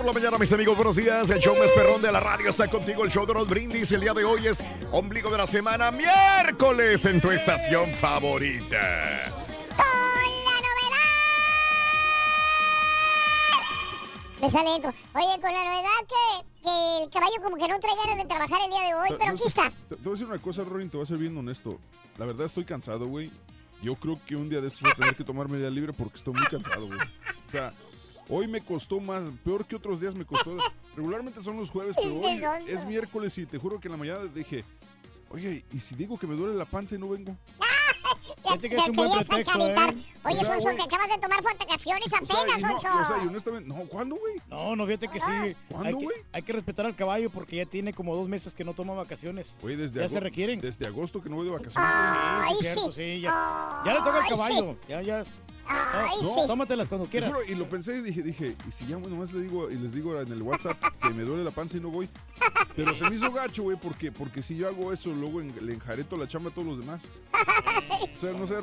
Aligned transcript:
Por 0.00 0.06
la 0.06 0.12
mañana, 0.14 0.38
mis 0.38 0.50
amigos, 0.50 0.74
buenos 0.76 0.96
días. 0.96 1.28
El 1.28 1.40
show 1.40 1.54
más 1.54 1.70
perrón 1.72 2.00
de 2.00 2.10
la 2.10 2.20
radio 2.20 2.48
está 2.48 2.68
contigo. 2.68 3.04
El 3.04 3.10
show 3.10 3.26
de 3.26 3.34
los 3.34 3.46
brindis. 3.46 3.92
El 3.92 4.00
día 4.00 4.14
de 4.14 4.24
hoy 4.24 4.46
es 4.46 4.64
ombligo 4.92 5.28
de 5.28 5.36
la 5.36 5.46
semana, 5.46 5.90
miércoles 5.90 7.04
en 7.04 7.20
tu 7.20 7.30
estación 7.30 7.86
favorita. 7.86 8.80
Me 14.40 14.50
sale 14.50 14.76
eco. 14.76 14.88
Oye, 14.88 15.38
con 15.38 15.52
la 15.52 15.64
novedad 15.64 15.90
que, 16.08 16.62
que 16.62 17.02
el 17.02 17.10
caballo 17.10 17.36
como 17.42 17.56
que 17.56 17.68
no 17.68 17.78
trae 17.78 17.94
ganas 18.02 18.16
de 18.16 18.24
trabajar 18.24 18.58
el 18.64 18.70
día 18.70 18.80
de 18.80 18.94
hoy, 18.94 19.16
pero 19.18 19.32
aquí 19.32 19.42
está. 19.44 19.70
Te, 19.86 19.96
te 19.96 20.02
voy 20.02 20.12
a 20.12 20.12
decir 20.12 20.26
una 20.26 20.38
cosa, 20.38 20.64
Rorin, 20.64 20.88
te 20.88 20.96
voy 20.96 21.04
a 21.04 21.08
ser 21.08 21.18
bien 21.18 21.36
honesto. 21.36 21.78
La 22.16 22.24
verdad 22.24 22.46
estoy 22.46 22.64
cansado, 22.64 23.04
güey. 23.04 23.30
Yo 23.82 23.96
creo 23.96 24.18
que 24.24 24.34
un 24.34 24.48
día 24.48 24.62
de 24.62 24.68
estos 24.68 24.80
voy 24.80 24.92
a 24.92 24.94
tener 24.94 25.14
que 25.14 25.24
tomar 25.24 25.46
media 25.50 25.68
libre 25.68 25.92
porque 25.92 26.16
estoy 26.16 26.32
muy 26.32 26.46
cansado, 26.46 26.86
güey. 26.86 26.98
O 26.98 27.52
sea, 27.52 27.74
hoy 28.30 28.48
me 28.48 28.60
costó 28.62 29.00
más, 29.00 29.22
peor 29.44 29.66
que 29.66 29.76
otros 29.76 30.00
días 30.00 30.14
me 30.14 30.24
costó. 30.24 30.56
Regularmente 30.96 31.40
son 31.40 31.56
los 31.56 31.70
jueves, 31.70 31.96
pero 32.00 32.20
hoy 32.20 32.42
es 32.66 32.84
miércoles 32.86 33.36
y 33.38 33.46
te 33.46 33.58
juro 33.58 33.78
que 33.80 33.88
en 33.88 33.92
la 33.92 33.98
mañana 33.98 34.24
dije, 34.34 34.64
oye, 35.30 35.64
¿y 35.72 35.80
si 35.80 35.94
digo 35.94 36.18
que 36.18 36.26
me 36.26 36.34
duele 36.34 36.54
la 36.54 36.64
panza 36.64 36.94
y 36.94 36.98
no 36.98 37.08
vengo? 37.08 37.36
Te, 38.60 38.68
te 38.68 38.76
es 38.76 38.88
un 38.88 38.92
buen 38.94 39.08
querías 39.08 39.28
pretexto, 39.28 39.62
acaritar. 39.62 39.94
¿eh? 39.94 40.04
Oye, 40.24 40.34
O 40.36 40.40
sea, 40.40 40.44
Sonso, 40.48 40.62
güey. 40.62 40.76
que 40.76 40.82
acabas 40.82 41.08
de 41.08 41.18
tomar 41.18 41.42
vacaciones 41.42 42.06
O 42.06 42.08
sea, 42.08 42.18
apenas, 42.18 42.58
y 42.58 42.62
no, 42.62 42.68
Sonso. 42.80 42.88
o 42.88 43.04
sea, 43.06 43.24
y 43.24 43.28
honestamente, 43.28 43.68
no, 43.68 43.74
¿cuándo, 43.88 44.16
güey? 44.16 44.34
No, 44.48 44.74
no, 44.76 44.86
fíjate 44.86 45.08
que 45.08 45.20
sí. 45.20 45.56
¿Cuándo, 45.68 45.96
güey? 45.98 46.16
hay 46.32 46.42
que 46.42 46.52
respetar 46.52 46.86
al 46.86 46.96
caballo 46.96 47.30
porque 47.30 47.56
ya 47.56 47.66
tiene 47.66 47.92
como 47.92 48.16
dos 48.16 48.28
meses 48.28 48.52
que 48.54 48.64
no 48.64 48.74
toma 48.74 48.94
vacaciones. 48.94 49.56
Güey, 49.62 49.76
desde 49.76 50.00
ya 50.00 50.08
se 50.08 50.18
requieren. 50.20 50.58
Desde 50.60 50.86
agosto 50.86 51.22
que 51.22 51.28
no 51.28 51.36
voy 51.36 51.46
de 51.46 51.52
vacaciones. 51.52 51.90
Sí, 51.90 52.54
sí, 52.60 52.66
es 52.66 52.72
cierto, 52.74 52.92
sí, 52.92 53.20
ya, 53.20 53.82
ya 53.84 53.92
le 53.94 53.98
toca 54.00 54.16
al 54.16 54.22
Ay, 54.24 54.28
caballo. 54.30 54.76
Ya, 54.88 55.02
ya. 55.02 55.22
Ay, 55.72 56.16
No, 56.22 56.28
sí. 56.34 56.40
Tómatelas 56.46 56.88
cuando 56.88 57.06
quieras. 57.06 57.30
juro, 57.30 57.44
y 57.48 57.54
lo 57.54 57.68
pensé 57.68 57.96
y 57.98 58.02
dije, 58.02 58.22
dije, 58.22 58.56
y 58.68 58.72
si 58.72 58.86
ya 58.86 58.96
bueno, 58.96 59.16
más 59.16 59.32
le 59.32 59.42
digo, 59.42 59.70
y 59.70 59.76
les 59.76 59.92
digo 59.92 60.18
en 60.20 60.32
el 60.32 60.42
WhatsApp 60.42 60.76
que 61.00 61.10
me 61.10 61.22
duele 61.22 61.44
la 61.44 61.50
panza 61.52 61.76
y 61.76 61.80
no 61.80 61.90
voy. 61.90 62.08
Pero 62.76 62.94
se 62.96 63.08
me 63.08 63.16
hizo 63.16 63.30
gacho, 63.32 63.62
güey, 63.62 63.76
porque, 63.80 64.10
porque 64.12 64.42
si 64.42 64.56
yo 64.56 64.66
hago 64.68 64.92
eso, 64.92 65.10
luego 65.10 65.40
en- 65.40 65.54
le 65.64 65.74
enjareto 65.74 66.16
la 66.16 66.26
chamba 66.28 66.50
a 66.50 66.54
todos 66.54 66.66
los 66.68 66.78
demás. 66.78 67.02
O 68.16 68.20
sea, 68.20 68.32
no 68.32 68.46
sé, 68.46 68.54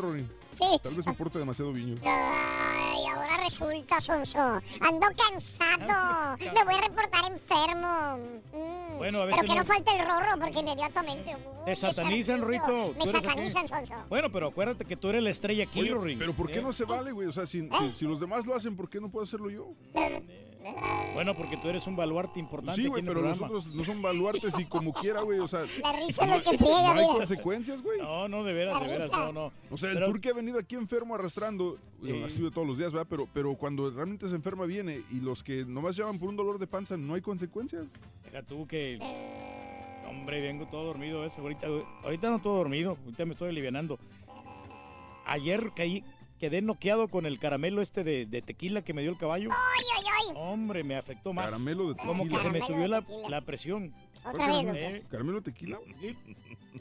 Tal 0.81 0.93
vez 0.95 1.05
me 1.05 1.13
porte 1.13 1.39
demasiado 1.39 1.71
viño. 1.71 1.95
Ay, 2.03 3.05
ahora 3.13 3.37
resulta, 3.43 4.01
Sonso. 4.01 4.39
Ando 4.39 5.07
cansado. 5.15 6.37
Me 6.53 6.63
voy 6.63 6.73
a 6.75 6.81
reportar 6.81 7.31
enfermo. 7.31 8.17
Mm, 8.53 8.97
Bueno, 8.97 9.21
a 9.21 9.25
veces 9.25 9.41
Pero 9.41 9.53
que 9.53 9.59
no, 9.59 9.63
no- 9.63 9.73
falte 9.73 9.91
el 9.91 10.05
rorro, 10.07 10.39
porque 10.39 10.59
inmediatamente. 10.59 11.35
uy, 11.35 11.41
Te 11.65 11.71
me 11.71 11.75
satanizan. 11.75 12.47
Rito. 12.47 12.93
Me 12.97 13.05
satanizan. 13.05 13.67
Sonso. 13.67 13.93
Bueno, 14.09 14.29
pero 14.31 14.47
acuérdate 14.47 14.85
que 14.85 14.95
tú 14.95 15.09
eres 15.09 15.21
la 15.23 15.29
estrella 15.29 15.63
aquí, 15.65 15.81
Oye, 15.91 16.15
pero 16.17 16.33
¿por 16.33 16.47
qué 16.47 16.59
¿Eh? 16.59 16.61
no 16.61 16.71
se 16.71 16.85
vale, 16.85 17.11
güey? 17.11 17.27
O 17.27 17.31
sea, 17.31 17.45
si, 17.45 17.69
si, 17.69 17.93
si 17.95 18.05
los 18.05 18.19
demás 18.19 18.45
lo 18.45 18.55
hacen, 18.55 18.75
¿por 18.75 18.89
qué 18.89 18.99
no 18.99 19.09
puedo 19.09 19.23
hacerlo 19.23 19.49
yo? 19.49 19.67
Bueno, 21.13 21.33
porque 21.33 21.57
tú 21.57 21.69
eres 21.69 21.85
un 21.87 21.95
baluarte 21.95 22.39
importante 22.39 22.81
Sí, 22.81 22.87
güey, 22.87 23.01
pero 23.03 23.21
los 23.21 23.37
programa. 23.37 23.47
otros 23.57 23.73
no 23.75 23.83
son 23.83 24.01
baluartes 24.01 24.53
y 24.59 24.65
como 24.65 24.93
quiera, 24.93 25.21
güey, 25.21 25.39
o 25.39 25.47
sea... 25.47 25.65
La 25.83 25.93
risa 25.93 26.23
es 26.23 26.27
no, 26.29 26.37
lo 26.37 26.43
que 26.43 26.57
friega, 26.57 26.81
no 26.81 26.91
hay 26.91 27.05
mira. 27.05 27.17
consecuencias, 27.17 27.81
güey. 27.81 27.99
No, 27.99 28.27
no, 28.27 28.43
de 28.43 28.53
veras, 28.53 28.79
de 28.81 28.87
veras, 28.87 29.11
no, 29.11 29.31
no. 29.33 29.51
O 29.71 29.77
sea, 29.77 29.89
el 29.89 29.95
Pero- 29.95 30.07
tour 30.07 30.21
que 30.21 30.29
ha 30.29 30.33
venido 30.33 30.59
aquí 30.59 30.75
enfermo 30.75 31.15
arrastrando, 31.15 31.77
ha 32.25 32.29
sido 32.29 32.51
todos 32.51 32.67
los 32.67 32.77
días, 32.77 32.91
¿verdad? 32.93 33.07
Pero, 33.09 33.27
pero 33.33 33.55
cuando 33.55 33.89
realmente 33.89 34.27
se 34.29 34.35
enferma 34.35 34.65
viene 34.65 35.01
y 35.11 35.19
los 35.19 35.43
que 35.43 35.65
nomás 35.65 35.95
llaman 35.95 36.19
por 36.19 36.29
un 36.29 36.35
dolor 36.35 36.59
de 36.59 36.67
panza, 36.67 36.97
no 36.97 37.13
hay 37.15 37.21
consecuencias. 37.21 37.85
Deja 38.25 38.43
tú 38.43 38.67
que... 38.67 38.99
Hombre, 40.09 40.39
vengo 40.41 40.65
todo 40.67 40.85
dormido 40.85 41.25
eso. 41.25 41.41
Ahorita, 41.41 41.67
ahorita 42.03 42.29
no 42.29 42.39
todo 42.39 42.57
dormido, 42.57 42.97
ahorita 43.05 43.25
me 43.25 43.33
estoy 43.33 43.49
alivianando. 43.49 43.99
Ayer 45.25 45.71
caí, 45.75 46.03
quedé 46.39 46.61
noqueado 46.61 47.07
con 47.07 47.25
el 47.25 47.39
caramelo 47.39 47.81
este 47.81 48.03
de, 48.03 48.25
de 48.25 48.41
tequila 48.41 48.81
que 48.83 48.93
me 48.93 49.01
dio 49.01 49.11
el 49.11 49.17
caballo. 49.17 49.49
Ay, 49.51 49.85
ay, 49.97 50.03
ay. 50.29 50.33
Hombre, 50.35 50.83
me 50.83 50.95
afectó 50.95 51.33
más. 51.33 51.45
Caramelo 51.45 51.89
de 51.93 51.95
Como 51.97 52.23
que 52.23 52.29
tequila. 52.31 52.41
se 52.43 52.49
me 52.49 52.61
subió 52.61 52.81
de 52.83 52.87
la, 52.89 53.01
tequila. 53.01 53.29
la 53.29 53.41
presión. 53.41 53.93
Otra 54.23 54.47
vez, 54.61 54.65
Eh, 54.75 55.03
¿Caramelo 55.09 55.41
tequila? 55.41 55.79
sí. 56.01 56.15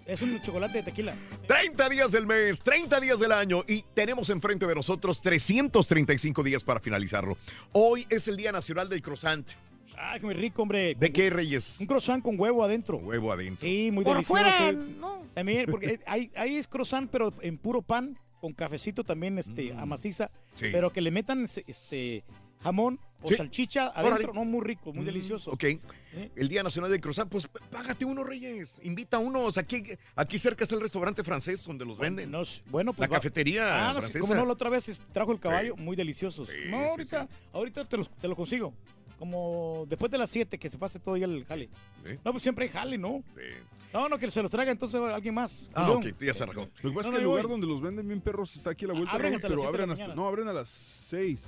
Es 0.04 0.20
un 0.22 0.40
chocolate 0.42 0.78
de 0.78 0.82
tequila. 0.84 1.16
30 1.48 1.88
días 1.88 2.12
del 2.12 2.26
mes, 2.26 2.60
30 2.62 3.00
días 3.00 3.18
del 3.18 3.32
año 3.32 3.64
y 3.66 3.82
tenemos 3.94 4.28
enfrente 4.30 4.66
de 4.66 4.74
nosotros 4.74 5.20
335 5.22 6.42
días 6.42 6.62
para 6.62 6.80
finalizarlo. 6.80 7.36
Hoy 7.72 8.06
es 8.10 8.28
el 8.28 8.36
Día 8.36 8.52
Nacional 8.52 8.88
del 8.88 9.00
Croissant. 9.02 9.48
Ay, 9.98 10.20
muy 10.20 10.34
rico, 10.34 10.62
hombre. 10.62 10.94
¿De 10.94 11.10
qué, 11.10 11.30
Reyes? 11.30 11.78
Un 11.80 11.86
croissant 11.86 12.22
con 12.22 12.38
huevo 12.38 12.62
adentro. 12.62 12.98
Huevo 12.98 13.32
adentro. 13.32 13.66
Sí, 13.66 13.90
muy 13.90 14.04
Por 14.04 14.16
delicioso. 14.16 14.42
fuera, 14.44 14.72
no. 14.72 15.24
También, 15.32 15.64
porque 15.70 15.98
hay, 16.06 16.30
ahí 16.36 16.56
es 16.56 16.68
croissant, 16.68 17.10
pero 17.10 17.32
en 17.40 17.56
puro 17.56 17.80
pan, 17.80 18.18
con 18.46 18.52
cafecito 18.54 19.02
también, 19.02 19.38
este, 19.38 19.72
Mm. 19.74 19.78
amaciza. 19.80 20.30
Sí. 20.54 20.66
Pero 20.70 20.92
que 20.92 21.00
le 21.00 21.10
metan 21.10 21.48
este 21.66 22.22
jamón 22.62 23.00
o 23.22 23.28
Sí. 23.28 23.34
salchicha 23.34 23.90
Órale. 23.90 24.08
adentro. 24.08 24.32
No, 24.34 24.44
muy 24.44 24.64
rico, 24.64 24.92
muy 24.92 25.02
Mm, 25.02 25.06
delicioso. 25.06 25.50
Ok. 25.50 25.64
¿Eh? 25.64 25.80
El 26.36 26.48
Día 26.48 26.62
Nacional 26.62 26.90
del 26.92 27.00
Croissant, 27.00 27.28
pues 27.28 27.48
págate 27.70 28.04
uno, 28.04 28.22
Reyes. 28.22 28.80
Invita 28.84 29.16
a 29.16 29.20
unos. 29.20 29.58
Aquí, 29.58 29.82
aquí 30.14 30.38
cerca 30.38 30.62
está 30.62 30.76
el 30.76 30.80
restaurante 30.80 31.24
francés 31.24 31.64
donde 31.66 31.84
los 31.84 31.98
venden. 31.98 32.30
No, 32.30 32.42
bueno, 32.70 32.92
pues 32.92 33.08
La 33.08 33.12
va- 33.12 33.18
cafetería 33.18 33.90
Ah, 33.90 33.92
no, 33.94 33.98
francesa. 33.98 34.20
como 34.20 34.34
no, 34.36 34.46
la 34.46 34.52
otra 34.52 34.70
vez 34.70 35.00
trajo 35.12 35.32
el 35.32 35.40
caballo, 35.40 35.74
Sí. 35.76 35.82
muy 35.82 35.96
deliciosos. 35.96 36.48
No, 36.68 36.76
ahorita, 36.90 37.28
ahorita 37.52 37.84
te, 37.88 37.96
los- 37.96 38.10
te 38.10 38.28
lo 38.28 38.36
consigo. 38.36 38.72
Como 39.18 39.86
después 39.88 40.10
de 40.12 40.18
las 40.18 40.28
7 40.30 40.58
que 40.58 40.68
se 40.68 40.76
pase 40.78 40.98
todo 41.00 41.16
ya 41.16 41.24
el 41.26 41.44
jale. 41.46 41.68
No, 42.24 42.32
pues 42.32 42.42
siempre 42.42 42.66
hay 42.66 42.70
jale, 42.70 42.98
¿no? 42.98 43.22
Sí. 43.34 43.42
No, 43.92 44.08
no, 44.10 44.18
que 44.18 44.30
se 44.30 44.42
los 44.42 44.50
traiga 44.50 44.70
entonces 44.72 45.00
alguien 45.00 45.32
más. 45.34 45.70
Ah, 45.74 45.90
ok, 45.92 46.06
ya 46.20 46.34
se 46.34 46.42
arrancó. 46.42 46.68
Lo 46.82 46.90
que 46.90 46.94
pasa 46.94 46.94
No, 46.94 47.00
es 47.00 47.06
no, 47.06 47.10
que 47.12 47.16
el 47.18 47.24
lugar 47.24 47.42
voy. 47.44 47.50
donde 47.52 47.66
los 47.66 47.80
venden 47.80 48.06
bien 48.08 48.20
perros 48.20 48.54
está 48.56 48.70
aquí 48.70 48.84
a 48.84 48.88
la 48.88 48.94
vuelta, 48.94 49.14
Abren 49.14 49.34
hasta 49.34 49.48
pero 49.48 49.66
abren 49.66 49.90
hasta, 49.90 50.14
no, 50.14 50.26
abren 50.28 50.48
a 50.48 50.52
las 50.52 50.68
6. 50.68 51.40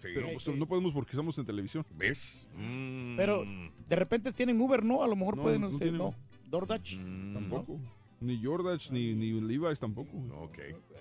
Sí. 0.00 0.08
Pero 0.14 0.26
Sí, 0.28 0.32
pues, 0.34 0.42
sí. 0.44 0.52
no 0.56 0.66
podemos 0.66 0.92
porque 0.92 1.10
estamos 1.10 1.36
en 1.38 1.44
televisión. 1.44 1.84
¿Ves? 1.96 2.46
Mm. 2.56 3.16
Pero 3.16 3.44
de 3.88 3.96
repente 3.96 4.30
tienen 4.32 4.60
Uber, 4.60 4.84
¿no? 4.84 5.02
A 5.02 5.08
lo 5.08 5.16
mejor 5.16 5.36
No, 5.38 5.42
pueden. 5.42 5.60
no 5.62 5.70
tienen. 5.70 5.98
no. 5.98 6.14
DoorDash. 6.48 6.98
Tampoco. 7.34 7.80
Ni 8.20 8.42
Jordash 8.42 8.90
ni, 8.90 9.14
ni 9.14 9.40
Levi's 9.40 9.78
tampoco. 9.80 10.10
Ok. 10.40 10.58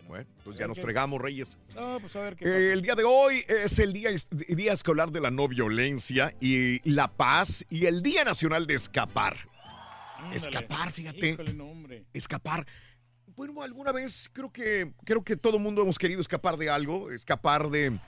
Bueno, 0.07 0.25
pues 0.43 0.57
ya 0.57 0.67
nos 0.67 0.79
fregamos, 0.79 1.19
Reyes. 1.21 1.57
No, 1.75 1.99
pues 1.99 2.15
a 2.15 2.21
ver 2.21 2.35
qué 2.35 2.45
Eh, 2.45 2.47
pasa. 2.47 2.73
el 2.73 2.81
día 2.81 2.95
de 2.95 3.03
hoy 3.03 3.43
es 3.47 3.79
el 3.79 3.91
día, 3.91 4.09
día 4.31 4.71
escolar 4.73 5.11
de 5.11 5.19
la 5.19 5.29
no 5.31 5.47
violencia 5.47 6.33
y 6.39 6.79
la 6.89 7.07
paz 7.09 7.65
y 7.69 7.85
el 7.87 8.01
Día 8.01 8.23
Nacional 8.23 8.67
de 8.67 8.75
Escapar. 8.75 9.35
Ándale. 10.17 10.37
Escapar, 10.37 10.91
fíjate. 10.91 11.29
Híjole, 11.31 11.53
no, 11.53 11.65
hombre. 11.65 12.05
Escapar. 12.13 12.65
Bueno, 13.35 13.61
alguna 13.61 13.91
vez 13.91 14.29
creo 14.31 14.51
que 14.51 14.93
creo 15.03 15.23
que 15.23 15.35
todo 15.35 15.57
el 15.57 15.63
mundo 15.63 15.81
hemos 15.81 15.99
querido 15.99 16.21
escapar 16.21 16.55
de 16.57 16.69
algo, 16.69 17.11
escapar 17.11 17.69
de 17.69 17.99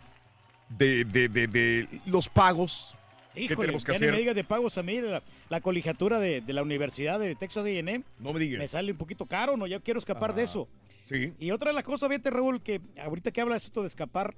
de, 0.70 1.04
de, 1.04 1.28
de- 1.28 1.48
de 1.48 2.02
los 2.06 2.30
pagos 2.30 2.96
Híjole, 3.36 3.68
tenemos 3.68 3.84
que 3.86 3.94
ya 3.94 4.00
ni 4.00 4.02
me 4.02 4.08
hacer. 4.08 4.20
digas 4.20 4.36
de 4.36 4.44
pagos 4.44 4.78
a 4.78 4.84
mí, 4.84 5.00
la, 5.02 5.22
la 5.50 5.62
colegiatura 5.62 6.20
de, 6.20 6.42
de 6.42 6.54
la 6.54 6.62
Universidad 6.64 7.20
de 7.20 7.36
Texas 7.36 7.64
A&M. 7.64 8.04
No 8.20 8.34
me 8.34 8.40
digas. 8.40 8.60
Me 8.60 8.68
sale 8.68 8.92
un 8.92 8.98
poquito 8.98 9.26
caro, 9.26 9.56
¿no? 9.58 9.68
Ya 9.68 9.80
quiero 9.80 10.00
escapar 10.00 10.34
de 10.36 10.44
Ajá. 10.44 10.52
eso. 10.52 10.68
Sí. 11.04 11.34
Y 11.40 11.52
otra 11.52 11.70
de 11.72 11.76
las 11.76 11.84
cosas, 11.84 12.10
fíjate, 12.10 12.30
Raúl, 12.30 12.62
que 12.62 12.82
ahorita 13.02 13.32
que 13.32 13.42
hablas 13.42 13.64
esto 13.66 13.82
de 13.82 13.88
escapar, 13.88 14.36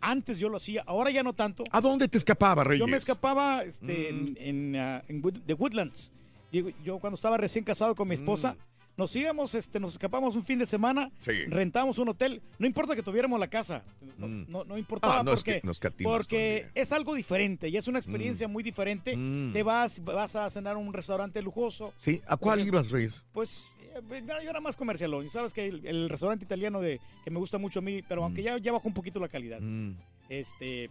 antes 0.00 0.38
yo 0.38 0.48
lo 0.48 0.56
hacía, 0.56 0.82
ahora 0.86 1.10
ya 1.10 1.22
no 1.22 1.32
tanto. 1.34 1.64
¿A 1.70 1.80
dónde 1.80 2.08
te 2.08 2.16
escapaba, 2.18 2.64
Reyes? 2.64 2.80
Yo 2.80 2.86
me 2.86 2.96
escapaba 2.96 3.62
este, 3.64 4.08
en, 4.08 4.36
en, 4.40 4.76
ah, 4.76 5.02
en 5.08 5.22
Wood- 5.22 5.42
The 5.46 5.54
Woodlands. 5.54 6.12
Yo 6.52 6.98
cuando 6.98 7.14
estaba 7.16 7.36
recién 7.36 7.64
casado 7.64 7.94
con 7.94 8.08
mi 8.08 8.14
esposa, 8.14 8.56
nos 9.00 9.16
íbamos, 9.16 9.54
este, 9.54 9.80
nos 9.80 9.92
escapamos 9.92 10.36
un 10.36 10.44
fin 10.44 10.58
de 10.58 10.66
semana, 10.66 11.10
Sí. 11.20 11.32
rentábamos 11.48 11.98
un 11.98 12.10
hotel. 12.10 12.42
No 12.58 12.66
importa 12.66 12.94
que 12.94 13.02
tuviéramos 13.02 13.40
la 13.40 13.48
casa, 13.48 13.82
no, 14.18 14.28
Mm. 14.28 14.44
no, 14.48 14.64
no 14.64 14.76
importaba 14.76 15.20
Ah, 15.20 15.22
no, 15.22 15.32
es 15.32 15.40
porque, 15.40 15.60
que 15.62 15.66
nos 15.66 15.80
porque 16.04 16.66
es 16.74 16.92
algo 16.92 17.14
diferente 17.14 17.68
y 17.68 17.76
es 17.78 17.88
una 17.88 17.98
experiencia 17.98 18.46
muy 18.46 18.62
diferente. 18.62 19.16
Mm. 19.16 19.52
Te 19.54 19.62
vas, 19.62 20.04
vas 20.04 20.36
a 20.36 20.48
cenar 20.50 20.76
a 20.76 20.78
un 20.78 20.92
restaurante 20.92 21.40
lujoso. 21.40 21.92
Sí, 21.96 22.20
¿a 22.26 22.36
cuál 22.36 22.58
Porque- 22.58 22.68
ibas, 22.68 22.90
Reyes? 22.90 23.24
Pues 23.32 23.74
eh, 23.94 24.00
mira, 24.22 24.42
yo 24.44 24.50
era 24.50 24.60
más 24.60 24.76
comercialón. 24.76 25.24
Y 25.24 25.30
sabes 25.30 25.52
que 25.54 25.66
el, 25.66 25.84
el 25.86 26.08
restaurante 26.10 26.44
italiano 26.44 26.80
de 26.80 27.00
que 27.24 27.30
me 27.30 27.38
gusta 27.38 27.56
mucho 27.58 27.78
a 27.78 27.82
mí, 27.82 28.02
pero 28.06 28.22
aunque 28.22 28.42
ya, 28.42 28.58
ya 28.58 28.70
bajó 28.70 28.86
un 28.86 28.94
poquito 28.94 29.18
la 29.18 29.28
calidad. 29.28 29.60
Mm. 29.60 29.94
Este, 30.28 30.90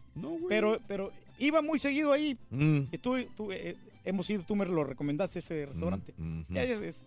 pero, 0.50 0.80
pero 0.88 1.12
iba 1.38 1.62
muy 1.62 1.80
seguido 1.80 2.12
ahí. 2.12 2.38
Mm. 2.50 2.80
Y 2.92 2.98
tú, 2.98 3.16
tú, 3.38 3.52
eh, 3.52 3.78
hemos 4.04 4.30
ido, 4.30 4.44
tú 4.44 4.56
me 4.56 4.66
lo 4.66 4.84
recomendaste 4.84 5.40
ese 5.40 5.66
restaurante. 5.68 6.14
Mm, 6.18 6.42
ya 6.50 6.64
es- 6.64 7.06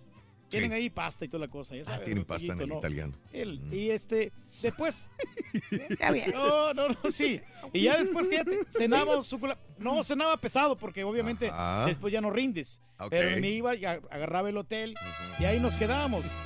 tienen 0.53 0.73
ahí 0.73 0.91
pasta 0.91 1.25
y 1.25 1.29
toda 1.29 1.47
la 1.47 1.51
cosa, 1.51 1.75
ya 1.75 1.83
Ah, 1.83 1.85
sabes. 1.87 2.05
tienen 2.05 2.25
pasta 2.25 2.53
en 2.53 2.61
el 2.61 2.69
¿no? 2.69 2.79
italiano. 2.79 3.15
El- 3.33 3.61
Mm. 3.61 3.73
Y 3.75 3.91
este, 3.91 4.33
después. 4.63 5.09
no, 6.35 6.73
no, 6.75 6.89
no, 6.89 6.97
sí. 7.11 7.41
Y 7.73 7.83
ya 7.83 7.99
después 7.99 8.29
que 8.29 8.37
ya 8.37 8.45
te- 8.45 8.65
cenaba 8.69 9.23
sucula- 9.25 9.59
No, 9.79 10.03
cenaba 10.05 10.37
pesado 10.37 10.77
porque 10.77 11.05
obviamente 11.05 11.49
Ajá. 11.49 11.87
después 11.87 12.13
ya 12.13 12.21
no 12.21 12.31
rindes. 12.31 12.81
Pero 13.11 13.41
me 13.41 13.49
iba 13.51 13.75
y 13.75 13.85
agarraba 13.85 14.49
el 14.49 14.57
hotel 14.57 14.95
y 15.41 15.45
ahí 15.45 15.59
nos 15.59 15.75
quedábamos. 15.75 16.25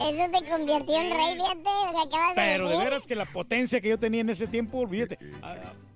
Eso 0.00 0.30
te 0.30 0.48
convirtió 0.48 1.00
en 1.00 1.10
rey, 1.10 1.34
fíjate, 1.34 1.58
lo 1.64 1.92
que 1.92 1.98
acabas 2.06 2.28
de 2.28 2.34
Pero 2.42 2.68
de 2.68 2.78
veras 2.78 3.06
que 3.06 3.14
la 3.16 3.26
potencia 3.26 3.80
que 3.80 3.88
yo 3.88 3.98
tenía 3.98 4.20
en 4.20 4.30
ese 4.30 4.46
tiempo, 4.46 4.78
olvídate. 4.78 5.18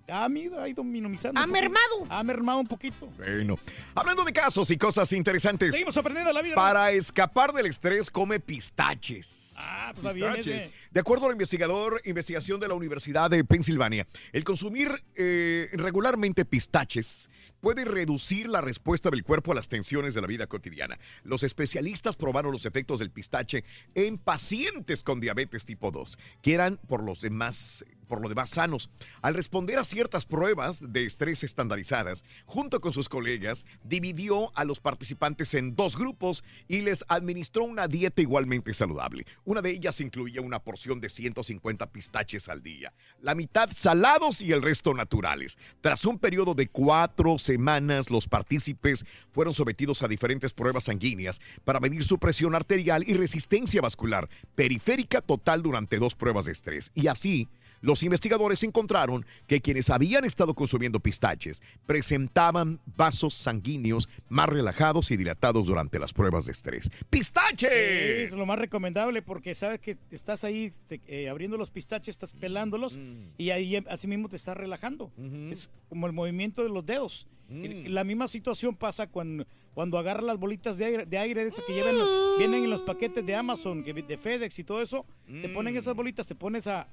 Ha, 0.08 0.25
ha, 0.25 0.28
ido- 0.28 0.60
ha 0.60 0.69
ido 0.69 0.82
minimizando. 0.84 1.40
Ha 1.40 1.46
mermado. 1.46 2.06
Ha 2.08 2.22
mermado 2.22 2.60
un 2.60 2.66
poquito. 2.66 3.06
Bueno, 3.19 3.58
hablando 3.94 4.25
de 4.25 4.32
casos 4.32 4.70
y 4.70 4.76
cosas 4.76 5.12
interesantes. 5.12 5.72
Seguimos 5.72 5.96
aprendiendo 5.96 6.32
la 6.32 6.43
vida. 6.43 6.54
Para 6.54 6.90
escapar 6.90 7.52
del 7.52 7.66
estrés, 7.66 8.10
come 8.10 8.40
pistaches. 8.40 9.54
Ah, 9.58 9.93
pues 10.00 10.14
bien 10.14 10.34
ese. 10.37 10.72
De 10.90 11.00
acuerdo 11.00 11.26
al 11.26 11.32
investigador, 11.32 12.00
investigación 12.04 12.58
de 12.60 12.69
la 12.69 12.75
Universidad 12.75 13.31
de 13.31 13.44
Pensilvania, 13.44 14.06
el 14.32 14.44
consumir 14.44 14.90
eh, 15.14 15.69
regularmente 15.75 16.44
pistaches 16.44 17.31
puede 17.60 17.84
reducir 17.84 18.49
la 18.49 18.60
respuesta 18.60 19.08
del 19.08 19.22
cuerpo 19.22 19.52
a 19.52 19.54
las 19.54 19.69
tensiones 19.69 20.14
de 20.14 20.20
la 20.20 20.26
vida 20.26 20.46
cotidiana. 20.49 20.99
Los 21.22 21.44
especialistas 21.44 22.16
probaron 22.16 22.50
los 22.50 22.66
efectos 22.66 22.99
del 22.99 23.10
pistache 23.10 23.62
en 23.94 24.19
pacientes 24.19 25.04
con 25.04 25.20
diabetes 25.20 25.64
tipo 25.64 25.90
2, 25.93 26.19
que 26.43 26.54
eran 26.54 26.76
por 26.88 27.02
los 27.04 27.20
demás 27.20 27.84
por 28.08 28.20
lo 28.20 28.28
demás 28.28 28.50
sanos. 28.50 28.90
Al 29.20 29.34
responder 29.34 29.78
a 29.78 29.84
ciertas 29.84 30.26
pruebas 30.26 30.81
de 30.81 31.04
estrés 31.04 31.43
estandarizadas, 31.44 32.25
junto 32.46 32.81
con 32.81 32.93
sus 32.93 33.08
colegas, 33.08 33.66
dividió 33.84 34.56
a 34.56 34.64
los 34.64 34.81
participantes 34.81 35.54
en 35.54 35.75
dos 35.75 35.96
grupos 35.96 36.44
y 36.69 36.82
les 36.82 37.04
administró 37.08 37.64
una 37.64 37.88
dieta 37.88 38.22
igualmente 38.22 38.75
saludable. 38.75 39.26
Una 39.44 39.62
de 39.62 39.70
ellas 39.70 40.00
incluía 40.00 40.40
una 40.40 40.58
porción 40.58 41.00
de 41.00 41.08
150 41.08 41.90
pistaches 41.90 42.49
al 42.49 42.62
día, 42.62 42.93
la 43.20 43.34
mitad 43.34 43.70
salados 43.75 44.43
y 44.43 44.52
el 44.52 44.62
resto 44.62 44.94
naturales. 44.94 45.58
Tras 45.81 46.04
un 46.04 46.19
periodo 46.19 46.54
de 46.54 46.69
cuatro 46.69 47.38
semanas, 47.38 48.10
los 48.10 48.28
partícipes 48.28 49.04
fueron 49.31 49.54
sometidos 49.54 50.02
a 50.02 50.08
diferentes 50.08 50.52
pruebas 50.52 50.84
sanguíneas 50.84 51.40
para 51.64 51.81
medir 51.81 52.04
su 52.04 52.19
presión 52.19 52.54
arterial 52.54 53.04
y 53.06 53.14
resistencia 53.14 53.81
vascular 53.81 54.28
periférica 54.54 55.20
total 55.20 55.62
durante 55.62 55.99
dos 55.99 56.14
pruebas 56.14 56.44
de 56.44 56.52
estrés. 56.52 56.90
Y 56.94 57.06
así, 57.06 57.49
los 57.82 58.02
investigadores 58.02 58.62
encontraron 58.62 59.26
que 59.46 59.61
quienes 59.61 59.90
habían 59.90 60.25
estado 60.25 60.55
consumiendo 60.55 60.99
pistaches 61.00 61.61
presentaban 61.84 62.81
vasos 62.96 63.34
sanguíneos 63.34 64.08
más 64.31 64.49
relajados 64.49 65.11
y 65.11 65.17
dilatados 65.17 65.67
durante 65.67 65.99
las 65.99 66.12
pruebas 66.14 66.46
de 66.46 66.52
estrés. 66.52 66.90
¡Pistache! 67.11 68.23
Es 68.25 68.32
lo 68.32 68.46
más 68.46 68.58
recomendable 68.58 69.20
porque 69.23 69.55
sabes 69.55 69.81
que 69.81 69.96
estás 70.11 70.44
ahí 70.44 70.73
te- 70.88 71.00
eh, 71.06 71.29
abriendo 71.29 71.56
los 71.58 71.70
pistaches, 71.70 72.14
estás 72.14 72.32
pelándolos 72.34 72.99
y 73.38 73.50
ahí 73.50 73.76
em- 73.76 73.85
así 73.90 74.06
mismo 74.06 74.28
te 74.28 74.37
estás 74.37 74.56
relajando. 74.56 75.12
Es 75.50 75.69
como 75.88 76.06
el 76.06 76.12
movimiento 76.12 76.62
de 76.62 76.69
los 76.70 76.85
dedos. 76.87 77.26
Y 77.50 77.88
La 77.90 78.02
misma 78.02 78.28
situación 78.28 78.75
pasa 78.75 79.06
cuando, 79.06 79.44
cuando 79.75 79.99
agarras 79.99 80.25
las 80.25 80.38
bolitas 80.38 80.78
de 80.78 80.87
aire, 80.87 81.05
de 81.06 81.19
aire 81.19 81.43
de 81.43 81.49
esas 81.50 81.62
que 81.67 81.75
llevan, 81.75 81.99
los- 81.99 82.38
vienen 82.38 82.64
en 82.64 82.70
los 82.70 82.81
paquetes 82.81 83.26
de 83.26 83.35
Amazon, 83.35 83.85
que- 83.85 83.93
de 83.93 84.17
FedEx 84.17 84.58
y 84.58 84.64
todo 84.64 84.81
eso. 84.81 85.05
Te 85.26 85.49
ponen 85.50 85.76
esas 85.76 85.94
bolitas, 85.94 86.26
te 86.26 86.35
pones 86.35 86.67
a, 86.67 86.87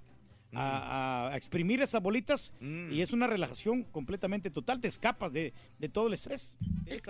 a- 0.54 1.30
a 1.31 1.38
exprimir 1.38 1.81
esas 1.81 2.01
bolitas 2.01 2.54
y 2.62 3.01
es 3.01 3.12
una 3.13 3.28
relajación 3.28 3.84
completamente 3.84 4.50
total. 4.50 4.80
Te 4.80 4.88
escapas 4.88 5.31
de, 5.34 5.54
de 5.78 5.90
todo 5.90 6.07
el 6.07 6.13
estrés. 6.13 6.57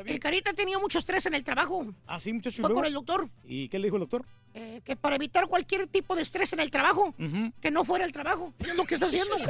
El 0.06 0.20
Carita 0.20 0.54
tenía 0.54 0.78
mucho 0.80 0.98
estrés 1.00 1.26
en 1.26 1.34
el 1.36 1.44
trabajo. 1.44 1.94
Ah, 2.08 2.20
sí, 2.20 2.34
muchacho. 2.34 2.62
¿y 2.62 2.66
Fue 2.66 2.74
con 2.74 2.86
el 2.86 2.94
doctor. 2.94 3.30
¿Y 3.46 3.70
qué 3.70 3.80
le 3.80 3.86
dijo 3.88 3.96
el 3.96 4.02
doctor? 4.02 4.26
eh, 4.56 4.82
que 4.84 4.96
para 4.96 5.16
evitar 5.16 5.48
cualquier 5.48 5.86
tipo 5.86 6.16
de 6.16 6.24
estrés 6.24 6.52
en 6.54 6.60
el 6.60 6.72
trabajo, 6.72 7.14
que 7.62 7.70
no 7.72 7.86
fuera 7.86 8.04
el 8.04 8.12
trabajo. 8.12 8.52
Es 8.60 8.76
lo 8.76 8.84
que 8.84 8.96
está 8.96 9.06
haciendo. 9.06 9.36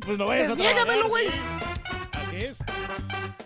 Pues 0.00 0.18
no 0.18 0.26
vayas 0.26 0.52
a 0.52 0.54
güey. 1.08 1.26
Es. 2.44 2.58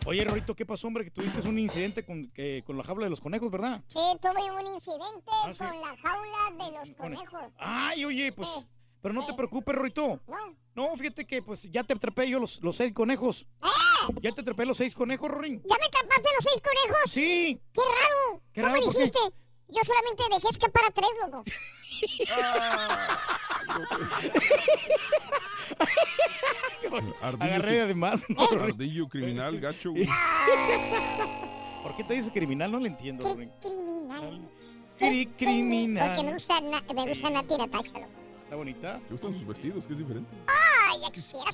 Oye, 0.06 0.25
Rorito, 0.25 0.54
¿qué 0.54 0.66
pasó, 0.66 0.87
hombre? 0.87 1.04
Que 1.04 1.11
tuviste 1.11 1.47
un 1.49 1.59
incidente 1.59 2.04
con, 2.04 2.32
con 2.66 2.76
la 2.76 2.85
jaula 2.85 3.04
de 3.06 3.11
los 3.11 3.20
conejos, 3.20 3.50
¿verdad? 3.50 3.82
Sí, 3.88 3.99
tuve 4.20 4.50
un 4.50 4.66
incidente 4.75 5.30
Ah, 5.44 5.50
sí. 5.52 5.59
con 5.59 5.80
la 5.80 5.97
jaula 5.97 6.64
de 6.66 6.78
los 6.78 6.92
conejos. 6.92 7.42
Ay, 7.59 8.04
oye, 8.04 8.32
pues... 8.32 8.49
Pero 9.02 9.14
no 9.14 9.25
te 9.25 9.32
preocupes, 9.32 9.75
Rorito. 9.75 10.20
No, 10.75 10.94
fíjate 10.97 11.25
que 11.25 11.40
pues 11.40 11.62
ya 11.70 11.85
te 11.85 11.94
atrapé 11.94 12.28
yo 12.28 12.38
los, 12.38 12.61
los 12.62 12.76
seis 12.76 12.92
conejos. 12.92 13.47
Ya 14.20 14.32
te 14.32 14.42
atrapé 14.42 14.66
los 14.66 14.76
seis 14.76 14.94
conejos, 14.94 15.30
Rorín. 15.30 15.62
¿Ya 15.64 15.76
me 15.78 15.87
atrapaste 15.87 16.28
los 16.37 16.44
seis 16.44 16.61
conejos? 16.62 17.11
Sí. 17.11 17.61
¡Qué 17.73 17.80
raro! 17.80 18.42
Qué 18.52 18.61
¿Cómo 18.61 18.75
raro, 18.75 18.85
¿por 18.87 18.94
qué? 18.94 19.11
Yo 19.72 19.82
solamente 19.84 20.22
dejé 20.34 20.48
escapar 20.48 20.84
a 20.86 20.90
tres, 20.90 21.08
loco. 21.22 21.42
Ardillo, 27.22 27.44
Agarré 27.52 27.76
su- 27.78 27.84
además. 27.84 28.24
Ardillo 28.60 29.08
criminal, 29.08 29.60
gacho, 29.60 29.90
güey. 29.92 30.06
¿Por 31.82 31.96
qué 31.96 32.04
te 32.04 32.14
dices 32.14 32.30
criminal? 32.32 32.72
No 32.72 32.78
le 32.78 32.88
entiendo, 32.88 33.24
Rorín. 33.28 33.50
Criminal. 33.60 34.40
Cri- 34.98 35.32
criminal. 35.36 36.08
Porque 36.08 36.22
me 36.26 36.32
gusta, 36.34 36.60
na- 36.60 36.84
me 36.94 37.06
gusta 37.08 37.30
Nati 37.30 37.56
Natasha, 37.56 37.92
loco. 37.94 38.08
¿Está 38.44 38.56
bonita? 38.56 39.00
¿Te 39.06 39.12
gustan 39.12 39.32
sus 39.32 39.46
vestidos? 39.46 39.86
Que 39.86 39.92
es 39.92 39.98
diferente. 40.00 40.30
Ay, 40.88 41.00
ya 41.02 41.10
quisiera. 41.10 41.50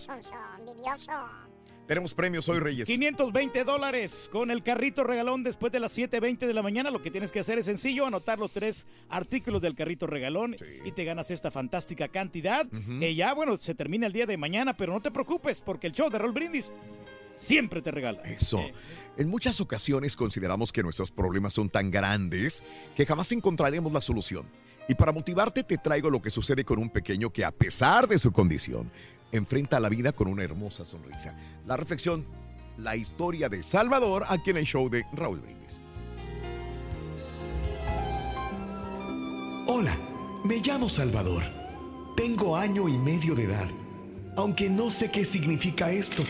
Tenemos 1.87 2.15
premios 2.15 2.49
hoy, 2.49 2.59
Reyes. 2.59 2.89
520 2.89 3.63
dólares 3.63 4.29
con 4.33 4.51
el 4.51 4.65
carrito 4.65 5.05
regalón 5.05 5.45
después 5.45 5.73
de 5.73 5.79
las 5.79 5.97
7.20 5.97 6.39
de 6.39 6.53
la 6.53 6.63
mañana. 6.63 6.91
Lo 6.91 7.01
que 7.01 7.13
tienes 7.13 7.31
que 7.31 7.39
hacer 7.39 7.59
es 7.59 7.67
sencillo, 7.67 8.07
anotar 8.07 8.41
los 8.41 8.51
tres 8.51 8.87
artículos 9.09 9.63
del 9.63 9.77
carrito 9.77 10.09
regalón 10.09 10.57
y 10.85 10.91
te 10.91 11.05
ganas 11.05 11.31
esta 11.31 11.53
fantástica 11.53 12.09
cantidad. 12.09 12.67
Que 12.99 13.15
ya, 13.15 13.35
bueno, 13.35 13.57
se 13.57 13.75
termina 13.75 14.09
el 14.09 14.13
día 14.13 14.27
de 14.27 14.37
mañana, 14.37 14.77
pero 14.77 14.93
no 14.93 15.01
te 15.01 15.13
preocupes 15.13 15.61
porque 15.61 15.87
el 15.87 15.93
show 15.93 16.11
de 16.11 16.19
Roll 16.19 16.33
Brindis 16.33 16.73
siempre 17.39 17.81
te 17.81 17.93
regala. 17.93 18.21
Eso. 18.23 18.65
En 19.17 19.29
muchas 19.29 19.61
ocasiones 19.61 20.17
consideramos 20.17 20.73
que 20.73 20.83
nuestros 20.83 21.13
problemas 21.13 21.55
son 21.55 21.71
tan 21.71 21.93
grandes 21.93 22.65
que 22.97 23.07
jamás 23.07 23.31
encontraremos 23.31 23.93
la 23.93 24.01
solución. 24.01 24.47
Y 24.89 24.95
para 24.95 25.13
motivarte 25.13 25.65
te 25.65 25.79
traigo 25.79 26.11
lo 26.11 26.23
que 26.23 26.31
sucede 26.31 26.65
con 26.65 26.79
un 26.79 26.91
pequeño 26.91 27.31
que 27.31 27.45
a 27.45 27.51
pesar 27.51 28.07
de 28.07 28.19
su 28.19 28.33
condición, 28.33 28.91
enfrenta 29.33 29.81
la 29.81 29.89
vida 29.89 30.13
con 30.13 30.29
una 30.29 30.45
hermosa 30.45 30.85
sonrisa. 30.85 31.35
La 31.67 31.77
reflexión, 31.77 32.25
la 32.79 32.97
historia 32.97 33.49
de 33.49 33.63
Salvador 33.63 34.25
aquí 34.29 34.51
en 34.51 34.59
el 34.59 34.67
show 34.67 34.89
de 34.89 35.05
Raúl 35.13 35.41
Brindis. 35.41 35.81
Hola, 39.67 39.97
me 40.45 40.57
llamo 40.59 40.89
Salvador. 40.89 41.43
Tengo 42.17 42.57
año 42.57 42.89
y 42.89 42.97
medio 42.97 43.35
de 43.35 43.45
edad, 43.45 43.69
aunque 44.37 44.71
no 44.71 44.91
sé 44.91 45.11
qué 45.11 45.25
significa 45.25 45.91
esto. 45.91 46.25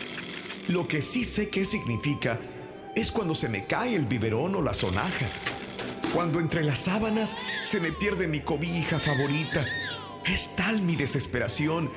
Lo 0.68 0.88
que 0.88 1.02
sí 1.02 1.24
sé 1.24 1.48
qué 1.48 1.64
significa 1.64 2.40
es 2.96 3.12
cuando 3.12 3.34
se 3.34 3.48
me 3.48 3.66
cae 3.66 3.94
el 3.94 4.06
biberón 4.06 4.56
o 4.56 4.62
la 4.62 4.74
sonaja. 4.74 5.30
Cuando 6.12 6.40
entre 6.40 6.64
las 6.64 6.80
sábanas 6.80 7.36
se 7.64 7.78
me 7.78 7.92
pierde 7.92 8.26
mi 8.26 8.40
cobija 8.40 8.98
favorita. 8.98 9.64
Es 10.24 10.56
tal 10.56 10.80
mi 10.80 10.96
desesperación 10.96 11.90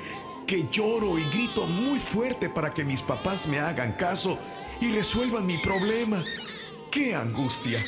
que 0.50 0.68
lloro 0.72 1.20
y 1.20 1.30
grito 1.30 1.68
muy 1.68 2.00
fuerte 2.00 2.50
para 2.50 2.74
que 2.74 2.84
mis 2.84 3.04
papás 3.04 3.46
me 3.46 3.60
hagan 3.60 3.92
caso 3.92 4.40
y 4.82 4.92
resuelvan 4.92 5.46
mi 5.46 5.60
problema. 5.60 6.24
¡Qué 6.92 7.14
angustia! 7.14 7.86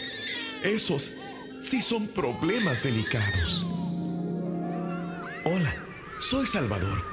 Esos 0.62 1.12
sí 1.60 1.82
son 1.82 2.08
problemas 2.10 2.84
delicados. 2.84 3.66
Hola, 5.44 5.74
soy 6.20 6.46
Salvador. 6.46 7.04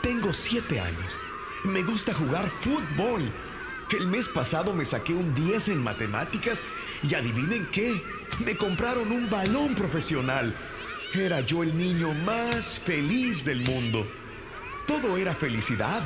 Tengo 0.00 0.32
siete 0.32 0.80
años. 0.80 1.18
Me 1.64 1.82
gusta 1.82 2.14
jugar 2.14 2.48
fútbol. 2.60 3.30
El 3.90 4.06
mes 4.06 4.26
pasado 4.26 4.72
me 4.72 4.86
saqué 4.86 5.12
un 5.12 5.34
10 5.34 5.68
en 5.68 5.82
matemáticas 5.84 6.62
y 7.02 7.14
adivinen 7.14 7.68
qué, 7.70 8.02
me 8.42 8.56
compraron 8.56 9.12
un 9.12 9.28
balón 9.28 9.74
profesional. 9.74 10.54
Era 11.12 11.42
yo 11.42 11.62
el 11.62 11.76
niño 11.76 12.14
más 12.14 12.80
feliz 12.80 13.44
del 13.44 13.60
mundo. 13.60 14.06
Todo 14.86 15.16
era 15.16 15.34
felicidad 15.34 16.04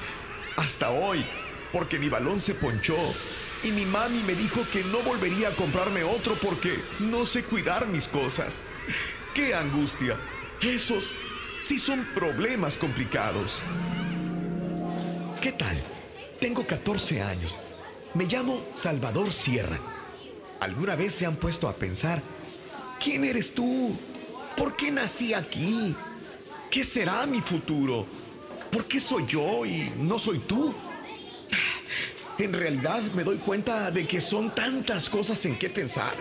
hasta 0.56 0.90
hoy, 0.90 1.24
porque 1.72 1.98
mi 1.98 2.08
balón 2.08 2.38
se 2.40 2.54
ponchó 2.54 2.96
y 3.62 3.72
mi 3.72 3.84
mami 3.84 4.22
me 4.22 4.34
dijo 4.34 4.64
que 4.70 4.84
no 4.84 5.02
volvería 5.02 5.48
a 5.48 5.56
comprarme 5.56 6.04
otro 6.04 6.38
porque 6.40 6.80
no 7.00 7.26
sé 7.26 7.42
cuidar 7.44 7.86
mis 7.86 8.06
cosas. 8.06 8.58
¡Qué 9.34 9.54
angustia! 9.54 10.16
Esos 10.60 11.12
sí 11.60 11.78
son 11.78 12.04
problemas 12.14 12.76
complicados. 12.76 13.62
¿Qué 15.40 15.52
tal? 15.52 15.82
Tengo 16.40 16.66
14 16.66 17.22
años. 17.22 17.58
Me 18.14 18.24
llamo 18.24 18.64
Salvador 18.74 19.32
Sierra. 19.32 19.78
¿Alguna 20.60 20.96
vez 20.96 21.14
se 21.14 21.26
han 21.26 21.36
puesto 21.36 21.68
a 21.68 21.74
pensar, 21.74 22.20
¿quién 22.98 23.24
eres 23.24 23.54
tú? 23.54 23.96
¿Por 24.56 24.76
qué 24.76 24.90
nací 24.90 25.34
aquí? 25.34 25.94
¿Qué 26.70 26.82
será 26.82 27.26
mi 27.26 27.40
futuro? 27.40 28.06
¿Por 28.70 28.84
qué 28.86 29.00
soy 29.00 29.26
yo 29.26 29.64
y 29.64 29.92
no 29.96 30.18
soy 30.18 30.38
tú? 30.40 30.74
En 32.38 32.52
realidad 32.52 33.02
me 33.14 33.24
doy 33.24 33.38
cuenta 33.38 33.90
de 33.90 34.06
que 34.06 34.20
son 34.20 34.54
tantas 34.54 35.08
cosas 35.08 35.44
en 35.46 35.58
qué 35.58 35.70
pensar. 35.70 36.12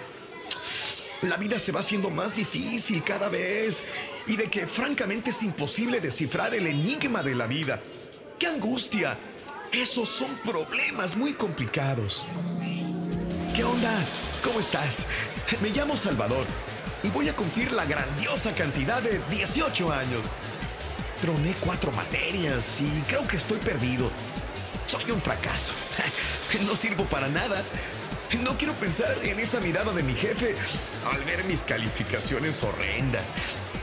La 1.21 1.37
vida 1.37 1.59
se 1.59 1.71
va 1.71 1.81
haciendo 1.81 2.09
más 2.09 2.35
difícil 2.35 3.03
cada 3.03 3.27
vez 3.29 3.83
y 4.25 4.35
de 4.35 4.49
que 4.49 4.67
francamente 4.67 5.31
es 5.31 5.43
imposible 5.43 5.99
descifrar 5.99 6.53
el 6.53 6.67
enigma 6.67 7.21
de 7.21 7.35
la 7.35 7.47
vida. 7.47 7.81
¡Qué 8.39 8.47
angustia! 8.47 9.17
Esos 9.71 10.07
son 10.09 10.29
problemas 10.45 11.15
muy 11.15 11.33
complicados. 11.33 12.25
¿Qué 13.55 13.63
onda? 13.63 14.07
¿Cómo 14.43 14.59
estás? 14.59 15.05
Me 15.61 15.69
llamo 15.69 15.97
Salvador 15.97 16.45
y 17.03 17.09
voy 17.09 17.29
a 17.29 17.35
cumplir 17.35 17.71
la 17.71 17.85
grandiosa 17.85 18.53
cantidad 18.53 19.01
de 19.01 19.19
18 19.29 19.91
años. 19.91 20.25
Troné 21.21 21.55
cuatro 21.59 21.91
materias 21.91 22.79
y 22.79 23.01
creo 23.07 23.27
que 23.27 23.37
estoy 23.37 23.57
perdido. 23.59 24.11
Soy 24.85 25.11
un 25.11 25.21
fracaso. 25.21 25.73
No 26.65 26.75
sirvo 26.75 27.03
para 27.05 27.27
nada. 27.27 27.63
No 28.41 28.57
quiero 28.57 28.73
pensar 28.73 29.17
en 29.23 29.39
esa 29.39 29.59
mirada 29.59 29.91
de 29.93 30.03
mi 30.03 30.13
jefe 30.13 30.55
al 31.05 31.23
ver 31.23 31.43
mis 31.43 31.61
calificaciones 31.63 32.63
horrendas. 32.63 33.27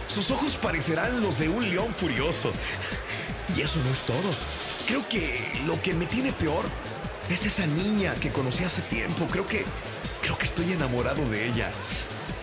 Sus 0.06 0.30
ojos 0.30 0.56
parecerán 0.56 1.20
los 1.22 1.38
de 1.38 1.48
un 1.48 1.68
león 1.68 1.92
furioso. 1.92 2.52
Y 3.56 3.60
eso 3.60 3.80
no 3.84 3.92
es 3.92 4.02
todo. 4.04 4.34
Creo 4.86 5.06
que 5.08 5.60
lo 5.66 5.80
que 5.82 5.92
me 5.92 6.06
tiene 6.06 6.32
peor 6.32 6.64
es 7.28 7.46
esa 7.46 7.66
niña 7.66 8.14
que 8.16 8.32
conocí 8.32 8.64
hace 8.64 8.82
tiempo. 8.82 9.26
Creo 9.30 9.46
que 9.46 9.64
creo 10.22 10.38
que 10.38 10.44
estoy 10.44 10.72
enamorado 10.72 11.28
de 11.28 11.46
ella. 11.46 11.70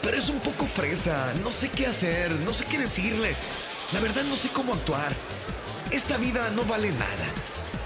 Pero 0.01 0.17
es 0.17 0.29
un 0.29 0.39
poco 0.39 0.65
fresa, 0.65 1.33
no 1.43 1.51
sé 1.51 1.69
qué 1.69 1.87
hacer, 1.87 2.31
no 2.31 2.53
sé 2.53 2.65
qué 2.65 2.77
decirle. 2.77 3.35
La 3.91 3.99
verdad 3.99 4.23
no 4.23 4.37
sé 4.37 4.49
cómo 4.49 4.73
actuar. 4.73 5.15
Esta 5.91 6.17
vida 6.17 6.49
no 6.51 6.63
vale 6.63 6.91
nada. 6.91 7.33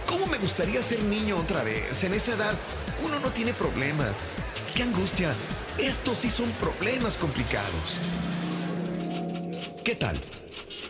¿Cómo 0.06 0.28
me 0.28 0.38
gustaría 0.38 0.84
ser 0.84 1.02
niño 1.04 1.40
otra 1.40 1.64
vez? 1.64 2.04
En 2.04 2.14
esa 2.14 2.34
edad 2.34 2.54
uno 3.04 3.20
no 3.20 3.32
tiene 3.32 3.54
problemas. 3.54 4.28
¡Qué 4.76 4.84
angustia! 4.84 5.36
Estos 5.80 6.20
sí 6.20 6.30
son 6.30 6.52
problemas 6.52 7.18
complicados. 7.18 8.00
¿Qué 9.84 9.96
tal? 9.96 10.22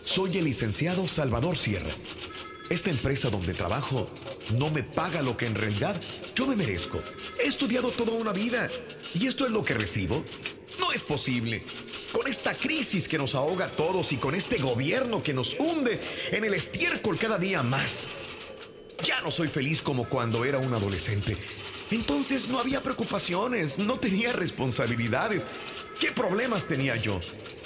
Soy 0.04 0.38
el 0.38 0.44
licenciado 0.44 1.08
Salvador 1.08 1.58
Sierra. 1.58 1.94
Esta 2.70 2.90
empresa 2.90 3.30
donde 3.30 3.54
trabajo 3.54 4.10
no 4.58 4.70
me 4.70 4.84
paga 4.84 5.22
lo 5.22 5.38
que 5.38 5.46
en 5.46 5.56
realidad 5.56 6.00
yo 6.36 6.46
me 6.46 6.58
merezco. 6.58 7.02
He 7.42 7.48
estudiado 7.48 7.92
toda 7.92 8.12
una 8.12 8.34
vida 8.34 8.70
y 9.14 9.28
esto 9.28 9.46
es 9.46 9.52
lo 9.52 9.64
que 9.64 9.76
recibo. 9.76 10.26
No 10.80 10.92
es 10.92 11.02
posible. 11.02 11.64
Con 12.12 12.28
esta 12.28 12.56
crisis 12.56 13.08
que 13.08 13.18
nos 13.18 13.36
ahoga 13.36 13.66
a 13.66 13.72
todos 13.72 14.12
y 14.12 14.18
con 14.18 14.36
este 14.36 14.58
gobierno 14.58 15.24
que 15.24 15.34
nos 15.34 15.56
hunde 15.60 16.02
en 16.32 16.44
el 16.44 16.54
estiércol 16.54 17.18
cada 17.18 17.38
día 17.38 17.64
más. 17.64 18.08
Ya 19.04 19.22
no 19.22 19.32
soy 19.32 19.48
feliz 19.48 19.82
como 19.82 20.08
cuando 20.08 20.46
era 20.46 20.58
un 20.58 20.74
adolescente. 20.74 21.38
Entonces 21.92 22.48
no 22.48 22.60
había 22.60 22.82
preocupaciones, 22.82 23.78
no 23.78 24.00
tenía 24.00 24.34
responsabilidades. 24.34 25.46
¿Qué 26.00 26.12
problemas 26.12 26.68
tenía 26.68 26.96
yo? 26.96 27.20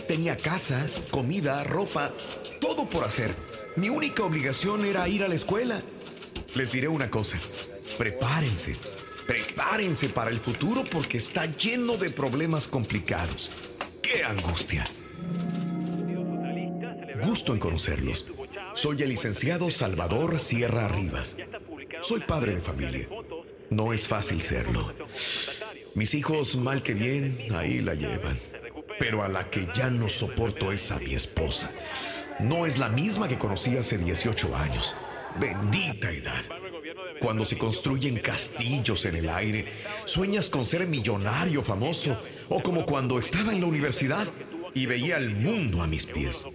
Tenía 0.07 0.37
casa, 0.37 0.89
comida, 1.11 1.63
ropa, 1.63 2.13
todo 2.59 2.89
por 2.89 3.03
hacer. 3.03 3.33
Mi 3.75 3.89
única 3.89 4.23
obligación 4.23 4.85
era 4.85 5.07
ir 5.07 5.23
a 5.23 5.27
la 5.27 5.35
escuela. 5.35 5.81
Les 6.55 6.71
diré 6.71 6.87
una 6.87 7.09
cosa, 7.09 7.39
prepárense, 7.97 8.75
prepárense 9.29 10.09
para 10.09 10.31
el 10.31 10.39
futuro 10.39 10.83
porque 10.91 11.19
está 11.19 11.45
lleno 11.45 11.97
de 11.97 12.09
problemas 12.09 12.67
complicados. 12.67 13.51
¡Qué 14.01 14.23
angustia! 14.23 14.89
Gusto 17.21 17.53
en 17.53 17.59
conocerlos. 17.59 18.25
Soy 18.73 19.03
el 19.03 19.09
licenciado 19.09 19.69
Salvador 19.69 20.39
Sierra 20.39 20.87
Rivas. 20.87 21.35
Soy 22.01 22.21
padre 22.21 22.55
de 22.55 22.61
familia. 22.61 23.07
No 23.69 23.93
es 23.93 24.07
fácil 24.07 24.41
serlo. 24.41 24.91
Mis 25.93 26.15
hijos, 26.15 26.55
mal 26.55 26.81
que 26.81 26.95
bien, 26.95 27.49
ahí 27.53 27.81
la 27.81 27.93
llevan. 27.93 28.39
Pero 28.97 29.21
a 29.21 29.29
la 29.29 29.51
que 29.51 29.67
ya 29.75 29.91
no 29.91 30.09
soporto 30.09 30.71
es 30.71 30.91
a 30.91 30.97
mi 30.97 31.13
esposa. 31.13 31.69
No 32.39 32.65
es 32.65 32.79
la 32.79 32.89
misma 32.89 33.27
que 33.27 33.37
conocí 33.37 33.77
hace 33.77 33.99
18 33.99 34.55
años. 34.55 34.95
Bendita 35.39 36.09
edad. 36.09 36.68
Cuando 37.19 37.45
se 37.45 37.57
construyen 37.57 38.19
castillos 38.19 39.05
en 39.05 39.15
el 39.15 39.29
aire, 39.29 39.65
sueñas 40.05 40.49
con 40.49 40.65
ser 40.65 40.87
millonario 40.87 41.63
famoso, 41.63 42.21
o 42.47 42.61
como 42.61 42.85
cuando 42.85 43.19
estaba 43.19 43.51
en 43.51 43.61
la 43.61 43.67
universidad 43.67 44.27
y 44.73 44.85
veía 44.85 45.17
el 45.17 45.31
mundo 45.31 45.81
a 45.81 45.87
mis 45.87 46.05
pies. 46.05 46.45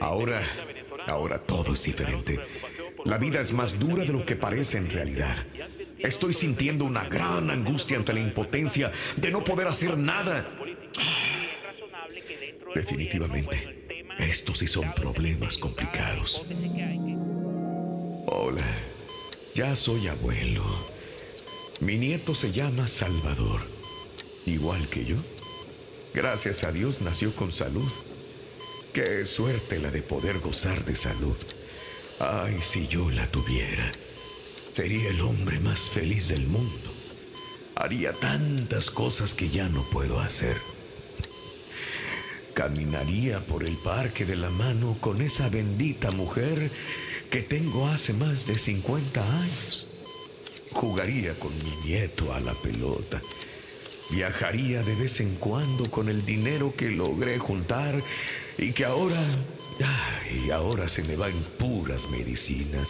Ahora, 0.00 0.46
ahora 1.06 1.38
todo 1.38 1.74
es 1.74 1.82
diferente. 1.82 2.40
La 3.04 3.18
vida 3.18 3.40
es 3.40 3.52
más 3.52 3.78
dura 3.78 4.04
de 4.04 4.12
lo 4.12 4.24
que 4.24 4.36
parece 4.36 4.78
en 4.78 4.90
realidad. 4.90 5.36
Estoy 5.98 6.34
sintiendo 6.34 6.84
una 6.84 7.04
gran 7.04 7.50
angustia 7.50 7.96
ante 7.96 8.12
la 8.12 8.20
impotencia 8.20 8.92
de 9.16 9.30
no 9.30 9.44
poder 9.44 9.68
hacer 9.68 9.96
nada. 9.96 10.48
Definitivamente, 12.74 14.06
estos 14.18 14.58
sí 14.58 14.66
son 14.66 14.92
problemas 14.94 15.56
complicados. 15.56 16.44
Hola, 18.26 18.64
ya 19.54 19.76
soy 19.76 20.08
abuelo. 20.08 20.64
Mi 21.80 21.96
nieto 21.96 22.34
se 22.34 22.50
llama 22.50 22.88
Salvador, 22.88 23.62
igual 24.46 24.88
que 24.88 25.04
yo. 25.04 25.16
Gracias 26.12 26.64
a 26.64 26.72
Dios 26.72 27.00
nació 27.00 27.34
con 27.34 27.52
salud. 27.52 27.90
Qué 28.92 29.24
suerte 29.24 29.78
la 29.78 29.90
de 29.90 30.02
poder 30.02 30.40
gozar 30.40 30.84
de 30.84 30.96
salud. 30.96 31.36
Ay, 32.18 32.58
si 32.62 32.88
yo 32.88 33.10
la 33.10 33.30
tuviera, 33.30 33.92
sería 34.72 35.10
el 35.10 35.20
hombre 35.20 35.60
más 35.60 35.88
feliz 35.88 36.28
del 36.28 36.46
mundo. 36.46 36.90
Haría 37.76 38.12
tantas 38.12 38.90
cosas 38.90 39.34
que 39.34 39.48
ya 39.48 39.68
no 39.68 39.88
puedo 39.90 40.20
hacer. 40.20 40.56
Caminaría 42.54 43.44
por 43.46 43.64
el 43.64 43.76
parque 43.78 44.24
de 44.24 44.36
la 44.36 44.50
mano 44.50 44.96
con 45.00 45.20
esa 45.20 45.48
bendita 45.48 46.12
mujer 46.12 46.70
que 47.34 47.42
tengo 47.42 47.88
hace 47.88 48.12
más 48.12 48.46
de 48.46 48.56
50 48.56 49.20
años. 49.20 49.88
Jugaría 50.70 51.36
con 51.40 51.52
mi 51.64 51.74
nieto 51.84 52.32
a 52.32 52.38
la 52.38 52.54
pelota. 52.54 53.20
Viajaría 54.08 54.84
de 54.84 54.94
vez 54.94 55.18
en 55.18 55.34
cuando 55.34 55.90
con 55.90 56.08
el 56.08 56.24
dinero 56.24 56.72
que 56.76 56.90
logré 56.90 57.40
juntar 57.40 58.00
y 58.56 58.70
que 58.70 58.84
ahora, 58.84 59.20
ay, 59.84 60.52
ahora 60.52 60.86
se 60.86 61.02
me 61.02 61.16
va 61.16 61.28
en 61.28 61.42
puras 61.58 62.08
medicinas. 62.08 62.86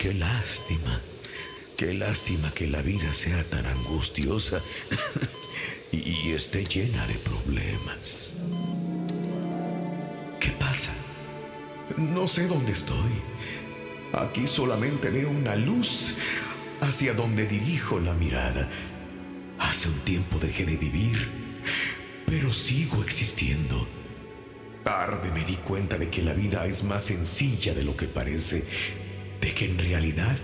Qué 0.00 0.12
lástima, 0.14 1.00
qué 1.76 1.94
lástima 1.94 2.52
que 2.52 2.66
la 2.66 2.82
vida 2.82 3.14
sea 3.14 3.44
tan 3.44 3.66
angustiosa 3.66 4.60
y, 5.92 5.98
y 6.10 6.32
esté 6.32 6.64
llena 6.64 7.06
de 7.06 7.14
problemas. 7.14 8.34
¿Qué 10.40 10.50
pasa? 10.58 11.03
No 11.96 12.26
sé 12.26 12.46
dónde 12.46 12.72
estoy. 12.72 13.12
Aquí 14.12 14.46
solamente 14.46 15.10
veo 15.10 15.30
una 15.30 15.54
luz 15.56 16.14
hacia 16.80 17.14
donde 17.14 17.46
dirijo 17.46 18.00
la 18.00 18.14
mirada. 18.14 18.68
Hace 19.58 19.88
un 19.88 19.98
tiempo 20.00 20.38
dejé 20.38 20.64
de 20.64 20.76
vivir, 20.76 21.28
pero 22.26 22.52
sigo 22.52 23.02
existiendo. 23.02 23.86
Tarde 24.82 25.30
me 25.30 25.44
di 25.44 25.56
cuenta 25.56 25.98
de 25.98 26.10
que 26.10 26.22
la 26.22 26.32
vida 26.32 26.66
es 26.66 26.84
más 26.84 27.04
sencilla 27.04 27.74
de 27.74 27.84
lo 27.84 27.96
que 27.96 28.06
parece, 28.06 28.64
de 29.40 29.54
que 29.54 29.66
en 29.66 29.78
realidad 29.78 30.36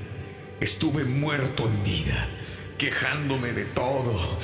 estuve 0.61 1.05
muerto 1.05 1.69
en 1.69 1.85
vida, 1.85 2.29
quejándome 2.79 3.53
de 3.53 3.65
todo, 3.67 4.39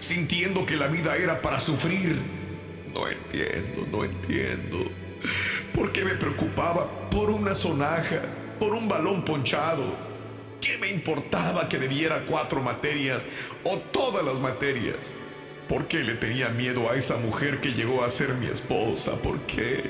sintiendo 0.00 0.66
que 0.66 0.76
la 0.76 0.88
vida 0.88 1.16
era 1.16 1.40
para 1.42 1.60
sufrir. 1.60 2.16
No 2.92 3.08
entiendo, 3.08 3.86
no 3.90 4.04
entiendo. 4.04 5.07
¿Por 5.78 5.92
qué 5.92 6.04
me 6.04 6.14
preocupaba 6.14 6.88
por 7.08 7.30
una 7.30 7.54
sonaja, 7.54 8.22
por 8.58 8.72
un 8.72 8.88
balón 8.88 9.24
ponchado? 9.24 9.94
¿Qué 10.60 10.76
me 10.76 10.88
importaba 10.88 11.68
que 11.68 11.78
debiera 11.78 12.24
cuatro 12.26 12.60
materias 12.60 13.28
o 13.62 13.78
todas 13.78 14.24
las 14.24 14.40
materias? 14.40 15.14
¿Por 15.68 15.86
qué 15.86 15.98
le 15.98 16.14
tenía 16.14 16.48
miedo 16.48 16.90
a 16.90 16.96
esa 16.96 17.16
mujer 17.18 17.60
que 17.60 17.74
llegó 17.74 18.02
a 18.02 18.08
ser 18.08 18.34
mi 18.34 18.46
esposa? 18.46 19.12
¿Por 19.22 19.38
qué? 19.42 19.84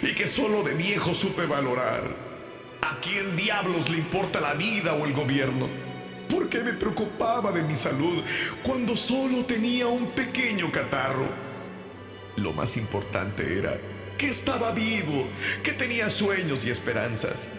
Y 0.00 0.14
que 0.14 0.26
solo 0.26 0.62
de 0.62 0.72
viejo 0.72 1.14
supe 1.14 1.44
valorar. 1.44 2.04
¿A 2.80 2.98
quién 3.02 3.36
diablos 3.36 3.90
le 3.90 3.98
importa 3.98 4.40
la 4.40 4.54
vida 4.54 4.94
o 4.94 5.04
el 5.04 5.12
gobierno? 5.12 5.68
¿Por 6.30 6.48
qué 6.48 6.60
me 6.60 6.72
preocupaba 6.72 7.52
de 7.52 7.60
mi 7.60 7.74
salud 7.74 8.22
cuando 8.62 8.96
solo 8.96 9.44
tenía 9.44 9.88
un 9.88 10.06
pequeño 10.12 10.72
catarro? 10.72 11.28
Lo 12.36 12.54
más 12.54 12.78
importante 12.78 13.58
era 13.58 13.76
que 14.16 14.28
estaba 14.28 14.72
vivo, 14.72 15.26
que 15.62 15.72
tenía 15.72 16.10
sueños 16.10 16.64
y 16.64 16.70
esperanzas. 16.70 17.52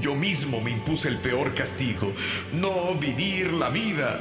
Yo 0.00 0.14
mismo 0.14 0.60
me 0.60 0.70
impuse 0.70 1.08
el 1.08 1.18
peor 1.18 1.54
castigo, 1.54 2.12
no 2.52 2.94
vivir 2.94 3.52
la 3.52 3.70
vida. 3.70 4.20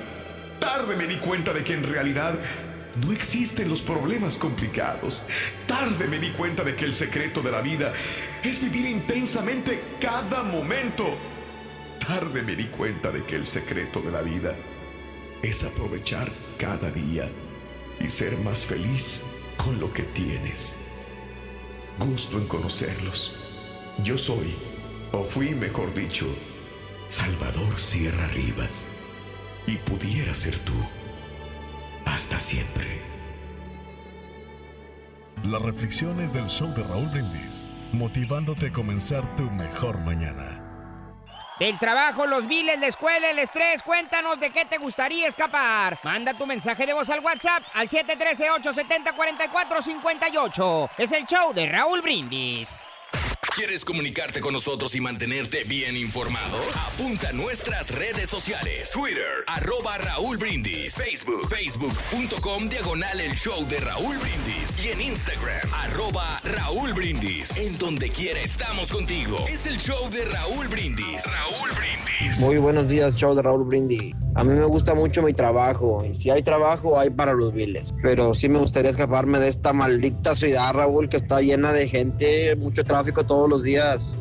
Tarde 0.59 0.95
me 0.95 1.07
di 1.07 1.17
cuenta 1.17 1.53
de 1.53 1.63
que 1.63 1.73
en 1.73 1.83
realidad 1.83 2.39
no 3.05 3.11
existen 3.11 3.69
los 3.69 3.81
problemas 3.81 4.37
complicados. 4.37 5.23
Tarde 5.67 6.07
me 6.07 6.19
di 6.19 6.31
cuenta 6.31 6.63
de 6.63 6.75
que 6.75 6.85
el 6.85 6.93
secreto 6.93 7.41
de 7.41 7.51
la 7.51 7.61
vida 7.61 7.93
es 8.43 8.61
vivir 8.61 8.87
intensamente 8.87 9.79
cada 10.01 10.41
momento. 10.41 11.17
Tarde 11.99 12.41
me 12.41 12.55
di 12.55 12.65
cuenta 12.65 13.11
de 13.11 13.23
que 13.23 13.35
el 13.35 13.45
secreto 13.45 14.01
de 14.01 14.11
la 14.11 14.21
vida 14.21 14.55
es 15.43 15.63
aprovechar 15.63 16.31
cada 16.57 16.89
día 16.89 17.29
y 17.99 18.09
ser 18.09 18.35
más 18.37 18.65
feliz 18.65 19.21
con 19.57 19.79
lo 19.79 19.93
que 19.93 20.03
tienes. 20.03 20.86
Gusto 21.99 22.37
en 22.37 22.47
conocerlos. 22.47 23.33
Yo 24.03 24.17
soy, 24.17 24.53
o 25.11 25.23
fui 25.23 25.55
mejor 25.55 25.93
dicho, 25.95 26.27
Salvador 27.09 27.79
Sierra 27.79 28.27
Rivas. 28.27 28.85
Y 29.65 29.77
pudiera 29.77 30.33
ser 30.33 30.57
tú. 30.59 30.73
Hasta 32.05 32.39
siempre. 32.39 33.01
Las 35.43 35.61
reflexiones 35.61 36.33
del 36.33 36.47
show 36.47 36.73
de 36.75 36.83
Raúl 36.83 37.09
Brindis, 37.09 37.69
motivándote 37.93 38.67
a 38.67 38.71
comenzar 38.71 39.23
tu 39.35 39.49
mejor 39.51 39.99
mañana. 39.99 40.56
Del 41.59 41.77
trabajo, 41.79 42.27
los 42.27 42.47
biles, 42.47 42.79
la 42.79 42.85
escuela, 42.85 43.31
el 43.31 43.39
estrés, 43.39 43.81
cuéntanos 43.81 44.39
de 44.39 44.51
qué 44.51 44.65
te 44.65 44.77
gustaría 44.77 45.27
escapar. 45.27 45.97
Manda 46.03 46.35
tu 46.35 46.45
mensaje 46.45 46.85
de 46.85 46.93
voz 46.93 47.09
al 47.09 47.21
WhatsApp 47.21 47.63
al 47.73 47.89
713-870-4458. 47.89 50.89
Es 50.99 51.11
el 51.11 51.25
show 51.25 51.53
de 51.53 51.67
Raúl 51.67 52.01
Brindis. 52.01 52.86
¿Quieres 53.41 53.85
comunicarte 53.85 54.39
con 54.39 54.53
nosotros 54.53 54.95
y 54.95 55.01
mantenerte 55.01 55.63
bien 55.63 55.95
informado? 55.95 56.57
Apunta 56.91 57.29
a 57.29 57.31
nuestras 57.33 57.93
redes 57.93 58.29
sociales. 58.29 58.91
Twitter, 58.91 59.43
arroba 59.47 59.97
Raúl 59.97 60.37
Brindis. 60.37 60.95
Facebook, 60.95 61.47
facebook.com, 61.49 62.69
diagonal 62.69 63.19
el 63.19 63.35
show 63.35 63.65
de 63.67 63.79
Raúl 63.79 64.17
Brindis. 64.17 64.83
Y 64.83 64.89
en 64.89 65.01
Instagram, 65.01 65.73
arroba 65.73 66.41
Raúl 66.43 66.93
Brindis. 66.93 67.57
En 67.57 67.77
donde 67.77 68.09
quiera 68.09 68.39
estamos 68.41 68.91
contigo. 68.91 69.37
Es 69.47 69.65
el 69.65 69.77
show 69.77 70.09
de 70.09 70.25
Raúl 70.25 70.67
Brindis. 70.67 71.23
Raúl 71.25 71.69
Brindis. 71.77 72.39
Muy 72.39 72.57
buenos 72.57 72.87
días, 72.87 73.15
show 73.15 73.35
de 73.35 73.41
Raúl 73.43 73.65
Brindis. 73.65 74.15
A 74.35 74.43
mí 74.43 74.53
me 74.53 74.65
gusta 74.65 74.93
mucho 74.93 75.23
mi 75.23 75.33
trabajo. 75.33 76.05
Y 76.05 76.13
si 76.13 76.29
hay 76.29 76.43
trabajo, 76.43 76.99
hay 76.99 77.09
para 77.09 77.33
los 77.33 77.53
biles. 77.53 77.93
Pero 78.03 78.35
sí 78.35 78.49
me 78.49 78.59
gustaría 78.59 78.91
escaparme 78.91 79.39
de 79.39 79.47
esta 79.47 79.73
maldita 79.73 80.35
ciudad, 80.35 80.73
Raúl, 80.73 81.09
que 81.09 81.17
está 81.17 81.41
llena 81.41 81.71
de 81.71 81.87
gente, 81.87 82.55
mucho 82.55 82.83
tráfico 82.83 83.25
todos 83.27 83.49
los 83.49 83.63
días. 83.63 84.17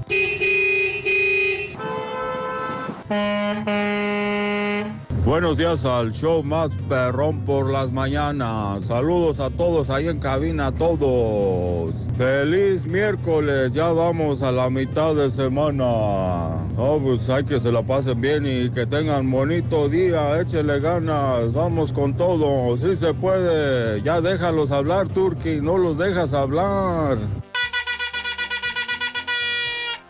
Buenos 5.26 5.56
días 5.56 5.84
al 5.84 6.12
show 6.12 6.42
más 6.44 6.70
perrón 6.88 7.40
por 7.40 7.68
las 7.68 7.90
mañanas. 7.90 8.84
Saludos 8.84 9.40
a 9.40 9.50
todos 9.50 9.90
ahí 9.90 10.06
en 10.06 10.20
cabina, 10.20 10.68
a 10.68 10.72
todos. 10.72 12.06
Feliz 12.16 12.86
miércoles, 12.86 13.72
ya 13.72 13.90
vamos 13.90 14.42
a 14.42 14.52
la 14.52 14.70
mitad 14.70 15.16
de 15.16 15.30
semana. 15.32 16.64
No, 16.76 17.00
pues 17.02 17.28
hay 17.28 17.42
que 17.42 17.58
se 17.58 17.72
la 17.72 17.82
pasen 17.82 18.20
bien 18.20 18.46
y 18.46 18.70
que 18.70 18.86
tengan 18.86 19.28
bonito 19.28 19.88
día, 19.88 20.40
échele 20.40 20.78
ganas, 20.78 21.52
vamos 21.52 21.92
con 21.92 22.16
todo, 22.16 22.76
sí 22.76 22.96
se 22.96 23.12
puede. 23.12 24.02
Ya 24.02 24.20
déjalos 24.20 24.70
hablar, 24.70 25.08
Turki, 25.08 25.56
no 25.60 25.76
los 25.76 25.98
dejas 25.98 26.34
hablar. 26.34 27.18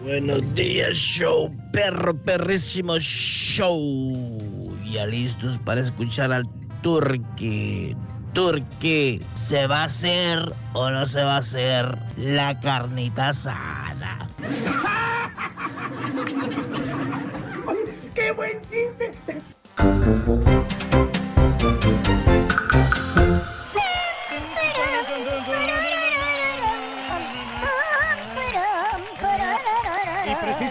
Buenos 0.00 0.42
días, 0.54 0.94
show, 0.94 1.50
perro, 1.72 2.14
perrísimo 2.14 2.98
show. 2.98 4.76
Ya 4.84 5.06
listos 5.06 5.58
para 5.64 5.80
escuchar 5.80 6.32
al 6.32 6.44
Turqui. 6.82 7.96
Turqui, 8.34 9.22
¿se 9.32 9.66
va 9.66 9.80
a 9.80 9.84
hacer 9.84 10.52
o 10.74 10.90
no 10.90 11.06
se 11.06 11.22
va 11.22 11.36
a 11.36 11.38
hacer 11.38 11.96
la 12.18 12.60
carnita 12.60 13.28
asada? 13.28 14.28
¡Qué 18.14 18.32
buen 18.32 18.60
chiste! 18.62 19.40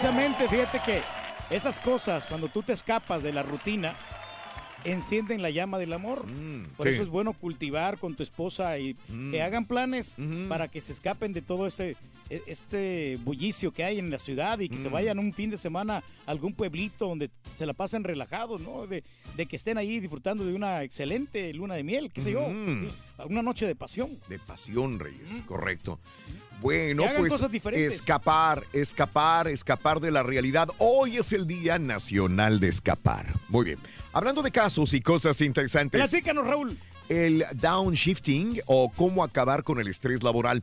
Precisamente, 0.06 0.48
fíjate 0.48 0.80
que 0.84 1.02
esas 1.54 1.80
cosas, 1.80 2.26
cuando 2.26 2.48
tú 2.48 2.62
te 2.62 2.72
escapas 2.72 3.22
de 3.22 3.32
la 3.32 3.42
rutina, 3.42 3.96
encienden 4.84 5.42
la 5.42 5.50
llama 5.50 5.78
del 5.78 5.92
amor. 5.92 6.24
Por 6.76 6.86
sí. 6.86 6.94
eso 6.94 7.02
es 7.02 7.08
bueno 7.08 7.32
cultivar 7.32 7.98
con 7.98 8.14
tu 8.14 8.22
esposa 8.22 8.78
y 8.78 8.94
que 9.30 9.42
hagan 9.42 9.64
planes 9.64 10.16
para 10.48 10.68
que 10.68 10.80
se 10.80 10.92
escapen 10.92 11.32
de 11.32 11.42
todo 11.42 11.66
este, 11.66 11.90
e- 11.90 11.96
este 12.28 13.18
bullicio 13.24 13.72
que 13.72 13.84
hay 13.84 13.98
en 13.98 14.10
la 14.10 14.18
ciudad 14.18 14.58
y 14.58 14.68
que 14.68 14.78
se 14.78 14.88
Mm. 14.88 14.92
vayan 14.92 15.18
un 15.18 15.32
fin 15.32 15.50
de 15.50 15.56
semana 15.56 16.02
a 16.26 16.30
algún 16.30 16.52
pueblito 16.54 17.06
donde 17.08 17.30
se 17.56 17.66
la 17.66 17.72
pasen 17.72 18.04
relajados, 18.04 18.60
¿no? 18.60 18.86
De, 18.86 19.04
de 19.36 19.46
que 19.46 19.56
estén 19.56 19.78
ahí 19.78 20.00
disfrutando 20.00 20.44
de 20.44 20.54
una 20.54 20.82
excelente 20.82 21.52
luna 21.54 21.74
de 21.74 21.82
miel, 21.84 22.10
qué 22.12 22.20
sé 22.20 22.32
yo. 22.32 22.48
Mm. 22.48 22.88
Una 23.28 23.42
noche 23.42 23.66
de 23.66 23.74
pasión. 23.74 24.10
De 24.28 24.38
pasión, 24.38 24.98
Reyes, 24.98 25.30
correcto. 25.46 25.98
Bueno, 26.60 27.04
pues 27.18 27.34
escapar, 27.74 28.64
escapar, 28.72 29.46
escapar 29.48 30.00
de 30.00 30.10
la 30.10 30.22
realidad. 30.22 30.68
Hoy 30.78 31.18
es 31.18 31.32
el 31.32 31.46
Día 31.46 31.78
Nacional 31.78 32.60
de 32.60 32.68
Escapar. 32.68 33.34
Muy 33.48 33.66
bien. 33.66 33.78
Hablando 34.12 34.42
de 34.42 34.50
casos 34.50 34.94
y 34.94 35.00
cosas 35.02 35.40
interesantes. 35.42 36.00
Platícanos, 36.00 36.46
Raúl. 36.46 36.76
El 37.08 37.44
downshifting 37.54 38.60
o 38.66 38.90
cómo 38.90 39.22
acabar 39.22 39.62
con 39.64 39.78
el 39.80 39.86
estrés 39.88 40.22
laboral. 40.22 40.62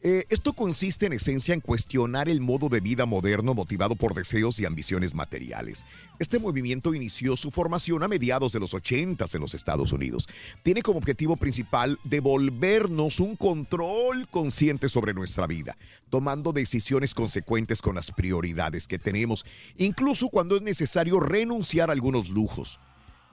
Eh, 0.00 0.26
esto 0.28 0.52
consiste 0.52 1.06
en 1.06 1.12
esencia 1.12 1.54
en 1.54 1.60
cuestionar 1.60 2.28
el 2.28 2.40
modo 2.40 2.68
de 2.68 2.78
vida 2.78 3.04
moderno 3.04 3.52
motivado 3.52 3.96
por 3.96 4.14
deseos 4.14 4.60
y 4.60 4.64
ambiciones 4.64 5.12
materiales. 5.12 5.84
Este 6.20 6.38
movimiento 6.38 6.94
inició 6.94 7.36
su 7.36 7.50
formación 7.50 8.04
a 8.04 8.08
mediados 8.08 8.52
de 8.52 8.60
los 8.60 8.74
80 8.74 9.24
en 9.34 9.40
los 9.40 9.54
Estados 9.54 9.92
Unidos. 9.92 10.28
Tiene 10.62 10.82
como 10.82 10.98
objetivo 10.98 11.36
principal 11.36 11.98
devolvernos 12.04 13.18
un 13.18 13.34
control 13.34 14.28
consciente 14.28 14.88
sobre 14.88 15.14
nuestra 15.14 15.48
vida, 15.48 15.76
tomando 16.10 16.52
decisiones 16.52 17.12
consecuentes 17.12 17.82
con 17.82 17.96
las 17.96 18.12
prioridades 18.12 18.86
que 18.86 19.00
tenemos, 19.00 19.44
incluso 19.78 20.28
cuando 20.28 20.56
es 20.56 20.62
necesario 20.62 21.18
renunciar 21.18 21.90
a 21.90 21.92
algunos 21.92 22.28
lujos. 22.28 22.78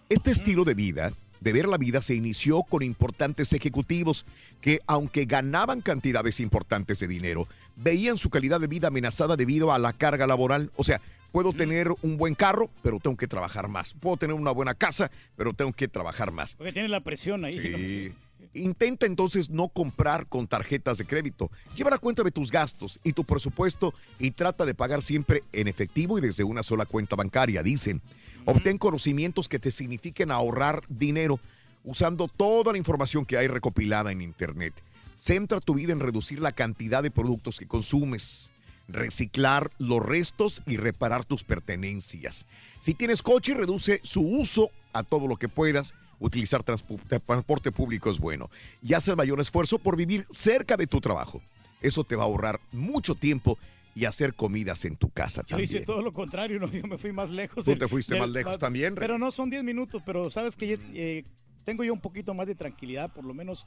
Este 0.09 0.31
estilo 0.31 0.63
de 0.63 0.73
vida, 0.73 1.11
de 1.39 1.53
ver 1.53 1.67
la 1.67 1.77
vida, 1.77 2.01
se 2.01 2.15
inició 2.15 2.63
con 2.63 2.83
importantes 2.83 3.53
ejecutivos 3.53 4.25
que, 4.61 4.81
aunque 4.87 5.25
ganaban 5.25 5.81
cantidades 5.81 6.39
importantes 6.39 6.99
de 6.99 7.07
dinero, 7.07 7.47
veían 7.75 8.17
su 8.17 8.29
calidad 8.29 8.59
de 8.59 8.67
vida 8.67 8.87
amenazada 8.87 9.35
debido 9.35 9.71
a 9.71 9.79
la 9.79 9.93
carga 9.93 10.27
laboral. 10.27 10.71
O 10.75 10.83
sea, 10.83 11.01
puedo 11.31 11.53
tener 11.53 11.89
un 12.01 12.17
buen 12.17 12.33
carro, 12.33 12.69
pero 12.81 12.99
tengo 12.99 13.17
que 13.17 13.27
trabajar 13.27 13.67
más. 13.67 13.93
Puedo 13.93 14.17
tener 14.17 14.35
una 14.35 14.51
buena 14.51 14.73
casa, 14.73 15.11
pero 15.35 15.53
tengo 15.53 15.73
que 15.73 15.87
trabajar 15.87 16.31
más. 16.31 16.53
Porque 16.55 16.71
tiene 16.71 16.87
la 16.87 17.01
presión 17.01 17.45
ahí. 17.45 17.53
Sí. 17.53 18.13
Intenta 18.53 19.05
entonces 19.05 19.49
no 19.49 19.67
comprar 19.67 20.27
con 20.27 20.47
tarjetas 20.47 20.97
de 20.97 21.05
crédito. 21.05 21.51
Lleva 21.75 21.89
la 21.89 21.97
cuenta 21.97 22.23
de 22.23 22.31
tus 22.31 22.51
gastos 22.51 23.01
y 23.03 23.11
tu 23.11 23.25
presupuesto 23.25 23.93
y 24.17 24.31
trata 24.31 24.65
de 24.65 24.73
pagar 24.73 25.03
siempre 25.03 25.43
en 25.51 25.67
efectivo 25.67 26.17
y 26.17 26.21
desde 26.21 26.45
una 26.45 26.63
sola 26.63 26.85
cuenta 26.85 27.17
bancaria, 27.17 27.61
dicen. 27.63 28.01
Obtén 28.45 28.77
conocimientos 28.77 29.49
que 29.49 29.59
te 29.59 29.71
signifiquen 29.71 30.29
ahorrar 30.29 30.83
dinero 30.87 31.39
usando 31.83 32.27
toda 32.27 32.71
la 32.71 32.77
información 32.77 33.25
que 33.25 33.37
hay 33.37 33.47
recopilada 33.47 34.11
en 34.11 34.21
Internet. 34.21 34.73
Centra 35.15 35.59
tu 35.59 35.73
vida 35.73 35.93
en 35.93 35.99
reducir 35.99 36.39
la 36.39 36.51
cantidad 36.51 37.01
de 37.01 37.09
productos 37.09 37.57
que 37.57 37.67
consumes, 37.67 38.51
reciclar 38.87 39.71
los 39.79 40.05
restos 40.05 40.61
y 40.67 40.77
reparar 40.77 41.25
tus 41.25 41.43
pertenencias. 41.43 42.45
Si 42.79 42.93
tienes 42.93 43.23
coche, 43.23 43.55
reduce 43.55 43.99
su 44.03 44.21
uso 44.21 44.69
a 44.93 45.03
todo 45.03 45.27
lo 45.27 45.37
que 45.37 45.49
puedas. 45.49 45.95
Utilizar 46.19 46.63
transporte 46.63 47.71
público 47.71 48.09
es 48.09 48.19
bueno. 48.19 48.49
Y 48.81 48.93
haz 48.93 49.07
el 49.07 49.15
mayor 49.15 49.41
esfuerzo 49.41 49.79
por 49.79 49.97
vivir 49.97 50.27
cerca 50.31 50.77
de 50.77 50.87
tu 50.87 51.01
trabajo. 51.01 51.41
Eso 51.81 52.03
te 52.03 52.15
va 52.15 52.23
a 52.23 52.27
ahorrar 52.27 52.59
mucho 52.71 53.15
tiempo 53.15 53.57
y 53.95 54.05
hacer 54.05 54.35
comidas 54.35 54.83
en 54.85 54.97
tu 54.97 55.09
casa 55.09 55.41
Yo 55.47 55.57
hice 55.57 55.75
también. 55.79 55.85
todo 55.85 56.01
lo 56.03 56.13
contrario, 56.13 56.59
no, 56.59 56.67
yo 56.71 56.85
me 56.85 56.97
fui 56.99 57.11
más 57.13 57.31
lejos. 57.31 57.65
¿Tú 57.65 57.71
del- 57.71 57.79
te 57.79 57.87
fuiste 57.87 58.13
del- 58.13 58.21
más 58.21 58.29
lejos 58.29 58.59
también, 58.59 58.93
Pero 58.93 59.17
no 59.17 59.31
son 59.31 59.49
10 59.49 59.63
minutos, 59.63 60.03
pero 60.05 60.29
sabes 60.29 60.55
que 60.57 60.77
eh, 60.93 61.23
tengo 61.63 61.83
yo 61.83 61.93
un 61.93 62.01
poquito 62.01 62.33
más 62.35 62.45
de 62.45 62.53
tranquilidad, 62.55 63.11
por 63.11 63.23
lo 63.23 63.33
menos 63.33 63.65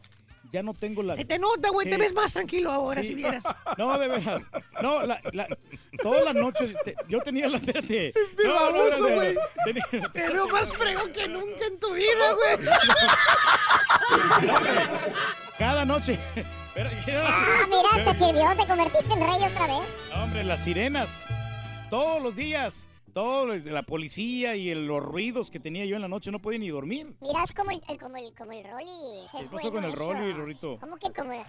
ya 0.51 0.63
no 0.63 0.73
tengo 0.75 1.03
las... 1.03 1.17
Se 1.17 1.25
te 1.25 1.39
nota, 1.39 1.71
güey, 1.71 1.89
te 1.91 1.97
ves 1.99 2.13
más 2.15 2.33
tranquilo 2.33 2.71
ahora, 2.73 3.03
Sí. 3.03 3.09
si 3.09 3.15
vieras. 3.15 3.45
No, 3.79 3.99
de 3.99 4.09
veras. 4.09 4.43
No, 4.83 5.07
la, 5.07 5.21
la- 5.33 5.47
todas 6.03 6.25
las 6.25 6.35
noches 6.35 6.71
este, 6.71 6.97
yo 7.09 7.21
tenía 7.21 7.49
la... 7.49 7.59
Espérate. 7.59 8.09
Este 8.09 8.45
No, 8.45 8.71
no, 8.73 8.89
no, 8.91 8.99
no, 9.09 9.15
güey. 9.15 9.37
tenía- 9.65 10.09
Te 10.13 10.29
veo 10.31 10.49
más 10.49 10.73
fregón 10.73 11.13
que 11.13 11.29
nunca 11.29 11.67
en 11.67 11.79
tu 11.79 11.93
vida, 11.93 12.33
güey. 12.35 12.69
Cada 15.59 15.85
noche. 15.85 16.19
Pero- 16.75 16.91
Ah, 17.27 17.67
mira, 17.69 18.05
te 18.05 18.15
sirvió, 18.15 18.49
te 18.57 18.67
convertiste 18.67 19.13
en 19.13 19.21
rey 19.21 19.43
otra 19.45 19.67
vez. 19.67 19.83
No, 20.15 20.25
hombre, 20.25 20.45
las 20.45 20.61
sirenas. 20.63 21.25
Todos 21.91 22.23
los 22.23 22.37
días. 22.37 22.89
Todo 23.18 23.46
la 23.57 23.83
policía 23.83 24.54
y 24.54 24.70
el- 24.70 24.87
los 24.87 25.02
ruidos 25.02 25.50
que 25.50 25.59
tenía 25.59 25.85
yo 25.85 25.96
en 25.96 26.02
la 26.02 26.07
noche 26.07 26.31
no 26.31 26.38
podía 26.38 26.61
ni 26.61 26.68
dormir. 26.68 27.16
Mirás 27.20 27.52
como 27.52 27.72
el, 27.72 27.83
el- 27.88 27.98
como 27.98 28.16
el, 28.16 28.33
como 28.33 28.52
el 28.52 28.62
Rolly. 28.62 29.26
¿Qué 29.33 29.44
pasó 29.50 29.72
bueno 29.72 29.72
con 29.72 29.85
el. 29.87 29.92
Rolly, 29.92 30.33
Rorrito? 30.33 30.78
¿Cómo 30.78 30.96
que 30.98 31.11
como 31.12 31.33
el, 31.33 31.40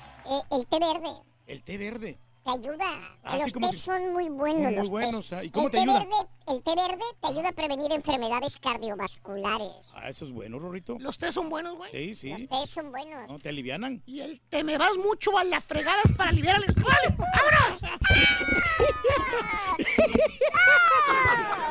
el 0.49 0.65
té 0.65 0.79
verde? 0.79 1.09
El 1.45 1.61
té 1.61 1.77
verde. 1.77 2.17
Te 2.43 2.51
ayuda. 2.51 2.85
Ah, 3.23 3.35
los 3.37 3.51
tés 3.51 3.53
que- 3.53 3.73
son 3.73 4.13
muy 4.13 4.29
buenos. 4.29 4.61
Muy 4.71 4.75
los 4.75 4.89
buenos, 4.89 5.29
tés. 5.29 5.37
ah, 5.39 5.43
¿y 5.43 5.49
cómo 5.51 5.67
el 5.67 5.71
te 5.71 5.77
té 5.77 5.83
ayuda? 5.83 5.99
Verde, 5.99 6.15
el 6.47 6.63
té 6.63 6.75
verde 6.75 7.03
te 7.21 7.27
ayuda 7.27 7.49
a 7.49 7.51
prevenir 7.51 7.91
enfermedades 7.91 8.57
cardiovasculares. 8.57 9.93
Ah, 9.95 10.09
eso 10.09 10.25
es 10.25 10.31
bueno, 10.31 10.57
Rorrito. 10.57 10.97
Los 10.99 11.17
tés 11.17 11.33
son 11.33 11.49
buenos, 11.49 11.75
güey. 11.77 11.91
Sí, 11.91 12.15
sí. 12.15 12.29
Los 12.29 12.47
tés 12.47 12.69
son 12.69 12.91
buenos. 12.91 13.27
¿No 13.27 13.39
te 13.39 13.49
alivianan? 13.49 14.01
Y 14.05 14.21
el 14.21 14.41
te 14.49 14.63
me 14.63 14.77
vas 14.77 14.97
mucho 14.97 15.37
a 15.37 15.43
las 15.43 15.63
fregadas 15.63 16.05
para 16.17 16.29
aliviar 16.31 16.55
al 16.55 16.63
¡Vale! 16.73 17.15
¡Vámonos! 17.17 17.81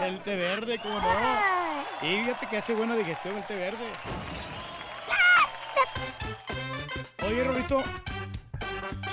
El 0.02 0.20
té 0.22 0.37
verde, 0.37 0.78
¿cómo 0.83 1.00
no? 1.00 1.09
Y 2.02 2.22
fíjate 2.22 2.46
que 2.46 2.57
hace 2.59 2.74
buena 2.74 2.94
digestión 2.96 3.37
el 3.37 3.44
té 3.46 3.57
verde. 3.57 3.85
Oye, 7.26 7.44
Rorrito, 7.44 7.83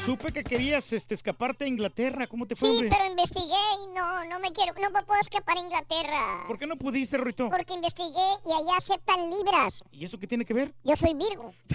supe 0.05 0.31
que 0.31 0.43
querías 0.43 0.91
este, 0.93 1.15
escaparte 1.15 1.65
a 1.65 1.67
Inglaterra. 1.67 2.27
¿Cómo 2.27 2.45
te 2.45 2.55
fue, 2.55 2.69
Sí, 2.69 2.75
hombre? 2.75 2.89
pero 2.91 3.05
investigué 3.09 3.55
y 3.83 3.87
no, 3.95 4.25
no 4.25 4.39
me 4.39 4.51
quiero, 4.53 4.73
no 4.79 4.89
me 4.91 5.03
puedo 5.03 5.19
escapar 5.19 5.57
a 5.57 5.61
Inglaterra. 5.61 6.43
¿Por 6.47 6.59
qué 6.59 6.67
no 6.67 6.75
pudiste, 6.75 7.17
Rorrito? 7.17 7.49
Porque 7.49 7.73
investigué 7.73 8.27
y 8.45 8.51
allá 8.51 8.77
aceptan 8.77 9.29
libras. 9.29 9.81
¿Y 9.91 10.05
eso 10.05 10.19
qué 10.19 10.27
tiene 10.27 10.45
que 10.45 10.53
ver? 10.53 10.73
Yo 10.83 10.95
soy 10.95 11.13
Virgo. 11.15 11.53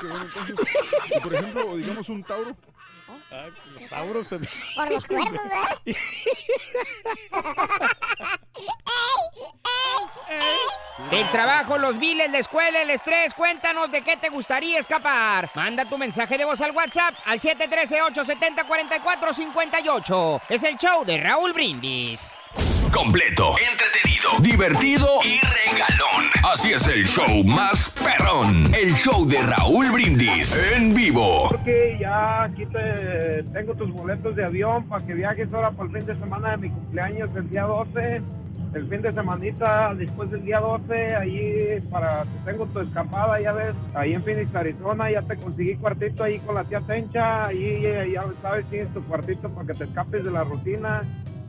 Qué 0.00 0.06
bueno, 0.06 0.24
entonces, 0.24 0.56
por 1.22 1.34
ejemplo, 1.34 1.76
digamos 1.76 2.08
un 2.08 2.22
Tauro. 2.24 2.56
Ah, 3.32 3.46
los 3.78 3.88
tauros. 3.88 4.26
se- 4.28 4.38
Por 4.74 4.90
los 4.92 5.06
cuernos, 5.06 5.42
¿verdad? 5.44 5.78
El 11.10 11.28
trabajo, 11.30 11.78
los 11.78 11.98
biles, 11.98 12.30
la 12.30 12.38
escuela, 12.38 12.82
el 12.82 12.90
estrés, 12.90 13.34
cuéntanos 13.34 13.90
de 13.90 14.02
qué 14.02 14.16
te 14.16 14.28
gustaría 14.28 14.78
escapar. 14.78 15.50
Manda 15.54 15.84
tu 15.86 15.98
mensaje 15.98 16.38
de 16.38 16.44
voz 16.44 16.60
al 16.60 16.70
WhatsApp 16.72 17.14
al 17.24 17.40
713-870-4458. 17.40 20.40
Es 20.50 20.62
el 20.62 20.76
show 20.76 21.04
de 21.04 21.18
Raúl 21.20 21.52
Brindis. 21.52 22.20
Completo, 22.92 23.54
entretenido, 23.72 24.30
divertido 24.40 25.18
y 25.24 25.40
regalón. 25.40 25.99
Así 26.52 26.72
es 26.72 26.84
el 26.88 27.06
show 27.06 27.44
más 27.44 27.88
perrón. 27.90 28.64
El 28.74 28.92
show 28.94 29.24
de 29.24 29.40
Raúl 29.40 29.92
Brindis 29.92 30.58
en 30.74 30.92
vivo. 30.92 31.46
Porque 31.48 31.96
ya 32.00 32.42
aquí 32.42 32.66
te 32.66 33.44
tengo 33.52 33.72
tus 33.74 33.92
boletos 33.92 34.34
de 34.34 34.44
avión 34.44 34.84
para 34.88 35.06
que 35.06 35.14
viajes 35.14 35.48
ahora 35.52 35.70
por 35.70 35.86
el 35.86 35.92
fin 35.92 36.06
de 36.06 36.16
semana 36.16 36.50
de 36.50 36.56
mi 36.56 36.70
cumpleaños 36.70 37.30
el 37.36 37.48
día 37.48 37.62
12. 37.62 38.22
El 38.74 38.88
fin 38.88 39.00
de 39.00 39.12
semanita 39.12 39.94
después 39.94 40.30
del 40.32 40.42
día 40.44 40.58
12, 40.58 41.14
ahí 41.14 41.80
para 41.88 42.24
tengo 42.44 42.66
tu 42.66 42.80
escapada, 42.80 43.40
ya 43.40 43.52
ves, 43.52 43.74
ahí 43.94 44.12
en 44.12 44.22
Phoenix, 44.22 44.54
Arizona, 44.54 45.10
ya 45.10 45.22
te 45.22 45.36
conseguí 45.36 45.74
cuartito 45.76 46.22
ahí 46.22 46.38
con 46.40 46.54
la 46.54 46.62
tía 46.64 46.80
Tencha, 46.80 47.46
ahí 47.46 47.84
eh, 47.84 48.12
ya 48.14 48.22
sabes, 48.42 48.64
tienes 48.70 48.92
tu 48.94 49.02
cuartito 49.04 49.48
para 49.50 49.66
que 49.68 49.74
te 49.74 49.84
escapes 49.84 50.24
de 50.24 50.30
la 50.30 50.44
rutina. 50.44 51.02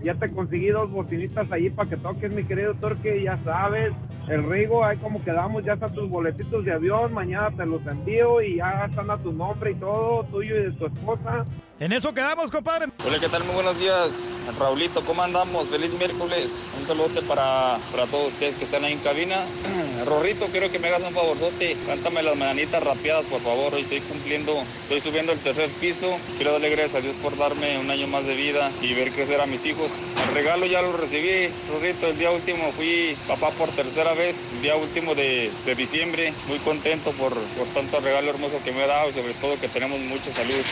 Ya 0.04 0.16
te 0.16 0.30
conseguí 0.32 0.70
dos 0.70 0.90
bocinitas 0.90 1.52
ahí 1.52 1.70
para 1.70 1.90
que 1.90 1.98
toques, 1.98 2.32
mi 2.32 2.44
querido 2.44 2.74
Torque, 2.76 3.22
ya 3.24 3.38
sabes. 3.44 3.92
El 4.28 4.44
Rigo, 4.50 4.86
ahí 4.86 4.98
como 4.98 5.24
quedamos, 5.24 5.64
ya 5.64 5.74
están 5.74 5.94
tus 5.94 6.10
boletitos 6.10 6.64
de 6.66 6.74
avión, 6.74 7.14
mañana 7.14 7.52
te 7.52 7.66
los 7.66 7.86
envío 7.86 8.42
y 8.42 8.58
ya 8.58 8.86
están 8.86 9.10
a 9.12 9.18
tu 9.18 9.32
nombre 9.32 9.72
y 9.72 9.76
todo, 9.76 10.24
tuyo 10.26 10.56
y 10.56 10.64
de 10.64 10.72
tu 10.72 10.86
esposa. 10.86 11.46
En 11.82 11.92
eso 11.94 12.14
quedamos, 12.14 12.52
compadre. 12.52 12.90
Hola, 13.08 13.18
¿qué 13.20 13.28
tal? 13.28 13.44
Muy 13.44 13.56
buenos 13.56 13.80
días. 13.80 14.38
Raulito, 14.60 15.02
¿cómo 15.04 15.24
andamos? 15.24 15.70
Feliz 15.70 15.92
miércoles. 15.94 16.68
Un 16.78 16.86
saludote 16.86 17.24
para, 17.24 17.76
para 17.92 18.06
todos 18.06 18.28
ustedes 18.28 18.54
que 18.54 18.66
están 18.66 18.84
ahí 18.86 18.94
en 18.94 19.00
cabina. 19.00 19.44
Rorrito, 20.06 20.46
quiero 20.52 20.70
que 20.70 20.78
me 20.78 20.90
hagas 20.90 21.02
un 21.02 21.12
favorzote. 21.12 21.76
Cántame 21.88 22.22
las 22.22 22.38
mañanitas 22.38 22.84
rapeadas, 22.84 23.26
por 23.26 23.42
favor. 23.42 23.74
Hoy 23.74 23.82
estoy 23.82 24.00
cumpliendo, 24.02 24.54
estoy 24.84 25.00
subiendo 25.00 25.32
el 25.32 25.40
tercer 25.40 25.72
piso. 25.82 26.16
Quiero 26.38 26.52
darle 26.52 26.70
gracias 26.70 26.98
a 26.98 27.02
Dios 27.02 27.16
por 27.16 27.36
darme 27.36 27.80
un 27.80 27.90
año 27.90 28.06
más 28.06 28.28
de 28.28 28.36
vida 28.36 28.70
y 28.84 28.94
ver 28.94 29.10
crecer 29.10 29.42
a 29.42 29.48
mis 29.48 29.66
hijos. 29.66 29.94
El 30.28 30.36
regalo 30.36 30.68
ya 30.68 30.84
lo 30.84 30.96
recibí, 30.96 31.52
Rorrito. 31.72 32.06
El 32.06 32.20
día 32.20 32.30
último 32.30 32.72
fui 32.74 33.18
papá 33.28 33.50
por 33.58 33.70
tercera 33.70 34.14
vez, 34.14 34.52
el 34.54 34.62
día 34.62 34.76
último 34.76 35.16
de, 35.16 35.50
de 35.66 35.74
diciembre. 35.74 36.32
Muy 36.48 36.60
contento 36.60 37.10
por, 37.14 37.34
por 37.34 37.68
tanto 37.74 38.00
regalo 38.02 38.30
hermoso 38.30 38.62
que 38.64 38.72
me 38.72 38.84
ha 38.84 38.88
dado 38.88 39.10
y 39.10 39.14
sobre 39.14 39.34
todo 39.34 39.60
que 39.60 39.68
tenemos 39.68 40.00
mucha 40.02 40.32
salud. 40.32 40.64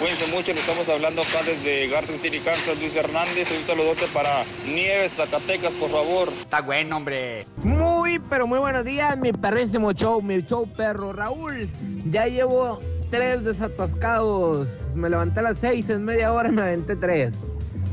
Cuídense 0.00 0.26
mucho, 0.26 0.55
le 0.56 0.60
estamos 0.62 0.88
hablando 0.88 1.20
acá 1.20 1.38
desde 1.44 1.86
Garden 1.88 2.18
City, 2.18 2.38
Kansas, 2.38 2.78
Luis 2.80 2.96
Hernández. 2.96 3.50
Un 3.50 3.64
saludote 3.66 4.06
para 4.14 4.30
Nieves, 4.66 5.12
Zacatecas, 5.16 5.72
por 5.74 5.90
favor. 5.90 6.28
Está 6.28 6.62
bueno, 6.62 6.96
hombre. 6.96 7.46
Muy, 7.62 8.18
pero 8.30 8.46
muy 8.46 8.58
buenos 8.58 8.82
días, 8.84 9.18
mi 9.18 9.32
perrísimo 9.32 9.92
show, 9.92 10.22
mi 10.22 10.40
show 10.42 10.66
perro. 10.66 11.12
Raúl, 11.12 11.68
ya 12.10 12.26
llevo 12.26 12.80
tres 13.10 13.44
desatascados. 13.44 14.66
Me 14.94 15.10
levanté 15.10 15.40
a 15.40 15.42
las 15.42 15.58
seis, 15.58 15.90
en 15.90 16.04
media 16.04 16.32
hora 16.32 16.48
me 16.50 16.62
aventé 16.62 16.96
tres. 16.96 17.34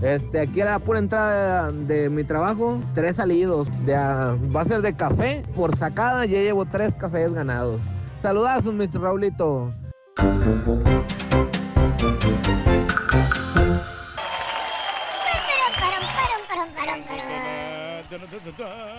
Este, 0.02 0.40
aquí 0.40 0.62
a 0.62 0.66
la 0.66 0.80
pura 0.80 1.00
entrada 1.00 1.70
de 1.72 2.10
mi 2.10 2.24
trabajo, 2.24 2.82
tres 2.94 3.18
salidos. 3.18 3.68
De, 3.86 3.94
a- 3.96 4.38
va 4.56 4.62
a 4.62 4.66
ser 4.66 4.82
de 4.82 4.96
café. 4.96 5.44
Por 5.54 5.78
sacada 5.78 6.26
ya 6.26 6.40
llevo 6.40 6.66
tres 6.66 6.94
cafés 6.96 7.34
ganados. 7.34 7.82
Saludazos, 8.22 8.74
Mr. 8.74 9.02
Raulito. 9.02 9.74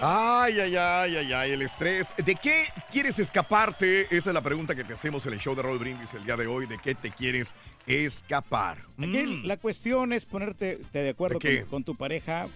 Ay, 0.01 0.61
ay, 0.61 0.77
ay, 0.77 1.17
ay, 1.17 1.33
ay, 1.33 1.53
el 1.53 1.63
estrés. 1.63 2.15
¿De 2.23 2.35
qué 2.35 2.65
quieres 2.91 3.19
escaparte? 3.19 4.03
Esa 4.15 4.31
es 4.31 4.35
la 4.35 4.43
pregunta 4.43 4.75
que 4.75 4.85
te 4.85 4.93
hacemos 4.93 5.25
en 5.27 5.35
el 5.35 5.39
show 5.39 5.55
de 5.55 5.63
Raúl 5.63 5.79
Brindis 5.79 6.15
el 6.15 6.25
día 6.25 6.37
de 6.37 6.47
hoy. 6.47 6.67
¿De 6.67 6.79
qué 6.79 6.95
te 6.95 7.11
quieres 7.11 7.55
escapar? 7.87 8.79
Aquí 8.99 9.43
la 9.45 9.57
cuestión 9.57 10.13
es 10.13 10.25
ponerte 10.25 10.79
te 10.91 11.01
de 11.01 11.11
acuerdo 11.11 11.39
Mm. 11.39 11.61
Con, 11.61 11.69
con 11.69 11.85
tu 11.85 11.95
pareja. 11.95 12.49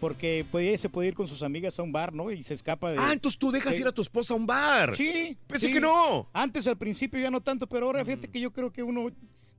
Porque 0.00 0.46
puede, 0.50 0.78
se 0.78 0.88
puede 0.88 1.08
ir 1.08 1.14
con 1.14 1.28
sus 1.28 1.42
amigas 1.42 1.78
a 1.78 1.82
un 1.82 1.92
bar, 1.92 2.14
¿no? 2.14 2.30
Y 2.30 2.42
se 2.42 2.54
escapa 2.54 2.90
de. 2.90 2.98
Ah, 2.98 3.12
entonces 3.12 3.38
tú 3.38 3.50
dejas 3.52 3.78
ir 3.78 3.86
a 3.86 3.92
tu 3.92 4.00
esposa 4.00 4.32
a 4.32 4.36
un 4.36 4.46
bar. 4.46 4.96
Sí. 4.96 5.36
Pensé 5.46 5.66
sí. 5.66 5.72
que 5.74 5.80
no. 5.80 6.28
Antes 6.32 6.66
al 6.66 6.78
principio 6.78 7.20
ya 7.20 7.30
no 7.30 7.40
tanto, 7.42 7.66
pero 7.66 7.86
ahora 7.86 8.04
fíjate 8.04 8.28
que 8.28 8.40
yo 8.40 8.50
creo 8.50 8.72
que 8.72 8.82
uno 8.82 9.10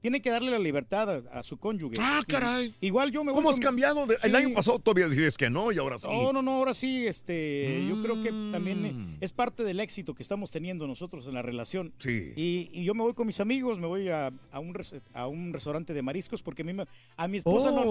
tiene 0.02 0.22
que 0.22 0.30
darle 0.32 0.52
la 0.52 0.60
libertad 0.60 1.10
a, 1.32 1.40
a 1.40 1.44
su 1.44 1.58
cónyuge. 1.58 1.96
Ah, 2.00 2.22
Y- 2.28 2.32
caray. 2.32 2.76
igual 2.82 3.12
yo 3.12 3.24
me 3.24 3.32
voy 3.32 3.40
¿Cómo 3.40 3.50
has 3.52 3.56
con- 3.58 3.64
cambiado? 3.64 4.06
De- 4.08 4.18
El 4.24 4.36
año 4.36 4.54
pasado 4.54 4.80
todavía 4.80 5.08
dices 5.08 5.38
que 5.38 5.50
no 5.50 5.72
y 5.72 5.78
ahora 5.78 5.98
sí. 5.98 6.08
No, 6.10 6.34
no, 6.34 6.42
no, 6.42 6.52
ahora 6.56 6.74
sí, 6.74 7.06
este, 7.08 7.86
yo 7.88 8.02
creo 8.02 8.22
que 8.24 8.32
Mm. 8.32 8.52
también 8.52 9.18
es 9.22 9.32
parte 9.32 9.64
del 9.64 9.80
éxito 9.80 10.14
que 10.16 10.24
estamos 10.24 10.50
teniendo 10.52 10.88
nosotros 10.88 11.28
en 11.28 11.36
la 11.36 11.42
relación. 11.44 11.94
Sí. 12.00 12.34
Y, 12.36 12.70
y 12.74 12.84
yo 12.84 12.94
me 12.96 13.04
voy 13.04 13.14
con 13.14 13.28
mis 13.28 13.40
amigos, 13.40 13.80
me 13.80 13.86
voy 13.88 14.10
a, 14.10 14.32
a 14.52 14.60
un, 14.60 14.74
res- 14.74 14.96
a 15.14 15.28
un 15.28 15.54
restaurante 15.54 15.94
de 15.94 16.02
mariscos 16.02 16.42
porque 16.42 16.64
a, 16.64 16.66
mí 16.66 16.74
me- 16.74 16.88
a 17.18 17.28
mi 17.28 17.38
esposa 17.38 17.70
Oh. 17.72 17.86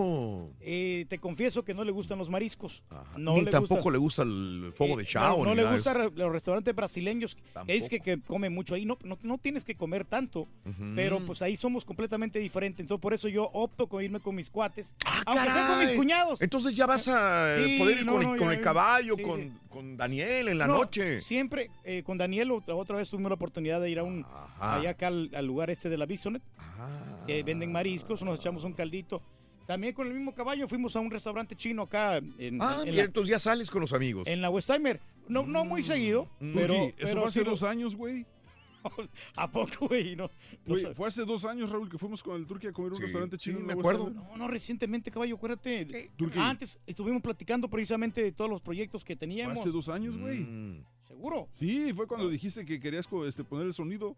no, 0.51 0.57
eh, 0.61 1.07
te 1.09 1.19
confieso 1.19 1.65
que 1.65 1.75
no 1.75 1.85
le 1.85 1.93
gustan 1.93 2.19
los 2.19 2.29
mariscos. 2.29 2.83
No 3.17 3.35
Ni 3.35 3.43
le 3.43 3.51
tampoco 3.53 3.77
gusta- 3.77 3.91
le 3.93 3.99
gusta 3.99 4.23
el 4.23 4.73
fuego 4.75 4.97
de 4.97 5.05
eh, 5.05 5.07
chao. 5.07 5.39
No, 5.39 5.45
no 5.51 5.55
le 5.55 5.65
de 5.65 5.75
gustan 5.77 6.11
los 6.17 6.33
restaurantes 6.33 6.75
brasileños. 6.75 7.37
Es 7.69 7.89
que, 7.89 8.01
que 8.01 8.21
come 8.21 8.51
mucho 8.51 8.75
ahí. 8.75 8.85
No, 8.85 8.99
no, 9.05 9.17
no 9.23 9.39
tienes 9.39 9.65
que 9.65 9.77
comer 9.77 10.05
tanto. 10.05 10.49
Pero 10.97 11.21
pues 11.21 11.41
ahí 11.43 11.57
somos 11.57 11.85
completamente 11.85 12.00
diferentes. 12.39 12.81
Entonces 12.81 13.01
por 13.01 13.15
eso 13.15 13.29
yo 13.29 13.45
opto 13.53 13.87
con 13.89 14.03
irme 14.03 14.21
con 14.21 14.35
mis 14.35 14.49
cuates. 14.51 14.95
aunque 15.27 15.45
sea 15.45 15.53
con 15.53 15.63
Ah, 15.63 15.67
Caray. 15.69 15.87
mis 15.89 15.97
cuñados. 15.97 16.41
Entonces 16.43 16.75
ya 16.75 16.87
vas 16.87 17.09
a 17.09 17.57
Sí, 17.65 17.79
poder 17.79 17.99
ir 17.99 18.07
no, 18.07 18.13
con, 18.13 18.23
el, 18.23 18.29
no, 18.29 18.37
con 18.37 18.49
ya, 18.49 18.55
el 18.55 18.61
caballo, 18.61 19.15
Sí, 19.17 19.23
con, 19.23 19.41
sí. 19.41 19.53
con 19.69 19.97
Daniel 19.97 20.49
en 20.49 20.59
la 20.59 20.67
No, 20.67 20.79
noche. 20.79 21.21
Siempre 21.21 21.71
eh, 21.85 22.03
con 22.03 22.19
Daniel, 22.19 22.51
otra, 22.53 22.75
otra 22.75 22.97
vez 22.97 23.11
tuvimos 23.11 23.31
la 23.31 23.35
oportunidad 23.35 23.81
de 23.81 23.91
ir 23.91 23.99
a 23.99 24.03
un, 24.03 24.25
allá 24.61 24.91
acá 24.91 25.09
al, 25.09 25.31
al 25.35 25.47
lugar 25.47 25.71
este 25.71 25.89
de 25.89 25.99
la 25.99 26.07
Bisonet, 26.07 26.43
que 27.27 27.43
venden 27.43 27.73
mariscos, 27.73 28.23
nos 28.23 28.39
echamos 28.39 28.65
un 28.65 28.73
caldito. 28.73 29.23
También 29.67 29.95
con 29.95 30.09
el 30.09 30.15
mismo 30.15 30.35
caballo 30.35 30.67
fuimos 30.67 30.97
a 30.97 31.01
un 31.01 31.13
restaurante 31.13 31.55
chino 31.55 31.83
acá 31.83 32.17
en, 32.17 32.59
Ah, 32.61 32.83
en 32.85 32.99
entonces 32.99 33.31
ya 33.31 33.39
sales 33.39 33.71
con 33.71 33.81
los 33.81 33.93
amigos. 33.93 34.27
en 34.27 34.41
la 34.41 34.51
Westheimer. 34.51 35.01
No, 35.29 35.45
no 35.47 35.65
muy 35.65 35.85
seguido, 35.85 36.27
pero... 36.41 36.75
Turki, 36.75 36.89
eso 36.89 36.95
pero 37.07 37.21
fue 37.21 37.29
hace 37.29 37.45
dos 37.45 37.63
años, 37.63 37.95
güey. 37.95 38.27
¿A 39.37 39.51
poco, 39.51 39.89
güey? 39.89 40.17
No, 40.17 40.25
no 40.25 40.31
Güey, 40.67 40.83
sé. 40.83 40.95
fue 40.95 41.09
hace 41.09 41.25
dos 41.25 41.45
años, 41.45 41.71
Raúl, 41.71 41.89
que 41.89 41.99
fuimos 41.99 42.23
con 42.23 42.37
el 42.37 42.47
Turki 42.47 42.69
a 42.69 42.73
comer 42.73 42.93
un 42.93 43.01
restaurante 43.01 43.37
chino. 43.39 43.59
sí, 43.59 43.65
me 43.65 43.73
acuerdo. 43.75 44.11
No, 44.11 44.37
no, 44.37 44.49
recientemente, 44.49 45.11
caballo, 45.11 45.37
acuérdate. 45.37 46.11
Antes 46.37 46.79
estuvimos 46.87 47.23
platicando 47.23 47.69
precisamente 47.69 48.23
de 48.23 48.33
todos 48.33 48.51
los 48.51 48.61
proyectos 48.61 49.05
que 49.05 49.15
Fue 49.15 49.21
teníamos. 49.21 49.59
hace 49.59 49.71
dos 49.71 49.89
años, 49.89 50.17
güey. 50.17 50.41
Mm. 50.41 50.85
¿Seguro? 51.09 51.49
Sí, 51.55 51.93
fue 51.95 52.07
cuando 52.07 52.29
dijiste 52.29 52.65
que 52.65 52.81
querías 52.81 53.09
este, 53.27 53.45
poner 53.45 53.67
el 53.67 53.75
sonido. 53.75 54.17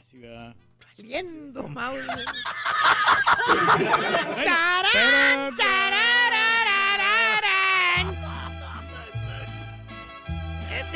Así, 0.00 0.18
¿verdad? 0.18 0.54
Saliendo, 0.96 1.68
Mauro. 1.68 2.02
Tarán, 4.44 5.54
Eh, 5.54 5.56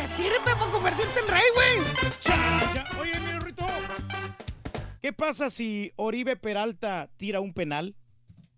¿Te 0.01 0.09
sirve 0.09 0.39
para 0.45 0.57
convertirte 0.71 1.21
en 1.21 1.29
rey, 1.29 1.43
güey? 1.55 1.79
Oye, 3.01 3.21
mi 3.21 3.39
Rito. 3.39 3.67
¿Qué 5.03 5.13
pasa 5.13 5.51
si 5.51 5.93
Oribe 5.97 6.37
Peralta 6.37 7.11
tira 7.19 7.41
un 7.41 7.53
penal? 7.53 7.95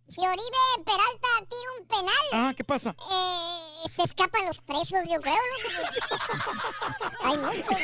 Si 0.09 0.20
Oribe 0.20 0.85
Peralta 0.85 1.28
tira 1.48 1.70
un 1.81 1.87
penal, 1.88 2.14
Ah, 2.33 2.52
¿qué 2.57 2.62
pasa? 2.62 2.94
eh, 3.11 3.88
se 3.88 4.02
escapan 4.05 4.46
los 4.46 4.61
presos, 4.61 5.00
yo 5.11 5.18
creo, 5.20 5.35
¿no? 5.35 5.40
Hay 7.28 7.38
muchos. 7.38 7.76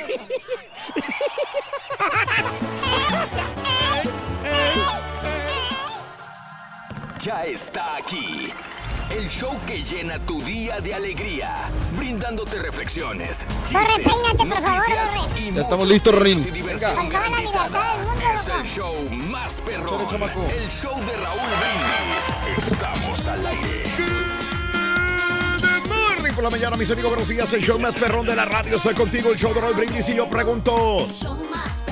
Ya 7.21 7.45
está 7.45 7.97
aquí. 7.97 8.53
El 9.11 9.27
show 9.31 9.59
que 9.67 9.83
llena 9.83 10.19
tu 10.19 10.43
día 10.43 10.81
de 10.81 10.95
alegría, 10.95 11.71
brindándote 11.97 12.59
reflexiones, 12.59 13.45
chistes, 13.67 14.07
noticias 14.37 15.13
y 15.37 15.53
Ya 15.53 15.63
estamos 15.63 15.87
listos, 15.89 16.15
Rin. 16.15 16.39
y 16.39 16.51
diversión 16.51 17.09
garantizada. 17.09 17.97
Es 18.35 18.49
el 18.49 18.63
show 18.65 18.95
más 19.11 19.61
perrón. 19.63 20.07
Chamaco. 20.09 20.45
El 20.51 20.69
show 20.71 20.95
de 21.07 21.17
Raúl 21.17 21.41
Brindis. 21.59 22.67
Estamos 22.71 23.29
al 23.29 23.47
aire. 23.47 24.18
Por 26.39 26.45
la 26.45 26.51
mañana, 26.51 26.77
mis 26.77 26.89
amigos. 26.93 27.11
Buenos 27.11 27.29
días. 27.29 27.53
El 27.53 27.61
show 27.61 27.81
más 27.81 27.97
perrón 27.97 28.25
de 28.25 28.37
la 28.37 28.45
radio. 28.45 28.79
Soy 28.79 28.95
contigo, 28.95 29.33
el 29.33 29.37
show 29.37 29.53
de 29.53 29.61
Roy 29.61 29.75
Brindis. 29.75 30.09
Y 30.09 30.15
yo 30.15 30.31
pregunto: 30.31 31.09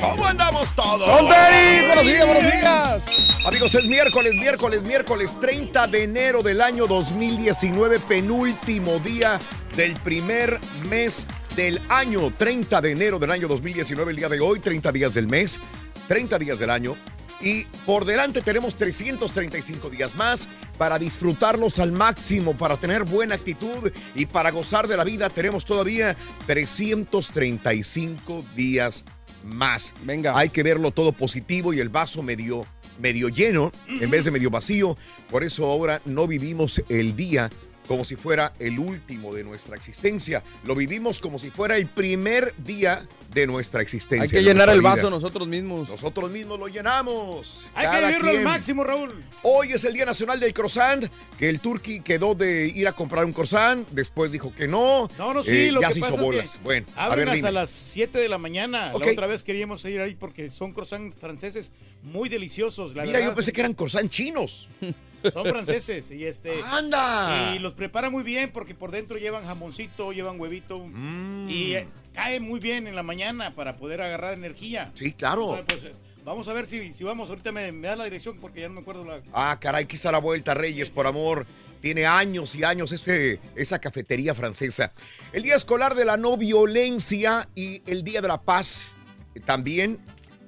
¿Cómo 0.01 0.25
andamos 0.25 0.73
todos? 0.77 1.05
¡Buenos 1.05 2.05
días, 2.05 2.27
buenos 2.27 2.45
días! 2.45 3.03
Amigos, 3.45 3.75
es 3.75 3.85
miércoles, 3.87 4.35
miércoles, 4.35 4.85
miércoles 4.85 5.35
30 5.41 5.89
de 5.89 6.05
enero 6.05 6.43
del 6.43 6.61
año 6.61 6.87
2019, 6.87 7.99
penúltimo 7.99 9.01
día 9.01 9.41
del 9.75 9.95
primer 9.95 10.61
mes 10.89 11.27
del 11.57 11.83
año. 11.89 12.33
30 12.33 12.81
de 12.81 12.93
enero 12.93 13.19
del 13.19 13.33
año 13.33 13.49
2019, 13.49 14.13
el 14.13 14.17
día 14.17 14.29
de 14.29 14.39
hoy, 14.39 14.61
30 14.61 14.93
días 14.93 15.15
del 15.15 15.27
mes, 15.27 15.59
30 16.07 16.39
días 16.39 16.61
del 16.61 16.71
año. 16.71 16.97
Y 17.41 17.65
por 17.85 18.05
delante 18.05 18.41
tenemos 18.41 18.75
335 18.77 19.91
días 19.91 20.15
más 20.15 20.49
para 20.79 20.99
disfrutarlos 20.99 21.79
al 21.79 21.93
máximo, 21.93 22.57
para 22.57 22.77
tener 22.77 23.05
buena 23.05 23.35
actitud 23.35 23.93
y 24.15 24.27
para 24.27 24.51
gozar 24.51 24.89
de 24.89 24.97
la 24.97 25.05
vida. 25.05 25.29
Tenemos 25.31 25.65
todavía 25.65 26.17
335 26.47 28.45
días 28.55 29.05
más. 29.45 29.95
Venga. 30.03 30.37
Hay 30.37 30.49
que 30.49 30.63
verlo 30.63 30.91
todo 30.91 31.13
positivo 31.13 31.73
y 31.73 31.81
el 31.81 31.89
vaso 31.89 32.23
medio, 32.23 32.67
medio 32.99 33.29
lleno 33.29 33.73
en 33.89 34.11
vez 34.11 34.25
de 34.25 34.31
medio 34.31 34.51
vacío. 34.51 34.97
Por 35.31 35.45
eso 35.45 35.67
ahora 35.67 36.01
no 36.05 36.27
vivimos 36.27 36.83
el 36.89 37.17
día 37.17 37.51
como 37.87 38.05
si 38.05 38.17
fuera 38.17 38.53
el 38.59 38.79
último 38.79 39.35
de 39.35 39.45
nuestra 39.45 39.77
existencia. 39.77 40.43
Lo 40.65 40.75
vivimos 40.75 41.21
como 41.21 41.39
si 41.39 41.51
fuera 41.51 41.77
el 41.77 41.87
primer 41.87 42.55
día 42.59 43.07
de 43.33 43.47
nuestra 43.47 43.83
existencia. 43.83 44.25
Hay 44.25 44.31
que 44.31 44.43
llenar 44.43 44.69
el 44.71 44.81
vida. 44.81 44.95
vaso 44.95 45.11
nosotros 45.11 45.47
mismos. 45.47 45.89
Nosotros 45.89 46.31
mismos 46.31 46.59
lo 46.59 46.69
llenamos. 46.69 47.67
Hay 47.75 47.89
que 47.89 48.07
vivirlo 48.07 48.31
al 48.31 48.41
máximo, 48.43 48.85
Raúl. 48.85 49.23
Hoy 49.43 49.73
es 49.73 49.85
el 49.85 49.95
Día 49.95 50.05
Nacional 50.07 50.41
del 50.41 50.53
Croissant, 50.53 51.05
que 51.39 51.49
el 51.49 51.61
turqui 51.61 52.01
quedó 52.01 52.35
de 52.35 52.67
ir 52.69 52.89
a 52.89 52.93
comprar 52.93 53.25
un 53.25 53.33
croissant, 53.33 53.87
después 53.91 54.33
dijo 54.33 54.55
que 54.55 54.67
no. 54.67 55.09
No, 55.19 55.35
no, 55.35 55.45
sí, 55.45 55.67
eh, 55.67 55.73
lo 55.73 55.81
ya 55.81 55.89
que 55.89 55.95
se 55.95 56.01
pasa 56.01 56.13
hizo 56.15 56.23
es 56.23 56.27
bolas. 56.27 56.51
que 56.53 56.59
Bueno, 56.65 56.87
a 56.97 57.15
ver, 57.15 57.29
hasta 57.29 57.35
dime. 57.37 57.53
las 57.53 57.71
7 57.71 58.19
de 58.19 58.29
la 58.29 58.39
mañana. 58.39 58.93
La 58.93 59.11
otra 59.13 59.27
vez 59.27 59.45
queríamos 59.45 59.85
ir 59.85 60.01
ahí 60.01 60.15
porque 60.15 60.51
son 60.51 60.73
croissants 60.73 61.15
franceses 61.17 61.71
muy 62.07 62.29
deliciosos. 62.29 62.95
La 62.95 63.05
Mira, 63.05 63.21
yo 63.21 63.35
pensé 63.35 63.53
que 63.53 63.61
eran 63.61 63.75
croissant 63.75 64.09
chinos. 64.11 64.69
Son 65.33 65.45
franceses 65.45 66.11
y 66.13 66.25
este 66.25 66.53
¡Anda! 66.71 67.55
y 67.57 67.59
los 67.59 67.73
preparan 67.73 68.13
muy 68.13 68.23
bien 68.23 68.53
porque 68.53 68.75
por 68.77 68.93
dentro 68.93 69.19
llevan 69.19 69.45
jamoncito, 69.45 70.13
llevan 70.13 70.39
huevito 70.41 70.79
Mm. 70.87 71.49
y 71.51 71.75
eh, 71.75 71.89
cae 72.15 72.39
muy 72.39 72.61
bien 72.61 72.87
en 72.87 72.95
la 72.95 73.03
mañana 73.03 73.53
para 73.55 73.77
poder 73.77 74.03
agarrar 74.03 74.35
energía. 74.35 74.93
Sí, 74.95 75.13
claro. 75.13 75.59
Entonces, 75.59 75.91
pues, 75.91 75.93
eh, 75.93 76.23
vamos 76.25 76.47
a 76.47 76.53
ver 76.53 76.69
si, 76.69 76.93
si 76.95 77.03
vamos. 77.03 77.29
Ahorita 77.29 77.51
me, 77.51 77.73
me 77.73 77.89
da 77.89 77.97
la 77.97 78.05
dirección 78.05 78.39
porque 78.39 78.61
ya 78.61 78.69
no 78.69 78.75
me 78.75 78.81
acuerdo 78.83 79.05
la. 79.05 79.21
Ah, 79.33 79.59
caray, 79.61 79.87
está 79.91 80.13
la 80.13 80.19
vuelta, 80.19 80.55
Reyes, 80.55 80.91
por 80.91 81.09
amor. 81.09 81.45
Tiene 81.81 82.07
años 82.07 82.55
y 82.55 82.63
años 82.63 82.93
ese, 82.93 83.41
esa 83.57 83.81
cafetería 83.81 84.33
francesa. 84.35 84.93
El 85.33 85.43
Día 85.43 85.57
Escolar 85.57 85.95
de 85.97 86.05
la 86.05 86.17
No 86.17 86.37
Violencia 86.37 87.49
y 87.57 87.83
el 87.87 88.05
Día 88.05 88.21
de 88.21 88.29
la 88.29 88.41
Paz 88.41 88.95
eh, 89.35 89.41
también 89.41 89.99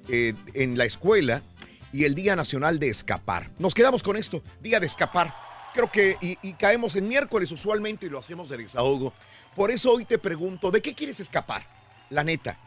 eh, 0.07 0.33
en 0.53 0.77
la 0.77 0.85
escuela 0.85 1.41
y 1.91 2.03
el 2.03 2.15
Día 2.15 2.35
Nacional 2.35 2.79
de 2.79 2.89
Escapar. 2.89 3.51
Nos 3.59 3.73
quedamos 3.73 4.03
con 4.03 4.17
esto, 4.17 4.43
Día 4.61 4.79
de 4.79 4.87
Escapar. 4.87 5.33
Creo 5.73 5.91
que 5.91 6.17
y, 6.21 6.53
caemos 6.53 6.95
en 6.95 7.07
miércoles 7.07 7.51
usualmente 7.51 8.07
y 8.07 8.09
lo 8.09 8.19
hacemos 8.19 8.49
de 8.49 8.57
desahogo. 8.57 9.13
Por 9.55 9.71
eso 9.71 9.93
hoy 9.93 10.05
te 10.05 10.17
pregunto, 10.17 10.71
¿de 10.71 10.81
qué 10.81 10.93
quieres 10.93 11.19
escapar? 11.19 11.65
La 12.09 12.23
neta, 12.23 12.59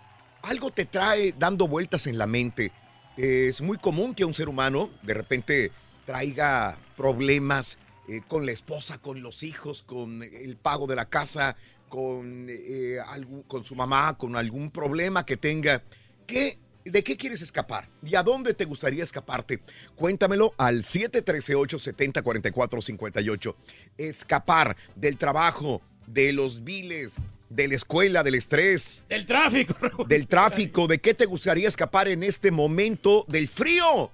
algo 0.43 0.71
te 0.71 0.85
trae 0.85 1.35
dando 1.37 1.67
vueltas 1.67 2.07
en 2.07 2.19
la 2.19 2.27
mente. 2.27 2.73
Es 3.17 3.61
muy 3.61 3.77
común 3.77 4.15
que 4.15 4.25
un 4.25 4.35
ser 4.35 4.49
humano 4.49 4.91
de 5.03 5.15
repente 5.15 5.73
traiga 6.07 6.79
problemas 6.97 7.79
eh, 8.09 8.21
con 8.27 8.47
la 8.47 8.53
esposa, 8.53 8.99
con 8.99 9.23
los 9.23 9.43
hijos, 9.43 9.83
con 9.83 10.23
el 10.23 10.57
pago 10.57 10.87
de 10.87 10.97
la 10.97 11.07
casa, 11.09 11.57
con, 11.89 12.47
eh, 12.49 12.99
con 13.47 13.65
su 13.65 13.75
mamá, 13.75 14.17
con 14.17 14.37
algún 14.37 14.71
problema 14.71 15.27
que 15.27 15.37
tenga. 15.37 15.83
¿Qué, 16.27 16.59
¿De 16.85 17.05
qué 17.05 17.17
quieres 17.17 17.43
escapar? 17.43 17.89
¿Y 18.05 18.15
a 18.17 18.23
dónde 18.23 18.55
te 18.55 18.65
gustaría 18.65 19.05
escaparte? 19.05 19.61
Cuéntamelo 19.95 20.55
al 20.59 20.83
713-870-4458. 20.83 23.55
Escapar 23.99 24.77
del 24.97 25.19
trabajo, 25.19 25.81
de 26.07 26.33
los 26.33 26.65
viles, 26.65 27.17
de 27.49 27.69
la 27.69 27.75
escuela, 27.75 28.23
del 28.23 28.35
estrés, 28.35 29.05
Del 29.09 29.27
tráfico, 29.27 29.75
Raúl. 29.81 30.09
del 30.09 30.27
tráfico, 30.27 30.87
¿de 30.87 30.99
qué 31.01 31.15
te 31.15 31.27
gustaría 31.27 31.69
escapar 31.69 32.09
en 32.09 32.23
este 32.23 32.51
momento? 32.51 33.25
Del 33.29 33.49
frío. 33.49 34.11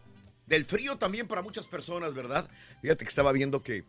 Del 0.47 0.65
frío 0.65 0.97
también 0.99 1.29
para 1.29 1.43
muchas 1.43 1.69
personas, 1.69 2.15
¿verdad? 2.15 2.49
Fíjate 2.83 3.05
que 3.05 3.09
estaba 3.09 3.33
viendo 3.33 3.63
que 3.63 3.85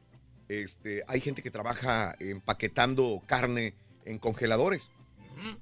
este, 0.50 1.04
hay 1.08 1.22
gente 1.22 1.42
que 1.42 1.52
trabaja 1.52 2.16
empaquetando 2.20 3.22
carne 3.26 3.74
en 4.06 4.20
congeladores. 4.20 4.92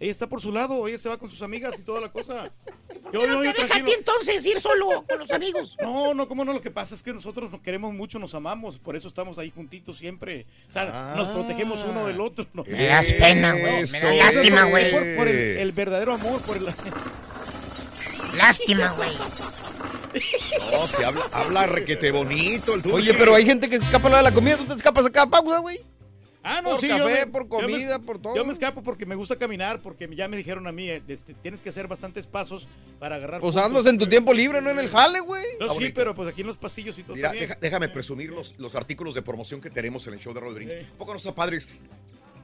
ella 0.00 0.12
está 0.12 0.28
por 0.28 0.40
su 0.40 0.52
lado, 0.52 0.86
ella 0.86 0.98
se 0.98 1.08
va 1.08 1.18
con 1.18 1.28
sus 1.28 1.42
amigas 1.42 1.74
y 1.78 1.82
toda 1.82 2.00
la 2.00 2.10
cosa. 2.10 2.52
¿Por 3.02 3.22
qué 3.22 3.26
no 3.26 3.40
te 3.40 3.62
deja 3.62 3.76
a 3.76 3.84
ti 3.84 3.92
entonces 3.96 4.44
ir 4.44 4.60
solo 4.60 5.04
con 5.08 5.18
los 5.18 5.30
amigos? 5.30 5.76
No, 5.80 6.14
no, 6.14 6.28
cómo 6.28 6.44
no, 6.44 6.52
lo 6.52 6.60
que 6.60 6.70
pasa 6.70 6.94
es 6.94 7.02
que 7.02 7.12
nosotros 7.12 7.50
nos 7.50 7.62
queremos 7.62 7.92
mucho, 7.94 8.18
nos 8.18 8.34
amamos, 8.34 8.78
por 8.78 8.96
eso 8.96 9.08
estamos 9.08 9.38
ahí 9.38 9.50
juntitos 9.50 9.96
siempre. 9.96 10.46
O 10.68 10.72
sea, 10.72 11.14
nos 11.16 11.28
protegemos 11.28 11.84
uno 11.84 12.06
del 12.06 12.20
otro. 12.20 12.46
¿no? 12.52 12.64
Me 12.64 12.86
das 12.86 13.12
pena, 13.12 13.52
güey, 13.52 13.90
me 13.90 14.00
da 14.00 14.12
lástima, 14.14 14.64
güey. 14.64 14.90
Por, 14.90 15.16
por 15.16 15.28
el, 15.28 15.58
el 15.58 15.72
verdadero 15.72 16.14
amor, 16.14 16.40
por 16.42 16.56
el... 16.58 16.66
Lástima, 18.36 18.90
güey. 18.90 19.10
No, 20.70 20.86
si 20.86 21.02
habla, 21.02 21.22
habla 21.32 21.66
requete 21.66 22.10
bonito 22.10 22.74
el 22.74 22.82
Oye, 22.92 23.14
pero 23.14 23.34
hay 23.34 23.44
gente 23.44 23.68
que 23.68 23.78
se 23.78 23.84
escapa 23.86 24.08
a 24.08 24.10
la 24.10 24.16
de 24.18 24.22
la 24.24 24.34
comida, 24.34 24.56
tú 24.56 24.66
te 24.66 24.74
escapas 24.74 25.06
a 25.06 25.10
cada 25.10 25.26
pausa, 25.26 25.58
güey. 25.58 25.80
Ah, 26.50 26.62
no, 26.62 26.70
Por 26.70 26.80
sí, 26.80 26.88
café, 26.88 26.98
yo 27.00 27.04
me- 27.08 27.26
por 27.26 27.42
yo 27.48 27.56
me- 27.58 27.72
comida, 27.74 27.98
por 27.98 28.18
todo. 28.20 28.34
Yo 28.34 28.44
me 28.44 28.52
escapo 28.54 28.82
porque 28.82 29.04
me 29.04 29.14
gusta 29.14 29.36
caminar, 29.36 29.82
porque 29.82 30.08
ya 30.16 30.28
me 30.28 30.36
dijeron 30.38 30.66
a 30.66 30.72
mí, 30.72 30.88
eh, 30.88 31.02
este, 31.06 31.34
tienes 31.34 31.60
que 31.60 31.68
hacer 31.68 31.88
bastantes 31.88 32.26
pasos 32.26 32.66
para 32.98 33.16
agarrar. 33.16 33.40
Pues 33.40 33.54
puntos. 33.54 33.70
hazlos 33.70 33.86
en 33.86 33.98
tu 33.98 34.06
tiempo 34.08 34.32
libre, 34.32 34.60
no 34.62 34.70
en 34.70 34.78
el 34.78 34.88
jale, 34.88 35.20
güey. 35.20 35.44
No, 35.60 35.68
sí, 35.68 35.74
bonito. 35.74 35.94
pero 35.94 36.14
pues 36.14 36.28
aquí 36.30 36.40
en 36.40 36.46
los 36.46 36.56
pasillos 36.56 36.98
y 36.98 37.02
todo. 37.02 37.16
Mira, 37.16 37.32
deja- 37.32 37.58
déjame 37.60 37.88
presumir 37.90 38.30
los, 38.30 38.58
los 38.58 38.74
artículos 38.74 39.14
de 39.14 39.20
promoción 39.22 39.60
que 39.60 39.68
tenemos 39.68 40.06
en 40.06 40.14
el 40.14 40.20
show 40.20 40.32
de 40.32 40.40
Brindis. 40.40 40.78
Sí. 40.86 40.86
¿Poco 40.96 41.12
no 41.12 41.18
está 41.18 41.34
padre 41.34 41.58
este? 41.58 41.74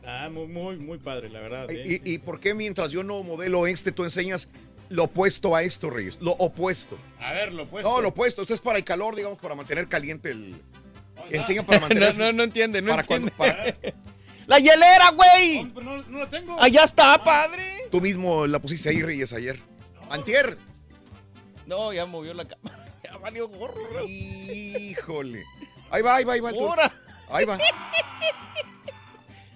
Ah, 0.07 0.29
muy, 0.31 0.47
muy, 0.49 0.77
muy 0.77 0.99
padre, 0.99 1.31
la 1.31 1.41
verdad. 1.41 1.71
¿eh? 1.71 2.01
¿Y, 2.05 2.13
y 2.15 2.19
por 2.19 2.39
qué 2.41 2.53
mientras 2.53 2.91
yo 2.91 3.03
no 3.03 3.23
modelo 3.23 3.67
este, 3.67 3.91
tú 3.91 4.05
enseñas 4.05 4.49
lo 4.91 5.05
opuesto 5.05 5.57
a 5.57 5.63
esto, 5.63 5.89
Reyes? 5.89 6.19
Lo 6.21 6.33
opuesto. 6.33 6.99
A 7.21 7.33
ver, 7.33 7.55
lo 7.55 7.63
opuesto. 7.63 7.91
No, 7.91 8.03
lo 8.03 8.09
opuesto. 8.09 8.43
Esto 8.43 8.53
es 8.53 8.61
para 8.61 8.77
el 8.77 8.85
calor, 8.85 9.17
digamos, 9.17 9.39
para 9.39 9.55
mantener 9.55 9.89
caliente 9.89 10.31
el... 10.31 10.57
Enseña 11.31 11.63
para 11.65 11.81
mantener... 11.81 12.17
no, 12.19 12.33
no 12.33 12.43
entiende, 12.43 12.83
no 12.83 12.91
para 12.91 13.03
entiende. 13.03 13.33
cuando- 13.33 13.57
para- 13.63 13.77
¡La 14.47 14.59
hielera, 14.59 15.11
güey! 15.13 15.65
No, 15.65 16.03
no 16.03 16.19
la 16.19 16.27
tengo. 16.29 16.61
Allá 16.61 16.85
está, 16.85 17.23
padre. 17.25 17.65
Tú 17.91 18.01
mismo 18.03 18.47
la 18.47 18.59
pusiste 18.59 18.91
ahí, 18.91 19.01
Reyes, 19.03 19.33
ayer. 19.33 19.59
Antier. 20.11 20.59
No, 21.67 21.95
ya 21.95 22.05
movió 22.05 22.35
la 22.35 22.45
cámara. 22.47 22.85
Ya 23.05 23.17
valió 23.19 23.49
gorro. 23.49 23.81
Híjole. 24.07 25.45
Ahí 25.91 26.03
va, 26.03 26.17
ahí 26.17 26.25
va, 26.25 26.33
ahí 26.35 26.41
va. 26.41 26.51
Ahora. 26.51 26.93
Ahí 27.31 27.45
va. 27.47 27.59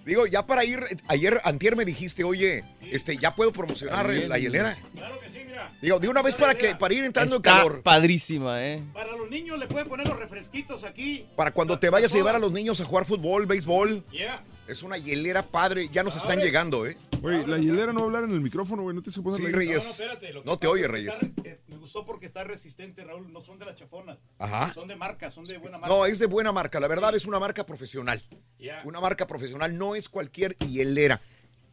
Digo, 0.05 0.27
ya 0.27 0.47
para 0.47 0.65
ir, 0.65 0.85
ayer, 1.09 1.41
antier 1.45 1.77
me 1.77 1.85
dijiste, 1.85 2.25
oye, 2.25 2.65
este, 2.91 3.19
ya 3.19 3.35
puedo 3.35 3.53
promocionar 3.53 4.07
También. 4.07 4.29
la 4.29 4.39
hielera. 4.39 4.77
Claro 4.95 5.21
que 5.21 5.29
sí. 5.31 5.38
Digo, 5.81 5.99
de 5.99 6.09
una 6.09 6.23
vez 6.23 6.35
para 6.35 6.55
que, 6.57 6.75
para 6.75 6.95
ir 6.95 7.05
entrando 7.05 7.37
en 7.37 7.41
Está 7.41 7.59
calor. 7.59 7.83
padrísima, 7.83 8.65
eh. 8.65 8.83
Para 8.93 9.13
los 9.17 9.29
niños 9.31 9.59
le 9.59 9.67
pueden 9.67 9.89
poner 9.89 10.07
los 10.09 10.19
refresquitos 10.19 10.85
aquí. 10.85 11.27
Para 11.37 11.51
cuando 11.53 11.79
te 11.79 11.91
vayas 11.91 12.13
a 12.15 12.17
llevar 12.17 12.37
a 12.37 12.39
los 12.39 12.53
niños 12.53 12.81
a 12.81 12.85
jugar 12.85 13.05
fútbol, 13.05 13.47
béisbol. 13.47 14.05
Yeah. 14.11 14.43
Es 14.67 14.83
una 14.83 14.99
hielera 14.99 15.43
padre, 15.47 15.89
ya 15.91 16.03
nos 16.03 16.17
están 16.17 16.41
llegando, 16.41 16.87
¿eh? 16.87 16.97
Güey, 17.21 17.47
la 17.47 17.59
hielera 17.59 17.93
no 17.93 18.01
va 18.01 18.05
a 18.05 18.07
hablar 18.07 18.25
en 18.25 18.31
el 18.33 18.41
micrófono, 18.41 18.83
güey. 18.83 18.95
No 18.95 19.03
te 19.03 19.11
se 19.11 19.21
puede 19.23 19.39
Sí. 19.39 19.47
Reyes. 19.47 19.75
No, 19.77 19.85
no, 19.85 19.91
espérate. 20.13 20.33
lo 20.35 20.43
que 20.43 20.47
No 20.49 20.59
te 20.59 20.67
oye, 20.69 20.87
Reyes. 20.87 21.21
está- 21.23 21.43
eh, 21.49 21.61
me 21.67 21.77
gustó 21.79 22.05
porque 22.07 22.27
está 22.27 22.45
resistente, 22.45 23.03
Raúl. 23.03 23.33
No 23.33 23.41
son 23.41 23.59
de 23.59 23.65
las 23.65 23.75
chafonas. 23.77 24.19
Ajá. 24.39 24.73
Son 24.75 24.87
de 24.87 24.95
marca, 24.95 25.31
son 25.31 25.45
de 25.45 25.59
buena 25.59 25.79
marca. 25.79 25.95
No, 25.95 26.07
es 26.07 26.19
de 26.19 26.27
buena 26.27 26.53
marca. 26.53 26.79
La 26.81 26.87
verdad 26.87 27.15
es 27.17 27.25
una 27.25 27.41
marca 27.41 27.65
profesional. 27.67 28.23
Ya. 28.59 28.83
Una 28.85 29.01
marca 29.01 29.27
profesional 29.27 29.77
no 29.77 29.95
es 29.97 30.09
cualquier 30.09 30.57
hielera. 30.59 31.21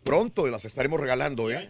Pronto 0.04 0.48
las 0.48 0.65
estaremos 0.65 1.00
regalando, 1.00 1.52
¿eh? 1.52 1.69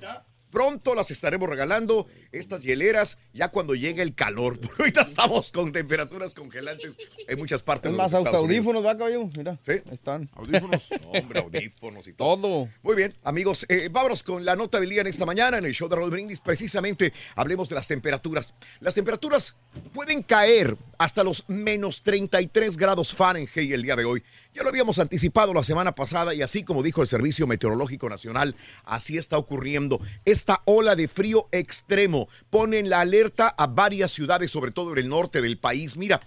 Pronto 0.55 0.95
las 0.95 1.11
estaremos 1.11 1.49
regalando, 1.49 2.07
estas 2.31 2.63
hieleras, 2.63 3.17
ya 3.33 3.49
cuando 3.49 3.75
llegue 3.75 4.01
el 4.01 4.15
calor. 4.15 4.57
Porque 4.61 4.83
ahorita 4.83 5.01
estamos 5.01 5.51
con 5.51 5.73
temperaturas 5.73 6.33
congelantes 6.33 6.97
en 7.27 7.37
muchas 7.37 7.61
partes 7.61 7.89
Es 7.89 7.91
de 7.91 7.97
más, 7.97 8.09
los 8.13 8.19
Estados 8.19 8.41
Unidos. 8.41 8.65
audífonos, 8.65 8.85
¿va, 8.85 8.97
caballo? 8.97 9.29
Mira. 9.35 9.59
Sí. 9.59 9.73
Están. 9.91 10.29
Audífonos. 10.33 10.87
Hombre, 11.13 11.41
audífonos 11.41 12.07
y 12.07 12.13
todo. 12.13 12.37
Todo. 12.37 12.69
Muy 12.83 12.95
bien, 12.95 13.13
amigos, 13.25 13.65
eh, 13.67 13.89
vámonos 13.91 14.23
con 14.23 14.45
la 14.45 14.55
nota 14.55 14.79
del 14.79 14.89
día 14.89 15.01
en 15.01 15.07
esta 15.07 15.25
mañana 15.25 15.57
en 15.57 15.65
el 15.65 15.73
show 15.73 15.89
de 15.89 15.97
Raúl 15.97 16.09
Brindis. 16.11 16.39
Precisamente 16.39 17.11
hablemos 17.35 17.67
de 17.67 17.75
las 17.75 17.89
temperaturas. 17.89 18.53
Las 18.79 18.95
temperaturas 18.95 19.57
pueden 19.91 20.23
caer 20.23 20.77
hasta 20.97 21.21
los 21.25 21.49
menos 21.49 22.01
33 22.01 22.77
grados 22.77 23.13
Fahrenheit 23.13 23.73
el 23.73 23.81
día 23.81 23.97
de 23.97 24.05
hoy. 24.05 24.23
Ya 24.55 24.63
lo 24.63 24.69
habíamos 24.69 24.99
anticipado 24.99 25.53
la 25.53 25.65
semana 25.65 25.95
pasada 25.95 26.33
y 26.33 26.41
así 26.41 26.63
como 26.63 26.81
dijo 26.81 27.01
el 27.01 27.09
Servicio 27.09 27.45
Meteorológico 27.45 28.07
Nacional, 28.07 28.55
así 28.85 29.17
está 29.17 29.37
ocurriendo. 29.37 29.99
Esta 30.23 30.61
ola 30.63 30.95
de 30.95 31.09
frío 31.09 31.49
extremo 31.51 32.29
pone 32.49 32.79
en 32.79 32.89
la 32.89 33.01
alerta 33.01 33.49
a 33.49 33.67
varias 33.67 34.13
ciudades, 34.13 34.51
sobre 34.51 34.71
todo 34.71 34.93
en 34.93 34.99
el 34.99 35.09
norte 35.09 35.41
del 35.41 35.57
país. 35.57 35.97
Mira, 35.97 36.21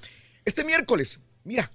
este 0.44 0.62
miércoles, 0.62 1.20
mira, 1.44 1.72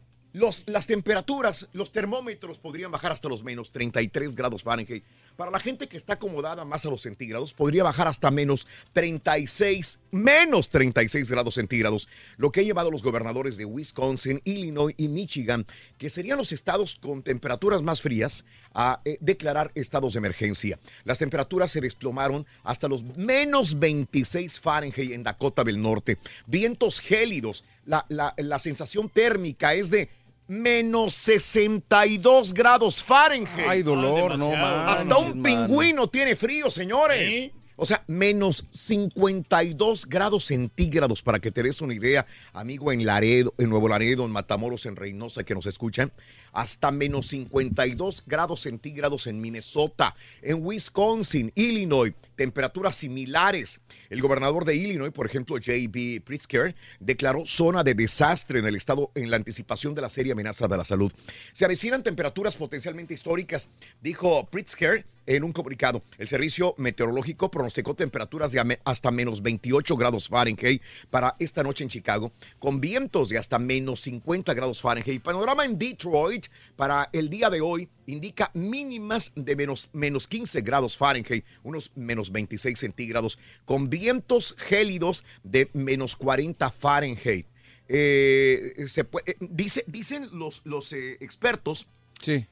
las 0.68 0.86
temperaturas, 0.86 1.70
los 1.74 1.92
termómetros 1.92 2.60
podrían 2.60 2.92
bajar 2.92 3.12
hasta 3.12 3.30
los 3.30 3.44
menos 3.44 3.72
33 3.72 4.36
grados 4.36 4.62
Fahrenheit. 4.62 5.04
Para 5.36 5.50
la 5.52 5.60
gente 5.60 5.88
que 5.88 5.98
está 5.98 6.14
acomodada 6.14 6.64
más 6.64 6.86
a 6.86 6.90
los 6.90 7.02
centígrados, 7.02 7.54
podría 7.54 7.84
bajar 7.84 8.08
hasta 8.08 8.30
menos 8.30 8.68
36, 8.94 10.00
menos 10.12 10.70
36 10.70 11.30
grados 11.30 11.56
centígrados, 11.56 12.08
lo 12.38 12.52
que 12.52 12.60
ha 12.60 12.64
llevado 12.64 12.90
a 12.90 12.92
los 12.92 13.02
gobernadores 13.04 13.58
de 13.58 13.66
Wisconsin, 13.66 14.42
Illinois 14.44 14.94
y 14.98 15.08
Michigan, 15.08 15.66
que 15.98 16.10
serían 16.10 16.38
los 16.38 16.52
estados 16.52 16.96
con 17.02 17.24
temperaturas 17.24 17.82
más 17.82 18.02
frías, 18.02 18.46
a 18.74 19.02
eh, 19.06 19.18
declarar 19.22 19.72
estados 19.76 20.14
de 20.14 20.20
emergencia. 20.20 20.80
Las 21.04 21.20
temperaturas 21.20 21.72
se 21.72 21.82
desplomaron 21.82 22.46
hasta 22.64 22.88
los 22.88 23.04
menos 23.04 23.80
26 23.80 24.60
Fahrenheit 24.60 25.12
en 25.14 25.24
Dakota 25.24 25.64
del 25.64 25.82
Norte. 25.82 26.18
Vientos 26.48 27.00
gélidos. 27.00 27.64
La, 27.86 28.06
la- 28.10 28.34
la 28.38 28.60
sensación 28.60 29.10
térmica 29.10 29.74
es 29.74 29.90
de 29.90 30.10
menos 30.48 31.14
62 31.14 32.54
grados 32.54 33.02
Fahrenheit. 33.02 33.68
Ay, 33.68 33.84
dolor, 33.84 34.38
no 34.38 34.52
más. 34.52 35.02
Hasta 35.02 35.18
un 35.18 35.42
pingüino 35.42 36.08
tiene 36.08 36.36
frío, 36.36 36.70
señores. 36.70 37.52
O 37.76 37.86
sea, 37.88 38.04
menos 38.08 38.66
52 38.70 40.06
grados 40.06 40.46
centígrados, 40.46 41.24
para 41.24 41.40
que 41.40 41.52
te 41.52 41.64
des 41.64 41.82
una 41.82 41.96
idea, 41.96 42.26
amigo, 42.54 42.92
en 42.92 43.04
Laredo, 43.04 43.54
en 43.58 43.70
Nuevo 43.70 43.90
Laredo, 43.90 44.26
en 44.26 44.32
Matamoros, 44.32 44.86
en 44.86 44.96
Reynosa, 44.96 45.44
que 45.44 45.56
nos 45.56 45.66
escuchan. 45.66 46.12
Hasta 46.54 46.92
menos 46.92 47.28
52 47.28 48.24
grados 48.26 48.62
centígrados 48.62 49.28
en 49.28 49.42
Minnesota, 49.42 50.16
en 50.42 50.66
Wisconsin, 50.66 51.52
Illinois, 51.56 52.14
temperaturas 52.36 52.96
similares. 52.96 53.82
El 54.10 54.22
gobernador 54.22 54.66
de 54.66 54.76
Illinois, 54.76 55.12
por 55.12 55.26
ejemplo, 55.26 55.56
J.B. 55.56 56.22
Pritzker, 56.24 56.76
declaró 57.00 57.46
zona 57.46 57.84
de 57.84 57.96
desastre 57.96 58.60
en 58.60 58.66
el 58.66 58.76
estado 58.76 59.12
en 59.16 59.30
la 59.32 59.38
anticipación 59.38 59.96
de 59.96 60.02
la 60.02 60.10
serie 60.10 60.34
amenaza 60.34 60.68
de 60.68 60.78
la 60.78 60.86
salud. 60.86 61.12
Se 61.52 61.66
avecinan 61.66 62.04
temperaturas 62.04 62.56
potencialmente 62.56 63.14
históricas, 63.14 63.70
dijo 64.02 64.48
Pritzker 64.48 65.06
en 65.26 65.44
un 65.44 65.52
comunicado. 65.52 66.04
El 66.18 66.28
servicio 66.28 66.76
meteorológico 66.78 67.50
pronosticó 67.50 67.96
temperaturas 67.96 68.52
de 68.52 68.80
hasta 68.84 69.12
menos 69.12 69.42
28 69.42 69.96
grados 69.96 70.28
Fahrenheit 70.28 70.82
para 71.10 71.36
esta 71.40 71.64
noche 71.64 71.84
en 71.84 71.90
Chicago, 71.90 72.32
con 72.60 72.82
vientos 72.82 73.30
de 73.30 73.38
hasta 73.38 73.60
menos 73.60 74.02
50 74.02 74.54
grados 74.54 74.82
Fahrenheit. 74.82 75.22
Panorama 75.22 75.66
en 75.66 75.78
Detroit 75.78 76.43
para 76.76 77.10
el 77.14 77.30
día 77.30 77.50
de 77.50 77.62
hoy 77.62 77.90
indica 78.06 78.52
mínimas 78.54 79.32
de 79.36 79.56
menos, 79.56 79.90
menos 79.94 80.28
15 80.28 80.62
grados 80.62 80.98
Fahrenheit, 80.98 81.46
unos 81.64 81.92
menos 81.96 82.32
26 82.32 82.78
centígrados, 82.80 83.38
con 83.66 83.90
vientos 83.90 84.56
gélidos 84.58 85.24
de 85.44 85.70
menos 85.74 86.16
40 86.16 86.70
Fahrenheit. 86.70 87.48
Eh, 87.88 88.86
se 88.88 89.04
puede- 89.04 89.32
eh, 89.32 89.36
dice, 89.40 89.84
dicen 89.88 90.30
los, 90.32 90.62
los 90.66 90.92
eh, 90.94 91.18
expertos 91.20 91.88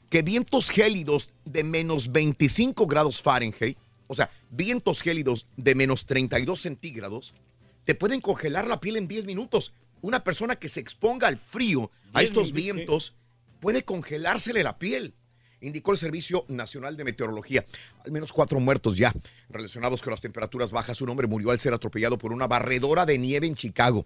que 0.09 0.21
vientos 0.21 0.69
gélidos 0.69 1.29
de 1.45 1.63
menos 1.63 2.11
25 2.11 2.85
grados 2.87 3.21
Fahrenheit, 3.21 3.77
o 4.07 4.15
sea, 4.15 4.29
vientos 4.49 5.01
gélidos 5.01 5.47
de 5.55 5.73
menos 5.75 6.05
32 6.05 6.59
centígrados, 6.61 7.33
te 7.85 7.95
pueden 7.95 8.19
congelar 8.21 8.67
la 8.67 8.79
piel 8.79 8.97
en 8.97 9.07
10 9.07 9.25
minutos. 9.25 9.73
Una 10.01 10.23
persona 10.23 10.55
que 10.57 10.67
se 10.69 10.79
exponga 10.79 11.27
al 11.27 11.37
frío, 11.37 11.89
a 12.13 12.19
10 12.19 12.29
estos 12.29 12.51
vientos, 12.51 13.13
puede 13.61 13.85
congelársele 13.85 14.63
la 14.63 14.77
piel 14.77 15.13
indicó 15.61 15.91
el 15.91 15.97
Servicio 15.97 16.43
Nacional 16.47 16.97
de 16.97 17.03
Meteorología. 17.03 17.65
Al 18.03 18.11
menos 18.11 18.33
cuatro 18.33 18.59
muertos 18.59 18.97
ya 18.97 19.13
relacionados 19.49 20.01
con 20.01 20.11
las 20.11 20.19
temperaturas 20.19 20.71
bajas. 20.71 21.01
Un 21.01 21.09
hombre 21.09 21.27
murió 21.27 21.51
al 21.51 21.59
ser 21.59 21.73
atropellado 21.73 22.17
por 22.17 22.33
una 22.33 22.47
barredora 22.47 23.05
de 23.05 23.17
nieve 23.17 23.47
en 23.47 23.55
Chicago. 23.55 24.05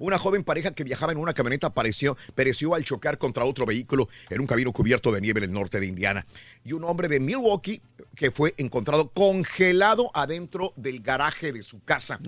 Una 0.00 0.18
joven 0.18 0.44
pareja 0.44 0.70
que 0.70 0.82
viajaba 0.82 1.12
en 1.12 1.18
una 1.18 1.34
camioneta 1.34 1.74
pereció, 1.74 2.16
pereció 2.34 2.74
al 2.74 2.84
chocar 2.84 3.18
contra 3.18 3.44
otro 3.44 3.66
vehículo 3.66 4.08
en 4.30 4.40
un 4.40 4.46
camino 4.46 4.72
cubierto 4.72 5.12
de 5.12 5.20
nieve 5.20 5.40
en 5.40 5.44
el 5.44 5.52
norte 5.52 5.78
de 5.78 5.86
Indiana. 5.86 6.26
Y 6.64 6.72
un 6.72 6.84
hombre 6.84 7.06
de 7.06 7.20
Milwaukee 7.20 7.82
que 8.16 8.30
fue 8.30 8.54
encontrado 8.56 9.10
congelado 9.10 10.10
adentro 10.14 10.72
del 10.76 11.00
garaje 11.02 11.52
de 11.52 11.62
su 11.62 11.84
casa. 11.84 12.18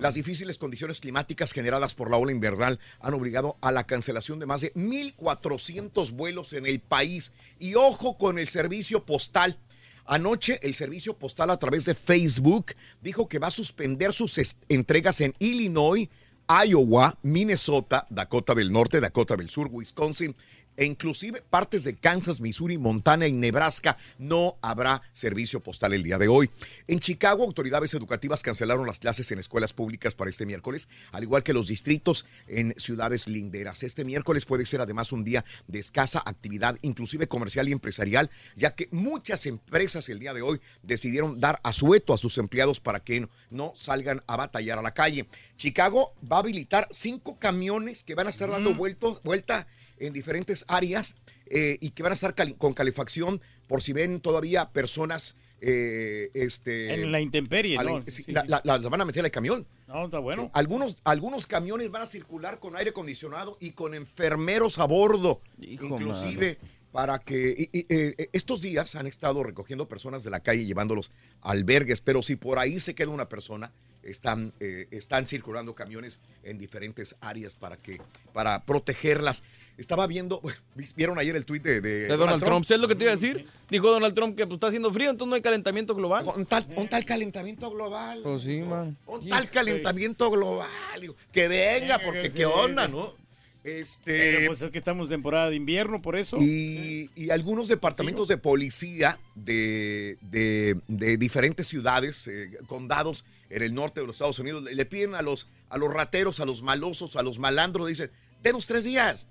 Las 0.00 0.14
difíciles 0.14 0.58
condiciones 0.58 1.00
climáticas 1.00 1.52
generadas 1.52 1.94
por 1.94 2.10
la 2.10 2.16
ola 2.16 2.32
invernal 2.32 2.80
han 2.98 3.14
obligado 3.14 3.56
a 3.60 3.70
la 3.70 3.84
cancelación 3.84 4.40
de 4.40 4.46
más 4.46 4.62
de 4.62 4.74
1.400 4.74 6.10
vuelos 6.10 6.52
en 6.52 6.66
el 6.66 6.80
país. 6.80 7.32
Y 7.60 7.76
ojo 7.76 8.18
con 8.18 8.40
el 8.40 8.48
servicio 8.48 9.04
postal. 9.06 9.56
Anoche 10.04 10.58
el 10.62 10.74
servicio 10.74 11.16
postal 11.16 11.50
a 11.50 11.58
través 11.58 11.84
de 11.84 11.94
Facebook 11.94 12.74
dijo 13.00 13.28
que 13.28 13.38
va 13.38 13.46
a 13.46 13.52
suspender 13.52 14.12
sus 14.12 14.40
entregas 14.68 15.20
en 15.20 15.34
Illinois, 15.38 16.08
Iowa, 16.50 17.16
Minnesota, 17.22 18.08
Dakota 18.10 18.54
del 18.56 18.72
Norte, 18.72 19.00
Dakota 19.00 19.36
del 19.36 19.50
Sur, 19.50 19.68
Wisconsin 19.70 20.34
e 20.76 20.84
inclusive 20.84 21.42
partes 21.42 21.84
de 21.84 21.96
Kansas, 21.96 22.40
Missouri, 22.40 22.78
Montana 22.78 23.26
y 23.26 23.32
Nebraska 23.32 23.98
no 24.18 24.56
habrá 24.62 25.02
servicio 25.12 25.60
postal 25.60 25.92
el 25.92 26.02
día 26.02 26.18
de 26.18 26.28
hoy. 26.28 26.50
En 26.86 27.00
Chicago, 27.00 27.44
autoridades 27.44 27.92
educativas 27.94 28.42
cancelaron 28.42 28.86
las 28.86 28.98
clases 28.98 29.30
en 29.32 29.38
escuelas 29.38 29.72
públicas 29.72 30.14
para 30.14 30.30
este 30.30 30.46
miércoles, 30.46 30.88
al 31.12 31.22
igual 31.22 31.42
que 31.42 31.52
los 31.52 31.66
distritos 31.66 32.24
en 32.46 32.74
ciudades 32.78 33.28
linderas. 33.28 33.82
Este 33.82 34.04
miércoles 34.04 34.46
puede 34.46 34.66
ser 34.66 34.80
además 34.80 35.12
un 35.12 35.24
día 35.24 35.44
de 35.66 35.78
escasa 35.78 36.22
actividad, 36.24 36.78
inclusive 36.82 37.28
comercial 37.28 37.68
y 37.68 37.72
empresarial, 37.72 38.30
ya 38.56 38.74
que 38.74 38.88
muchas 38.90 39.46
empresas 39.46 40.08
el 40.08 40.18
día 40.18 40.34
de 40.34 40.42
hoy 40.42 40.60
decidieron 40.82 41.40
dar 41.40 41.60
asueto 41.62 42.14
a 42.14 42.18
sus 42.18 42.38
empleados 42.38 42.80
para 42.80 43.00
que 43.00 43.28
no, 43.50 43.72
salgan 43.76 44.22
a 44.26 44.36
batallar 44.36 44.78
a 44.78 44.82
la 44.82 44.94
calle. 44.94 45.26
Chicago 45.56 46.14
va 46.30 46.36
a 46.36 46.40
habilitar 46.40 46.88
cinco 46.90 47.38
camiones 47.38 48.02
que 48.02 48.14
van 48.14 48.26
a 48.26 48.30
estar 48.30 48.50
dando 48.50 48.74
vuelto- 48.74 49.20
vuelta 49.24 49.66
en 50.00 50.12
diferentes 50.12 50.64
áreas 50.66 51.14
eh, 51.46 51.78
y 51.80 51.90
que 51.90 52.02
van 52.02 52.12
a 52.12 52.14
estar 52.14 52.34
cali- 52.34 52.54
con 52.54 52.72
calefacción 52.72 53.40
por 53.68 53.82
si 53.82 53.92
ven 53.92 54.20
todavía 54.20 54.70
personas 54.70 55.36
eh, 55.62 56.30
este, 56.32 56.94
En 56.94 57.12
la 57.12 57.20
intemperie, 57.20 57.76
la- 57.76 57.82
¿no? 57.84 58.02
sí, 58.06 58.10
Sí, 58.22 58.32
la- 58.32 58.40
sí. 58.42 58.46
la- 58.48 58.62
las 58.64 58.80
van 58.82 59.02
a 59.02 59.04
meter 59.04 59.22
al 59.24 59.30
camión. 59.30 59.66
No, 59.86 60.06
está 60.06 60.18
bueno. 60.18 60.50
Algunos, 60.54 60.96
algunos 61.04 61.46
camiones 61.46 61.90
van 61.90 62.00
a 62.02 62.06
circular 62.06 62.58
con 62.60 62.76
aire 62.76 62.90
acondicionado 62.90 63.58
y 63.60 63.72
con 63.72 63.94
enfermeros 63.94 64.78
a 64.78 64.86
bordo, 64.86 65.42
Hijo, 65.60 65.84
inclusive 65.84 66.56
para 66.92 67.18
que 67.18 67.68
y- 67.72 67.78
y, 67.78 67.86
eh, 67.90 68.30
estos 68.32 68.62
días 68.62 68.94
han 68.96 69.06
estado 69.06 69.42
recogiendo 69.44 69.86
personas 69.86 70.24
de 70.24 70.30
la 70.30 70.40
calle 70.40 70.62
y 70.62 70.66
llevándolos 70.66 71.12
a 71.42 71.50
albergues, 71.50 72.00
pero 72.00 72.22
si 72.22 72.36
por 72.36 72.58
ahí 72.58 72.78
se 72.80 72.94
queda 72.94 73.10
una 73.10 73.28
persona, 73.28 73.70
están, 74.02 74.54
eh, 74.60 74.88
están 74.92 75.26
circulando 75.26 75.74
camiones 75.74 76.20
en 76.42 76.56
diferentes 76.56 77.16
áreas 77.20 77.54
para 77.54 77.76
que 77.76 78.00
para 78.32 78.64
protegerlas. 78.64 79.42
Estaba 79.80 80.06
viendo, 80.06 80.40
vieron 80.96 81.18
ayer 81.18 81.34
el 81.34 81.44
tuit 81.46 81.62
de, 81.62 81.80
de 81.80 82.00
De 82.02 82.16
Donald 82.16 82.44
Trump, 82.44 82.64
¿sabes 82.66 82.80
lo 82.82 82.86
que 82.88 82.94
te 82.94 83.04
iba 83.04 83.12
a 83.12 83.16
decir? 83.16 83.46
Dijo 83.70 83.90
Donald 83.90 84.14
Trump 84.14 84.36
que 84.36 84.46
pues, 84.46 84.56
está 84.58 84.66
haciendo 84.68 84.92
frío, 84.92 85.10
entonces 85.10 85.30
no 85.30 85.34
hay 85.36 85.42
calentamiento 85.42 85.94
global. 85.94 86.24
Un 86.36 86.44
tal, 86.46 86.66
un 86.76 86.86
tal 86.88 87.04
calentamiento 87.04 87.70
global. 87.70 88.20
Pues 88.22 88.42
sí, 88.42 88.60
man. 88.60 88.96
Un 89.06 89.28
tal 89.28 89.48
calentamiento 89.50 90.30
global. 90.30 90.68
digo, 91.00 91.16
Que 91.32 91.48
venga, 91.48 91.98
porque 91.98 92.30
qué 92.30 92.44
onda, 92.46 92.86
¿no? 92.88 93.18
Este. 93.62 94.12
Pero 94.36 94.46
pues 94.46 94.62
es 94.62 94.70
que 94.70 94.78
estamos 94.78 95.08
en 95.08 95.16
temporada 95.16 95.50
de 95.50 95.56
invierno, 95.56 96.00
por 96.00 96.16
eso. 96.16 96.38
Y, 96.40 97.10
y 97.14 97.28
algunos 97.30 97.68
departamentos 97.68 98.26
de 98.28 98.38
policía 98.38 99.18
de, 99.34 100.16
de- 100.22 100.80
de 100.88 101.16
diferentes 101.18 101.66
ciudades, 101.68 102.26
eh, 102.28 102.50
condados 102.66 103.24
en 103.50 103.62
el 103.62 103.74
norte 103.74 104.00
de 104.00 104.06
los 104.06 104.16
Estados 104.16 104.38
Unidos, 104.38 104.62
le, 104.62 104.74
le 104.74 104.86
piden 104.86 105.14
a 105.14 105.20
los, 105.22 105.46
a 105.68 105.76
los 105.76 105.92
rateros, 105.92 106.40
a 106.40 106.46
los 106.46 106.62
malosos, 106.62 107.16
a 107.16 107.22
los 107.22 107.38
malandros, 107.38 107.86
dicen, 107.88 108.10
denos 108.42 108.66
tres 108.66 108.84
días, 108.84 109.26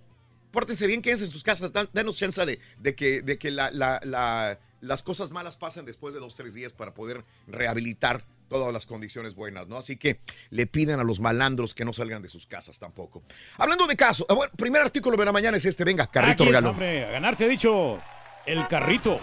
pórtense 0.52 0.88
bien, 0.88 1.02
quédense 1.02 1.26
en 1.26 1.32
sus 1.32 1.44
casas, 1.44 1.72
dan- 1.74 1.90
denos 1.94 2.18
chance 2.18 2.46
de, 2.46 2.60
de 2.80 2.96
que, 2.96 3.22
de 3.22 3.38
que 3.38 3.52
la- 3.52 3.72
la- 3.72 4.00
la- 4.04 4.60
las 4.82 5.04
cosas 5.04 5.32
malas 5.32 5.58
pasen 5.58 5.86
después 5.86 6.14
de 6.14 6.20
dos, 6.20 6.36
tres 6.36 6.54
días 6.54 6.72
para 6.74 6.94
poder 6.94 7.24
rehabilitar 7.48 8.24
todas 8.48 8.74
las 8.74 8.86
condiciones 8.88 9.36
buenas, 9.36 9.68
¿no? 9.68 9.78
Así 9.78 9.96
que 9.98 10.20
le 10.50 10.66
piden 10.66 11.00
a 11.00 11.04
los 11.04 11.20
malandros 11.20 11.76
que 11.76 11.86
no 11.86 11.94
salgan 11.94 12.22
de 12.24 12.30
sus 12.30 12.48
casas 12.48 12.80
tampoco. 12.80 13.22
Hablando 13.58 13.86
de 13.86 13.96
caso, 13.96 14.26
ah, 14.30 14.34
bueno, 14.34 14.52
primer 14.56 14.82
artículo 14.82 15.18
de 15.18 15.26
la 15.26 15.32
mañana 15.32 15.58
es 15.58 15.66
este, 15.66 15.84
venga, 15.84 16.08
carrito 16.08 16.32
Aquí 16.34 16.44
es, 16.44 16.48
regalo. 16.48 16.70
hombre, 16.72 17.06
a 17.06 17.10
ganar 17.12 17.36
se 17.36 17.46
ha 17.46 17.48
dicho 17.48 18.00
el 18.46 18.68
carrito. 18.68 19.20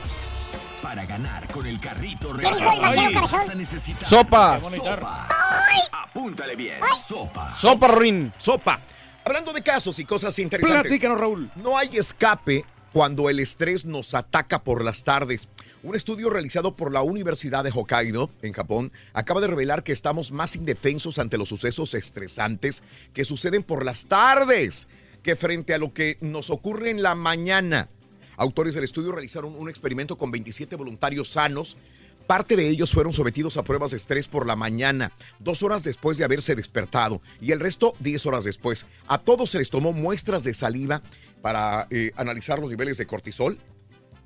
Para 0.83 1.05
ganar 1.07 1.51
con 1.51 1.67
el 1.67 1.81
carrito 1.81 2.33
regalo, 2.33 3.23
vas 3.23 3.49
a 3.49 3.55
necesitar 3.55 4.09
Sopa. 4.09 4.61
Sopa. 4.63 5.29
Apúntale 5.91 6.55
bien. 6.55 6.79
Sopa. 6.97 7.57
Sopa, 7.59 7.89
Ruin. 7.89 8.33
Sopa. 8.39 8.81
Hablando 9.27 9.53
de 9.53 9.61
casos 9.61 9.99
y 9.99 10.05
cosas 10.05 10.39
interesantes. 10.39 10.83
Platícanos, 10.83 11.19
Raúl. 11.19 11.51
No 11.57 11.77
hay 11.77 11.89
escape 11.97 12.65
cuando 12.93 13.29
el 13.29 13.41
estrés 13.41 13.85
nos 13.85 14.15
ataca 14.15 14.63
por 14.63 14.85
las 14.85 15.03
tardes. 15.03 15.49
Un 15.83 15.97
estudio 15.97 16.31
realizado 16.31 16.77
por 16.77 16.93
la 16.93 17.03
Universidad 17.03 17.65
de 17.65 17.73
Hokkaido, 17.75 18.31
en 18.43 18.53
Japón, 18.53 18.93
acaba 19.15 19.41
de 19.41 19.49
revelar 19.49 19.83
que 19.83 19.91
estamos 19.91 20.31
más 20.31 20.55
indefensos 20.55 21.19
ante 21.19 21.39
los 21.39 21.49
sucesos 21.49 21.95
estresantes 21.95 22.85
que 23.13 23.25
suceden 23.25 23.65
por 23.65 23.85
las 23.85 24.07
tardes 24.07 24.87
que 25.25 25.35
frente 25.35 25.75
a 25.75 25.79
lo 25.79 25.93
que 25.93 26.19
nos 26.21 26.49
ocurre 26.49 26.91
en 26.91 27.03
la 27.03 27.17
mañana. 27.17 27.89
Autores 28.37 28.77
del 28.77 28.85
estudio 28.85 29.11
realizaron 29.11 29.57
un 29.57 29.69
experimento 29.69 30.17
con 30.17 30.31
27 30.31 30.77
voluntarios 30.77 31.31
sanos. 31.31 31.77
Parte 32.27 32.57
de 32.57 32.69
ellos 32.69 32.93
fueron 32.93 33.13
sometidos 33.13 33.57
a 33.57 33.63
pruebas 33.63 33.93
de 33.93 33.99
estrés 33.99 34.27
por 34.27 34.47
la 34.47 34.57
mañana, 34.57 35.13
dos 35.39 35.63
horas 35.63 35.85
después 35.85 36.19
de 36.19 36.25
haberse 36.25 36.57
despertado, 36.57 37.21
y 37.41 37.53
el 37.53 37.61
resto 37.61 37.95
10 38.01 38.27
horas 38.27 38.45
después. 38.45 38.87
A 39.07 39.19
todos 39.19 39.51
se 39.51 39.59
les 39.59 39.71
tomó 39.71 39.93
muestras 39.93 40.43
de 40.43 40.53
saliva 40.53 41.03
para 41.41 41.87
eh, 41.91 42.11
analizar 42.17 42.59
los 42.59 42.71
niveles 42.71 42.99
de 42.99 43.07
cortisol, 43.07 43.59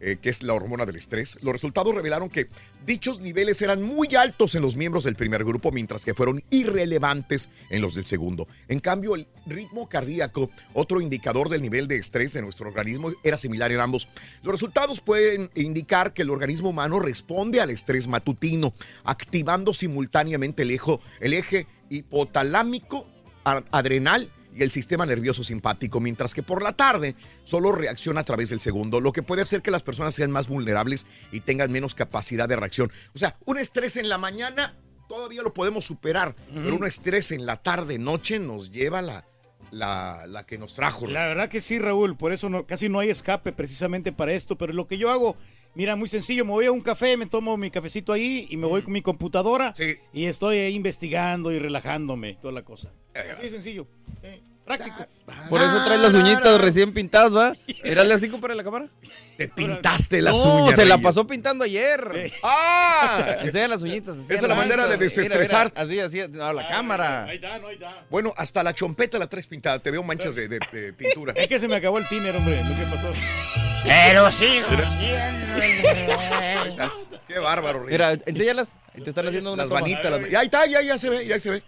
eh, 0.00 0.16
que 0.20 0.30
es 0.30 0.42
la 0.42 0.54
hormona 0.54 0.86
del 0.86 0.96
estrés. 0.96 1.38
Los 1.42 1.52
resultados 1.52 1.94
revelaron 1.94 2.28
que 2.28 2.48
dichos 2.86 3.20
niveles 3.20 3.60
eran 3.62 3.82
muy 3.82 4.08
altos 4.16 4.54
en 4.54 4.62
los 4.62 4.76
miembros 4.76 5.04
del 5.04 5.14
primer 5.16 5.44
grupo, 5.44 5.70
mientras 5.72 6.04
que 6.04 6.14
fueron 6.14 6.42
irrelevantes 6.50 7.48
en 7.68 7.82
los 7.82 7.94
del 7.94 8.06
segundo. 8.06 8.48
En 8.68 8.80
cambio, 8.80 9.14
el 9.14 9.28
ritmo 9.46 9.88
cardíaco, 9.88 10.50
otro 10.72 11.00
indicador 11.00 11.48
del 11.48 11.62
nivel 11.62 11.86
de 11.88 11.96
estrés 11.96 12.32
de 12.32 12.42
nuestro 12.42 12.68
organismo, 12.68 13.12
era 13.22 13.38
similar 13.38 13.70
en 13.72 13.80
ambos. 13.80 14.08
Los 14.42 14.52
resultados 14.52 15.00
pueden 15.00 15.50
indicar 15.54 16.12
que 16.14 16.22
el 16.22 16.30
organismo 16.30 16.70
humano 16.70 16.98
responde 17.00 17.60
al 17.60 17.70
estrés 17.70 18.08
matutino, 18.08 18.72
activando 19.04 19.74
simultáneamente 19.74 20.62
el, 20.62 20.70
ejo- 20.70 21.00
el 21.20 21.34
eje 21.34 21.66
hipotalámico, 21.90 23.06
adrenal 23.44 24.30
y 24.54 24.62
el 24.62 24.70
sistema 24.70 25.06
nervioso 25.06 25.44
simpático, 25.44 26.00
mientras 26.00 26.34
que 26.34 26.42
por 26.42 26.62
la 26.62 26.72
tarde 26.72 27.14
solo 27.44 27.72
reacciona 27.72 28.20
a 28.20 28.24
través 28.24 28.50
del 28.50 28.60
segundo, 28.60 29.00
lo 29.00 29.12
que 29.12 29.22
puede 29.22 29.42
hacer 29.42 29.62
que 29.62 29.70
las 29.70 29.82
personas 29.82 30.14
sean 30.14 30.30
más 30.30 30.48
vulnerables 30.48 31.06
y 31.32 31.40
tengan 31.40 31.70
menos 31.70 31.94
capacidad 31.94 32.48
de 32.48 32.56
reacción. 32.56 32.90
O 33.14 33.18
sea, 33.18 33.36
un 33.44 33.58
estrés 33.58 33.96
en 33.96 34.08
la 34.08 34.18
mañana 34.18 34.76
todavía 35.08 35.42
lo 35.42 35.52
podemos 35.52 35.84
superar, 35.84 36.36
pero 36.54 36.76
un 36.76 36.86
estrés 36.86 37.32
en 37.32 37.44
la 37.44 37.56
tarde, 37.56 37.98
noche 37.98 38.38
nos 38.38 38.70
lleva 38.70 39.02
la, 39.02 39.26
la, 39.70 40.26
la 40.28 40.46
que 40.46 40.58
nos 40.58 40.74
trajo. 40.74 41.06
La 41.06 41.26
verdad 41.26 41.48
que 41.48 41.60
sí, 41.60 41.78
Raúl, 41.78 42.16
por 42.16 42.32
eso 42.32 42.48
no, 42.48 42.66
casi 42.66 42.88
no 42.88 43.00
hay 43.00 43.10
escape 43.10 43.52
precisamente 43.52 44.12
para 44.12 44.32
esto, 44.32 44.56
pero 44.56 44.72
lo 44.72 44.86
que 44.86 44.98
yo 44.98 45.10
hago, 45.10 45.36
mira, 45.74 45.96
muy 45.96 46.08
sencillo, 46.08 46.44
me 46.44 46.52
voy 46.52 46.66
a 46.66 46.72
un 46.72 46.80
café, 46.80 47.16
me 47.16 47.26
tomo 47.26 47.56
mi 47.56 47.70
cafecito 47.70 48.12
ahí 48.12 48.46
y 48.50 48.56
me 48.56 48.66
voy 48.66 48.82
con 48.82 48.92
mi 48.92 49.02
computadora 49.02 49.72
y 50.12 50.24
estoy 50.26 50.58
ahí 50.58 50.74
investigando 50.74 51.52
y 51.52 51.58
relajándome, 51.58 52.34
toda 52.40 52.52
la 52.52 52.62
cosa. 52.62 52.90
Así 53.14 53.42
de 53.42 53.50
sencillo, 53.50 53.86
eh, 54.22 54.40
práctico. 54.64 55.04
Por 55.48 55.60
eso 55.60 55.84
traes 55.84 56.00
las 56.00 56.14
uñitas 56.14 56.60
recién 56.60 56.92
pintadas, 56.92 57.34
¿va? 57.36 57.54
Mírale 57.84 58.14
así 58.14 58.28
para 58.28 58.54
la 58.54 58.62
cámara. 58.64 58.86
Te 59.36 59.48
pintaste 59.48 60.20
las 60.20 60.36
no, 60.44 60.64
uñas. 60.64 60.76
se 60.76 60.84
la 60.84 60.98
pasó 60.98 61.26
pintando 61.26 61.64
ayer. 61.64 62.30
¡Ah! 62.42 63.36
Enseña 63.40 63.68
las 63.68 63.82
uñitas. 63.82 64.16
Esa 64.16 64.34
es 64.34 64.42
la 64.42 64.54
manera 64.54 64.86
de 64.86 64.98
desestresar. 64.98 65.72
así, 65.74 65.98
así, 65.98 66.20
a 66.20 66.52
la 66.52 66.68
cámara. 66.68 67.24
Ahí 67.24 67.36
está, 67.36 67.58
no, 67.58 67.68
ahí 67.68 67.74
está. 67.74 68.04
Bueno, 68.10 68.34
hasta 68.36 68.62
la 68.62 68.74
chompeta 68.74 69.18
la 69.18 69.28
traes 69.28 69.46
pintada, 69.46 69.78
te 69.78 69.90
veo 69.90 70.02
manchas 70.02 70.34
de, 70.34 70.46
de- 70.48 70.58
de 70.72 70.92
pintura. 70.92 71.32
Es 71.36 71.48
que 71.48 71.58
se 71.58 71.68
me 71.68 71.76
acabó 71.76 71.96
el 71.98 72.06
tiner, 72.06 72.36
hombre, 72.36 72.60
lo 72.62 72.76
que 72.76 72.82
pasó. 72.94 73.12
Pero 73.84 74.30
sigo 74.32 74.66
estás. 76.66 77.08
Qué 77.26 77.38
bárbaro, 77.38 77.80
Reyes. 77.84 77.92
Mira, 77.92 78.12
enséñalas. 78.26 78.76
Te 78.94 79.08
están 79.08 79.26
haciendo 79.28 79.52
una 79.52 79.62
Las 79.62 79.68
toma. 79.68 79.80
vanitas. 79.80 80.10
las- 80.10 80.30
Ya 80.30 80.40
ahí 80.40 80.44
está, 80.46 80.66
ya, 80.66 80.82
ya 80.82 80.98
se 80.98 81.08
ve, 81.08 81.26
ya 81.26 81.38
se 81.38 81.50
ve. 81.50 81.62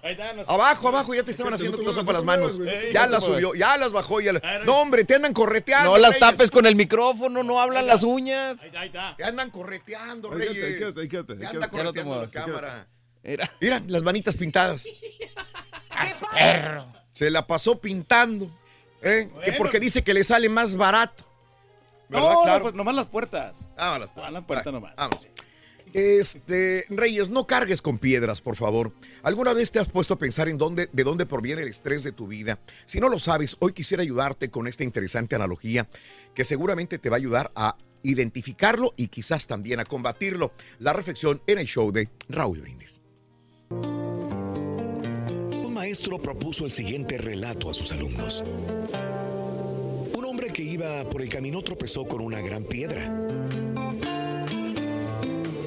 Abajo, 0.47 0.89
abajo, 0.89 1.15
ya 1.15 1.23
te 1.23 1.31
estaban 1.31 1.55
haciendo 1.55 1.83
cosas 1.83 2.05
para 2.05 2.19
las 2.19 2.25
manos. 2.25 2.59
Ya 2.93 3.07
las 3.07 3.25
subió, 3.25 3.55
ya 3.55 3.77
las 3.77 3.93
bajó. 3.93 4.21
Ya 4.21 4.33
la- 4.35 4.61
No, 4.65 4.81
hombre, 4.81 5.05
te 5.05 5.15
andan 5.15 5.33
correteando. 5.33 5.91
No 5.91 5.99
las 5.99 6.15
Reyes. 6.15 6.21
tapes 6.21 6.51
con 6.51 6.67
el 6.67 6.77
micrófono, 6.77 7.43
no 7.43 7.61
hablan 7.61 7.87
las 7.87 8.03
uñas. 8.03 8.59
Ahí 8.77 8.87
está. 8.89 9.17
Te 9.17 9.25
andan 9.25 9.51
correteando, 9.51 10.33
Ahí 10.33 10.39
quédate, 10.41 10.57
ahí 10.57 10.63
Reyes. 10.63 10.79
quédate, 10.79 11.01
ahí 11.01 11.09
quédate, 11.09 11.35
Te 11.35 11.47
ahí 11.47 11.55
anda 11.55 11.69
quédate. 11.71 11.77
Ya 11.77 11.85
no 11.85 11.93
te 11.93 12.03
correteando 12.03 12.21
la 12.23 12.29
cámara. 12.29 12.87
Mira. 13.23 13.51
Mira, 13.61 13.83
las 13.87 14.03
manitas 14.03 14.37
pintadas. 14.37 14.87
perro. 16.35 16.87
Se 17.13 17.31
la 17.31 17.47
pasó 17.47 17.81
pintando. 17.81 18.51
¿eh? 19.01 19.29
Que 19.45 19.53
porque 19.53 19.79
dice 19.81 20.03
que 20.03 20.13
le 20.15 20.25
sale 20.25 20.49
más 20.49 20.77
barato. 20.77 21.25
¿Verdad? 22.13 22.33
No, 22.33 22.43
claro. 22.43 22.59
no, 22.59 22.63
pues 22.65 22.75
nomás 22.75 22.95
las 22.95 23.07
puertas. 23.07 23.69
Ah, 23.77 23.99
las 23.99 24.11
Ah, 24.17 24.31
las 24.31 24.45
puertas 24.45 24.73
nomás. 24.73 24.95
Vamos. 24.97 25.27
Este, 25.93 26.87
Reyes, 26.89 27.29
no 27.29 27.47
cargues 27.47 27.83
con 27.83 27.99
piedras, 27.99 28.41
por 28.41 28.57
favor. 28.57 28.93
¿Alguna 29.23 29.53
vez 29.53 29.71
te 29.71 29.79
has 29.79 29.89
puesto 29.89 30.15
a 30.15 30.19
pensar 30.19 30.49
en 30.49 30.57
dónde, 30.57 30.89
de 30.91 31.05
dónde 31.05 31.27
proviene 31.27 31.63
el 31.63 31.69
estrés 31.69 32.03
de 32.03 32.13
tu 32.13 32.27
vida? 32.27 32.59
Si 32.87 32.99
no 32.99 33.11
lo 33.11 33.19
sabes, 33.19 33.57
hoy 33.61 33.75
quisiera 33.75 34.03
ayudarte 34.03 34.51
con 34.51 34.67
esta 34.67 34.85
interesante 34.85 35.35
analogía 35.35 35.87
que 36.35 36.47
seguramente 36.47 36.99
te 36.99 37.11
va 37.11 37.17
a 37.17 37.19
ayudar 37.19 37.53
a 37.55 37.77
identificarlo 38.03 38.95
y 38.97 39.09
quizás 39.09 39.47
también 39.47 39.81
a 39.81 39.85
combatirlo. 39.85 40.53
La 40.79 40.95
reflexión 40.95 41.43
en 41.47 41.59
el 41.59 41.67
show 41.67 41.93
de 41.93 42.09
Raúl 42.29 42.61
Brindis. 42.61 43.03
Un 43.71 45.75
maestro 45.75 46.21
propuso 46.23 46.65
el 46.65 46.71
siguiente 46.71 47.19
relato 47.19 47.69
a 47.71 47.75
sus 47.75 47.93
alumnos. 47.93 48.43
Que 50.51 50.63
iba 50.63 51.09
por 51.09 51.23
el 51.23 51.31
camino 51.31 51.63
tropezó 51.63 52.05
con 52.05 52.21
una 52.21 52.41
gran 52.41 52.65
piedra. 52.65 53.09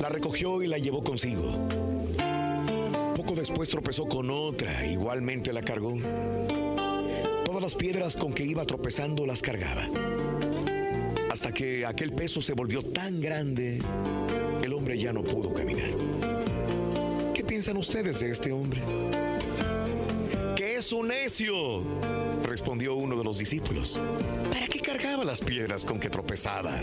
La 0.02 0.10
recogió 0.10 0.62
y 0.62 0.68
la 0.68 0.78
llevó 0.78 1.02
consigo. 1.02 1.58
Poco 3.16 3.34
después 3.34 3.70
tropezó 3.70 4.06
con 4.06 4.30
otra, 4.30 4.86
igualmente 4.86 5.54
la 5.54 5.64
cargó. 5.64 5.98
Todas 7.46 7.64
las 7.64 7.74
piedras 7.74 8.16
con 8.16 8.34
que 8.34 8.44
iba 8.44 8.66
tropezando 8.66 9.26
las 9.26 9.42
cargaba. 9.42 9.90
Hasta 11.32 11.52
que 11.52 11.86
aquel 11.86 12.12
peso 12.12 12.42
se 12.42 12.54
volvió 12.54 12.84
tan 12.84 13.22
grande, 13.22 13.82
el 14.62 14.74
hombre 14.74 15.00
ya 15.00 15.14
no 15.14 15.24
pudo 15.24 15.54
caminar. 15.54 15.92
¿Qué 17.34 17.44
piensan 17.44 17.78
ustedes 17.78 18.20
de 18.20 18.30
este 18.30 18.52
hombre? 18.52 18.82
¡Que 20.56 20.76
es 20.76 20.92
un 20.92 21.08
necio! 21.08 22.35
Respondió 22.46 22.96
uno 22.96 23.18
de 23.18 23.24
los 23.24 23.38
discípulos. 23.38 24.00
¿Para 24.52 24.68
qué 24.68 24.80
cargaba 24.80 25.24
las 25.24 25.42
piedras 25.42 25.84
con 25.84 26.00
que 26.00 26.10
tropezaba? 26.10 26.82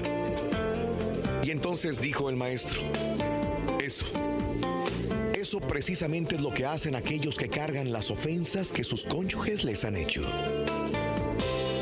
Y 1.42 1.50
entonces 1.50 2.00
dijo 2.00 2.30
el 2.30 2.36
maestro, 2.36 2.82
eso, 3.82 4.06
eso 5.34 5.60
precisamente 5.60 6.36
es 6.36 6.40
lo 6.40 6.52
que 6.52 6.66
hacen 6.66 6.94
aquellos 6.94 7.36
que 7.36 7.48
cargan 7.48 7.92
las 7.92 8.10
ofensas 8.10 8.72
que 8.72 8.84
sus 8.84 9.04
cónyuges 9.04 9.64
les 9.64 9.84
han 9.84 9.96
hecho. 9.96 10.22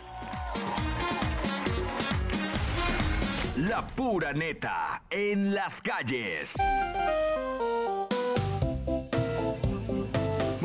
La 3.57 3.81
pura 3.81 4.35
neta 4.35 5.03
en 5.09 5.55
las 5.55 5.81
calles. 5.81 6.55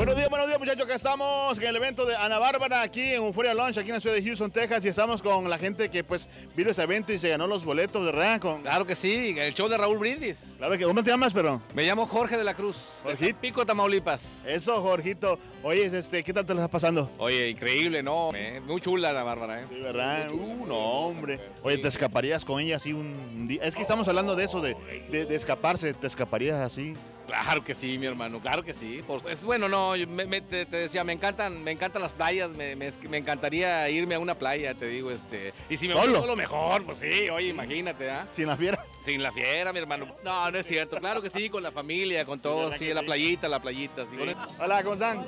Buenos 0.01 0.15
días, 0.15 0.29
buenos 0.31 0.47
días 0.47 0.59
muchachos, 0.59 0.85
acá 0.85 0.95
estamos 0.95 1.59
en 1.59 1.63
el 1.63 1.75
evento 1.75 2.07
de 2.07 2.15
Ana 2.15 2.39
Bárbara 2.39 2.81
aquí 2.81 3.09
en 3.13 3.21
Euphoria 3.21 3.53
Lounge, 3.53 3.79
aquí 3.79 3.89
en 3.89 3.93
la 3.97 4.01
ciudad 4.01 4.15
de 4.15 4.23
Houston, 4.23 4.49
Texas 4.49 4.83
y 4.83 4.87
estamos 4.87 5.21
con 5.21 5.47
la 5.47 5.59
gente 5.59 5.89
que 5.91 6.03
pues 6.03 6.27
vino 6.55 6.71
ese 6.71 6.81
evento 6.81 7.13
y 7.13 7.19
se 7.19 7.29
ganó 7.29 7.45
los 7.45 7.63
boletos, 7.63 8.03
¿verdad? 8.03 8.41
Con... 8.41 8.63
Claro 8.63 8.83
que 8.83 8.95
sí, 8.95 9.35
el 9.37 9.53
show 9.53 9.69
de 9.69 9.77
Raúl 9.77 9.99
Brindis. 9.99 10.55
Claro 10.57 10.75
que, 10.75 10.85
¿cómo 10.85 11.03
te 11.03 11.11
llamas, 11.11 11.33
pero? 11.35 11.61
Me 11.75 11.83
llamo 11.83 12.07
Jorge 12.07 12.35
de 12.35 12.43
la 12.43 12.55
Cruz, 12.55 12.77
de 13.19 13.33
Pico, 13.35 13.63
Tamaulipas. 13.63 14.23
Eso, 14.43 14.81
Jorgito. 14.81 15.37
Oye, 15.61 15.85
este, 15.85 16.23
¿qué 16.23 16.33
tal 16.33 16.47
te 16.47 16.55
lo 16.55 16.61
estás 16.61 16.71
pasando? 16.71 17.11
Oye, 17.19 17.49
increíble, 17.49 18.01
¿no? 18.01 18.31
Eh, 18.33 18.59
Muy 18.59 18.81
chula 18.81 19.11
Ana 19.11 19.21
Bárbara, 19.21 19.61
¿eh? 19.61 19.65
Sí, 19.69 19.81
¿verdad? 19.83 20.31
Uh, 20.31 20.65
no, 20.65 20.79
hombre. 20.79 21.39
Oye, 21.61 21.77
¿te 21.77 21.89
escaparías 21.89 22.43
con 22.43 22.59
ella 22.59 22.77
así 22.77 22.91
un 22.91 23.47
día? 23.47 23.61
Es 23.63 23.75
que 23.75 23.83
estamos 23.83 24.07
hablando 24.07 24.35
de 24.35 24.45
eso, 24.45 24.61
de, 24.61 24.75
de, 25.11 25.25
de 25.25 25.35
escaparse, 25.35 25.93
¿te 25.93 26.07
escaparías 26.07 26.59
así? 26.59 26.93
Claro 27.31 27.63
que 27.63 27.73
sí, 27.73 27.97
mi 27.97 28.07
hermano, 28.07 28.41
claro 28.41 28.61
que 28.61 28.73
sí. 28.73 29.01
Por- 29.07 29.21
es 29.31 29.41
bueno, 29.41 29.69
no, 29.69 29.95
yo 29.95 30.05
me- 30.05 30.25
me- 30.25 30.41
te, 30.41 30.65
te 30.65 30.75
decía, 30.75 31.05
me 31.05 31.13
encantan, 31.13 31.63
me 31.63 31.71
encantan 31.71 32.01
las 32.01 32.13
playas, 32.13 32.49
me, 32.49 32.75
me- 32.75 32.91
me 33.09 33.17
encantaría 33.17 33.89
irme 33.89 34.15
a 34.15 34.19
una 34.19 34.35
playa, 34.35 34.73
te 34.73 34.85
digo, 34.87 35.11
este. 35.11 35.53
Y 35.69 35.77
si 35.77 35.87
me 35.87 35.93
voy 35.93 36.03
¿Solo? 36.07 36.19
solo 36.19 36.35
mejor, 36.35 36.85
pues 36.85 36.97
sí, 36.97 37.29
oye, 37.29 37.47
imagínate, 37.47 38.11
¿ah? 38.11 38.27
Sin 38.33 38.47
la 38.47 38.57
fiera. 38.57 38.83
Sin 39.05 39.23
la 39.23 39.31
fiera, 39.31 39.71
mi 39.71 39.79
hermano. 39.79 40.07
No, 40.25 40.51
no 40.51 40.57
es 40.57 40.67
cierto, 40.67 40.97
claro 40.97 41.21
que 41.21 41.29
sí, 41.29 41.49
con 41.49 41.63
la 41.63 41.71
familia, 41.71 42.25
con 42.25 42.41
todo, 42.41 42.65
¿Verdad 42.65 42.77
sí, 42.77 42.93
la 42.93 42.99
sí? 42.99 43.05
playita, 43.05 43.47
la 43.47 43.61
playita, 43.61 44.05
sí. 44.05 44.17
Hola, 44.59 44.83
¿cómo 44.83 44.95
están? 44.95 45.23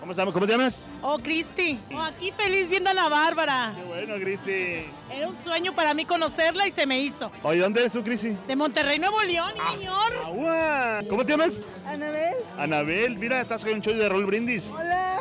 ¿Cómo 0.00 0.10
estamos? 0.12 0.34
¿Cómo 0.34 0.44
te 0.46 0.52
llamas? 0.54 0.80
Oh, 1.02 1.16
Cristi. 1.20 1.78
Oh, 1.94 2.00
aquí 2.02 2.32
feliz 2.32 2.68
viendo 2.68 2.90
a 2.90 2.94
la 2.94 3.08
Bárbara. 3.08 3.72
Qué 3.76 3.84
bueno, 3.84 4.16
Cristi. 4.16 4.86
Era 5.14 5.28
un 5.28 5.38
sueño 5.42 5.74
para 5.74 5.94
mí 5.94 6.04
conocerla 6.04 6.66
y 6.66 6.72
se 6.72 6.86
me 6.86 6.98
hizo. 7.00 7.30
Oye, 7.42 7.60
¿dónde 7.60 7.80
eres 7.80 7.92
tú, 7.92 8.02
Cristi? 8.02 8.36
De 8.46 8.56
Monterrey, 8.56 8.98
Nuevo 8.98 9.20
León, 9.22 9.52
Ah. 9.60 9.72
señor. 9.74 10.12
Agua. 10.24 11.00
¿Cómo 11.08 11.24
te 11.24 11.32
llamas? 11.32 11.52
Anabel. 11.86 12.34
Anabel, 12.58 13.18
mira, 13.18 13.40
estás 13.40 13.64
con 13.64 13.74
un 13.74 13.82
show 13.82 13.94
de 13.94 14.08
Raúl 14.08 14.26
Brindis. 14.26 14.70
Hola. 14.70 15.18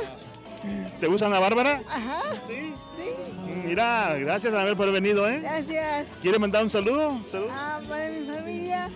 ¿Te 0.99 1.07
gusta 1.07 1.25
Ana 1.25 1.39
Bárbara? 1.39 1.81
Ajá. 1.89 2.21
Sí. 2.47 2.73
Sí. 2.95 3.51
Mira, 3.65 4.15
gracias 4.19 4.53
Anabel 4.53 4.75
por 4.75 4.87
haber 4.87 5.01
venido, 5.01 5.27
¿eh? 5.27 5.39
Gracias. 5.39 6.07
¿Quiere 6.21 6.37
mandar 6.39 6.63
un 6.63 6.69
saludo? 6.69 7.19
¿Salud? 7.31 7.47
Ah, 7.51 7.79
para 7.89 8.09
mi 8.09 8.25
familia. 8.27 8.89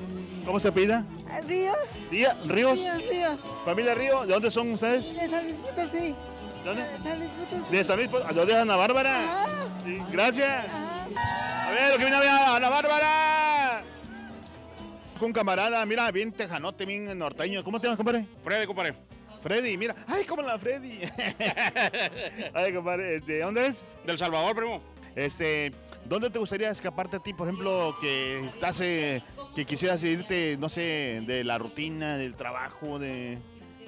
¿Cómo 0.45 0.59
se 0.59 0.71
pida? 0.71 1.03
Ah, 1.29 1.39
Ríos. 1.47 1.75
Día, 2.11 2.37
Ríos. 2.45 2.77
Ríos, 2.79 2.97
Ríos. 3.09 3.39
Familia 3.65 3.95
Río, 3.95 4.21
¿de 4.27 4.33
dónde 4.33 4.51
son 4.51 4.71
ustedes? 4.73 5.03
De 5.15 5.27
San 5.27 5.43
Luis 5.43 5.55
Potosí. 5.55 6.15
¿Dónde? 6.63 6.83
De 6.83 6.97
San 7.03 7.19
Luis 7.19 7.31
Potosí. 7.31 7.71
De 7.75 7.83
San 7.83 7.97
Luis, 7.97 8.09
Pot- 8.11 8.27
¿de 8.27 8.33
dónde 8.35 8.53
es 8.53 8.59
Ana 8.59 8.75
Bárbara? 8.75 9.23
Ajá. 9.23 9.45
Sí, 9.83 9.99
gracias. 10.11 10.65
A 11.13 11.71
ver, 11.71 11.91
lo 11.91 11.97
que 11.97 12.03
viene 12.03 12.17
a 12.17 12.19
ver, 12.19 12.29
Ana 12.29 12.69
Bárbara. 12.69 13.83
Con 15.19 15.31
camarada, 15.31 15.85
mira, 15.85 16.11
bien 16.11 16.31
tejanote, 16.31 16.85
bien 16.85 17.17
norteño. 17.17 17.63
¿Cómo 17.63 17.79
te 17.79 17.87
llamas, 17.87 17.97
compadre? 17.97 18.25
Freddy, 18.43 18.65
compadre. 18.65 18.95
Freddy, 19.41 19.77
mira. 19.77 19.95
Ay, 20.07 20.25
como 20.25 20.41
la 20.41 20.57
Freddy. 20.57 21.01
Ay, 22.53 22.73
compadre, 22.73 23.19
¿de 23.21 23.39
dónde 23.39 23.67
es? 23.67 23.85
Del 24.05 24.17
Salvador, 24.17 24.55
primo. 24.55 24.81
Este, 25.15 25.71
¿dónde 26.05 26.29
te 26.29 26.39
gustaría 26.39 26.69
escaparte 26.69 27.17
a 27.17 27.19
ti, 27.19 27.33
por 27.33 27.47
ejemplo, 27.47 27.95
que 28.01 28.49
te 28.59 28.65
hace, 28.65 29.23
que 29.55 29.65
quisieras 29.65 30.03
irte, 30.03 30.57
no 30.59 30.67
sé, 30.67 31.23
de 31.25 31.43
la 31.43 31.57
rutina, 31.57 32.17
del 32.17 32.35
trabajo, 32.35 32.99
de 32.99 33.37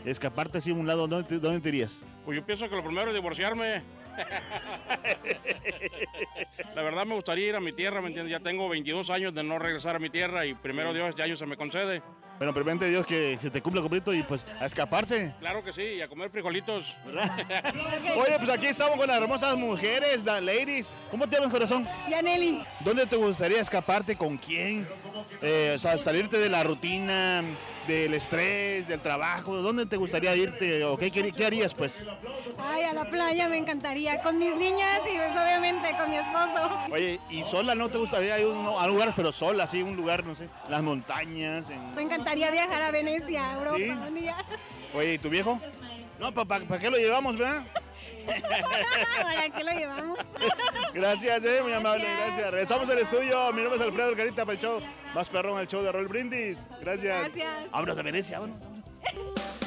escaparte 0.05 0.59
así 0.59 0.71
a 0.71 0.75
un 0.75 0.87
lado, 0.87 1.07
¿dónde 1.07 1.27
te, 1.27 1.39
dónde 1.39 1.59
te 1.59 1.69
irías? 1.69 1.99
Pues 2.23 2.37
yo 2.37 2.45
pienso 2.45 2.69
que 2.69 2.75
lo 2.75 2.83
primero 2.83 3.09
es 3.09 3.15
divorciarme. 3.15 3.81
La 6.75 6.83
verdad 6.83 7.05
me 7.05 7.15
gustaría 7.15 7.49
ir 7.49 7.55
a 7.55 7.59
mi 7.59 7.73
tierra, 7.73 8.01
¿me 8.01 8.07
entiendes? 8.07 8.31
Ya 8.31 8.43
tengo 8.43 8.69
22 8.69 9.09
años 9.09 9.33
de 9.33 9.43
no 9.43 9.59
regresar 9.59 9.95
a 9.95 9.99
mi 9.99 10.09
tierra 10.09 10.45
y 10.45 10.53
primero 10.53 10.93
Dios, 10.93 11.15
ya 11.15 11.23
año 11.23 11.35
se 11.35 11.45
me 11.45 11.57
concede. 11.57 12.01
Bueno, 12.37 12.53
permite 12.53 12.87
Dios 12.87 13.07
que 13.07 13.37
se 13.41 13.49
te 13.49 13.63
cumpla 13.63 13.81
completo 13.81 14.13
y 14.13 14.21
pues 14.21 14.45
a 14.59 14.67
escaparse. 14.67 15.33
Claro 15.39 15.63
que 15.63 15.73
sí, 15.73 15.81
y 15.81 16.01
a 16.01 16.07
comer 16.07 16.29
frijolitos. 16.29 16.95
Oye, 18.15 18.37
pues 18.37 18.49
aquí 18.49 18.67
estamos 18.67 18.97
con 18.97 19.07
las 19.07 19.17
hermosas 19.17 19.57
mujeres, 19.57 20.23
the 20.23 20.39
ladies. 20.39 20.91
¿Cómo 21.09 21.27
te 21.27 21.35
llamas, 21.35 21.51
corazón? 21.51 21.87
Yaneli. 22.09 22.63
¿Dónde 22.81 23.07
te 23.07 23.15
gustaría 23.15 23.59
escaparte? 23.59 24.15
¿Con 24.15 24.37
quién? 24.37 24.87
Eh, 25.41 25.73
o 25.75 25.79
sea, 25.79 25.97
salirte 25.97 26.37
de 26.37 26.49
la 26.49 26.63
rutina, 26.63 27.43
del 27.87 28.13
estrés, 28.13 28.87
del 28.87 28.99
trabajo. 29.01 29.55
¿Dónde 29.61 29.85
te 29.85 29.95
gustaría 29.97 30.35
irte? 30.35 30.83
¿O 30.83 30.97
qué, 30.97 31.09
qué- 31.09 31.31
qué 31.31 31.45
harías, 31.45 31.73
pues? 31.73 31.93
Ay, 32.59 32.83
a 32.83 32.93
la 32.93 33.05
playa 33.05 33.47
me 33.47 33.57
encantaría. 33.57 34.21
Con 34.21 34.37
mis 34.37 34.55
niñas 34.55 34.99
y 35.11 35.17
pues 35.17 35.31
obviamente 35.31 35.95
con 35.97 36.09
mi 36.09 36.17
esposo. 36.17 36.69
Oye, 36.91 37.19
¿y 37.29 37.43
sola 37.43 37.75
no 37.75 37.89
te 37.89 37.97
gustaría 37.97 38.37
ir 38.39 38.45
a 38.45 38.49
un, 38.49 38.65
a 38.65 38.83
un 38.85 38.87
lugar, 38.91 39.13
pero 39.15 39.31
sola, 39.31 39.63
así, 39.63 39.81
un 39.81 39.95
lugar, 39.95 40.25
no 40.25 40.35
sé, 40.35 40.49
las 40.69 40.83
montañas? 40.83 41.69
en- 41.69 41.95
Me 41.95 42.01
encantaría 42.01 42.51
viajar 42.51 42.81
a 42.81 42.91
Venecia, 42.91 43.53
Europa, 43.53 43.77
¿Sí? 43.77 43.89
un 43.89 44.15
día. 44.15 44.35
Oye, 44.93 45.13
¿y 45.13 45.17
tu 45.17 45.29
viejo? 45.29 45.59
No, 46.19 46.31
¿para 46.31 46.79
qué 46.79 46.89
lo 46.89 46.97
llevamos, 46.97 47.37
verdad? 47.37 47.63
¿Para 49.21 49.49
qué 49.49 49.63
lo 49.63 49.71
llevamos? 49.71 50.19
Gracias, 50.93 51.45
eh, 51.45 51.59
muy 51.63 51.73
amable, 51.73 52.05
gracias. 52.05 52.51
Regresamos 52.51 52.89
al 52.89 52.99
estudio. 52.99 53.53
Mi 53.53 53.61
nombre 53.61 53.79
es 53.79 53.85
Alfredo 53.85 54.09
Algarita 54.09 54.45
para 54.45 54.57
el 54.57 54.63
show 54.63 54.81
más 55.13 55.29
perrón, 55.29 55.59
el 55.59 55.67
show 55.67 55.81
de 55.81 55.91
Roll 55.91 56.07
Brindis. 56.07 56.57
Gracias. 56.81 57.33
Gracias. 57.33 57.71
Vámonos 57.71 57.97
a 57.97 58.01
Venecia, 58.01 58.39
vámonos. 58.39 59.66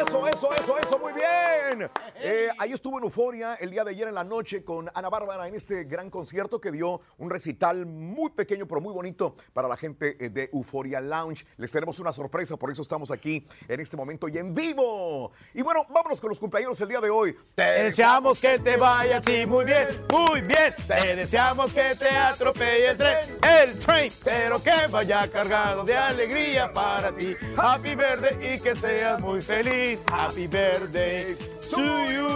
Eso, 0.00 0.28
eso, 0.28 0.52
eso, 0.52 0.78
eso, 0.78 0.98
muy 0.98 1.12
bien. 1.12 1.90
Eh, 2.16 2.48
ahí 2.58 2.72
estuvo 2.72 2.98
en 2.98 3.04
Euforia 3.04 3.54
el 3.54 3.70
día 3.70 3.84
de 3.84 3.90
ayer 3.90 4.08
en 4.08 4.14
la 4.14 4.24
noche 4.24 4.64
con 4.64 4.88
Ana 4.94 5.08
Bárbara 5.08 5.48
en 5.48 5.54
este 5.54 5.84
gran 5.84 6.08
concierto 6.08 6.60
que 6.60 6.70
dio 6.70 7.00
un 7.18 7.30
recital 7.30 7.84
muy 7.84 8.30
pequeño 8.30 8.66
pero 8.66 8.80
muy 8.80 8.92
bonito 8.92 9.34
para 9.52 9.68
la 9.68 9.76
gente 9.76 10.16
eh, 10.24 10.28
de 10.30 10.50
Euforia 10.52 11.00
Lounge. 11.00 11.44
Les 11.56 11.72
tenemos 11.72 11.98
una 11.98 12.12
sorpresa, 12.12 12.56
por 12.56 12.70
eso 12.70 12.82
estamos 12.82 13.10
aquí 13.10 13.44
en 13.66 13.80
este 13.80 13.96
momento 13.96 14.28
y 14.28 14.38
en 14.38 14.54
vivo. 14.54 15.32
Y 15.54 15.62
bueno, 15.62 15.84
vámonos 15.88 16.20
con 16.20 16.30
los 16.30 16.38
cumpleaños 16.38 16.78
del 16.78 16.88
día 16.88 17.00
de 17.00 17.10
hoy. 17.10 17.36
Te 17.54 17.64
deseamos 17.64 18.40
que 18.40 18.58
te 18.58 18.76
vaya 18.76 19.18
a 19.18 19.20
ti 19.20 19.46
muy 19.46 19.64
bien, 19.64 19.88
muy 20.12 20.42
bien. 20.42 20.74
Te 20.86 21.16
deseamos 21.16 21.74
que 21.74 21.96
te 21.96 22.08
atropelle 22.08 22.90
el 22.90 22.96
tren, 22.96 23.38
el 23.42 23.78
tren, 23.78 24.12
pero 24.22 24.62
que 24.62 24.86
vaya 24.90 25.28
cargado 25.28 25.82
de 25.82 25.96
alegría 25.96 26.72
para 26.72 27.12
ti. 27.12 27.34
Happy 27.56 27.94
birthday 27.94 28.54
y 28.54 28.60
que 28.60 28.76
seas 28.76 29.20
muy 29.20 29.40
feliz. 29.40 29.55
Happy 29.56 30.46
birthday 30.46 31.34
to 31.70 32.12
you. 32.12 32.26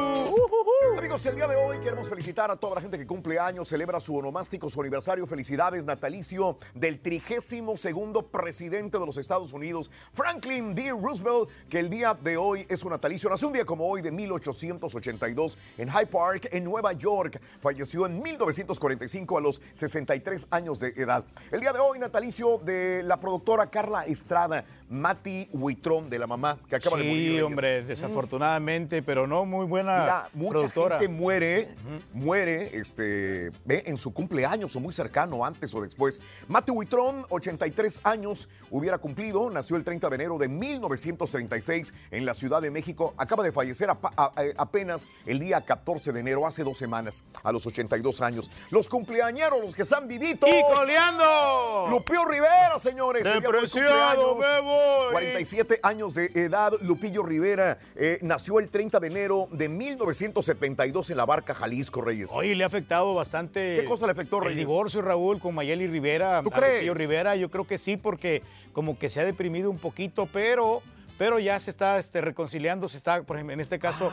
Amigos, 0.99 1.25
el 1.27 1.35
día 1.35 1.47
de 1.47 1.57
hoy 1.57 1.79
queremos 1.79 2.09
felicitar 2.09 2.51
a 2.51 2.57
toda 2.57 2.75
la 2.75 2.81
gente 2.81 2.99
que 2.99 3.07
cumple 3.07 3.39
años, 3.39 3.69
celebra 3.69 4.01
su 4.01 4.17
onomástico, 4.17 4.69
su 4.69 4.81
aniversario. 4.81 5.27
Felicidades, 5.27 5.85
natalicio 5.85 6.59
del 6.75 7.01
trigésimo 7.01 7.77
segundo 7.77 8.27
presidente 8.27 8.99
de 8.99 9.07
los 9.07 9.17
Estados 9.17 9.53
Unidos, 9.53 9.91
Franklin 10.13 10.75
D. 10.75 10.91
Roosevelt, 10.91 11.49
que 11.69 11.79
el 11.79 11.91
día 11.91 12.15
de 12.15 12.37
hoy 12.37 12.67
es 12.69 12.85
un 12.85 12.91
natalicio. 12.91 13.31
Nació 13.31 13.49
un 13.49 13.55
día 13.55 13.65
como 13.65 13.89
hoy 13.89 14.03
de 14.03 14.11
1882 14.11 15.59
en 15.79 15.89
Hyde 15.89 16.07
Park, 16.07 16.49
en 16.53 16.65
Nueva 16.65 16.93
York. 16.93 17.41
Falleció 17.61 18.07
en 18.07 18.21
1945 18.21 19.39
a 19.39 19.41
los 19.41 19.63
63 19.73 20.49
años 20.51 20.81
de 20.81 20.89
edad. 20.97 21.25
El 21.51 21.61
día 21.61 21.73
de 21.73 21.79
hoy, 21.79 21.99
natalicio 21.99 22.59
de 22.59 23.03
la 23.03 23.19
productora 23.19 23.71
Carla 23.71 24.05
Estrada, 24.05 24.65
Mati 24.91 25.49
Huitrón, 25.53 26.11
de 26.11 26.19
la 26.19 26.27
mamá, 26.27 26.59
que 26.69 26.77
acaba 26.77 26.99
de 26.99 27.05
morir. 27.05 27.33
Sí, 27.33 27.41
hombre, 27.41 27.83
desafortunadamente, 27.83 29.03
pero 29.03 29.20
no 29.27 29.45
muy 29.45 29.67
buena 29.67 30.01
Mira, 30.01 30.29
mucha 30.35 30.51
productora. 30.51 30.99
gente 30.99 31.13
muere, 31.15 31.69
muere 32.13 32.77
este, 32.77 33.51
ve, 33.65 33.83
en 33.87 33.99
su 33.99 34.13
cumpleaños 34.13 34.75
o 34.77 34.81
muy 34.81 34.93
cercano, 34.93 35.45
antes 35.45 35.75
o 35.75 35.81
después. 35.81 36.21
Mate 36.49 36.73
Huitrón, 36.73 37.27
83 37.29 38.01
años, 38.05 38.49
hubiera 38.71 38.99
cumplido, 38.99 39.49
nació 39.51 39.77
el 39.77 39.85
30 39.85 40.09
de 40.09 40.15
enero 40.17 40.39
de 40.39 40.49
1936 40.49 41.93
en 42.11 42.25
la 42.27 42.35
Ciudad 42.35 42.63
de 42.63 42.71
México. 42.71 43.15
Acaba 43.17 43.43
de 43.45 43.53
fallecer 43.53 43.91
a- 43.91 43.99
a- 44.17 44.33
apenas 44.57 45.07
el 45.27 45.39
día 45.39 45.61
14 45.61 46.13
de 46.13 46.21
enero, 46.21 46.47
hace 46.47 46.65
dos 46.65 46.79
semanas, 46.79 47.23
a 47.43 47.53
los 47.53 47.67
82 47.67 48.21
años. 48.21 48.51
Los 48.71 48.89
cumpleañeros, 48.89 49.61
los 49.61 49.75
que 49.75 49.83
están 49.83 50.09
vivitos. 50.09 50.49
¡Y 50.49 50.63
coleando! 50.75 51.87
Lupillo 51.91 52.25
Rivera, 52.25 52.79
señores. 52.79 53.25
De 53.25 53.33
el 53.33 53.41
día 53.41 53.49
de 53.51 53.55
hoy 53.57 53.61
preciado 53.63 54.31
cumpleaños. 54.31 54.63
me 54.65 54.69
voy. 54.71 55.13
47 55.13 55.81
años 55.83 56.15
de 56.15 56.31
edad, 56.35 56.73
Lupillo 56.83 57.23
Rivera 57.23 57.79
eh, 57.97 58.19
nació 58.23 58.59
el 58.59 58.69
30 58.69 59.01
de 59.01 59.10
enero 59.11 59.49
de 59.51 59.69
1972 59.69 61.11
en 61.11 61.17
la 61.17 61.27
Barca, 61.27 61.55
Jalisco, 61.55 62.01
Reyes. 62.01 62.31
Oye, 62.33 62.55
le 62.55 62.65
ha 62.65 62.67
afectado 62.67 63.15
bastante. 63.15 63.77
¿Qué 63.81 63.85
cosa 63.85 64.07
le 64.07 64.13
afectó, 64.13 64.39
El 64.39 64.45
Reyes? 64.45 64.59
divorcio, 64.59 65.03
Raúl, 65.03 65.39
con 65.41 65.55
Mayeli 65.55 65.87
Rivera. 65.87 66.43
¿Tú 66.43 66.51
crees? 66.51 66.93
Rivera, 66.95 67.37
yo 67.37 67.51
creo 67.51 67.67
que 67.67 67.79
sí, 67.79 67.97
porque 67.97 68.43
como 68.73 68.99
que 68.99 69.11
se 69.11 69.21
ha 69.21 69.25
deprimido 69.25 69.71
un 69.71 69.79
poquito, 69.79 70.29
pero. 70.33 70.83
Pero 71.21 71.39
ya 71.39 71.61
se 71.61 71.71
está 71.71 71.99
este, 71.99 72.23
reconciliando, 72.23 72.89
se 72.89 72.97
está, 72.97 73.23
por 73.23 73.37
ejemplo, 73.37 73.53
en 73.53 73.61
este 73.61 73.79
caso, 73.79 74.11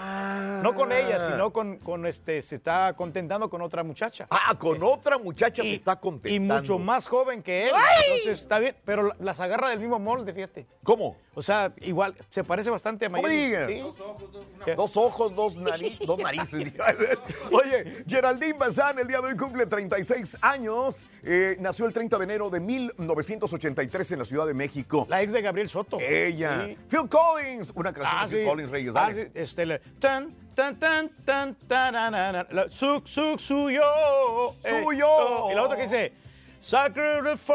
no 0.62 0.76
con 0.76 0.92
ella, 0.92 1.26
sino 1.32 1.54
con, 1.54 1.78
con 1.78 2.06
este, 2.06 2.42
se 2.42 2.56
está 2.56 2.92
contentando 2.98 3.50
con 3.50 3.62
otra 3.62 3.82
muchacha. 3.82 4.28
Ah, 4.30 4.54
con 4.60 4.84
otra 4.84 5.18
muchacha 5.18 5.64
se 5.64 5.74
está 5.76 5.94
Y 5.94 5.98
contentando. 6.02 6.56
mucho 6.62 6.78
más 6.80 7.08
joven 7.08 7.42
que 7.42 7.68
él. 7.70 7.72
¡Ay! 7.74 8.04
Entonces 8.08 8.42
está 8.42 8.60
bien, 8.60 8.76
pero 8.84 9.04
la- 9.04 9.16
las 9.20 9.40
agarra 9.40 9.70
del 9.70 9.80
mismo 9.80 9.98
molde, 10.00 10.34
fíjate. 10.34 10.68
¿Cómo? 10.84 11.16
O 11.34 11.42
sea, 11.42 11.72
igual, 11.78 12.14
se 12.30 12.44
parece 12.44 12.70
bastante 12.70 13.06
a 13.06 13.10
¿Cómo 13.10 13.22
Mayeli. 13.22 13.46
digas? 13.46 13.68
Sí. 13.70 14.74
Dos 14.76 14.98
ojos, 14.98 15.34
dos, 15.34 15.58
nari- 15.58 15.98
dos 16.06 16.20
narices. 16.20 16.74
Oye, 17.54 18.04
Geraldine 18.06 18.54
Bazán 18.58 19.00
el 19.00 19.08
día 19.08 19.22
de 19.22 19.28
hoy 19.30 19.38
cumple 19.38 19.66
36 19.66 20.38
años. 20.42 21.06
Eh, 21.30 21.58
nació 21.60 21.86
el 21.86 21.92
30 21.92 22.18
de 22.20 22.24
enero 22.24 22.50
de 22.50 22.62
1983 22.62 24.14
en 24.14 24.20
la 24.20 24.24
Ciudad 24.26 24.48
de 24.48 24.54
México. 24.54 25.06
La 25.10 25.22
ex 25.22 25.34
de 25.34 25.42
Gabriel 25.42 25.68
Soto. 25.68 26.00
Ella. 26.00 26.64
Sí. 26.68 26.78
Phil 26.90 27.10
Collins. 27.10 27.74
Una 27.76 27.92
canción 27.92 28.16
Ah, 28.18 28.26
de 28.28 28.38
Phil. 28.38 28.46
Collins, 28.48 28.72
Reyes. 28.72 28.96
Ah, 28.96 29.12
sí, 29.14 29.22
este, 29.34 29.66
le- 29.66 29.80
tan, 30.00 30.34
tan, 30.56 30.80
tan, 30.80 31.10
tan, 31.68 32.48
Suk, 32.72 33.06
suk, 33.08 33.40
suyo. 33.42 33.82
eh, 34.64 34.82
Suyo. 34.86 35.06
oh, 35.10 35.52
y 35.52 35.56
la 35.56 35.64
otra 35.64 35.76
que 35.76 35.84
dice, 35.84 36.14
Sacrifice. 36.60 37.54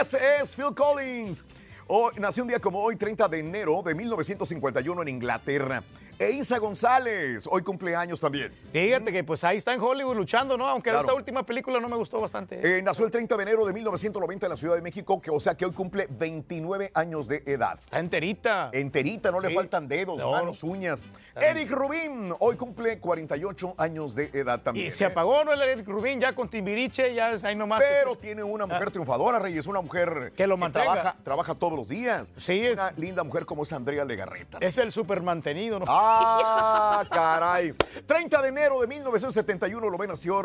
Ese 0.00 0.18
es 0.42 0.56
Phil 0.56 0.74
Collins. 0.74 1.44
Oh, 1.86 2.10
nació 2.16 2.42
un 2.42 2.48
día 2.48 2.58
como 2.58 2.82
hoy, 2.82 2.96
30 2.96 3.28
de 3.28 3.38
enero 3.38 3.82
de 3.82 3.94
1951 3.94 5.02
en 5.02 5.08
Inglaterra. 5.08 5.82
E 6.20 6.32
Isa 6.32 6.58
González, 6.58 7.46
hoy 7.48 7.62
cumpleaños 7.62 8.18
también. 8.18 8.52
Fíjate 8.72 9.12
que 9.12 9.22
pues 9.22 9.44
ahí 9.44 9.58
está 9.58 9.72
en 9.72 9.80
Hollywood 9.80 10.16
luchando, 10.16 10.58
¿no? 10.58 10.66
Aunque 10.66 10.90
Claro. 10.90 11.02
esta 11.06 11.14
última 11.14 11.44
película 11.46 11.78
no 11.78 11.88
me 11.88 11.94
gustó 11.94 12.20
bastante. 12.20 12.58
Eh, 12.78 12.82
nació 12.82 13.04
el 13.04 13.12
30 13.12 13.36
de 13.36 13.42
enero 13.44 13.64
de 13.64 13.72
1990 13.72 14.46
en 14.46 14.50
la 14.50 14.56
Ciudad 14.56 14.74
de 14.74 14.82
México, 14.82 15.20
que, 15.22 15.30
o 15.30 15.38
sea 15.38 15.54
que 15.56 15.64
hoy 15.64 15.70
cumple 15.70 16.08
29 16.10 16.90
años 16.92 17.28
de 17.28 17.44
edad. 17.46 17.78
Está 17.84 18.00
enterita. 18.00 18.70
Enterita, 18.72 19.30
no 19.30 19.38
le 19.38 19.50
faltan 19.54 19.86
dedos, 19.86 20.18
No, 20.18 20.32
manos, 20.32 20.64
uñas. 20.64 21.04
Eric 21.40 21.70
Rubín, 21.70 22.34
hoy 22.40 22.56
cumple 22.56 22.98
48 22.98 23.74
años 23.78 24.16
de 24.16 24.28
edad 24.32 24.60
también. 24.60 24.88
Y 24.88 24.90
se 24.90 25.04
¿eh? 25.04 25.06
apagó, 25.06 25.44
¿no? 25.44 25.52
El 25.52 25.62
Eric 25.62 25.86
Rubín 25.86 26.20
ya 26.20 26.32
con 26.34 26.48
Timbiriche, 26.48 27.14
ya 27.14 27.30
es 27.30 27.44
ahí 27.44 27.54
nomás. 27.54 27.78
Pero 27.80 28.16
tiene 28.16 28.42
una 28.42 28.66
mujer 28.66 28.90
triunfadora, 28.90 29.38
Reyes, 29.38 29.68
una 29.68 29.82
mujer 29.82 30.32
Que 30.36 30.48
lo 30.48 30.56
mantenga. 30.56 30.84
trabaja, 30.92 31.16
trabaja 31.22 31.54
todos 31.54 31.74
los 31.74 31.88
días. 31.88 32.32
Sí, 32.36 32.66
es- 32.66 32.72
Una 32.76 32.90
linda 32.96 33.22
mujer 33.22 33.46
como 33.46 33.62
es 33.62 33.72
Andrea 33.72 34.04
Legarreta. 34.04 34.58
Es 34.60 34.78
el 34.78 34.90
super 34.90 35.22
mantenido, 35.22 35.78
¿no? 35.78 35.84
Ah, 35.86 36.07
caray. 37.10 37.74
30 38.06 38.42
de 38.42 38.48
enero 38.48 38.80
de 38.80 38.86
1971 38.86 39.90
lo 39.90 39.98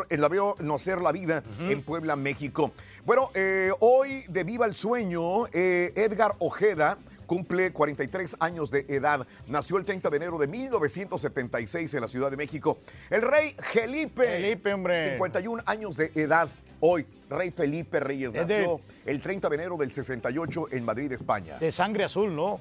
eh, 0.08 0.18
la 0.18 0.28
veo 0.28 0.54
nacer 0.60 1.00
la 1.00 1.12
vida 1.12 1.42
en 1.58 1.82
Puebla, 1.82 2.16
México. 2.16 2.72
Bueno, 3.04 3.30
eh, 3.34 3.70
hoy 3.80 4.24
de 4.28 4.44
Viva 4.44 4.66
el 4.66 4.74
Sueño, 4.74 5.46
eh, 5.52 5.92
Edgar 5.94 6.34
Ojeda 6.38 6.98
cumple 7.26 7.72
43 7.72 8.36
años 8.40 8.70
de 8.70 8.84
edad. 8.88 9.26
Nació 9.46 9.78
el 9.78 9.84
30 9.84 10.10
de 10.10 10.16
enero 10.16 10.38
de 10.38 10.46
1976 10.46 11.94
en 11.94 12.00
la 12.00 12.08
Ciudad 12.08 12.30
de 12.30 12.36
México. 12.36 12.78
El 13.10 13.22
rey 13.22 13.56
Felipe. 13.72 14.26
Felipe, 14.26 14.74
hombre. 14.74 15.12
51 15.12 15.62
años 15.66 15.96
de 15.96 16.12
edad. 16.14 16.48
Hoy, 16.80 17.06
Rey 17.30 17.50
Felipe 17.50 17.98
Reyes 17.98 18.34
nació 18.34 18.80
el 19.06 19.20
30 19.20 19.48
de 19.48 19.54
enero 19.54 19.76
del 19.78 19.92
68 19.92 20.66
en 20.72 20.84
Madrid, 20.84 21.12
España. 21.12 21.58
De 21.58 21.72
sangre 21.72 22.04
azul, 22.04 22.34
¿no? 22.34 22.60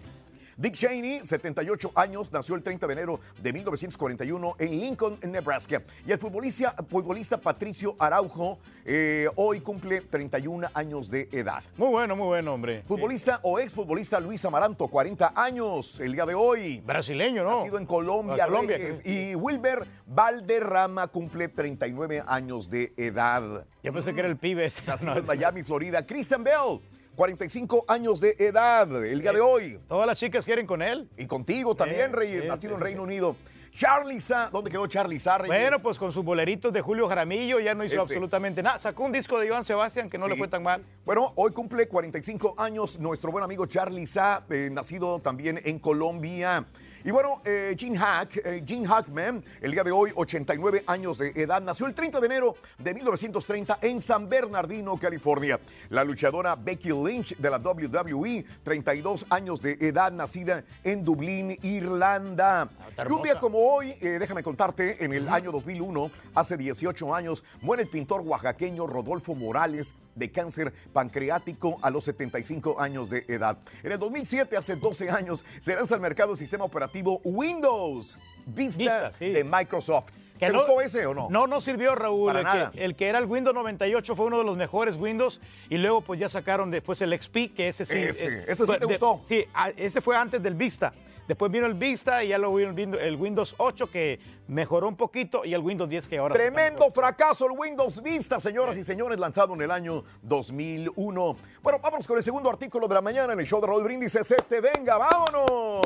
Dick 0.63 0.75
Cheney, 0.75 1.19
78 1.19 1.91
años, 1.93 2.31
nació 2.31 2.55
el 2.55 2.63
30 2.63 2.87
de 2.87 2.93
enero 2.93 3.19
de 3.41 3.51
1941 3.51 4.55
en 4.59 4.79
Lincoln, 4.79 5.17
en 5.21 5.33
Nebraska. 5.33 5.81
Y 6.07 6.13
el 6.13 6.17
futbolista, 6.17 6.73
futbolista 6.89 7.35
Patricio 7.35 7.97
Araujo 7.99 8.59
eh, 8.85 9.27
hoy 9.35 9.59
cumple 9.59 9.99
31 9.99 10.69
años 10.73 11.09
de 11.11 11.27
edad. 11.33 11.61
Muy 11.75 11.89
bueno, 11.89 12.15
muy 12.15 12.27
bueno, 12.27 12.53
hombre. 12.53 12.81
Futbolista 12.87 13.41
o 13.43 13.59
exfutbolista 13.59 14.21
Luis 14.21 14.45
Amaranto, 14.45 14.87
40 14.87 15.33
años 15.35 15.99
el 15.99 16.13
día 16.13 16.25
de 16.25 16.33
hoy. 16.33 16.79
Brasileño, 16.79 17.43
¿no? 17.43 17.57
Nacido 17.57 17.77
en 17.77 17.85
Colombia, 17.85 18.45
Ah, 18.45 18.47
Colombia, 18.47 18.77
Reyes. 18.77 19.01
que- 19.01 19.31
Y 19.31 19.35
Wilber 19.35 19.85
Valderrama 20.07 21.07
cumple 21.09 21.49
39 21.49 22.23
años 22.25 22.69
de 22.69 22.93
edad. 22.95 23.65
Yo 23.83 23.91
pensé 23.91 24.13
que 24.13 24.21
era 24.21 24.29
el 24.29 24.37
pibe. 24.37 24.71
Nacido 24.87 25.11
No, 25.13 25.19
en 25.19 25.25
Miami, 25.25 25.61
Florida. 25.63 26.05
Christian 26.07 26.41
Bell, 26.41 26.79
45 27.15 27.85
años 27.87 28.19
de 28.19 28.35
edad 28.39 29.03
el 29.05 29.21
día 29.21 29.31
de 29.33 29.41
hoy. 29.41 29.79
Todas 29.87 30.07
las 30.07 30.19
chicas 30.19 30.45
quieren 30.45 30.65
con 30.65 30.81
él. 30.81 31.07
Y 31.17 31.25
contigo 31.27 31.75
también, 31.75 32.09
Sí, 32.11 32.15
Reyes, 32.15 32.45
nacido 32.45 32.75
en 32.75 32.81
Reino. 32.81 33.03
Unido. 33.03 33.35
Charlie 33.71 34.21
Sa, 34.21 34.49
¿dónde 34.51 34.69
quedó 34.69 34.85
Charlie 34.85 35.19
Sa, 35.19 35.39
Reyes? 35.39 35.59
Bueno, 35.59 35.79
pues 35.79 35.97
con 35.97 36.11
sus 36.11 36.23
boleritos 36.23 36.71
de 36.71 36.81
Julio 36.81 37.07
Jaramillo 37.07 37.59
ya 37.59 37.73
no 37.73 37.83
hizo 37.83 37.95
Ese. 37.95 38.01
absolutamente 38.03 38.61
nada. 38.61 38.77
Sacó 38.77 39.03
un 39.03 39.11
disco 39.11 39.39
de 39.39 39.49
Joan 39.49 39.63
Sebastián 39.63 40.09
que 40.11 40.19
no 40.19 40.27
le 40.27 40.35
fue 40.35 40.47
tan 40.47 40.61
mal. 40.61 40.83
Bueno, 41.05 41.33
hoy 41.35 41.51
cumple 41.51 41.87
45 41.87 42.53
años 42.57 42.99
nuestro 42.99 43.31
buen 43.31 43.43
amigo 43.43 43.65
Charlie 43.65 44.05
Sa, 44.05 44.43
eh, 44.51 44.69
nacido 44.71 45.19
también 45.19 45.59
en 45.63 45.79
Colombia. 45.79 46.65
Y 47.05 47.11
bueno, 47.11 47.41
eh, 47.43 47.75
Gene 47.77 47.97
Hack, 47.97 48.37
eh, 48.37 48.63
Gene 48.65 48.87
Hackman, 48.87 49.43
el 49.59 49.71
día 49.71 49.83
de 49.83 49.91
hoy, 49.91 50.11
89 50.15 50.85
años 50.87 51.17
de 51.17 51.33
edad, 51.35 51.61
nació 51.61 51.85
el 51.85 51.93
30 51.93 52.21
de 52.21 52.25
enero 52.25 52.55
de 52.77 52.93
1930 52.93 53.79
en 53.81 54.01
San 54.01 54.29
Bernardino, 54.29 54.97
California. 54.97 55.59
La 55.89 56.05
luchadora 56.05 56.55
Becky 56.55 56.91
Lynch 56.91 57.35
de 57.35 57.49
la 57.49 57.57
WWE, 57.57 58.45
32 58.63 59.25
años 59.29 59.61
de 59.61 59.73
edad, 59.81 60.13
nacida 60.13 60.63
en 60.81 61.03
Dublín, 61.03 61.57
Irlanda. 61.61 62.69
está 62.89 63.03
y 63.03 63.11
un 63.11 63.21
día 63.21 63.37
como 63.37 63.57
hoy, 63.59 63.97
eh, 63.99 64.17
déjame 64.17 64.41
contarte, 64.41 65.03
en 65.03 65.11
el 65.11 65.27
año 65.27 65.51
2001, 65.51 66.09
hace 66.33 66.55
18 66.55 67.13
años, 67.13 67.43
muere 67.59 67.83
el 67.83 67.89
pintor 67.89 68.21
oaxaqueño 68.21 68.87
Rodolfo 68.87 69.35
Morales 69.35 69.93
de 70.15 70.31
cáncer 70.31 70.73
pancreático 70.93 71.77
a 71.81 71.89
los 71.89 72.03
75 72.05 72.79
años 72.79 73.09
de 73.09 73.25
edad. 73.27 73.57
En 73.83 73.91
el 73.91 73.99
2007, 73.99 74.55
hace 74.57 74.75
12 74.75 75.09
años, 75.09 75.43
se 75.59 75.75
lanza 75.75 75.95
al 75.95 76.01
mercado 76.01 76.33
el 76.33 76.37
sistema 76.37 76.63
operativo 76.65 77.19
Windows 77.23 78.17
Vista, 78.45 78.77
Vista, 78.83 79.13
sí. 79.13 79.29
de 79.29 79.43
Microsoft. 79.43 80.09
¿Te 80.39 80.49
no- 80.49 80.59
gustó 80.59 80.81
ese 80.81 81.05
o 81.05 81.13
no? 81.13 81.29
No, 81.29 81.47
no 81.47 81.61
sirvió, 81.61 81.95
Raúl. 81.95 82.27
Para 82.27 82.39
el, 82.39 82.45
nada. 82.45 82.71
Que, 82.71 82.83
el 82.83 82.95
que 82.95 83.07
era 83.07 83.19
el 83.19 83.25
Windows 83.25 83.55
98 83.55 84.15
fue 84.15 84.25
uno 84.25 84.39
de 84.39 84.43
los 84.43 84.57
mejores 84.57 84.97
Windows. 84.97 85.39
Y 85.69 85.77
luego, 85.77 86.01
pues 86.01 86.19
ya 86.19 86.27
sacaron 86.27 86.69
después 86.71 87.01
el 87.01 87.13
XP, 87.13 87.53
que 87.55 87.69
ese 87.69 87.85
sí. 87.85 87.95
Ese, 87.97 88.27
eh, 88.39 88.45
ese 88.47 88.65
sí 88.65 88.73
te 88.73 88.79
de- 88.79 88.85
gustó. 88.85 89.21
Sí, 89.23 89.45
a- 89.53 89.69
este 89.69 90.01
fue 90.01 90.17
antes 90.17 90.43
del 90.43 90.55
Vista. 90.55 90.93
Después 91.27 91.49
vino 91.49 91.65
el 91.65 91.75
Vista 91.75 92.21
y 92.25 92.29
ya 92.29 92.37
luego 92.37 92.55
vino 92.55 92.69
el 92.71 92.75
Windows, 92.75 93.01
el 93.03 93.15
Windows 93.15 93.55
8 93.57 93.89
que 93.89 94.19
mejoró 94.47 94.87
un 94.87 94.95
poquito 94.95 95.43
y 95.45 95.53
el 95.53 95.61
Windows 95.61 95.89
10 95.89 96.07
que 96.07 96.17
ahora... 96.17 96.33
Tremendo 96.35 96.89
fracaso 96.91 97.45
el 97.45 97.57
Windows 97.57 98.01
Vista, 98.01 98.39
señoras 98.39 98.77
y 98.77 98.83
señores, 98.83 99.19
lanzado 99.19 99.53
en 99.53 99.61
el 99.61 99.71
año 99.71 100.03
2001. 100.21 101.35
Bueno, 101.61 101.79
vámonos 101.81 102.07
con 102.07 102.17
el 102.17 102.23
segundo 102.23 102.49
artículo 102.49 102.87
de 102.87 102.93
la 102.95 103.01
mañana 103.01 103.33
en 103.33 103.39
el 103.39 103.45
show 103.45 103.61
de 103.61 103.67
Raúl 103.67 103.83
Brindis. 103.83 104.15
Es 104.15 104.31
este, 104.31 104.59
venga, 104.61 104.97
vámonos. 104.97 105.81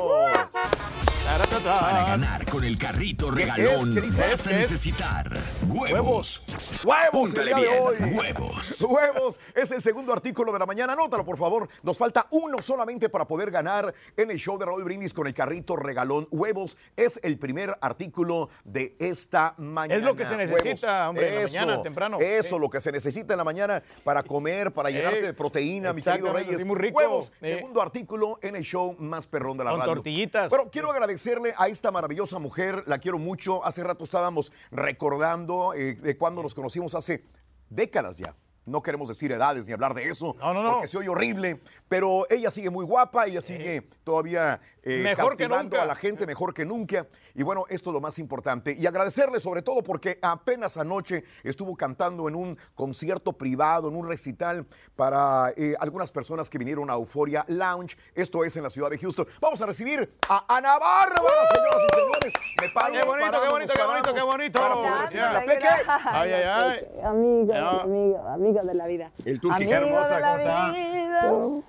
Para 1.62 2.04
ganar 2.04 2.44
con 2.46 2.64
el 2.64 2.78
carrito 2.78 3.30
¿Qué 3.34 3.42
es? 3.42 3.54
regalón 3.54 3.94
¿Qué 3.94 4.00
dice? 4.00 4.22
vas 4.30 4.46
a 4.46 4.50
¿Qué 4.50 4.56
es? 4.56 4.70
necesitar 4.70 5.30
huevos. 5.68 6.42
Huevos 6.84 6.94
el 6.94 7.08
Apúntale 7.08 7.54
día 7.54 7.56
de 7.56 7.60
bien, 7.60 7.82
hoy. 7.82 8.16
huevos. 8.16 8.80
Huevos 8.80 9.40
es 9.54 9.70
el 9.70 9.82
segundo 9.82 10.12
artículo 10.14 10.52
de 10.52 10.58
la 10.58 10.64
mañana. 10.66 10.94
Anótalo, 10.94 11.24
por 11.26 11.36
favor. 11.36 11.68
Nos 11.82 11.98
falta 11.98 12.26
uno 12.30 12.56
solamente 12.62 13.10
para 13.10 13.26
poder 13.26 13.50
ganar 13.50 13.92
en 14.16 14.30
el 14.30 14.38
show 14.38 14.58
de 14.58 14.64
Raúl 14.64 14.84
Brindis 14.84 15.12
con 15.12 15.26
el 15.26 15.34
carrito 15.34 15.76
regalón. 15.76 16.26
Huevos 16.30 16.78
es 16.96 17.20
el 17.22 17.38
primer 17.38 17.76
artículo 17.82 18.47
de 18.64 18.96
esta 18.98 19.54
mañana. 19.58 19.98
Es 19.98 20.04
lo 20.04 20.14
que 20.16 20.24
se 20.24 20.36
necesita, 20.36 20.86
Huevos. 20.88 21.08
hombre, 21.10 21.28
en 21.28 21.34
la 21.34 21.40
Eso, 21.42 21.54
mañana, 21.54 21.82
temprano. 21.82 22.18
Eso, 22.20 22.56
Sí. 22.56 22.60
lo 22.60 22.70
que 22.70 22.80
se 22.80 22.92
necesita 22.92 23.34
en 23.34 23.38
la 23.38 23.44
mañana 23.44 23.82
para 24.04 24.22
comer, 24.22 24.72
para 24.72 24.90
llenarte 24.90 25.18
Eh, 25.20 25.22
de 25.26 25.34
proteína, 25.34 25.92
mi 25.92 26.02
querido 26.02 26.32
Reyes. 26.32 26.64
muy 26.64 26.76
rico. 26.76 26.98
Huevos, 26.98 27.32
Eh. 27.40 27.54
segundo 27.56 27.82
artículo 27.82 28.38
en 28.42 28.56
el 28.56 28.62
show 28.64 28.94
más 28.98 29.26
perrón 29.26 29.56
de 29.58 29.64
la 29.64 29.70
Con 29.70 29.80
radio. 29.80 29.94
tortillitas. 29.94 30.50
Bueno, 30.50 30.70
quiero 30.70 30.90
agradecerle 30.90 31.54
a 31.56 31.68
esta 31.68 31.90
maravillosa 31.90 32.38
mujer, 32.38 32.82
la 32.86 32.98
quiero 32.98 33.18
mucho. 33.18 33.64
Hace 33.64 33.82
rato 33.84 34.04
estábamos 34.04 34.52
recordando 34.70 35.74
eh, 35.74 35.94
de 35.94 36.16
cuando 36.16 36.42
nos 36.42 36.54
conocimos 36.54 36.94
hace 36.94 37.24
décadas 37.70 38.16
ya. 38.16 38.34
No 38.64 38.82
queremos 38.82 39.08
decir 39.08 39.32
edades 39.32 39.66
ni 39.66 39.72
hablar 39.72 39.94
de 39.94 40.10
eso, 40.10 40.36
No, 40.40 40.52
no, 40.52 40.62
no. 40.62 40.72
porque 40.72 40.88
se 40.88 40.98
oye 40.98 41.08
horrible, 41.08 41.58
pero 41.88 42.26
ella 42.28 42.50
sigue 42.50 42.68
muy 42.68 42.84
guapa, 42.84 43.26
ella 43.26 43.40
sigue 43.40 43.88
todavía 44.04 44.60
eh, 44.88 45.02
Mejor 45.02 45.36
que 45.36 45.48
nunca. 45.48 45.82
a 45.82 45.86
la 45.86 45.94
gente 45.94 46.26
mejor 46.26 46.54
que 46.54 46.64
nunca. 46.64 47.06
Y 47.34 47.42
bueno, 47.42 47.64
esto 47.68 47.90
es 47.90 47.94
lo 47.94 48.00
más 48.00 48.18
importante. 48.18 48.72
Y 48.78 48.86
agradecerle 48.86 49.38
sobre 49.40 49.62
todo 49.62 49.82
porque 49.82 50.18
apenas 50.22 50.76
anoche 50.76 51.24
estuvo 51.42 51.76
cantando 51.76 52.28
en 52.28 52.34
un 52.34 52.58
concierto 52.74 53.32
privado, 53.34 53.88
en 53.88 53.96
un 53.96 54.08
recital 54.08 54.66
para 54.96 55.52
eh, 55.56 55.74
algunas 55.80 56.10
personas 56.10 56.48
que 56.50 56.58
vinieron 56.58 56.90
a 56.90 56.94
Euphoria 56.94 57.44
Lounge. 57.48 57.96
Esto 58.14 58.44
es 58.44 58.56
en 58.56 58.62
la 58.62 58.70
ciudad 58.70 58.90
de 58.90 58.98
Houston. 58.98 59.26
Vamos 59.40 59.60
a 59.62 59.66
recibir 59.66 60.10
a 60.28 60.44
Ana 60.56 60.78
Bárbara, 60.78 61.46
señoras 61.54 61.82
y 61.90 61.94
señores. 61.94 62.32
Me 62.60 62.68
paro, 62.70 62.92
Qué 62.92 63.04
bonito, 63.04 63.40
qué 63.42 63.48
bonito, 63.48 63.72
qué 63.72 63.78
paramos, 63.78 64.02
bonito, 64.02 64.14
qué 64.14 64.22
bonito. 64.22 64.60
para 64.60 65.40
Peque. 65.44 65.68
Ay, 66.04 66.32
ay, 66.32 66.42
ay. 66.44 66.86
Amiga, 67.04 67.54
Ya. 67.54 67.80
amigo, 67.82 68.18
amigo 68.28 68.62
de 68.62 68.74
la 68.74 68.86
vida. 68.86 69.12
El 69.24 69.40
Tuki, 69.40 69.66
qué 69.66 69.74
Amigo 69.74 69.88
hermosa, 69.98 70.70
vida, 70.72 71.22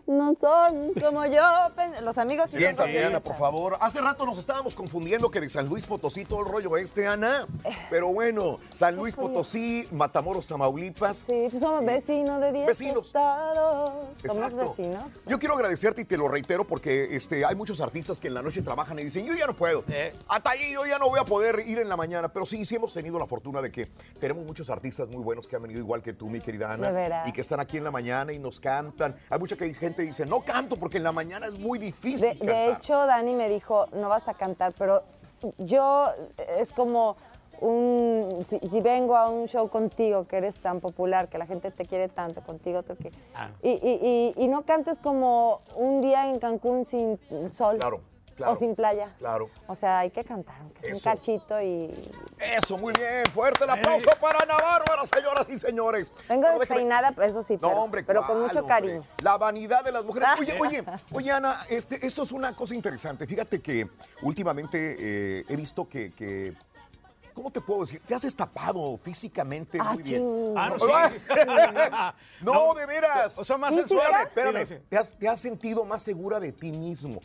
no 0.07 0.35
son 0.39 0.93
como 0.99 1.25
yo. 1.25 1.41
Los 2.03 2.17
amigos 2.17 2.49
sí 2.51 2.59
son 2.73 2.89
Ana, 3.09 3.19
por 3.19 3.35
favor. 3.35 3.77
Hace 3.81 3.99
rato 4.01 4.25
nos 4.25 4.37
estábamos 4.37 4.75
confundiendo 4.75 5.29
que 5.29 5.41
de 5.41 5.49
San 5.49 5.67
Luis 5.67 5.85
Potosí 5.85 6.25
todo 6.25 6.39
el 6.41 6.45
rollo 6.51 6.77
este, 6.77 7.07
Ana. 7.07 7.45
Pero 7.89 8.07
bueno, 8.13 8.59
San 8.73 8.95
Luis 8.95 9.15
Potosí, 9.15 9.87
Matamoros, 9.91 10.47
Tamaulipas. 10.47 11.17
Sí, 11.17 11.47
pues 11.49 11.61
somos 11.61 11.85
vecinos 11.85 12.39
de 12.41 12.51
10 12.53 12.67
Vecinos. 12.67 13.07
estados. 13.07 13.91
Somos 14.25 14.37
Exacto. 14.37 14.69
vecinos. 14.77 15.05
Yo 15.25 15.39
quiero 15.39 15.55
agradecerte 15.55 16.01
y 16.01 16.05
te 16.05 16.17
lo 16.17 16.27
reitero 16.27 16.65
porque 16.65 17.15
este, 17.15 17.43
hay 17.45 17.55
muchos 17.55 17.81
artistas 17.81 18.19
que 18.19 18.27
en 18.27 18.33
la 18.35 18.41
noche 18.41 18.61
trabajan 18.61 18.99
y 18.99 19.03
dicen, 19.03 19.25
yo 19.25 19.33
ya 19.35 19.47
no 19.47 19.53
puedo. 19.53 19.83
Eh. 19.89 20.13
Hasta 20.27 20.51
ahí 20.51 20.73
yo 20.73 20.85
ya 20.85 20.97
no 20.99 21.09
voy 21.09 21.19
a 21.19 21.25
poder 21.25 21.63
ir 21.67 21.79
en 21.79 21.89
la 21.89 21.97
mañana. 21.97 22.29
Pero 22.29 22.45
sí, 22.45 22.65
sí 22.65 22.75
hemos 22.75 22.93
tenido 22.93 23.17
la 23.19 23.25
fortuna 23.27 23.61
de 23.61 23.71
que 23.71 23.87
tenemos 24.19 24.45
muchos 24.45 24.69
artistas 24.69 25.07
muy 25.09 25.23
buenos 25.23 25.47
que 25.47 25.55
han 25.55 25.61
venido 25.61 25.79
igual 25.79 26.01
que 26.01 26.13
tú, 26.13 26.29
mi 26.29 26.39
querida 26.39 26.71
Ana. 26.73 26.87
De 26.87 26.93
veras. 26.93 27.27
Y 27.27 27.31
que 27.31 27.41
están 27.41 27.59
aquí 27.59 27.77
en 27.77 27.83
la 27.83 27.91
mañana 27.91 28.31
y 28.33 28.39
nos 28.39 28.59
cantan. 28.59 29.15
Hay 29.29 29.39
mucha 29.39 29.55
que- 29.55 29.73
gente 29.73 29.97
que 30.03 30.07
dice, 30.07 30.25
no 30.25 30.41
canto 30.41 30.75
porque 30.77 30.97
en 30.97 31.03
la 31.03 31.11
mañana 31.11 31.45
es 31.47 31.57
muy 31.59 31.79
difícil 31.79 32.19
De, 32.21 32.27
de 32.33 32.37
cantar. 32.45 32.81
Dani 33.05 33.35
me 33.35 33.49
dijo, 33.49 33.85
no 33.93 34.09
vas 34.09 34.27
a 34.27 34.33
cantar, 34.33 34.73
pero 34.77 35.03
yo 35.57 36.07
es 36.57 36.71
como 36.71 37.15
un... 37.61 38.43
Si, 38.47 38.59
si 38.59 38.81
vengo 38.81 39.15
a 39.17 39.29
un 39.29 39.47
show 39.47 39.67
contigo, 39.69 40.25
que 40.27 40.37
eres 40.37 40.55
tan 40.57 40.79
popular, 40.79 41.27
que 41.27 41.37
la 41.37 41.45
gente 41.45 41.71
te 41.71 41.85
quiere 41.85 42.07
tanto 42.09 42.41
contigo, 42.41 42.83
tú 42.83 42.95
que... 42.95 43.11
Ah. 43.35 43.49
Y, 43.61 43.71
y- 43.71 44.33
y- 44.37 44.43
y 44.43 44.47
no 44.47 44.63
canto 44.63 44.91
es 44.91 44.99
como 44.99 45.61
un 45.75 46.01
día 46.01 46.29
en 46.29 46.39
Cancún 46.39 46.85
sin 46.85 47.19
sol. 47.53 47.77
Claro, 47.77 48.01
claro. 48.39 48.53
O 48.53 48.57
sin 48.57 48.75
playa. 48.75 49.07
Claro. 49.19 49.49
O 49.67 49.75
sea, 49.75 49.99
hay 49.99 50.09
que 50.11 50.23
cantar, 50.23 50.55
aunque 50.61 50.95
sea 50.95 51.11
un 51.11 51.17
cachito 51.17 51.61
y... 51.61 51.91
Eso, 52.39 52.77
muy 52.77 52.93
bien. 52.93 53.23
Fuerte 53.33 53.65
el 53.65 53.69
aplauso 53.69 54.09
para 54.19 54.39
Ana 54.43 54.55
Bárbara, 54.57 55.05
señoras 55.05 55.47
y 55.49 55.59
señores. 55.59 56.11
Vengo 56.27 56.43
Pero 56.43 56.53
déjame- 56.53 56.59
despeinada, 56.59 57.13
eso 57.25 57.43
sí, 57.43 57.53
No, 57.55 57.59
pero, 57.59 57.81
hombre, 57.81 58.03
pero 58.03 58.19
con 58.21 58.27
¿cuál, 58.37 58.41
mucho 58.47 58.59
hombre? 58.59 58.75
cariño. 58.75 59.05
La 59.21 59.37
vanidad 59.37 59.83
de 59.83 59.91
las 59.91 60.03
mujeres. 60.05 60.29
Oye, 60.39 60.51
Ah. 60.53 60.57
oye, 60.61 60.83
oye, 61.11 61.31
Ana, 61.31 61.65
este, 61.69 62.05
esto 62.05 62.23
es 62.23 62.31
una 62.31 62.55
cosa 62.55 62.73
interesante. 62.75 63.27
Fíjate 63.27 63.61
que 63.61 63.87
últimamente 64.21 64.95
eh, 64.99 65.45
he 65.49 65.55
visto 65.55 65.87
que, 65.87 66.11
que- 66.11 66.53
¿Cómo 67.33 67.51
te 67.51 67.61
puedo 67.61 67.81
decir? 67.81 68.01
Te 68.05 68.13
has 68.13 68.23
destapado 68.23 68.97
físicamente 68.97 69.81
muy 69.81 70.03
bien. 70.03 70.53
Ah, 70.57 70.69
no, 70.71 70.79
sí. 70.79 72.13
no, 72.41 72.53
No, 72.53 72.73
de 72.73 72.85
veras. 72.85 73.37
o 73.37 73.43
sea, 73.45 73.57
más 73.57 73.73
sensual. 73.75 74.11
Espérame, 74.23 74.81
has, 74.97 75.13
te 75.13 75.27
has 75.29 75.39
sentido 75.39 75.85
más 75.85 76.01
segura 76.03 76.39
de 76.39 76.51
ti 76.51 76.71
mismo. 76.71 77.21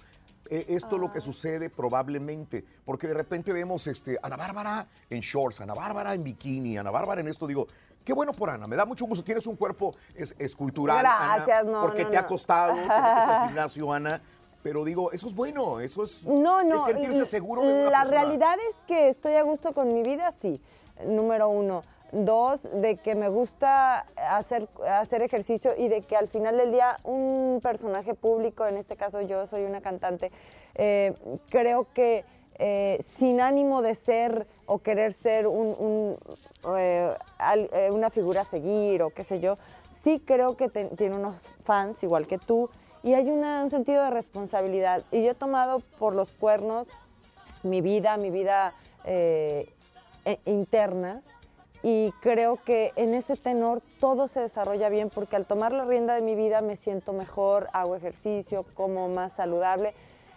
Eh, 0.50 0.66
esto 0.68 0.96
es 0.96 1.00
lo 1.00 1.10
que 1.10 1.18
Ah. 1.18 1.22
sucede 1.22 1.70
probablemente, 1.70 2.64
porque 2.84 3.06
de 3.08 3.14
repente 3.14 3.52
vemos 3.52 3.86
este, 3.86 4.18
Ana 4.22 4.36
Bárbara 4.36 4.86
en 5.08 5.20
shorts, 5.20 5.60
Ana 5.60 5.74
Bárbara 5.74 6.14
en 6.14 6.22
bikini, 6.22 6.76
Ana 6.76 6.90
Bárbara 6.90 7.20
en 7.22 7.28
esto, 7.28 7.46
digo, 7.46 7.66
qué 8.04 8.12
bueno 8.12 8.32
por 8.32 8.50
Ana, 8.50 8.66
me 8.66 8.76
da 8.76 8.84
mucho 8.84 9.06
gusto, 9.06 9.24
tienes 9.24 9.46
un 9.46 9.56
cuerpo 9.56 9.94
es, 10.14 10.34
escultural, 10.38 11.00
Gracias, 11.00 11.60
Ana, 11.60 11.70
no, 11.70 11.80
porque 11.82 12.04
no, 12.04 12.10
te 12.10 12.16
ha 12.18 12.26
costado, 12.26 12.74
te 12.74 12.80
metes 12.80 12.90
al 12.92 13.46
gimnasio, 13.48 13.92
Ana, 13.92 14.20
pero 14.62 14.84
digo, 14.84 15.12
eso 15.12 15.26
es 15.28 15.34
bueno, 15.34 15.80
eso 15.80 16.02
es, 16.04 16.26
No, 16.26 16.62
no. 16.62 16.76
es 16.76 16.82
sentirse 16.84 17.24
seguro 17.26 17.62
de 17.62 17.72
una 17.72 17.90
La 17.90 18.00
persona. 18.00 18.20
realidad 18.22 18.56
es 18.70 18.76
que 18.86 19.08
estoy 19.08 19.34
a 19.36 19.42
gusto 19.42 19.72
con 19.72 19.92
mi 19.94 20.02
vida, 20.02 20.30
sí. 20.32 20.60
Número 21.06 21.48
uno. 21.48 21.82
Dos, 22.16 22.62
de 22.72 22.94
que 22.96 23.16
me 23.16 23.28
gusta 23.28 24.06
hacer, 24.16 24.68
hacer 24.88 25.20
ejercicio 25.22 25.72
y 25.76 25.88
de 25.88 26.00
que 26.02 26.14
al 26.16 26.28
final 26.28 26.56
del 26.56 26.70
día 26.70 26.96
un 27.02 27.58
personaje 27.60 28.14
público, 28.14 28.64
en 28.66 28.76
este 28.76 28.94
caso 28.94 29.20
yo 29.22 29.48
soy 29.48 29.64
una 29.64 29.80
cantante, 29.80 30.30
eh, 30.76 31.12
creo 31.50 31.88
que 31.92 32.24
eh, 32.60 33.02
sin 33.18 33.40
ánimo 33.40 33.82
de 33.82 33.96
ser 33.96 34.46
o 34.66 34.78
querer 34.78 35.12
ser 35.14 35.48
un- 35.48 36.16
eh, 36.76 37.16
una 37.90 38.10
figura 38.10 38.42
a 38.42 38.44
seguir 38.44 39.02
o 39.02 39.10
qué 39.10 39.24
sé 39.24 39.40
yo, 39.40 39.58
sí 40.04 40.22
creo 40.24 40.56
que 40.56 40.68
tiene 40.68 41.16
unos 41.16 41.34
fans 41.64 42.00
igual 42.04 42.28
que 42.28 42.38
tú 42.38 42.70
y 43.02 43.14
hay 43.14 43.28
un 43.28 43.70
sentido 43.70 44.04
de 44.04 44.10
responsabilidad. 44.10 45.02
Y 45.10 45.24
yo 45.24 45.32
he 45.32 45.34
tomado 45.34 45.80
por 45.98 46.14
los 46.14 46.30
cuernos 46.30 46.86
mi 47.64 47.80
vida, 47.80 48.16
mi 48.18 48.30
vida 48.30 48.72
e- 49.04 49.66
interna. 50.44 51.22
Y 51.86 52.12
creo 52.22 52.56
que 52.64 52.92
en 52.96 53.12
ese 53.12 53.36
tenor 53.36 53.82
todo 54.00 54.26
se 54.26 54.40
desarrolla 54.40 54.88
bien 54.88 55.10
porque 55.10 55.36
al 55.36 55.44
tomar 55.44 55.70
la 55.72 55.84
rienda 55.84 56.14
de 56.14 56.22
mi 56.22 56.34
vida 56.34 56.62
me 56.62 56.76
siento 56.76 57.12
mejor, 57.12 57.68
hago 57.74 57.94
ejercicio, 57.94 58.64
como 58.74 59.08
más 59.10 59.34
saludable. 59.34 59.92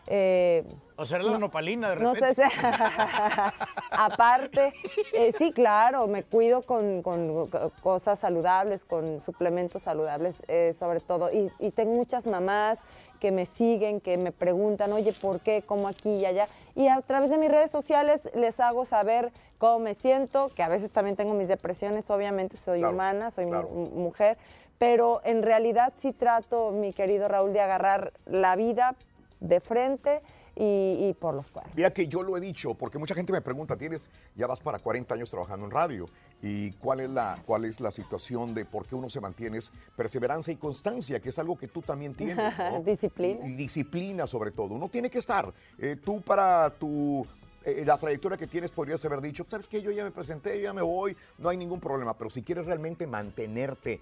eh, 0.07 0.65
O 0.97 1.05
sea, 1.05 1.19
la 1.19 1.37
nopalina 1.37 1.91
de 1.91 1.95
no 1.97 2.13
repente. 2.13 2.43
sé 2.43 2.49
si... 2.49 2.57
Aparte, 3.91 4.73
eh, 5.13 5.33
sí, 5.37 5.51
claro, 5.53 6.07
me 6.07 6.23
cuido 6.23 6.63
con, 6.63 7.01
con 7.01 7.47
co- 7.47 7.71
cosas 7.81 8.19
saludables, 8.19 8.83
con 8.83 9.21
suplementos 9.21 9.81
saludables, 9.83 10.35
eh, 10.47 10.75
sobre 10.77 10.99
todo. 10.99 11.31
Y, 11.31 11.49
y 11.59 11.71
tengo 11.71 11.93
muchas 11.93 12.25
mamás 12.25 12.79
que 13.19 13.31
me 13.31 13.45
siguen, 13.45 13.99
que 14.01 14.17
me 14.17 14.31
preguntan, 14.31 14.93
oye, 14.93 15.13
¿por 15.13 15.39
qué? 15.39 15.63
¿Cómo 15.65 15.87
aquí 15.87 16.09
y 16.09 16.25
allá? 16.25 16.47
Y 16.75 16.87
a 16.87 17.01
través 17.01 17.29
de 17.29 17.37
mis 17.37 17.49
redes 17.49 17.71
sociales 17.71 18.21
les 18.35 18.59
hago 18.59 18.85
saber 18.85 19.31
cómo 19.57 19.79
me 19.79 19.93
siento, 19.93 20.49
que 20.55 20.63
a 20.63 20.69
veces 20.69 20.91
también 20.91 21.15
tengo 21.15 21.33
mis 21.33 21.47
depresiones, 21.47 22.09
obviamente 22.09 22.57
soy 22.57 22.79
Claro, 22.79 22.93
humana, 22.93 23.31
soy 23.31 23.47
claro. 23.47 23.69
mujer, 23.69 24.37
pero 24.77 25.21
en 25.23 25.41
realidad 25.41 25.93
sí 25.99 26.13
trato, 26.13 26.71
mi 26.71 26.93
querido 26.93 27.27
Raúl, 27.27 27.53
de 27.53 27.61
agarrar 27.61 28.13
la 28.25 28.55
vida 28.55 28.95
de 29.39 29.59
frente 29.59 30.21
y, 30.57 31.09
y 31.09 31.13
por 31.13 31.33
los 31.33 31.47
cuernos. 31.51 31.75
Mira 31.75 31.91
que 31.91 32.07
yo 32.07 32.23
lo 32.23 32.35
he 32.37 32.39
dicho, 32.39 32.73
porque 32.73 32.97
mucha 32.97 33.15
gente 33.15 33.31
me 33.31 33.41
pregunta, 33.41 33.77
tienes, 33.77 34.09
ya 34.35 34.47
vas 34.47 34.59
para 34.59 34.79
40 34.79 35.13
años 35.13 35.29
trabajando 35.29 35.65
en 35.65 35.71
radio, 35.71 36.07
y 36.41 36.71
cuál 36.73 36.99
es 37.01 37.09
la, 37.09 37.41
cuál 37.45 37.65
es 37.65 37.79
la 37.79 37.91
situación 37.91 38.53
de 38.53 38.65
por 38.65 38.85
qué 38.85 38.95
uno 38.95 39.09
se 39.09 39.21
mantiene 39.21 39.57
es 39.57 39.71
perseverancia 39.95 40.53
y 40.53 40.57
constancia, 40.57 41.19
que 41.19 41.29
es 41.29 41.39
algo 41.39 41.57
que 41.57 41.67
tú 41.67 41.81
también 41.81 42.13
tienes, 42.13 42.37
¿no? 42.57 42.81
Disciplina. 42.81 43.45
Y, 43.45 43.49
y 43.49 43.55
disciplina 43.55 44.27
sobre 44.27 44.51
todo. 44.51 44.75
Uno 44.75 44.89
tiene 44.89 45.09
que 45.09 45.19
estar. 45.19 45.53
Eh, 45.77 45.95
tú 46.03 46.21
para 46.21 46.69
tu 46.69 47.25
eh, 47.67 47.83
la 47.85 47.97
trayectoria 47.97 48.37
que 48.37 48.47
tienes 48.47 48.71
podrías 48.71 49.03
haber 49.03 49.19
dicho, 49.19 49.45
sabes 49.45 49.67
que 49.67 49.81
yo 49.81 49.91
ya 49.91 50.05
me 50.05 50.11
presenté, 50.11 50.55
yo 50.57 50.63
ya 50.63 50.73
me 50.73 50.81
voy, 50.81 51.17
no 51.37 51.49
hay 51.49 51.57
ningún 51.57 51.81
problema. 51.81 52.17
Pero 52.17 52.29
si 52.29 52.41
quieres 52.41 52.65
realmente 52.65 53.05
mantenerte, 53.05 53.99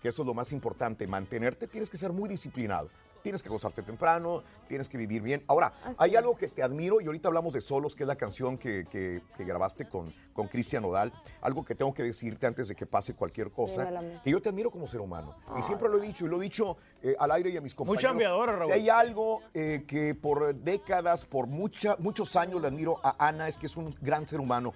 que 0.00 0.08
eso 0.08 0.22
es 0.22 0.26
lo 0.26 0.32
más 0.32 0.52
importante, 0.52 1.08
mantenerte, 1.08 1.66
tienes 1.66 1.90
que 1.90 1.98
ser 1.98 2.12
muy 2.12 2.28
disciplinado. 2.28 2.88
Tienes 3.22 3.42
que 3.42 3.48
acostarte 3.48 3.82
temprano, 3.82 4.42
tienes 4.68 4.88
que 4.88 4.96
vivir 4.98 5.22
bien. 5.22 5.42
Ahora, 5.46 5.72
hay 5.98 6.16
algo 6.16 6.36
que 6.36 6.48
te 6.48 6.62
admiro 6.62 7.00
y 7.00 7.06
ahorita 7.06 7.28
hablamos 7.28 7.52
de 7.52 7.60
Solos, 7.60 7.94
que 7.94 8.04
es 8.04 8.08
la 8.08 8.16
canción 8.16 8.58
que, 8.58 8.86
que- 8.86 9.22
que 9.36 9.44
grabaste 9.44 9.88
con, 9.88 10.12
con 10.32 10.48
Cristian 10.48 10.82
Nodal. 10.82 11.12
Algo 11.40 11.64
que 11.64 11.74
tengo 11.74 11.92
que 11.94 12.02
decirte 12.02 12.46
antes 12.46 12.68
de 12.68 12.74
que 12.74 12.86
pase 12.86 13.14
cualquier 13.14 13.50
cosa, 13.50 13.84
Dímelo. 13.84 14.22
que 14.22 14.30
yo 14.30 14.40
te 14.42 14.48
admiro 14.48 14.70
como 14.70 14.86
ser 14.88 15.00
humano. 15.00 15.34
Y 15.58 15.62
siempre 15.62 15.88
lo 15.88 16.02
he 16.02 16.06
dicho, 16.06 16.24
y 16.26 16.28
lo 16.28 16.38
he 16.38 16.44
dicho 16.44 16.76
eh, 17.02 17.14
al 17.18 17.30
aire 17.32 17.50
y 17.50 17.56
a 17.56 17.60
mis 17.60 17.74
compañeros. 17.74 18.02
chambeadora, 18.02 18.56
Raúl. 18.56 18.66
Si 18.66 18.72
hay 18.72 18.88
algo 18.88 19.42
eh, 19.54 19.84
que 19.86 20.14
por 20.14 20.54
décadas, 20.54 21.24
por 21.26 21.46
mucha, 21.46 21.96
muchos 21.98 22.36
años 22.36 22.60
le 22.60 22.68
admiro 22.68 23.00
a 23.02 23.26
Ana, 23.28 23.48
es 23.48 23.56
que 23.56 23.66
es 23.66 23.76
un 23.76 23.94
gran 24.00 24.26
ser 24.26 24.40
humano. 24.40 24.72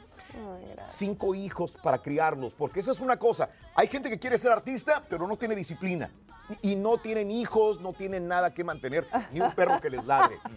Cinco 0.89 1.35
hijos 1.35 1.77
para 1.83 1.99
criarlos, 2.03 2.55
porque 2.55 2.81
esa 2.81 2.93
es 2.93 3.01
una 3.01 3.17
cosa. 3.19 3.49
Hay 3.75 3.87
gente 3.89 4.11
que 4.11 4.19
quiere 4.19 4.39
ser 4.39 4.53
artista, 4.53 5.03
pero 5.09 5.27
no 5.27 5.37
tiene 5.37 5.55
disciplina. 5.55 6.11
Y 6.63 6.77
no 6.77 6.99
tienen 6.99 7.31
hijos, 7.31 7.81
no 7.81 7.93
tienen 7.93 8.29
nada 8.29 8.53
que 8.53 8.65
mantener, 8.65 9.07
ni 9.33 9.41
un 9.41 9.53
perro 9.53 9.81
que 9.81 9.91
les 9.91 10.05
ladre. 10.05 10.39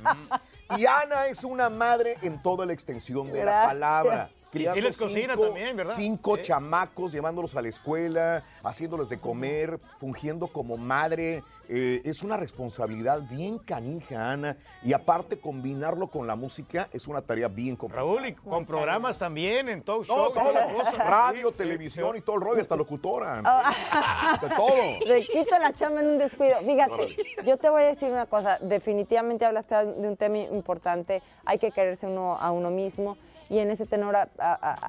Y 0.77 0.85
Ana 0.85 1.27
es 1.27 1.45
una 1.45 1.69
madre 1.69 2.17
en 2.21 2.41
toda 2.41 2.65
la 2.65 2.73
extensión 2.73 3.31
de 3.31 3.45
la 3.45 3.73
Gracias. 3.73 4.36
Palabra. 4.51 4.71
Y 4.71 4.75
sí 4.75 4.81
les 4.81 4.97
cocina 4.97 5.35
también, 5.37 5.75
¿verdad? 5.77 5.93
Cinco 5.95 6.37
chamacos, 6.37 7.11
llevándolos 7.11 7.55
a 7.55 7.61
la 7.61 7.69
escuela, 7.69 8.43
haciéndoles 8.63 9.09
de 9.09 9.19
comer, 9.19 9.79
fungiendo 9.99 10.47
como 10.47 10.77
madre. 10.77 11.43
Eh, 11.69 12.01
es 12.05 12.23
una 12.23 12.37
responsabilidad 12.37 13.21
bien 13.29 13.57
canija, 13.59 14.31
Ana. 14.31 14.55
Y 14.83 14.93
aparte, 14.93 15.37
combinarlo 15.37 16.07
con 16.07 16.25
la 16.25 16.35
música 16.37 16.87
es 16.93 17.07
una 17.07 17.21
tarea 17.21 17.49
bien 17.49 17.75
complicada. 17.75 18.07
Raúl, 18.07 18.25
y 18.27 18.33
con 18.33 18.65
programas 18.65 19.19
también, 19.19 19.67
en 19.67 19.81
talk 19.81 19.99
No, 19.99 20.03
show. 20.05 20.33
todo, 20.33 20.43
toda 20.51 20.53
la 20.53 20.73
cosa. 20.73 20.91
radio, 20.91 21.49
Sí, 21.49 21.57
televisión 21.57 22.15
y 22.15 22.21
todo 22.21 22.37
el 22.37 22.41
rollo, 22.41 22.61
hasta 22.61 22.75
locutora. 22.75 23.41
Oh. 23.45 24.41
De 24.47 24.49
todo. 24.55 24.99
Le 25.07 25.25
quita 25.25 25.59
la 25.59 25.73
chamba 25.73 26.01
en 26.01 26.07
un 26.07 26.17
descuido. 26.19 26.57
Fíjate, 26.59 27.17
yo 27.45 27.57
te 27.57 27.69
voy 27.69 27.81
a 27.81 27.85
decir 27.87 28.11
una 28.11 28.27
cosa. 28.27 28.59
Definitivamente 28.61 29.45
hablaste 29.45 29.75
de 29.75 30.07
un 30.07 30.15
tema 30.15 30.37
importante. 30.37 31.21
Hay 31.43 31.59
que 31.59 31.71
quererse 31.71 32.05
uno 32.07 32.37
a 32.37 32.51
uno 32.51 32.69
mismo. 32.69 33.17
Y 33.49 33.59
en 33.59 33.71
ese 33.71 33.85
tenor 33.85 34.15
a- 34.15 34.27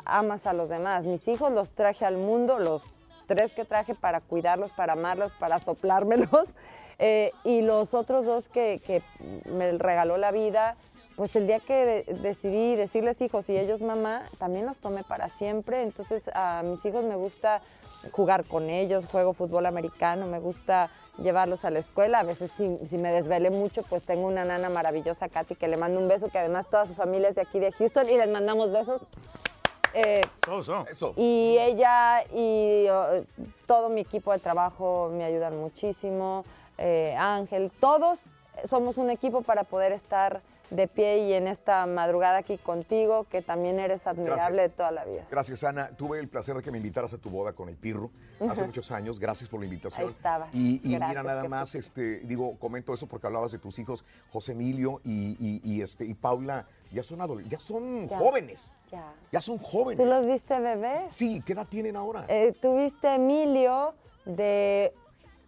amas 0.04 0.46
a 0.46 0.52
los 0.52 0.68
demás. 0.68 1.04
Mis 1.04 1.26
hijos 1.28 1.52
los 1.52 1.70
traje 1.70 2.04
al 2.04 2.16
mundo, 2.16 2.58
los 2.58 2.82
tres 3.26 3.52
que 3.52 3.64
traje 3.64 3.94
para 3.94 4.20
cuidarlos, 4.20 4.70
para 4.72 4.94
amarlos, 4.94 5.32
para 5.38 5.58
soplármelos. 5.58 6.28
Eh, 7.00 7.30
y 7.44 7.62
los 7.62 7.94
otros 7.94 8.26
dos 8.26 8.48
que, 8.48 8.80
me 9.44 9.70
regaló 9.78 10.16
la 10.16 10.32
vida, 10.32 10.74
pues 11.14 11.36
el 11.36 11.46
día 11.46 11.60
que 11.60 11.84
de- 12.08 12.14
decidí 12.14 12.74
decirles 12.74 13.20
hijos 13.20 13.48
y 13.48 13.56
ellos 13.56 13.80
mamá, 13.82 14.22
también 14.38 14.66
los 14.66 14.76
tomé 14.78 15.04
para 15.04 15.28
siempre. 15.28 15.84
Entonces 15.84 16.28
a 16.34 16.60
mis 16.64 16.84
hijos 16.84 17.04
me 17.04 17.14
gusta 17.14 17.60
jugar 18.10 18.44
con 18.46 18.68
ellos, 18.68 19.04
juego 19.12 19.32
fútbol 19.32 19.66
americano, 19.66 20.26
me 20.26 20.40
gusta 20.40 20.90
llevarlos 21.22 21.64
a 21.64 21.70
la 21.70 21.78
escuela. 21.78 22.20
A 22.20 22.22
veces 22.22 22.50
si, 22.56 22.78
si 22.88 22.98
me 22.98 23.12
desvelé 23.12 23.50
mucho, 23.50 23.82
pues 23.82 24.02
tengo 24.02 24.26
una 24.26 24.44
nana 24.44 24.68
maravillosa, 24.68 25.28
Katy, 25.28 25.54
que 25.54 25.68
le 25.68 25.76
mando 25.76 26.00
un 26.00 26.08
beso, 26.08 26.28
que 26.28 26.38
además 26.38 26.66
toda 26.70 26.86
su 26.86 26.94
familia 26.94 27.28
es 27.28 27.34
de 27.34 27.42
aquí 27.42 27.58
de 27.58 27.72
Houston 27.72 28.08
y 28.08 28.16
les 28.16 28.28
mandamos 28.28 28.72
besos. 28.72 29.02
Eh, 29.94 30.20
y 31.16 31.56
ella 31.58 32.22
y 32.34 32.86
todo 33.66 33.88
mi 33.88 34.02
equipo 34.02 34.32
de 34.32 34.38
trabajo 34.38 35.10
me 35.12 35.24
ayudan 35.24 35.56
muchísimo. 35.56 36.44
eh, 36.76 37.16
Ángel, 37.18 37.72
todos 37.80 38.20
somos 38.64 38.98
un 38.98 39.10
equipo 39.10 39.42
para 39.42 39.64
poder 39.64 39.92
estar 39.92 40.42
de 40.70 40.86
pie 40.86 41.18
y 41.28 41.32
en 41.32 41.48
esta 41.48 41.86
madrugada 41.86 42.38
aquí 42.38 42.58
contigo, 42.58 43.24
que 43.24 43.40
también 43.42 43.78
eres 43.80 44.06
admirable 44.06 44.36
Gracias. 44.42 44.56
de 44.56 44.68
toda 44.68 44.90
la 44.90 45.04
vida. 45.04 45.26
Gracias, 45.30 45.64
Ana. 45.64 45.90
Tuve 45.96 46.18
el 46.18 46.28
placer 46.28 46.56
de 46.56 46.62
que 46.62 46.70
me 46.70 46.76
invitaras 46.78 47.12
a 47.14 47.18
tu 47.18 47.30
boda 47.30 47.52
con 47.54 47.68
el 47.68 47.76
Pirro 47.76 48.10
hace 48.50 48.64
muchos 48.64 48.90
años. 48.90 49.18
Gracias 49.18 49.48
por 49.48 49.60
la 49.60 49.66
invitación. 49.66 50.08
Ahí 50.08 50.12
estabas. 50.14 50.48
Y, 50.54 50.80
y 50.84 50.94
mira, 50.98 51.22
nada 51.22 51.44
más, 51.48 51.74
este, 51.74 52.18
digo, 52.20 52.58
comento 52.58 52.92
eso 52.92 53.06
porque 53.06 53.26
hablabas 53.26 53.52
de 53.52 53.58
tus 53.58 53.78
hijos, 53.78 54.04
José 54.30 54.52
Emilio 54.52 55.00
y, 55.04 55.36
y- 55.40 55.60
y, 55.64 55.82
este, 55.82 56.04
y 56.04 56.14
Paula, 56.14 56.66
ya 56.92 57.02
son 57.02 57.20
adolescentes, 57.20 57.58
ya 57.58 57.64
son 57.66 58.08
Ya. 58.08 58.18
jóvenes. 58.18 58.72
Ya. 58.90 59.12
Ya 59.32 59.40
son 59.40 59.58
jóvenes. 59.58 59.98
¿Tú 59.98 60.06
los 60.06 60.26
viste 60.26 60.58
bebés? 60.60 61.04
Sí, 61.12 61.42
¿qué 61.44 61.52
edad 61.54 61.66
tienen 61.66 61.96
ahora? 61.96 62.24
Eh, 62.28 62.54
tuviste 62.60 63.14
Emilio 63.14 63.94
de 64.24 64.92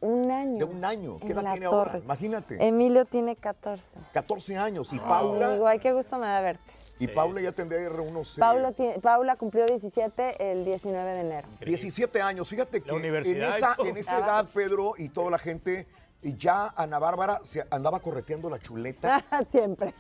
un 0.01 0.31
año. 0.31 0.59
de 0.59 0.65
un 0.65 0.85
año. 0.85 1.19
¿Qué 1.19 1.27
en 1.27 1.33
edad 1.33 1.43
la 1.43 1.51
tiene 1.53 1.67
ahora? 1.67 1.91
torre. 1.93 2.05
Imagínate. 2.05 2.67
Emilio 2.67 3.05
tiene 3.05 3.37
14. 3.37 3.83
14 4.13 4.57
años. 4.57 4.93
Y 4.93 4.97
Amigo, 4.97 5.09
Paula, 5.09 5.59
ay, 5.69 5.79
qué 5.79 5.93
gusto 5.93 6.19
me 6.19 6.27
da 6.27 6.41
verte. 6.41 6.63
y 6.99 7.09
Paula 7.09 7.41
ya 7.41 7.53
tendría 7.53 7.89
unos 7.91 8.37
eh, 8.37 8.41
Paula, 8.41 8.73
tiene- 8.73 8.99
Paula 8.99 9.37
cumplió 9.37 9.67
17 9.67 10.53
el 10.53 10.65
19 10.65 11.11
de 11.13 11.21
enero. 11.21 11.49
17 11.65 12.21
años. 12.23 12.49
Fíjate 12.49 12.83
que 12.83 12.91
en 12.95 13.43
esa, 13.43 13.77
en 13.85 13.97
esa 13.97 14.19
edad, 14.19 14.47
Pedro, 14.53 14.95
y 14.99 15.09
toda 15.09 15.31
la 15.31 15.39
gente, 15.39 15.87
y 16.23 16.37
ya 16.37 16.73
Ana 16.77 16.99
Bárbara 16.99 17.41
se 17.43 17.67
andaba 17.71 18.01
correteando 18.01 18.51
la 18.51 18.59
chuleta. 18.59 19.25
Siempre. 19.51 19.95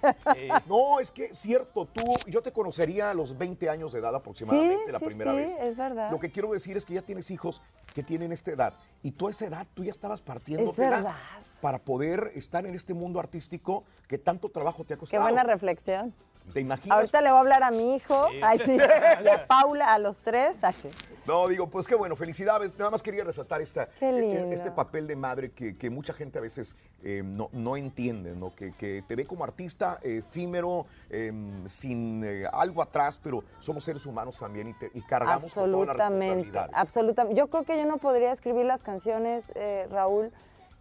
No, 0.66 1.00
es 1.00 1.10
que 1.10 1.26
es 1.26 1.38
cierto, 1.38 1.86
tú, 1.86 2.02
yo 2.26 2.42
te 2.42 2.52
conocería 2.52 3.10
a 3.10 3.14
los 3.14 3.36
20 3.38 3.68
años 3.70 3.92
de 3.92 4.00
edad 4.00 4.14
aproximadamente 4.14 4.84
Sí, 4.86 4.92
la 4.92 4.98
sí, 4.98 5.04
primera 5.06 5.32
sí, 5.32 5.36
vez. 5.38 5.56
es 5.60 5.76
verdad. 5.76 6.10
Lo 6.10 6.18
que 6.18 6.30
quiero 6.30 6.52
decir 6.52 6.76
es 6.76 6.84
que 6.84 6.94
ya 6.94 7.02
tienes 7.02 7.30
hijos 7.30 7.62
que 7.94 8.02
tienen 8.02 8.32
esta 8.32 8.50
edad. 8.50 8.74
Y 9.02 9.12
tú 9.12 9.28
a 9.28 9.30
esa 9.30 9.46
edad, 9.46 9.66
tú 9.74 9.82
ya 9.84 9.90
estabas 9.90 10.20
partiendo 10.20 10.70
Es 10.70 10.76
verdad. 10.76 11.14
para 11.60 11.78
poder 11.78 12.32
estar 12.34 12.66
en 12.66 12.74
este 12.74 12.92
mundo 12.94 13.18
artístico 13.18 13.84
que 14.06 14.18
tanto 14.18 14.48
trabajo 14.50 14.84
te 14.84 14.94
ha 14.94 14.96
Qué 14.96 15.00
costado. 15.00 15.22
buena 15.22 15.42
reflexión. 15.42 16.14
¿Te 16.52 16.60
imaginas? 16.60 16.96
Ahorita 16.96 17.20
le 17.20 17.30
voy 17.30 17.36
a 17.36 17.40
hablar 17.40 17.62
a 17.62 17.70
mi 17.70 17.94
hijo, 17.96 18.28
Sí. 18.30 18.40
ay, 18.42 18.58
sí, 18.64 18.76
y 19.24 19.28
a 19.28 19.46
Paula, 19.46 19.92
a 19.94 19.98
los 19.98 20.18
tres. 20.20 20.62
ay, 20.62 20.74
sí. 20.80 20.88
No, 21.26 21.46
digo, 21.46 21.68
pues 21.68 21.86
qué 21.86 21.94
bueno, 21.94 22.16
felicidades. 22.16 22.76
Nada 22.78 22.90
más 22.90 23.02
quería 23.02 23.22
resaltar 23.22 23.60
esta, 23.60 23.86
Qué 24.00 24.08
e- 24.08 24.12
lindo. 24.20 24.54
este 24.54 24.70
papel 24.72 25.06
de 25.06 25.14
madre 25.16 25.50
que, 25.52 25.76
que 25.76 25.90
mucha 25.90 26.12
gente 26.14 26.38
a 26.38 26.42
veces 26.42 26.74
eh, 27.04 27.22
no, 27.24 27.50
no 27.52 27.76
entiende, 27.76 28.34
¿no? 28.34 28.54
Que, 28.54 28.72
que 28.72 29.02
te 29.06 29.16
ve 29.16 29.26
como 29.26 29.44
artista 29.44 29.98
eh, 30.02 30.22
efímero, 30.26 30.86
eh, 31.10 31.30
sin 31.66 32.24
eh, 32.24 32.44
algo 32.50 32.82
atrás, 32.82 33.20
pero 33.22 33.44
somos 33.60 33.84
seres 33.84 34.06
humanos 34.06 34.38
también 34.38 34.68
y, 34.68 34.72
te- 34.74 34.90
y 34.94 35.02
cargamos 35.02 35.54
con 35.54 35.70
toda 35.70 35.86
la 35.86 35.92
responsabilidad. 35.92 36.70
absolutamente. 36.72 37.38
Yo 37.38 37.48
creo 37.48 37.64
que 37.64 37.76
yo 37.76 37.84
no 37.84 37.98
podría 37.98 38.32
escribir 38.32 38.64
las 38.64 38.82
canciones, 38.82 39.44
eh, 39.54 39.86
Raúl, 39.90 40.32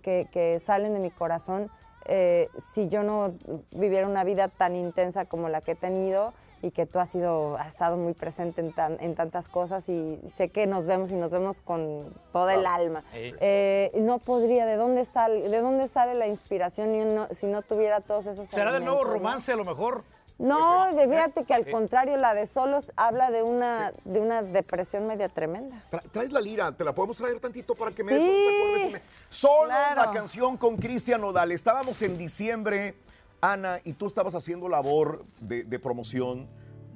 que, 0.01 0.29
que 0.31 0.61
salen 0.65 0.93
de 0.93 0.99
mi 1.01 1.11
corazón 1.11 1.69
eh, 2.09 2.49
si 2.73 2.89
yo 2.89 3.03
no 3.03 3.33
viviera 3.71 4.07
una 4.07 4.23
vida 4.23 4.47
tan 4.49 4.75
intensa 4.75 5.25
como 5.25 5.47
la 5.47 5.61
que 5.61 5.71
he 5.71 5.75
tenido 5.75 6.33
y 6.61 6.71
que 6.71 6.85
tú 6.85 6.99
has 6.99 7.09
sido, 7.09 7.55
has 7.57 7.69
estado 7.69 7.95
muy 7.95 8.13
presente 8.13 8.59
en, 8.59 8.73
tan- 8.73 8.97
en 8.99 9.15
tantas 9.15 9.47
cosas 9.47 9.87
y 9.87 10.19
sé 10.35 10.49
que 10.49 10.67
nos 10.67 10.85
vemos 10.85 11.09
y 11.09 11.13
nos 11.13 11.31
vemos 11.31 11.61
con 11.61 12.13
todo 12.33 12.49
el 12.49 12.65
alma. 12.65 13.01
Eh, 13.13 13.91
no 13.95 14.19
podría, 14.19 14.65
¿de 14.65 14.75
dónde 14.75 15.05
sale, 15.05 15.47
de 15.47 15.61
dónde 15.61 15.87
sale 15.87 16.15
la 16.15 16.27
inspiración 16.27 16.93
y 16.95 17.05
no- 17.05 17.27
si 17.39 17.45
no 17.47 17.61
tuviera 17.61 18.01
todos 18.01 18.25
esos 18.25 18.49
¿Será 18.49 18.73
del 18.73 18.83
nuevo 18.83 19.05
romance 19.05 19.53
a 19.53 19.55
lo 19.55 19.63
mejor? 19.63 20.03
No, 20.39 20.87
fíjate 20.97 21.43
que 21.43 21.53
al 21.53 21.69
contrario, 21.69 22.15
la 22.17 22.33
de 22.33 22.47
Solos 22.47 22.91
habla 22.95 23.29
de 23.29 23.43
una, 23.43 23.91
de 24.05 24.19
una 24.21 24.41
depresión 24.41 25.05
media 25.05 25.27
tremenda. 25.29 25.83
Tra- 25.91 26.01
traes 26.11 26.31
la 26.31 26.39
lira, 26.41 26.71
te 26.71 26.83
la 26.83 26.95
podemos 26.95 27.17
traer 27.17 27.39
tantito 27.39 27.75
para 27.75 27.91
que 27.91 28.03
me 28.03 28.13
Sí, 28.13 28.17
des 28.19 28.27
unos 28.27 28.47
acordes 28.47 28.89
y 28.89 28.93
me- 28.93 29.01
Solo 29.29 29.65
claro. 29.67 30.01
la 30.05 30.11
canción 30.11 30.55
con 30.57 30.77
Cristian 30.77 31.21
Nodal. 31.21 31.51
Estábamos 31.51 32.01
en 32.01 32.17
diciembre, 32.17 32.95
Ana, 33.41 33.79
y 33.83 33.93
tú 33.93 34.07
estabas 34.07 34.33
haciendo 34.33 34.69
labor 34.69 35.25
de, 35.41 35.63
de 35.65 35.79
promoción 35.79 36.47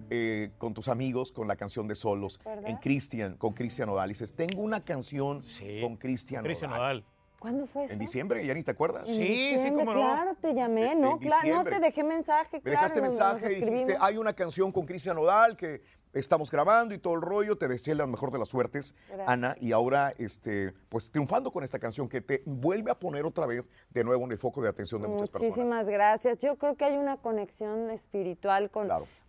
eh, 0.09 0.51
con 0.57 0.73
tus 0.73 0.87
amigos 0.89 1.31
con 1.31 1.47
la 1.47 1.55
canción 1.55 1.87
de 1.87 1.95
Solos 1.95 2.39
¿Verdad? 2.45 2.69
en 2.69 2.77
Cristian, 2.77 3.35
con 3.37 3.53
Cristian 3.53 3.87
Nodal. 3.89 4.09
Y 4.09 4.13
dices, 4.13 4.33
tengo 4.33 4.61
una 4.61 4.83
canción 4.83 5.41
con 5.81 5.95
Cristian 5.97 6.43
Cristian 6.43 6.71
Nodal. 6.71 6.99
Nodal. 6.99 7.12
¿Cuándo 7.43 7.67
fue 7.67 7.83
eso? 7.83 7.93
En 7.93 7.99
diciembre, 7.99 8.45
ya 8.45 8.53
ni 8.53 8.63
te 8.63 8.71
acuerdas. 8.71 9.07
En 9.09 9.17
diciembre, 9.19 9.83
Claro, 9.83 10.33
te 10.39 10.53
llamé, 10.53 10.95
¿no? 10.95 11.19
Claro, 11.19 11.55
no 11.55 11.63
te 11.65 11.77
dejé 11.81 12.01
mensaje, 12.01 12.55
Me 12.57 12.61
claro. 12.61 12.77
dejaste 12.77 13.01
nos- 13.01 13.09
mensaje 13.09 13.49
nos 13.49 13.51
y 13.57 13.65
dijiste, 13.65 13.97
hay 13.99 14.17
una 14.17 14.31
canción 14.31 14.71
con 14.71 14.85
Cristian 14.85 15.17
Nodal 15.17 15.57
que 15.57 15.81
estamos 16.13 16.49
grabando 16.49 16.95
y 16.95 16.99
todo 16.99 17.15
el 17.15 17.21
rollo. 17.21 17.57
Te 17.57 17.67
deseé 17.67 17.95
la 17.95 18.07
mejor 18.07 18.31
de 18.31 18.39
las 18.39 18.47
suertes, 18.47 18.95
Gracias. 19.09 19.27
Ana. 19.27 19.55
Y 19.59 19.73
ahora, 19.73 20.13
este, 20.17 20.71
pues 20.87 21.11
triunfando 21.11 21.51
con 21.51 21.65
esta 21.65 21.79
canción 21.79 22.07
que 22.07 22.21
te 22.21 22.43
vuelve 22.45 22.91
a 22.91 22.95
poner 22.97 23.25
otra 23.25 23.45
vez 23.45 23.69
de 23.89 24.05
nuevo 24.05 24.23
en 24.23 24.31
el 24.31 24.37
foco 24.37 24.61
de 24.61 24.69
atención 24.69 25.01
de 25.01 25.09
muchas 25.09 25.29
personas. 25.29 25.49
Muchísimas 25.57 25.85
gracias. 25.87 26.37
Yo 26.37 26.55
creo 26.57 26.77
que 26.77 26.85
hay 26.85 26.95
una 26.95 27.17
conexión 27.17 27.89
espiritual 27.91 28.71
con, 28.71 28.87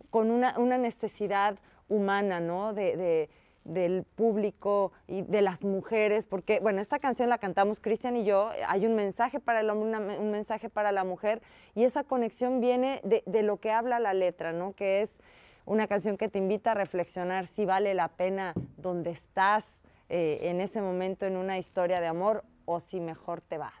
con 0.09 0.31
una, 0.31 0.57
una 0.57 0.77
necesidad 0.77 1.59
humana, 1.89 2.39
¿no? 2.39 2.73
De, 2.73 2.95
de- 2.95 3.29
del 3.65 4.03
público 4.03 4.91
y 5.07 5.23
de 5.23 5.41
las 5.41 5.63
mujeres, 5.63 6.23
porque, 6.25 6.59
bueno, 6.59 6.79
esta 6.81 6.99
canción 6.99 7.29
la 7.29 7.39
cantamos 7.39 7.79
Cristian 7.79 8.15
y 8.15 8.23
yo, 8.23 8.51
hay 8.67 8.85
un 8.85 8.95
mensaje 8.95 9.39
para 9.39 9.59
el 9.59 9.69
hombre, 9.69 9.89
una- 9.89 10.19
un 10.19 10.31
mensaje 10.31 10.69
para 10.69 10.91
la 10.91 11.03
mujer, 11.03 11.41
y 11.73 11.83
esa 11.83 12.03
conexión 12.03 12.61
viene 12.61 13.01
de, 13.03 13.23
de 13.25 13.41
lo 13.43 13.57
que 13.57 13.71
habla 13.71 13.99
la 13.99 14.13
letra, 14.13 14.53
¿no? 14.53 14.73
Que 14.73 15.01
es 15.01 15.17
una 15.65 15.87
canción 15.87 16.15
que 16.15 16.29
te 16.29 16.37
invita 16.37 16.71
a 16.71 16.73
reflexionar 16.75 17.47
si 17.47 17.65
vale 17.65 17.93
la 17.95 18.07
pena 18.09 18.53
donde 18.77 19.09
estás 19.09 19.81
eh, 20.09 20.37
en 20.43 20.61
ese 20.61 20.79
momento 20.81 21.25
en 21.25 21.35
una 21.35 21.57
historia 21.57 21.99
de 21.99 22.05
amor 22.05 22.43
o 22.65 22.79
si 22.79 22.99
mejor 22.99 23.41
te 23.41 23.57
vas. 23.57 23.73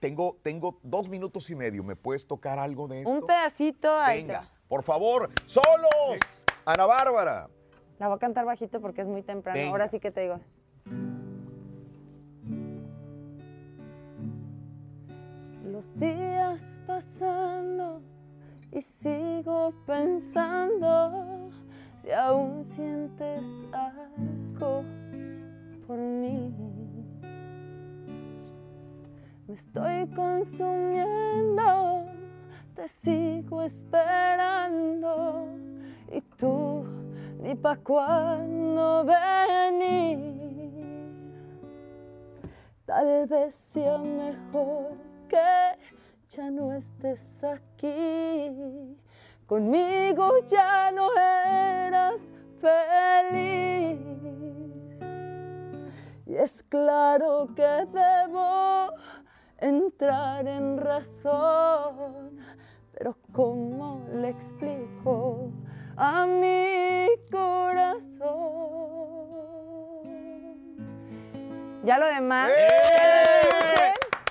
Tengo, 0.00 0.36
tengo 0.42 0.78
dos 0.82 1.08
minutos 1.08 1.48
y 1.48 1.54
medio. 1.54 1.82
¿Me 1.82 1.96
puedes 1.96 2.26
tocar 2.26 2.58
algo 2.58 2.88
de 2.88 3.00
esto? 3.00 3.10
Un 3.10 3.26
pedacito, 3.26 3.98
ahí 3.98 4.20
te 4.20 4.26
Venga, 4.28 4.50
por 4.68 4.82
favor. 4.82 5.30
¡Solos! 5.46 6.44
Ana 6.66 6.84
Bárbara. 6.84 7.48
La 8.00 8.08
voy 8.08 8.16
a 8.16 8.18
cantar 8.18 8.46
bajito 8.46 8.80
porque 8.80 9.02
es 9.02 9.06
muy 9.06 9.22
temprano. 9.22 9.58
Venga. 9.58 9.70
Ahora 9.72 9.86
sí 9.86 10.00
que 10.00 10.10
te 10.10 10.22
digo. 10.22 10.40
Los 15.66 15.94
días 15.98 16.80
pasando 16.86 18.00
y 18.72 18.80
sigo 18.80 19.74
pensando 19.86 21.50
si 22.00 22.10
aún 22.10 22.64
sientes 22.64 23.44
algo 23.70 24.82
por 25.86 25.98
mí. 25.98 26.54
Me 29.46 29.52
estoy 29.52 30.06
consumiendo, 30.14 32.06
te 32.74 32.88
sigo 32.88 33.62
esperando 33.62 35.48
y 36.10 36.22
tú 36.38 36.99
ni 37.42 37.54
pa' 37.54 37.76
cuándo 37.76 39.04
venir. 39.04 40.40
Tal 42.84 43.26
vez 43.26 43.54
sea 43.54 43.98
mejor 43.98 44.92
que 45.28 45.78
ya 46.28 46.50
no 46.50 46.72
estés 46.72 47.44
aquí. 47.44 48.96
Conmigo 49.46 50.38
ya 50.46 50.92
no 50.92 51.10
eras 51.16 52.32
feliz. 52.60 53.98
Y 56.26 56.36
es 56.36 56.62
claro 56.64 57.48
que 57.56 57.86
debo 57.92 58.92
entrar 59.58 60.46
en 60.46 60.78
razón, 60.78 62.38
pero 62.92 63.16
¿cómo 63.32 64.04
le 64.12 64.28
explico 64.28 65.50
a 66.02 66.24
mi 66.24 67.08
corazón? 67.30 68.30
Ya 71.84 71.98
lo 71.98 72.06
demás. 72.06 72.50
¡Eh! 72.56 73.39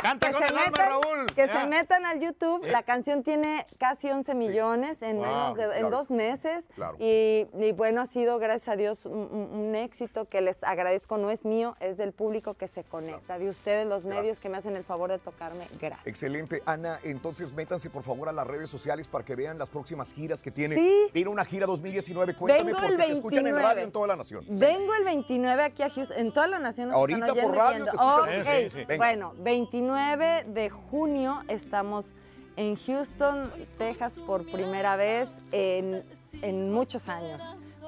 Canta 0.01 0.27
que 0.27 0.33
con 0.33 0.41
se 0.47 0.53
el 0.53 0.57
alma, 0.57 0.71
metan- 0.71 0.87
Raúl. 0.89 1.25
Que 1.35 1.47
se 1.47 1.67
metan 1.67 2.05
al 2.05 2.19
YouTube. 2.19 2.65
La 2.67 2.83
canción 2.83 3.23
tiene 3.23 3.65
casi 3.77 4.09
11 4.09 4.33
millones 4.33 5.01
en, 5.01 5.17
Wow, 5.17 5.25
menos 5.25 5.57
de- 5.57 5.63
en 5.63 5.69
claro. 5.71 5.89
dos 5.89 6.09
meses. 6.11 6.65
Claro. 6.75 6.95
Y, 6.99 7.47
y 7.59 7.71
bueno, 7.73 8.01
ha 8.01 8.05
sido, 8.07 8.39
gracias 8.39 8.69
a 8.69 8.75
Dios, 8.75 9.05
un, 9.05 9.75
éxito 9.75 10.25
que 10.25 10.41
les 10.41 10.63
agradezco. 10.63 11.17
No 11.17 11.29
es 11.31 11.45
mío, 11.45 11.75
es 11.79 11.97
del 11.97 12.11
público 12.11 12.53
que 12.55 12.67
se 12.67 12.83
conecta. 12.83 13.37
De 13.37 13.49
ustedes, 13.49 13.85
los 13.85 14.05
medios 14.05 14.39
que 14.39 14.49
me 14.49 14.57
hacen 14.57 14.75
el 14.75 14.83
favor 14.83 15.09
de 15.11 15.19
tocarme. 15.19 15.67
Gracias. 15.79 16.07
Excelente, 16.07 16.63
Ana. 16.65 16.99
Entonces 17.03 17.53
métanse 17.53 17.89
por 17.89 18.03
favor 18.03 18.29
a 18.29 18.31
las 18.33 18.47
redes 18.47 18.69
sociales 18.69 19.07
para 19.07 19.23
que 19.25 19.35
vean 19.35 19.57
las 19.57 19.69
próximas 19.69 20.13
giras 20.13 20.41
que 20.41 20.51
tiene. 20.51 20.75
Sí. 20.75 21.07
Viene 21.13 21.29
una 21.29 21.45
gira 21.45 21.65
2019. 21.67 22.35
Cuéntame 22.35 22.63
Vengo 22.71 22.79
porque 22.79 22.93
el 22.93 22.97
te 22.97 23.11
escuchan 23.13 23.39
en 23.39 23.53
29. 23.53 23.61
radio 23.67 23.83
en 23.83 23.91
toda 23.91 24.07
la 24.07 24.15
nación. 24.15 24.43
Vengo 24.47 24.93
el 24.95 25.03
29 25.03 25.63
aquí 25.63 25.83
a 25.83 25.89
Houston, 25.89 26.17
en 26.17 26.31
toda 26.33 26.47
la 26.47 26.59
nación. 26.59 26.91
Ahorita 26.91 27.33
por 27.33 27.55
radio 27.55 27.83
te 27.85 27.91
escuchan. 27.91 28.45
Sí, 28.71 28.85
sí. 28.87 28.97
Bueno, 28.97 29.33
29 29.37 29.88
de 29.93 30.69
junio 30.69 31.41
estamos 31.47 32.13
en 32.55 32.75
Houston, 32.75 33.51
Texas 33.79 34.17
por 34.19 34.45
primera 34.45 34.95
vez 34.95 35.29
en, 35.51 36.03
en 36.43 36.71
muchos 36.71 37.09
años. 37.09 37.41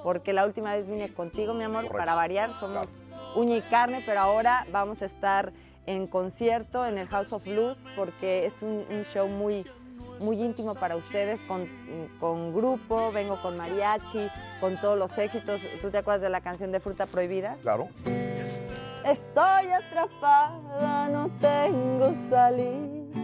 Porque 0.03 0.33
la 0.33 0.45
última 0.47 0.73
vez 0.73 0.87
vine 0.87 1.13
contigo, 1.13 1.53
mi 1.53 1.63
amor, 1.63 1.83
Correcto. 1.83 1.97
para 1.97 2.15
variar. 2.15 2.59
Somos 2.59 2.87
uña 3.35 3.57
y 3.57 3.61
carne, 3.61 4.01
pero 4.03 4.19
ahora 4.19 4.65
vamos 4.71 5.03
a 5.03 5.05
estar 5.05 5.53
en 5.85 6.07
concierto 6.07 6.87
en 6.87 6.97
el 6.97 7.07
House 7.07 7.31
of 7.33 7.43
Blues 7.45 7.77
porque 7.95 8.47
es 8.47 8.63
un, 8.63 8.83
un 8.89 9.03
show 9.03 9.27
muy, 9.27 9.63
muy 10.19 10.41
íntimo 10.41 10.73
para 10.73 10.95
ustedes, 10.95 11.39
con, 11.41 11.67
con 12.19 12.51
grupo, 12.55 13.11
vengo 13.11 13.39
con 13.43 13.57
mariachi, 13.57 14.27
con 14.59 14.81
todos 14.81 14.97
los 14.97 15.15
éxitos. 15.19 15.61
¿Tú 15.83 15.91
te 15.91 15.99
acuerdas 15.99 16.21
de 16.21 16.29
la 16.29 16.41
canción 16.41 16.71
de 16.71 16.79
Fruta 16.79 17.05
Prohibida? 17.05 17.57
Claro. 17.61 17.89
Estoy 19.05 19.67
atrapada, 19.71 21.09
no 21.09 21.29
tengo 21.39 22.13
salida 22.29 23.19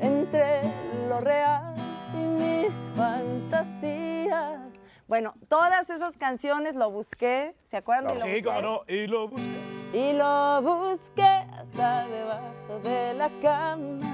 entre 0.00 0.62
lo 1.08 1.20
real 1.20 1.74
y 2.14 2.16
mis 2.18 2.74
fantasías. 2.96 4.60
Bueno, 5.06 5.34
todas 5.48 5.88
esas 5.90 6.16
canciones 6.18 6.74
lo 6.74 6.90
busqué, 6.90 7.54
¿se 7.64 7.76
acuerdan? 7.76 8.14
de 8.14 8.20
lo 8.20 8.26
Sí, 8.26 8.32
busqué? 8.32 8.42
cómo 8.44 8.60
no. 8.60 8.82
Y 8.88 9.06
lo 9.06 9.28
busqué. 9.28 9.46
Y 9.92 10.12
lo 10.12 10.62
busqué 10.62 11.22
hasta 11.58 12.06
debajo 12.06 12.78
de 12.84 13.14
la 13.14 13.28
cama 13.42 14.06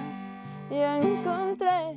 y 0.70 0.76
encontré 0.78 1.96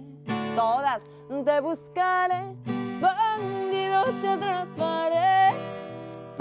todas. 0.55 0.99
Te 1.45 1.59
buscaré, 1.61 2.55
bandido, 2.99 4.03
te 4.21 4.27
atraparé. 4.29 5.49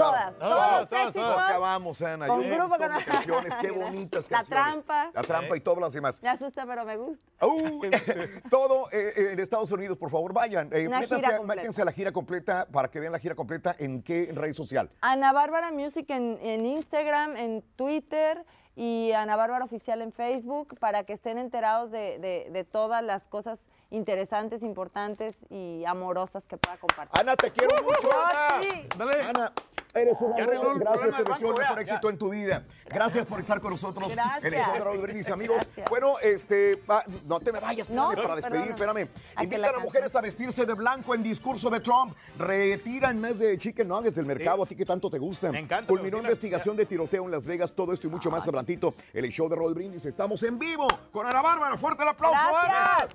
Todas, 0.03 0.37
todas, 0.39 0.81
éxitos. 0.91 1.13
todas. 1.13 1.49
Acabamos, 1.49 2.01
Ana. 2.01 2.27
Con 2.27 2.41
Yo- 2.43 2.55
grupo, 2.55 2.75
todas 2.75 2.87
con- 2.89 2.97
las 2.97 3.03
canciones, 3.05 3.57
qué 3.57 3.71
bonitas 3.71 4.29
La 4.31 4.37
canciones. 4.37 4.65
trampa. 4.65 5.11
La 5.13 5.21
trampa 5.21 5.57
y 5.57 5.59
todas 5.59 5.79
las 5.81 5.93
demás. 5.93 6.21
Me 6.23 6.29
asusta, 6.29 6.65
pero 6.65 6.85
me 6.85 6.97
gusta. 6.97 7.45
Uh, 7.45 7.81
todo 8.49 8.87
eh, 8.91 9.13
eh, 9.15 9.29
en 9.33 9.39
Estados 9.39 9.71
Unidos, 9.71 9.97
por 9.97 10.09
favor, 10.09 10.33
vayan. 10.33 10.69
Eh, 10.73 10.87
Una 10.87 10.99
métanse, 10.99 11.23
gira 11.23 11.35
a- 11.35 11.37
completa. 11.37 11.61
métanse 11.61 11.81
a 11.81 11.85
la 11.85 11.91
gira 11.91 12.11
completa 12.11 12.67
para 12.71 12.89
que 12.89 12.99
vean 12.99 13.11
la 13.11 13.19
gira 13.19 13.35
completa 13.35 13.75
en 13.79 14.01
qué 14.01 14.31
red 14.33 14.53
social. 14.53 14.89
Ana 15.01 15.33
Bárbara 15.33 15.71
Music 15.71 16.05
en, 16.09 16.37
en 16.41 16.65
Instagram, 16.65 17.35
en 17.37 17.61
Twitter 17.75 18.45
y 18.75 19.11
Ana 19.11 19.35
Bárbara 19.35 19.65
Oficial 19.65 20.01
en 20.01 20.13
Facebook 20.13 20.77
para 20.79 21.03
que 21.03 21.11
estén 21.11 21.37
enterados 21.37 21.91
de, 21.91 22.17
de- 22.19 22.47
de 22.49 22.63
todas 22.63 23.03
las 23.03 23.27
cosas 23.27 23.67
interesantes, 23.89 24.63
importantes 24.63 25.45
y 25.49 25.83
amorosas 25.85 26.45
que 26.45 26.55
pueda 26.55 26.77
compartir. 26.77 27.19
Ana, 27.19 27.35
te 27.35 27.51
quiero 27.51 27.75
mucho, 27.83 28.09
Ana. 28.23 28.61
sí. 28.61 28.87
Ana, 29.27 29.51
eres 29.93 30.15
una 30.19 30.37
Ya 30.37 30.43
arregló 30.43 30.71
el 30.73 30.79
Gracias, 30.79 31.15
te 31.15 31.23
deseo 31.23 31.53
mejor 31.57 31.75
ya, 31.75 31.81
éxito 31.81 32.09
en 32.09 32.17
tu 32.17 32.29
vida. 32.29 32.63
Gracias 32.85 33.25
por 33.25 33.39
estar 33.41 33.59
con 33.59 33.71
nosotros 33.71 34.09
Gracias. 34.11 34.43
en 34.43 34.53
el 34.53 34.63
show 34.63 34.73
de 34.73 34.79
Raúl 34.79 34.97
Brindis, 34.99 35.29
amigos. 35.29 35.57
Gracias. 35.57 35.89
Bueno, 35.89 36.13
este, 36.21 36.75
va- 36.89 37.03
no 37.25 37.39
te 37.39 37.51
me 37.51 37.59
vayas, 37.59 37.89
No, 37.89 38.11
espérame, 38.11 38.27
para 38.27 38.35
despedir, 38.41 38.75
perdóname. 38.75 39.01
espérame. 39.01 39.33
A 39.35 39.43
Invitan 39.43 39.61
la 39.61 39.77
a 39.77 39.79
mujeres 39.79 40.15
a 40.15 40.21
vestirse 40.21 40.65
de 40.65 40.73
blanco 40.73 41.15
en 41.15 41.23
discurso 41.23 41.69
de 41.69 41.79
Trump. 41.79 42.15
Retiran 42.37 43.19
más 43.19 43.37
de 43.39 43.57
chicken 43.57 43.87
nuggets 43.87 44.15
del 44.15 44.25
mercado, 44.25 44.63
a 44.63 44.65
ti 44.65 44.75
que 44.75 44.85
tanto 44.85 45.09
te 45.09 45.17
gustan. 45.17 45.51
Me 45.51 45.59
encanta, 45.59 45.87
Culminó 45.87 46.17
me 46.17 46.23
investigación 46.23 46.75
de 46.75 46.85
tiroteo 46.85 47.25
en 47.25 47.31
Las 47.31 47.45
Vegas, 47.45 47.71
todo 47.73 47.93
esto 47.93 48.07
y 48.07 48.09
mucho 48.09 48.29
más 48.31 48.43
adelantito. 48.43 48.93
En 49.13 49.25
el 49.25 49.31
show 49.31 49.49
de 49.49 49.55
Raúl 49.55 49.73
Brindis 49.73 50.05
estamos 50.05 50.41
en 50.43 50.57
vivo 50.59 50.87
con 51.11 51.25
Ana 51.27 51.41
Bárbara. 51.41 51.77
Fuerte 51.77 52.03
el 52.03 52.09
aplauso, 52.09 52.37
Ana. 52.37 53.07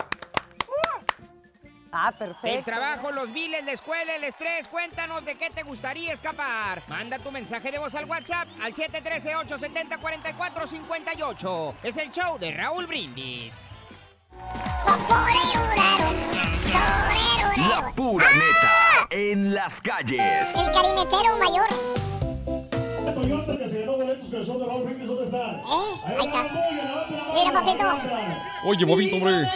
Ah, 1.96 2.10
perfecto. 2.10 2.48
El 2.48 2.64
trabajo, 2.64 3.12
los 3.12 3.32
biles, 3.32 3.64
la 3.64 3.70
escuela, 3.70 4.16
el 4.16 4.24
estrés, 4.24 4.66
cuéntanos 4.66 5.24
de 5.24 5.36
qué 5.36 5.48
te 5.50 5.62
gustaría 5.62 6.12
escapar. 6.12 6.82
Manda 6.88 7.20
tu 7.20 7.30
mensaje 7.30 7.70
de 7.70 7.78
voz 7.78 7.94
al 7.94 8.06
WhatsApp 8.06 8.48
al 8.60 8.74
713-870-4458. 8.74 11.74
Es 11.84 11.96
el 11.96 12.10
show 12.10 12.36
de 12.38 12.50
Raúl 12.50 12.86
Brindis. 12.86 13.54
La 17.56 17.92
pura 17.94 18.26
neta 18.32 19.06
en 19.10 19.54
las 19.54 19.80
calles. 19.80 20.52
El 20.56 20.72
carinetero 20.72 21.36
mayor. 21.38 21.68
Eh, 25.64 26.00
ahí 26.04 26.26
está. 26.26 26.42
Mira, 27.34 27.52
papito. 27.52 27.84
Oye, 28.64 28.84
bobito, 28.84 29.16
hombre. 29.16 29.48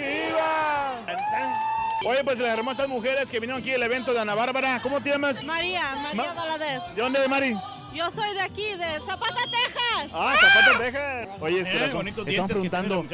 ¡Viva! 0.00 0.96
Oye, 2.06 2.24
pues 2.24 2.38
las 2.38 2.48
hermosas 2.56 2.88
mujeres 2.88 3.30
que 3.30 3.38
vinieron 3.40 3.60
aquí 3.60 3.72
al 3.74 3.82
evento 3.82 4.14
de 4.14 4.20
Ana 4.20 4.34
Bárbara, 4.34 4.80
¿cómo 4.82 5.00
te 5.02 5.10
llamas? 5.10 5.44
María, 5.44 5.94
María 5.96 6.14
Ma- 6.14 6.32
Valadez. 6.32 6.82
¿De 6.94 7.02
dónde, 7.02 7.28
Mari? 7.28 7.54
Yo 7.92 8.08
soy 8.12 8.34
de 8.34 8.40
aquí, 8.40 8.74
de 8.74 9.00
Zapata, 9.04 9.42
Texas. 9.50 10.10
Ah, 10.12 10.34
Zapata, 10.40 10.78
Texas. 10.78 11.28
Oye, 11.40 11.60
Eh, 11.60 11.72
corazón, 11.90 12.24
tiene 12.24 12.46
preguntando 12.48 13.04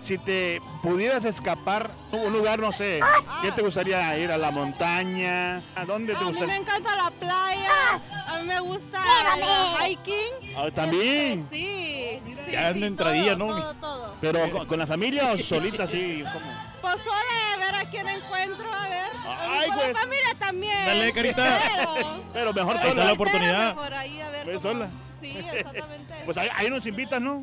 si 0.00 0.16
te 0.18 0.60
pudieras 0.82 1.24
escapar 1.24 1.90
a 2.12 2.16
un 2.16 2.32
lugar, 2.32 2.58
no 2.58 2.72
sé, 2.72 3.00
¿qué 3.42 3.52
te 3.52 3.62
gustaría 3.62 4.18
ir 4.18 4.30
a 4.32 4.38
la 4.38 4.50
montaña? 4.50 5.58
¿A 5.76 5.84
dónde 5.86 6.14
te 6.14 6.18
A 6.18 6.20
mí 6.20 6.26
me 6.26 6.30
gustaría? 6.32 6.56
encanta 6.56 6.96
la 6.96 7.10
playa, 7.10 8.00
a 8.26 8.38
mí 8.38 8.46
me 8.46 8.60
gusta 8.60 9.02
el 9.36 9.90
hiking. 9.92 10.56
Ah, 10.56 10.70
¿también? 10.74 11.46
Sí, 11.52 12.20
sí, 12.24 12.34
Ya 12.52 12.72
sí, 12.72 12.84
entradilla, 12.84 13.36
todo, 13.36 13.48
¿no? 13.48 13.60
Todo, 13.60 13.74
todo. 13.74 14.16
¿Pero 14.20 14.50
con, 14.50 14.66
con 14.66 14.78
la 14.78 14.86
familia 14.86 15.32
o 15.32 15.38
solita 15.38 15.84
así? 15.84 16.24
¿Cómo? 16.32 16.71
Pues 16.82 16.96
sola, 16.96 17.54
a 17.54 17.56
ver 17.58 17.74
a 17.86 17.90
quién 17.90 18.08
encuentro, 18.08 18.72
a 18.72 18.88
ver. 18.88 19.06
Ay, 19.24 19.68
Con 19.68 19.76
pues. 19.76 19.92
la 19.92 19.98
familia 20.00 20.34
también. 20.38 20.84
Dale, 20.84 21.12
carita. 21.12 21.60
Pero, 21.76 22.22
Pero 22.32 22.52
mejor 22.52 22.72
pero 22.74 22.82
Ahí 22.82 22.88
está 22.88 22.94
la 22.96 23.02
sola. 23.02 23.12
oportunidad. 23.12 23.74
Mejor 23.76 23.94
ahí, 23.94 24.20
a 24.20 24.28
ver 24.30 24.44
Pues 24.44 24.56
cómo- 24.58 24.72
sola. 24.74 24.90
Sí, 25.20 25.28
exactamente. 25.38 26.14
Pues 26.24 26.36
ahí, 26.36 26.48
ahí 26.54 26.68
nos 26.70 26.84
invitan, 26.86 27.24
¿no? 27.24 27.42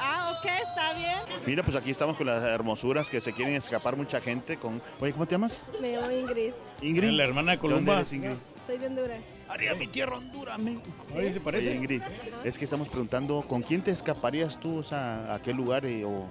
Ah, 0.00 0.38
ok, 0.38 0.46
está 0.68 0.92
bien. 0.94 1.18
Mira, 1.44 1.62
pues 1.64 1.76
aquí 1.76 1.90
estamos 1.90 2.16
con 2.16 2.26
las 2.26 2.42
hermosuras 2.44 3.10
que 3.10 3.20
se 3.20 3.32
quieren 3.32 3.54
escapar 3.56 3.96
mucha 3.96 4.20
gente 4.20 4.56
con... 4.56 4.80
Oye, 5.00 5.12
¿cómo 5.12 5.26
te 5.26 5.32
llamas? 5.34 5.52
Me 5.80 5.96
llamo 5.96 6.10
Ingrid. 6.10 6.52
Ingrid. 6.80 7.10
La 7.10 7.24
hermana 7.24 7.52
de 7.52 7.56
¿De 7.56 7.62
dónde 7.62 7.74
Columba. 7.74 7.94
eres, 7.98 8.12
Ingrid? 8.12 8.34
Soy 8.64 8.78
de 8.78 8.86
Honduras. 8.86 9.18
Haría 9.48 9.74
mi 9.74 9.88
tierra 9.88 10.16
Honduras, 10.16 10.58
me. 10.60 10.78
Oye, 11.14 11.32
¿se 11.32 11.40
parece? 11.40 11.68
Oye, 11.70 11.76
Ingrid, 11.78 12.02
es 12.44 12.56
que 12.56 12.64
estamos 12.64 12.88
preguntando, 12.88 13.42
¿con 13.42 13.60
quién 13.62 13.82
te 13.82 13.90
escaparías 13.90 14.58
tú? 14.60 14.78
O 14.78 14.82
sea, 14.84 15.34
¿a 15.34 15.42
qué 15.42 15.52
lugar? 15.52 15.84
eh, 15.84 16.04
o, 16.04 16.26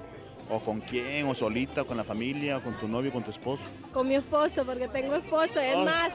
o 0.49 0.59
con 0.59 0.81
quién? 0.81 1.27
¿O 1.27 1.35
solita? 1.35 1.81
¿O 1.81 1.85
con 1.87 1.97
la 1.97 2.03
familia? 2.03 2.57
¿O 2.57 2.61
con 2.61 2.73
tu 2.75 2.87
novio? 2.87 3.11
¿Con 3.11 3.23
tu 3.23 3.31
esposo? 3.31 3.61
Con 3.91 4.07
mi 4.07 4.15
esposo, 4.15 4.65
porque 4.65 4.87
tengo 4.87 5.15
esposo. 5.15 5.59
Es 5.59 5.75
Ay. 5.75 5.85
más, 5.85 6.09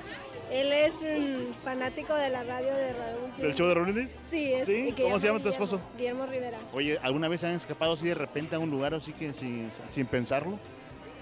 Él 0.50 0.72
es 0.72 0.92
un 1.00 1.54
fanático 1.64 2.14
de 2.14 2.28
la 2.30 2.42
radio 2.42 2.74
de 2.74 2.92
Raúl. 2.92 3.36
¿Del 3.38 3.54
show 3.54 3.66
de 3.68 3.74
Raúl? 3.74 4.08
Sí, 4.30 4.52
es. 4.52 4.68
¿Cómo 5.00 5.18
se 5.18 5.26
llama 5.26 5.40
tu 5.40 5.48
esposo? 5.48 5.80
Guillermo 5.96 6.26
Rivera. 6.26 6.58
Oye, 6.72 6.98
¿alguna 7.02 7.28
vez 7.28 7.42
han 7.44 7.52
escapado 7.52 7.92
así 7.94 8.06
de 8.08 8.14
repente 8.14 8.54
a 8.54 8.58
un 8.58 8.70
lugar 8.70 8.94
así 8.94 9.12
que 9.12 9.32
sin, 9.32 9.70
sin 9.90 10.06
pensarlo? 10.06 10.58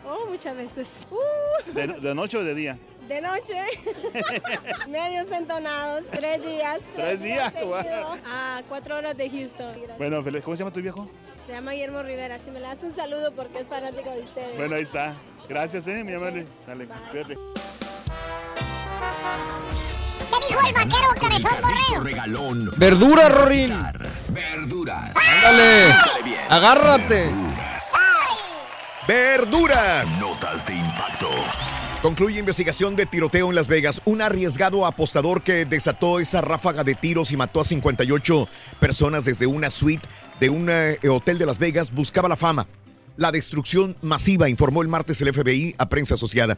Oh, 0.04 0.26
muchas 0.30 0.56
veces. 0.56 0.88
Uh, 1.11 1.72
¿De, 1.72 1.86
de 1.86 2.14
noche 2.14 2.38
o 2.38 2.42
de 2.44 2.54
día? 2.54 2.78
de 3.06 3.20
noche. 3.20 3.54
Medios 4.88 5.30
entonados. 5.32 6.04
Tres 6.12 6.42
días. 6.44 6.78
Tres 6.94 7.20
días, 7.22 7.52
guau. 7.62 8.16
A 8.26 8.62
cuatro 8.68 8.96
horas 8.96 9.16
de 9.16 9.28
Houston. 9.28 9.74
Bueno, 9.98 10.22
feliz- 10.22 10.42
¿cómo 10.42 10.56
se 10.56 10.61
llama 10.62 10.72
tu 10.72 10.80
viejo? 10.80 11.08
Se 11.51 11.57
llama 11.57 11.72
Guillermo 11.72 12.01
Rivera. 12.05 12.38
Si 12.38 12.48
me 12.53 12.61
le 12.61 12.68
das 12.68 12.80
un 12.84 12.92
saludo 12.92 13.32
porque 13.34 13.59
es 13.59 13.66
fanático 13.66 14.09
de 14.09 14.20
ustedes. 14.20 14.57
Bueno, 14.57 14.76
ahí 14.76 14.82
está. 14.82 15.16
Gracias, 15.48 15.84
eh, 15.88 16.05
mi 16.05 16.14
amable. 16.14 16.46
Dale, 16.64 16.86
cuídate. 17.11 17.34
¿Qué 20.30 20.46
dijo 20.48 20.61
el 20.64 20.72
vaquero 20.72 21.09
cabezón 21.20 21.53
borrego? 21.61 22.05
Regalón. 22.05 22.70
Verdura, 22.76 23.28
Rorín. 23.30 23.76
Verduras. 24.28 25.12
Ándale. 25.16 25.92
Agárrate. 26.48 27.30
Verduras. 29.09 30.20
Notas 30.20 30.64
de 30.64 30.74
impacto. 30.74 31.30
Concluye 32.01 32.38
investigación 32.38 32.96
de 32.96 33.05
tiroteo 33.05 33.51
en 33.51 33.55
Las 33.55 33.68
Vegas. 33.68 34.01
Un 34.07 34.22
arriesgado 34.22 34.86
apostador 34.86 35.42
que 35.42 35.66
desató 35.66 36.18
esa 36.18 36.40
ráfaga 36.40 36.82
de 36.82 36.94
tiros 36.94 37.30
y 37.30 37.36
mató 37.36 37.61
a 37.61 37.64
58 37.64 38.48
personas 38.78 39.26
desde 39.26 39.46
una 39.46 39.70
suite 39.70 40.09
de 40.41 40.49
un 40.49 40.68
eh, 40.70 40.99
hotel 41.09 41.38
de 41.38 41.47
Las 41.47 41.59
Vegas 41.59 41.93
buscaba 41.93 42.28
la 42.28 42.36
fama. 42.36 42.66
La 43.16 43.30
destrucción 43.30 43.97
masiva, 44.01 44.49
informó 44.49 44.80
el 44.80 44.88
martes 44.88 45.20
el 45.20 45.32
FBI 45.32 45.74
a 45.76 45.88
prensa 45.88 46.14
asociada. 46.14 46.57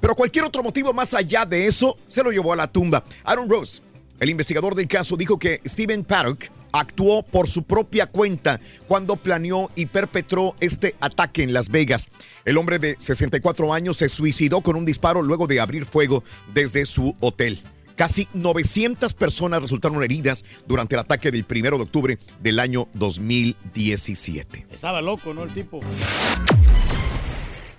Pero 0.00 0.14
cualquier 0.14 0.44
otro 0.44 0.62
motivo 0.62 0.92
más 0.92 1.14
allá 1.14 1.46
de 1.46 1.66
eso 1.66 1.96
se 2.08 2.22
lo 2.22 2.30
llevó 2.30 2.52
a 2.52 2.56
la 2.56 2.70
tumba. 2.70 3.02
Aaron 3.24 3.48
Rose, 3.48 3.80
el 4.20 4.28
investigador 4.28 4.74
del 4.74 4.86
caso, 4.86 5.16
dijo 5.16 5.38
que 5.38 5.62
Steven 5.64 6.04
Paddock 6.04 6.44
actuó 6.72 7.22
por 7.22 7.48
su 7.48 7.62
propia 7.62 8.06
cuenta 8.06 8.60
cuando 8.86 9.16
planeó 9.16 9.70
y 9.74 9.86
perpetró 9.86 10.54
este 10.60 10.94
ataque 11.00 11.42
en 11.42 11.52
Las 11.52 11.70
Vegas. 11.70 12.08
El 12.44 12.58
hombre 12.58 12.78
de 12.78 12.96
64 12.98 13.72
años 13.72 13.96
se 13.96 14.08
suicidó 14.08 14.60
con 14.60 14.76
un 14.76 14.84
disparo 14.84 15.22
luego 15.22 15.46
de 15.46 15.60
abrir 15.60 15.86
fuego 15.86 16.22
desde 16.52 16.84
su 16.84 17.16
hotel. 17.20 17.62
Casi 18.02 18.26
900 18.34 19.14
personas 19.14 19.62
resultaron 19.62 20.02
heridas 20.02 20.44
durante 20.66 20.96
el 20.96 20.98
ataque 20.98 21.30
del 21.30 21.46
1 21.48 21.62
de 21.62 21.82
octubre 21.84 22.18
del 22.40 22.58
año 22.58 22.88
2017. 22.94 24.66
Estaba 24.72 25.00
loco, 25.00 25.32
¿no? 25.32 25.44
El 25.44 25.54
tipo. 25.54 25.78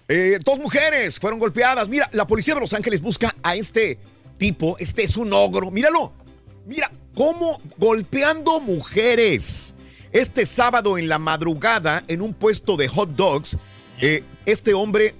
Eh, 0.07 0.39
dos 0.41 0.59
mujeres 0.59 1.19
fueron 1.19 1.39
golpeadas. 1.39 1.89
Mira, 1.89 2.09
la 2.13 2.25
policía 2.25 2.53
de 2.53 2.61
Los 2.61 2.71
Ángeles 2.71 3.01
busca 3.01 3.35
a 3.43 3.57
este 3.57 3.99
tipo. 4.37 4.77
Este 4.79 5.03
es 5.03 5.17
un 5.17 5.33
ogro. 5.33 5.71
Míralo. 5.71 6.13
Mira 6.65 6.89
cómo 7.13 7.59
golpeando 7.77 8.61
mujeres. 8.61 9.75
Este 10.13 10.45
sábado 10.45 10.97
en 10.97 11.09
la 11.09 11.19
madrugada, 11.19 12.05
en 12.07 12.21
un 12.21 12.33
puesto 12.33 12.77
de 12.77 12.87
hot 12.87 13.09
dogs, 13.09 13.57
eh, 13.99 14.23
este 14.45 14.73
hombre, 14.73 15.15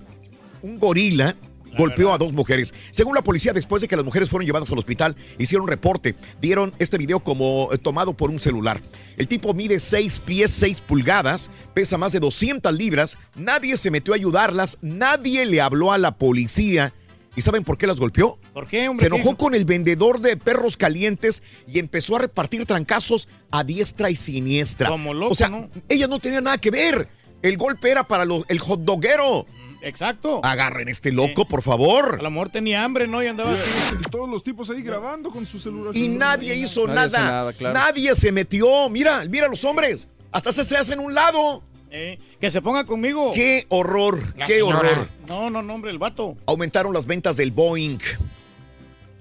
un 0.62 0.80
gorila, 0.80 1.36
golpeó 1.78 2.14
a 2.14 2.18
dos 2.18 2.34
mujeres. 2.34 2.74
Según 2.92 3.16
la 3.16 3.22
policía, 3.24 3.54
después 3.54 3.82
de 3.82 3.88
que 3.88 3.96
las 3.96 4.06
mujeres 4.06 4.30
fueron 4.30 4.46
llevadas 4.46 4.70
al 4.72 4.78
hospital, 4.78 5.16
hicieron 5.38 5.68
reporte. 5.68 6.16
Dieron 6.42 6.74
este 6.80 6.98
video 6.98 7.20
como 7.22 7.70
eh, 7.72 7.78
tomado 7.78 8.14
por 8.16 8.30
un 8.30 8.40
celular. 8.40 8.82
El 9.18 9.28
tipo 9.28 9.54
mide 9.54 9.80
6 9.80 10.20
pies 10.20 10.52
6 10.52 10.82
pulgadas, 10.82 11.50
pesa 11.74 11.98
más 11.98 12.12
de 12.14 12.20
200 12.20 12.74
libras. 12.74 13.18
Nadie 13.36 13.78
se 13.78 13.92
metió 13.92 14.14
a 14.14 14.18
ayudarlas, 14.18 14.78
nadie 14.82 15.46
le 15.46 15.62
habló 15.62 15.92
a 15.92 15.98
la 15.98 16.18
policía. 16.18 16.94
¿Y 17.36 17.42
saben 17.42 17.64
por 17.64 17.80
qué 17.80 17.88
las 17.88 18.00
golpeó? 18.00 18.38
¿Por 18.54 18.68
qué, 18.68 18.88
hombre? 18.88 19.06
Se 19.06 19.10
¿Qué 19.10 19.16
enojó 19.16 19.36
con 19.36 19.56
el 19.56 19.66
vendedor 19.66 20.22
de 20.22 20.38
perros 20.38 20.78
calientes 20.78 21.42
y 21.68 21.80
empezó 21.80 22.16
a 22.16 22.20
repartir 22.20 22.64
trancazos 22.68 23.28
a 23.50 23.64
diestra 23.64 24.12
y 24.12 24.16
siniestra. 24.16 24.88
Como 24.90 25.16
loco, 25.16 25.32
o 25.34 25.36
sea, 25.36 25.50
¿no? 25.50 25.68
ella 25.90 26.06
no 26.06 26.20
tenía 26.20 26.42
nada 26.42 26.60
que 26.60 26.70
ver. 26.70 27.10
El 27.42 27.58
golpe 27.58 27.90
era 27.90 28.04
para 28.04 28.24
los- 28.24 28.46
el 28.50 28.60
hot 28.60 28.82
doguero. 28.82 29.48
Exacto. 29.84 30.40
Agarren 30.44 30.88
este 30.90 31.12
loco, 31.12 31.46
por 31.48 31.62
favor. 31.62 32.18
A 32.20 32.24
lo 32.24 32.32
mejor 32.32 32.50
tenía 32.50 32.84
hambre, 32.84 33.08
¿no? 33.08 33.22
Y 33.22 33.28
andaba 33.28 33.52
así. 33.54 33.62
Y 34.00 34.10
todos 34.10 34.30
los 34.30 34.44
tipos 34.44 34.70
ahí 34.70 34.82
grabando 34.82 35.30
con 35.32 35.46
su 35.46 35.60
celular. 35.60 35.96
Y 35.96 36.08
nadie 36.08 36.56
hizo 36.56 36.88
Nadie 36.88 36.96
nada. 37.18 37.32
nada, 37.32 37.54
claro. 37.54 37.74
Nadie 37.74 38.16
se 38.16 38.32
metió. 38.32 38.90
Mira, 38.90 39.24
mira 39.30 39.48
los 39.48 39.64
hombres. 39.66 40.08
Hasta 40.32 40.52
se, 40.52 40.64
se 40.64 40.78
hacen 40.78 41.00
un 41.00 41.14
lado. 41.14 41.64
Eh, 41.92 42.18
que 42.42 42.50
se 42.50 42.60
ponga 42.62 42.86
conmigo. 42.86 43.32
Qué 43.36 43.66
horror, 43.70 44.20
La 44.36 44.48
qué 44.48 44.54
señora. 44.54 44.80
horror. 44.80 45.08
No, 45.28 45.50
no, 45.52 45.62
no, 45.62 45.76
hombre, 45.76 45.92
el 45.92 46.00
vato. 46.00 46.36
Aumentaron 46.48 46.92
las 46.94 47.06
ventas 47.06 47.38
del 47.38 47.52
Boeing. 47.52 48.00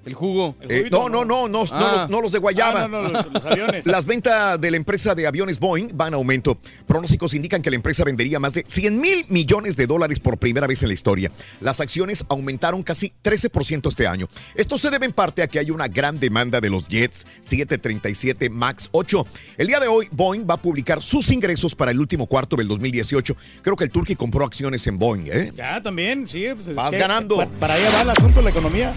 El 0.05 0.15
jugo. 0.15 0.57
Eh, 0.63 0.89
no, 0.91 1.09
no, 1.09 1.25
no, 1.25 1.47
no, 1.49 1.65
no, 1.65 1.67
Ah. 1.73 1.97
los- 2.03 2.11
no 2.11 2.21
los 2.21 2.33
de 2.33 2.39
Guayaba. 2.39 2.85
Ah, 2.85 2.89
no, 2.89 3.03
no, 3.03 3.09
los- 3.11 3.33
los 3.33 3.45
aviones. 3.45 3.87
Las 3.87 4.05
ventas 4.07 4.61
de 4.61 4.71
la 4.71 4.77
empresa 4.77 5.15
de 5.15 5.27
aviones 5.27 5.61
Boeing 5.61 5.91
van 5.95 6.13
a 6.15 6.17
aumento. 6.17 6.59
Pronósticos 6.87 7.35
indican 7.35 7.63
que 7.63 7.71
la 7.71 7.77
empresa 7.77 8.03
vendería 8.05 8.41
más 8.41 8.55
de 8.55 8.65
100 8.67 8.99
mil 9.01 9.25
millones 9.29 9.77
de 9.77 9.87
dólares 9.87 10.19
por 10.19 10.39
primera 10.39 10.67
vez 10.67 10.83
en 10.83 10.89
la 10.89 10.95
historia. 10.95 11.31
Las 11.61 11.81
acciones 11.81 12.25
aumentaron 12.29 12.83
casi 12.83 13.13
13% 13.23 13.89
este 13.89 14.07
año. 14.07 14.29
Esto 14.57 14.77
se 14.79 14.91
debe 14.91 15.07
en 15.07 15.13
parte 15.13 15.43
a 15.43 15.47
que 15.47 15.59
hay 15.59 15.71
una 15.71 15.87
gran 15.89 16.19
demanda 16.19 16.61
de 16.61 16.71
los 16.71 16.87
jets 16.89 17.27
737 17.41 18.51
MAX 18.51 18.89
8. 18.93 19.27
El 19.57 19.67
día 19.69 19.79
de 19.81 19.89
hoy, 19.89 20.09
Boeing 20.11 20.47
va 20.49 20.55
a 20.55 20.63
publicar 20.63 21.01
sus 21.03 21.31
ingresos 21.31 21.75
para 21.75 21.91
el 21.93 22.01
último 22.01 22.27
cuarto 22.27 22.57
del 22.57 22.67
2018. 22.69 23.37
Creo 23.63 23.77
que 23.77 23.85
el 23.85 23.91
Turkey 23.91 24.17
compró 24.17 24.45
acciones 24.45 24.87
en 24.87 24.99
Boeing, 24.99 25.27
¿eh? 25.27 25.53
Ya, 25.57 25.81
también, 25.81 26.27
sí. 26.27 26.47
Pues, 26.55 26.67
es 26.69 26.75
Vas 26.75 26.91
que 26.91 26.99
ganando. 26.99 27.37
pa- 27.37 27.47
Para 27.47 27.75
allá 27.75 27.91
va 27.95 28.03
el 28.03 28.11
asunto 28.11 28.37
de 28.39 28.43
la 28.43 28.51
economía. 28.51 28.93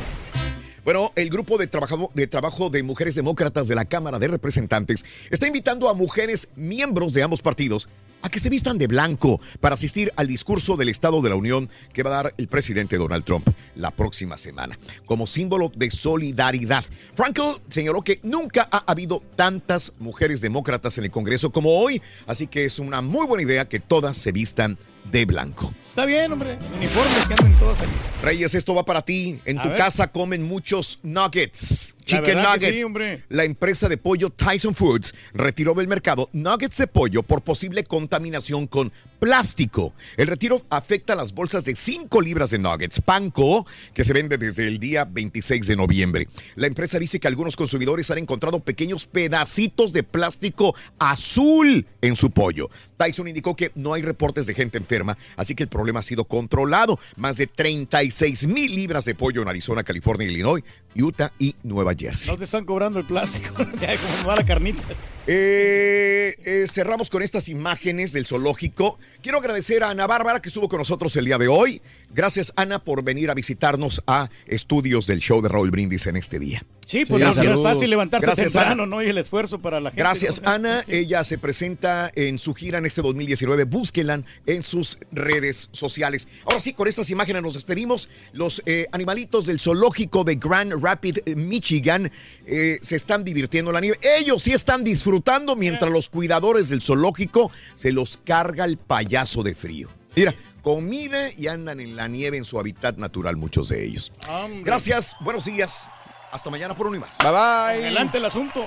Bueno, 0.85 1.11
el 1.15 1.31
grupo 1.31 1.57
de 1.57 1.65
trabajo, 1.65 2.11
de 2.13 2.27
trabajo 2.27 2.69
de 2.69 2.83
mujeres 2.83 3.15
demócratas 3.15 3.67
de 3.67 3.73
la 3.73 3.85
Cámara 3.85 4.19
de 4.19 4.27
Representantes 4.27 5.03
está 5.31 5.47
invitando 5.47 5.89
a 5.89 5.95
mujeres 5.95 6.47
miembros 6.55 7.11
de 7.13 7.23
ambos 7.23 7.41
partidos 7.41 7.89
a 8.21 8.29
que 8.29 8.39
se 8.39 8.51
vistan 8.51 8.77
de 8.77 8.85
blanco 8.85 9.41
para 9.59 9.73
asistir 9.73 10.13
al 10.15 10.27
discurso 10.27 10.77
del 10.77 10.89
Estado 10.89 11.23
de 11.23 11.29
la 11.29 11.35
Unión 11.35 11.71
que 11.91 12.03
va 12.03 12.11
a 12.11 12.23
dar 12.23 12.35
el 12.37 12.47
presidente 12.47 12.99
Donald 12.99 13.25
Trump 13.25 13.49
la 13.75 13.89
próxima 13.89 14.37
semana, 14.37 14.77
como 15.05 15.25
símbolo 15.25 15.71
de 15.75 15.89
solidaridad. 15.89 16.85
Frankel 17.15 17.55
señaló 17.67 18.03
que 18.03 18.19
nunca 18.21 18.69
ha 18.71 18.83
habido 18.85 19.23
tantas 19.35 19.91
mujeres 19.97 20.39
demócratas 20.39 20.99
en 20.99 21.05
el 21.05 21.11
Congreso 21.11 21.51
como 21.51 21.79
hoy, 21.79 21.99
así 22.27 22.45
que 22.45 22.65
es 22.65 22.77
una 22.77 23.01
muy 23.01 23.25
buena 23.25 23.41
idea 23.41 23.67
que 23.67 23.79
todas 23.79 24.17
se 24.17 24.31
vistan 24.31 24.77
de 25.11 25.25
blanco. 25.25 25.73
Está 25.85 26.05
bien, 26.05 26.31
hombre. 26.31 26.59
Uniformes 26.75 27.25
que 27.27 27.33
anden 27.39 27.57
todos 27.59 27.79
ahí. 27.79 27.87
Reyes, 28.21 28.53
esto 28.53 28.75
va 28.75 28.83
para 28.85 29.01
ti. 29.01 29.39
En 29.45 29.59
A 29.59 29.63
tu 29.63 29.69
ver. 29.69 29.77
casa 29.77 30.11
comen 30.11 30.43
muchos 30.43 30.99
nuggets. 31.03 31.94
Chicken 32.05 32.41
nuggets. 32.41 32.81
sí. 32.81 33.23
La 33.29 33.43
empresa 33.43 33.89
de 33.89 33.97
pollo 33.97 34.29
Tyson 34.29 34.75
Foods 34.75 35.13
retiró 35.33 35.73
del 35.73 35.87
mercado 35.87 36.29
nuggets 36.33 36.77
de 36.77 36.87
pollo 36.87 37.23
por 37.23 37.41
posible 37.41 37.83
contaminación 37.83 38.67
con 38.67 38.91
plástico. 39.19 39.93
El 40.17 40.27
retiro 40.27 40.61
afecta 40.69 41.13
a 41.13 41.15
las 41.15 41.33
bolsas 41.33 41.65
de 41.65 41.75
5 41.75 42.21
libras 42.21 42.51
de 42.51 42.59
nuggets, 42.59 43.01
panko, 43.01 43.65
que 43.93 44.03
se 44.03 44.13
vende 44.13 44.37
desde 44.37 44.67
el 44.67 44.79
día 44.79 45.05
26 45.05 45.65
de 45.67 45.75
noviembre. 45.75 46.27
La 46.55 46.67
empresa 46.67 46.99
dice 46.99 47.19
que 47.19 47.27
algunos 47.27 47.55
consumidores 47.55 48.11
han 48.11 48.19
encontrado 48.19 48.59
pequeños 48.59 49.07
pedacitos 49.07 49.91
de 49.93 50.03
plástico 50.03 50.75
azul 50.99 51.87
en 52.01 52.15
su 52.15 52.29
pollo. 52.31 52.69
Tyson 52.97 53.27
indicó 53.27 53.55
que 53.55 53.71
no 53.75 53.93
hay 53.93 54.01
reportes 54.01 54.45
de 54.45 54.53
gente 54.53 54.77
enferma, 54.77 55.17
así 55.35 55.55
que 55.55 55.63
el 55.63 55.69
problema 55.69 56.01
ha 56.01 56.03
sido 56.03 56.25
controlado. 56.25 56.99
Más 57.15 57.37
de 57.37 57.47
36 57.47 58.47
mil 58.47 58.75
libras 58.75 59.05
de 59.05 59.15
pollo 59.15 59.41
en 59.41 59.47
Arizona, 59.47 59.83
California, 59.83 60.27
Illinois, 60.27 60.63
Utah 60.95 61.31
y 61.39 61.55
Nueva 61.63 61.93
Jersey. 61.93 62.31
No 62.31 62.37
te 62.37 62.45
están 62.45 62.65
cobrando 62.65 62.99
el 62.99 63.05
plástico. 63.05 63.55
ya 63.81 63.95
como 63.97 64.27
va 64.27 64.35
la 64.35 64.45
carnita. 64.45 64.81
Eh, 65.27 66.35
eh, 66.45 66.65
cerramos 66.71 67.09
con 67.09 67.23
estas 67.23 67.49
imágenes 67.49 68.13
del 68.13 68.25
zoológico. 68.25 68.99
Quiero 69.21 69.39
agradecer 69.39 69.83
a 69.83 69.89
Ana 69.89 70.05
Bárbara 70.05 70.39
que 70.39 70.49
estuvo 70.49 70.69
con 70.69 70.79
nosotros 70.79 71.15
el 71.15 71.25
día 71.25 71.37
de 71.37 71.47
hoy. 71.47 71.81
Gracias, 72.11 72.53
Ana, 72.55 72.83
por 72.83 73.03
venir 73.03 73.31
a 73.31 73.33
visitarnos 73.33 74.03
a 74.05 74.29
estudios 74.45 75.07
del 75.07 75.19
show 75.19 75.41
de 75.41 75.49
Raúl 75.49 75.71
Brindis 75.71 76.05
en 76.07 76.15
este 76.15 76.37
día. 76.37 76.63
Sí, 76.85 77.03
pues 77.03 77.35
sí, 77.35 77.43
no 77.43 77.51
es 77.51 77.63
fácil 77.63 77.89
levantarse 77.89 78.27
Gracias, 78.27 78.53
temprano, 78.53 78.83
Ana. 78.83 78.95
¿no? 78.95 79.03
Y 79.03 79.07
el 79.07 79.17
esfuerzo 79.17 79.57
para 79.57 79.79
la 79.79 79.89
gente. 79.89 80.01
Gracias, 80.01 80.41
¿no? 80.41 80.51
Ana. 80.51 80.83
Ella 80.87 81.23
se 81.23 81.39
presenta 81.39 82.11
en 82.13 82.37
su 82.37 82.53
gira 82.53 82.77
en 82.77 82.85
este 82.85 83.01
2019. 83.01 83.63
Búsquenla 83.63 84.21
en 84.45 84.63
sus 84.63 84.99
redes 85.11 85.69
sociales. 85.71 86.27
Ahora 86.45 86.59
sí, 86.59 86.73
con 86.73 86.87
estas 86.87 87.09
imágenes 87.09 87.41
nos 87.41 87.55
despedimos. 87.55 88.07
Los 88.33 88.61
eh, 88.67 88.87
animalitos 88.91 89.47
del 89.47 89.59
zoológico 89.59 90.23
de 90.23 90.35
Grand 90.35 90.73
Rapids, 90.79 91.21
Michigan, 91.35 92.11
eh, 92.45 92.77
se 92.81 92.95
están 92.95 93.23
divirtiendo 93.23 93.71
en 93.71 93.75
la 93.75 93.81
nieve. 93.81 93.99
Ellos 94.19 94.43
sí 94.43 94.51
están 94.51 94.83
disfrutando 94.83 95.55
mientras 95.55 95.91
los 95.91 96.07
cuidadores 96.07 96.69
del 96.69 96.81
zoológico 96.81 97.51
se 97.73 97.91
los 97.91 98.17
carga 98.23 98.63
el 98.63 98.77
payaso 98.77 99.41
de 99.41 99.55
frío. 99.55 99.89
Mira, 100.15 100.35
comida 100.61 101.31
y 101.35 101.47
andan 101.47 101.79
en 101.79 101.95
la 101.95 102.07
nieve 102.07 102.37
en 102.37 102.45
su 102.45 102.59
hábitat 102.59 102.97
natural, 102.97 103.37
muchos 103.37 103.69
de 103.69 103.83
ellos. 103.83 104.13
Hombre. 104.29 104.63
Gracias, 104.63 105.15
buenos 105.21 105.45
días. 105.45 105.89
Hasta 106.35 106.49
mañana 106.49 106.75
por 106.75 106.87
un 106.87 106.95
y 106.97 106.99
más. 106.99 107.17
Bye 107.19 107.29
bye. 107.29 107.85
Adelante 107.85 108.17
el 108.17 108.25
asunto. 108.25 108.65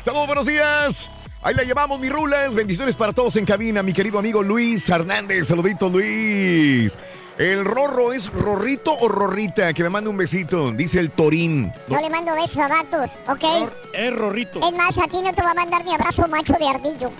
Saludos, 0.00 0.26
buenos 0.28 0.46
días. 0.46 1.10
Ahí 1.42 1.56
la 1.56 1.64
llevamos, 1.64 1.98
mi 1.98 2.08
rulas. 2.08 2.54
Bendiciones 2.54 2.94
para 2.94 3.12
todos 3.12 3.34
en 3.34 3.44
cabina. 3.46 3.82
Mi 3.82 3.92
querido 3.92 4.20
amigo 4.20 4.44
Luis 4.44 4.88
Hernández. 4.88 5.48
Saludito, 5.48 5.88
Luis. 5.88 6.96
¿El 7.36 7.64
rorro 7.64 8.12
es 8.12 8.32
rorrito 8.32 8.96
o 8.96 9.08
rorrita? 9.08 9.72
Que 9.72 9.82
me 9.82 9.90
mande 9.90 10.10
un 10.10 10.16
besito. 10.16 10.70
Dice 10.70 11.00
el 11.00 11.10
Torín. 11.10 11.72
Yo 11.88 12.00
le 12.00 12.10
mando 12.10 12.32
besos 12.36 12.58
a 12.58 12.68
vatos, 12.68 13.10
¿ok? 13.26 13.72
Es 13.92 14.14
rorrito. 14.14 14.64
Es 14.64 14.72
más, 14.72 14.96
a 14.98 15.08
ti 15.08 15.20
no 15.20 15.34
te 15.34 15.42
va 15.42 15.50
a 15.50 15.54
mandar 15.54 15.84
ni 15.84 15.92
abrazo 15.96 16.28
macho 16.28 16.52
de 16.52 16.68
ardillo. 16.68 17.10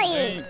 ¡Ay! 0.00 0.44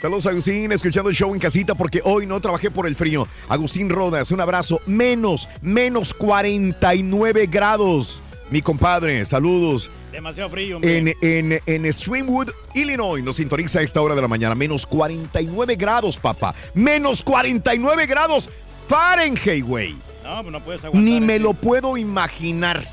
Saludos, 0.00 0.26
Agustín, 0.26 0.70
escuchando 0.72 1.08
el 1.08 1.16
show 1.16 1.32
en 1.34 1.40
casita 1.40 1.74
porque 1.74 2.02
hoy 2.04 2.26
no 2.26 2.38
trabajé 2.40 2.70
por 2.70 2.86
el 2.86 2.94
frío. 2.94 3.26
Agustín 3.48 3.88
Rodas, 3.88 4.30
un 4.30 4.40
abrazo. 4.40 4.80
Menos, 4.86 5.48
menos 5.62 6.12
49 6.12 7.46
grados. 7.46 8.20
Mi 8.50 8.60
compadre, 8.60 9.24
saludos. 9.24 9.90
Demasiado 10.12 10.50
frío, 10.50 10.76
hombre. 10.76 10.98
En, 10.98 11.14
en, 11.22 11.60
en 11.66 11.92
Streamwood, 11.92 12.50
Illinois, 12.74 13.24
nos 13.24 13.36
sintoniza 13.36 13.78
a 13.78 13.82
esta 13.82 14.00
hora 14.02 14.14
de 14.14 14.22
la 14.22 14.28
mañana. 14.28 14.54
Menos 14.54 14.86
49 14.86 15.76
grados, 15.76 16.18
papá. 16.18 16.54
Menos 16.74 17.22
49 17.22 18.06
grados 18.06 18.50
Fahrenheit, 18.88 19.64
güey. 19.64 19.96
No, 20.22 20.42
pues 20.42 20.52
no 20.52 20.60
puedes 20.60 20.84
aguantar. 20.84 21.10
Ni 21.10 21.20
me 21.20 21.38
lo 21.38 21.54
puedo 21.54 21.96
imaginar. 21.96 22.86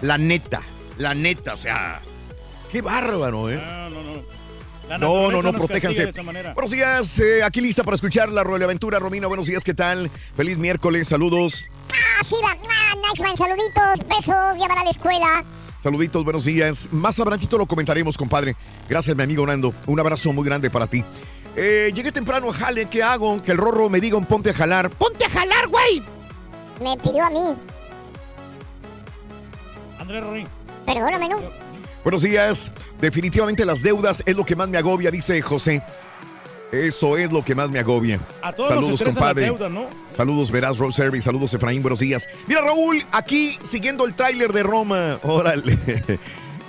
La 0.00 0.16
neta, 0.16 0.62
la 0.96 1.14
neta, 1.14 1.54
o 1.54 1.58
sea, 1.58 2.00
qué 2.72 2.80
bárbaro, 2.80 3.50
¿eh? 3.50 3.56
No, 3.56 3.90
no, 3.90 4.02
no. 4.02 4.39
La 4.90 4.98
No, 4.98 5.30
no, 5.30 5.40
no, 5.40 5.52
protéjanse. 5.52 6.10
Buenos 6.52 6.72
días, 6.72 7.20
eh, 7.20 7.44
aquí 7.44 7.60
lista 7.60 7.84
para 7.84 7.94
escuchar 7.94 8.28
la 8.28 8.40
Aventura. 8.40 8.98
Romina, 8.98 9.28
buenos 9.28 9.46
días, 9.46 9.62
¿qué 9.62 9.72
tal? 9.72 10.10
Feliz 10.34 10.58
miércoles, 10.58 11.06
saludos. 11.06 11.64
Ah, 11.92 12.24
sí, 12.24 12.34
va. 12.42 12.56
Ah, 12.68 12.96
nice 12.96 13.22
man. 13.22 13.36
Saluditos, 13.36 14.08
besos, 14.08 14.56
llevar 14.58 14.78
a 14.78 14.82
la 14.82 14.90
escuela. 14.90 15.44
Saluditos, 15.78 16.24
buenos 16.24 16.44
días. 16.44 16.88
Más 16.90 17.20
adelantito 17.20 17.56
lo 17.56 17.66
comentaremos, 17.66 18.18
compadre. 18.18 18.56
Gracias, 18.88 19.16
mi 19.16 19.22
amigo 19.22 19.46
Nando. 19.46 19.72
Un 19.86 20.00
abrazo 20.00 20.32
muy 20.32 20.44
grande 20.44 20.70
para 20.70 20.88
ti. 20.88 21.04
Eh, 21.54 21.92
llegué 21.94 22.10
temprano 22.10 22.50
a 22.50 22.52
jale, 22.52 22.86
¿qué 22.86 23.04
hago? 23.04 23.40
Que 23.40 23.52
el 23.52 23.58
rorro 23.58 23.88
me 23.90 24.00
diga 24.00 24.16
un 24.16 24.26
ponte 24.26 24.50
a 24.50 24.54
jalar. 24.54 24.90
¡Ponte 24.90 25.24
a 25.24 25.30
jalar, 25.30 25.68
güey! 25.68 26.02
Me 26.82 26.96
pidió 26.96 27.24
a 27.24 27.30
mí. 27.30 27.54
Andrés 30.00 30.24
Rorín. 30.24 30.48
Perdóname, 30.84 31.28
¿no? 31.28 31.59
Buenos 32.02 32.22
días. 32.22 32.72
Definitivamente 33.00 33.64
las 33.64 33.82
deudas 33.82 34.22
es 34.24 34.34
lo 34.34 34.44
que 34.44 34.56
más 34.56 34.68
me 34.68 34.78
agobia, 34.78 35.10
dice 35.10 35.40
José. 35.42 35.82
Eso 36.72 37.16
es 37.18 37.32
lo 37.32 37.44
que 37.44 37.54
más 37.54 37.68
me 37.70 37.80
agobia. 37.80 38.20
A 38.42 38.52
todos 38.52 38.68
Saludos, 38.68 39.02
compadre. 39.02 39.48
las 39.48 39.58
deudas, 39.58 39.72
¿no? 39.72 39.88
Saludos, 40.16 40.50
Verás 40.50 40.78
Road 40.78 40.92
Service. 40.92 41.22
Saludos, 41.24 41.52
Efraín. 41.52 41.82
Buenos 41.82 41.98
días. 41.98 42.28
Mira, 42.46 42.62
Raúl, 42.62 43.04
aquí 43.10 43.58
siguiendo 43.62 44.06
el 44.06 44.14
tráiler 44.14 44.52
de 44.52 44.62
Roma. 44.62 45.18
Órale. 45.22 45.76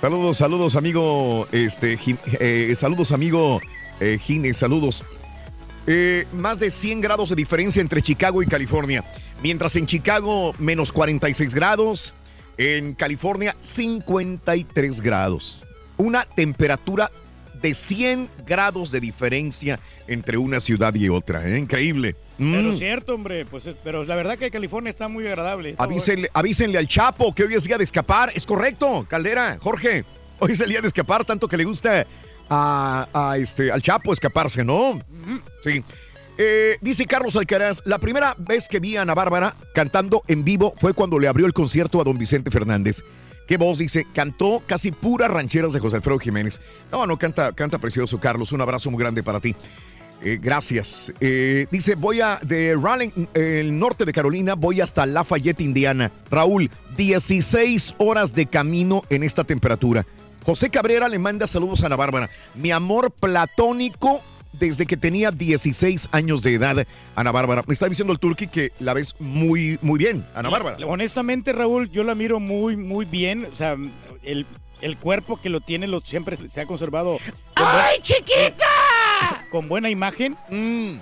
saludos, 0.00 0.36
saludos, 0.36 0.76
amigo. 0.76 1.46
Este, 1.52 1.98
eh, 2.40 2.74
saludos, 2.76 3.12
amigo 3.12 3.60
eh, 4.00 4.18
Gines. 4.20 4.56
Saludos. 4.56 5.04
Eh, 5.86 6.26
más 6.32 6.58
de 6.58 6.70
100 6.70 7.00
grados 7.00 7.30
de 7.30 7.36
diferencia 7.36 7.80
entre 7.80 8.02
Chicago 8.02 8.42
y 8.42 8.46
California. 8.46 9.04
Mientras 9.42 9.76
en 9.76 9.86
Chicago, 9.86 10.54
menos 10.58 10.92
46 10.92 11.54
grados. 11.54 12.12
En 12.58 12.94
California, 12.94 13.56
53 13.60 15.00
grados. 15.00 15.64
Una 15.96 16.24
temperatura 16.24 17.10
de 17.60 17.74
100 17.74 18.28
grados 18.46 18.90
de 18.90 19.00
diferencia 19.00 19.78
entre 20.08 20.36
una 20.36 20.58
ciudad 20.60 20.94
y 20.94 21.08
otra. 21.08 21.48
¿eh? 21.48 21.58
Increíble. 21.58 22.16
Pero 22.38 22.72
Mm. 22.72 22.76
cierto, 22.78 23.14
hombre, 23.14 23.44
pues 23.46 23.66
es- 23.66 23.76
pero 23.84 24.04
la 24.04 24.16
verdad 24.16 24.36
que 24.36 24.50
California 24.50 24.90
está 24.90 25.06
muy 25.06 25.26
agradable. 25.26 25.76
Avísenle, 25.78 26.28
avísenle 26.34 26.78
al 26.78 26.88
Chapo 26.88 27.32
que 27.32 27.44
hoy 27.44 27.54
es 27.54 27.64
día 27.64 27.78
de 27.78 27.84
escapar. 27.84 28.32
Es 28.34 28.44
correcto, 28.46 29.06
Caldera, 29.08 29.58
Jorge. 29.60 30.04
Hoy 30.40 30.52
es 30.52 30.60
el 30.60 30.70
día 30.70 30.80
de 30.80 30.88
escapar, 30.88 31.24
tanto 31.24 31.46
que 31.46 31.56
le 31.56 31.62
gusta 31.64 32.04
a, 32.50 33.06
a 33.12 33.38
este, 33.38 33.70
al 33.70 33.80
Chapo 33.80 34.12
escaparse, 34.12 34.64
¿no? 34.64 35.00
Sí. 35.62 35.84
Eh, 36.38 36.78
dice 36.80 37.06
Carlos 37.06 37.36
Alcaraz, 37.36 37.82
la 37.84 37.98
primera 37.98 38.34
vez 38.38 38.68
que 38.68 38.80
vi 38.80 38.96
a 38.96 39.02
Ana 39.02 39.14
Bárbara 39.14 39.54
cantando 39.74 40.22
en 40.28 40.44
vivo 40.44 40.74
fue 40.78 40.94
cuando 40.94 41.18
le 41.18 41.28
abrió 41.28 41.46
el 41.46 41.52
concierto 41.52 42.00
a 42.00 42.04
don 42.04 42.18
Vicente 42.18 42.50
Fernández. 42.50 43.04
¿Qué 43.46 43.56
voz? 43.56 43.78
Dice, 43.78 44.06
cantó 44.14 44.62
casi 44.66 44.92
puras 44.92 45.30
rancheras 45.30 45.72
de 45.72 45.80
José 45.80 45.96
Alfredo 45.96 46.18
Jiménez. 46.18 46.60
No, 46.90 47.06
no, 47.06 47.18
canta, 47.18 47.52
canta 47.52 47.78
precioso, 47.78 48.18
Carlos. 48.18 48.52
Un 48.52 48.60
abrazo 48.60 48.90
muy 48.90 49.00
grande 49.00 49.22
para 49.22 49.40
ti. 49.40 49.54
Eh, 50.22 50.38
gracias. 50.40 51.12
Eh, 51.20 51.66
dice, 51.70 51.96
voy 51.96 52.20
a 52.20 52.38
de 52.42 52.76
Raleigh, 52.80 53.12
el 53.34 53.76
norte 53.78 54.04
de 54.04 54.12
Carolina, 54.12 54.54
voy 54.54 54.80
hasta 54.80 55.04
Lafayette, 55.04 55.60
Indiana. 55.60 56.12
Raúl, 56.30 56.70
16 56.96 57.96
horas 57.98 58.32
de 58.32 58.46
camino 58.46 59.02
en 59.10 59.24
esta 59.24 59.44
temperatura. 59.44 60.06
José 60.44 60.70
Cabrera 60.70 61.08
le 61.08 61.18
manda 61.18 61.46
saludos 61.46 61.82
a 61.82 61.86
Ana 61.86 61.96
Bárbara. 61.96 62.30
Mi 62.54 62.70
amor 62.70 63.10
platónico 63.10 64.22
desde 64.52 64.86
que 64.86 64.96
tenía 64.96 65.30
16 65.30 66.08
años 66.12 66.42
de 66.42 66.54
edad, 66.54 66.86
Ana 67.14 67.32
Bárbara. 67.32 67.62
Me 67.66 67.74
está 67.74 67.88
diciendo 67.88 68.12
el 68.12 68.18
turqui 68.18 68.46
que 68.46 68.72
la 68.78 68.94
ves 68.94 69.14
muy, 69.18 69.78
muy 69.82 69.98
bien, 69.98 70.26
Ana 70.34 70.48
Bárbara. 70.50 70.76
Honestamente, 70.86 71.52
Raúl, 71.52 71.90
yo 71.90 72.04
la 72.04 72.14
miro 72.14 72.38
muy, 72.40 72.76
muy 72.76 73.04
bien. 73.04 73.46
O 73.50 73.54
sea, 73.54 73.76
el, 74.22 74.46
el 74.80 74.96
cuerpo 74.96 75.40
que 75.40 75.48
lo 75.48 75.60
tiene 75.60 75.86
lo, 75.86 76.00
siempre 76.00 76.36
se 76.50 76.60
ha 76.60 76.66
conservado. 76.66 77.18
¡Ay, 77.54 77.98
chiquita! 78.02 78.66
Con 79.50 79.68
buena 79.68 79.88
imagen. 79.90 80.36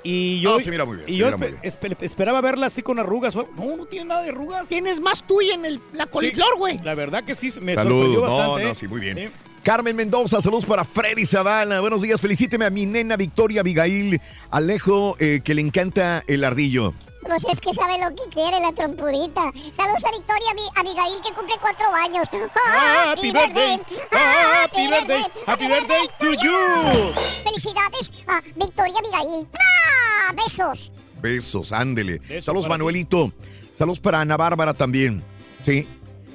Y 0.02 0.40
yo, 0.40 0.54
No, 0.54 0.60
se 0.60 0.70
mira 0.70 0.84
muy 0.84 0.96
bien, 0.98 1.08
y 1.08 1.12
se 1.12 1.18
yo 1.18 1.26
mira 1.26 1.36
muy 1.38 1.48
espe- 1.62 1.96
esperaba 2.02 2.40
verla 2.40 2.66
así 2.66 2.82
con 2.82 2.98
arrugas. 2.98 3.34
No, 3.34 3.46
no 3.76 3.86
tiene 3.86 4.06
nada 4.06 4.22
de 4.22 4.30
arrugas. 4.30 4.68
Tienes 4.68 5.00
más 5.00 5.22
tuya 5.26 5.54
en 5.54 5.64
el, 5.64 5.80
la 5.94 6.06
coliflor, 6.06 6.58
güey. 6.58 6.78
La 6.82 6.94
verdad 6.94 7.22
que 7.24 7.34
sí, 7.34 7.50
me 7.62 7.74
Saludos. 7.76 8.06
sorprendió 8.06 8.20
No, 8.28 8.36
bastante. 8.38 8.64
no, 8.64 8.74
sí, 8.74 8.88
muy 8.88 9.00
bien. 9.00 9.30
Carmen 9.62 9.94
Mendoza, 9.94 10.40
saludos 10.40 10.64
para 10.64 10.84
Freddy 10.84 11.26
Zavala. 11.26 11.80
Buenos 11.80 12.00
días, 12.02 12.20
felicíteme 12.20 12.64
a 12.64 12.70
mi 12.70 12.86
nena 12.86 13.16
Victoria 13.16 13.60
Abigail 13.60 14.20
Alejo, 14.50 15.16
eh, 15.18 15.40
que 15.44 15.54
le 15.54 15.60
encanta 15.60 16.22
el 16.26 16.44
ardillo. 16.44 16.94
Pues 17.22 17.44
es 17.44 17.60
que 17.60 17.74
sabe 17.74 17.98
lo 18.02 18.08
que 18.16 18.22
quiere 18.32 18.58
la 18.60 18.72
trompudita. 18.72 19.52
Saludos 19.72 20.02
a 20.04 20.10
Victoria 20.12 20.50
Abi- 20.52 20.80
Abigail, 20.80 21.20
que 21.22 21.34
cumple 21.34 21.54
cuatro 21.60 21.86
años. 21.94 22.26
Happy 22.64 23.30
birthday, 23.30 23.80
happy 24.10 24.86
birthday, 24.88 25.24
happy 25.46 25.66
birthday 25.68 26.08
to 26.18 26.32
you. 26.42 27.12
Felicidades 27.44 28.10
a 28.26 28.40
Victoria 28.56 28.94
Abigail. 28.98 29.46
¡Ah! 29.58 30.32
Besos. 30.34 30.92
Besos, 31.20 31.70
ándele. 31.72 32.18
Besos 32.20 32.46
Saludos, 32.46 32.64
ti. 32.64 32.70
Manuelito. 32.70 33.30
Saludos 33.74 34.00
para 34.00 34.20
Ana 34.22 34.38
Bárbara 34.38 34.72
también. 34.72 35.22
Sí. 35.62 35.86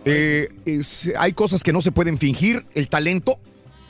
Eh, 0.06 0.50
es- 0.66 1.12
hay 1.18 1.34
cosas 1.34 1.64
que 1.64 1.74
no 1.74 1.82
se 1.82 1.92
pueden 1.92 2.18
fingir, 2.18 2.66
el 2.74 2.88
talento 2.88 3.40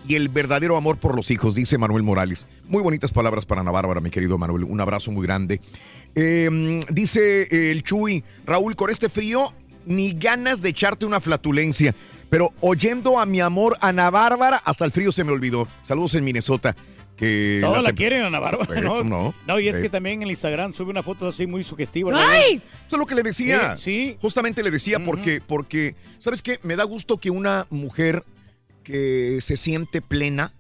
y 0.08 0.16
el 0.16 0.30
verdadero 0.30 0.78
amor 0.78 0.98
por 0.98 1.16
los 1.16 1.30
hijos, 1.32 1.56
dice 1.56 1.78
Manuel 1.78 2.04
Morales. 2.04 2.48
Muy 2.68 2.82
bonitas 2.82 3.12
palabras 3.12 3.46
para 3.46 3.62
Ana 3.62 3.72
Bárbara, 3.72 4.02
mi 4.02 4.10
querido 4.10 4.38
Manuel. 4.38 4.64
Un 4.64 4.80
abrazo 4.80 5.12
muy 5.12 5.26
grande. 5.26 5.60
Eh, 6.16 6.82
dice 6.90 7.44
eh, 7.44 7.72
el 7.72 7.84
Chuy, 7.84 8.24
Raúl, 8.46 8.76
con 8.76 8.90
este 8.90 9.10
frío, 9.10 9.54
ni 9.86 10.14
ganas 10.14 10.62
de 10.62 10.70
echarte 10.70 11.06
una 11.06 11.20
flatulencia. 11.20 11.94
Pero 12.30 12.54
oyendo 12.62 13.20
a 13.20 13.26
mi 13.26 13.40
amor 13.42 13.78
Ana 13.82 14.10
Bárbara, 14.10 14.58
hasta 14.58 14.86
el 14.86 14.92
frío 14.92 15.12
se 15.12 15.24
me 15.24 15.32
olvidó. 15.32 15.68
Saludos 15.84 16.16
en 16.16 16.24
Minnesota. 16.24 16.76
Que 17.16 17.60
Todos 17.62 17.82
la 17.82 17.92
tem- 17.92 17.96
quieren, 17.96 18.24
Ana 18.24 18.40
Bárbara, 18.40 18.82
¿no? 18.82 19.04
no, 19.04 19.34
No, 19.48 19.60
y 19.60 19.70
es 19.70 19.78
eh. 19.78 19.84
que 19.84 19.90
también 19.90 20.18
en 20.18 20.24
el 20.24 20.32
Instagram 20.32 20.74
sube 20.74 20.90
una 20.90 21.02
foto 21.02 21.30
así 21.30 21.48
muy 21.48 21.64
sugestiva. 21.64 22.12
¿no? 22.12 22.18
¡Ay! 22.18 22.56
Eso 22.86 22.96
es 22.96 23.00
lo 23.00 23.06
que 23.06 23.16
le 23.16 23.24
decía. 23.24 23.78
Sí, 23.78 24.18
Justamente 24.22 24.62
le 24.64 24.70
decía 24.72 25.00
porque, 25.02 25.42
porque, 25.46 25.96
¿sabes 26.20 26.42
qué? 26.42 26.60
Me 26.64 26.76
da 26.76 26.84
gusto 26.84 27.18
que 27.18 27.30
una 27.30 27.68
mujer 27.70 28.24
que 28.84 29.40
se 29.42 29.56
siente 29.56 30.02
plena 30.02 30.52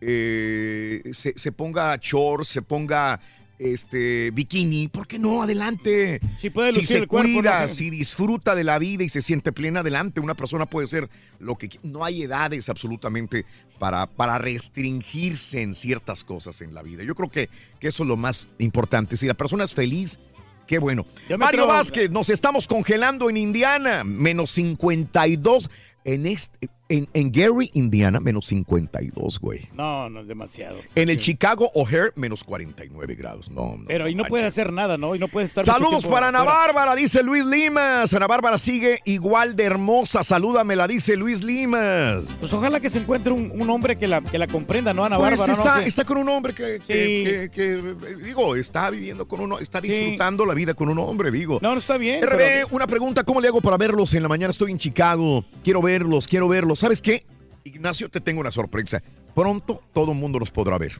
eh, 0.00 1.02
se, 1.12 1.38
se 1.38 1.52
ponga 1.52 1.96
shorts, 2.00 2.48
se 2.48 2.62
ponga 2.62 3.20
este 3.60 4.30
bikini. 4.30 4.88
¿Por 4.88 5.06
qué 5.06 5.18
no? 5.18 5.42
Adelante. 5.42 6.20
Sí 6.38 6.50
puede 6.50 6.72
si 6.72 6.80
lucir 6.80 6.96
se 6.96 6.98
el 6.98 7.08
cuerpo, 7.08 7.30
cuida, 7.30 7.62
no 7.62 7.68
sé. 7.68 7.74
si 7.74 7.90
disfruta 7.90 8.54
de 8.54 8.64
la 8.64 8.78
vida 8.78 9.04
y 9.04 9.08
se 9.08 9.20
siente 9.20 9.52
plena, 9.52 9.80
adelante. 9.80 10.20
Una 10.20 10.34
persona 10.34 10.66
puede 10.66 10.88
ser 10.88 11.08
lo 11.38 11.56
que 11.56 11.68
no 11.82 12.04
hay 12.04 12.22
edades 12.22 12.68
absolutamente 12.68 13.44
para, 13.78 14.06
para 14.06 14.38
restringirse 14.38 15.60
en 15.60 15.74
ciertas 15.74 16.24
cosas 16.24 16.62
en 16.62 16.74
la 16.74 16.82
vida. 16.82 17.04
Yo 17.04 17.14
creo 17.14 17.30
que, 17.30 17.50
que 17.78 17.88
eso 17.88 18.02
es 18.02 18.08
lo 18.08 18.16
más 18.16 18.48
importante. 18.58 19.16
Si 19.16 19.26
la 19.26 19.34
persona 19.34 19.64
es 19.64 19.74
feliz, 19.74 20.18
qué 20.66 20.78
bueno. 20.78 21.04
Mario 21.38 21.66
Vázquez, 21.66 22.10
nos 22.10 22.30
estamos 22.30 22.66
congelando 22.66 23.28
en 23.28 23.36
Indiana, 23.36 24.04
menos 24.04 24.50
52. 24.52 25.70
En, 26.04 26.24
este, 26.26 26.70
en, 26.90 27.08
en 27.14 27.32
Gary, 27.32 27.70
Indiana, 27.72 28.20
menos 28.20 28.46
52, 28.46 29.38
güey. 29.40 29.60
No, 29.74 30.10
no 30.10 30.20
es 30.20 30.26
demasiado. 30.28 30.76
En 30.94 31.08
el 31.08 31.16
Chicago 31.18 31.70
O'Hare, 31.74 32.12
menos 32.16 32.44
49 32.44 33.14
grados. 33.14 33.50
No, 33.50 33.76
no. 33.78 33.84
Pero 33.86 34.04
ahí 34.04 34.14
no 34.14 34.24
puedes 34.24 34.46
hacer 34.46 34.72
nada, 34.72 34.98
¿no? 34.98 35.14
Y 35.14 35.18
no 35.18 35.28
puedes 35.28 35.50
estar. 35.50 35.64
Saludos 35.64 36.04
para 36.06 36.28
Ana 36.28 36.40
fuera. 36.42 36.54
Bárbara, 36.54 36.94
dice 36.94 37.22
Luis 37.22 37.46
Limas. 37.46 38.12
Ana 38.12 38.26
Bárbara 38.26 38.58
sigue 38.58 38.98
igual 39.04 39.56
de 39.56 39.64
hermosa. 39.64 40.22
Salúdamela, 40.24 40.86
dice 40.86 41.16
Luis 41.16 41.42
Limas. 41.42 42.24
Pues 42.40 42.52
ojalá 42.52 42.80
que 42.80 42.90
se 42.90 42.98
encuentre 42.98 43.32
un, 43.32 43.50
un 43.54 43.70
hombre 43.70 43.96
que 43.96 44.06
la, 44.08 44.20
que 44.20 44.38
la 44.38 44.46
comprenda, 44.46 44.92
¿no, 44.92 45.04
Ana 45.04 45.16
Pues 45.16 45.30
Bárbara? 45.30 45.52
está, 45.52 45.74
no 45.76 45.80
sé. 45.82 45.88
está 45.88 46.04
con 46.04 46.18
un 46.18 46.28
hombre 46.28 46.52
que, 46.54 46.80
que- 46.86 46.90
Sí. 46.90 47.24
que- 47.24 47.50
que, 47.50 47.72
eh, 48.10 48.16
digo, 48.24 48.56
está 48.56 48.90
viviendo 48.90 49.26
con 49.28 49.40
uno, 49.40 49.58
está 49.58 49.80
disfrutando 49.80 50.44
la 50.44 50.54
vida 50.54 50.74
con 50.74 50.88
un 50.88 50.98
hombre, 50.98 51.30
digo. 51.30 51.58
No, 51.62 51.72
no 51.72 51.78
está 51.78 51.96
bien. 51.96 52.22
RB, 52.22 52.36
pero- 52.36 52.68
una 52.72 52.86
pregunta, 52.86 53.22
¿cómo 53.24 53.40
le 53.40 53.48
hago 53.48 53.60
para 53.60 53.76
verlos 53.76 54.12
en 54.14 54.22
la 54.22 54.28
mañana? 54.28 54.50
Estoy 54.50 54.72
en 54.72 54.78
Chicago, 54.78 55.44
quiero 55.62 55.80
verlos, 55.82 56.26
quiero 56.26 56.48
verlos. 56.48 56.79
¿Sabes 56.80 57.02
qué? 57.02 57.26
Ignacio, 57.64 58.08
te 58.08 58.22
tengo 58.22 58.40
una 58.40 58.50
sorpresa. 58.50 59.02
pronto 59.34 59.82
todo 59.92 60.14
mundo 60.14 60.38
los 60.38 60.50
podrá 60.50 60.78
ver. 60.78 60.98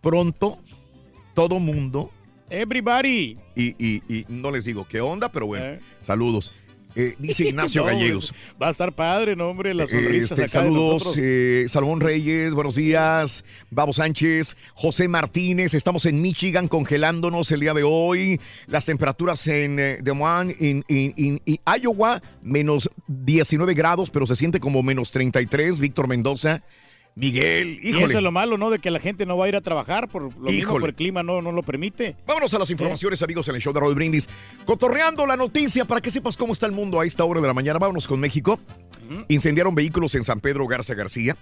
Pronto 0.00 0.58
todo 1.34 1.60
mundo. 1.60 2.10
Everybody. 2.50 3.38
Y, 3.54 3.76
y- 3.78 4.02
y 4.08 4.26
no 4.28 4.50
les 4.50 4.64
digo 4.64 4.84
qué 4.88 5.00
onda, 5.00 5.30
pero 5.30 5.46
bueno, 5.46 5.64
Eh. 5.66 5.80
saludos. 6.00 6.50
Eh, 6.96 7.14
dice 7.18 7.44
Ignacio 7.48 7.82
No, 7.82 7.88
Gallegos. 7.88 8.32
Va 8.60 8.68
a 8.68 8.70
estar 8.70 8.92
padre, 8.94 9.36
no, 9.36 9.48
hombre, 9.48 9.74
las 9.74 9.90
sonrisas 9.90 10.32
Este, 10.32 10.34
acá 10.34 10.42
de 10.42 10.48
saludos, 10.48 11.14
eh, 11.16 11.64
Salomón 11.68 12.00
Reyes, 12.00 12.54
buenos 12.54 12.74
días. 12.74 13.44
Babo 13.70 13.92
Sánchez, 13.92 14.56
José 14.74 15.08
Martínez, 15.08 15.74
estamos 15.74 16.06
en 16.06 16.22
Michigan 16.22 16.68
congelándonos 16.68 17.50
el 17.52 17.60
día 17.60 17.74
de 17.74 17.82
hoy. 17.82 18.40
Las 18.66 18.86
temperaturas 18.86 19.46
en 19.48 19.78
eh, 19.78 19.98
Des 20.02 20.14
Moines, 20.14 20.56
en 20.60 21.40
Iowa, 21.80 22.22
menos 22.42 22.90
19 23.08 23.74
grados, 23.74 24.10
pero 24.10 24.26
se 24.26 24.36
siente 24.36 24.60
como 24.60 24.82
menos 24.82 25.10
33. 25.10 25.78
Víctor 25.78 26.08
Mendoza, 26.08 26.62
Miguel, 27.16 27.78
Y 27.80 27.90
eso 27.90 27.98
híjole. 27.98 28.14
es 28.16 28.22
lo 28.22 28.32
malo, 28.32 28.58
¿no? 28.58 28.70
De 28.70 28.80
que 28.80 28.90
la 28.90 28.98
gente 28.98 29.24
no 29.24 29.36
va 29.36 29.44
a 29.44 29.48
ir 29.48 29.54
a 29.56 29.60
trabajar 29.60 30.08
por 30.08 30.22
lo 30.22 30.30
mismo, 30.30 30.50
Híjole. 30.50 30.80
por 30.80 30.88
el 30.88 30.94
clima 30.96 31.22
no, 31.22 31.40
no 31.40 31.52
lo 31.52 31.62
permite. 31.62 32.16
Vámonos 32.26 32.52
a 32.54 32.58
las 32.58 32.70
informaciones, 32.70 33.22
amigos, 33.22 33.48
en 33.48 33.54
el 33.54 33.60
show 33.60 33.72
de 33.72 33.78
Raúl 33.80 33.94
Brindis. 33.94 34.28
Cotorreando 34.66 35.24
la 35.26 35.36
noticia 35.36 35.84
para 35.84 36.00
que 36.00 36.10
sepas 36.10 36.36
cómo 36.36 36.52
está 36.52 36.66
el 36.66 36.72
mundo 36.72 36.98
a 37.00 37.06
esta 37.06 37.24
hora 37.24 37.40
de 37.40 37.46
la 37.46 37.54
mañana. 37.54 37.78
Vámonos 37.78 38.08
con 38.08 38.18
México. 38.18 38.58
Incendiaron 39.28 39.74
vehículos 39.74 40.14
en 40.16 40.24
San 40.24 40.40
Pedro 40.40 40.66
Garza 40.66 40.94
García. 40.94 41.36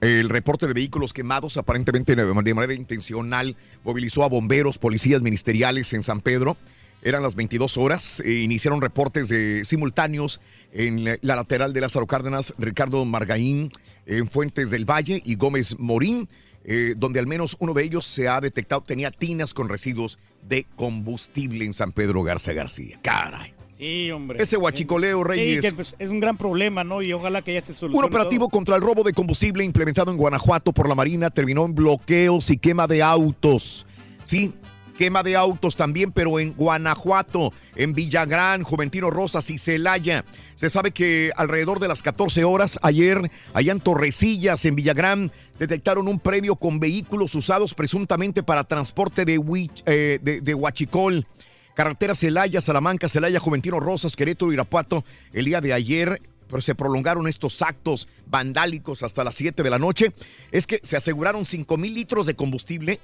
El 0.00 0.28
reporte 0.28 0.66
de 0.66 0.72
vehículos 0.74 1.12
quemados, 1.12 1.56
aparentemente 1.56 2.14
de 2.14 2.54
manera 2.54 2.72
intencional, 2.72 3.56
movilizó 3.84 4.24
a 4.24 4.28
bomberos, 4.28 4.78
policías 4.78 5.20
ministeriales 5.22 5.92
en 5.92 6.02
San 6.02 6.20
Pedro. 6.20 6.56
Eran 7.02 7.22
las 7.22 7.34
22 7.34 7.76
horas. 7.78 8.20
e 8.24 8.32
iniciaron 8.40 8.80
reportes 8.80 9.28
de 9.28 9.64
simultáneos 9.64 10.40
en 10.72 11.04
la, 11.04 11.18
la 11.22 11.36
lateral 11.36 11.72
de 11.72 11.80
Lázaro 11.80 12.06
Cárdenas, 12.06 12.54
Ricardo 12.58 13.04
Margaín, 13.04 13.70
en 14.06 14.28
Fuentes 14.28 14.70
del 14.70 14.84
Valle 14.84 15.22
y 15.24 15.36
Gómez 15.36 15.76
Morín, 15.78 16.28
eh, 16.64 16.94
donde 16.96 17.20
al 17.20 17.26
menos 17.26 17.56
uno 17.58 17.72
de 17.72 17.84
ellos 17.84 18.04
se 18.04 18.28
ha 18.28 18.40
detectado, 18.40 18.82
tenía 18.82 19.10
tinas 19.10 19.54
con 19.54 19.68
residuos 19.68 20.18
de 20.42 20.66
combustible 20.76 21.64
en 21.64 21.72
San 21.72 21.92
Pedro 21.92 22.22
Garza 22.22 22.52
García. 22.52 22.98
Caray. 23.02 23.54
Sí, 23.78 24.10
hombre. 24.10 24.42
Ese 24.42 24.58
huachicoleo, 24.58 25.24
Reyes. 25.24 25.64
Sí, 25.64 25.70
que, 25.70 25.74
pues, 25.74 25.96
es 25.98 26.10
un 26.10 26.20
gran 26.20 26.36
problema, 26.36 26.84
¿no? 26.84 27.00
Y 27.00 27.14
ojalá 27.14 27.40
que 27.40 27.54
ya 27.54 27.62
se 27.62 27.74
solucione. 27.74 27.96
Un 27.98 28.04
operativo 28.04 28.50
contra 28.50 28.76
el 28.76 28.82
robo 28.82 29.02
de 29.02 29.14
combustible 29.14 29.64
implementado 29.64 30.10
en 30.10 30.18
Guanajuato 30.18 30.72
por 30.74 30.86
la 30.86 30.94
Marina 30.94 31.30
terminó 31.30 31.64
en 31.64 31.74
bloqueos 31.74 32.50
y 32.50 32.58
quema 32.58 32.86
de 32.86 33.02
autos. 33.02 33.86
Sí, 34.22 34.52
quema 35.00 35.22
de 35.22 35.34
autos 35.34 35.76
también, 35.76 36.12
pero 36.12 36.38
en 36.38 36.52
Guanajuato, 36.52 37.54
en 37.74 37.94
Villagrán, 37.94 38.64
Juventino 38.64 39.08
Rosas 39.10 39.48
y 39.48 39.56
Celaya. 39.56 40.26
Se 40.56 40.68
sabe 40.68 40.90
que 40.90 41.32
alrededor 41.36 41.80
de 41.80 41.88
las 41.88 42.02
14 42.02 42.44
horas 42.44 42.78
ayer, 42.82 43.30
allá 43.54 43.72
en 43.72 43.80
Torrecillas, 43.80 44.62
en 44.66 44.76
Villagrán, 44.76 45.32
detectaron 45.58 46.06
un 46.06 46.20
predio 46.20 46.56
con 46.56 46.80
vehículos 46.80 47.34
usados 47.34 47.72
presuntamente 47.72 48.42
para 48.42 48.64
transporte 48.64 49.24
de, 49.24 49.40
eh, 49.86 50.54
huachicol. 50.54 51.26
Carretera 51.74 52.14
Celaya, 52.14 52.60
Salamanca, 52.60 53.08
Celaya, 53.08 53.40
Juventino 53.40 53.80
Rosas, 53.80 54.14
Querétaro, 54.14 54.52
Irapuato. 54.52 55.02
El 55.32 55.46
día 55.46 55.62
de 55.62 55.72
ayer 55.72 56.20
pero 56.50 56.60
se 56.60 56.74
prolongaron 56.74 57.28
estos 57.28 57.62
actos 57.62 58.08
vandálicos 58.26 59.02
hasta 59.02 59.24
las 59.24 59.36
7 59.36 59.62
de 59.62 59.70
la 59.70 59.78
noche. 59.78 60.12
Es 60.50 60.66
que 60.66 60.80
se 60.82 60.96
aseguraron 60.96 61.46
5 61.46 61.76
mil 61.76 61.94
litros 61.94 62.26
de 62.26 62.34
combustible, 62.34 63.00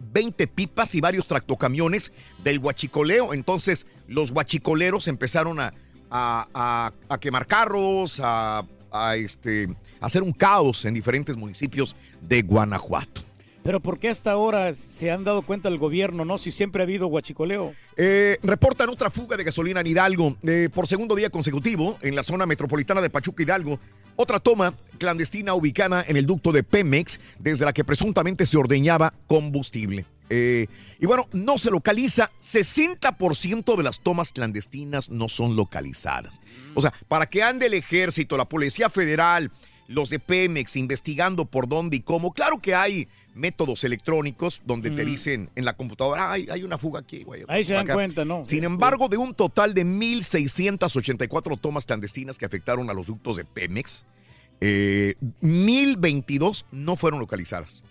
20 0.00 0.46
pipas 0.48 0.94
y 0.94 1.00
varios 1.00 1.26
tractocamiones 1.26 2.12
del 2.42 2.58
huachicoleo. 2.58 3.32
Entonces, 3.34 3.86
los 4.08 4.30
huachicoleros 4.30 5.06
empezaron 5.08 5.60
a, 5.60 5.72
a- 6.10 7.18
quemar 7.20 7.46
carros, 7.46 8.20
a, 8.22 8.64
este, 9.16 9.68
a 10.00 10.06
hacer 10.06 10.22
un 10.22 10.32
caos 10.32 10.84
en 10.84 10.94
diferentes 10.94 11.36
municipios 11.36 11.94
de 12.20 12.42
Guanajuato. 12.42 13.22
Pero 13.62 13.80
¿por 13.80 13.98
qué 13.98 14.08
hasta 14.08 14.32
ahora 14.32 14.74
se 14.74 15.10
han 15.10 15.24
dado 15.24 15.42
cuenta 15.42 15.68
el 15.68 15.78
gobierno, 15.78 16.24
no? 16.24 16.38
Si 16.38 16.50
siempre 16.50 16.82
ha 16.82 16.84
habido 16.84 17.08
huachicoleo. 17.08 17.74
Eh, 17.96 18.38
reportan 18.42 18.88
otra 18.88 19.10
fuga 19.10 19.36
de 19.36 19.44
gasolina 19.44 19.80
en 19.80 19.86
Hidalgo 19.86 20.36
eh, 20.42 20.68
por 20.72 20.86
segundo 20.86 21.14
día 21.14 21.28
consecutivo 21.28 21.98
en 22.00 22.14
la 22.14 22.22
zona 22.22 22.46
metropolitana 22.46 23.00
de 23.00 23.10
Pachuca 23.10 23.42
Hidalgo. 23.42 23.78
Otra 24.16 24.40
toma 24.40 24.74
clandestina 24.98 25.54
ubicada 25.54 26.04
en 26.06 26.16
el 26.16 26.26
ducto 26.26 26.52
de 26.52 26.62
Pemex, 26.62 27.20
desde 27.38 27.64
la 27.64 27.72
que 27.72 27.84
presuntamente 27.84 28.46
se 28.46 28.56
ordeñaba 28.56 29.12
combustible. 29.26 30.06
Eh, 30.30 30.66
y 30.98 31.06
bueno, 31.06 31.28
no 31.32 31.58
se 31.58 31.70
localiza. 31.70 32.30
60% 32.40 33.76
de 33.76 33.82
las 33.82 34.00
tomas 34.00 34.32
clandestinas 34.32 35.10
no 35.10 35.28
son 35.28 35.56
localizadas. 35.56 36.40
O 36.74 36.80
sea, 36.80 36.92
para 37.08 37.26
que 37.26 37.42
ande 37.42 37.66
el 37.66 37.74
ejército, 37.74 38.36
la 38.36 38.48
Policía 38.48 38.88
Federal, 38.88 39.50
los 39.88 40.08
de 40.08 40.20
Pemex 40.20 40.76
investigando 40.76 41.44
por 41.44 41.68
dónde 41.68 41.96
y 41.96 42.00
cómo. 42.00 42.32
Claro 42.32 42.60
que 42.60 42.74
hay 42.74 43.08
métodos 43.34 43.84
electrónicos 43.84 44.60
donde 44.64 44.90
te 44.90 45.04
Mm. 45.04 45.06
dicen 45.06 45.50
en 45.54 45.64
la 45.64 45.74
computadora, 45.76 46.32
"Ay, 46.32 46.46
hay 46.50 46.62
una 46.64 46.78
fuga 46.78 47.00
aquí, 47.00 47.22
güey. 47.22 47.44
Ahí 47.48 47.64
se 47.64 47.74
dan 47.74 47.84
acá". 47.84 47.94
cuenta, 47.94 48.24
¿no? 48.24 48.44
Sin 48.44 48.64
embargo, 48.64 49.08
de 49.08 49.16
un 49.16 49.34
total 49.34 49.72
de 49.74 49.84
1.684 49.84 51.56
tomas 51.56 51.86
clandestinas 51.86 52.38
que 52.38 52.44
afectaron 52.46 52.90
a 52.90 52.94
los 52.94 53.06
ductos 53.06 53.36
de 53.36 53.44
Pemex, 53.44 54.04
eh, 54.60 55.14
1.022 55.40 56.66
no 56.72 56.96
fueron 56.96 57.20
localizadas. 57.20 57.82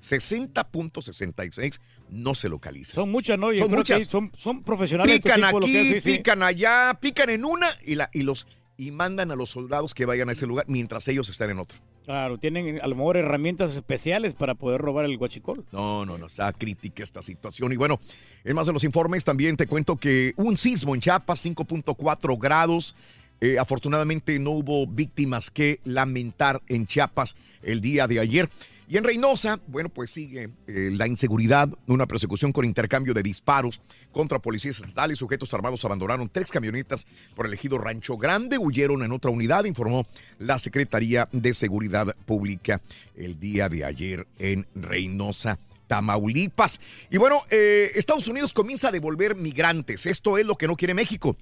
60.66 0.00 1.80
no 2.08 2.34
se 2.34 2.48
localizan. 2.48 2.94
Son 2.94 3.10
muchas, 3.10 3.38
¿no? 3.38 3.52
Yo 3.52 3.60
Son 3.60 3.68
creo 3.68 3.80
muchas. 3.80 3.98
que 4.00 4.04
son, 4.06 4.32
son 4.36 4.62
profesionales. 4.62 5.14
este 5.16 5.28
Pican 5.30 5.44
aquí, 5.44 6.00
sí. 6.00 6.16
pican 6.16 6.42
allá, 6.42 6.98
pican 7.00 7.30
en 7.30 7.44
una 7.44 7.68
y, 7.84 7.94
la, 7.96 8.10
y, 8.12 8.22
los, 8.22 8.46
y 8.76 8.90
mandan 8.92 9.30
a 9.30 9.36
los 9.36 9.50
soldados 9.50 9.94
que 9.94 10.06
vayan 10.06 10.28
a 10.28 10.32
ese 10.32 10.46
lugar 10.46 10.64
mientras 10.68 11.06
ellos 11.08 11.28
están 11.28 11.50
en 11.50 11.58
otro. 11.58 11.78
Claro, 12.04 12.38
tienen 12.38 12.80
a 12.82 12.86
lo 12.86 12.96
mejor 12.96 13.16
herramientas 13.16 13.76
especiales 13.76 14.34
para 14.34 14.54
poder 14.54 14.80
robar 14.80 15.04
el 15.04 15.16
huachicol. 15.16 15.64
No, 15.70 16.04
no, 16.04 16.18
no, 16.18 16.26
está 16.26 16.52
crítica 16.52 17.02
esta 17.02 17.22
situación. 17.22 17.72
Y 17.72 17.76
bueno, 17.76 18.00
en 18.44 18.56
más 18.56 18.66
de 18.66 18.72
los 18.72 18.84
informes 18.84 19.24
también 19.24 19.56
te 19.56 19.66
cuento 19.66 19.96
que 19.96 20.32
un 20.36 20.56
sismo 20.56 20.94
en 20.94 21.00
Chiapas, 21.00 21.44
5.4 21.44 22.38
grados. 22.38 22.94
Eh, 23.42 23.58
afortunadamente 23.58 24.38
no 24.38 24.50
hubo 24.50 24.86
víctimas 24.86 25.50
que 25.50 25.80
lamentar 25.84 26.60
en 26.68 26.86
Chiapas 26.86 27.36
el 27.62 27.80
día 27.80 28.06
de 28.06 28.20
ayer. 28.20 28.50
Y 28.90 28.96
en 28.96 29.04
Reynosa, 29.04 29.60
bueno, 29.68 29.88
pues 29.88 30.10
sigue 30.10 30.50
eh, 30.66 30.90
la 30.92 31.06
inseguridad, 31.06 31.68
una 31.86 32.06
persecución 32.06 32.50
con 32.50 32.64
intercambio 32.64 33.14
de 33.14 33.22
disparos 33.22 33.80
contra 34.10 34.40
policías 34.40 34.80
estatales. 34.80 35.16
Sujetos 35.16 35.54
armados 35.54 35.84
abandonaron 35.84 36.28
tres 36.28 36.50
camionetas 36.50 37.06
por 37.36 37.46
el 37.46 37.54
ejido 37.54 37.78
Rancho 37.78 38.16
Grande, 38.16 38.58
huyeron 38.58 39.04
en 39.04 39.12
otra 39.12 39.30
unidad, 39.30 39.64
informó 39.64 40.04
la 40.40 40.58
Secretaría 40.58 41.28
de 41.30 41.54
Seguridad 41.54 42.16
Pública 42.26 42.80
el 43.14 43.38
día 43.38 43.68
de 43.68 43.84
ayer 43.84 44.26
en 44.40 44.66
Reynosa. 44.74 45.56
Tamaulipas. 45.86 46.80
Y 47.10 47.18
bueno, 47.18 47.42
eh, 47.48 47.92
Estados 47.94 48.26
Unidos 48.26 48.52
comienza 48.52 48.88
a 48.88 48.92
devolver 48.92 49.36
migrantes. 49.36 50.04
Esto 50.06 50.36
es 50.36 50.44
lo 50.44 50.56
que 50.56 50.66
no 50.66 50.76
quiere 50.76 50.94
México. 50.94 51.36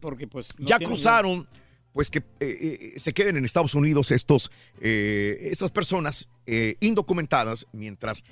Porque 0.00 0.26
pues... 0.26 0.48
no 0.58 0.66
ya 0.66 0.80
cruzaron, 0.80 1.46
pues 1.92 2.10
que 2.10 2.18
eh, 2.18 2.22
eh, 2.40 2.92
se 2.96 3.12
queden 3.12 3.36
en 3.36 3.44
Estados 3.44 3.74
Unidos 3.74 4.10
estos, 4.10 4.50
eh, 4.80 5.48
estas 5.50 5.70
personas 5.70 6.28
eh, 6.46 6.76
indocumentadas 6.80 7.66
mientras 7.72 8.24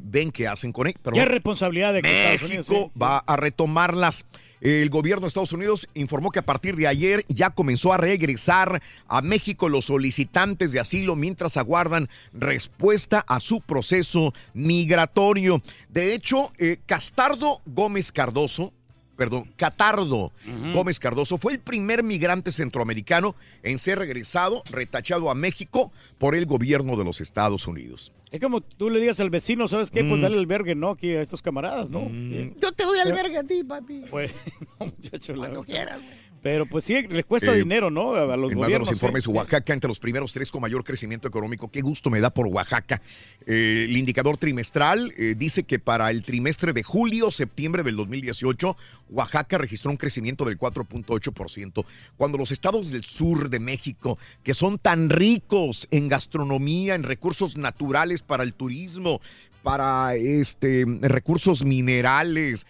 ven 0.00 0.32
qué 0.32 0.48
hacen 0.48 0.72
con 0.72 0.88
ellos. 0.88 1.00
Es 1.14 1.28
responsabilidad 1.28 1.92
de 1.92 2.02
que 2.02 2.08
Estados 2.08 2.50
Unidos, 2.50 2.68
México 2.68 2.90
sí. 2.92 2.98
va 3.00 3.18
a 3.18 3.36
retomarlas. 3.36 4.24
El 4.60 4.90
gobierno 4.90 5.20
de 5.20 5.28
Estados 5.28 5.52
Unidos 5.52 5.88
informó 5.94 6.32
que 6.32 6.40
a 6.40 6.44
partir 6.44 6.74
de 6.74 6.88
ayer 6.88 7.24
ya 7.28 7.50
comenzó 7.50 7.92
a 7.92 7.96
regresar 7.96 8.82
a 9.06 9.22
México 9.22 9.68
los 9.68 9.84
solicitantes 9.84 10.72
de 10.72 10.80
asilo 10.80 11.14
mientras 11.14 11.56
aguardan 11.56 12.08
respuesta 12.32 13.24
a 13.28 13.38
su 13.38 13.60
proceso 13.60 14.32
migratorio. 14.52 15.62
De 15.90 16.12
hecho, 16.12 16.50
Castardo 16.86 17.62
Gómez 17.64 18.10
Cardoso, 18.10 18.72
perdón, 19.18 19.50
Catardo 19.56 20.32
Gómez 20.72 21.00
Cardoso 21.00 21.36
fue 21.38 21.52
el 21.54 21.58
primer 21.58 22.04
migrante 22.04 22.52
centroamericano 22.52 23.34
en 23.64 23.78
ser 23.80 23.98
regresado, 23.98 24.62
retachado 24.70 25.28
a 25.28 25.34
México 25.34 25.92
por 26.18 26.36
el 26.36 26.46
gobierno 26.46 26.96
de 26.96 27.04
los 27.04 27.20
Estados 27.20 27.66
Unidos. 27.66 28.12
Es 28.30 28.40
como 28.40 28.60
tú 28.60 28.88
le 28.90 29.00
digas 29.00 29.18
al 29.20 29.30
vecino, 29.30 29.66
¿sabes 29.68 29.90
qué? 29.90 30.04
Pues 30.04 30.18
Mm. 30.20 30.22
dale 30.22 30.38
albergue, 30.38 30.74
¿no? 30.76 30.90
Aquí 30.90 31.10
a 31.10 31.20
estos 31.22 31.42
camaradas, 31.42 31.90
¿no? 31.90 32.06
Sí. 32.08 32.52
Yo 32.62 32.70
te 32.72 32.84
doy 32.84 32.98
albergue 33.00 33.38
a 33.38 33.44
ti, 33.44 33.64
papi. 33.64 34.04
Pues, 34.08 34.32
no, 34.80 34.86
muchacho. 34.86 35.32
la- 35.32 35.38
Cuando 35.40 35.64
quieras, 35.64 35.96
güey. 35.98 36.27
Pero 36.48 36.64
pues 36.64 36.84
sí, 36.84 37.02
les 37.10 37.26
cuesta 37.26 37.52
Eh, 37.52 37.58
dinero, 37.58 37.90
¿no? 37.90 38.14
A 38.14 38.34
los 38.34 38.50
en 38.50 38.58
más 38.58 38.68
de 38.72 38.78
los 38.78 38.88
gobiernos. 38.88 38.90
informes, 38.90 39.26
¿eh? 39.26 39.30
Oaxaca 39.30 39.74
entre 39.74 39.86
los 39.86 39.98
primeros 39.98 40.32
tres 40.32 40.50
con 40.50 40.62
mayor 40.62 40.82
crecimiento 40.82 41.28
económico. 41.28 41.70
Qué 41.70 41.82
gusto 41.82 42.08
me 42.08 42.22
da 42.22 42.30
por 42.30 42.46
Oaxaca. 42.46 43.02
Eh, 43.46 43.84
el 43.86 43.94
indicador 43.94 44.38
trimestral 44.38 45.12
eh, 45.18 45.34
dice 45.36 45.64
que 45.64 45.78
para 45.78 46.10
el 46.10 46.22
trimestre 46.22 46.72
de 46.72 46.82
julio-septiembre 46.82 47.82
del 47.82 47.96
2018, 47.96 48.76
Oaxaca 49.10 49.58
registró 49.58 49.90
un 49.90 49.98
crecimiento 49.98 50.46
del 50.46 50.58
4.8%. 50.58 51.84
Cuando 52.16 52.38
los 52.38 52.50
estados 52.50 52.90
del 52.90 53.04
sur 53.04 53.50
de 53.50 53.60
México, 53.60 54.18
que 54.42 54.54
son 54.54 54.78
tan 54.78 55.10
ricos 55.10 55.86
en 55.90 56.08
gastronomía, 56.08 56.94
en 56.94 57.02
recursos 57.02 57.58
naturales 57.58 58.22
para 58.22 58.42
el 58.42 58.54
turismo, 58.54 59.20
para 59.62 60.14
este 60.14 60.86
recursos 61.02 61.62
minerales, 61.62 62.66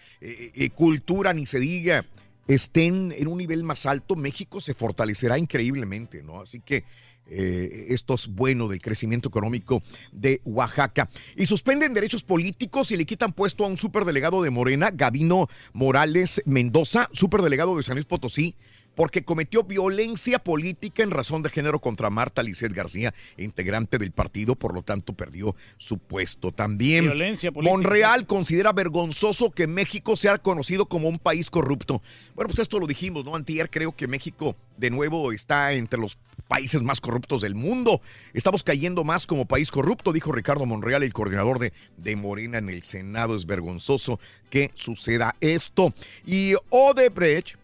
cultura, 0.75 1.33
ni 1.33 1.45
se 1.45 1.59
diga 1.59 2.03
estén 2.49 3.13
en 3.15 3.27
un 3.27 3.37
nivel 3.37 3.63
más 3.63 3.85
alto, 3.85 4.15
México 4.15 4.59
se 4.59 4.73
fortalecerá 4.73 5.37
increíblemente, 5.37 6.23
¿no? 6.23 6.41
Así 6.41 6.59
que 6.59 6.83
eh, 7.27 7.85
esto 7.89 8.15
es 8.15 8.27
bueno 8.27 8.67
del 8.67 8.81
crecimiento 8.81 9.29
económico 9.29 9.83
de 10.11 10.41
Oaxaca. 10.45 11.07
Y 11.35 11.45
suspenden 11.45 11.93
derechos 11.93 12.23
políticos 12.23 12.91
y 12.91 12.97
le 12.97 13.05
quitan 13.05 13.33
puesto 13.33 13.65
a 13.65 13.67
un 13.67 13.77
superdelegado 13.77 14.41
de 14.41 14.49
Morena, 14.49 14.89
Gavino 14.91 15.47
Morales 15.73 16.41
Mendoza, 16.45 17.07
superdelegado 17.13 17.77
de 17.77 17.83
San 17.83 17.95
Luis 17.95 18.07
Potosí, 18.07 18.55
porque 18.95 19.23
cometió 19.23 19.63
violencia 19.63 20.39
política 20.39 21.03
en 21.03 21.11
razón 21.11 21.41
de 21.41 21.49
género 21.49 21.79
contra 21.79 22.09
Marta 22.09 22.43
Lisset 22.43 22.73
García, 22.73 23.13
integrante 23.37 23.97
del 23.97 24.11
partido, 24.11 24.55
por 24.55 24.73
lo 24.73 24.81
tanto 24.81 25.13
perdió 25.13 25.55
su 25.77 25.97
puesto 25.97 26.51
también. 26.51 27.05
Violencia 27.05 27.51
política. 27.51 27.77
Monreal 27.77 28.25
considera 28.25 28.73
vergonzoso 28.73 29.51
que 29.51 29.67
México 29.67 30.15
sea 30.15 30.37
conocido 30.37 30.85
como 30.85 31.07
un 31.07 31.17
país 31.17 31.49
corrupto. 31.49 32.01
Bueno, 32.35 32.49
pues 32.49 32.59
esto 32.59 32.79
lo 32.79 32.87
dijimos, 32.87 33.25
¿no? 33.25 33.35
Antier 33.35 33.69
creo 33.69 33.95
que 33.95 34.07
México 34.07 34.55
de 34.77 34.89
nuevo 34.89 35.31
está 35.31 35.73
entre 35.73 35.99
los 35.99 36.17
países 36.47 36.81
más 36.81 36.99
corruptos 36.99 37.41
del 37.41 37.55
mundo. 37.55 38.01
Estamos 38.33 38.63
cayendo 38.63 39.03
más 39.03 39.27
como 39.27 39.45
país 39.45 39.71
corrupto, 39.71 40.11
dijo 40.11 40.31
Ricardo 40.31 40.65
Monreal, 40.65 41.03
el 41.03 41.13
coordinador 41.13 41.59
de, 41.59 41.73
de 41.97 42.15
Morena 42.15 42.57
en 42.57 42.69
el 42.69 42.83
Senado. 42.83 43.35
Es 43.35 43.45
vergonzoso 43.45 44.19
que 44.49 44.71
suceda 44.75 45.35
esto. 45.41 45.93
Y 46.25 46.55
Odebrecht 46.69 47.58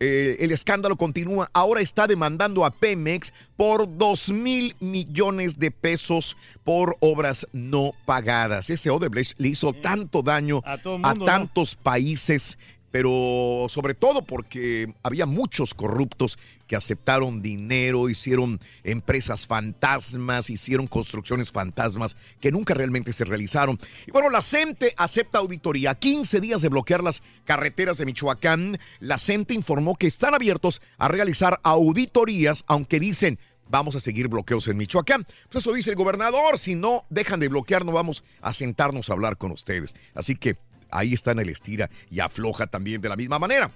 eh, 0.00 0.36
el 0.40 0.52
escándalo 0.52 0.96
continúa. 0.96 1.50
Ahora 1.52 1.80
está 1.80 2.06
demandando 2.06 2.64
a 2.64 2.70
Pemex 2.70 3.32
por 3.56 3.96
2 3.98 4.30
mil 4.32 4.76
millones 4.80 5.58
de 5.58 5.70
pesos 5.70 6.36
por 6.64 6.96
obras 7.00 7.46
no 7.52 7.92
pagadas. 8.04 8.70
Ese 8.70 8.90
Odebrecht 8.90 9.34
le 9.38 9.48
hizo 9.48 9.72
tanto 9.72 10.22
daño 10.22 10.62
A 10.64 11.14
tantos 11.14 11.74
países, 11.74 12.58
pero 12.90 13.66
sobre 13.68 13.94
todo 13.94 14.22
porque 14.22 14.92
había 15.02 15.26
muchos 15.26 15.74
corruptos 15.74 16.38
que 16.66 16.76
aceptaron 16.76 17.42
dinero, 17.42 18.08
hicieron 18.08 18.60
empresas 18.84 19.46
fantasmas, 19.46 20.50
hicieron 20.50 20.86
construcciones 20.86 21.50
fantasmas 21.50 22.16
que 22.40 22.52
nunca 22.52 22.74
realmente 22.74 23.12
se 23.12 23.24
realizaron. 23.24 23.78
Y 24.06 24.10
bueno, 24.10 24.30
la 24.30 24.42
CENTE 24.42 24.94
acepta 24.96 25.38
auditoría. 25.38 25.94
15 25.94 26.40
días 26.40 26.62
de 26.62 26.68
bloquear 26.68 27.02
las 27.02 27.22
carreteras 27.44 27.98
de 27.98 28.06
Michoacán. 28.06 28.78
La 29.00 29.18
CENTE 29.18 29.54
informó 29.54 29.96
que 29.96 30.06
están 30.06 30.34
abiertos 30.34 30.82
a 30.98 31.08
realizar 31.08 31.60
auditorías, 31.62 32.64
aunque 32.66 33.00
dicen 33.00 33.38
vamos 33.70 33.96
a 33.96 34.00
seguir 34.00 34.28
bloqueos 34.28 34.68
en 34.68 34.76
Michoacán. 34.76 35.26
Pues 35.50 35.64
eso 35.64 35.72
dice 35.72 35.90
el 35.90 35.96
gobernador, 35.96 36.58
si 36.58 36.74
no 36.74 37.04
dejan 37.10 37.40
de 37.40 37.48
bloquear 37.48 37.84
no 37.84 37.92
vamos 37.92 38.24
a 38.40 38.54
sentarnos 38.54 39.10
a 39.10 39.12
hablar 39.12 39.36
con 39.36 39.50
ustedes. 39.50 39.94
Así 40.14 40.36
que 40.36 40.56
ahí 40.90 41.14
está 41.14 41.32
en 41.32 41.40
el 41.40 41.48
estira 41.48 41.90
y 42.10 42.20
afloja 42.20 42.66
también 42.66 43.00
de 43.00 43.08
la 43.08 43.16
misma 43.16 43.38
manera. 43.38 43.70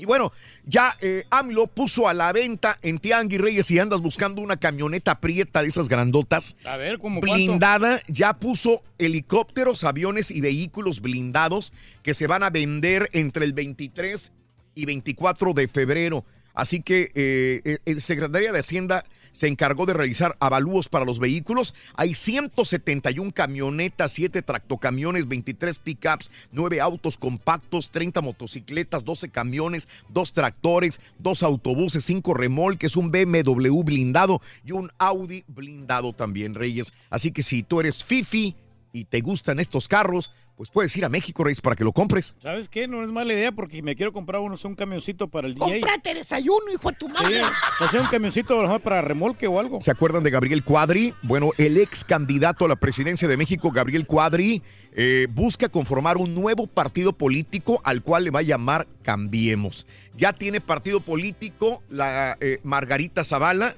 Y 0.00 0.06
bueno, 0.06 0.32
ya 0.64 0.96
eh, 1.02 1.24
AMLO 1.28 1.66
puso 1.66 2.08
a 2.08 2.14
la 2.14 2.32
venta 2.32 2.78
en 2.80 2.98
Tianguis 2.98 3.40
Reyes 3.40 3.66
si 3.66 3.78
andas 3.78 4.00
buscando 4.00 4.40
una 4.40 4.56
camioneta 4.56 5.20
prieta 5.20 5.60
de 5.60 5.68
esas 5.68 5.90
grandotas. 5.90 6.56
A 6.64 6.78
ver, 6.78 6.98
¿cómo 6.98 7.20
cuánto? 7.20 7.36
blindada, 7.36 8.00
ya 8.08 8.32
puso 8.32 8.82
helicópteros, 8.98 9.84
aviones 9.84 10.30
y 10.30 10.40
vehículos 10.40 11.02
blindados 11.02 11.74
que 12.02 12.14
se 12.14 12.26
van 12.26 12.42
a 12.42 12.50
vender 12.50 13.10
entre 13.12 13.44
el 13.44 13.52
23 13.52 14.32
y 14.74 14.86
24 14.86 15.52
de 15.52 15.68
febrero. 15.68 16.24
Así 16.54 16.80
que 16.80 17.10
eh, 17.14 17.60
eh, 17.64 17.78
el 17.84 18.00
Secretaría 18.00 18.52
de 18.52 18.60
Hacienda 18.60 19.04
se 19.32 19.48
encargó 19.48 19.86
de 19.86 19.94
realizar 19.94 20.36
avalúos 20.40 20.88
para 20.88 21.04
los 21.04 21.18
vehículos. 21.18 21.74
Hay 21.94 22.14
171 22.14 23.32
camionetas, 23.32 24.12
7 24.12 24.42
tractocamiones, 24.42 25.28
23 25.28 25.78
pickups, 25.78 26.30
9 26.52 26.80
autos 26.80 27.18
compactos, 27.18 27.90
30 27.90 28.20
motocicletas, 28.20 29.04
12 29.04 29.30
camiones, 29.30 29.88
2 30.08 30.32
tractores, 30.32 31.00
2 31.18 31.42
autobuses, 31.42 32.04
5 32.04 32.34
remolques, 32.34 32.96
un 32.96 33.10
BMW 33.10 33.82
blindado 33.82 34.40
y 34.64 34.72
un 34.72 34.90
Audi 34.98 35.44
blindado 35.48 36.12
también, 36.12 36.54
Reyes. 36.54 36.92
Así 37.10 37.32
que 37.32 37.42
si 37.42 37.62
tú 37.62 37.80
eres 37.80 38.04
Fifi 38.04 38.56
y 38.92 39.04
te 39.04 39.20
gustan 39.20 39.60
estos 39.60 39.88
carros, 39.88 40.32
pues 40.60 40.68
puedes 40.68 40.94
ir 40.94 41.06
a 41.06 41.08
México, 41.08 41.42
Reyes, 41.42 41.62
para 41.62 41.74
que 41.74 41.84
lo 41.84 41.90
compres. 41.90 42.34
¿Sabes 42.42 42.68
qué? 42.68 42.86
No 42.86 43.02
es 43.02 43.08
mala 43.08 43.32
idea 43.32 43.50
porque 43.50 43.80
me 43.80 43.96
quiero 43.96 44.12
comprar 44.12 44.42
uno, 44.42 44.56
un 44.62 44.74
camioncito 44.74 45.26
para 45.26 45.48
el 45.48 45.54
DJ. 45.54 45.80
Cómprate 45.80 46.12
desayuno, 46.12 46.70
hijo 46.70 46.90
de 46.90 46.96
tu 46.98 47.06
Sí, 47.06 47.12
madre. 47.14 47.42
o 47.80 47.88
sea, 47.88 48.02
un 48.02 48.06
camioncito 48.08 48.78
para 48.80 49.00
remolque 49.00 49.46
o 49.46 49.58
algo. 49.58 49.80
¿Se 49.80 49.90
acuerdan 49.90 50.22
de 50.22 50.28
Gabriel 50.28 50.62
Cuadri? 50.62 51.14
Bueno, 51.22 51.52
el 51.56 51.78
ex 51.78 52.04
candidato 52.04 52.66
a 52.66 52.68
la 52.68 52.76
presidencia 52.76 53.26
de 53.26 53.38
México, 53.38 53.70
Gabriel 53.70 54.06
Cuadri, 54.06 54.62
eh, 54.92 55.28
busca 55.30 55.70
conformar 55.70 56.18
un 56.18 56.34
nuevo 56.34 56.66
partido 56.66 57.14
político 57.14 57.80
al 57.82 58.02
cual 58.02 58.24
le 58.24 58.30
va 58.30 58.40
a 58.40 58.42
llamar 58.42 58.86
Cambiemos. 59.02 59.86
Ya 60.14 60.34
tiene 60.34 60.60
partido 60.60 61.00
político 61.00 61.82
la 61.88 62.36
eh, 62.38 62.60
Margarita 62.64 63.24
Zavala. 63.24 63.76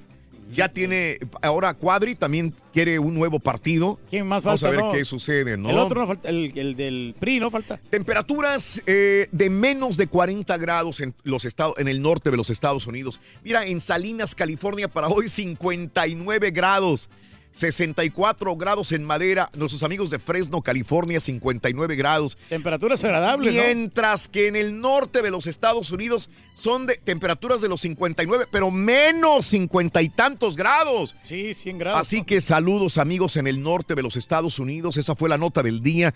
Ya 0.50 0.68
tiene, 0.68 1.18
ahora 1.40 1.72
Cuadri 1.74 2.14
también 2.14 2.54
quiere 2.72 2.98
un 2.98 3.14
nuevo 3.14 3.40
partido. 3.40 3.98
¿Quién 4.10 4.26
más 4.26 4.42
Vamos 4.42 4.60
falta? 4.60 4.74
a 4.74 4.76
ver 4.76 4.86
no? 4.86 4.92
qué 4.92 5.04
sucede, 5.04 5.56
¿no? 5.56 5.70
El 5.70 5.78
otro 5.78 6.00
no 6.00 6.06
falta, 6.06 6.28
el, 6.28 6.52
el 6.58 6.76
del 6.76 7.14
PRI 7.18 7.40
no 7.40 7.50
falta. 7.50 7.78
Temperaturas 7.90 8.82
eh, 8.86 9.28
de 9.32 9.50
menos 9.50 9.96
de 9.96 10.06
40 10.08 10.56
grados 10.58 11.00
en, 11.00 11.14
los 11.22 11.44
estados, 11.44 11.78
en 11.78 11.88
el 11.88 12.02
norte 12.02 12.30
de 12.30 12.36
los 12.36 12.50
Estados 12.50 12.86
Unidos. 12.86 13.20
Mira, 13.42 13.64
en 13.64 13.80
Salinas, 13.80 14.34
California, 14.34 14.88
para 14.88 15.08
hoy 15.08 15.28
59 15.28 16.50
grados. 16.50 17.08
64 17.52 18.56
grados 18.56 18.92
en 18.92 19.04
Madera. 19.04 19.50
Nuestros 19.54 19.82
amigos 19.82 20.10
de 20.10 20.18
Fresno, 20.18 20.62
California, 20.62 21.20
59 21.20 21.96
grados. 21.96 22.36
Temperaturas 22.48 23.04
agradables, 23.04 23.54
¿no? 23.54 23.62
Mientras 23.62 24.26
que 24.26 24.48
en 24.48 24.56
el 24.56 24.80
norte 24.80 25.22
de 25.22 25.30
los 25.30 25.46
Estados 25.46 25.90
Unidos 25.90 26.30
son 26.54 26.86
de 26.86 26.96
temperaturas 26.96 27.60
de 27.60 27.68
los 27.68 27.82
59, 27.82 28.46
pero 28.50 28.70
menos 28.70 29.46
50 29.46 30.02
y 30.02 30.08
tantos 30.08 30.56
grados. 30.56 31.14
Sí, 31.22 31.54
100 31.54 31.78
grados. 31.78 32.00
Así 32.00 32.22
que 32.22 32.40
saludos 32.40 32.98
amigos 32.98 33.36
en 33.36 33.46
el 33.46 33.62
norte 33.62 33.94
de 33.94 34.02
los 34.02 34.16
Estados 34.16 34.58
Unidos. 34.58 34.96
Esa 34.96 35.14
fue 35.14 35.28
la 35.28 35.38
nota 35.38 35.62
del 35.62 35.82
día. 35.82 36.14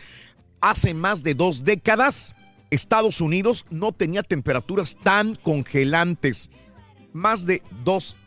Hace 0.60 0.94
más 0.94 1.22
de 1.22 1.34
dos 1.34 1.64
décadas, 1.64 2.34
Estados 2.70 3.20
Unidos 3.20 3.66
no 3.70 3.92
tenía 3.92 4.22
temperaturas 4.22 4.96
tan 5.02 5.34
congelantes. 5.34 6.50
Más 7.12 7.46
de 7.46 7.62
dos 7.84 8.14
décadas 8.14 8.25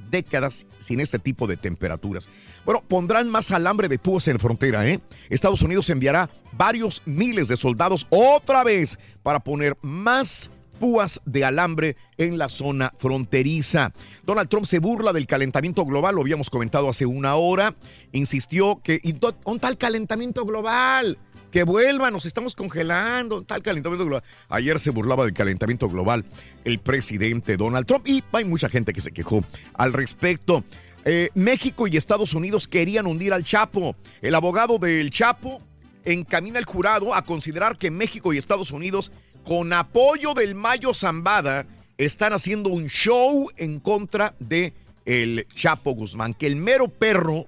sin 0.80 1.00
este 1.00 1.20
tipo 1.20 1.48
de 1.48 1.58
temperaturas. 1.58 2.28
Bueno, 2.66 2.84
pondrán 2.88 3.30
más 3.30 3.52
alambre 3.52 3.88
de 3.88 4.00
púas 4.00 4.28
en 4.28 4.34
la 4.36 4.40
frontera, 4.40 4.88
¿eh? 4.88 5.00
Estados 5.30 5.62
Unidos 5.62 5.90
enviará 5.90 6.30
varios 6.52 7.02
miles 7.06 7.48
de 7.48 7.58
soldados 7.58 8.08
otra 8.10 8.64
vez 8.64 8.98
para 9.24 9.40
poner 9.40 9.78
más 9.82 10.52
púas 10.80 11.20
de 11.26 11.44
alambre 11.44 11.98
en 12.18 12.38
la 12.38 12.48
zona 12.48 12.94
fronteriza. 12.98 13.92
Donald 14.24 14.48
Trump 14.50 14.66
se 14.66 14.80
burla 14.80 15.12
del 15.12 15.28
calentamiento 15.28 15.84
global, 15.86 16.16
lo 16.16 16.22
habíamos 16.22 16.50
comentado 16.50 16.88
hace 16.88 17.06
una 17.06 17.36
hora, 17.36 17.76
insistió 18.14 18.80
que 18.82 18.98
¿y 19.04 19.12
dó- 19.14 19.36
¿dónde 19.44 19.56
está 19.58 19.68
el 19.68 19.78
calentamiento 19.78 20.46
global? 20.46 21.18
Que 21.52 21.64
vuelva, 21.64 22.12
nos 22.12 22.26
estamos 22.26 22.54
congelando, 22.54 23.36
¿dónde 23.36 23.46
está 23.46 23.56
el 23.56 23.64
calentamiento 23.64 24.06
global. 24.06 24.24
Ayer 24.50 24.80
se 24.80 24.92
burlaba 24.92 25.26
del 25.26 25.34
calentamiento 25.34 25.90
global 25.90 26.24
el 26.64 26.80
presidente 26.80 27.58
Donald 27.58 27.88
Trump 27.88 28.08
y 28.08 28.24
hay 28.32 28.46
mucha 28.46 28.70
gente 28.70 28.94
que 28.94 29.02
se 29.02 29.12
quejó 29.12 29.44
al 29.74 29.94
respecto. 29.94 30.64
Eh, 31.06 31.30
México 31.34 31.88
y 31.88 31.98
Estados 31.98 32.34
Unidos 32.34 32.68
querían 32.68 33.08
hundir 33.08 33.34
al 33.34 33.44
Chapo. 33.44 33.96
El 34.22 34.36
abogado 34.36 34.78
del 34.78 35.10
Chapo 35.10 35.62
encamina 36.06 36.60
al 36.60 36.66
jurado 36.66 37.16
a 37.16 37.24
considerar 37.24 37.78
que 37.78 37.92
México 37.92 38.34
y 38.34 38.38
Estados 38.38 38.72
Unidos, 38.72 39.12
con 39.44 39.74
apoyo 39.74 40.34
del 40.34 40.56
Mayo 40.56 40.94
Zambada, 40.94 41.66
están 41.98 42.34
haciendo 42.34 42.70
un 42.70 42.88
show 42.88 43.50
en 43.58 43.80
contra 43.80 44.36
de 44.40 44.74
el 45.06 45.48
Chapo 45.56 45.92
Guzmán, 45.92 46.34
que 46.34 46.48
el 46.48 46.56
mero 46.56 46.88
perro 46.88 47.48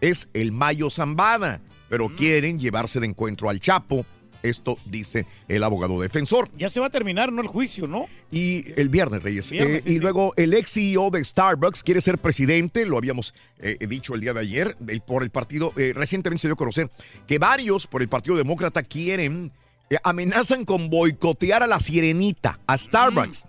es 0.00 0.28
el 0.32 0.52
Mayo 0.52 0.90
Zambada, 0.90 1.60
pero 1.88 2.14
quieren 2.14 2.58
llevarse 2.58 3.00
de 3.00 3.06
encuentro 3.06 3.48
al 3.50 3.60
Chapo. 3.60 4.04
Esto 4.42 4.76
dice 4.84 5.24
el 5.48 5.64
abogado 5.64 5.98
defensor. 5.98 6.50
Ya 6.58 6.68
se 6.68 6.78
va 6.78 6.88
a 6.88 6.90
terminar, 6.90 7.32
¿no? 7.32 7.40
El 7.40 7.48
juicio, 7.48 7.86
¿no? 7.86 8.04
Y 8.30 8.78
el 8.78 8.90
viernes, 8.90 9.22
Reyes. 9.22 9.50
Viernes, 9.50 9.78
Eh, 9.78 9.82
sí, 9.86 9.90
y 9.92 9.94
sí. 9.94 10.00
luego 10.00 10.34
el 10.36 10.52
ex 10.52 10.70
CEO 10.70 11.08
de 11.10 11.24
Starbucks 11.24 11.82
quiere 11.82 12.02
ser 12.02 12.18
presidente, 12.18 12.84
lo 12.84 12.98
habíamos 12.98 13.32
eh, 13.58 13.78
dicho 13.88 14.14
el 14.14 14.20
día 14.20 14.34
de 14.34 14.40
ayer, 14.40 14.76
el- 14.86 15.00
por 15.00 15.22
el 15.22 15.30
partido, 15.30 15.72
eh, 15.78 15.92
recientemente 15.94 16.42
se 16.42 16.48
dio 16.48 16.54
a 16.54 16.56
conocer 16.58 16.90
que 17.26 17.38
varios 17.38 17.86
por 17.86 18.02
el 18.02 18.08
Partido 18.10 18.36
Demócrata 18.36 18.82
quieren, 18.82 19.50
eh, 19.88 19.96
amenazan 20.04 20.66
con 20.66 20.90
boicotear 20.90 21.62
a 21.62 21.66
la 21.66 21.80
sirenita, 21.80 22.60
a 22.66 22.76
Starbucks. 22.76 23.46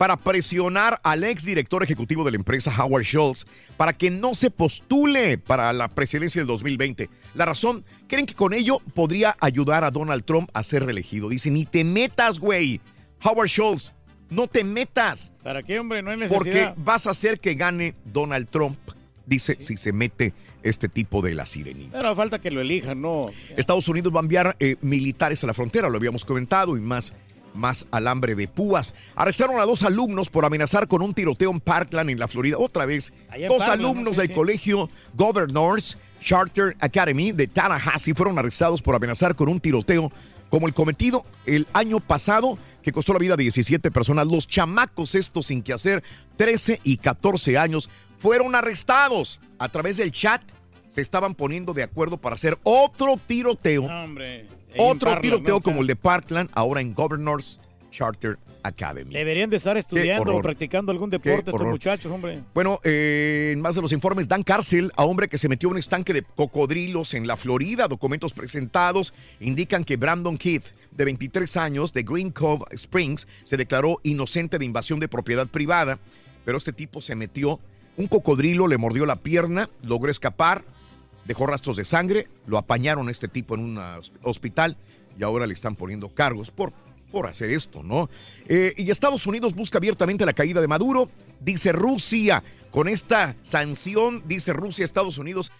Para 0.00 0.16
presionar 0.16 0.98
al 1.04 1.24
ex 1.24 1.44
director 1.44 1.84
ejecutivo 1.84 2.24
de 2.24 2.30
la 2.30 2.38
empresa, 2.38 2.72
Howard 2.74 3.04
Schultz, 3.04 3.44
para 3.76 3.92
que 3.92 4.10
no 4.10 4.34
se 4.34 4.50
postule 4.50 5.36
para 5.36 5.70
la 5.74 5.88
presidencia 5.88 6.40
del 6.40 6.46
2020. 6.46 7.10
La 7.34 7.44
razón, 7.44 7.84
creen 8.08 8.24
que 8.24 8.32
con 8.32 8.54
ello 8.54 8.78
podría 8.94 9.36
ayudar 9.40 9.84
a 9.84 9.90
Donald 9.90 10.24
Trump 10.24 10.48
a 10.54 10.64
ser 10.64 10.86
reelegido. 10.86 11.28
Dicen, 11.28 11.52
ni 11.52 11.66
te 11.66 11.84
metas, 11.84 12.38
güey. 12.38 12.80
Howard 13.22 13.50
Schultz, 13.50 13.92
no 14.30 14.46
te 14.46 14.64
metas. 14.64 15.34
¿Para 15.42 15.62
qué, 15.62 15.78
hombre? 15.78 16.00
No 16.00 16.12
hay 16.12 16.28
Porque 16.28 16.48
necesidad. 16.48 16.74
vas 16.78 17.06
a 17.06 17.10
hacer 17.10 17.38
que 17.38 17.52
gane 17.52 17.94
Donald 18.06 18.48
Trump, 18.48 18.78
dice, 19.26 19.58
si 19.60 19.76
se 19.76 19.92
mete 19.92 20.32
este 20.62 20.88
tipo 20.88 21.20
de 21.20 21.34
la 21.34 21.44
sirenita. 21.44 21.98
Pero 21.98 22.16
falta 22.16 22.38
que 22.38 22.50
lo 22.50 22.62
elijan, 22.62 23.02
¿no? 23.02 23.20
Estados 23.54 23.86
Unidos 23.86 24.14
va 24.14 24.20
a 24.20 24.22
enviar 24.22 24.56
eh, 24.60 24.76
militares 24.80 25.44
a 25.44 25.46
la 25.46 25.52
frontera, 25.52 25.90
lo 25.90 25.98
habíamos 25.98 26.24
comentado, 26.24 26.78
y 26.78 26.80
más 26.80 27.12
más 27.54 27.86
alambre 27.90 28.34
de 28.34 28.48
púas. 28.48 28.94
Arrestaron 29.14 29.60
a 29.60 29.64
dos 29.64 29.82
alumnos 29.82 30.28
por 30.28 30.44
amenazar 30.44 30.88
con 30.88 31.02
un 31.02 31.14
tiroteo 31.14 31.50
en 31.50 31.60
Parkland, 31.60 32.10
en 32.10 32.18
la 32.18 32.28
Florida. 32.28 32.56
Otra 32.58 32.86
vez, 32.86 33.12
Allá 33.28 33.48
dos 33.48 33.58
Parkland, 33.58 33.80
alumnos 33.80 34.16
del 34.16 34.28
sí. 34.28 34.34
colegio 34.34 34.88
Governors 35.14 35.98
Charter 36.22 36.76
Academy 36.80 37.32
de 37.32 37.46
Tallahassee 37.46 38.14
fueron 38.14 38.38
arrestados 38.38 38.82
por 38.82 38.94
amenazar 38.94 39.34
con 39.34 39.48
un 39.48 39.60
tiroteo 39.60 40.12
como 40.50 40.66
el 40.66 40.74
cometido 40.74 41.24
el 41.46 41.66
año 41.72 42.00
pasado 42.00 42.58
que 42.82 42.92
costó 42.92 43.12
la 43.12 43.18
vida 43.18 43.36
de 43.36 43.44
17 43.44 43.90
personas. 43.90 44.26
Los 44.26 44.46
chamacos 44.46 45.14
estos 45.14 45.46
sin 45.46 45.62
que 45.62 45.72
hacer, 45.72 46.02
13 46.36 46.80
y 46.82 46.96
14 46.96 47.56
años, 47.56 47.88
fueron 48.18 48.54
arrestados 48.54 49.40
a 49.58 49.68
través 49.68 49.96
del 49.96 50.10
chat. 50.10 50.42
Se 50.88 51.00
estaban 51.00 51.34
poniendo 51.34 51.72
de 51.72 51.84
acuerdo 51.84 52.18
para 52.18 52.34
hacer 52.34 52.58
otro 52.64 53.18
tiroteo. 53.26 53.84
Hombre. 53.84 54.59
Otro 54.76 55.10
Parkland, 55.10 55.22
tiroteo 55.22 55.48
¿no? 55.48 55.56
O 55.56 55.60
sea, 55.60 55.72
como 55.72 55.80
el 55.82 55.86
de 55.86 55.96
Parkland, 55.96 56.50
ahora 56.52 56.80
en 56.80 56.94
Governors 56.94 57.60
Charter 57.90 58.38
Academy. 58.62 59.12
Deberían 59.12 59.50
de 59.50 59.56
estar 59.56 59.76
estudiando 59.76 60.34
o 60.34 60.42
practicando 60.42 60.92
algún 60.92 61.10
deporte 61.10 61.50
estos 61.50 61.66
muchachos, 61.66 62.12
hombre. 62.12 62.42
Bueno, 62.54 62.78
eh, 62.84 63.50
en 63.52 63.60
más 63.60 63.74
de 63.74 63.82
los 63.82 63.92
informes, 63.92 64.28
dan 64.28 64.42
cárcel 64.42 64.92
a 64.96 65.04
hombre 65.04 65.28
que 65.28 65.38
se 65.38 65.48
metió 65.48 65.68
en 65.68 65.72
un 65.72 65.78
estanque 65.78 66.12
de 66.12 66.22
cocodrilos 66.22 67.14
en 67.14 67.26
la 67.26 67.36
Florida. 67.36 67.88
Documentos 67.88 68.32
presentados 68.32 69.14
indican 69.40 69.84
que 69.84 69.96
Brandon 69.96 70.36
Keith, 70.36 70.66
de 70.90 71.04
23 71.04 71.56
años, 71.56 71.92
de 71.92 72.02
Green 72.02 72.30
Cove 72.30 72.64
Springs, 72.72 73.26
se 73.44 73.56
declaró 73.56 73.98
inocente 74.02 74.58
de 74.58 74.64
invasión 74.64 75.00
de 75.00 75.08
propiedad 75.08 75.46
privada, 75.46 75.98
pero 76.44 76.58
este 76.58 76.72
tipo 76.72 77.00
se 77.00 77.14
metió, 77.14 77.60
un 77.96 78.06
cocodrilo 78.06 78.66
le 78.66 78.78
mordió 78.78 79.06
la 79.06 79.16
pierna, 79.16 79.70
logró 79.82 80.10
escapar, 80.10 80.64
dejó 81.30 81.46
rastros 81.46 81.76
de 81.76 81.84
sangre, 81.84 82.26
lo 82.48 82.58
apañaron 82.58 83.06
a 83.06 83.12
este 83.12 83.28
tipo 83.28 83.54
en 83.54 83.60
un 83.60 83.80
hospital 84.24 84.76
y 85.16 85.22
ahora 85.22 85.46
le 85.46 85.54
están 85.54 85.76
poniendo 85.76 86.12
cargos 86.12 86.50
por, 86.50 86.72
por 87.12 87.28
hacer 87.28 87.50
esto, 87.50 87.84
¿no? 87.84 88.10
Eh, 88.48 88.74
y 88.76 88.90
Estados 88.90 89.28
Unidos 89.28 89.54
busca 89.54 89.78
abiertamente 89.78 90.26
la 90.26 90.32
caída 90.32 90.60
de 90.60 90.66
Maduro, 90.66 91.08
dice 91.38 91.70
Rusia. 91.70 92.42
Con 92.72 92.88
esta 92.88 93.36
sanción, 93.42 94.22
dice 94.26 94.52
Rusia, 94.52 94.84
Estados 94.84 95.18
Unidos 95.18 95.52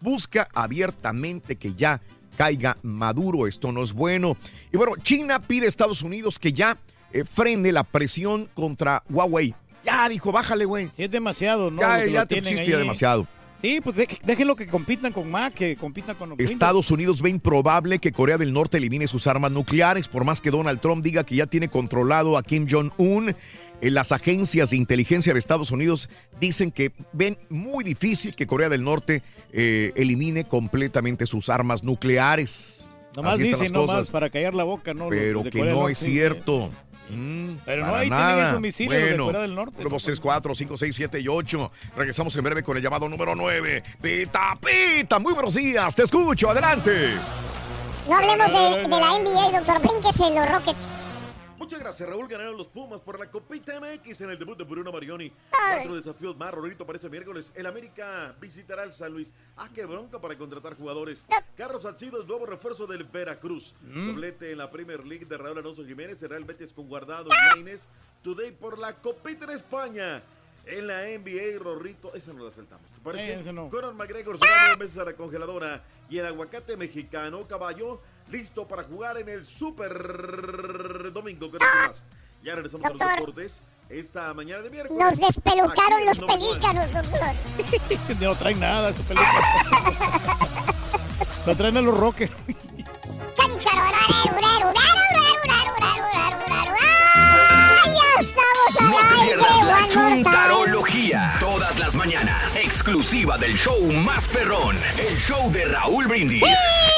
busca 0.00 0.48
abiertamente 0.54 1.56
que 1.56 1.74
ya 1.74 2.00
caiga 2.38 2.78
Maduro. 2.80 3.46
Esto 3.46 3.70
no 3.70 3.82
es 3.82 3.92
bueno. 3.92 4.34
Y 4.72 4.78
bueno, 4.78 4.96
China 4.96 5.42
pide 5.42 5.66
a 5.66 5.68
Estados 5.68 6.00
Unidos 6.00 6.38
que 6.38 6.54
ya 6.54 6.78
eh, 7.12 7.24
frene 7.24 7.70
la 7.70 7.84
presión 7.84 8.48
contra 8.54 9.02
Huawei. 9.10 9.54
Ya, 9.84 10.08
dijo, 10.08 10.32
bájale, 10.32 10.64
güey. 10.64 10.90
Es 10.96 11.10
demasiado, 11.10 11.70
¿no? 11.70 11.82
Ya, 11.82 12.06
ya 12.06 12.24
te 12.24 12.40
pusiste 12.40 12.74
demasiado. 12.78 13.26
Sí, 13.60 13.80
pues 13.82 13.96
dej- 13.96 14.20
déjenlo 14.24 14.54
que 14.54 14.66
compitan 14.68 15.12
con 15.12 15.28
Mac, 15.30 15.52
que 15.54 15.74
compitan 15.76 16.14
con 16.16 16.28
los 16.30 16.38
Estados 16.38 16.90
Unidos 16.92 17.20
ve 17.20 17.30
improbable 17.30 17.98
que 17.98 18.12
Corea 18.12 18.38
del 18.38 18.52
Norte 18.52 18.76
elimine 18.76 19.08
sus 19.08 19.26
armas 19.26 19.50
nucleares, 19.50 20.06
por 20.06 20.24
más 20.24 20.40
que 20.40 20.50
Donald 20.52 20.80
Trump 20.80 21.02
diga 21.02 21.24
que 21.24 21.34
ya 21.34 21.46
tiene 21.46 21.68
controlado 21.68 22.38
a 22.38 22.42
Kim 22.44 22.68
Jong-un. 22.70 23.30
eh, 23.80 23.90
Las 23.90 24.12
agencias 24.12 24.70
de 24.70 24.76
inteligencia 24.76 25.32
de 25.32 25.40
Estados 25.40 25.72
Unidos 25.72 26.08
dicen 26.40 26.70
que 26.70 26.92
ven 27.12 27.36
muy 27.48 27.82
difícil 27.82 28.34
que 28.36 28.46
Corea 28.46 28.68
del 28.68 28.84
Norte 28.84 29.22
eh, 29.52 29.92
elimine 29.96 30.44
completamente 30.44 31.26
sus 31.26 31.48
armas 31.48 31.82
nucleares. 31.82 32.90
Nomás 33.16 33.38
dicen, 33.38 33.72
nomás 33.72 34.10
para 34.12 34.30
callar 34.30 34.54
la 34.54 34.62
boca, 34.64 34.94
¿no? 34.94 35.08
Pero 35.08 35.42
de 35.42 35.50
que 35.50 35.64
no 35.64 35.88
es 35.88 35.98
cierto. 35.98 36.70
Mm, 37.10 37.56
Pero 37.64 37.86
no, 37.86 37.94
ahí 37.94 38.08
tienen 38.08 38.18
nada. 38.26 38.48
esos 38.50 38.60
misiles 38.60 38.98
de 38.98 39.08
bueno, 39.08 39.24
Corea 39.26 39.42
del 39.42 39.54
Norte. 39.54 39.80
1, 39.80 39.90
2, 39.90 40.02
3, 40.04 40.20
4, 40.20 40.54
5, 40.54 40.76
6, 40.76 40.96
7 40.96 41.20
y 41.20 41.28
8. 41.28 41.70
Regresamos 41.96 42.36
en 42.36 42.44
breve 42.44 42.62
con 42.62 42.76
el 42.76 42.82
llamado 42.82 43.08
número 43.08 43.34
9. 43.34 43.82
Pita, 44.02 44.58
pita, 44.60 45.18
muy 45.18 45.32
buenos 45.32 45.54
días. 45.54 45.94
Te 45.96 46.02
escucho, 46.02 46.50
adelante. 46.50 47.14
No 48.08 48.16
hablemos 48.16 48.46
de, 48.48 48.82
de 48.82 48.88
la 48.88 49.18
NBA, 49.18 49.58
doctor. 49.58 49.80
Brínquese 49.82 50.22
los 50.34 50.50
Rockets. 50.50 50.86
Muchas 51.68 51.82
gracias, 51.82 52.08
Raúl. 52.08 52.26
Ganaron 52.26 52.56
los 52.56 52.66
Pumas 52.66 52.98
por 53.02 53.18
la 53.18 53.30
Copita 53.30 53.78
MX 53.78 54.22
en 54.22 54.30
el 54.30 54.38
debut 54.38 54.56
de 54.56 54.64
Bruno 54.64 54.90
Marioni. 54.90 55.30
Cuatro 55.50 55.96
desafíos 55.96 56.34
más, 56.34 56.50
Rorito, 56.50 56.86
para 56.86 56.96
este 56.96 57.10
miércoles. 57.10 57.52
El 57.54 57.66
América 57.66 58.34
visitará 58.40 58.84
al 58.84 58.94
San 58.94 59.12
Luis. 59.12 59.34
Ah, 59.54 59.68
qué 59.74 59.84
bronca 59.84 60.18
para 60.18 60.38
contratar 60.38 60.78
jugadores. 60.78 61.26
Carlos 61.58 61.82
Salcido 61.82 62.22
es 62.22 62.26
nuevo 62.26 62.46
refuerzo 62.46 62.86
del 62.86 63.04
Veracruz. 63.04 63.74
Mm. 63.82 64.06
Doblete 64.06 64.50
en 64.50 64.56
la 64.56 64.70
Premier 64.70 65.04
League 65.04 65.26
de 65.26 65.36
Raúl 65.36 65.58
Alonso 65.58 65.84
Jiménez. 65.84 66.16
Será 66.16 66.38
el 66.38 66.44
Betis 66.44 66.72
con 66.72 66.88
Guardado 66.88 67.28
Lainez. 67.54 67.86
Today 68.22 68.52
por 68.52 68.78
la 68.78 68.94
Copita 68.94 69.44
en 69.44 69.50
España. 69.50 70.22
En 70.64 70.86
la 70.86 71.02
NBA, 71.02 71.58
Rorrito, 71.62 72.14
esa 72.14 72.32
no 72.32 72.44
la 72.44 72.50
saltamos. 72.50 72.90
¿Te 72.90 73.00
parece? 73.00 73.46
Eh, 73.46 73.52
no. 73.52 73.68
Conor 73.68 73.92
McGregor 73.92 74.38
se 74.38 74.46
va 74.46 75.02
a 75.02 75.04
la 75.04 75.12
congeladora. 75.12 75.84
Y 76.08 76.16
el 76.16 76.24
aguacate 76.24 76.78
mexicano, 76.78 77.46
caballo, 77.46 78.00
listo 78.30 78.66
para 78.66 78.84
jugar 78.84 79.18
en 79.18 79.28
el 79.28 79.46
Super 79.46 81.12
Domingo. 81.12 81.50
¿Qué 81.50 81.58
más? 81.58 82.02
Ya 82.42 82.54
regresamos 82.54 82.86
a 82.86 82.90
los 82.90 82.98
deportes. 82.98 83.62
Esta 83.88 84.34
mañana 84.34 84.62
de 84.62 84.70
miércoles. 84.70 85.02
Nos 85.02 85.18
despelucaron 85.18 86.04
los 86.04 86.18
One. 86.18 86.34
pelícanos, 86.34 86.92
doctor. 86.92 87.20
No 88.20 88.34
traen 88.34 88.60
nada, 88.60 88.92
tu 88.92 89.02
película. 89.02 89.32
Lo 91.46 91.56
traen 91.56 91.76
a 91.78 91.80
los 91.80 91.96
Rockets. 91.96 92.32
¡Ay, 98.18 98.24
ya 98.24 98.42
estamos 98.68 98.90
No 98.90 98.98
al 98.98 99.08
te 99.08 99.14
aire! 99.14 99.26
pierdas 99.36 99.62
la 99.64 99.88
chuntarología. 99.88 101.34
Todas 101.38 101.78
las 101.78 101.94
mañanas. 101.94 102.56
Exclusiva 102.56 103.38
del 103.38 103.56
show 103.56 103.80
más 103.92 104.26
perrón. 104.28 104.76
El 104.98 105.16
show 105.18 105.50
de 105.52 105.64
Raúl 105.66 106.06
Brindis. 106.08 106.42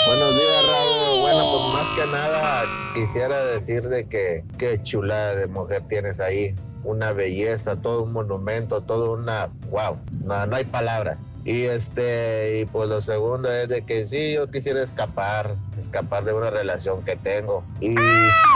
Buenos 0.07 0.35
días, 0.35 0.65
Raúl. 0.67 1.21
Bueno, 1.21 1.53
pues 1.53 1.75
más 1.75 1.91
que 1.91 2.07
nada 2.11 2.65
quisiera 2.95 3.45
decir 3.45 3.83
de 3.89 4.09
que 4.09 4.45
qué 4.59 4.83
chulada 4.83 5.35
de 5.35 5.47
mujer 5.47 5.83
tienes 5.89 6.21
ahí. 6.21 6.55
Una 6.85 7.13
belleza, 7.13 7.77
todo 7.77 8.05
un 8.05 8.13
monumento, 8.15 8.81
todo 8.81 9.13
una... 9.13 9.51
¡Wow! 9.69 10.01
No, 10.25 10.47
no 10.47 10.57
hay 10.57 10.65
palabras. 10.65 11.27
Y 11.45 11.63
este, 11.63 12.61
y 12.61 12.65
pues 12.67 12.89
lo 12.89 13.01
segundo 13.01 13.51
es 13.51 13.69
de 13.69 13.83
que 13.83 14.05
sí, 14.05 14.35
yo 14.35 14.51
quisiera 14.51 14.83
escapar, 14.83 15.57
escapar 15.79 16.25
de 16.25 16.35
una 16.35 16.51
relación 16.51 17.03
que 17.03 17.17
tengo. 17.17 17.65
Y 17.81 17.95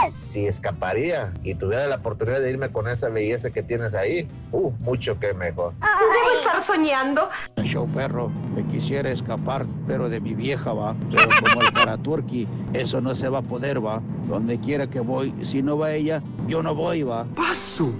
si 0.09 0.45
escaparía 0.45 1.33
y 1.43 1.55
tuviera 1.55 1.87
la 1.87 1.95
oportunidad 1.95 2.41
de 2.41 2.51
irme 2.51 2.69
con 2.69 2.87
esa 2.87 3.09
belleza 3.09 3.49
que 3.49 3.63
tienes 3.63 3.95
ahí, 3.95 4.27
uh, 4.51 4.71
mucho 4.81 5.19
que 5.19 5.33
mejor. 5.33 5.73
Debo 5.81 6.37
estar 6.39 6.67
soñando. 6.67 7.29
Show 7.63 7.87
perro, 7.87 8.29
me 8.55 8.63
quisiera 8.67 9.09
escapar, 9.09 9.65
pero 9.87 10.07
de 10.07 10.19
mi 10.19 10.35
vieja 10.35 10.73
va. 10.73 10.95
Pero 11.09 11.29
como 11.41 11.61
el 11.61 11.73
Karaturki, 11.73 12.47
eso 12.73 13.01
no 13.01 13.15
se 13.15 13.29
va 13.29 13.39
a 13.39 13.41
poder, 13.41 13.83
va. 13.83 14.01
Donde 14.27 14.59
quiera 14.59 14.87
que 14.87 14.99
voy, 14.99 15.33
si 15.43 15.61
no 15.61 15.77
va 15.77 15.93
ella, 15.93 16.21
yo 16.47 16.61
no 16.61 16.75
voy, 16.75 17.03
va. 17.03 17.25
Paso 17.35 17.91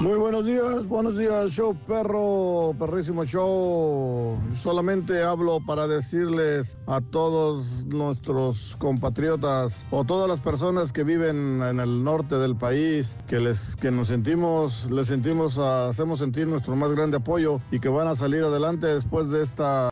Muy 0.00 0.18
buenos 0.18 0.44
días, 0.44 0.86
buenos 0.86 1.18
días, 1.18 1.50
show 1.50 1.74
perro, 1.86 2.74
perrísimo 2.78 3.24
show. 3.24 3.77
Solamente 4.62 5.22
hablo 5.22 5.60
para 5.64 5.86
decirles 5.86 6.76
a 6.86 7.00
todos 7.00 7.66
nuestros 7.84 8.76
compatriotas 8.76 9.86
o 9.90 10.04
todas 10.04 10.28
las 10.28 10.40
personas 10.40 10.92
que 10.92 11.04
viven 11.04 11.62
en 11.62 11.80
el 11.80 12.02
norte 12.02 12.36
del 12.36 12.56
país 12.56 13.16
que 13.26 13.38
les 13.38 13.76
que 13.76 13.90
nos 13.90 14.08
sentimos, 14.08 14.90
les 14.90 15.06
sentimos, 15.06 15.58
hacemos 15.58 16.18
sentir 16.18 16.46
nuestro 16.46 16.74
más 16.76 16.92
grande 16.92 17.18
apoyo 17.18 17.60
y 17.70 17.80
que 17.80 17.88
van 17.88 18.08
a 18.08 18.16
salir 18.16 18.42
adelante 18.42 18.86
después 18.86 19.30
de 19.30 19.42
esta 19.42 19.88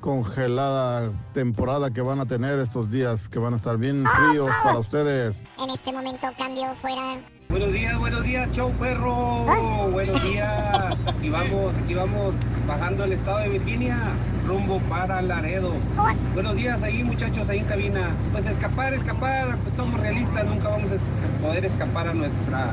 congelada 0.00 1.12
temporada 1.32 1.90
que 1.90 2.00
van 2.00 2.20
a 2.20 2.26
tener 2.26 2.58
estos 2.58 2.90
días 2.90 3.28
que 3.28 3.38
van 3.38 3.52
a 3.52 3.56
estar 3.56 3.76
bien 3.76 4.04
fríos 4.06 4.50
para 4.64 4.78
ustedes. 4.78 5.42
En 5.62 5.70
este 5.70 5.92
momento 5.92 6.26
cambio 6.38 6.74
fuera. 6.74 7.18
Buenos 7.48 7.72
días, 7.72 7.98
buenos 7.98 8.22
días, 8.22 8.48
show 8.52 8.70
perro. 8.78 9.44
Buenos 9.90 10.22
días. 10.22 10.96
Aquí 11.06 11.28
vamos, 11.28 11.74
aquí 11.76 11.94
vamos 11.94 12.34
bajando 12.66 13.04
el 13.04 13.12
estado 13.12 13.38
de 13.40 13.48
Virginia, 13.48 13.98
rumbo 14.46 14.78
para 14.88 15.20
Laredo. 15.20 15.72
Buenos 16.32 16.54
días 16.54 16.82
ahí 16.82 17.02
muchachos, 17.02 17.48
ahí 17.48 17.58
en 17.58 17.64
cabina. 17.64 18.14
Pues 18.32 18.46
escapar, 18.46 18.94
escapar, 18.94 19.58
pues 19.58 19.74
somos 19.74 20.00
realistas, 20.00 20.46
nunca 20.46 20.68
vamos 20.68 20.90
a 20.92 21.42
poder 21.42 21.64
escapar 21.64 22.06
a 22.06 22.14
nuestra, 22.14 22.72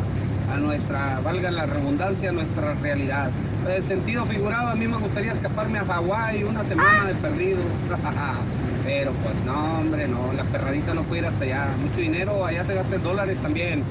a 0.49 0.57
nuestra, 0.57 1.19
valga 1.21 1.51
la 1.51 1.65
redundancia, 1.65 2.29
a 2.29 2.33
nuestra 2.33 2.73
realidad. 2.75 3.31
En 3.67 3.83
sentido 3.83 4.25
figurado, 4.25 4.69
a 4.69 4.75
mí 4.75 4.87
me 4.87 4.97
gustaría 4.97 5.33
escaparme 5.33 5.79
a 5.79 5.85
Hawái 5.85 6.43
una 6.43 6.63
semana 6.63 7.05
de 7.05 7.15
perdido. 7.15 7.59
Pero 8.85 9.11
pues 9.21 9.35
no, 9.45 9.79
hombre, 9.79 10.07
no, 10.07 10.31
la 10.31 10.45
perradita 10.45 10.93
no 10.93 11.03
puede 11.03 11.19
ir 11.19 11.27
hasta 11.27 11.43
allá. 11.43 11.75
Mucho 11.77 11.99
dinero, 11.99 12.45
allá 12.45 12.63
se 12.63 12.73
gasta 12.73 12.95
en 12.95 13.03
dólares 13.03 13.37
también. 13.41 13.83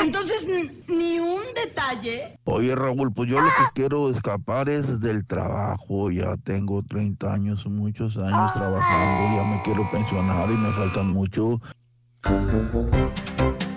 Entonces, 0.00 0.48
ni 0.88 1.18
un 1.18 1.42
detalle. 1.54 2.38
Oye, 2.44 2.74
Raúl, 2.74 3.12
pues 3.12 3.28
yo 3.28 3.36
lo 3.36 3.42
que 3.42 3.64
quiero 3.74 4.08
escapar 4.08 4.70
es 4.70 5.00
del 5.00 5.26
trabajo. 5.26 6.10
Ya 6.10 6.38
tengo 6.38 6.82
30 6.82 7.30
años, 7.30 7.66
muchos 7.66 8.16
años 8.16 8.52
trabajando. 8.54 9.36
Ya 9.36 9.44
me 9.44 9.62
quiero 9.64 9.86
pensionar 9.90 10.48
y 10.48 10.54
me 10.54 10.70
faltan 10.72 11.08
mucho. 11.08 11.60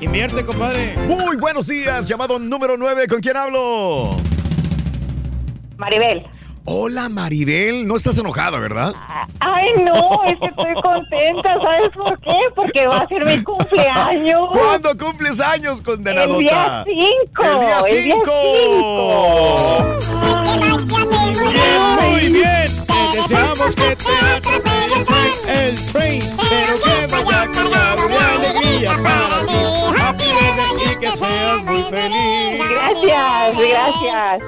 Invierte, 0.02 0.44
compadre. 0.44 0.96
Muy 1.08 1.38
buenos 1.38 1.68
días, 1.68 2.06
llamado 2.08 2.40
número 2.40 2.76
9. 2.76 3.08
¿Con 3.08 3.20
quién 3.22 3.38
hablo? 3.38 4.10
Maribel. 5.78 6.26
Hola 6.66 7.10
Maribel, 7.10 7.88
no 7.88 7.98
estás 7.98 8.18
enojada, 8.20 8.60
¿verdad? 8.60 8.94
Ay, 9.40 9.70
no, 9.84 10.24
es 10.26 10.38
que 10.40 10.46
estoy 10.46 10.74
contenta. 10.76 11.60
¿Sabes 11.60 11.90
por 11.90 12.20
qué? 12.20 12.36
Porque 12.56 12.86
va 12.88 12.98
a 12.98 13.08
ser 13.08 13.26
mi 13.26 13.44
cumpleaños. 13.44 14.42
¿Cuándo 14.52 14.96
cumples 14.98 15.40
años, 15.40 15.82
condenadota? 15.82 16.38
El 16.38 16.44
día 16.44 16.84
5. 16.86 17.44
El 17.44 17.60
día 17.60 17.80
El 17.90 18.04
día 18.04 18.16
5. 18.26 18.32
Muy 22.10 22.28
bien, 22.32 22.61
deseamos 23.32 23.76
que 23.76 23.96
te 23.96 24.16
atropelle 24.36 24.96
el 25.00 25.06
tren, 25.06 25.32
el 25.50 25.86
train, 25.92 26.24
pero 26.38 26.82
que 26.82 27.08
vaya 27.08 27.52
cargado 27.52 28.08
de 28.08 28.18
alegría 28.18 28.92
para 29.04 29.46
ti. 29.46 29.62
Happy 30.02 30.26
birthday 30.26 30.92
y 30.92 31.00
que 31.00 31.18
seas 31.18 31.64
muy 31.64 31.84
feliz. 31.84 32.62
Gracias, 32.70 33.58
gracias. 33.58 34.44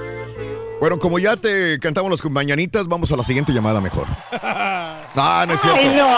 Bueno, 0.79 0.99
como 0.99 1.17
ya 1.17 1.37
te 1.37 1.79
cantamos 1.79 2.11
las 2.11 2.31
mañanitas, 2.31 2.87
vamos 2.87 3.11
a 3.11 3.15
la 3.15 3.23
siguiente 3.23 3.53
llamada 3.53 3.81
mejor. 3.81 4.07
Ah, 5.15 5.45
no 5.47 5.53
es 5.53 5.61
cierto. 5.61 5.79
Ay, 5.79 5.95
no. 5.95 6.09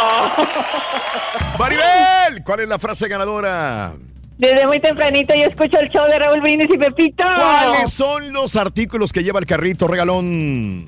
Maribel, 1.60 2.42
¿cuál 2.46 2.62
es 2.62 2.70
la 2.70 2.80
frase 2.80 3.10
ganadora? 3.10 3.92
Desde 4.38 4.66
muy 4.66 4.80
tempranito 4.80 5.36
yo 5.36 5.48
escucho 5.48 5.78
el 5.82 5.90
show 5.90 6.08
de 6.08 6.18
Raúl 6.18 6.40
Brindis 6.40 6.70
y 6.74 6.78
Pepito. 6.78 7.26
¿Cuáles 7.26 7.92
son 7.92 8.32
los 8.32 8.56
artículos 8.56 9.12
que 9.12 9.22
lleva 9.22 9.40
el 9.40 9.46
carrito 9.46 9.90
regalón? 9.90 10.86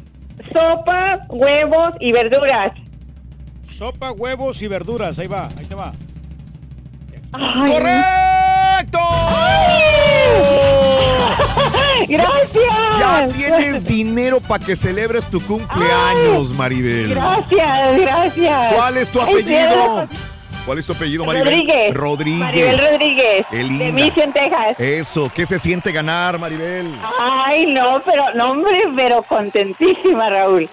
Sopa, 0.53 1.19
huevos 1.30 1.93
y 1.99 2.11
verduras. 2.11 2.72
Sopa, 3.73 4.11
huevos 4.11 4.61
y 4.61 4.68
verduras. 4.68 5.18
Ahí 5.19 5.27
va, 5.27 5.47
ahí 5.57 5.65
te 5.65 5.76
va. 5.76 5.91
¡Correcto! 7.31 8.99
¡Gracias! 12.07 12.99
Ya 12.99 13.27
tienes 13.34 13.85
dinero 13.85 14.39
para 14.39 14.64
que 14.65 14.76
celebres 14.76 15.27
tu 15.27 15.41
cumpleaños, 15.41 16.53
Maribel. 16.53 17.09
Gracias, 17.09 17.99
gracias. 17.99 18.73
¿Cuál 18.76 18.97
es 18.97 19.09
tu 19.09 19.19
Ay, 19.22 19.34
apellido? 19.34 20.07
¿Cuál 20.68 20.80
es 20.80 20.85
tu 20.85 20.91
apellido, 20.91 21.23
Maribel? 21.23 21.45
Rodríguez. 21.45 21.94
Rodríguez. 21.94 22.39
Maribel 22.41 22.77
Rodríguez. 22.77 23.45
Qué 23.49 23.57
De. 23.64 23.91
Mission, 23.94 24.34
Texas. 24.34 24.77
Eso, 24.77 25.31
¿qué 25.34 25.45
se 25.45 25.57
siente 25.57 25.94
ganar, 25.94 26.38
Maribel? 26.38 26.94
Ay, 27.18 27.68
no, 27.68 28.02
pero, 28.06 28.34
no, 28.34 28.52
hombre, 28.52 28.84
pero 28.94 29.23
contentísima, 29.23 30.30
Raúl. 30.30 30.69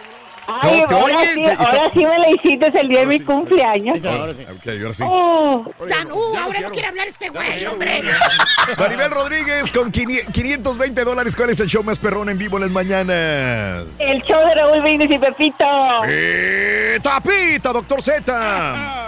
Ay, 0.49 0.83
No, 0.91 0.97
ahora, 0.97 1.19
oye, 1.19 1.35
sí, 1.35 1.43
ahora 1.57 1.91
sí 1.93 2.05
me 2.05 2.19
la 2.19 2.29
hiciste 2.29 2.81
el 2.81 2.89
día 2.89 3.01
de 3.01 3.07
mi 3.07 3.21
cumpleaños. 3.21 3.99
Ok, 3.99 4.05
ahora 4.05 4.95
sí. 4.95 5.05
Oh. 5.07 5.65
Ya 5.89 6.05
no, 6.05 6.16
ahora 6.39 6.61
no 6.61 6.71
quiere 6.71 6.89
hablar 6.89 7.07
este 7.07 7.29
güey, 7.29 7.65
hombre. 7.65 8.03
Maribel 8.79 9.12
Rodríguez 9.12 9.71
con 9.71 9.93
500 9.93 10.33
520 10.35 11.05
dólares. 11.05 11.37
¿Cuál 11.37 11.51
es 11.51 11.61
el 11.61 11.69
show 11.69 11.85
más 11.85 12.01
perrón 12.01 12.29
en 12.31 12.37
vivo 12.37 12.57
en 12.57 12.65
las 12.65 12.73
mañanas? 12.73 13.87
El 14.01 14.21
show 14.25 14.45
de 14.49 14.55
Raúl 14.57 14.83
Brindis 14.83 15.12
y 15.12 15.19
Pepito. 15.21 15.65
Eh, 16.05 16.99
tapita, 17.01 17.73
doctor 17.73 18.03
Z. 18.03 19.04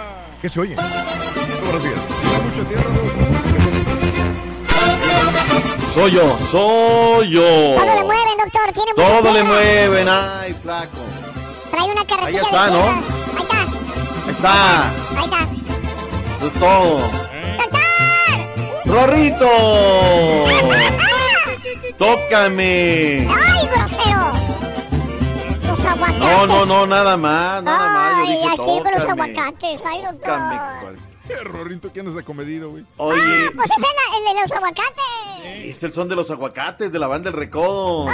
¿Qué 0.47 0.51
se 0.53 0.61
oye? 0.61 0.75
Buenos 1.61 1.83
días. 1.83 1.99
Soy 5.93 6.11
yo, 6.13 6.39
soy 6.49 7.31
yo. 7.31 7.41
Todo 7.75 7.95
le 7.95 8.03
mueven, 8.05 8.37
doctor. 8.37 8.71
Tiene 8.71 8.93
Todo 8.95 9.33
le 9.33 9.43
mueven, 9.43 10.07
ay, 10.07 10.53
flaco. 10.53 10.99
Trae 11.69 11.83
una 11.83 12.05
carretilla 12.05 12.27
Ahí 12.27 12.33
de 12.33 12.39
está, 12.39 12.69
¿no? 12.69 12.79
Ahí 12.79 13.01
está, 13.41 13.61
Ahí 14.23 14.29
está, 14.29 14.83
ahí 15.17 15.25
está. 15.25 15.41
es 16.45 16.53
todo. 16.53 17.01
¡Rorrito! 18.85 19.49
¡Tócame! 21.97 23.27
¡Ay, 23.29 23.67
grosero! 23.67 24.16
Aguacates. 25.87 26.19
No, 26.19 26.45
no, 26.47 26.65
no, 26.65 26.85
nada 26.87 27.17
más, 27.17 27.63
nada 27.63 27.87
más. 27.93 28.11
Yo 28.19 28.25
Ay, 28.25 28.33
dije, 28.33 28.47
aquí 28.49 28.57
con 28.83 28.91
los 28.93 29.03
aguacates. 29.03 29.81
Ay, 29.85 30.01
doctor. 30.01 30.19
Tócame. 30.19 30.97
¿Qué, 31.27 31.35
Rorrito? 31.43 31.89
¿Quién 31.91 32.07
es 32.07 32.15
acomedido, 32.15 32.69
güey? 32.71 32.85
Oye, 32.97 33.19
Ah, 33.21 33.49
pues 33.55 33.69
es 33.71 33.77
el, 33.83 34.27
el 34.29 34.35
de 34.35 34.41
los 34.41 34.51
aguacates. 34.51 35.45
es 35.45 35.83
el 35.83 35.93
son 35.93 36.07
de 36.07 36.15
los 36.15 36.31
aguacates 36.31 36.91
de 36.91 36.99
la 36.99 37.07
banda 37.07 37.29
El 37.29 37.35
Recodo. 37.35 38.07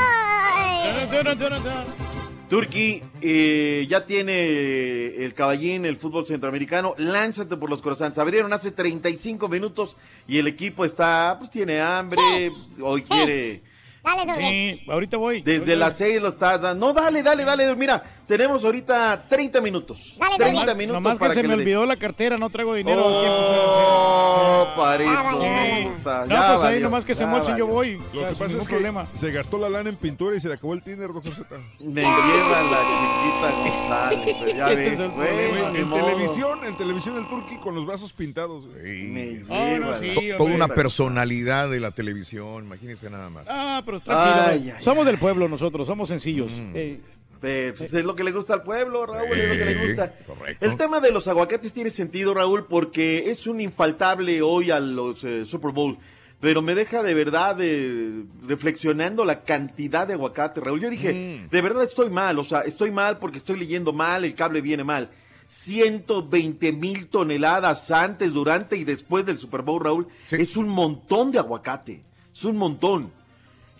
Turki, 2.50 3.02
eh, 3.22 3.88
ya 3.90 4.06
tiene 4.06 5.16
el 5.26 5.34
caballín, 5.34 5.86
el 5.86 5.98
fútbol 5.98 6.28
centroamericano. 6.28 6.94
Lánzate 6.98 7.56
por 7.58 7.70
los 7.70 7.82
croissants. 7.82 8.18
Abrieron 8.20 8.54
hace 8.54 8.72
35 8.72 9.48
minutos 9.48 9.96
y 10.28 10.38
el 10.38 10.48
equipo 10.48 10.86
está, 10.86 11.36
pues 11.40 11.50
tiene 11.50 11.82
hambre. 11.82 12.52
Hoy 12.82 13.02
quiere. 13.04 13.64
Dale, 14.04 14.26
doctor. 14.26 14.44
Sí, 14.44 14.84
ahorita 14.88 15.18
voy. 15.18 15.42
Desde 15.42 15.76
las 15.76 15.98
6 15.98 16.22
lo 16.22 16.30
está 16.30 16.58
dando. 16.58 16.88
No, 16.88 16.94
dale, 16.94 17.24
dale, 17.24 17.46
dale. 17.46 17.76
Mira, 17.76 18.04
tenemos 18.38 18.64
ahorita 18.64 19.26
30 19.30 19.62
minutos. 19.62 20.16
Dale, 20.18 20.36
30 20.38 20.60
Nomás, 20.62 20.76
minutos 20.78 20.94
nomás 21.02 21.14
que 21.14 21.20
para 21.20 21.34
se 21.34 21.42
que 21.42 21.48
me 21.48 21.54
le 21.56 21.58
des. 21.58 21.64
olvidó 21.66 21.86
la 21.86 21.96
cartera, 21.96 22.38
no 22.38 22.50
traigo 22.50 22.74
dinero. 22.74 23.04
Oh, 23.06 24.68
para 24.76 25.04
Ah, 25.08 25.24
vale, 25.24 25.84
gusta. 25.94 26.26
No, 26.26 26.28
Ya 26.28 26.48
pues 26.48 26.58
ahí 26.58 26.74
valió, 26.74 26.80
nomás 26.82 27.06
que 27.06 27.16
se 27.16 27.26
mochen 27.26 27.58
yo 27.58 27.66
valió. 27.68 27.68
voy. 27.68 27.98
Lo 28.14 28.22
Ya, 28.22 28.30
que 28.30 28.36
pasa 28.36 28.58
es 28.58 28.68
que 28.68 28.74
problema. 28.74 29.06
se 29.14 29.32
gastó 29.32 29.58
la 29.58 29.70
lana 29.70 29.90
en 29.90 29.96
pintura 29.96 30.36
y 30.36 30.40
se 30.40 30.48
le 30.48 30.56
acabó 30.56 30.74
el 30.74 30.82
tiner, 30.82 31.12
doctor 31.14 31.34
Z. 31.36 31.56
Me 31.80 32.02
lleva 32.02 32.62
la 32.64 32.80
chiquita 32.90 33.52
González. 33.58 34.36
pero 34.40 34.58
Ya 34.58 34.70
Este 34.72 34.76
ves, 34.84 34.94
es 34.94 35.00
el 35.00 35.10
bueno, 35.12 35.76
En 35.76 35.88
modo. 35.88 36.06
televisión, 36.06 36.60
en 36.66 36.76
televisión 36.78 37.18
el 37.18 37.28
turqui 37.28 37.58
con 37.58 37.76
los 37.76 37.86
brazos 37.86 38.14
pintados. 38.14 38.66
Me 38.66 39.44
Oh, 39.50 39.78
no, 39.80 39.94
sí, 39.94 40.10
hombre. 40.10 40.34
Toda 40.38 40.52
una 40.56 40.68
personalidad 40.68 41.70
de 41.70 41.80
la 41.80 41.92
televisión, 41.92 42.66
imagínense 42.66 43.10
nada 43.10 43.30
más. 43.30 43.48
Ah, 43.50 43.82
pero 43.86 44.00
tranquilo. 44.00 44.74
Somos 44.80 45.06
del 45.06 45.18
pueblo 45.18 45.48
nosotros, 45.48 45.88
somos 45.88 46.10
sencillos. 46.10 46.52
Mm. 46.54 46.72
Eh, 46.76 47.00
Eh, 47.44 47.74
pues 47.78 47.94
es 47.94 48.06
lo 48.06 48.16
que 48.16 48.24
le 48.24 48.32
gusta 48.32 48.54
al 48.54 48.64
pueblo, 48.64 49.06
Raúl, 49.06 49.38
es 49.38 49.50
lo 49.50 49.66
que 49.66 49.66
le 49.74 49.88
gusta. 49.88 50.14
correcto. 50.26 50.66
El 50.66 50.78
tema 50.78 51.00
de 51.00 51.12
los 51.12 51.28
aguacates 51.28 51.74
tiene 51.74 51.90
sentido, 51.90 52.34
Raúl, 52.34 52.66
porque 52.68 53.30
es 53.30 53.46
un 53.48 53.60
infaltable 53.62 54.42
hoy 54.42 54.72
a 54.72 54.80
los 54.80 55.24
eh, 55.24 55.46
Super 55.46 55.72
Bowl. 55.72 55.98
Pero 56.40 56.62
me 56.62 56.76
deja 56.76 57.02
de 57.04 57.14
verdad 57.14 57.56
eh, 57.62 58.24
reflexionando 58.46 59.24
la 59.24 59.44
cantidad 59.44 60.06
de 60.08 60.14
aguacate, 60.14 60.60
Raúl. 60.62 60.82
Yo 60.82 60.90
dije, 60.90 61.14
Mm. 61.44 61.50
de 61.50 61.62
verdad 61.62 61.84
estoy 61.84 62.10
mal, 62.10 62.38
o 62.40 62.44
sea, 62.44 62.62
estoy 62.62 62.92
mal 62.92 63.18
porque 63.18 63.38
estoy 63.38 63.58
leyendo 63.58 63.94
mal, 63.94 64.26
el 64.26 64.36
cable 64.36 64.60
viene 64.62 64.84
mal. 64.84 65.10
120 65.48 66.72
mil 66.74 67.08
toneladas 67.08 67.92
antes, 67.92 68.34
durante 68.34 68.76
y 68.78 68.84
después 68.84 69.26
del 69.26 69.38
Super 69.38 69.62
Bowl, 69.62 69.84
Raúl. 69.84 70.08
Sí. 70.26 70.38
Es 70.40 70.58
un 70.58 70.68
montón 70.68 71.32
de 71.32 71.40
aguacate, 71.40 72.02
es 72.34 72.44
un 72.44 72.58
montón. 72.58 73.12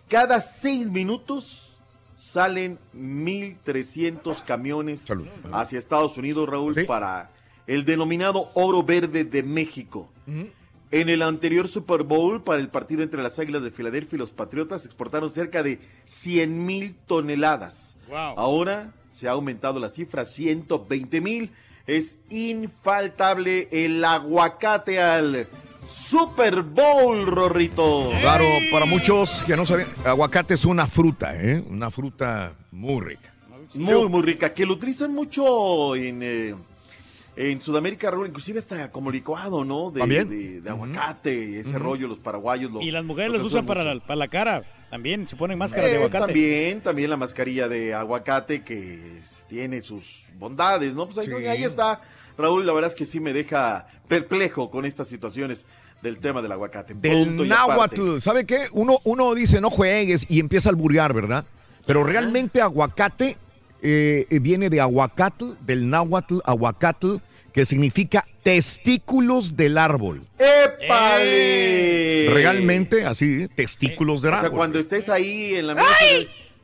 Cada 0.10 0.40
seis 0.40 0.88
minutos 0.90 1.63
salen 2.34 2.80
1.300 2.96 4.42
camiones 4.44 5.02
Salud. 5.02 5.28
hacia 5.52 5.78
Estados 5.78 6.18
Unidos, 6.18 6.50
Raúl, 6.50 6.74
Sí. 6.74 6.84
para 6.86 7.30
el 7.68 7.86
denominado 7.86 8.50
oro 8.56 8.82
verde 8.84 9.24
de 9.24 9.44
México. 9.44 10.10
En 10.92 11.10
el 11.10 11.22
anterior 11.22 11.68
Super 11.68 12.04
Bowl, 12.04 12.42
para 12.44 12.60
el 12.60 12.70
partido 12.70 13.04
entre 13.04 13.22
las 13.22 13.38
Águilas 13.40 13.64
de 13.64 13.72
Filadelfia 13.72 14.16
y 14.16 14.20
los 14.20 14.32
Patriotas, 14.32 14.86
exportaron 14.86 15.32
cerca 15.32 15.62
de 15.64 15.80
100 16.06 16.66
mil 16.66 16.96
toneladas. 17.08 17.98
Wow. 18.10 18.34
Ahora 18.38 18.94
se 19.12 19.28
ha 19.28 19.32
aumentado 19.32 19.80
la 19.80 19.90
cifra, 19.90 20.26
120 20.26 21.22
mil. 21.22 21.52
Es 21.86 22.18
infaltable 22.30 23.68
el 23.72 24.04
aguacate 24.04 25.00
al 25.02 25.48
Super 25.94 26.64
Bowl, 26.64 27.26
Rorrito. 27.28 28.12
Claro, 28.22 28.46
para 28.72 28.86
muchos 28.86 29.44
que 29.46 29.56
no 29.56 29.66
saben, 29.66 29.86
aguacate 30.06 30.56
es 30.56 30.66
una 30.66 30.88
fruta, 30.88 31.40
¿eh? 31.40 31.64
Una 31.70 31.92
fruta 31.92 32.54
muy 32.72 33.02
rica. 33.02 33.32
Muy, 33.76 34.08
muy 34.10 34.22
rica, 34.24 34.54
que 34.54 34.66
lo 34.66 34.74
utilizan 34.74 35.14
mucho 35.14 35.96
en, 35.96 36.20
eh, 36.22 36.56
en 37.36 37.62
Sudamérica, 37.62 38.12
Raúl, 38.12 38.28
inclusive 38.28 38.60
hasta 38.60 38.92
como 38.92 39.10
licuado, 39.12 39.64
¿no? 39.64 39.90
De, 39.92 40.00
¿También? 40.02 40.30
de, 40.30 40.62
de 40.62 40.70
aguacate, 40.70 41.60
ese 41.60 41.78
rollo, 41.80 42.08
los 42.08 42.20
paraguayos. 42.20 42.72
Lo, 42.72 42.82
y 42.82 42.92
las 42.92 43.04
mujeres 43.04 43.32
lo 43.32 43.38
los 43.40 43.48
usan 43.48 43.66
para 43.66 43.84
la, 43.84 44.00
para 44.00 44.16
la 44.16 44.28
cara. 44.28 44.64
También 44.92 45.28
se 45.28 45.36
ponen 45.36 45.58
máscara 45.58 45.88
de 45.88 45.94
Eh, 45.94 45.98
aguacate. 45.98 46.26
También, 46.26 46.82
también 46.82 47.10
la 47.10 47.18
mascarilla 47.18 47.68
de 47.68 47.94
aguacate 47.96 48.64
que 48.64 49.18
es- 49.20 49.46
tiene 49.50 49.82
sus 49.82 50.24
bondades, 50.38 50.94
¿no? 50.94 51.08
Pues 51.08 51.26
ahí, 51.28 51.34
Sí. 51.42 51.48
ahí 51.48 51.64
está, 51.64 52.02
Raúl, 52.38 52.66
la 52.66 52.74
verdad 52.74 52.92
es 52.92 52.96
que 52.96 53.06
sí 53.06 53.20
me 53.20 53.34
deja 53.34 53.88
perplejo 54.08 54.70
con 54.70 54.86
estas 54.86 55.08
situaciones 55.08 55.66
del 56.04 56.20
tema 56.20 56.42
del 56.42 56.52
aguacate. 56.52 56.94
Del 56.94 57.48
náhuatl, 57.48 58.20
¿sabe 58.20 58.46
qué? 58.46 58.66
Uno, 58.74 59.00
uno 59.06 59.34
dice 59.34 59.62
no 59.62 59.70
juegues 59.72 60.26
y 60.30 60.40
empieza 60.42 60.70
a 60.70 60.72
alburear, 60.72 61.14
¿verdad? 61.14 61.46
Pero 61.88 62.04
realmente 62.04 62.62
aguacate 62.62 63.38
eh, 63.82 64.28
eh, 64.30 64.40
viene 64.40 64.70
de 64.70 64.80
aguacatl, 64.82 65.54
del 65.62 65.90
náhuatl, 65.90 66.40
aguacatl, 66.44 67.16
que 67.54 67.66
significa 67.66 68.26
testículos 68.44 69.56
del 69.56 69.78
árbol. 69.78 70.22
¡Épale! 70.38 72.30
Realmente 72.34 73.06
así, 73.06 73.48
testículos 73.56 74.22
del 74.22 74.34
O 74.34 74.36
sea, 74.36 74.46
árbol. 74.46 74.58
cuando 74.58 74.80
estés 74.80 75.08
ahí 75.08 75.56
en 75.56 75.68
la 75.68 75.76
mesa, 75.76 75.88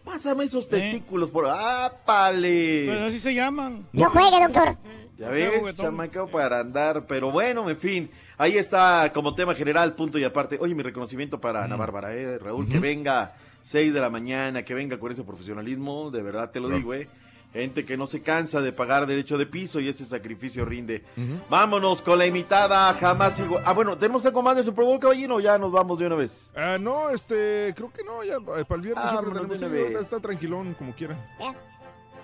pásame 0.04 0.46
esos 0.46 0.68
testículos 0.68 1.30
por... 1.30 1.48
¡Ápale! 1.48 2.86
Pues 2.88 3.02
así 3.02 3.20
se 3.20 3.34
llaman. 3.34 3.86
No 3.94 4.10
juegue, 4.10 4.40
doctor. 4.42 4.78
Ya 5.18 5.30
ves, 5.30 5.76
chamaco 5.76 6.28
para 6.28 6.62
andar, 6.62 7.06
pero 7.06 7.30
bueno, 7.32 7.70
en 7.70 7.78
fin, 7.78 8.10
ahí 8.40 8.58
está 8.58 9.12
como 9.14 9.36
tema 9.36 9.54
general, 9.54 9.94
punto 9.94 10.18
y 10.18 10.24
aparte. 10.24 10.58
Oye, 10.60 10.74
mi 10.74 10.82
reconocimiento 10.82 11.40
para 11.40 11.64
Ana 11.64 11.76
Bárbara, 11.76 12.16
eh, 12.16 12.40
Raúl, 12.40 12.68
que 12.68 12.80
venga 12.80 13.36
6 13.62 13.94
de 13.94 14.00
la 14.02 14.10
mañana, 14.10 14.64
que 14.64 14.74
venga 14.74 14.98
con 14.98 15.12
ese 15.12 15.24
profesionalismo, 15.24 16.10
de 16.10 16.24
verdad 16.24 16.50
te 16.50 16.60
lo 16.60 16.70
digo, 16.70 16.96
¿eh? 16.96 17.08
Gente 17.52 17.84
que 17.84 17.98
no 17.98 18.06
se 18.06 18.22
cansa 18.22 18.62
de 18.62 18.72
pagar 18.72 19.08
derecho 19.08 19.36
de 19.36 19.48
piso 19.48 19.80
y 19.80 19.88
ese 19.88 20.06
sacrificio 20.06 20.66
rinde. 20.66 21.04
Vámonos 21.50 22.00
con 22.04 22.20
la 22.20 22.28
imitada 22.28 22.94
jamás 22.94 23.40
igual. 23.40 23.64
Ah, 23.66 23.74
bueno, 23.74 23.98
¿tenemos 23.98 24.24
algo 24.26 24.44
más 24.44 24.56
de 24.56 24.64
Super 24.64 24.86
Bowl, 24.86 25.00
caballero? 25.00 25.38
o 25.38 25.40
Ya 25.40 25.58
nos 25.58 25.72
vamos 25.72 25.98
de 25.98 26.06
una 26.06 26.16
vez. 26.16 26.52
Ah, 26.56 26.78
no, 26.80 27.10
este, 27.10 27.74
creo 27.76 27.92
que 27.92 28.04
no, 28.04 28.24
ya 28.24 28.36
eh, 28.36 28.66
para 28.68 28.76
el 28.76 28.82
viernes 28.82 29.04
Ah, 29.08 29.10
siempre 29.10 29.34
tenemos, 29.34 29.60
sí, 29.60 29.98
está 30.00 30.20
tranquilón 30.20 30.76
como 30.76 30.94
quiera. 30.94 31.18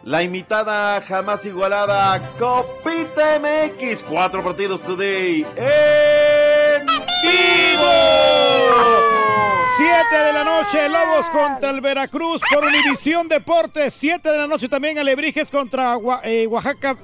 La 0.06 0.22
imitada 0.22 1.02
jamás 1.02 1.44
igualada 1.48 2.22
Copita 2.38 3.40
MX. 3.40 4.04
Cuatro 4.08 4.44
partidos 4.44 4.80
today 4.82 5.44
en 5.58 6.86
vivo. 6.86 7.92
7 9.78 10.16
de 10.16 10.34
la 10.34 10.44
noche, 10.44 10.88
Lobos 10.90 11.26
contra 11.32 11.72
el 11.72 11.82
Veracruz 11.82 12.40
por 12.54 12.64
Univisión 12.64 13.28
Deportes. 13.28 13.96
7 13.96 14.30
de 14.30 14.38
la 14.38 14.46
noche 14.46 14.70
también 14.70 15.00
Alebrijes 15.00 15.50
contra 15.50 15.98
eh, 16.24 16.46
Oaxaca. 16.46 16.98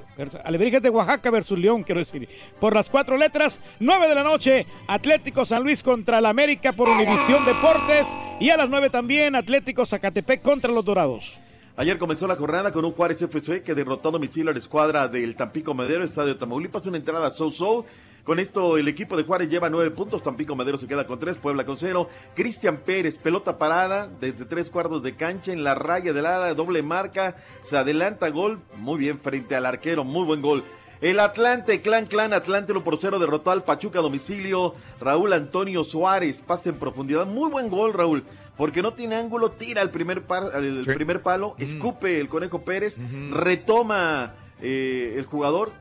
Alebrijes 0.46 0.84
de 0.84 0.92
Oaxaca 0.92 1.32
versus 1.32 1.58
León, 1.58 1.82
quiero 1.82 1.98
decir. 1.98 2.30
Por 2.60 2.76
las 2.76 2.88
cuatro 2.88 3.18
letras. 3.18 3.60
9 3.80 4.10
de 4.10 4.16
la 4.16 4.24
noche, 4.24 4.68
Atlético 4.86 5.44
San 5.44 5.64
Luis 5.64 5.82
contra 5.82 6.20
el 6.20 6.26
América 6.28 6.72
por 6.72 6.88
Univisión 6.88 7.44
Deportes. 7.46 8.08
Y 8.40 8.52
a 8.52 8.58
las 8.58 8.70
9 8.70 8.92
también, 8.92 9.36
Atlético 9.36 9.88
Zacatepec 9.88 10.44
contra 10.44 10.72
los 10.72 10.86
Dorados. 10.86 11.42
Ayer 11.78 11.98
comenzó 11.98 12.28
la 12.28 12.36
jornada 12.36 12.74
con 12.74 12.84
un 12.84 12.92
Juárez 12.92 13.22
FC 13.22 13.64
que 13.64 13.74
derrotó 13.74 14.10
a 14.10 14.12
domicilio 14.12 14.50
a 14.50 14.54
la 14.54 14.60
escuadra 14.60 15.08
del 15.08 15.38
Tampico 15.38 15.74
Madero, 15.74 16.04
Estadio 16.04 16.36
Tamaulipas, 16.36 16.86
una 16.86 16.98
entrada 16.98 17.30
so-so. 17.30 17.86
Con 18.26 18.40
esto 18.40 18.78
el 18.78 18.90
equipo 18.90 19.16
de 19.16 19.24
Juárez 19.24 19.50
lleva 19.50 19.70
nueve 19.70 19.90
puntos, 19.90 20.22
Tampico 20.22 20.54
Madero 20.54 20.78
se 20.78 20.86
queda 20.86 21.08
con 21.08 21.18
tres, 21.18 21.38
Puebla 21.38 21.66
con 21.66 21.78
cero. 21.78 22.10
Cristian 22.36 22.78
Pérez, 22.86 23.18
pelota 23.18 23.58
parada 23.58 24.10
desde 24.20 24.44
tres 24.44 24.70
cuartos 24.70 25.02
de 25.02 25.16
cancha 25.16 25.54
en 25.54 25.64
la 25.64 25.74
raya 25.74 26.12
del 26.12 26.26
área, 26.26 26.54
doble 26.54 26.84
marca, 26.84 27.38
se 27.64 27.78
adelanta 27.78 28.30
gol, 28.30 28.60
muy 28.76 29.00
bien 29.00 29.18
frente 29.18 29.56
al 29.56 29.66
arquero, 29.66 30.04
muy 30.04 30.26
buen 30.26 30.42
gol. 30.42 30.64
El 31.00 31.20
Atlante, 31.20 31.82
Clan 31.82 32.06
Clan, 32.06 32.32
Atlante 32.32 32.74
1 32.74 32.84
por 32.84 32.98
0 33.00 33.18
derrotó 33.18 33.50
al 33.50 33.64
Pachuca 33.64 33.98
a 33.98 34.04
domicilio. 34.04 34.74
Raúl 35.00 35.34
Antonio 35.34 35.84
Suárez, 35.84 36.42
pase 36.42 36.70
en 36.70 36.76
profundidad, 36.76 37.26
muy 37.26 37.50
buen 37.50 37.70
gol 37.70 37.94
Raúl, 37.94 38.24
porque 38.62 38.84
no 38.84 38.94
tiene 38.94 39.16
ángulo, 39.16 39.50
tira 39.50 39.82
el 39.82 39.90
primer, 39.90 40.22
par- 40.22 40.52
el 40.56 40.86
primer 40.86 41.24
palo, 41.24 41.56
escupe 41.58 42.20
el 42.20 42.28
Conejo 42.30 42.62
Pérez, 42.62 42.96
retoma 43.32 44.34
eh, 44.62 45.16
el 45.18 45.26
jugador 45.26 45.72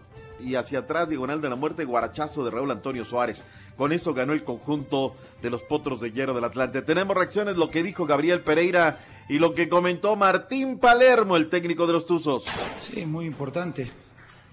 y 0.42 0.54
hacia 0.54 0.78
atrás, 0.78 1.06
diagonal 1.10 1.42
de 1.42 1.50
la 1.50 1.56
muerte, 1.56 1.84
guarachazo 1.84 2.42
de 2.42 2.50
Raúl 2.50 2.70
Antonio 2.70 3.04
Suárez. 3.04 3.44
Con 3.76 3.92
eso 3.92 4.14
ganó 4.14 4.32
el 4.32 4.44
conjunto 4.44 5.14
de 5.42 5.50
los 5.50 5.62
Potros 5.62 6.00
de 6.00 6.10
Hierro 6.10 6.32
del 6.32 6.44
Atlante. 6.44 6.80
Tenemos 6.80 7.14
reacciones, 7.14 7.58
lo 7.58 7.68
que 7.68 7.82
dijo 7.82 8.06
Gabriel 8.06 8.40
Pereira 8.40 8.98
y 9.28 9.38
lo 9.38 9.52
que 9.54 9.68
comentó 9.68 10.16
Martín 10.16 10.78
Palermo, 10.78 11.36
el 11.36 11.50
técnico 11.50 11.86
de 11.86 11.92
los 11.92 12.06
Tuzos. 12.06 12.44
Sí, 12.78 13.04
muy 13.04 13.26
importante. 13.26 13.90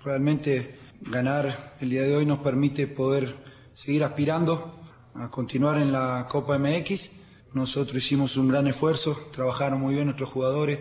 Realmente 0.04 0.78
ganar 1.00 1.76
el 1.80 1.90
día 1.92 2.02
de 2.02 2.14
hoy 2.14 2.26
nos 2.26 2.40
permite 2.40 2.88
poder 2.88 3.36
seguir 3.74 4.04
aspirando 4.04 4.78
a 5.16 5.30
continuar 5.32 5.78
en 5.78 5.94
la 5.94 6.28
Copa 6.30 6.58
MX. 6.58 7.12
Nosotros 7.58 7.98
hicimos 7.98 8.38
un 8.38 8.50
gran 8.50 8.68
esfuerzo, 8.68 9.30
trabajaron 9.32 9.80
muy 9.82 9.96
bien 9.96 10.06
nuestros 10.06 10.30
jugadores 10.30 10.78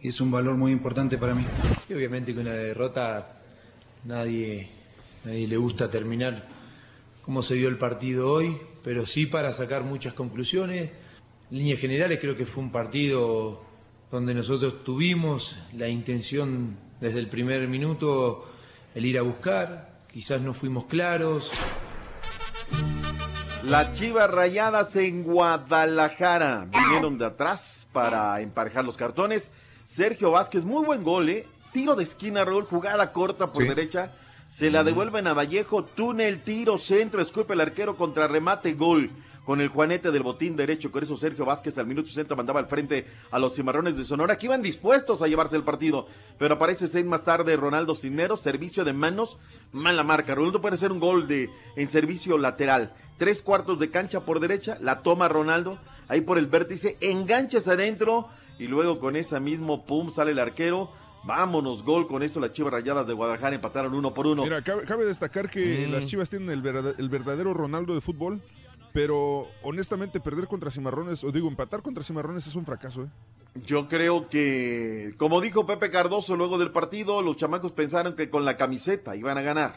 y 0.00 0.08
es 0.08 0.20
un 0.20 0.30
valor 0.30 0.54
muy 0.54 0.70
importante 0.70 1.18
para 1.18 1.34
mí. 1.34 1.44
Y 1.88 1.92
obviamente 1.92 2.32
que 2.32 2.38
una 2.38 2.52
derrota 2.52 3.42
nadie, 4.04 4.68
nadie 5.24 5.48
le 5.48 5.56
gusta 5.56 5.90
terminar 5.90 6.46
como 7.20 7.42
se 7.42 7.56
dio 7.56 7.68
el 7.68 7.78
partido 7.78 8.30
hoy, 8.30 8.56
pero 8.84 9.06
sí 9.06 9.26
para 9.26 9.52
sacar 9.52 9.82
muchas 9.82 10.12
conclusiones. 10.12 10.92
En 11.50 11.58
líneas 11.58 11.80
generales 11.80 12.20
creo 12.20 12.36
que 12.36 12.46
fue 12.46 12.62
un 12.62 12.70
partido 12.70 13.64
donde 14.12 14.34
nosotros 14.34 14.84
tuvimos 14.84 15.56
la 15.76 15.88
intención 15.88 16.76
desde 17.00 17.18
el 17.18 17.26
primer 17.26 17.66
minuto 17.66 18.48
el 18.94 19.04
ir 19.04 19.18
a 19.18 19.22
buscar, 19.22 20.04
quizás 20.12 20.40
no 20.40 20.54
fuimos 20.54 20.84
claros. 20.84 21.50
Las 23.66 23.94
Chivas 23.94 24.30
Rayadas 24.30 24.94
en 24.96 25.22
Guadalajara 25.22 26.66
vinieron 26.70 27.16
de 27.18 27.24
atrás 27.26 27.88
para 27.92 28.40
emparejar 28.40 28.84
los 28.84 28.96
cartones. 28.96 29.52
Sergio 29.84 30.30
Vázquez, 30.30 30.64
muy 30.64 30.84
buen 30.84 31.02
gol, 31.02 31.28
¿eh? 31.30 31.46
Tiro 31.72 31.94
de 31.94 32.02
esquina, 32.04 32.44
Raúl, 32.44 32.64
jugada 32.64 33.12
corta 33.12 33.52
por 33.52 33.62
Sí. 33.62 33.68
derecha. 33.68 34.12
Se 34.48 34.70
la 34.70 34.84
devuelven 34.84 35.26
a 35.26 35.32
Vallejo, 35.32 35.84
túnel, 35.84 36.42
tiro, 36.42 36.78
centro, 36.78 37.20
escupe 37.20 37.54
el 37.54 37.60
arquero 37.60 37.96
contra 37.96 38.28
remate, 38.28 38.74
gol. 38.74 39.10
Con 39.44 39.60
el 39.60 39.68
juanete 39.68 40.10
del 40.10 40.22
botín 40.22 40.56
derecho, 40.56 40.90
con 40.90 41.02
eso 41.02 41.18
Sergio 41.18 41.44
Vázquez 41.44 41.76
al 41.76 41.86
minuto 41.86 42.08
60 42.08 42.34
mandaba 42.34 42.60
al 42.60 42.66
frente 42.66 43.06
a 43.30 43.38
los 43.38 43.54
cimarrones 43.54 43.94
de 43.94 44.04
Sonora, 44.04 44.38
que 44.38 44.46
iban 44.46 44.62
dispuestos 44.62 45.20
a 45.20 45.26
llevarse 45.26 45.54
el 45.56 45.64
partido. 45.64 46.06
Pero 46.38 46.54
aparece 46.54 46.88
seis 46.88 47.04
más 47.04 47.24
tarde 47.24 47.54
Ronaldo 47.56 47.94
Cisneros, 47.94 48.40
servicio 48.40 48.84
de 48.86 48.94
manos, 48.94 49.36
mala 49.70 50.02
marca. 50.02 50.34
Ronaldo 50.34 50.62
puede 50.62 50.76
hacer 50.76 50.92
un 50.92 51.00
gol 51.00 51.28
de 51.28 51.50
en 51.76 51.88
servicio 51.90 52.38
lateral. 52.38 52.94
Tres 53.18 53.42
cuartos 53.42 53.78
de 53.78 53.90
cancha 53.90 54.20
por 54.24 54.40
derecha, 54.40 54.76
la 54.80 55.02
toma 55.02 55.28
Ronaldo, 55.28 55.78
ahí 56.08 56.20
por 56.20 56.36
el 56.38 56.46
vértice, 56.46 56.96
enganchas 57.00 57.68
adentro 57.68 58.28
y 58.58 58.66
luego 58.66 58.98
con 58.98 59.16
esa 59.16 59.38
mismo 59.40 59.84
pum 59.86 60.12
sale 60.12 60.32
el 60.32 60.38
arquero. 60.38 60.90
Vámonos, 61.26 61.84
gol 61.84 62.06
con 62.06 62.22
eso 62.22 62.38
las 62.38 62.52
Chivas 62.52 62.72
Rayadas 62.72 63.06
de 63.06 63.14
Guadalajara 63.14 63.54
empataron 63.54 63.94
uno 63.94 64.12
por 64.12 64.26
uno. 64.26 64.42
Mira, 64.42 64.60
cabe, 64.62 64.84
cabe 64.84 65.04
destacar 65.06 65.48
que 65.48 65.86
Mm. 65.88 65.92
las 65.92 66.06
Chivas 66.06 66.28
tienen 66.28 66.50
el 66.50 67.08
verdadero 67.08 67.54
Ronaldo 67.54 67.94
de 67.94 68.00
fútbol, 68.02 68.42
pero 68.94 69.48
honestamente 69.62 70.20
perder 70.20 70.46
contra 70.46 70.70
Cimarrones, 70.70 71.24
o 71.24 71.32
digo, 71.32 71.48
empatar 71.48 71.82
contra 71.82 72.04
Cimarrones 72.04 72.46
es 72.46 72.54
un 72.54 72.64
fracaso, 72.64 73.02
¿eh? 73.02 73.08
Yo 73.66 73.86
creo 73.86 74.28
que, 74.28 75.14
como 75.16 75.40
dijo 75.40 75.64
Pepe 75.64 75.88
Cardoso 75.88 76.34
luego 76.34 76.58
del 76.58 76.72
partido, 76.72 77.22
los 77.22 77.36
chamacos 77.36 77.70
pensaron 77.70 78.16
que 78.16 78.28
con 78.28 78.44
la 78.44 78.56
camiseta 78.56 79.14
iban 79.14 79.38
a 79.38 79.42
ganar. 79.42 79.76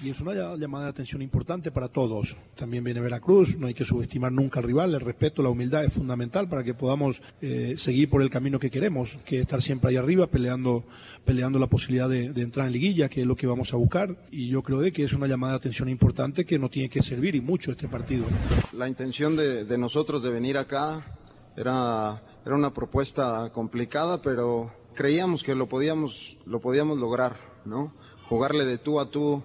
Y, 0.00 0.06
y 0.06 0.10
es 0.10 0.20
una 0.20 0.30
ll- 0.32 0.58
llamada 0.60 0.84
de 0.84 0.90
atención 0.90 1.22
importante 1.22 1.72
para 1.72 1.88
todos. 1.88 2.36
También 2.54 2.84
viene 2.84 3.00
Veracruz, 3.00 3.56
no 3.58 3.66
hay 3.66 3.74
que 3.74 3.84
subestimar 3.84 4.30
nunca 4.30 4.60
al 4.60 4.66
rival, 4.66 4.94
el 4.94 5.00
respeto, 5.00 5.42
la 5.42 5.48
humildad 5.50 5.84
es 5.84 5.92
fundamental 5.94 6.48
para 6.48 6.62
que 6.62 6.74
podamos 6.74 7.20
eh, 7.42 7.74
seguir 7.76 8.08
por 8.08 8.22
el 8.22 8.30
camino 8.30 8.60
que 8.60 8.70
queremos, 8.70 9.18
que 9.24 9.38
es 9.38 9.42
estar 9.42 9.60
siempre 9.60 9.90
ahí 9.90 9.96
arriba 9.96 10.28
peleando, 10.28 10.84
peleando 11.26 11.58
la 11.58 11.66
posibilidad 11.66 12.08
de, 12.08 12.32
de 12.32 12.40
entrar 12.40 12.66
en 12.66 12.72
liguilla, 12.72 13.10
que 13.10 13.20
es 13.20 13.26
lo 13.26 13.36
que 13.36 13.46
vamos 13.46 13.74
a 13.74 13.76
buscar. 13.76 14.16
Y 14.30 14.48
yo 14.48 14.62
creo 14.62 14.78
de 14.80 14.92
que 14.92 15.04
es 15.04 15.12
una 15.12 15.26
llamada 15.26 15.54
de 15.54 15.56
atención 15.58 15.88
importante 15.90 16.46
que 16.46 16.58
nos 16.58 16.70
tiene 16.70 16.88
que 16.88 17.02
servir 17.02 17.34
y 17.34 17.42
mucho 17.42 17.72
este 17.72 17.88
partido. 17.88 18.24
La 18.72 18.88
intención 18.88 19.36
de, 19.36 19.64
de 19.64 19.76
nosotros 19.76 20.22
de 20.22 20.30
venir 20.30 20.56
acá 20.56 21.18
era, 21.56 22.22
era 22.44 22.54
una 22.54 22.72
propuesta 22.72 23.50
complicada, 23.52 24.22
pero 24.22 24.72
creíamos 24.94 25.42
que 25.42 25.54
lo 25.54 25.68
podíamos, 25.68 26.38
lo 26.46 26.60
podíamos 26.60 26.98
lograr, 26.98 27.36
¿no? 27.64 27.92
Jugarle 28.28 28.64
de 28.64 28.78
tú 28.78 29.00
a 29.00 29.10
tú 29.10 29.42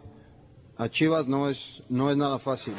a 0.78 0.90
Chivas 0.90 1.28
no 1.28 1.50
es, 1.50 1.84
no 1.90 2.10
es 2.10 2.18
nada 2.18 2.40
fácil. 2.40 2.74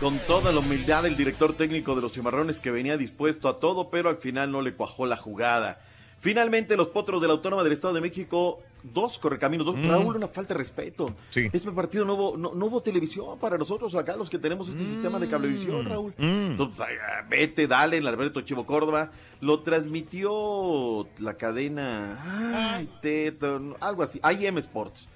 Con 0.00 0.20
toda 0.26 0.52
la 0.52 0.60
humildad 0.60 1.02
del 1.02 1.16
director 1.16 1.56
técnico 1.56 1.96
de 1.96 2.02
los 2.02 2.12
Cimarrones 2.12 2.60
que 2.60 2.70
venía 2.70 2.96
dispuesto 2.96 3.48
a 3.48 3.58
todo, 3.58 3.90
pero 3.90 4.08
al 4.08 4.18
final 4.18 4.52
no 4.52 4.62
le 4.62 4.74
cuajó 4.74 5.06
la 5.06 5.16
jugada. 5.16 5.80
Finalmente, 6.20 6.76
los 6.76 6.88
potros 6.88 7.20
de 7.22 7.28
la 7.28 7.34
Autónoma 7.34 7.62
del 7.62 7.72
Estado 7.72 7.94
de 7.94 8.00
México, 8.00 8.60
dos 8.82 9.18
correcaminos, 9.18 9.66
dos. 9.66 9.76
Mm. 9.78 9.88
Raúl, 9.88 10.16
una 10.16 10.26
falta 10.28 10.54
de 10.54 10.58
respeto. 10.58 11.14
Sí. 11.30 11.48
Este 11.52 11.70
partido 11.70 12.04
no 12.04 12.14
hubo, 12.14 12.36
no, 12.36 12.54
no 12.54 12.66
hubo 12.66 12.82
televisión 12.82 13.38
para 13.38 13.56
nosotros 13.56 13.94
acá, 13.94 14.16
los 14.16 14.28
que 14.28 14.38
tenemos 14.38 14.68
este 14.68 14.82
sistema 14.82 15.18
de 15.20 15.28
cablevisión, 15.28 15.86
Raúl. 15.86 16.12
Mm. 16.18 16.52
Entonces, 16.52 16.80
ah, 16.80 17.24
vete, 17.28 17.68
dale, 17.68 17.98
el 17.98 18.06
Alberto 18.06 18.40
Chivo 18.40 18.66
Córdoba. 18.66 19.12
Lo 19.40 19.60
transmitió 19.60 21.06
la 21.20 21.34
cadena, 21.34 22.74
ay, 22.76 22.88
Teto, 23.00 23.76
algo 23.78 24.02
así, 24.02 24.20
IM 24.24 24.58
Sports. 24.58 25.08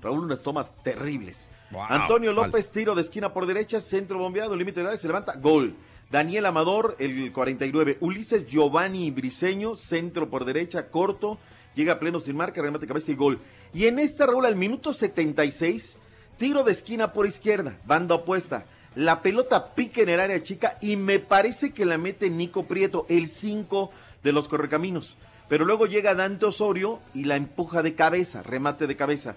Raúl, 0.00 0.24
unas 0.24 0.42
tomas 0.42 0.72
terribles. 0.82 1.48
Wow, 1.70 1.82
Antonio. 1.88 2.32
López, 2.32 2.70
tiro 2.70 2.94
de 2.94 3.02
esquina 3.02 3.32
por 3.32 3.46
derecha, 3.46 3.80
centro 3.80 4.18
bombeado, 4.18 4.56
límite 4.56 4.80
de 4.80 4.86
área, 4.86 4.98
se 4.98 5.06
levanta, 5.06 5.36
gol. 5.36 5.74
Daniel 6.10 6.46
Amador, 6.46 6.96
el 6.98 7.32
49. 7.32 7.98
Ulises 8.00 8.46
Giovanni 8.46 9.10
Briseño, 9.10 9.76
centro 9.76 10.30
por 10.30 10.44
derecha, 10.44 10.88
corto, 10.88 11.38
llega 11.74 11.94
a 11.94 11.98
pleno 11.98 12.18
sin 12.20 12.36
marca, 12.36 12.62
remate 12.62 12.86
de 12.86 12.88
cabeza 12.88 13.12
y 13.12 13.14
gol. 13.14 13.38
Y 13.74 13.86
en 13.86 13.98
esta, 13.98 14.26
Raúl, 14.26 14.46
al 14.46 14.56
minuto 14.56 14.92
76, 14.92 15.98
tiro 16.38 16.64
de 16.64 16.72
esquina 16.72 17.12
por 17.12 17.26
izquierda, 17.26 17.76
banda 17.84 18.14
opuesta. 18.14 18.64
La 18.94 19.20
pelota 19.20 19.74
pica 19.74 20.00
en 20.00 20.08
el 20.08 20.18
área 20.20 20.42
chica 20.42 20.78
y 20.80 20.96
me 20.96 21.18
parece 21.18 21.72
que 21.72 21.84
la 21.84 21.98
mete 21.98 22.30
Nico 22.30 22.64
Prieto, 22.64 23.04
el 23.10 23.26
5 23.28 23.90
de 24.24 24.32
los 24.32 24.48
correcaminos. 24.48 25.16
Pero 25.48 25.64
luego 25.66 25.86
llega 25.86 26.14
Dante 26.14 26.46
Osorio 26.46 27.00
y 27.14 27.24
la 27.24 27.36
empuja 27.36 27.82
de 27.82 27.94
cabeza, 27.94 28.42
remate 28.42 28.86
de 28.86 28.96
cabeza. 28.96 29.36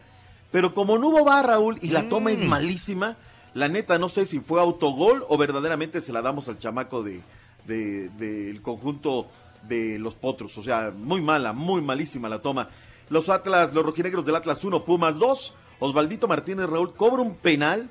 Pero 0.51 0.73
como 0.73 0.97
no 0.97 1.09
hubo 1.09 1.25
va 1.25 1.41
Raúl 1.41 1.77
y 1.81 1.89
la 1.89 2.07
toma 2.09 2.31
es 2.31 2.39
Mm. 2.39 2.47
malísima, 2.47 3.17
la 3.53 3.67
neta 3.67 3.97
no 3.99 4.09
sé 4.09 4.25
si 4.25 4.39
fue 4.39 4.61
autogol 4.61 5.25
o 5.27 5.37
verdaderamente 5.37 6.01
se 6.01 6.13
la 6.13 6.21
damos 6.21 6.47
al 6.49 6.59
chamaco 6.59 7.03
de 7.03 7.21
de- 7.67 8.09
del 8.09 8.61
conjunto 8.63 9.27
de 9.67 9.99
los 9.99 10.15
potros. 10.15 10.57
O 10.57 10.63
sea, 10.63 10.91
muy 10.95 11.21
mala, 11.21 11.53
muy 11.53 11.79
malísima 11.81 12.27
la 12.27 12.41
toma. 12.41 12.69
Los 13.09 13.29
Atlas, 13.29 13.71
los 13.73 13.85
rojinegros 13.85 14.25
del 14.25 14.35
Atlas 14.35 14.63
1, 14.63 14.83
Pumas 14.83 15.19
2. 15.19 15.53
Osvaldito 15.79 16.27
Martínez 16.27 16.67
Raúl 16.67 16.95
cobra 16.95 17.21
un 17.21 17.35
penal. 17.35 17.89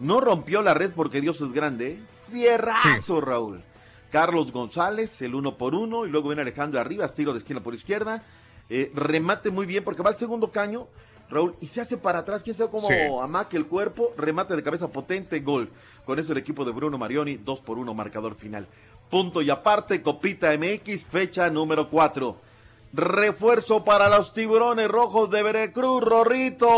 No 0.00 0.20
rompió 0.20 0.60
la 0.62 0.74
red 0.74 0.90
porque 0.96 1.20
Dios 1.20 1.40
es 1.40 1.52
grande. 1.52 1.92
¿eh? 1.92 2.02
Fierrazo, 2.32 3.20
Raúl. 3.20 3.62
Carlos 4.10 4.50
González, 4.50 5.22
el 5.22 5.36
uno 5.36 5.56
por 5.56 5.74
uno, 5.76 6.04
y 6.04 6.10
luego 6.10 6.28
viene 6.30 6.42
Alejandro 6.42 6.80
Arribas, 6.80 7.14
tiro 7.14 7.32
de 7.32 7.38
esquina 7.38 7.62
por 7.62 7.74
izquierda. 7.74 8.24
Eh, 8.68 8.90
remate 8.94 9.50
muy 9.50 9.66
bien 9.66 9.84
porque 9.84 10.02
va 10.02 10.10
al 10.10 10.16
segundo 10.16 10.50
caño, 10.50 10.88
Raúl, 11.32 11.56
y 11.60 11.66
se 11.66 11.80
hace 11.80 11.96
para 11.96 12.20
atrás, 12.20 12.42
quién 12.42 12.54
sabe 12.54 12.70
cómo 12.70 12.86
Sí. 12.88 12.94
amaque 13.20 13.56
el 13.56 13.66
cuerpo, 13.66 14.12
remate 14.16 14.54
de 14.54 14.62
cabeza 14.62 14.88
potente, 14.88 15.40
gol. 15.40 15.70
Con 16.04 16.18
eso 16.18 16.32
el 16.32 16.38
equipo 16.38 16.64
de 16.64 16.72
Bruno 16.72 16.98
Marioni, 16.98 17.36
2 17.36 17.60
por 17.60 17.78
1, 17.78 17.94
marcador 17.94 18.34
final. 18.34 18.66
Punto 19.10 19.40
y 19.42 19.50
aparte, 19.50 20.02
Copita 20.02 20.52
MX, 20.52 21.04
fecha 21.04 21.48
número 21.50 21.88
4. 21.88 22.36
Refuerzo 22.94 23.84
para 23.84 24.08
los 24.08 24.32
tiburones 24.34 24.88
rojos 24.88 25.30
de 25.30 25.42
Veracruz, 25.42 26.02
Rorrito. 26.02 26.68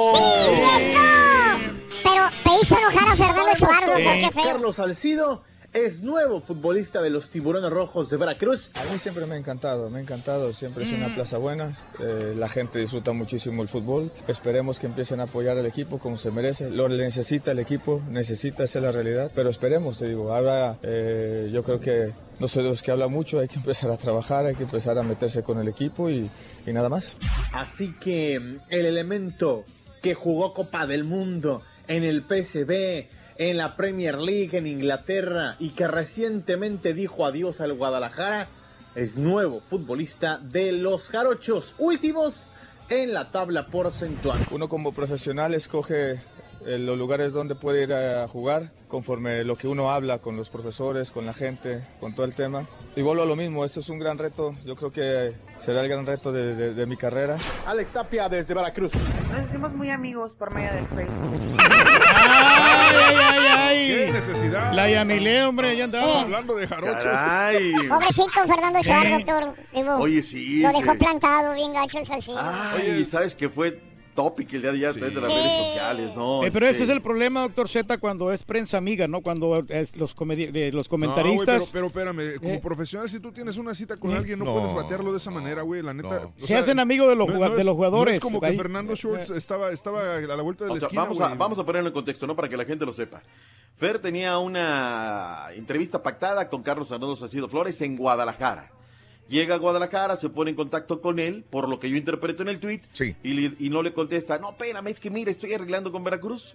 Pero 2.02 2.24
me 2.44 2.60
hizo 2.60 2.78
enojar 2.78 3.08
a 3.08 3.16
Fernando 3.16 4.30
feo. 4.30 4.44
Carlos 4.44 4.76
Salcido 4.76 5.42
es 5.74 6.02
nuevo 6.02 6.40
futbolista 6.40 7.02
de 7.02 7.10
los 7.10 7.30
Tiburones 7.30 7.68
Rojos 7.68 8.08
de 8.08 8.16
Veracruz. 8.16 8.70
A 8.74 8.92
mí 8.92 8.98
siempre 8.98 9.26
me 9.26 9.34
ha 9.34 9.38
encantado, 9.38 9.90
me 9.90 9.98
ha 9.98 10.02
encantado, 10.02 10.52
siempre 10.52 10.84
es 10.84 10.92
una 10.92 11.12
plaza 11.14 11.36
buena, 11.36 11.72
eh, 11.98 12.34
la 12.36 12.48
gente 12.48 12.78
disfruta 12.78 13.12
muchísimo 13.12 13.60
el 13.60 13.68
fútbol, 13.68 14.12
esperemos 14.28 14.78
que 14.78 14.86
empiecen 14.86 15.18
a 15.18 15.24
apoyar 15.24 15.58
al 15.58 15.66
equipo 15.66 15.98
como 15.98 16.16
se 16.16 16.30
merece, 16.30 16.70
lo 16.70 16.88
necesita 16.88 17.50
el 17.50 17.58
equipo, 17.58 18.00
necesita 18.08 18.62
es 18.62 18.74
la 18.76 18.92
realidad, 18.92 19.32
pero 19.34 19.50
esperemos, 19.50 19.98
te 19.98 20.08
digo, 20.08 20.32
ahora 20.32 20.78
eh, 20.82 21.50
yo 21.52 21.64
creo 21.64 21.80
que 21.80 22.12
no 22.38 22.46
soy 22.46 22.62
de 22.62 22.68
los 22.68 22.82
que 22.82 22.92
habla 22.92 23.08
mucho, 23.08 23.40
hay 23.40 23.48
que 23.48 23.56
empezar 23.56 23.90
a 23.90 23.96
trabajar, 23.96 24.46
hay 24.46 24.54
que 24.54 24.62
empezar 24.62 24.96
a 24.96 25.02
meterse 25.02 25.42
con 25.42 25.58
el 25.58 25.66
equipo 25.66 26.08
y, 26.08 26.30
y 26.66 26.72
nada 26.72 26.88
más. 26.88 27.16
Así 27.52 27.94
que 28.00 28.38
mm, 28.38 28.60
el 28.68 28.86
elemento 28.86 29.64
que 30.00 30.14
jugó 30.14 30.54
Copa 30.54 30.86
del 30.86 31.02
Mundo 31.02 31.62
en 31.88 32.04
el 32.04 32.22
PSV, 32.22 33.08
en 33.36 33.56
la 33.56 33.76
Premier 33.76 34.18
League 34.18 34.56
en 34.56 34.66
Inglaterra 34.66 35.56
y 35.58 35.70
que 35.70 35.86
recientemente 35.88 36.94
dijo 36.94 37.24
adiós 37.26 37.60
al 37.60 37.72
Guadalajara, 37.74 38.48
es 38.94 39.18
nuevo 39.18 39.60
futbolista 39.60 40.38
de 40.38 40.72
los 40.72 41.08
Jarochos, 41.08 41.74
últimos 41.78 42.46
en 42.88 43.12
la 43.12 43.30
tabla 43.30 43.66
porcentual. 43.66 44.38
Uno 44.50 44.68
como 44.68 44.92
profesional 44.92 45.54
escoge 45.54 46.20
eh, 46.66 46.78
los 46.78 46.96
lugares 46.96 47.32
donde 47.32 47.54
puede 47.56 47.82
ir 47.82 47.92
a 47.92 48.28
jugar 48.28 48.70
conforme 48.88 49.42
lo 49.42 49.56
que 49.56 49.66
uno 49.66 49.90
habla 49.90 50.18
con 50.20 50.36
los 50.36 50.48
profesores, 50.48 51.10
con 51.10 51.26
la 51.26 51.34
gente, 51.34 51.82
con 51.98 52.14
todo 52.14 52.24
el 52.26 52.34
tema. 52.34 52.64
Y 52.94 53.02
vuelvo 53.02 53.22
a 53.24 53.26
lo 53.26 53.34
mismo, 53.36 53.64
esto 53.64 53.80
es 53.80 53.88
un 53.88 53.98
gran 53.98 54.16
reto, 54.18 54.54
yo 54.64 54.76
creo 54.76 54.92
que 54.92 55.32
será 55.58 55.80
el 55.82 55.88
gran 55.88 56.06
reto 56.06 56.30
de, 56.30 56.54
de- 56.54 56.74
de 56.74 56.86
mi 56.86 56.96
carrera. 56.96 57.36
Alex 57.66 57.92
Tapia 57.92 58.28
desde 58.28 58.54
Veracruz. 58.54 58.92
Nos 59.32 59.44
hicimos 59.44 59.74
muy 59.74 59.90
amigos 59.90 60.34
por 60.34 60.54
medio 60.54 60.72
del 60.74 60.86
Facebook. 60.86 61.40
¡Ay, 62.94 63.16
ay, 63.16 63.46
ay! 63.58 63.86
¿Qué 64.06 64.10
necesidad? 64.12 64.72
La 64.72 64.88
Yamilé, 64.88 65.44
hombre, 65.44 65.76
ya 65.76 65.84
andaba. 65.84 66.20
Hablando 66.22 66.54
de 66.56 66.66
jarochos. 66.66 67.04
Caray. 67.04 67.72
Pobrecito 67.88 68.46
Fernando 68.46 68.78
Eh. 68.84 69.10
doctor. 69.10 69.54
Digo, 69.72 69.96
Oye, 69.96 70.22
sí, 70.22 70.60
Lo 70.60 70.72
dejó 70.72 70.94
plantado, 70.96 71.54
bien 71.54 71.72
gacho 71.72 71.98
el 71.98 72.06
salsito. 72.06 72.38
Ay, 72.40 73.04
¿sabes 73.04 73.34
que 73.34 73.48
fue 73.48 73.80
topic 74.14 74.52
el 74.54 74.62
día 74.62 74.70
de 74.72 74.76
ayer 74.78 74.88
a 74.90 74.92
través 74.92 75.14
de 75.14 75.20
las 75.20 75.30
Sí. 75.30 75.36
redes 75.36 75.58
sociales, 75.66 76.16
no? 76.16 76.44
Eh, 76.44 76.50
pero 76.52 76.66
Este, 76.66 76.82
ese 76.82 76.92
es 76.92 76.96
el 76.96 77.02
problema, 77.02 77.42
doctor 77.42 77.68
Z, 77.68 77.98
cuando 77.98 78.32
es 78.32 78.42
prensa 78.44 78.78
amiga, 78.78 79.06
¿no? 79.08 79.20
Cuando 79.20 79.56
es 79.68 79.96
los, 79.96 80.14
eh, 80.30 80.70
los 80.72 80.86
No, 80.86 80.90
comentaristas... 80.90 81.70
pero, 81.72 81.88
pero 81.90 82.10
espérame, 82.12 82.38
como 82.40 82.54
Eh. 82.54 82.60
profesional, 82.62 83.08
si 83.10 83.20
tú 83.20 83.32
tienes 83.32 83.56
una 83.56 83.74
cita 83.74 83.96
con 83.96 84.12
Eh. 84.12 84.16
alguien, 84.16 84.38
no, 84.38 84.44
No. 84.46 84.54
puedes 84.54 84.72
batearlo 84.74 85.10
de 85.12 85.18
esa 85.18 85.30
manera, 85.30 85.62
güey, 85.62 85.82
la 85.82 85.92
neta. 85.92 86.28
o 86.40 86.46
Se 86.46 86.56
hacen 86.56 86.78
amigos 86.78 87.08
de 87.08 87.16
los 87.16 87.28
es- 87.28 87.56
de 87.56 87.64
los 87.64 87.74
jugadores, 87.74 88.14
No 88.14 88.16
es 88.16 88.22
como 88.22 88.40
que 88.40 88.46
ahí. 88.46 88.56
Fernando 88.56 88.94
Schwartz 88.96 89.30
estaba, 89.30 89.70
estaba 89.70 90.16
a 90.16 90.20
la 90.20 90.42
vuelta 90.42 90.64
de 90.64 90.70
la 90.70 90.74
o 90.76 90.78
sea, 90.78 90.86
esquina, 90.86 91.02
vamos, 91.02 91.20
a, 91.20 91.34
vamos 91.34 91.58
a 91.58 91.64
ponerlo 91.64 91.88
en 91.88 91.94
contexto, 91.94 92.26
¿no? 92.26 92.34
Para 92.36 92.48
que 92.48 92.56
la 92.56 92.64
gente 92.64 92.86
lo 92.86 92.92
sepa. 92.92 93.22
Fer 93.76 93.98
tenía 93.98 94.38
una 94.38 95.48
entrevista 95.54 96.02
pactada 96.02 96.48
con 96.48 96.62
Carlos 96.62 96.90
Arnoldo 96.92 97.16
Sacido 97.16 97.48
Flores 97.48 97.80
en 97.82 97.96
Guadalajara. 97.96 98.70
Llega 99.28 99.54
a 99.54 99.58
Guadalajara, 99.58 100.16
se 100.16 100.28
pone 100.28 100.50
en 100.50 100.56
contacto 100.56 101.00
con 101.00 101.18
él, 101.18 101.44
por 101.48 101.68
lo 101.68 101.80
que 101.80 101.88
yo 101.88 101.96
interpreto 101.96 102.42
en 102.42 102.48
el 102.50 102.60
tweet, 102.60 102.82
y, 103.22 103.32
le- 103.32 103.56
y 103.58 103.70
no 103.70 103.82
le 103.82 103.92
contesta, 103.94 104.38
no, 104.38 104.50
espérame, 104.50 104.88
es 104.88 105.00
que 105.00 105.08
mira, 105.10 105.30
estoy 105.30 105.54
arreglando 105.54 105.90
con 105.90 106.04
Veracruz. 106.04 106.54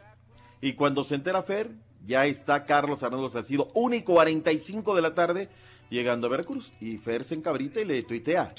Y 0.62 0.74
cuando 0.74 1.04
se 1.04 1.16
entera 1.16 1.42
Fer, 1.42 1.72
ya 2.06 2.26
está 2.26 2.66
Carlos 2.66 3.02
Arnoldo 3.02 3.30
Salcido, 3.30 3.70
1 3.74 3.96
y 3.96 4.02
45 4.04 4.96
de 4.96 5.02
la 5.02 5.16
tarde, 5.16 5.50
llegando 5.90 6.28
a 6.28 6.30
Veracruz. 6.30 6.72
Y 6.80 6.98
Fer 6.98 7.24
se 7.24 7.36
encabrita 7.36 7.82
y 7.82 7.86
le 7.86 8.04
tuitea. 8.04 8.50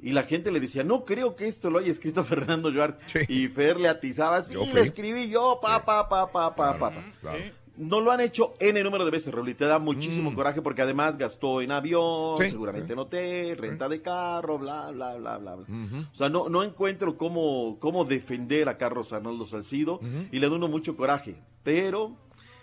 Y 0.00 0.12
la 0.12 0.22
gente 0.22 0.52
le 0.52 0.60
decía, 0.60 0.84
no 0.84 1.04
creo 1.04 1.34
que 1.34 1.48
esto 1.48 1.70
lo 1.70 1.80
haya 1.80 1.90
escrito 1.90 2.22
Fernando 2.24 2.70
Duarte. 2.70 3.04
Y 3.28 3.48
Fer 3.48 3.80
le 3.80 3.88
atizaba, 3.88 4.42
sí, 4.42 4.54
lo 4.54 4.80
escribí 4.80 5.28
yo, 5.28 5.58
pa, 5.60 5.84
pa, 5.84 6.08
pa, 6.08 6.30
pa, 6.30 6.54
pa, 6.54 6.78
pa. 6.78 6.90
pa". 6.90 7.32
No 7.78 8.00
lo 8.00 8.10
han 8.10 8.20
hecho 8.20 8.54
N 8.58 8.82
número 8.82 9.04
de 9.04 9.10
veces, 9.12 9.32
Raúl, 9.32 9.48
y 9.50 9.54
te 9.54 9.64
da 9.64 9.78
muchísimo 9.78 10.34
coraje 10.34 10.60
porque 10.62 10.82
además 10.82 11.16
gastó 11.16 11.62
en 11.62 11.70
avión, 11.70 12.34
Mm. 12.34 12.42
Sí, 12.42 12.50
seguramente 12.50 12.88
sí. 12.88 12.92
en 12.92 12.98
hotel, 12.98 13.56
renta 13.56 13.88
de 13.88 14.02
carro, 14.02 14.58
bla, 14.58 14.90
bla, 14.90 15.14
bla, 15.14 15.38
bla. 15.38 15.54
bla. 15.54 15.66
O 16.12 16.16
sea, 16.16 16.28
no, 16.28 16.48
no 16.48 16.62
encuentro 16.64 17.16
cómo, 17.16 17.76
cómo 17.78 18.04
defender 18.04 18.68
a 18.68 18.76
Carlos 18.78 19.12
Arnoldo 19.12 19.44
Salcido 19.46 20.00
y 20.32 20.38
le 20.40 20.48
da 20.48 20.54
uno 20.56 20.66
mucho 20.68 20.96
coraje, 20.96 21.36
pero... 21.62 22.16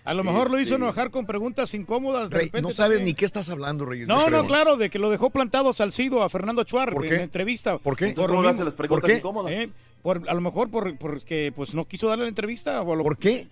A 0.03 0.13
lo 0.13 0.23
mejor 0.23 0.51
lo 0.51 0.59
hizo 0.59 0.73
este, 0.75 0.83
enojar 0.83 1.09
con 1.09 1.25
preguntas 1.25 1.73
incómodas. 1.73 2.29
De 2.29 2.35
Rey, 2.37 2.45
repente 2.47 2.67
no 2.67 2.71
sabes 2.71 2.97
también. 2.97 3.05
ni 3.05 3.13
qué 3.15 3.25
estás 3.25 3.49
hablando, 3.49 3.85
Reyes. 3.85 4.07
No, 4.07 4.29
no, 4.29 4.45
claro, 4.45 4.77
de 4.77 4.91
que 4.91 4.99
lo 4.99 5.09
dejó 5.09 5.31
plantado 5.31 5.73
Salcido 5.73 6.21
a 6.21 6.29
Fernando 6.29 6.63
Chuar 6.63 6.93
¿Por 6.93 7.05
en 7.05 7.09
qué? 7.09 7.17
la 7.17 7.23
entrevista. 7.23 7.79
¿Por 7.79 7.95
qué? 7.97 8.07
Por 8.09 8.27
¿Cómo 8.27 8.27
lo 8.27 8.33
le 8.43 8.47
mismo. 8.49 8.49
hace 8.61 8.65
las 8.65 8.73
preguntas 8.75 9.01
¿Por 9.01 9.09
qué? 9.09 9.17
incómodas? 9.17 9.51
Eh, 9.53 9.69
por- 10.03 10.29
a 10.29 10.33
lo 10.35 10.41
mejor 10.41 10.69
por, 10.69 10.95
porque 10.99 11.51
pues 11.55 11.73
no 11.73 11.85
quiso 11.85 12.07
darle 12.07 12.25
la 12.25 12.29
entrevista. 12.29 12.81
O 12.83 12.93
a 12.93 12.95
lo- 12.97 13.03
¿Por 13.03 13.17
qué? 13.17 13.47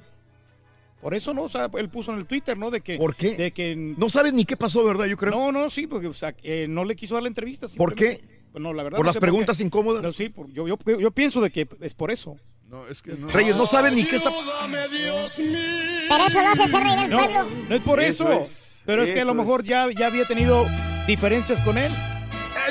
Por 1.03 1.13
eso 1.13 1.33
no, 1.33 1.43
o 1.43 1.49
sea, 1.49 1.69
él 1.77 1.89
puso 1.89 2.11
en 2.13 2.19
el 2.19 2.25
Twitter, 2.25 2.57
¿no? 2.57 2.71
De 2.71 2.79
que, 2.81 2.97
¿Por 2.97 3.15
qué? 3.15 3.35
De 3.35 3.51
que 3.51 3.75
No 3.75 4.09
sabes 4.09 4.31
ni 4.33 4.45
qué 4.45 4.55
pasó, 4.57 4.83
¿verdad? 4.85 5.05
Yo 5.05 5.17
creo. 5.17 5.31
no, 5.31 5.51
no, 5.51 5.69
sí, 5.69 5.85
porque 5.85 6.07
o 6.07 6.13
sea, 6.13 6.33
eh, 6.43 6.65
no 6.69 6.85
le 6.85 6.95
quiso 6.95 7.13
dar 7.15 7.23
la 7.23 7.27
entrevista. 7.29 7.67
¿Por 7.77 7.93
qué? 7.93 8.21
no, 8.55 8.71
la 8.71 8.83
verdad. 8.83 8.97
¿Por 8.97 9.05
no 9.05 9.11
las 9.11 9.17
preguntas 9.19 9.59
incómodas? 9.59 10.01
No, 10.01 10.13
sí, 10.13 10.29
por- 10.29 10.49
yo, 10.53 10.67
yo, 10.67 10.77
yo 10.99 11.11
pienso 11.11 11.41
de 11.41 11.51
que 11.51 11.67
es 11.81 11.93
por 11.93 12.09
eso. 12.11 12.37
No, 12.69 12.87
es 12.87 13.01
que 13.01 13.11
no. 13.13 13.27
Reyes, 13.29 13.55
no 13.55 13.65
sabes 13.67 13.91
ni 13.93 14.05
qué 14.05 14.15
está. 14.15 14.31
Pero 14.31 16.25
eso 16.27 16.41
lo 16.41 16.47
hace 16.49 16.67
ser 16.67 16.83
rey 16.83 16.95
del 16.95 17.09
No, 17.09 17.17
pueblo. 17.17 17.47
no 17.69 17.75
es 17.75 17.81
por 17.81 17.99
Eso 17.99 18.31
eso. 18.31 18.41
es, 18.41 18.81
pero 18.85 19.03
es 19.03 19.11
que 19.11 19.21
a 19.21 19.25
lo 19.25 19.33
mejor 19.33 19.61
es. 19.61 19.67
ya, 19.67 19.87
ya 19.91 20.07
había 20.07 20.25
tenido 20.25 20.65
diferencias 21.07 21.59
con 21.61 21.77
él. 21.77 21.91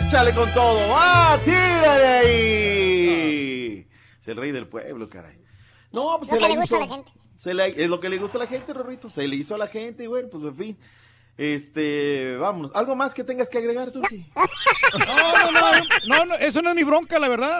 ¡Échale 0.06 0.32
con 0.32 0.50
todo! 0.54 0.78
¡Ah, 0.96 1.38
tírale 1.44 2.06
ahí! 2.06 3.86
Es 4.20 4.28
el 4.28 4.36
rey 4.36 4.52
del 4.52 4.66
pueblo, 4.68 5.08
caray. 5.08 5.36
No, 5.92 6.16
pues 6.18 6.30
Lo 6.30 6.36
se 6.36 6.38
que 6.38 6.42
la 6.42 6.48
le 6.48 6.56
gusta 6.60 6.76
hizo. 6.76 7.04
Se 7.42 7.50
es 7.50 7.88
lo 7.88 7.98
que 7.98 8.08
le 8.08 8.18
gusta 8.18 8.38
a 8.38 8.42
la 8.42 8.46
gente, 8.46 8.72
Rorrito. 8.72 9.10
Se 9.10 9.26
le 9.26 9.34
hizo 9.34 9.56
a 9.56 9.58
la 9.58 9.66
gente 9.66 10.04
y 10.04 10.06
bueno, 10.06 10.28
pues 10.30 10.44
en 10.44 10.56
fin. 10.56 10.78
Este, 11.36 12.36
vámonos. 12.36 12.70
¿Algo 12.72 12.94
más 12.94 13.12
que 13.14 13.24
tengas 13.24 13.48
que 13.48 13.58
agregar, 13.58 13.90
Turki? 13.90 14.30
No, 14.36 15.50
no, 15.50 15.50
no, 15.50 15.60
no, 16.06 16.24
no, 16.26 16.34
eso 16.36 16.62
no 16.62 16.70
es 16.70 16.76
mi 16.76 16.84
bronca, 16.84 17.18
la 17.18 17.28
verdad. 17.28 17.58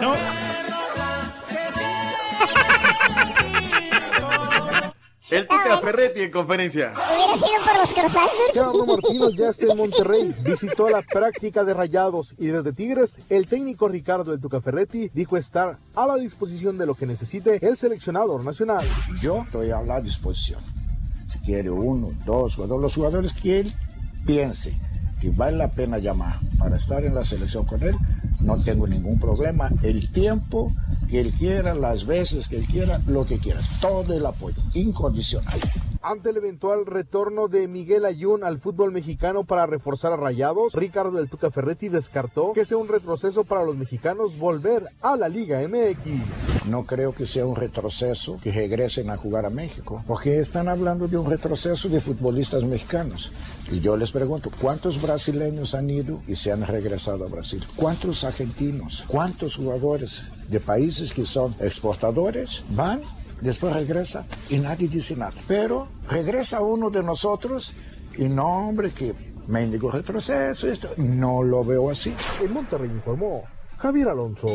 No, 0.00 0.14
El 5.34 5.48
Tuca 5.48 5.78
Ferretti 5.78 6.20
en 6.20 6.30
conferencia. 6.30 6.92
Hubiera 6.92 7.36
sido 7.36 7.48
por 7.66 7.80
los 7.80 7.92
croissants. 7.92 8.32
Gerardo 8.52 8.86
Martínez 8.86 9.34
ya 9.36 9.48
está 9.48 9.66
en 9.66 9.76
Monterrey, 9.76 10.34
visitó 10.44 10.88
la 10.88 11.02
práctica 11.02 11.64
de 11.64 11.74
rayados 11.74 12.36
y 12.38 12.46
desde 12.46 12.72
Tigres, 12.72 13.18
el 13.28 13.48
técnico 13.48 13.88
Ricardo 13.88 14.32
El 14.32 14.40
Tuca 14.40 14.60
Ferretti 14.60 15.10
dijo 15.12 15.36
estar 15.36 15.78
a 15.96 16.06
la 16.06 16.14
disposición 16.16 16.78
de 16.78 16.86
lo 16.86 16.94
que 16.94 17.06
necesite 17.06 17.58
el 17.66 17.76
seleccionador 17.76 18.44
nacional. 18.44 18.86
Yo 19.20 19.42
estoy 19.42 19.72
a 19.72 19.80
la 19.80 20.00
disposición. 20.00 20.60
Si 21.32 21.40
quiere 21.40 21.68
uno, 21.68 22.12
dos 22.24 22.54
jugadores, 22.54 22.82
los 22.82 22.94
jugadores 22.94 23.32
que 23.32 23.58
él 23.58 23.74
piense 24.24 24.72
vale 25.30 25.56
la 25.56 25.70
pena 25.70 25.98
llamar 25.98 26.38
para 26.58 26.76
estar 26.76 27.04
en 27.04 27.14
la 27.14 27.24
selección 27.24 27.64
con 27.64 27.82
él, 27.82 27.94
no 28.40 28.62
tengo 28.62 28.86
ningún 28.86 29.18
problema. 29.18 29.70
El 29.82 30.10
tiempo 30.10 30.72
que 31.08 31.20
él 31.20 31.32
quiera, 31.32 31.74
las 31.74 32.06
veces 32.06 32.48
que 32.48 32.56
él 32.56 32.66
quiera, 32.66 33.00
lo 33.06 33.24
que 33.24 33.38
quiera. 33.38 33.60
Todo 33.80 34.14
el 34.14 34.26
apoyo, 34.26 34.60
incondicional. 34.74 35.58
Ante 36.06 36.28
el 36.28 36.36
eventual 36.36 36.84
retorno 36.84 37.48
de 37.48 37.66
Miguel 37.66 38.04
Ayun 38.04 38.44
al 38.44 38.58
fútbol 38.58 38.92
mexicano 38.92 39.44
para 39.44 39.64
reforzar 39.64 40.12
a 40.12 40.16
Rayados, 40.16 40.74
Ricardo 40.74 41.18
El 41.18 41.30
Tuca 41.30 41.50
Ferretti 41.50 41.88
descartó 41.88 42.52
que 42.52 42.66
sea 42.66 42.76
un 42.76 42.88
retroceso 42.88 43.44
para 43.44 43.64
los 43.64 43.76
mexicanos 43.76 44.38
volver 44.38 44.84
a 45.00 45.16
la 45.16 45.30
Liga 45.30 45.66
MX. 45.66 46.68
No 46.68 46.84
creo 46.84 47.14
que 47.14 47.24
sea 47.24 47.46
un 47.46 47.56
retroceso 47.56 48.38
que 48.42 48.52
regresen 48.52 49.08
a 49.08 49.16
jugar 49.16 49.46
a 49.46 49.50
México, 49.50 50.04
porque 50.06 50.40
están 50.40 50.68
hablando 50.68 51.08
de 51.08 51.16
un 51.16 51.30
retroceso 51.30 51.88
de 51.88 52.00
futbolistas 52.00 52.64
mexicanos. 52.64 53.32
Y 53.70 53.80
yo 53.80 53.96
les 53.96 54.12
pregunto, 54.12 54.50
¿cuántos 54.60 55.00
brasileños 55.00 55.13
han 55.74 55.90
ido 55.90 56.22
y 56.26 56.36
se 56.36 56.52
han 56.52 56.66
regresado 56.66 57.24
a 57.24 57.28
Brasil? 57.28 57.64
¿Cuántos 57.76 58.24
argentinos? 58.24 59.04
¿Cuántos 59.06 59.56
jugadores 59.56 60.22
de 60.48 60.60
países 60.60 61.12
que 61.12 61.24
son 61.24 61.54
exportadores 61.60 62.62
van? 62.70 63.02
Después 63.40 63.74
regresa 63.74 64.26
y 64.48 64.58
nadie 64.58 64.88
dice 64.88 65.16
nada. 65.16 65.34
Pero 65.46 65.88
regresa 66.08 66.60
uno 66.60 66.90
de 66.90 67.02
nosotros 67.02 67.74
y 68.16 68.24
no, 68.24 68.68
hombre, 68.68 68.90
que 68.90 69.14
mendigo 69.46 69.90
retroceso, 69.90 70.68
esto. 70.68 70.88
No 70.96 71.42
lo 71.42 71.64
veo 71.64 71.90
así. 71.90 72.14
En 72.42 72.52
Monterrey 72.52 72.90
informó 72.90 73.42
Javier 73.78 74.08
Alonso. 74.08 74.48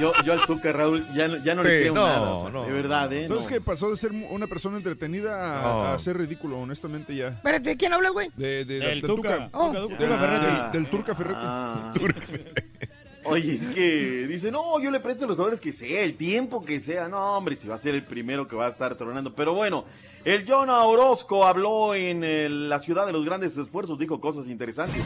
Yo, 0.00 0.12
yo 0.24 0.32
al 0.32 0.46
Tuca, 0.46 0.70
Raúl, 0.72 1.04
ya, 1.14 1.28
no- 1.28 1.36
ya 1.38 1.54
no 1.54 1.62
Sí, 1.62 1.68
le 1.68 1.80
creo 1.80 1.94
no, 1.94 2.06
nada. 2.06 2.30
o 2.32 2.42
sea, 2.42 2.50
no. 2.52 2.64
De 2.66 2.72
verdad, 2.72 3.12
¿eh? 3.12 3.26
¿Sabes 3.28 3.44
No. 3.44 3.48
qué? 3.50 3.60
Pasó 3.60 3.90
de 3.90 3.96
ser 3.96 4.12
una 4.12 4.46
persona 4.46 4.76
entretenida 4.76 5.58
a, 5.58 5.62
No. 5.62 5.82
a 5.94 5.98
ser 5.98 6.16
ridículo, 6.18 6.58
honestamente 6.58 7.14
ya. 7.16 7.28
Espérate, 7.28 7.76
¿quién 7.76 7.92
habla, 7.92 8.10
güey? 8.10 8.28
De, 8.36 8.64
de- 8.64 8.78
Del 8.78 9.00
del 9.00 9.02
Tuca. 9.02 9.46
Tuca. 9.46 9.50
Oh. 9.58 9.68
Tuca, 9.72 9.80
Tuca 9.80 9.96
Del- 9.98 10.18
Ferretti. 10.18 10.72
del- 10.78 10.88
Turca 10.90 11.14
Ferretti. 11.14 11.40
Ah. 11.42 11.92
Oye, 13.24 13.52
es 13.54 13.66
que 13.66 14.26
dice, 14.26 14.50
no, 14.50 14.80
yo 14.80 14.90
le 14.90 15.00
presto 15.00 15.26
los 15.26 15.34
jugadores 15.36 15.60
que 15.60 15.70
sea, 15.70 16.00
el 16.02 16.14
tiempo 16.16 16.64
que 16.64 16.80
sea. 16.80 17.08
No, 17.08 17.36
hombre, 17.36 17.56
si 17.56 17.68
va 17.68 17.74
a 17.74 17.78
ser 17.78 17.94
el 17.94 18.02
primero 18.04 18.46
que 18.46 18.56
va 18.56 18.66
a 18.66 18.70
estar 18.70 18.94
tronando. 18.94 19.34
Pero 19.34 19.52
bueno, 19.52 19.84
el 20.24 20.48
Jonah 20.48 20.84
Orozco 20.84 21.46
habló 21.46 21.94
en 21.94 22.22
eh, 22.24 22.48
la 22.48 22.78
ciudad 22.78 23.04
de 23.04 23.12
los 23.12 23.24
grandes 23.26 23.58
esfuerzos, 23.58 23.98
dijo 23.98 24.18
cosas 24.18 24.48
interesantes. 24.48 25.02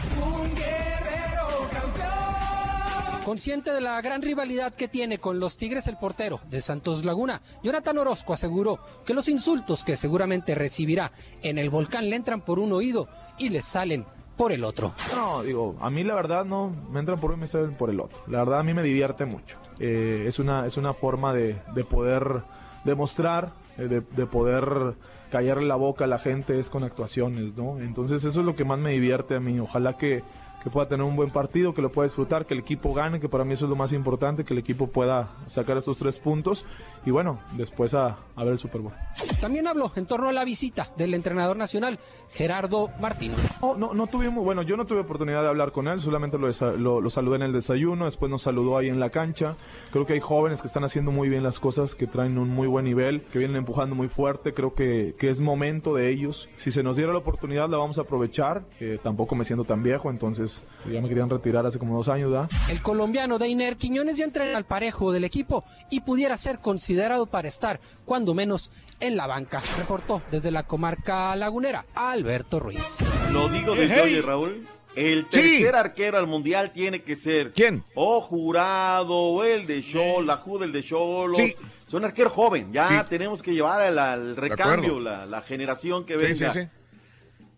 Consciente 3.25 3.73
de 3.73 3.81
la 3.81 4.01
gran 4.03 4.21
rivalidad 4.21 4.75
que 4.75 4.89
tiene 4.89 5.19
con 5.19 5.39
los 5.39 5.57
Tigres 5.57 5.87
el 5.87 5.97
portero 5.97 6.41
de 6.51 6.61
Santos 6.61 7.05
Laguna, 7.05 7.41
Jonathan 7.63 7.99
Orozco 7.99 8.33
aseguró 8.33 8.81
que 9.07 9.15
los 9.15 9.29
insultos 9.29 9.85
que 9.85 9.95
seguramente 9.95 10.57
recibirá 10.57 11.13
en 11.41 11.57
el 11.57 11.71
volcán 11.71 12.11
le 12.11 12.17
entran 12.17 12.41
por 12.41 12.59
un 12.59 12.73
oído 12.73 13.07
y 13.39 13.51
le 13.51 13.61
salen 13.61 14.05
por 14.37 14.51
el 14.51 14.65
otro. 14.65 14.93
No, 15.15 15.43
digo, 15.45 15.77
a 15.81 15.89
mí 15.89 16.03
la 16.03 16.17
verdad 16.17 16.45
no 16.45 16.75
me 16.91 16.99
entran 16.99 17.21
por 17.21 17.31
uno 17.31 17.39
y 17.39 17.41
me 17.43 17.47
salen 17.47 17.75
por 17.75 17.91
el 17.91 18.01
otro. 18.01 18.19
La 18.27 18.39
verdad 18.39 18.59
a 18.59 18.65
mí 18.65 18.75
me 18.75 18.83
divierte 18.83 19.25
mucho. 19.25 19.57
Eh, 19.79 20.25
es, 20.27 20.41
una, 20.41 20.67
es 20.67 20.77
una 20.77 20.93
forma 20.93 21.33
de, 21.33 21.57
de 21.77 21.85
poder 21.85 22.43
demostrar, 22.85 23.53
eh, 23.79 23.83
de, 23.83 24.01
de 24.01 24.27
poder 24.27 24.97
callarle 25.31 25.67
la 25.67 25.77
boca 25.77 26.05
a 26.05 26.09
la 26.09 26.19
gente 26.19 26.59
es 26.59 26.69
con 26.69 26.83
actuaciones, 26.83 27.57
¿no? 27.57 27.79
Entonces 27.79 28.25
eso 28.25 28.41
es 28.41 28.47
lo 28.47 28.55
que 28.55 28.65
más 28.65 28.79
me 28.79 28.91
divierte 28.91 29.37
a 29.37 29.41
mí. 29.41 29.59
Ojalá 29.61 29.97
que, 29.97 30.23
que 30.63 30.71
pueda 30.71 30.89
tener 30.89 31.05
un 31.05 31.17
buen 31.17 31.31
partido, 31.31 31.75
que 31.75 31.83
lo 31.83 31.91
pueda 31.91 32.07
disfrutar, 32.07 32.47
que 32.47 32.55
el 32.55 32.61
equipo 32.61 32.95
gane, 32.95 33.21
que 33.21 33.29
para 33.29 33.45
mí 33.45 33.55
eso 33.55 33.67
es 33.67 33.71
lo 33.71 33.77
más 33.77 33.93
importante, 33.93 34.45
que 34.45 34.55
el 34.55 34.59
equipo 34.59 34.87
pueda 34.87 35.31
sacar 35.47 35.77
estos 35.77 35.99
tres 35.99 36.19
puntos 36.19 36.65
y 37.05 37.11
bueno, 37.11 37.41
después 37.57 37.95
a, 37.95 38.19
a 38.37 38.45
ver 38.45 38.53
el 38.53 38.59
Super 38.59 38.81
Bowl. 38.81 38.93
También 39.41 39.67
habló 39.67 39.91
en 39.97 40.07
torno 40.07 40.29
a 40.29 40.33
la 40.33 40.45
visita 40.45 40.91
del 40.97 41.15
entrenador 41.15 41.57
nacional 41.57 41.99
Gerardo 42.31 42.91
Martino. 43.01 43.35
No, 43.61 43.77
no, 43.77 43.95
no 43.95 44.07
tuvimos, 44.07 44.45
bueno, 44.45 44.63
yo 44.63 44.77
no 44.77 44.87
tuve 44.87 45.01
oportunidad 45.01 45.43
de 45.43 45.49
hablar 45.49 45.73
con 45.73 45.89
él, 45.89 46.01
solamente 46.01 46.39
lo, 46.39 47.01
lo 47.01 47.11
saludé 47.11 47.37
en 47.37 47.43
el 47.43 47.53
desayuno, 47.53 48.05
después 48.05 48.31
nos 48.31 48.43
saludó 48.43 48.79
ahí 48.79 48.89
en 48.89 49.01
la 49.01 49.11
cancha. 49.11 49.57
Creo 49.91 50.07
que 50.07 50.15
hay 50.15 50.21
jóvenes 50.21 50.61
que 50.61 50.69
están 50.69 50.85
haciendo 50.85 51.11
muy 51.11 51.29
bien 51.29 51.43
las 51.43 51.59
cosas, 51.59 51.95
que 51.95 52.07
traen 52.07 52.39
un 52.39 52.49
muy 52.49 52.69
buen 52.69 52.85
nivel, 52.85 53.23
que 53.33 53.39
vienen 53.39 53.57
empujando 53.57 53.95
muy 53.95 54.09
fuerte. 54.09 54.53
Creo 54.53 54.75
que, 54.75 55.15
que 55.19 55.29
es 55.29 55.41
momento 55.41 55.95
de 55.95 56.11
ellos. 56.11 56.49
Si 56.57 56.71
se 56.71 56.83
nos 56.83 56.97
diera 56.97 57.13
la 57.13 57.19
oportunidad, 57.19 57.69
la 57.69 57.79
vamos 57.79 57.99
a 57.99 58.03
aprovechar. 58.03 58.65
Eh, 58.81 58.99
tampoco 59.03 59.35
me 59.35 59.45
siento 59.45 59.65
tan 59.65 59.83
viejo, 59.83 60.11
entonces 60.11 60.52
ya 60.91 61.01
me 61.01 61.09
querían 61.09 61.31
retirar 61.31 61.65
hace 61.65 61.79
como 61.79 61.97
dos 61.97 62.09
años, 62.09 62.31
¿verdad? 62.33 62.51
El 62.69 62.83
colombiano 62.83 63.39
Deiner 63.39 63.77
Quiñones 63.77 64.17
ya 64.17 64.25
entrena 64.25 64.57
al 64.57 64.65
parejo 64.65 65.13
del 65.13 65.23
equipo 65.25 65.65
y 65.91 66.01
pudiera 66.01 66.37
ser 66.37 66.59
considerado 66.59 67.27
para 67.27 67.47
estar, 67.49 67.79
cuando 68.05 68.35
menos, 68.35 68.71
en 68.99 69.17
la 69.17 69.27
banca. 69.29 69.63
Reportó 69.79 70.23
desde 70.31 70.51
la 70.51 70.65
comarca 70.65 71.35
lagunera 71.37 71.87
Alberto 71.95 72.59
Ruiz. 72.61 72.99
Lo 73.31 73.49
digo 73.49 73.75
desde 73.77 73.95
Hey. 73.95 74.15
hoy, 74.17 74.21
Raúl. 74.21 74.67
El 74.95 75.27
tercer 75.27 75.75
arquero 75.75 76.19
al 76.19 76.27
mundial 76.27 76.71
tiene 76.73 77.01
que 77.03 77.17
ser. 77.17 77.53
¿Quién? 77.53 77.83
O 77.95 78.21
jurado, 78.21 79.15
o 79.17 79.43
el 79.45 79.67
de 79.67 79.83
Chol, 79.83 80.27
la 80.27 80.37
Ju 80.37 80.59
del 80.59 80.71
de 80.73 80.83
Cholo. 80.83 81.35
Sí. 81.35 81.55
Es 81.89 81.95
un 81.95 82.05
arquero 82.05 82.29
joven. 82.29 82.73
Ya 82.73 82.87
Sí. 82.87 82.95
tenemos 83.09 83.41
que 83.41 83.53
llevar 83.53 83.81
al, 83.81 83.99
al 83.99 84.37
recambio, 84.37 85.01
la, 85.01 85.25
la 85.25 85.41
generación 85.43 86.05
que 86.05 86.19
Sí, 86.19 86.23
venga. 86.25 86.51
sí, 86.53 86.61
sí. 86.61 86.69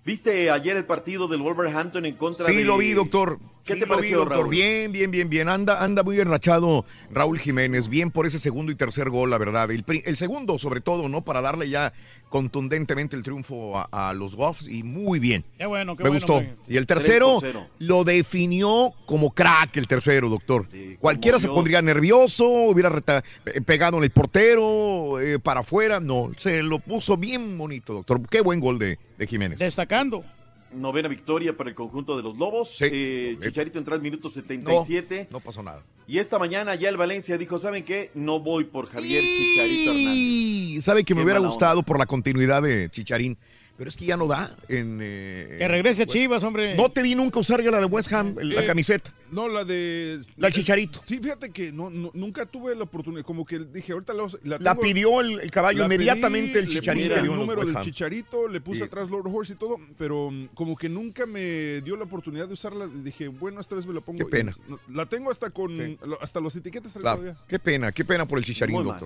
¿Viste 0.04 0.50
ayer 0.50 0.76
el 0.76 0.84
partido 0.84 1.28
del 1.28 1.40
Wolverhampton 1.40 2.04
en 2.04 2.14
contra 2.16 2.46
de. 2.46 2.52
Sí, 2.52 2.64
lo 2.64 2.76
vi, 2.76 2.92
doctor. 2.92 3.38
¿Qué 3.64 3.74
Sí, 3.74 3.78
te 3.80 3.86
vi, 3.86 3.90
pareció, 3.90 4.18
doctor? 4.18 4.38
Raúl? 4.38 4.50
Bien, 4.50 4.92
bien, 4.92 5.10
bien, 5.10 5.28
bien. 5.30 5.48
Anda, 5.48 5.82
anda 5.82 6.02
muy 6.02 6.20
enrachado 6.20 6.84
Raúl 7.10 7.38
Jiménez. 7.38 7.88
Bien 7.88 8.10
por 8.10 8.26
ese 8.26 8.38
segundo 8.38 8.70
y 8.70 8.74
tercer 8.74 9.08
gol, 9.10 9.30
la 9.30 9.38
verdad. 9.38 9.70
El, 9.70 10.16
segundo, 10.16 10.58
sobre 10.58 10.80
todo, 10.82 11.08
¿no? 11.08 11.22
Para 11.24 11.40
darle 11.40 11.68
ya 11.70 11.92
contundentemente 12.28 13.16
el 13.16 13.22
triunfo 13.22 13.78
a, 13.78 14.10
a 14.10 14.12
los 14.12 14.34
Goffs 14.34 14.68
y 14.68 14.82
muy 14.82 15.18
bien. 15.18 15.44
Qué 15.56 15.66
bueno, 15.66 15.96
qué 15.96 16.02
Me 16.02 16.10
bueno, 16.10 16.20
gustó. 16.26 16.34
güey. 16.34 16.50
Y 16.68 16.76
el 16.76 16.86
tercero 16.86 17.40
lo 17.78 18.04
definió 18.04 18.92
como 19.06 19.30
crack 19.32 19.76
el 19.76 19.86
tercero, 19.86 20.28
doctor. 20.28 20.66
Cualquiera 21.00 21.38
se 21.38 21.46
Dios. 21.46 21.54
pondría 21.54 21.80
nervioso, 21.80 22.46
hubiera 22.46 22.90
reta- 22.90 23.22
eh, 23.46 23.60
pegado 23.60 23.96
en 23.98 24.04
el 24.04 24.10
portero, 24.10 25.20
eh, 25.20 25.38
para 25.38 25.60
afuera. 25.60 26.00
No, 26.00 26.30
se 26.36 26.62
lo 26.62 26.80
puso 26.80 27.16
bien 27.16 27.56
bonito, 27.56 27.92
doctor. 27.94 28.20
Qué 28.28 28.40
buen 28.40 28.60
gol 28.60 28.78
de, 28.78 28.98
de 29.16 29.26
Jiménez. 29.26 29.58
Destacando. 29.60 30.24
Novena 30.74 31.08
victoria 31.08 31.56
para 31.56 31.70
el 31.70 31.74
conjunto 31.74 32.16
de 32.16 32.22
los 32.22 32.36
Lobos. 32.36 32.76
Eh, 32.80 33.36
Chicharito 33.42 33.78
entró 33.78 33.94
al 33.94 34.00
minuto 34.02 34.30
77. 34.30 35.28
No 35.30 35.40
pasó 35.40 35.62
nada. 35.62 35.82
Y 36.06 36.18
esta 36.18 36.38
mañana 36.38 36.74
ya 36.74 36.88
el 36.88 36.96
Valencia 36.96 37.38
dijo, 37.38 37.58
¿saben 37.58 37.84
qué? 37.84 38.10
No 38.14 38.40
voy 38.40 38.64
por 38.64 38.88
Javier 38.90 39.22
Chicharito 39.22 39.90
Hernández. 39.90 40.14
Y 40.14 40.80
sabe 40.82 41.04
que 41.04 41.14
me 41.14 41.22
hubiera 41.22 41.40
gustado 41.40 41.82
por 41.82 41.98
la 41.98 42.06
continuidad 42.06 42.62
de 42.62 42.90
Chicharín, 42.90 43.38
pero 43.76 43.88
es 43.88 43.96
que 43.96 44.04
ya 44.04 44.16
no 44.16 44.26
da 44.26 44.54
en... 44.68 44.98
eh, 45.02 45.56
Que 45.58 45.68
regrese 45.68 46.02
a 46.02 46.04
West- 46.04 46.12
Chivas, 46.12 46.42
hombre. 46.44 46.74
No 46.76 46.90
te 46.90 47.02
vi 47.02 47.14
nunca 47.14 47.38
usar 47.40 47.62
ya 47.62 47.70
la 47.70 47.80
de 47.80 47.86
West 47.86 48.12
Ham, 48.12 48.36
la 48.40 48.62
Eh, 48.62 48.66
camiseta. 48.66 49.12
No, 49.30 49.48
la 49.48 49.64
de. 49.64 50.20
La 50.36 50.50
Chicharito. 50.52 51.00
Sí, 51.04 51.18
fíjate 51.18 51.50
que 51.50 51.72
no, 51.72 51.90
no- 51.90 52.12
nunca 52.14 52.46
tuve 52.46 52.74
la 52.76 52.84
oportunidad. 52.84 53.24
Como 53.24 53.44
que 53.44 53.58
dije, 53.58 53.92
ahorita 53.92 54.12
la, 54.12 54.58
la, 54.60 54.74
pidió 54.76 55.20
el- 55.20 55.40
el 55.40 55.50
caballo 55.50 55.80
la 55.80 55.84
inmediatamente, 55.86 56.60
el 56.60 56.66
le 56.66 56.70
Chicharito 56.70 57.08
puse 57.08 57.14
le 57.14 57.20
el 57.20 57.24
en 57.24 57.30
los 57.32 57.40
número 57.40 57.64
del. 57.64 57.80
Chicharito, 57.84 58.46
le 58.46 58.60
puse 58.60 58.78
Sí. 58.78 58.84
atrás 58.84 59.10
Lord 59.10 59.26
Horse 59.32 59.54
y 59.54 59.56
todo, 59.56 59.78
pero 59.98 60.30
mm, 60.30 60.48
como 60.54 60.76
que 60.76 60.88
nunca 60.88 61.26
me 61.26 61.80
dio 61.80 61.96
la 61.96 62.04
oportunidad 62.04 62.46
de 62.46 62.52
usarla. 62.54 62.86
Dije, 62.86 63.26
bueno, 63.26 63.60
esta 63.60 63.74
vez 63.74 63.86
me 63.86 63.94
la 63.94 64.00
pongo. 64.00 64.18
Qué 64.18 64.24
pena. 64.26 64.54
Y 64.68 64.70
no- 64.70 64.78
La 64.92 65.06
tengo 65.06 65.30
hasta 65.32 65.50
con. 65.50 65.74
Hasta 66.20 66.38
los 66.38 66.54
etiquetas 66.54 66.92
Claro. 66.92 67.18
todavía. 67.22 67.36
Qué 67.48 67.58
pena, 67.58 67.90
qué 67.90 68.04
pena 68.04 68.26
por 68.26 68.38
el 68.38 68.44
Chicharín, 68.44 68.76
Muy 68.76 68.84
mal. 68.84 69.00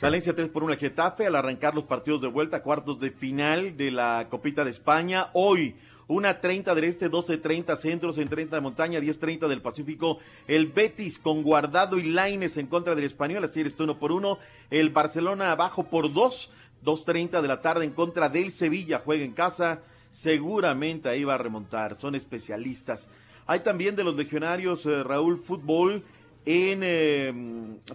Valencia 0.00 0.34
3 0.34 0.48
por 0.48 0.64
1 0.64 0.72
al 0.72 0.78
Getafe 0.78 1.26
al 1.26 1.36
arrancar 1.36 1.74
los 1.74 1.84
partidos 1.84 2.20
de 2.20 2.28
vuelta, 2.28 2.62
cuartos 2.62 2.98
de 2.98 3.10
final 3.10 3.76
de 3.76 3.90
la 3.90 4.26
Copita 4.28 4.64
de 4.64 4.70
España. 4.70 5.28
Hoy, 5.34 5.76
1.30 6.08 6.74
del 6.74 6.84
Este, 6.84 7.10
12.30 7.10 7.76
Centros, 7.76 8.18
en 8.18 8.28
30 8.28 8.56
de 8.56 8.60
Montaña, 8.60 9.00
10.30 9.00 9.46
del 9.46 9.62
Pacífico. 9.62 10.18
El 10.48 10.66
Betis 10.66 11.18
con 11.18 11.42
Guardado 11.42 11.98
y 11.98 12.02
Laines 12.02 12.56
en 12.56 12.66
contra 12.66 12.94
del 12.94 13.04
Español, 13.04 13.44
así 13.44 13.60
está 13.60 13.84
uno 13.84 13.98
por 13.98 14.10
uno. 14.10 14.38
El 14.68 14.90
Barcelona 14.90 15.52
abajo 15.52 15.84
por 15.84 16.12
2, 16.12 16.50
2.30 16.84 17.40
de 17.40 17.48
la 17.48 17.62
tarde 17.62 17.84
en 17.84 17.92
contra 17.92 18.28
del 18.28 18.50
Sevilla, 18.50 19.00
juega 19.02 19.24
en 19.24 19.32
casa. 19.32 19.80
Seguramente 20.10 21.08
ahí 21.08 21.24
va 21.24 21.36
a 21.36 21.38
remontar, 21.38 21.98
son 22.00 22.14
especialistas. 22.14 23.08
Hay 23.46 23.60
también 23.60 23.94
de 23.94 24.04
los 24.04 24.16
legionarios, 24.16 24.86
eh, 24.86 25.02
Raúl, 25.02 25.38
fútbol 25.38 26.02
en 26.46 26.80
eh, 26.82 27.32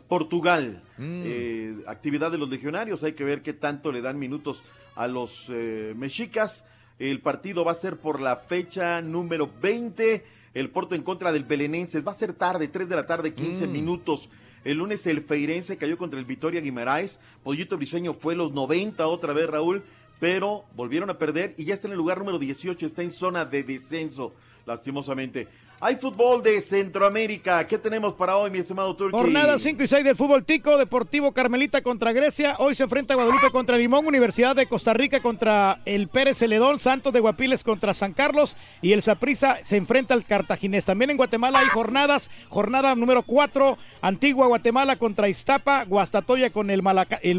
Portugal. 0.08 0.82
Eh, 1.00 1.78
actividad 1.88 2.32
de 2.32 2.38
los 2.38 2.50
legionarios, 2.50 3.04
hay 3.04 3.14
que 3.14 3.24
ver 3.24 3.42
qué 3.42 3.54
tanto 3.54 3.92
le 3.92 4.02
dan 4.02 4.18
minutos 4.20 4.62
a 4.96 5.08
los 5.08 5.46
eh, 5.50 5.94
mexicas. 5.96 6.66
El 6.98 7.22
partido 7.22 7.64
va 7.64 7.72
a 7.72 7.76
ser 7.76 7.98
por 7.98 8.20
la 8.20 8.36
fecha 8.38 9.02
número 9.02 9.50
20. 9.62 10.26
El 10.54 10.70
Porto 10.70 10.96
en 10.96 11.04
contra 11.04 11.32
del 11.32 11.44
Belenenses. 11.46 12.06
Va 12.06 12.12
a 12.12 12.16
ser 12.16 12.34
tarde, 12.34 12.68
3 12.68 12.90
de 12.90 12.96
la 12.96 13.06
tarde, 13.06 13.34
15 13.34 13.68
Mm. 13.68 13.72
minutos. 13.72 14.30
El 14.66 14.78
lunes 14.78 15.08
el 15.08 15.22
Feirense 15.22 15.78
cayó 15.78 15.98
contra 15.98 16.20
el 16.20 16.26
Vitoria 16.26 16.60
Guimaraes. 16.60 17.20
Pollito 17.44 17.78
Briseño 17.78 18.14
fue 18.14 18.36
los 18.36 18.52
90 18.52 19.08
otra 19.08 19.32
vez, 19.32 19.48
Raúl. 19.50 19.84
Pero 20.20 20.66
volvieron 20.76 21.10
a 21.10 21.18
perder 21.18 21.54
y 21.56 21.64
ya 21.64 21.76
está 21.76 21.88
en 21.88 21.94
el 21.94 21.98
lugar 21.98 22.18
número 22.18 22.38
18. 22.40 22.86
Está 22.86 23.04
en 23.04 23.12
zona 23.12 23.46
de 23.46 23.64
descenso, 23.64 24.34
lastimosamente. 24.66 25.48
Hay 25.82 25.96
fútbol 25.96 26.44
de 26.44 26.60
Centroamérica. 26.60 27.66
¿Qué 27.66 27.78
tenemos 27.78 28.14
para 28.14 28.36
hoy, 28.36 28.52
mi 28.52 28.60
estimado 28.60 28.94
Turki? 28.98 29.16
Jornada 29.16 29.58
5 29.58 29.82
y 29.82 29.88
6 29.88 30.04
del 30.04 30.18
fútbol 30.18 30.44
tico, 30.44 30.78
Deportivo 30.78 31.32
Carmelita 31.32 31.82
contra 31.82 32.12
Grecia, 32.12 32.56
hoy 32.60 32.76
se 32.76 32.84
enfrenta 32.84 33.16
Guadalupe 33.16 33.50
contra 33.50 33.78
Limón, 33.78 34.06
Universidad 34.06 34.58
de 34.58 34.66
Costa 34.66 34.92
Rica 34.92 35.22
contra 35.22 35.80
el 35.86 36.10
Pérez 36.10 36.40
Celedón, 36.40 36.80
Santos 36.80 37.14
de 37.14 37.22
Guapiles 37.22 37.64
contra 37.64 37.94
San 37.94 38.12
Carlos 38.12 38.58
y 38.82 38.92
el 38.92 39.02
Saprissa 39.02 39.58
se 39.64 39.78
enfrenta 39.78 40.14
al 40.14 40.26
Cartaginés. 40.26 40.86
También 40.86 41.12
en 41.12 41.18
Guatemala 41.18 41.60
hay 41.60 41.68
jornadas, 41.68 42.30
jornada 42.50 42.94
número 42.96 43.24
4, 43.24 43.78
Antigua 44.02 44.48
Guatemala 44.48 44.98
contra 44.98 45.30
Iztapa, 45.30 45.86
Guastatoya 45.86 46.50
con 46.50 46.72
el 46.72 46.82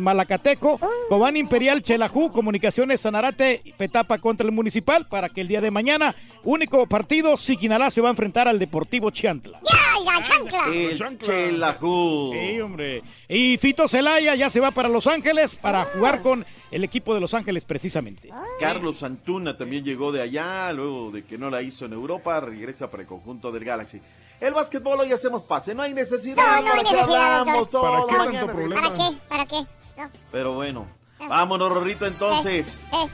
Malacateco, 0.01 0.81
Cobán 1.11 1.37
Imperial, 1.37 1.83
Chelajú, 1.83 2.33
Comunicaciones 2.33 3.03
Sanarate, 3.03 3.61
Petapa 3.77 4.17
contra 4.17 4.47
el 4.47 4.53
Municipal 4.53 5.07
para 5.07 5.29
que 5.29 5.43
el 5.43 5.49
día 5.49 5.61
de 5.61 5.71
mañana, 5.71 6.15
único 6.43 6.87
partido, 6.87 7.37
Siquinalá 7.37 7.91
se 7.91 8.01
va 8.01 8.09
a 8.09 8.13
enfrentar 8.13 8.30
al 8.39 8.59
Deportivo 8.59 9.11
Chiantla. 9.11 9.61
¡Ay, 9.71 10.05
la 10.05 10.23
chancla! 10.23 10.67
El 10.73 11.19
Chelajú. 11.19 12.33
Sí, 12.33 12.61
hombre. 12.61 13.03
Y 13.29 13.57
Fito 13.59 13.89
Celaya 13.89 14.35
ya 14.35 14.51
se 14.51 14.61
va 14.61 14.71
para 14.71 14.89
Los 14.89 15.07
Ángeles 15.07 15.55
para 15.57 15.85
jugar 15.85 16.23
con 16.23 16.47
el 16.71 16.85
equipo 16.85 17.15
de 17.15 17.21
Los 17.21 17.35
Ángeles 17.35 17.65
precisamente. 17.65 18.31
Carlos 18.61 19.03
Antuna 19.03 19.57
también 19.57 19.85
llegó 19.85 20.13
de 20.13 20.23
allá, 20.23 20.73
luego 20.73 21.11
de 21.11 21.25
que 21.25 21.37
no 21.37 21.51
la 21.51 21.63
hizo 21.63 21.87
en 21.87 21.93
Europa, 21.93 22.41
regresa 22.41 22.91
para 22.91 23.03
el 23.03 23.09
conjunto 23.09 23.51
del 23.51 23.65
Galaxy. 23.65 24.01
El 24.41 24.55
básquetbol 24.55 25.01
hoy 25.01 25.13
hacemos 25.13 25.43
pase, 25.43 25.75
no 25.75 25.83
hay 25.83 25.93
necesidad. 25.93 26.37
No, 26.37 26.63
no 26.63 26.69
¿para 26.69 26.77
hay 26.79 26.95
necesidad, 26.95 27.47
doctor. 27.47 27.83
¿Para 27.83 28.01
qué 28.07 28.15
tanto 28.15 28.25
mañana? 28.25 28.53
problema? 28.53 28.83
¿Para 28.83 28.95
qué? 28.95 29.17
¿Para 29.29 29.47
qué? 29.47 29.57
No. 29.99 30.11
Pero 30.33 30.53
bueno, 30.55 30.87
vámonos, 31.19 31.69
Rorrito, 31.71 32.07
entonces. 32.07 32.89
Eh, 32.93 33.07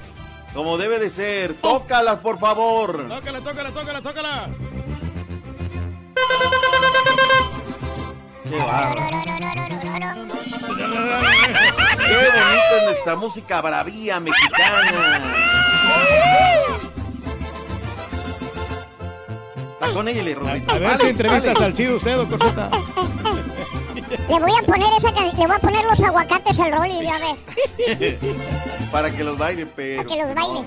Como 0.57 0.79
debe 0.79 0.99
de 0.99 1.11
ser, 1.11 1.53
tócalas, 1.53 2.19
por 2.21 2.39
favor. 2.39 3.07
Tócala, 3.07 3.41
tócala, 3.43 3.71
tócala, 3.71 4.01
tócala. 4.01 4.49
Qué 8.49 8.57
bárbaro. 8.57 9.03
Qué 11.99 12.15
bonita 12.15 12.77
es 12.79 12.85
nuestra 12.87 13.17
música 13.17 13.61
bravía 13.61 14.19
mexicana. 14.19 15.21
Ella, 20.09 20.35
Rorrito. 20.35 20.73
A 20.73 20.79
ver 20.79 20.99
si 20.99 21.07
entrevista 21.09 21.53
a 21.53 21.57
Salcido 21.57 21.97
usted, 21.97 22.17
doctor 22.17 22.41
Z. 22.43 22.71
Le 24.29 24.39
voy 24.39 24.53
a 24.57 24.63
poner 24.63 24.93
esa 24.97 25.11
le 25.11 25.47
voy 25.47 25.57
a 25.57 25.59
poner 25.59 25.85
los 25.85 26.01
aguacates 26.01 26.59
al 26.61 26.73
rol 26.73 26.87
y 26.87 27.03
ya 27.03 27.19
ve, 27.19 27.37
Para 28.93 29.11
que 29.11 29.25
los 29.25 29.37
bailen, 29.37 29.71
pero. 29.75 30.03
para 30.05 30.15
que 30.17 30.23
los 30.23 30.35
baile. 30.35 30.65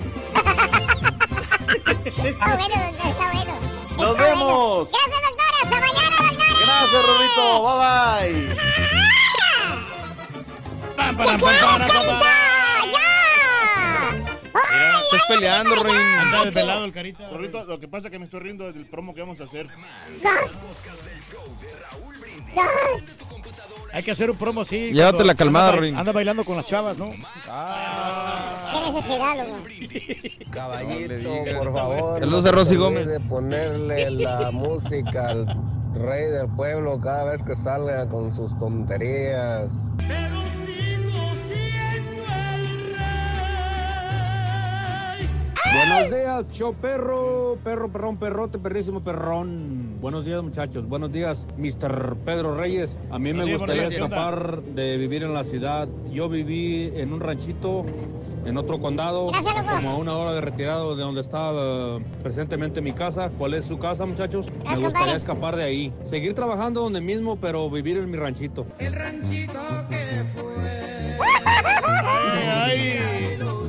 está 2.28 2.56
bueno, 2.56 2.76
doctor, 2.84 3.06
está 3.08 3.26
bueno. 3.32 3.52
¡Nos 3.96 4.10
Está 4.10 4.12
bueno. 4.12 4.24
vemos! 4.24 4.88
Gracias, 4.90 5.22
doctor. 5.22 5.50
Hasta 5.62 5.76
mañana, 5.80 6.16
doctor. 6.28 6.46
Gracias, 6.66 7.00
Rorrito. 7.06 7.44
Bye 7.62 7.76
bye. 7.80 8.70
¡Te 11.00 11.36
quieres, 11.36 11.80
carita! 11.80 12.28
¡Ya! 12.90 13.08
Estás 14.46 14.99
peleando. 15.34 15.74
Anda 15.74 16.44
desvelado 16.44 16.84
el 16.84 16.92
carita. 16.92 17.30
Lo 17.66 17.78
que 17.80 17.88
pasa 17.88 18.08
es 18.08 18.12
que 18.12 18.18
me 18.18 18.24
estoy 18.26 18.40
riendo 18.40 18.72
del 18.72 18.86
promo 18.86 19.14
que 19.14 19.20
vamos 19.20 19.40
a 19.40 19.44
hacer. 19.44 19.66
Hay 23.92 24.02
que 24.02 24.10
hacer 24.12 24.30
un 24.30 24.36
promo 24.36 24.60
así. 24.60 24.92
Llévate 24.92 25.24
la 25.24 25.34
calmada, 25.34 25.72
Ruin. 25.72 25.96
Anda 25.96 26.12
bailando 26.12 26.44
con 26.44 26.56
las 26.56 26.66
chavas, 26.66 26.96
¿no? 26.96 27.10
Loco. 29.46 30.50
Caballito, 30.50 31.58
por 31.58 31.72
favor. 31.72 32.20
Saludos 32.20 32.46
a 32.46 32.52
Rosy 32.52 32.76
Gómez. 32.76 33.06
olvide 33.06 33.20
ponerle 33.20 34.10
la 34.10 34.50
música 34.52 35.28
al 35.28 35.46
rey 35.94 36.26
del 36.30 36.48
pueblo 36.48 37.00
cada 37.00 37.24
vez 37.32 37.42
que 37.42 37.56
salga 37.56 38.08
con 38.08 38.34
sus 38.34 38.56
tonterías. 38.58 39.70
Buenos 45.64 46.10
días, 46.10 46.46
show 46.50 46.74
perro, 46.74 47.58
perro, 47.62 47.92
perrón, 47.92 48.16
perrote, 48.16 48.58
perrísimo, 48.58 49.02
perrón. 49.02 50.00
Buenos 50.00 50.24
días, 50.24 50.42
muchachos. 50.42 50.88
Buenos 50.88 51.12
días, 51.12 51.46
Mr. 51.58 52.16
Pedro 52.24 52.56
Reyes. 52.56 52.96
A 53.10 53.18
mí 53.18 53.32
me 53.32 53.52
gustaría 53.52 53.86
escapar 53.86 54.62
de 54.62 54.96
vivir 54.96 55.22
en 55.22 55.34
la 55.34 55.44
ciudad. 55.44 55.88
Yo 56.10 56.28
viví 56.28 56.90
en 56.94 57.12
un 57.12 57.20
ranchito 57.20 57.84
en 58.46 58.56
otro 58.56 58.80
condado, 58.80 59.28
Gracias, 59.28 59.76
como 59.76 59.90
a 59.90 59.96
una 59.96 60.16
hora 60.16 60.32
de 60.32 60.40
retirado 60.40 60.96
de 60.96 61.02
donde 61.02 61.20
está 61.20 61.50
eh, 61.52 62.04
presentemente 62.22 62.80
mi 62.80 62.92
casa. 62.92 63.30
¿Cuál 63.36 63.54
es 63.54 63.66
su 63.66 63.78
casa, 63.78 64.06
muchachos? 64.06 64.46
me 64.50 64.62
gustaría 64.62 64.86
compadre. 64.92 65.16
escapar 65.16 65.56
de 65.56 65.64
ahí. 65.64 65.92
Seguir 66.04 66.34
trabajando 66.34 66.80
donde 66.80 67.00
mismo, 67.02 67.36
pero 67.36 67.68
vivir 67.68 67.98
en 67.98 68.10
mi 68.10 68.16
ranchito. 68.16 68.66
El 68.78 68.94
ranchito 68.94 69.60
que 69.90 70.24
Buenos 70.34 70.60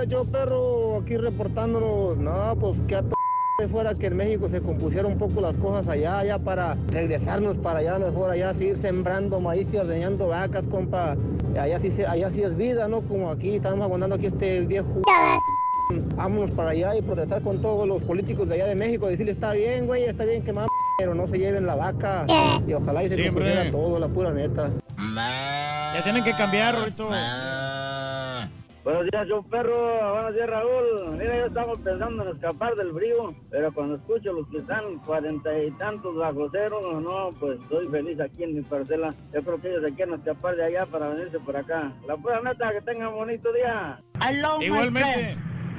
días, 0.00 0.08
yo 0.08 0.24
perro, 0.24 0.98
aquí 0.98 1.16
reportándonos. 1.16 2.16
No, 2.18 2.56
pues 2.60 2.80
que 2.86 2.96
a 2.96 3.02
to- 3.02 3.14
fuera 3.72 3.92
que 3.94 4.06
en 4.06 4.16
México 4.16 4.48
se 4.48 4.60
compusieran 4.60 5.10
un 5.12 5.18
poco 5.18 5.40
las 5.40 5.56
cosas 5.56 5.88
allá, 5.88 6.22
ya 6.24 6.38
para 6.38 6.76
regresarnos 6.92 7.56
para 7.56 7.80
allá, 7.80 7.98
mejor 7.98 8.30
allá 8.30 8.54
seguir 8.54 8.76
sembrando 8.76 9.40
maíz 9.40 9.66
y 9.72 9.76
ordeñando 9.78 10.28
vacas, 10.28 10.64
compa. 10.68 11.16
Allá 11.58 11.80
sí, 11.80 11.90
se- 11.90 12.06
allá 12.06 12.30
sí 12.30 12.42
es 12.42 12.56
vida, 12.56 12.86
¿no? 12.86 13.00
Como 13.02 13.30
aquí, 13.30 13.56
estamos 13.56 13.84
aguantando 13.84 14.14
aquí 14.16 14.26
este 14.26 14.60
viejo. 14.60 14.86
Vámonos 16.16 16.50
para 16.52 16.70
allá 16.70 16.94
y 16.96 17.02
protestar 17.02 17.42
con 17.42 17.60
todos 17.60 17.88
los 17.88 18.00
políticos 18.02 18.48
de 18.48 18.56
allá 18.56 18.66
de 18.66 18.74
México, 18.76 19.08
decirle 19.08 19.32
está 19.32 19.52
bien, 19.52 19.86
güey, 19.86 20.04
está 20.04 20.24
bien 20.24 20.42
que 20.44 20.52
mames, 20.52 20.68
pero 20.98 21.14
no 21.14 21.26
se 21.26 21.38
lleven 21.38 21.66
la 21.66 21.74
vaca. 21.74 22.26
Y 22.66 22.72
ojalá 22.74 23.02
y 23.04 23.08
se 23.08 23.16
Siempre. 23.16 23.44
compusiera 23.44 23.70
todo, 23.72 23.98
la 23.98 24.08
pura 24.08 24.30
neta. 24.32 24.70
Ya 25.94 26.02
tienen 26.04 26.22
que 26.22 26.32
cambiar, 26.32 26.74
Rorrito. 26.76 27.08
Buenos 28.88 29.04
días, 29.10 29.28
yo 29.28 29.42
perro. 29.42 30.12
Buenos 30.14 30.34
días, 30.34 30.48
Raúl. 30.48 31.18
Mira, 31.18 31.40
yo 31.40 31.44
estamos 31.44 31.78
pensando 31.80 32.22
en 32.22 32.34
escapar 32.34 32.74
del 32.74 32.90
frío, 32.94 33.34
pero 33.50 33.70
cuando 33.70 33.96
escucho 33.96 34.32
los 34.32 34.48
que 34.48 34.60
están 34.60 34.96
cuarenta 35.00 35.62
y 35.62 35.70
tantos 35.72 36.16
bajo 36.16 36.48
cero, 36.50 36.98
no, 36.98 37.30
pues 37.38 37.60
estoy 37.60 37.86
feliz 37.88 38.18
aquí 38.18 38.44
en 38.44 38.54
mi 38.54 38.62
parcela. 38.62 39.14
Yo 39.34 39.42
creo 39.42 39.60
que 39.60 39.68
ellos 39.68 39.84
se 39.84 39.94
quieren 39.94 40.14
escapar 40.14 40.56
de 40.56 40.64
allá 40.64 40.86
para 40.86 41.10
venirse 41.10 41.38
por 41.38 41.54
acá. 41.54 41.92
La 42.06 42.16
pura 42.16 42.40
neta, 42.40 42.72
que 42.72 42.80
tengan 42.80 43.12
bonito 43.12 43.52
día. 43.52 44.00
Igualmente. 44.62 45.36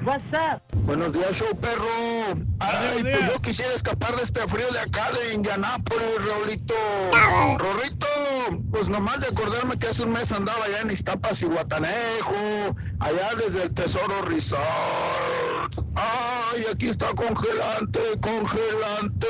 What's 0.10 0.34
up? 0.34 0.64
Buenos 0.88 1.14
días, 1.14 1.38
show 1.38 1.56
perro. 1.60 1.86
Ay, 2.60 3.04
pues 3.04 3.32
yo 3.32 3.40
quisiera 3.44 3.76
escapar 3.76 4.16
de 4.16 4.24
este 4.24 4.40
frío 4.48 4.68
de 4.72 4.80
acá 4.80 5.12
de 5.12 5.36
Indianápolis, 5.36 6.26
Raulito. 6.28 6.74
Rorrito, 7.60 8.08
pues 8.72 8.88
nomás 8.88 9.22
de 9.22 9.28
acordarme 9.28 9.78
que 9.78 9.86
hace 9.86 10.02
un 10.02 10.12
mes 10.12 10.32
andaba 10.32 10.66
allá 10.66 10.82
en 10.82 10.90
Iztapas 10.90 11.44
y 11.44 11.46
Guatanejo, 11.46 12.76
allá 13.00 13.36
desde 13.38 13.62
el 13.62 13.72
Tesoro 13.72 14.24
Resort. 14.24 15.78
Ay, 15.94 16.66
aquí 16.74 16.90
está 16.90 17.14
congelante, 17.14 18.00
congelante. 18.20 19.28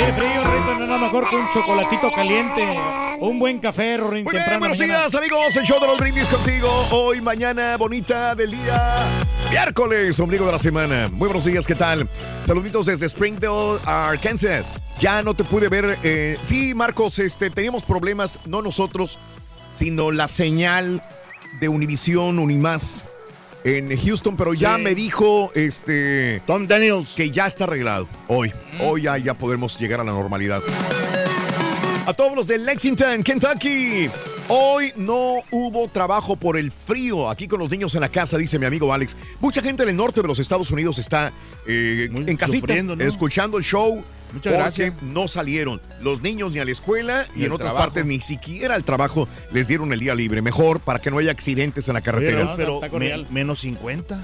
Tiene 0.00 0.14
frío, 0.14 0.42
Rorrito, 0.42 0.74
no 0.78 0.82
es 0.84 0.88
nada 0.88 0.98
mejor 0.98 1.28
que 1.28 1.36
un 1.36 1.46
chocolatito 1.52 2.10
caliente. 2.10 2.74
Un 3.20 3.38
buen 3.38 3.58
café, 3.58 3.98
Rorrito, 3.98 4.30
Muy 4.30 4.40
bien, 4.40 4.58
buenos 4.58 4.78
días, 4.78 5.14
amigos. 5.14 5.54
El 5.54 5.64
show 5.66 5.78
de 5.78 5.86
los 5.88 5.98
brindis 5.98 6.26
contigo. 6.26 6.70
Hoy, 6.90 7.20
mañana, 7.20 7.76
bonita 7.76 8.34
del 8.34 8.52
día. 8.52 9.04
Miércoles, 9.50 10.18
ombligo 10.18 10.46
de 10.46 10.52
la 10.52 10.58
semana. 10.58 11.10
Muy 11.12 11.28
buenos 11.28 11.44
días, 11.44 11.66
¿qué 11.66 11.74
tal? 11.74 12.08
Saluditos 12.46 12.86
desde 12.86 13.10
Springdale, 13.10 13.78
Arkansas. 13.84 14.66
Ya 14.98 15.20
no 15.20 15.34
te 15.34 15.44
pude 15.44 15.68
ver. 15.68 15.98
eh, 16.02 16.38
sí, 16.40 16.74
Marcos, 16.74 17.18
este, 17.18 17.50
teníamos 17.50 17.82
problemas, 17.82 18.38
no 18.46 18.62
nosotros, 18.62 19.18
sino 19.70 20.12
la 20.12 20.28
señal 20.28 21.02
de 21.60 21.68
Univisión, 21.68 22.38
Unimás 22.38 23.04
en 23.64 23.96
Houston, 23.98 24.36
pero 24.36 24.54
ya 24.54 24.76
Sí. 24.76 24.82
me 24.82 24.94
dijo 24.94 25.50
este 25.54 26.40
Tom 26.46 26.66
Daniels. 26.66 27.12
que 27.14 27.30
ya 27.30 27.46
está 27.46 27.64
arreglado. 27.64 28.08
Hoy, 28.28 28.52
hoy 28.80 29.02
ya, 29.02 29.18
ya 29.18 29.34
podremos 29.34 29.78
llegar 29.78 30.00
a 30.00 30.04
la 30.04 30.12
normalidad. 30.12 30.62
A 32.06 32.14
todos 32.14 32.34
los 32.34 32.46
de 32.46 32.58
Lexington, 32.58 33.22
Kentucky. 33.22 34.08
Hoy 34.48 34.92
no 34.96 35.36
hubo 35.52 35.86
trabajo 35.88 36.34
por 36.34 36.56
el 36.56 36.72
frío 36.72 37.28
aquí 37.30 37.46
con 37.46 37.60
los 37.60 37.70
niños 37.70 37.94
en 37.94 38.00
la 38.00 38.08
casa, 38.08 38.36
dice 38.36 38.58
mi 38.58 38.66
amigo 38.66 38.92
Alex. 38.92 39.16
Mucha 39.38 39.62
gente 39.62 39.84
del 39.86 39.94
norte 39.94 40.20
de 40.22 40.26
los 40.26 40.38
Estados 40.40 40.70
Unidos 40.72 40.98
está 40.98 41.30
eh, 41.66 42.08
en 42.12 42.36
casita, 42.36 42.74
¿no? 42.82 42.94
escuchando 42.94 43.58
el 43.58 43.64
show. 43.64 44.02
Muchas 44.32 44.52
porque 44.54 44.82
gracias. 44.84 45.02
no 45.02 45.26
salieron 45.28 45.80
los 46.00 46.22
niños 46.22 46.52
ni 46.52 46.58
a 46.60 46.64
la 46.64 46.70
escuela 46.70 47.26
y 47.34 47.44
en 47.44 47.52
otras 47.52 47.70
trabajo. 47.70 47.86
partes 47.86 48.06
ni 48.06 48.20
siquiera 48.20 48.74
al 48.74 48.84
trabajo 48.84 49.26
les 49.52 49.66
dieron 49.68 49.92
el 49.92 50.00
día 50.00 50.14
libre. 50.14 50.40
Mejor 50.42 50.80
para 50.80 51.00
que 51.00 51.10
no 51.10 51.18
haya 51.18 51.30
accidentes 51.32 51.88
en 51.88 51.94
la 51.94 52.00
carretera. 52.00 52.44
No, 52.44 52.56
pero 52.56 52.80
me- 52.98 53.24
menos 53.30 53.60
50. 53.60 54.20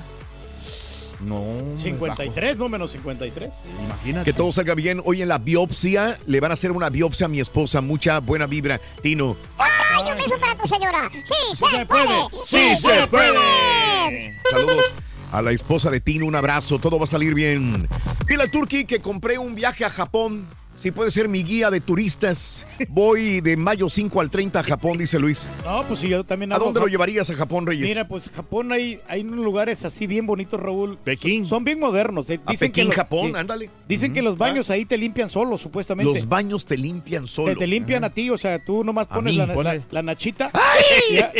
No. 1.20 1.42
53, 1.82 2.56
no 2.58 2.68
menos 2.68 2.92
53. 2.92 3.50
Imagínate. 3.86 4.24
Que 4.30 4.36
todo 4.36 4.52
salga 4.52 4.74
bien. 4.74 5.00
Hoy 5.04 5.22
en 5.22 5.28
la 5.28 5.38
biopsia 5.38 6.18
le 6.26 6.40
van 6.40 6.50
a 6.50 6.54
hacer 6.54 6.70
una 6.72 6.90
biopsia 6.90 7.24
a 7.26 7.28
mi 7.28 7.40
esposa. 7.40 7.80
Mucha 7.80 8.20
buena 8.20 8.46
vibra. 8.46 8.78
Tino. 9.02 9.34
¡Ay, 9.58 10.12
un 10.12 10.18
beso 10.18 10.38
para 10.38 10.54
tu 10.56 10.68
señora! 10.68 11.10
¡Sí 11.10 11.32
se, 11.54 11.56
se 11.56 11.86
puede! 11.86 11.86
puede! 11.86 12.44
¡Sí 12.44 12.76
se 12.80 13.06
puede! 13.06 14.38
Saludos 14.50 14.92
a 15.32 15.40
la 15.42 15.52
esposa 15.52 15.90
de 15.90 16.00
Tino. 16.00 16.26
Un 16.26 16.34
abrazo. 16.36 16.78
Todo 16.78 16.98
va 16.98 17.04
a 17.04 17.08
salir 17.08 17.32
bien. 17.34 17.88
Dile 18.26 18.42
al 18.42 18.50
Turki 18.50 18.86
que 18.86 19.00
compré 19.00 19.38
un 19.38 19.54
viaje 19.54 19.84
a 19.84 19.90
Japón. 19.90 20.46
Si 20.76 20.90
puede 20.90 21.10
ser 21.10 21.26
mi 21.28 21.42
guía 21.42 21.70
de 21.70 21.80
turistas. 21.80 22.66
Voy 22.90 23.40
de 23.40 23.56
mayo 23.56 23.88
5 23.88 24.20
al 24.20 24.30
30 24.30 24.60
a 24.60 24.62
Japón, 24.62 24.98
dice 24.98 25.18
Luis. 25.18 25.48
No, 25.64 25.82
pues 25.88 26.00
sí, 26.00 26.08
yo 26.08 26.22
también 26.22 26.52
¿A 26.52 26.56
hago 26.56 26.66
dónde 26.66 26.80
lo 26.80 26.86
llevarías 26.86 27.30
a 27.30 27.34
Japón, 27.34 27.66
Reyes? 27.66 27.88
Mira, 27.88 28.06
pues 28.06 28.28
Japón 28.28 28.70
hay, 28.72 29.00
hay 29.08 29.22
unos 29.22 29.42
lugares 29.42 29.84
así 29.86 30.06
bien 30.06 30.26
bonitos, 30.26 30.60
Raúl. 30.60 30.98
Pekín. 31.02 31.46
Son 31.46 31.64
bien 31.64 31.80
modernos. 31.80 32.28
eh. 32.28 32.38
a 32.44 32.50
Dicen 32.52 32.68
que 32.72 32.82
Pekín, 32.82 32.86
los- 32.88 32.94
Japón, 32.94 33.36
ándale. 33.36 33.70
Dicen 33.88 34.12
que 34.12 34.20
los 34.20 34.36
baños 34.36 34.68
ahí 34.68 34.84
te 34.84 34.98
limpian 34.98 35.30
solos, 35.30 35.62
supuestamente. 35.62 36.12
Los 36.12 36.28
baños 36.28 36.66
te 36.66 36.76
limpian 36.76 37.26
solo. 37.26 37.54
Te, 37.54 37.60
te 37.60 37.66
limpian 37.66 38.04
a 38.04 38.10
ti, 38.10 38.28
o 38.28 38.36
sea, 38.36 38.62
tú 38.62 38.84
nomás 38.84 39.06
A 39.10 39.14
pones 39.14 39.32
mí, 39.32 39.38
la, 39.38 39.80
la- 39.90 40.02
nachita 40.02 40.50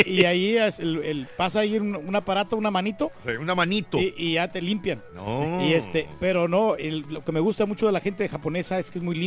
y, 0.07 0.11
y 0.13 0.25
ahí 0.25 0.57
es 0.57 0.81
el, 0.81 0.97
el- 1.05 1.27
pasa 1.37 1.61
ahí 1.61 1.79
un, 1.79 1.95
un 1.95 2.17
aparato, 2.17 2.57
una 2.57 2.71
manito. 2.71 3.11
Sí, 3.25 3.33
una 3.39 3.55
manito. 3.55 4.01
Y, 4.01 4.15
y 4.17 4.33
ya 4.35 4.49
te 4.51 4.63
limpian. 4.63 5.03
No. 5.15 5.63
Y 5.63 5.75
este, 5.75 6.09
pero 6.19 6.49
no, 6.49 6.75
el- 6.77 7.05
lo 7.11 7.23
que 7.23 7.33
me 7.33 7.41
gusta 7.41 7.67
mucho 7.67 7.85
de 7.87 7.93
la 7.93 8.01
gente 8.01 8.27
japonesa 8.29 8.79
es 8.79 8.91
que 8.91 8.99
es 8.99 9.05
muy 9.05 9.15
limpia. 9.15 9.26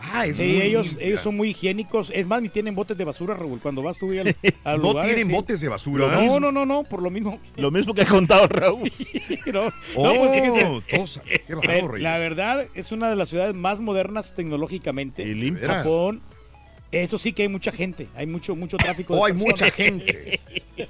Ah, 0.00 0.26
es 0.26 0.36
sí, 0.36 0.42
muy 0.44 0.62
ellos, 0.62 0.86
limpia. 0.86 1.06
ellos 1.08 1.20
son 1.20 1.36
muy 1.36 1.50
higiénicos. 1.50 2.12
Es 2.14 2.26
más, 2.28 2.40
ni 2.40 2.48
tienen 2.48 2.74
botes 2.76 2.96
de 2.96 3.04
basura, 3.04 3.34
Raúl. 3.34 3.58
Cuando 3.60 3.82
vas 3.82 3.98
tú 3.98 4.10
al, 4.12 4.34
al 4.64 4.80
¿No 4.80 5.00
tienen 5.02 5.26
sí. 5.26 5.32
botes 5.32 5.60
de 5.60 5.68
basura? 5.68 6.06
No, 6.12 6.38
no, 6.38 6.52
no, 6.52 6.64
no, 6.64 6.84
por 6.84 7.02
lo 7.02 7.10
mismo. 7.10 7.40
Lo 7.56 7.72
mismo 7.72 7.92
que 7.94 8.02
ha 8.02 8.06
contado 8.06 8.46
Raúl. 8.46 8.92
no, 9.52 9.62
Oh, 9.96 10.14
no, 10.14 10.14
pues, 10.80 10.86
tosa, 10.86 11.20
qué 11.24 11.54
Reyes. 11.56 12.00
La 12.00 12.16
verdad, 12.18 12.66
es 12.74 12.92
una 12.92 13.10
de 13.10 13.16
las 13.16 13.28
ciudades 13.28 13.56
más 13.56 13.80
modernas 13.80 14.34
tecnológicamente. 14.36 15.22
Y 15.24 15.34
limpias. 15.34 15.82
Japón. 15.82 16.22
Eso 16.92 17.18
sí 17.18 17.32
que 17.34 17.42
hay 17.42 17.48
mucha 17.48 17.70
gente, 17.70 18.08
hay 18.14 18.26
mucho 18.26 18.56
mucho 18.56 18.78
tráfico. 18.78 19.14
de 19.14 19.20
Oh, 19.20 19.26
hay 19.26 19.32
mucha 19.34 19.70
gente. 19.70 20.40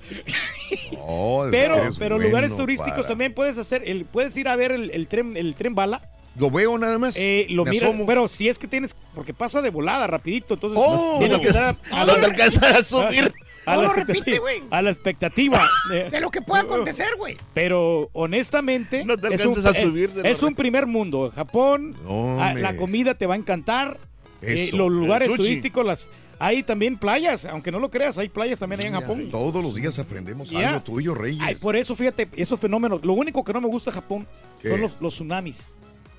Oh, 0.99 1.47
pero 1.51 1.89
pero 1.99 2.16
bueno 2.16 2.29
lugares 2.29 2.55
turísticos 2.57 2.93
para- 2.99 3.09
también 3.09 3.33
puedes 3.33 3.57
hacer, 3.57 3.83
el, 3.87 4.05
puedes 4.05 4.37
ir 4.37 4.49
a 4.49 4.57
ver 4.57 4.73
el, 4.73 4.91
el 4.91 5.09
tren 5.09 5.37
el 5.37 5.55
tren 5.55 5.75
bala. 5.75 6.03
Lo 6.39 6.51
veo 6.51 6.78
nada 6.78 6.98
más. 6.98 7.16
Eh, 7.19 7.47
lo 7.51 7.65
me 7.65 7.70
mira, 7.73 7.89
asomo. 7.89 8.06
pero 8.06 8.28
si 8.28 8.48
es 8.48 8.59
que 8.59 8.66
tienes, 8.69 8.94
porque 9.15 9.35
pasa 9.35 9.60
de 9.62 9.70
volada 9.70 10.06
rapidito, 10.06 10.55
entonces 10.55 10.78
Oh, 10.82 11.16
tienes 11.19 11.36
no 11.36 11.43
que 11.43 11.48
estar 11.48 11.74
te- 11.74 11.90
no 11.90 12.15
te 12.15 12.27
alcanzas 12.27 12.62
a 12.74 12.85
subir. 12.85 13.32
A, 13.66 13.74
No 13.77 13.82
la 13.82 13.89
lo 13.89 13.94
expectativa- 13.97 14.15
repite, 14.24 14.39
güey. 14.39 14.62
a 14.70 14.82
la 14.82 14.90
expectativa. 14.90 15.69
eh, 15.93 16.09
De 16.10 16.20
lo 16.20 16.31
que 16.31 16.40
pueda 16.40 16.62
acontecer, 16.65 17.09
güey. 17.19 17.36
Pero 17.55 18.09
honestamente, 18.15 19.05
No 19.05 19.16
te 19.19 19.35
es, 19.35 19.44
un, 19.44 19.66
a 19.66 19.70
eh, 19.70 19.82
subir 19.82 20.10
de 20.12 20.31
es 20.31 20.40
lo 20.40 20.48
un 20.48 20.55
primer 20.55 20.86
mundo. 20.86 21.31
Japón, 21.35 21.94
ah, 22.09 22.55
la 22.56 22.77
comida 22.77 23.15
te 23.15 23.27
va 23.27 23.35
a 23.35 23.36
encantar. 23.36 23.98
eh, 24.40 24.70
los 24.73 24.90
lugares 24.90 25.28
turísticos, 25.28 25.85
las 25.85 26.09
hay 26.40 26.62
también 26.62 26.97
playas, 26.97 27.44
aunque 27.47 27.73
no 27.73 27.81
lo 27.81 27.90
creas, 27.90 28.16
hay 28.16 28.28
playas 28.28 28.60
también 28.60 28.81
allá 28.81 28.89
en 28.90 28.94
Japón. 28.94 29.28
Todos 29.31 29.62
los 29.62 29.74
días 29.74 29.98
aprendemos 29.98 30.48
Ya. 30.51 30.69
algo 30.69 30.82
tuyo, 30.82 31.12
Reyes. 31.12 31.43
Ay, 31.44 31.56
por 31.56 31.74
eso, 31.74 31.97
fíjate, 31.97 32.28
esos 32.36 32.60
fenómenos. 32.60 33.05
Lo 33.05 33.12
único 33.15 33.43
que 33.44 33.52
no 33.52 33.60
me 33.60 33.66
gusta 33.66 33.90
de 33.90 33.97
Japón 33.97 34.27
¿Qué? 34.62 34.70
son 34.70 34.81
los, 34.81 34.97
los 35.01 35.15
tsunamis. 35.15 35.73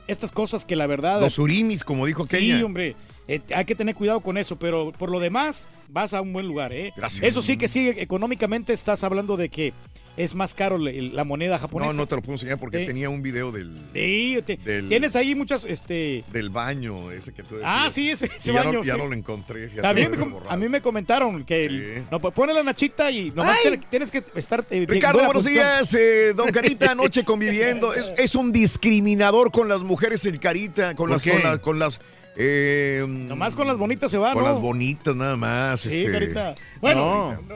Estas 0.10 0.31
cosas 0.31 0.65
que 0.65 0.76
la 0.76 0.88
verdad. 0.88 1.22
Los 1.22 1.38
urimis, 1.40 1.84
como 1.84 2.06
dijo 2.06 2.23
Sí, 2.23 2.30
Kenia. 2.38 2.65
hombre. 2.65 2.95
eh, 3.27 3.41
hay 3.56 3.65
que 3.65 3.76
tener 3.76 3.94
cuidado 3.95 4.22
con 4.22 4.38
eso, 4.38 4.57
pero 4.57 4.91
por 4.91 5.11
lo 5.11 5.19
demás, 5.19 5.68
vas 5.90 6.14
a 6.14 6.22
un 6.22 6.34
buen 6.34 6.48
lugar, 6.48 6.73
¿eh? 6.73 6.91
Gracias. 6.98 7.23
Eso 7.23 7.41
sí 7.44 7.57
que 7.57 7.68
sí, 7.68 7.88
económicamente 7.95 8.73
estás 8.73 9.03
hablando 9.03 9.38
de 9.38 9.49
que 9.49 9.72
es 10.19 10.35
más 10.35 10.53
caro 10.53 10.75
el- 10.75 11.15
la 11.15 11.23
moneda 11.23 11.57
japonesa. 11.57 11.93
No, 11.93 11.97
no 11.99 12.07
te 12.07 12.15
lo 12.15 12.21
puedo 12.21 12.33
enseñar 12.33 12.59
porque 12.59 12.79
Sí. 12.81 12.85
tenía 12.85 13.09
un 13.09 13.21
video 13.21 13.51
del, 13.51 13.71
Sí, 13.93 14.37
te- 14.45 14.57
del- 14.57 14.89
tienes 14.89 15.15
ahí 15.15 15.33
muchas, 15.33 15.65
este... 15.65 16.23
del 16.31 16.49
baño, 16.49 17.11
ese 17.11 17.33
que 17.33 17.41
tú 17.43 17.55
decías. 17.55 17.71
Ah, 17.73 17.89
sí, 17.89 18.09
ese, 18.11 18.25
ese 18.27 18.51
Y 18.51 18.53
ya, 18.53 18.63
baño. 18.63 18.79
no, 18.79 18.83
ya 18.83 18.93
sí. 18.95 18.99
no 18.99 19.07
lo 19.07 19.13
encontré. 19.13 19.69
También 19.69 20.11
a 20.49 20.57
mí 20.57 20.69
me 20.69 20.81
comentaron 20.81 21.43
que 21.45 21.65
el- 21.65 22.03
no, 22.11 22.19
pues, 22.19 22.33
pone 22.33 22.53
la 22.53 22.63
nachita 22.63 23.09
y 23.11 23.31
nomás 23.31 23.57
Ay. 23.65 23.79
tienes 23.89 24.11
que 24.11 24.23
estar 24.35 24.65
eh, 24.69 24.85
Ricardo, 24.87 25.19
buenos 25.19 25.35
posición. 25.43 25.63
días. 25.65 25.93
eh, 25.93 26.33
don 26.35 26.51
Carita, 26.51 26.91
anoche 26.91 27.23
conviviendo. 27.23 27.93
Es, 27.93 28.11
es 28.17 28.35
un 28.35 28.51
discriminador 28.51 29.51
con 29.51 29.67
las 29.69 29.81
mujeres, 29.81 30.25
el 30.25 30.39
Carita, 30.39 30.95
con 30.95 31.09
¿Por 31.09 31.11
las, 31.11 31.23
con, 31.25 31.43
las- 31.43 31.59
con 31.59 31.79
las. 31.79 32.01
eh, 32.35 33.05
Nomás 33.07 33.55
con 33.55 33.67
las 33.67 33.77
bonitas 33.77 34.11
se 34.11 34.17
va, 34.17 34.33
Con 34.33 34.43
¿no? 34.43 34.51
las 34.53 34.61
bonitas, 34.61 35.15
nada 35.15 35.35
más. 35.35 35.79
Sí, 35.81 36.01
este. 36.01 36.11
Carita. 36.11 36.55
Bueno, 36.81 37.37
No. 37.47 37.55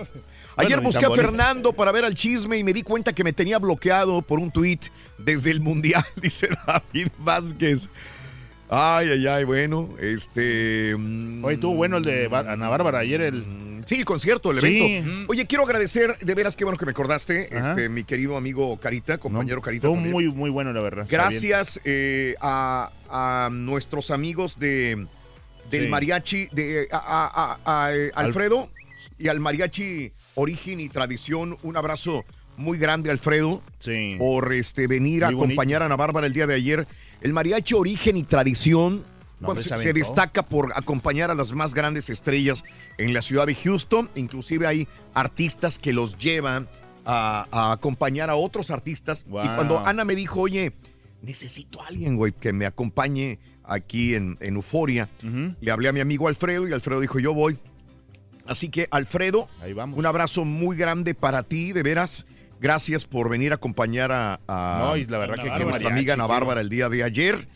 Ayer 0.55 0.77
Bueno, 0.77 0.81
busqué 0.83 1.05
a 1.05 1.09
bonita. 1.09 1.27
Fernando 1.27 1.73
para 1.73 1.91
ver 1.91 2.05
al 2.05 2.15
chisme 2.15 2.57
y 2.57 2.63
me 2.63 2.73
di 2.73 2.83
cuenta 2.83 3.13
que 3.13 3.23
me 3.23 3.33
tenía 3.33 3.57
bloqueado 3.59 4.21
por 4.21 4.39
un 4.39 4.51
tuit 4.51 4.85
desde 5.17 5.51
el 5.51 5.61
Mundial, 5.61 6.05
dice 6.21 6.47
David 6.67 7.07
Vázquez. 7.17 7.89
Ay, 8.69 9.09
ay, 9.09 9.27
ay, 9.27 9.43
bueno, 9.43 9.89
este... 9.99 10.95
Oye, 10.95 11.53
estuvo 11.55 11.75
bueno 11.75 11.97
el 11.97 12.03
de 12.03 12.27
Bar- 12.27 12.47
Ana 12.49 12.69
Bárbara 12.69 12.99
ayer 12.99 13.21
el... 13.21 13.83
Sí, 13.85 13.95
el 13.95 14.05
concierto, 14.05 14.49
el 14.51 14.61
Sí. 14.61 14.95
evento. 14.95 15.25
Oye, 15.31 15.45
quiero 15.45 15.63
agradecer, 15.65 16.17
de 16.19 16.33
veras, 16.35 16.55
qué 16.55 16.63
bueno 16.63 16.77
que 16.77 16.85
me 16.85 16.91
acordaste, 16.91 17.55
este, 17.55 17.89
mi 17.89 18.03
querido 18.03 18.35
amigo 18.37 18.77
Carita, 18.79 19.17
compañero 19.17 19.61
Carita. 19.61 19.87
Estuvo 19.87 19.99
muy, 20.01 20.29
muy 20.29 20.49
bueno, 20.49 20.71
la 20.73 20.81
verdad. 20.81 21.05
Gracias 21.09 21.81
eh, 21.83 22.35
a, 22.41 22.91
a 23.09 23.49
nuestros 23.51 24.09
amigos 24.09 24.57
de 24.57 25.05
del 25.69 25.85
Sí. 25.85 25.89
mariachi, 25.89 26.47
de 26.51 26.87
a, 26.91 26.97
a- 26.97 27.57
a- 27.65 27.85
a, 27.85 27.93
eh, 27.95 28.11
Alfredo 28.15 28.69
y 29.19 29.27
al 29.27 29.39
mariachi 29.39 30.11
Origen 30.35 30.79
y 30.79 30.89
Tradición. 30.89 31.57
Un 31.63 31.77
abrazo 31.77 32.25
muy 32.57 32.77
grande, 32.77 33.09
Alfredo, 33.11 33.61
Sí. 33.79 34.15
por 34.19 34.53
este 34.53 34.87
venir 34.87 35.23
a 35.25 35.29
acompañar 35.29 35.81
a 35.81 35.85
Ana 35.85 35.95
Bárbara 35.95 36.27
el 36.27 36.33
día 36.33 36.47
de 36.47 36.55
ayer. 36.55 36.87
El 37.21 37.33
mariachi 37.33 37.73
Origen 37.73 38.17
y 38.17 38.23
Tradición. 38.23 39.03
No, 39.39 39.53
pues, 39.53 39.65
se 39.65 39.91
destaca 39.91 40.43
por 40.43 40.71
acompañar 40.73 41.29
a 41.29 41.35
las 41.35 41.51
más 41.51 41.73
grandes 41.73 42.09
estrellas 42.09 42.63
en 42.97 43.13
la 43.13 43.21
ciudad 43.21 43.45
de 43.45 43.55
Houston. 43.55 44.09
Inclusive 44.15 44.65
hay 44.67 44.87
artistas 45.13 45.77
que 45.79 45.91
los 45.91 46.17
llevan 46.17 46.69
a, 47.03 47.45
a 47.51 47.73
acompañar 47.73 48.29
a 48.29 48.35
otros 48.35 48.71
artistas. 48.71 49.25
Y 49.27 49.31
cuando 49.55 49.79
Ana 49.85 50.05
me 50.05 50.15
dijo, 50.15 50.39
oye, 50.39 50.71
necesito 51.21 51.81
a 51.81 51.87
alguien, 51.87 52.15
güey, 52.15 52.31
que 52.31 52.53
me 52.53 52.65
acompañe 52.65 53.37
aquí 53.65 54.15
en, 54.15 54.37
en 54.39 54.55
Euforia. 54.55 55.09
Le 55.59 55.71
hablé 55.71 55.89
a 55.89 55.93
mi 55.93 55.99
amigo 55.99 56.29
Alfredo 56.29 56.65
y 56.67 56.71
Alfredo 56.71 57.01
dijo, 57.01 57.19
yo 57.19 57.33
voy. 57.33 57.57
Así 58.45 58.69
que, 58.69 58.87
Alfredo, 58.91 59.47
un 59.95 60.05
abrazo 60.05 60.43
muy 60.45 60.75
grande 60.77 61.15
para 61.15 61.43
ti, 61.43 61.71
de 61.71 61.83
veras. 61.83 62.25
Gracias 62.59 63.05
por 63.05 63.29
venir 63.29 63.51
a 63.51 63.55
acompañar 63.55 64.11
a, 64.11 64.39
a- 64.47 64.83
No, 64.85 64.97
y 64.97 65.05
la 65.05 65.17
verdad 65.17 65.37
a 65.39 65.57
que 65.57 65.63
nuestra 65.65 65.89
amiga 65.89 66.13
Ana 66.13 66.27
Bárbara 66.27 66.61
el 66.61 66.69
día 66.69 66.87
de 66.89 67.03
ayer. 67.03 67.47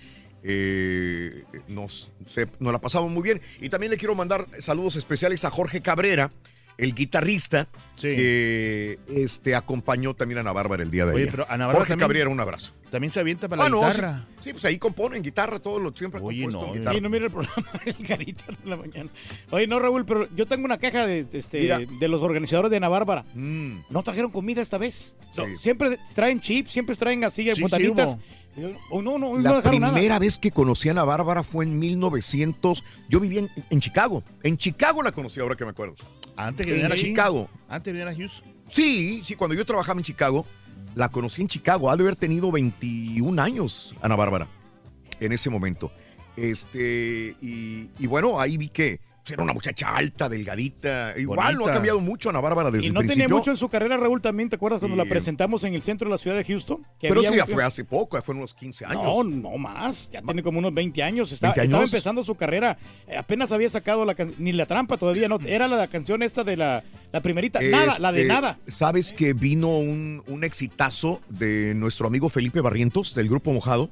Eh, 0.44 1.44
nos, 1.68 2.12
se- 2.26 2.48
nos 2.60 2.72
la 2.72 2.80
pasamos 2.80 3.12
muy 3.12 3.22
bien. 3.24 3.42
Y 3.60 3.70
también 3.70 3.92
le 3.92 3.98
quiero 3.98 4.16
mandar 4.16 4.48
saludos 4.60 4.96
especiales 4.96 5.44
a 5.46 5.50
Jorge 5.52 5.82
Cabrera, 5.82 6.32
el 6.78 6.94
guitarrista, 6.94 7.68
que 8.00 9.00
este, 9.10 9.56
acompañó 9.56 10.14
también 10.14 10.38
a 10.38 10.42
Ana 10.42 10.54
Bárbara 10.54 10.84
el 10.84 10.92
día 10.92 11.06
de 11.06 11.14
Oye, 11.14 11.24
ayer. 11.24 11.32
pero 11.32 11.44
Ana 11.50 11.66
Bárbara 11.68 11.80
Jorge 11.80 11.92
también- 11.94 12.08
Cabrera, 12.08 12.30
un 12.30 12.40
abrazo. 12.40 12.74
También 12.90 13.12
se 13.12 13.20
avienta 13.20 13.50
para 13.50 13.64
Ah, 13.64 13.66
la 13.66 13.70
no, 13.70 13.80
guitarra. 13.82 14.26
Sí, 14.40 14.52
pues 14.52 14.64
ahí 14.66 14.78
componen 14.78 15.22
guitarra, 15.22 15.60
todo 15.60 15.78
lo 15.80 15.92
siempre 15.94 16.20
ha 16.20 16.24
compuesto 16.24 16.68
en 16.68 16.74
guitarra. 16.80 16.98
Y 16.98 17.02
no 17.02 17.10
mira 17.10 17.26
el 17.26 17.32
programa 17.32 17.68
el 17.86 18.08
Carita 18.08 18.44
de 18.48 18.70
la 18.70 18.78
mañana. 18.78 19.10
Oye, 19.52 19.68
no, 19.68 19.80
Raúl, 19.80 20.06
pero 20.06 20.28
yo 20.36 20.46
tengo 20.46 20.64
una 20.66 20.78
queja 20.78 21.06
de, 21.06 21.26
este, 21.34 21.86
de 21.86 22.08
los 22.08 22.22
organizadores 22.22 22.72
de 22.72 22.78
Ana 22.78 22.88
Bárbara. 22.90 23.26
Mm. 23.34 23.80
No 23.90 24.04
trajeron 24.04 24.32
comida 24.32 24.62
esta 24.62 24.78
vez. 24.78 25.16
No, 25.38 25.46
siempre 25.60 26.00
traen 26.16 26.40
chips, 26.40 26.72
siempre 26.72 26.96
traen 26.96 27.24
así, 27.26 27.54
Sí, 27.54 27.62
botanitas. 27.62 28.18
sí 28.56 28.64
O 28.90 29.02
no, 29.02 29.18
no, 29.18 29.36
no 29.36 29.42
La 29.42 29.50
nada. 29.62 29.70
primera 29.70 30.18
vez 30.18 30.38
que 30.40 30.52
conocí 30.52 30.88
a 30.88 30.92
Ana 30.92 31.04
Bárbara 31.04 31.44
fue 31.44 31.66
en 31.66 31.78
1900. 31.78 32.84
Yo 33.10 33.20
vivía 33.20 33.42
en, 33.42 33.50
en 33.70 33.80
Chicago. 33.82 34.24
En 34.44 34.56
Chicago 34.58 35.04
la 35.04 35.12
conocí, 35.12 35.40
ahora 35.42 35.56
que 35.56 35.66
me 35.66 35.72
acuerdo. 35.72 35.96
Antes 36.38 36.66
que 36.66 36.80
en. 36.82 36.92
Chicago. 36.94 37.50
Antes 37.68 37.94
de 37.94 38.00
venir 38.00 38.14
a 38.14 38.18
Houston. 38.18 38.52
Sí, 38.68 39.22
sí, 39.24 39.36
cuando 39.36 39.56
yo 39.56 39.66
trabajaba 39.66 40.00
en 40.00 40.04
Chicago, 40.06 40.46
la 40.98 41.10
conocí 41.10 41.42
en 41.42 41.48
Chicago. 41.48 41.90
Ha 41.92 41.96
de 41.96 42.04
haber 42.04 42.16
tenido 42.16 42.52
21 42.52 43.42
años, 43.42 43.96
Ana 44.02 44.16
Bárbara, 44.16 44.48
en 45.20 45.32
ese 45.32 45.50
momento. 45.50 45.92
Este, 46.36 47.36
y, 47.42 47.90
y 48.00 48.08
bueno, 48.08 48.40
ahí 48.40 48.58
vi 48.58 48.70
que 48.70 49.00
era 49.30 49.44
una 49.44 49.52
muchacha 49.52 49.94
alta, 49.94 50.30
delgadita. 50.30 51.14
Igual 51.18 51.58
no 51.58 51.66
ha 51.68 51.74
cambiado 51.74 52.00
mucho 52.00 52.30
Ana 52.30 52.40
Bárbara 52.40 52.72
desde 52.72 52.88
Y 52.88 52.92
no 52.92 53.02
el 53.02 53.08
tenía 53.08 53.28
mucho 53.28 53.52
en 53.52 53.58
su 53.58 53.68
carrera, 53.68 53.98
Raúl, 53.98 54.22
también. 54.22 54.48
¿Te 54.48 54.56
acuerdas 54.56 54.80
cuando 54.80 54.96
la 54.96 55.04
presentamos 55.04 55.66
en 55.66 55.74
el 55.74 55.82
centro 55.82 56.08
de 56.08 56.12
la 56.14 56.18
ciudad 56.18 56.38
de 56.38 56.46
Houston? 56.46 56.82
Que 56.98 57.10
Pero 57.10 57.22
sí, 57.24 57.36
ya 57.36 57.44
un- 57.44 57.50
fue 57.52 57.62
hace 57.62 57.84
poco, 57.84 58.16
ya 58.18 58.22
fueron 58.24 58.40
unos 58.40 58.54
15 58.54 58.86
años. 58.86 59.04
No, 59.04 59.24
no 59.26 59.58
más. 59.58 60.10
Ya 60.12 60.22
tiene 60.22 60.42
como 60.42 60.60
unos 60.60 60.74
20 60.74 61.04
años. 61.04 61.30
Está- 61.34 61.48
20 61.48 61.64
Estaba 61.66 61.84
empezando 61.84 62.24
su 62.24 62.36
carrera. 62.36 62.78
Eh, 63.06 63.18
apenas 63.18 63.52
había 63.52 63.70
sacado 63.70 64.06
la 64.06 64.16
can- 64.16 64.34
ni 64.38 64.54
la 64.54 64.66
trampa 64.66 64.96
todavía. 64.96 65.28
No, 65.28 65.40
era 65.46 65.68
la 65.68 65.88
canción 65.88 66.24
esta 66.24 66.46
de 66.46 66.56
la, 66.56 66.84
la 67.12 67.22
primerita. 67.22 67.60
Nada, 67.62 67.98
la 68.00 68.12
de 68.12 68.26
nada. 68.26 68.60
¿Sabes 68.68 69.14
que 69.14 69.34
vino 69.34 69.78
un, 69.78 70.24
un 70.28 70.44
exitazo 70.44 71.22
de 71.30 71.74
nuestro 71.74 72.08
amigo 72.08 72.30
Felipe 72.30 72.62
Barrientos, 72.62 73.16
del 73.16 73.30
Grupo 73.30 73.54
Mojado, 73.54 73.90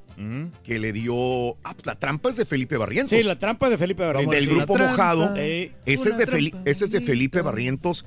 que 0.63 0.79
le 0.79 0.91
dio... 0.91 1.51
Ah, 1.63 1.73
pues 1.73 1.85
la 1.85 1.95
trampa 1.95 2.29
es 2.29 2.35
de 2.35 2.45
Felipe 2.45 2.77
Barrientos. 2.77 3.17
Sí, 3.17 3.23
la 3.23 3.37
trampa 3.37 3.69
de 3.69 3.77
Felipe 3.77 4.05
Barrientos. 4.05 4.35
Del. 4.35 4.47
Grupo 4.47 4.77
Mojado. 4.77 5.33
Eh, 5.37 5.71
ese, 5.85 6.09
es 6.09 6.17
de 6.17 6.53
ese 6.65 6.85
es 6.85 6.91
de 6.91 7.01
Felipe 7.01 7.41
Barrientos, 7.41 8.05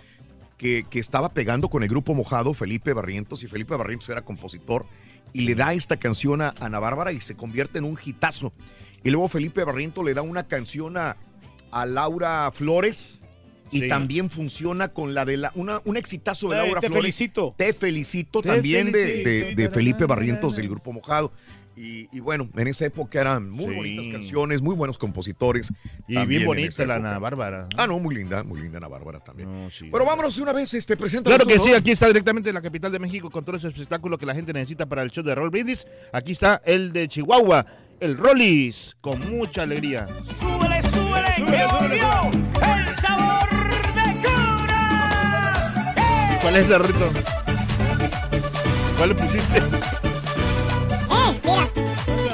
que, 0.56 0.84
que 0.88 0.98
estaba 0.98 1.32
pegando 1.32 1.68
con 1.68 1.82
el 1.82 1.88
Grupo 1.88 2.14
Mojado, 2.14 2.52
Felipe 2.52 2.92
Barrientos, 2.92 3.42
y 3.42 3.46
Felipe 3.46 3.76
Barrientos 3.76 4.08
era 4.08 4.22
compositor, 4.22 4.86
y 5.32 5.42
le 5.42 5.54
da 5.54 5.72
esta 5.74 5.98
canción 5.98 6.42
a 6.42 6.54
Ana 6.60 6.78
Bárbara 6.78 7.12
y 7.12 7.20
se 7.20 7.34
convierte 7.36 7.78
en 7.78 7.84
un 7.84 7.98
hitazo. 8.02 8.52
Y 9.04 9.10
luego 9.10 9.28
Felipe 9.28 9.62
Barrientos 9.62 10.04
le 10.04 10.14
da 10.14 10.22
una 10.22 10.46
canción 10.48 10.96
a, 10.96 11.16
a 11.70 11.86
Laura 11.86 12.50
Flores, 12.52 13.22
y 13.70 13.80
Sí. 13.80 13.88
también 13.88 14.30
funciona 14.30 14.88
con 14.88 15.14
la 15.14 15.24
de 15.24 15.36
la, 15.36 15.52
una, 15.54 15.80
un 15.84 15.96
exitazo 15.96 16.48
de 16.48 16.56
Eh, 16.56 16.62
Laura 16.64 16.80
Te 16.80 16.86
Flores. 16.88 17.02
felicito. 17.02 17.54
Te 17.56 17.72
felicito 17.72 18.40
Te 18.42 18.48
también 18.48 18.92
de- 18.92 19.00
felicito. 19.22 19.28
De, 19.28 19.54
de 19.54 19.70
Felipe 19.70 20.04
Barrientos 20.06 20.56
del 20.56 20.68
Grupo 20.68 20.92
Mojado. 20.92 21.32
Y, 21.76 22.08
y 22.10 22.18
bueno, 22.18 22.48
en 22.56 22.66
esa 22.66 22.86
época 22.86 23.20
eran 23.20 23.48
muy 23.50 23.66
Sí. 23.66 23.74
bonitas 23.76 24.08
canciones, 24.08 24.60
muy 24.62 24.74
buenos 24.74 24.98
compositores. 24.98 25.72
Y 26.08 26.18
bien 26.26 26.42
en 26.42 26.46
bonita 26.48 26.84
la. 26.84 26.96
Ana 26.96 27.20
Bárbara. 27.20 27.68
Ah, 27.76 27.86
no, 27.86 28.00
muy 28.00 28.16
linda, 28.16 28.42
muy 28.42 28.60
linda 28.60 28.78
Ana 28.78 28.88
Bárbara 28.88 29.20
también. 29.20 29.48
Pero 29.92 30.04
vámonos 30.04 30.34
de 30.34 30.42
una 30.42 30.52
vez, 30.52 30.74
este, 30.74 30.96
presenta. 30.96 31.30
Claro 31.30 31.46
que 31.46 31.56
sí, 31.60 31.72
aquí 31.72 31.92
está 31.92 32.08
directamente 32.08 32.48
en 32.50 32.56
la 32.56 32.62
capital 32.62 32.90
de 32.90 32.98
México 32.98 33.30
con 33.30 33.44
todo 33.44 33.54
ese 33.54 33.68
espectáculo 33.68 34.18
que 34.18 34.26
la 34.26 34.34
gente 34.34 34.52
necesita 34.52 34.86
para 34.86 35.02
el 35.02 35.12
show 35.12 35.22
de 35.22 35.36
Roll 35.36 35.50
Brindis. 35.50 35.86
Aquí 36.12 36.32
está 36.32 36.60
el 36.64 36.92
de 36.92 37.06
Chihuahua, 37.06 37.64
el 38.00 38.16
Rollis, 38.16 38.96
con 39.00 39.20
mucha 39.30 39.62
alegría. 39.62 40.08
Súbele, 40.40 40.82
súbele, 40.82 41.34
que 41.36 41.64
volvió 41.64 42.30
el 42.32 42.47
¿Cuál 46.48 46.60
es 46.60 46.70
el 46.70 46.82
rito? 46.82 47.10
¿Cuál 48.96 49.08
le 49.10 49.14
pusiste? 49.14 49.60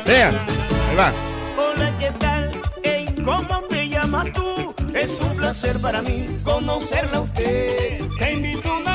Vea, 0.06 0.28
ahí 0.28 0.96
va. 0.96 1.12
Hola, 1.58 1.98
¿qué 1.98 2.12
tal? 2.20 2.50
Ey, 2.84 3.06
¿Cómo 3.24 3.60
te 3.68 3.88
llamas 3.88 4.30
tú? 4.30 4.72
Es 4.94 5.18
un 5.20 5.36
placer 5.36 5.80
para 5.80 6.00
mí 6.00 6.28
conocerla 6.44 7.16
a 7.16 7.20
usted. 7.22 8.08
Te 8.16 8.32
invito 8.34 8.70
a 8.70 8.78
una 8.78 8.93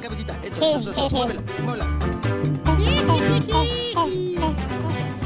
cabecita. 0.00 0.38
Eso, 0.42 0.56
Sí, 0.56 0.62
eso, 0.62 0.90
eso, 0.90 0.92
sí, 0.92 1.08
sí. 1.08 1.16
muévela, 1.16 1.42
muévela. 1.62 1.86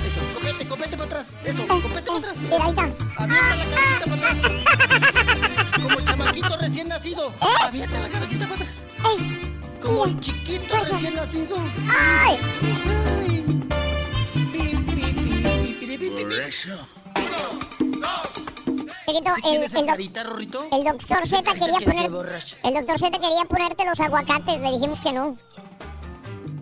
Eso, 0.06 0.20
copete, 0.34 0.68
copete 0.68 0.96
para 0.96 1.04
atrás. 1.04 1.36
Eso, 1.44 1.66
copete 1.68 2.02
para 2.02 2.18
atrás. 2.18 2.38
Mira, 2.40 2.64
ahí 2.64 2.70
está. 2.70 2.82
Avienta 3.18 3.56
la 3.56 3.64
cabecita 3.70 4.04
para 4.06 4.30
atrás. 4.30 4.52
Como 5.82 6.00
chamaquito 6.00 6.56
recién 6.56 6.88
nacido. 6.88 7.32
Avienta 7.64 8.00
la 8.00 8.08
cabecita 8.08 8.44
para 8.46 8.56
atrás. 8.56 8.86
Como 9.82 10.20
chiquito 10.20 10.76
recién 10.90 11.14
nacido. 11.14 11.56
¡Ay! 11.88 12.38
Por 16.20 16.32
eso. 16.32 16.86
Chiquito, 19.08 19.30
¿Sí 19.68 19.78
el, 19.78 19.86
carita, 19.86 20.22
Rorrito? 20.22 20.66
el 20.70 20.84
doctor 20.84 21.26
Z 21.26 21.52
quería 21.54 21.78
que 21.78 21.84
poner. 21.86 22.10
El 22.62 22.74
doctor 22.74 22.98
Z 22.98 23.10
quería 23.18 23.44
ponerte 23.48 23.84
los 23.86 23.98
aguacates, 24.00 24.60
le 24.60 24.70
dijimos 24.72 25.00
que 25.00 25.12
no. 25.12 25.38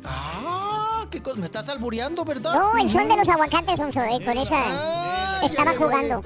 Ah, 0.05 1.07
qué 1.11 1.21
cosa. 1.21 1.37
Me 1.39 1.47
estás 1.47 1.69
albureando, 1.69 2.25
¿verdad? 2.25 2.55
No, 2.55 2.77
el 2.77 2.89
sol 2.89 3.09
de 3.09 3.17
los 3.17 3.29
aguacates, 3.29 3.81
Sonso, 3.81 4.01
eh, 4.03 4.25
con 4.25 4.39
esa. 4.39 5.43
Estaba 5.45 5.73
ya, 5.73 5.79
ya, 5.79 5.85
jugando. 5.85 6.21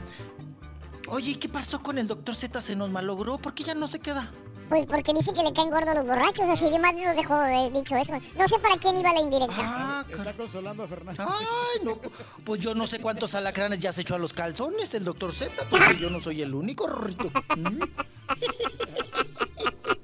Oye, 1.08 1.30
¿y 1.30 1.34
¿qué 1.36 1.48
pasó 1.48 1.82
con 1.82 1.96
el 1.96 2.06
doctor 2.06 2.34
Z? 2.34 2.60
¿Se 2.60 2.76
nos 2.76 2.90
malogró? 2.90 3.38
¿Por 3.38 3.54
qué 3.54 3.64
ya 3.64 3.74
no 3.74 3.88
se 3.88 3.98
queda? 4.00 4.30
Pues 4.70 4.86
porque 4.86 5.12
dice 5.12 5.32
que 5.32 5.42
le 5.42 5.52
caen 5.52 5.68
gordos 5.68 5.96
los 5.96 6.06
borrachos, 6.06 6.48
así 6.48 6.70
de 6.70 6.78
más 6.78 6.94
nos 6.94 7.16
dejó 7.16 7.42
eh, 7.42 7.72
dicho 7.74 7.96
eso. 7.96 8.12
No 8.38 8.46
sé 8.46 8.56
para 8.60 8.76
quién 8.76 8.96
iba 8.96 9.12
la 9.12 9.20
indirecta. 9.20 9.56
Ah, 9.58 10.04
Está 10.08 10.32
consolando 10.32 10.84
a 10.84 10.86
Fernando. 10.86 11.26
Ay, 11.28 11.80
no. 11.82 11.98
Pues 12.44 12.60
yo 12.60 12.72
no 12.72 12.86
sé 12.86 13.00
cuántos 13.00 13.34
alacranes 13.34 13.80
ya 13.80 13.92
se 13.92 14.02
echó 14.02 14.14
a 14.14 14.18
los 14.18 14.32
calzones 14.32 14.94
el 14.94 15.04
doctor 15.04 15.32
Z, 15.32 15.50
porque 15.68 15.96
yo 16.00 16.08
no 16.08 16.20
soy 16.20 16.42
el 16.42 16.54
único, 16.54 16.86
Rorrito. 16.86 17.32
Mm. 17.56 17.80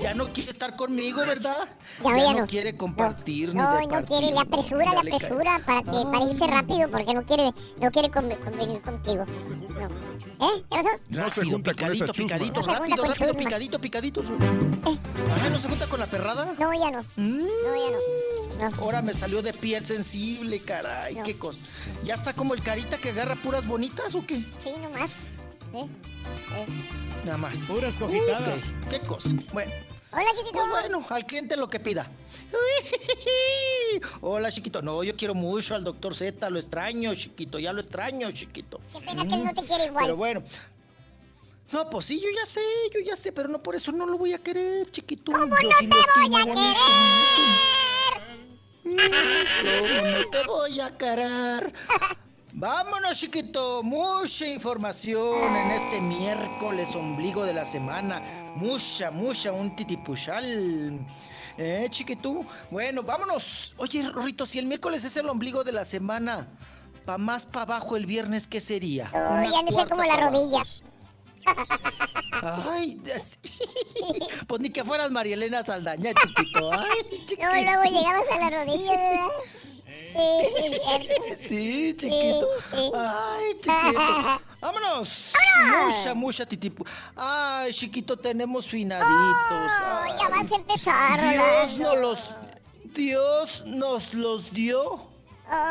Ya 0.00 0.14
no 0.14 0.32
quiere 0.32 0.50
estar 0.50 0.74
conmigo, 0.76 1.20
¿verdad? 1.24 1.68
Ya, 2.02 2.10
Ya 2.10 2.16
ya 2.24 2.32
no 2.32 2.38
no. 2.40 2.46
quiere 2.46 2.76
compartir 2.76 3.54
No, 3.54 3.78
ni 3.80 3.86
no 3.86 4.04
quiere, 4.04 4.30
le 4.32 4.38
apresura, 4.40 4.92
le 5.02 5.10
apresura 5.14 5.60
para, 5.64 5.82
que, 5.82 5.90
para 6.10 6.24
irse 6.24 6.46
rápido 6.46 6.90
porque 6.90 7.14
no 7.14 7.22
quiere, 7.24 7.52
no 7.80 7.90
quiere 7.90 8.08
conve- 8.10 8.38
convenir 8.38 8.80
contigo. 8.82 9.24
No. 9.24 9.86
¿Eh? 10.46 10.64
¿Qué 10.70 10.76
pasó? 10.76 10.88
No 11.08 11.30
se 11.30 11.44
junta 11.44 11.74
con 11.74 11.92
esa 11.92 12.06
picadito, 12.06 12.12
chusma. 12.12 12.24
picadito, 12.26 12.60
No 12.60 12.66
rápido, 12.74 12.96
con 12.96 13.08
rápido, 13.08 13.26
chusma. 13.28 13.38
picadito, 13.38 13.80
picadito. 13.80 14.22
Ah, 14.84 15.48
¿no 15.50 15.58
se 15.58 15.68
junta 15.68 15.86
con 15.86 16.00
la 16.00 16.06
perrada? 16.06 16.52
No, 16.58 16.72
ya 16.72 16.90
no. 16.90 17.00
No, 17.16 17.46
ya 18.58 18.68
no. 18.70 18.76
Ahora 18.82 19.02
me 19.02 19.14
salió 19.14 19.40
de 19.42 19.52
piel 19.52 19.84
sensible, 19.86 20.58
caray, 20.60 21.14
No. 21.14 21.22
qué 21.24 21.38
cosa. 21.38 21.64
¿Ya 22.04 22.14
está 22.14 22.32
como 22.32 22.54
el 22.54 22.62
carita 22.62 22.98
que 22.98 23.10
agarra 23.10 23.36
puras 23.36 23.66
bonitas 23.66 24.14
o 24.16 24.26
qué? 24.26 24.36
Sí, 24.62 24.72
nomás. 24.82 25.12
¿Eh? 25.74 25.86
¿Eh? 25.86 26.66
Nada 27.24 27.38
más. 27.38 27.58
Puras 27.68 27.94
cogitadas. 27.94 28.58
Ok, 28.58 28.90
¿Qué 28.90 29.00
cosa? 29.00 29.30
Bueno. 29.52 29.72
Hola, 30.12 30.30
chiquito. 30.36 30.52
Pues 30.52 30.68
bueno, 30.68 31.06
al 31.08 31.24
cliente 31.26 31.56
lo 31.56 31.68
que 31.68 31.80
pida. 31.80 32.06
Hola, 34.20 34.52
chiquito. 34.52 34.82
No, 34.82 35.02
yo 35.02 35.16
quiero 35.16 35.34
mucho 35.34 35.74
al 35.74 35.84
doctor 35.84 36.14
Z, 36.14 36.50
lo 36.50 36.58
extraño, 36.58 37.14
chiquito, 37.14 37.58
ya 37.58 37.72
lo 37.72 37.80
extraño, 37.80 38.30
chiquito. 38.32 38.80
Qué 38.92 39.00
pena 39.00 39.26
que 39.26 39.34
él 39.34 39.44
no 39.44 39.54
te 39.54 39.62
quiere 39.62 39.86
igual. 39.86 40.04
Pero 40.04 40.16
bueno. 40.16 40.42
No, 41.72 41.88
pues 41.88 42.04
sí, 42.04 42.20
yo 42.20 42.28
ya 42.36 42.44
sé, 42.44 42.60
yo 42.92 43.00
ya 43.00 43.16
sé, 43.16 43.32
pero 43.32 43.48
no 43.48 43.62
por 43.62 43.74
eso 43.74 43.90
no 43.92 44.04
lo 44.04 44.18
voy 44.18 44.34
a 44.34 44.38
querer, 44.38 44.90
chiquito. 44.90 45.32
¿Cómo 45.32 45.56
yo 45.62 45.70
no 45.70 45.76
sí 45.78 45.86
te 45.86 45.96
voy 45.96 46.04
estimo 46.04 46.36
a 46.36 46.44
bonito. 46.44 46.60
querer? 46.60 46.76
¿Cómo 49.88 50.10
no 50.10 50.30
te 50.30 50.46
voy 50.46 50.80
a 50.80 50.98
querer? 50.98 51.72
Vámonos, 52.54 53.18
chiquito. 53.18 53.82
Mucha 53.82 54.46
información 54.46 55.56
en 55.56 55.70
este 55.70 56.00
miércoles 56.00 56.94
ombligo 56.94 57.44
de 57.44 57.54
la 57.54 57.64
semana. 57.64 58.20
Mucha, 58.56 59.10
mucha, 59.10 59.52
un 59.52 59.74
titipuchal. 59.74 61.00
¿Eh, 61.56 61.86
chiquitú? 61.90 62.44
Bueno, 62.70 63.02
vámonos. 63.02 63.74
Oye, 63.78 64.06
Rorrito, 64.08 64.44
si 64.44 64.58
el 64.58 64.66
miércoles 64.66 65.02
es 65.04 65.16
el 65.16 65.28
ombligo 65.30 65.64
de 65.64 65.72
la 65.72 65.86
semana, 65.86 66.46
pa' 67.06 67.16
más 67.16 67.46
para 67.46 67.62
abajo 67.62 67.96
el 67.96 68.04
viernes, 68.04 68.46
¿qué 68.46 68.60
sería? 68.60 69.10
Una 69.14 69.58
han 69.58 69.64
de 69.64 69.72
ser 69.72 69.88
como 69.88 70.04
las 70.04 70.20
rodillas. 70.20 70.82
Ay, 72.42 73.00
sí. 73.18 73.38
pues 74.46 74.60
ni 74.60 74.68
que 74.68 74.84
fueras 74.84 75.10
Marielena 75.10 75.64
Saldaña, 75.64 76.12
chiquito. 76.12 76.70
Ay, 76.72 77.00
chiquito. 77.26 77.42
No, 77.42 77.62
luego 77.62 77.82
llegabas 77.84 78.30
a 78.30 78.50
las 78.50 78.66
rodillas, 78.66 78.96
¿verdad? 78.96 79.28
Sí, 81.38 81.94
chiquito. 81.98 82.48
Ay, 82.94 83.54
chiquito. 83.54 84.40
Vámonos. 84.60 85.32
Mucha, 85.86 86.14
mucha 86.14 86.46
titipu. 86.46 86.84
Ay, 87.16 87.72
chiquito, 87.72 88.16
tenemos 88.16 88.66
finaditos. 88.66 89.72
Ay, 89.82 90.12
ya 90.20 90.28
vas 90.28 90.52
a 90.52 90.54
empezar, 90.54 91.20
Dios 91.20 91.78
nos 91.78 91.98
los. 91.98 92.28
Dios 92.94 93.64
nos 93.66 94.14
los 94.14 94.52
dio. 94.52 95.08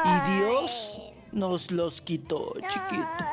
Y 0.06 0.32
Dios 0.38 1.00
nos 1.32 1.72
los 1.72 2.02
quitó, 2.02 2.54
chiquito. 2.56 3.26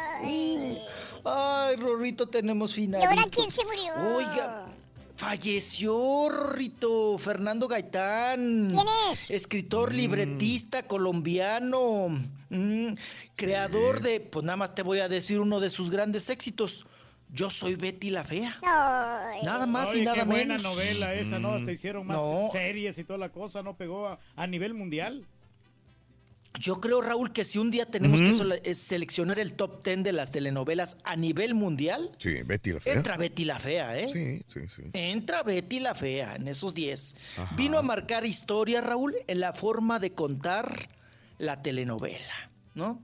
Ay, 1.24 1.76
Rorrito, 1.76 2.26
tenemos 2.28 2.70
¿Y 2.72 2.82
finaditos. 2.82 3.10
ahora 3.10 3.28
quién 3.30 3.50
se 3.50 3.64
murió? 3.64 3.92
Oiga, 4.16 4.66
falleció 5.18 6.28
Rorrito 6.30 7.18
Fernando 7.18 7.66
Gaitán. 7.66 8.68
¿Quién 8.70 8.86
es? 9.10 9.28
Escritor, 9.32 9.92
libretista 9.92 10.84
colombiano. 10.84 12.08
mm, 12.50 12.92
creador 13.36 14.00
de, 14.00 14.20
pues 14.20 14.44
nada 14.44 14.56
más 14.56 14.76
te 14.76 14.82
voy 14.82 15.00
a 15.00 15.08
decir 15.08 15.40
uno 15.40 15.58
de 15.58 15.70
sus 15.70 15.90
grandes 15.90 16.30
éxitos. 16.30 16.86
Yo 17.30 17.50
soy 17.50 17.74
Betty 17.74 18.10
la 18.10 18.22
Fea. 18.24 18.58
Ay. 18.62 19.42
Nada 19.42 19.66
más 19.66 19.90
Oye, 19.90 20.02
y 20.02 20.04
nada 20.04 20.18
qué 20.18 20.24
buena 20.24 20.56
menos. 20.56 20.62
novela 20.62 21.12
esa, 21.14 21.38
¿no? 21.40 21.62
Se 21.64 21.72
hicieron 21.72 22.06
más 22.06 22.16
No. 22.16 22.48
series 22.52 22.96
y 22.96 23.04
toda 23.04 23.18
la 23.18 23.30
cosa, 23.30 23.62
¿no? 23.62 23.76
Pegó 23.76 24.06
a, 24.06 24.18
a 24.36 24.46
nivel 24.46 24.72
mundial. 24.72 25.26
Yo 26.58 26.80
creo, 26.80 27.00
Raúl, 27.00 27.32
que 27.32 27.44
si 27.44 27.58
un 27.58 27.70
día 27.70 27.86
tenemos 27.86 28.20
que 28.20 28.60
eh, 28.70 28.74
seleccionar 28.74 29.38
el 29.38 29.52
top 29.52 29.84
10 29.84 30.02
de 30.02 30.12
las 30.12 30.32
telenovelas 30.32 30.96
a 31.04 31.16
nivel 31.16 31.54
mundial, 31.54 32.10
Sí, 32.18 32.42
Betty 32.42 32.72
la 32.72 32.80
fea. 32.80 32.92
entra 32.94 33.16
Betty 33.16 33.44
la 33.44 33.58
Fea, 33.58 33.98
¿eh? 33.98 34.08
Sí, 34.12 34.42
sí, 34.48 34.68
sí. 34.68 34.82
Entra 34.92 35.42
Betty 35.42 35.80
la 35.80 35.94
Fea 35.94 36.36
en 36.36 36.48
esos 36.48 36.74
10. 36.74 37.16
Vino 37.56 37.78
a 37.78 37.82
marcar 37.82 38.24
historia, 38.26 38.80
Raúl, 38.80 39.14
en 39.26 39.40
la 39.40 39.52
forma 39.52 39.98
de 39.98 40.12
contar 40.12 40.88
la 41.38 41.62
telenovela, 41.62 42.50
¿no? 42.74 43.02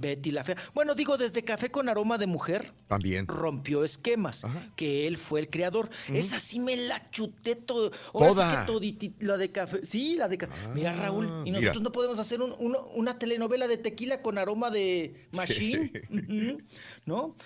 Betty 0.00 0.30
la 0.30 0.44
Fea. 0.44 0.56
Bueno, 0.74 0.94
digo, 0.94 1.16
desde 1.16 1.42
Café 1.42 1.70
con 1.70 1.88
Aroma 1.88 2.18
de 2.18 2.26
Mujer 2.26 2.72
También. 2.88 3.26
rompió 3.26 3.84
esquemas, 3.84 4.44
que 4.76 5.06
él 5.06 5.16
fue 5.18 5.40
el 5.40 5.48
creador. 5.50 5.88
Esa 6.12 6.38
sí 6.38 6.60
me 6.60 6.76
la 6.76 7.10
chuté 7.10 7.56
todo. 7.56 7.90
Toda. 8.12 8.66
sí 8.66 8.92
que 8.92 9.24
la 9.24 9.36
de 9.36 9.50
café. 9.50 9.84
Sí, 9.84 10.16
la 10.16 10.28
de 10.28 10.38
café. 10.38 10.52
mira, 10.74 10.92
Raúl, 10.94 11.26
y 11.44 11.50
mira. 11.50 11.60
nosotros 11.60 11.82
no 11.82 11.92
podemos 11.92 12.18
hacer 12.18 12.40
un- 12.42 12.54
una 12.94 13.18
telenovela 13.18 13.66
de 13.68 13.76
tequila 13.78 14.22
con 14.22 14.38
aroma 14.38 14.70
de 14.70 15.14
machine, 15.32 15.90
Ujú, 16.10 16.62
¿no? 17.06 17.36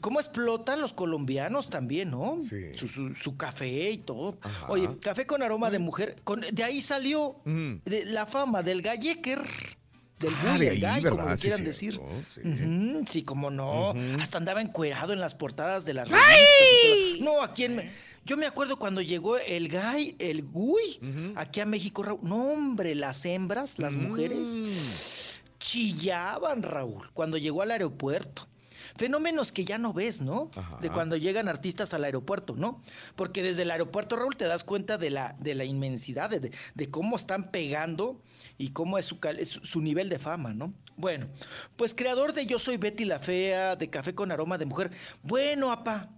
¿Cómo 0.00 0.18
explotan 0.20 0.80
los 0.80 0.92
colombianos 0.94 1.68
también, 1.70 2.10
no? 2.10 2.38
Su, 2.76 2.88
su- 2.88 3.14
su 3.14 3.36
café 3.36 3.90
y 3.90 3.98
todo. 3.98 4.38
Oye, 4.68 4.88
café 5.00 5.26
con 5.26 5.42
aroma 5.42 5.70
de 5.70 5.78
mujer. 5.78 6.16
con- 6.24 6.40
de 6.40 6.64
ahí 6.64 6.80
salió 6.80 7.36
de 7.44 8.04
la 8.06 8.26
fama 8.26 8.62
del 8.62 8.82
galleker. 8.82 9.42
Del 10.24 10.34
Ah, 10.42 10.52
bully, 10.52 10.80
de 10.80 10.86
ahí, 10.86 11.02
como 11.02 11.36
Sí, 11.36 11.42
quieran 11.42 11.58
cierto, 11.60 11.64
decir. 11.64 12.00
sí. 12.30 12.40
Ujú, 12.40 13.04
sí, 13.10 13.22
como 13.22 13.50
no. 13.50 13.94
Hasta 14.20 14.38
andaba 14.38 14.60
encuerado 14.62 15.12
en 15.12 15.20
las 15.20 15.34
portadas 15.34 15.84
de 15.84 15.94
las 15.94 16.08
¡Ay! 16.10 16.18
revistas. 16.18 17.16
y 17.16 17.18
todo. 17.20 17.34
No, 17.36 17.42
aquí 17.42 17.64
en... 17.64 17.90
Yo 18.26 18.38
me 18.38 18.46
acuerdo 18.46 18.78
cuando 18.78 19.02
llegó 19.02 19.36
el 19.36 19.68
gay, 19.68 20.16
el 20.18 20.44
Gui, 20.50 20.98
aquí 21.36 21.60
a 21.60 21.66
México, 21.66 22.02
Raúl. 22.02 22.20
No, 22.22 22.36
hombre, 22.52 22.94
las 22.94 23.22
hembras, 23.26 23.78
las 23.78 23.92
mujeres, 23.92 25.40
chillaban, 25.58 26.62
Raúl, 26.62 27.10
cuando 27.12 27.36
llegó 27.36 27.60
al 27.62 27.70
aeropuerto. 27.72 28.46
Fenómenos 28.96 29.50
que 29.50 29.64
ya 29.64 29.76
no 29.78 29.92
ves, 29.92 30.20
¿no? 30.20 30.50
De 30.80 30.88
cuando 30.90 31.16
llegan 31.16 31.48
artistas 31.48 31.94
al 31.94 32.04
aeropuerto, 32.04 32.54
¿no? 32.56 32.80
Porque 33.16 33.42
desde 33.42 33.62
el 33.62 33.70
aeropuerto, 33.72 34.14
Raúl, 34.16 34.36
te 34.36 34.44
das 34.46 34.62
cuenta 34.62 34.98
de 34.98 35.10
la, 35.10 35.34
de 35.40 35.54
la 35.56 35.64
inmensidad, 35.64 36.30
de, 36.30 36.52
de 36.74 36.90
cómo 36.90 37.16
están 37.16 37.50
pegando 37.50 38.20
y 38.56 38.70
cómo 38.70 38.96
es 38.98 39.06
su, 39.06 39.18
su 39.44 39.80
nivel 39.80 40.08
de 40.08 40.18
fama, 40.20 40.52
¿no? 40.54 40.72
Bueno, 40.96 41.26
pues 41.76 41.92
creador 41.94 42.32
de 42.34 42.46
Yo 42.46 42.60
Soy 42.60 42.76
Betty 42.76 43.04
la 43.04 43.18
Fea, 43.18 43.74
de 43.74 43.90
Café 43.90 44.14
con 44.14 44.30
Aroma 44.30 44.58
de 44.58 44.66
Mujer. 44.66 44.90
Bueno, 45.24 45.72
apá, 45.72 46.10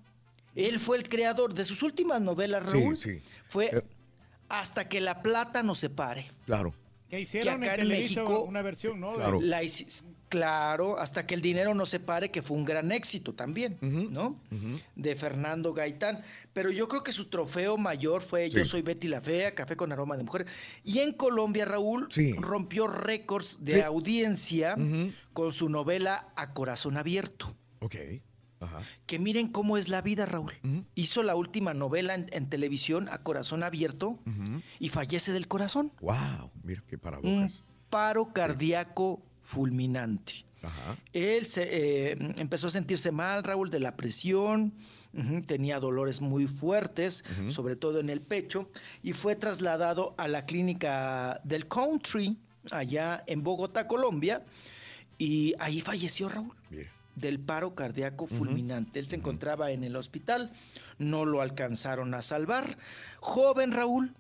él 0.55 0.79
fue 0.79 0.99
el 0.99 1.09
creador 1.09 1.55
de 1.55 1.65
sus 1.65 1.83
últimas 1.83 2.21
novelas, 2.21 2.71
Sí, 2.71 2.79
Raúl. 2.81 2.97
sí. 2.97 3.21
Fue 3.49 3.67
Eh. 3.75 3.83
Hasta 4.49 4.89
que 4.89 5.01
la 5.01 5.23
plata 5.23 5.63
nos 5.65 5.79
separe. 5.79 6.31
Claro. 6.45 6.73
Que 7.09 7.19
hicieron 7.21 7.63
acá 7.65 7.75
en 7.75 7.81
Televisa 7.81 8.21
México- 8.21 8.43
una 8.45 8.63
versión, 8.63 9.01
¿no? 9.01 9.13
Claro. 9.15 9.41
La 9.41 9.63
claro, 10.29 10.99
hasta 10.99 11.27
que 11.27 11.35
el 11.35 11.41
dinero 11.43 11.75
no 11.75 11.87
se 11.87 12.01
pare, 12.01 12.31
que 12.31 12.43
fue 12.43 12.57
un 12.57 12.65
gran 12.65 12.93
éxito 12.93 13.35
también, 13.35 13.79
¿no? 13.81 14.41
De 14.95 15.15
Fernando 15.17 15.73
Gaitán. 15.73 16.23
Pero 16.53 16.71
yo 16.71 16.89
creo 16.89 17.03
que 17.03 17.13
su 17.13 17.27
trofeo 17.27 17.77
mayor 17.79 18.23
fue 18.23 18.49
Yo 18.51 18.65
Sí. 18.65 18.71
soy 18.71 18.83
Betty 18.83 19.09
la 19.09 19.21
Fea, 19.21 19.55
Café 19.55 19.77
con 19.77 19.93
Aroma 19.93 20.17
de 20.17 20.25
Mujer. 20.25 20.47
Y 20.85 20.99
en 21.01 21.13
Colombia, 21.13 21.65
Raúl, 21.65 22.09
rompió 22.39 22.87
récords 22.87 23.59
de 23.61 23.75
Sí. 23.75 23.81
audiencia 23.81 24.77
con 25.33 25.53
su 25.53 25.69
novela 25.69 26.29
A 26.37 26.53
Corazón 26.55 26.97
Abierto. 26.97 27.55
Ok. 27.81 27.95
que 29.05 29.19
miren 29.19 29.49
cómo 29.49 29.77
es 29.77 29.89
la 29.91 30.01
vida, 30.01 30.25
Raúl. 30.27 30.53
Hizo 30.95 31.23
la 31.23 31.37
última 31.37 31.75
novela 31.75 32.15
en, 32.15 32.27
en 32.33 32.49
televisión 32.49 33.07
a 33.11 33.23
corazón 33.23 33.63
abierto 33.63 34.19
y 34.81 34.89
fallece 34.89 35.31
del 35.33 35.47
corazón. 35.47 35.93
Wow, 36.01 36.51
mira 36.65 36.83
qué 36.89 36.97
Un 36.97 37.01
paradojas. 37.01 37.65
paro 37.91 38.33
cardíaco 38.33 39.23
fulminante. 39.47 40.45
Ajá. 40.63 40.97
Él 41.13 41.47
se, 41.47 41.63
eh, 42.11 42.19
empezó 42.37 42.67
a 42.67 42.71
sentirse 42.71 43.13
mal, 43.13 43.45
Raúl, 43.45 43.71
de 43.71 43.79
la 43.79 43.97
presión, 43.97 44.75
tenía 45.47 45.79
dolores 45.81 46.21
muy 46.21 46.47
fuertes, 46.47 47.25
sobre 47.49 47.75
todo 47.77 48.01
en 48.01 48.11
el 48.11 48.21
pecho, 48.21 48.69
y 49.03 49.13
fue 49.13 49.35
trasladado 49.37 50.15
a 50.19 50.29
la 50.29 50.45
clínica 50.45 51.41
del 51.45 51.69
Country, 51.69 52.37
allá 52.71 53.23
en 53.27 53.43
Bogotá, 53.43 53.87
Colombia, 53.87 54.45
y 55.17 55.55
ahí 55.59 55.81
falleció 55.81 56.29
Raúl. 56.29 56.55
del 57.15 57.39
paro 57.41 57.75
cardíaco 57.75 58.27
fulminante. 58.27 58.99
Él 58.99 59.09
se 59.09 59.17
encontraba 59.17 59.71
en 59.71 59.85
el 59.85 59.97
hospital, 59.97 60.51
no 60.99 61.25
lo 61.25 61.41
alcanzaron 61.41 62.13
a 62.13 62.21
salvar. 62.21 62.77
Joven 63.21 63.73
Raúl, 63.73 64.13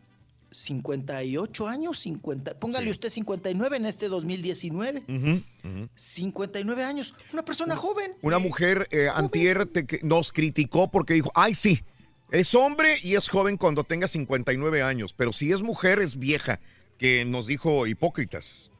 58 0.57 1.69
años, 1.69 1.99
50, 2.01 2.59
póngale 2.59 2.89
usted 2.91 3.11
59 3.11 3.77
en 3.77 3.85
este 3.87 4.09
2019. 4.09 5.03
Ujú, 5.07 5.43
ujú. 5.65 5.89
59 5.95 6.83
años, 6.83 7.15
una 7.33 7.45
persona 7.45 7.77
joven. 7.77 8.13
Una 8.23 8.39
mujer 8.39 8.89
eh, 8.91 9.09
antier 9.15 9.67
te- 9.67 9.87
que 9.87 10.01
nos 10.03 10.33
criticó 10.33 10.91
porque 10.91 11.13
dijo, 11.15 11.31
ay 11.35 11.55
sí, 11.55 11.83
es 12.31 12.55
hombre 12.55 12.97
y 13.03 13.17
es 13.17 13.29
joven 13.29 13.59
cuando 13.59 13.85
tenga 13.85 14.09
59 14.09 14.83
años, 14.83 15.13
pero 15.13 15.33
si 15.35 15.53
es 15.53 15.61
mujer 15.63 15.99
es 15.99 16.19
vieja, 16.19 16.59
que 16.99 17.27
nos 17.27 17.47
dijo 17.47 17.87
hipócritas. 17.87 18.71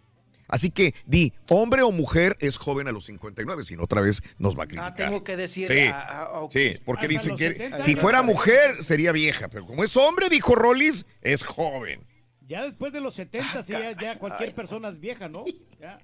Así 0.49 0.71
que 0.71 0.95
di, 1.07 1.33
hombre 1.49 1.83
o 1.83 1.91
mujer 1.91 2.37
es 2.41 2.59
joven 2.59 2.89
a 2.89 2.93
los 2.93 3.07
59, 3.07 3.65
si 3.65 3.77
no 3.77 3.85
otra 3.85 4.01
vez 4.01 4.23
nos 4.39 4.59
va 4.59 4.65
a 4.65 4.67
criticar. 4.67 4.93
Ah, 4.93 4.95
tengo 4.95 5.25
que 5.25 5.37
decir. 5.37 5.71
Sí, 5.71 5.89
ah, 5.93 6.27
ah, 6.31 6.41
ok. 6.41 6.53
sí, 6.53 6.81
porque 6.85 7.09
dicen 7.09 7.37
que 7.37 7.53
70 7.53 7.79
si 7.81 7.97
fuera 7.97 8.23
mujer 8.23 8.83
sería 8.83 9.13
vieja, 9.13 9.49
pero 9.49 9.67
como 9.67 9.85
es 9.85 9.97
hombre, 9.97 10.29
dijo 10.29 10.55
Rollis, 10.55 11.07
es 11.23 11.43
joven. 11.43 12.07
Ya 12.47 12.65
después 12.65 12.93
de 12.93 13.01
los 13.01 13.15
70, 13.15 13.65
sí, 13.65 13.73
ya, 13.73 13.93
ya 14.01 14.19
cualquier 14.19 14.55
persona 14.55 14.89
es 14.89 15.01
vieja, 15.01 15.29
¿no? 15.29 15.45
Ya. 15.81 15.99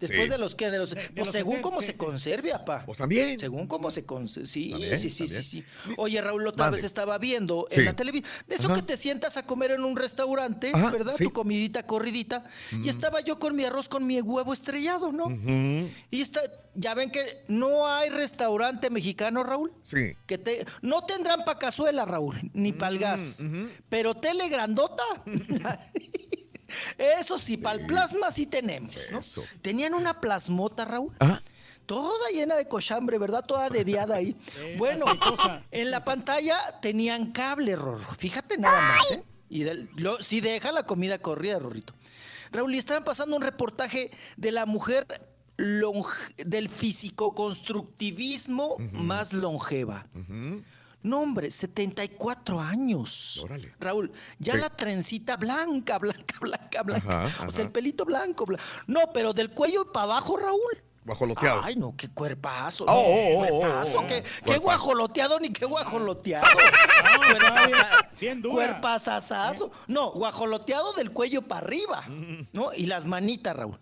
Después 0.00 0.22
Sí. 0.24 0.28
de 0.28 0.38
los 0.38 0.54
que 0.54 0.70
de 0.70 0.78
los 0.78 0.94
pues 0.94 1.10
los 1.16 1.30
según 1.30 1.54
70, 1.56 1.62
cómo 1.68 1.80
sí, 1.80 1.86
se 1.88 1.92
sí. 1.92 1.98
conserve, 1.98 2.52
apá. 2.52 2.84
Pues 2.86 2.98
también. 2.98 3.38
Según 3.38 3.66
cómo 3.66 3.90
se 3.90 4.04
conserve. 4.04 4.46
Sí, 4.46 4.70
También, 4.70 4.98
sí, 5.00 5.10
sí, 5.10 5.24
también. 5.24 5.42
sí, 5.42 5.64
sí. 5.86 5.92
Oye, 5.96 6.20
Raúl, 6.20 6.46
otra 6.46 6.70
vez 6.70 6.84
estaba 6.84 7.18
viendo 7.18 7.66
Sí. 7.68 7.80
en 7.80 7.86
la 7.86 7.96
televisión. 7.96 8.30
De 8.46 8.54
eso 8.54 8.66
Ajá. 8.66 8.76
que 8.76 8.82
te 8.82 8.96
sientas 8.96 9.36
a 9.36 9.44
comer 9.44 9.72
en 9.72 9.82
un 9.82 9.96
restaurante, 9.96 10.70
Ajá, 10.72 10.90
¿verdad? 10.90 11.14
sí. 11.18 11.24
Tu 11.24 11.32
comidita 11.32 11.84
corridita. 11.84 12.44
Y 12.84 12.88
estaba 12.88 13.20
yo 13.22 13.38
con 13.40 13.56
mi 13.56 13.64
arroz 13.64 13.88
con 13.88 14.06
mi 14.06 14.20
huevo 14.20 14.52
estrellado, 14.52 15.10
¿no? 15.10 15.26
Y 16.10 16.20
está, 16.20 16.42
ya 16.74 16.94
ven 16.94 17.10
que 17.10 17.42
no 17.48 17.86
hay 17.88 18.08
restaurante 18.10 18.90
mexicano, 18.90 19.42
Raúl. 19.42 19.72
Sí. 19.82 20.14
Que 20.26 20.38
te, 20.38 20.64
no 20.80 21.02
tendrán 21.06 21.44
pa' 21.44 21.58
cazuela, 21.58 22.04
Raúl, 22.04 22.36
ni 22.52 22.70
Mm, 22.72 22.78
pa'l 22.78 22.98
gas. 22.98 23.44
Pero 23.88 24.14
tele 24.14 24.48
grandota. 24.48 25.02
Eso 26.98 27.38
sí, 27.38 27.56
pa'l 27.56 27.86
plasma 27.86 28.30
sí 28.30 28.44
tenemos, 28.46 28.94
¿no? 29.10 29.18
Tenían 29.62 29.94
una 29.94 30.20
plasmota, 30.20 30.84
Raúl. 30.84 31.16
Toda 31.86 32.28
llena 32.30 32.56
de 32.56 32.68
cochambre, 32.68 33.16
¿verdad? 33.16 33.46
Toda 33.46 33.70
dediada 33.70 34.16
ahí. 34.16 34.36
bueno, 34.76 35.06
en 35.70 35.90
la 35.90 36.04
pantalla 36.04 36.78
tenían 36.82 37.32
cable, 37.32 37.74
Rorro. 37.76 38.14
Fíjate 38.18 38.58
nada 38.58 38.78
más, 38.96 39.10
¿eh? 39.12 39.24
Y 39.48 39.62
del- 39.62 39.88
lo- 39.96 40.20
si 40.22 40.42
deja 40.42 40.70
la 40.72 40.82
comida 40.84 41.16
corrida, 41.18 41.58
Rorrito. 41.58 41.94
Raúl, 42.52 42.74
y 42.74 42.78
estaban 42.78 43.04
pasando 43.04 43.34
un 43.36 43.42
reportaje 43.42 44.10
de 44.36 44.52
la 44.52 44.66
mujer 44.66 45.06
longe- 45.56 46.34
del 46.36 46.68
físico-constructivismo 46.68 48.76
más 48.92 49.32
longeva. 49.32 50.06
No, 51.02 51.20
hombre, 51.22 51.50
74 51.50 52.60
años. 52.60 53.44
Raúl, 53.78 54.10
ya 54.38 54.54
Sí. 54.54 54.58
la 54.60 54.70
trencita 54.70 55.36
blanca, 55.36 55.98
blanca, 55.98 56.34
blanca, 56.40 56.82
blanca. 56.82 57.24
Ajá, 57.24 57.46
O 57.46 57.50
sea, 57.50 57.64
el 57.64 57.70
pelito 57.70 58.04
blanco, 58.04 58.44
blanco. 58.44 58.64
No, 58.86 59.12
pero 59.12 59.32
del 59.32 59.50
cuello 59.50 59.92
para 59.92 60.04
abajo, 60.04 60.36
Raúl. 60.36 60.82
Guajoloteado. 61.04 61.62
Ay, 61.64 61.76
no, 61.76 61.94
qué 61.96 62.08
cuerpazo. 62.08 62.84
Oh, 62.84 62.86
no, 62.86 62.92
oh, 62.92 63.32
oh, 63.32 63.60
cuerpazo, 63.60 63.98
oh, 63.98 64.02
oh. 64.02 64.06
qué, 64.44 64.58
guajoloteado 64.58 65.40
ni 65.40 65.50
qué 65.50 65.64
guajoloteado. 65.64 66.46
Dura. 68.42 68.50
Cuerpazazazo. 68.50 69.70
No, 69.86 70.10
guajoloteado 70.10 70.92
del 70.92 71.12
cuello 71.12 71.42
para 71.42 71.64
arriba, 71.64 72.04
¿no? 72.52 72.74
Y 72.74 72.86
las 72.86 73.06
manitas, 73.06 73.56
Raúl. 73.56 73.78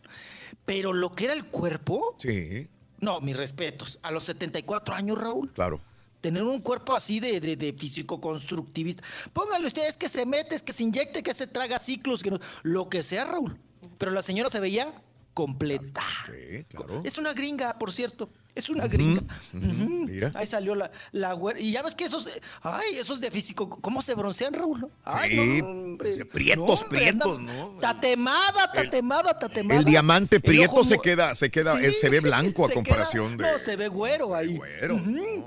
Pero 0.64 0.93
lo 0.93 1.10
que 1.10 1.24
era 1.24 1.34
el 1.34 1.47
cuerpo, 1.47 2.14
Sí, 2.18 2.68
no, 3.01 3.20
mis 3.20 3.36
respetos. 3.36 3.98
A 4.02 4.10
los 4.10 4.24
74 4.24 4.94
años, 4.94 5.18
Raúl, 5.18 5.52
claro. 5.52 5.80
Tener 6.20 6.43
un 6.43 6.60
cuerpo 6.60 6.94
así 6.94 7.20
de, 7.20 7.40
de, 7.40 7.56
de 7.56 7.72
físico-constructivista. 7.72 9.02
Póngale 9.32 9.66
ustedes 9.66 9.97
que 9.97 10.09
se 10.09 10.26
mete, 10.26 10.55
es 10.55 10.62
que 10.62 10.72
se 10.72 10.82
inyecte, 10.82 11.22
que 11.22 11.34
se 11.34 11.47
traga 11.47 11.78
ciclos, 11.78 12.22
que 12.22 12.30
no- 12.30 12.40
lo 12.62 12.88
que 12.88 13.02
sea, 13.02 13.24
Raúl. 13.24 13.59
Pero 13.98 14.10
la 14.10 14.22
señora 14.22 14.51
se 14.51 14.60
veía 14.60 14.93
completa. 15.34 16.02
Sí, 16.26 16.64
claro. 16.74 17.02
Es 17.05 17.18
una 17.18 17.32
gringa, 17.32 17.78
por 17.78 17.93
cierto. 17.93 18.28
Es 18.55 18.70
una 18.70 18.86
gringa. 18.88 19.20
Mira. 19.52 20.30
Ahí 20.34 20.47
salió 20.47 20.74
la, 20.74 20.90
la 21.12 21.34
güera. 21.34 21.60
Y 21.60 21.72
ya 21.72 21.82
ves 21.82 21.94
que 21.94 22.05
esos, 22.05 22.26
ay, 22.62 22.97
esos 22.98 23.20
de 23.20 23.30
físico, 23.30 23.68
¿cómo 23.68 24.01
se 24.01 24.14
broncean, 24.14 24.55
Raúl? 24.55 24.88
Ay, 25.05 25.30
Sí, 25.30 25.62
no, 25.62 25.98
pues, 25.98 26.24
prietos, 26.32 26.66
No, 26.66 26.72
hombre, 26.86 26.98
prietos, 26.98 27.40
¿no? 27.40 27.76
Tatemada, 27.80 28.72
tatemada, 28.72 29.38
tatemada. 29.38 29.80
El 29.80 29.84
diamante 29.84 30.40
prieto 30.40 30.82
se 30.84 30.97
queda, 30.98 31.34
se 31.34 31.51
queda, 31.51 31.74
Sí, 31.78 31.84
eh, 31.84 31.93
se 31.93 32.09
ve 32.09 32.20
blanco 32.20 32.64
a 32.64 32.70
comparación 32.70 33.36
queda- 33.36 33.47
de. 33.48 33.52
No, 33.52 33.59
se 33.59 33.76
ve 33.76 33.88
güero 33.88 34.34
ahí. 34.34 34.59
No, 34.88 35.44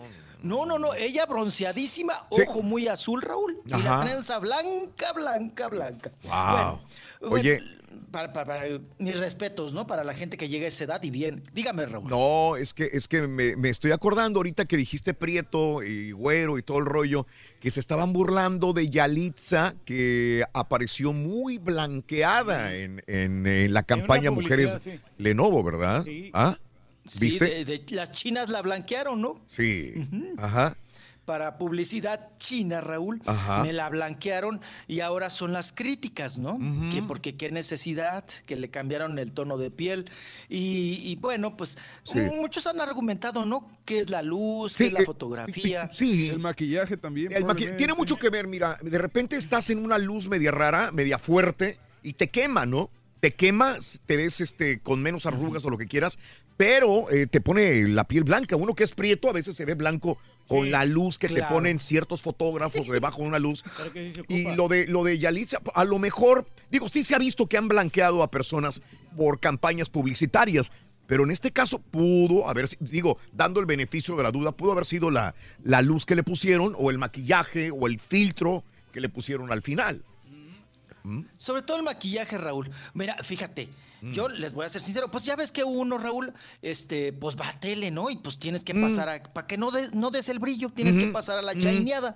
no, 0.65 0.79
no, 0.79 0.93
ella 0.93 1.25
bronceadísima, 1.25 2.27
Sí. 2.31 2.41
ojo 2.47 2.61
muy 2.61 2.87
azul, 2.87 3.21
Raúl. 3.21 3.59
Y 3.65 3.81
la 3.81 4.01
trenza 4.05 4.39
blanca, 4.39 5.11
blanca, 5.13 5.67
blanca. 5.67 6.11
Wow. 6.23 6.79
Bueno, 7.21 7.35
Oye. 7.35 7.57
bueno, 7.59 7.79
para, 8.11 8.31
para- 8.33 8.45
para- 8.45 8.79
mis 8.97 9.17
respetos, 9.17 9.73
¿no? 9.73 9.85
Para 9.85 10.03
la 10.03 10.13
gente 10.13 10.37
que 10.37 10.47
llega 10.47 10.65
a 10.65 10.69
esa 10.69 10.83
edad 10.85 11.03
y 11.03 11.09
bien. 11.09 11.43
Dígame, 11.53 11.85
Raúl. 11.85 12.09
No, 12.09 12.55
es 12.55 12.73
que, 12.73 12.89
es 12.93 13.07
que 13.07 13.27
me, 13.27 13.55
me 13.55 13.69
estoy 13.69 13.91
acordando 13.91 14.39
ahorita 14.39 14.65
que 14.65 14.77
dijiste 14.77 15.13
Prieto 15.13 15.83
y 15.83 16.11
Güero 16.11 16.57
y 16.57 16.63
todo 16.63 16.77
el 16.79 16.85
rollo, 16.85 17.27
que 17.59 17.69
se 17.71 17.79
estaban 17.79 18.13
burlando 18.13 18.73
de 18.73 18.89
Yalitza, 18.89 19.75
que 19.85 20.43
apareció 20.53 21.11
muy 21.13 21.57
blanqueada 21.57 22.73
en, 22.75 23.03
en, 23.07 23.45
en 23.45 23.73
la 23.73 23.83
campaña 23.83 24.31
Mujeres 24.31 24.77
sí. 24.81 24.99
Lenovo, 25.17 25.63
¿verdad? 25.63 26.03
Sí. 26.05 26.31
¿Ah? 26.33 26.55
Sí, 27.09 27.25
¿Viste? 27.25 27.45
de- 27.45 27.65
de- 27.65 27.95
las 27.95 28.11
chinas 28.11 28.49
la 28.49 28.61
blanquearon, 28.61 29.19
¿no? 29.21 29.41
Sí. 29.45 29.93
Ajá. 30.37 30.75
Para 31.25 31.59
publicidad 31.59 32.29
china, 32.39 32.81
Raúl, 32.81 33.21
Ajá. 33.27 33.63
me 33.63 33.71
la 33.71 33.87
blanquearon 33.87 34.61
y 34.87 35.01
ahora 35.01 35.29
son 35.29 35.53
las 35.53 35.71
críticas, 35.71 36.39
¿no? 36.39 36.57
Que 36.91 37.03
porque 37.03 37.35
qué 37.35 37.51
necesidad, 37.51 38.23
que 38.47 38.55
le 38.55 38.71
cambiaron 38.71 39.19
el 39.19 39.31
tono 39.31 39.59
de 39.59 39.69
piel. 39.69 40.09
Y, 40.49 40.99
y 41.03 41.15
bueno, 41.17 41.55
pues 41.55 41.77
Sí. 42.01 42.17
muchos 42.19 42.65
han 42.65 42.81
argumentado, 42.81 43.45
¿no? 43.45 43.69
¿Qué 43.85 43.99
es 43.99 44.09
la 44.09 44.23
luz? 44.23 44.75
¿Qué 44.75 44.85
Sí, 44.85 44.87
es 44.87 44.93
la 44.93 45.01
eh, 45.01 45.05
fotografía? 45.05 45.89
Sí. 45.93 46.29
El 46.29 46.39
maquillaje 46.39 46.97
también. 46.97 47.31
El 47.31 47.43
maqui- 47.45 47.75
tiene 47.77 47.93
mucho 47.93 48.15
que 48.17 48.31
ver, 48.31 48.47
mira, 48.47 48.79
de 48.81 48.97
repente 48.97 49.35
estás 49.35 49.69
en 49.69 49.85
una 49.85 49.99
luz 49.99 50.27
media 50.27 50.49
rara, 50.49 50.91
media 50.91 51.19
fuerte, 51.19 51.77
y 52.01 52.13
te 52.13 52.29
quema, 52.29 52.65
¿no? 52.65 52.89
Te 53.19 53.33
quemas, 53.33 53.99
te 54.05 54.17
ves 54.17 54.41
este, 54.41 54.79
con 54.79 55.01
menos 55.01 55.25
arrugas 55.25 55.65
o 55.65 55.69
lo 55.69 55.77
que 55.77 55.87
quieras, 55.87 56.17
pero 56.57 57.09
eh, 57.09 57.27
te 57.27 57.41
pone 57.41 57.87
la 57.87 58.05
piel 58.05 58.23
blanca. 58.23 58.55
Uno 58.55 58.75
que 58.75 58.83
es 58.83 58.91
prieto 58.91 59.29
a 59.29 59.33
veces 59.33 59.55
se 59.55 59.65
ve 59.65 59.75
blanco 59.75 60.17
con 60.49 60.71
la 60.71 60.83
luz 60.83 61.19
que 61.19 61.27
te 61.27 61.35
claro. 61.35 61.55
ponen 61.55 61.79
ciertos 61.79 62.21
fotógrafos 62.21 62.87
debajo 62.87 63.21
de 63.21 63.27
una 63.27 63.39
luz. 63.39 63.63
Sí 63.93 64.23
Y 64.27 64.43
lo 64.55 64.67
de, 64.67 64.87
lo 64.87 65.03
de 65.03 65.19
Yalitza, 65.19 65.59
a 65.73 65.85
lo 65.85 65.99
mejor, 65.99 66.47
digo, 66.71 66.89
sí 66.89 67.03
se 67.03 67.15
ha 67.15 67.19
visto 67.19 67.47
que 67.47 67.57
han 67.57 67.67
blanqueado 67.67 68.23
a 68.23 68.31
personas 68.31 68.81
por 69.15 69.39
campañas 69.39 69.89
publicitarias, 69.89 70.71
pero 71.05 71.23
en 71.23 71.31
este 71.31 71.51
caso 71.51 71.79
pudo 71.79 72.49
haber, 72.49 72.67
digo, 72.79 73.19
dando 73.31 73.59
el 73.59 73.65
beneficio 73.65 74.15
de 74.15 74.23
la 74.23 74.31
duda, 74.31 74.51
pudo 74.51 74.73
haber 74.73 74.85
sido 74.85 75.11
la, 75.11 75.35
la 75.63 75.81
luz 75.81 76.05
que 76.05 76.15
le 76.15 76.23
pusieron, 76.23 76.75
o 76.77 76.91
el 76.91 76.97
maquillaje, 76.97 77.71
o 77.71 77.87
el 77.87 77.99
filtro 77.99 78.63
que 78.91 79.01
le 79.01 79.09
pusieron 79.09 79.51
al 79.51 79.61
final. 79.61 80.03
Sobre 81.37 81.61
todo 81.61 81.77
el 81.77 81.83
maquillaje, 81.83 82.37
Raúl. 82.37 82.69
Mira, 82.93 83.17
fíjate, 83.23 83.69
yo 84.01 84.29
les 84.29 84.53
voy 84.53 84.65
a 84.65 84.69
ser 84.69 84.81
sincero, 84.81 85.09
pues 85.11 85.25
ya 85.25 85.35
ves 85.35 85.51
que 85.51 85.63
uno, 85.63 85.97
Raúl, 85.97 86.33
este, 86.61 87.13
pues 87.13 87.35
va 87.35 87.49
a 87.49 87.59
tele, 87.59 87.91
¿no? 87.91 88.09
Y 88.09 88.17
pues 88.17 88.39
tienes 88.39 88.63
que 88.63 88.73
pasar 88.75 89.09
a, 89.09 89.23
para 89.23 89.47
que 89.47 89.57
no, 89.57 89.71
des- 89.71 89.93
no 89.93 90.11
des 90.11 90.29
el 90.29 90.39
brillo, 90.39 90.69
tienes 90.69 90.95
que 90.97 91.07
pasar 91.07 91.37
a 91.39 91.41
la 91.41 91.51
ujú, 91.53 91.61
chaineada, 91.61 92.15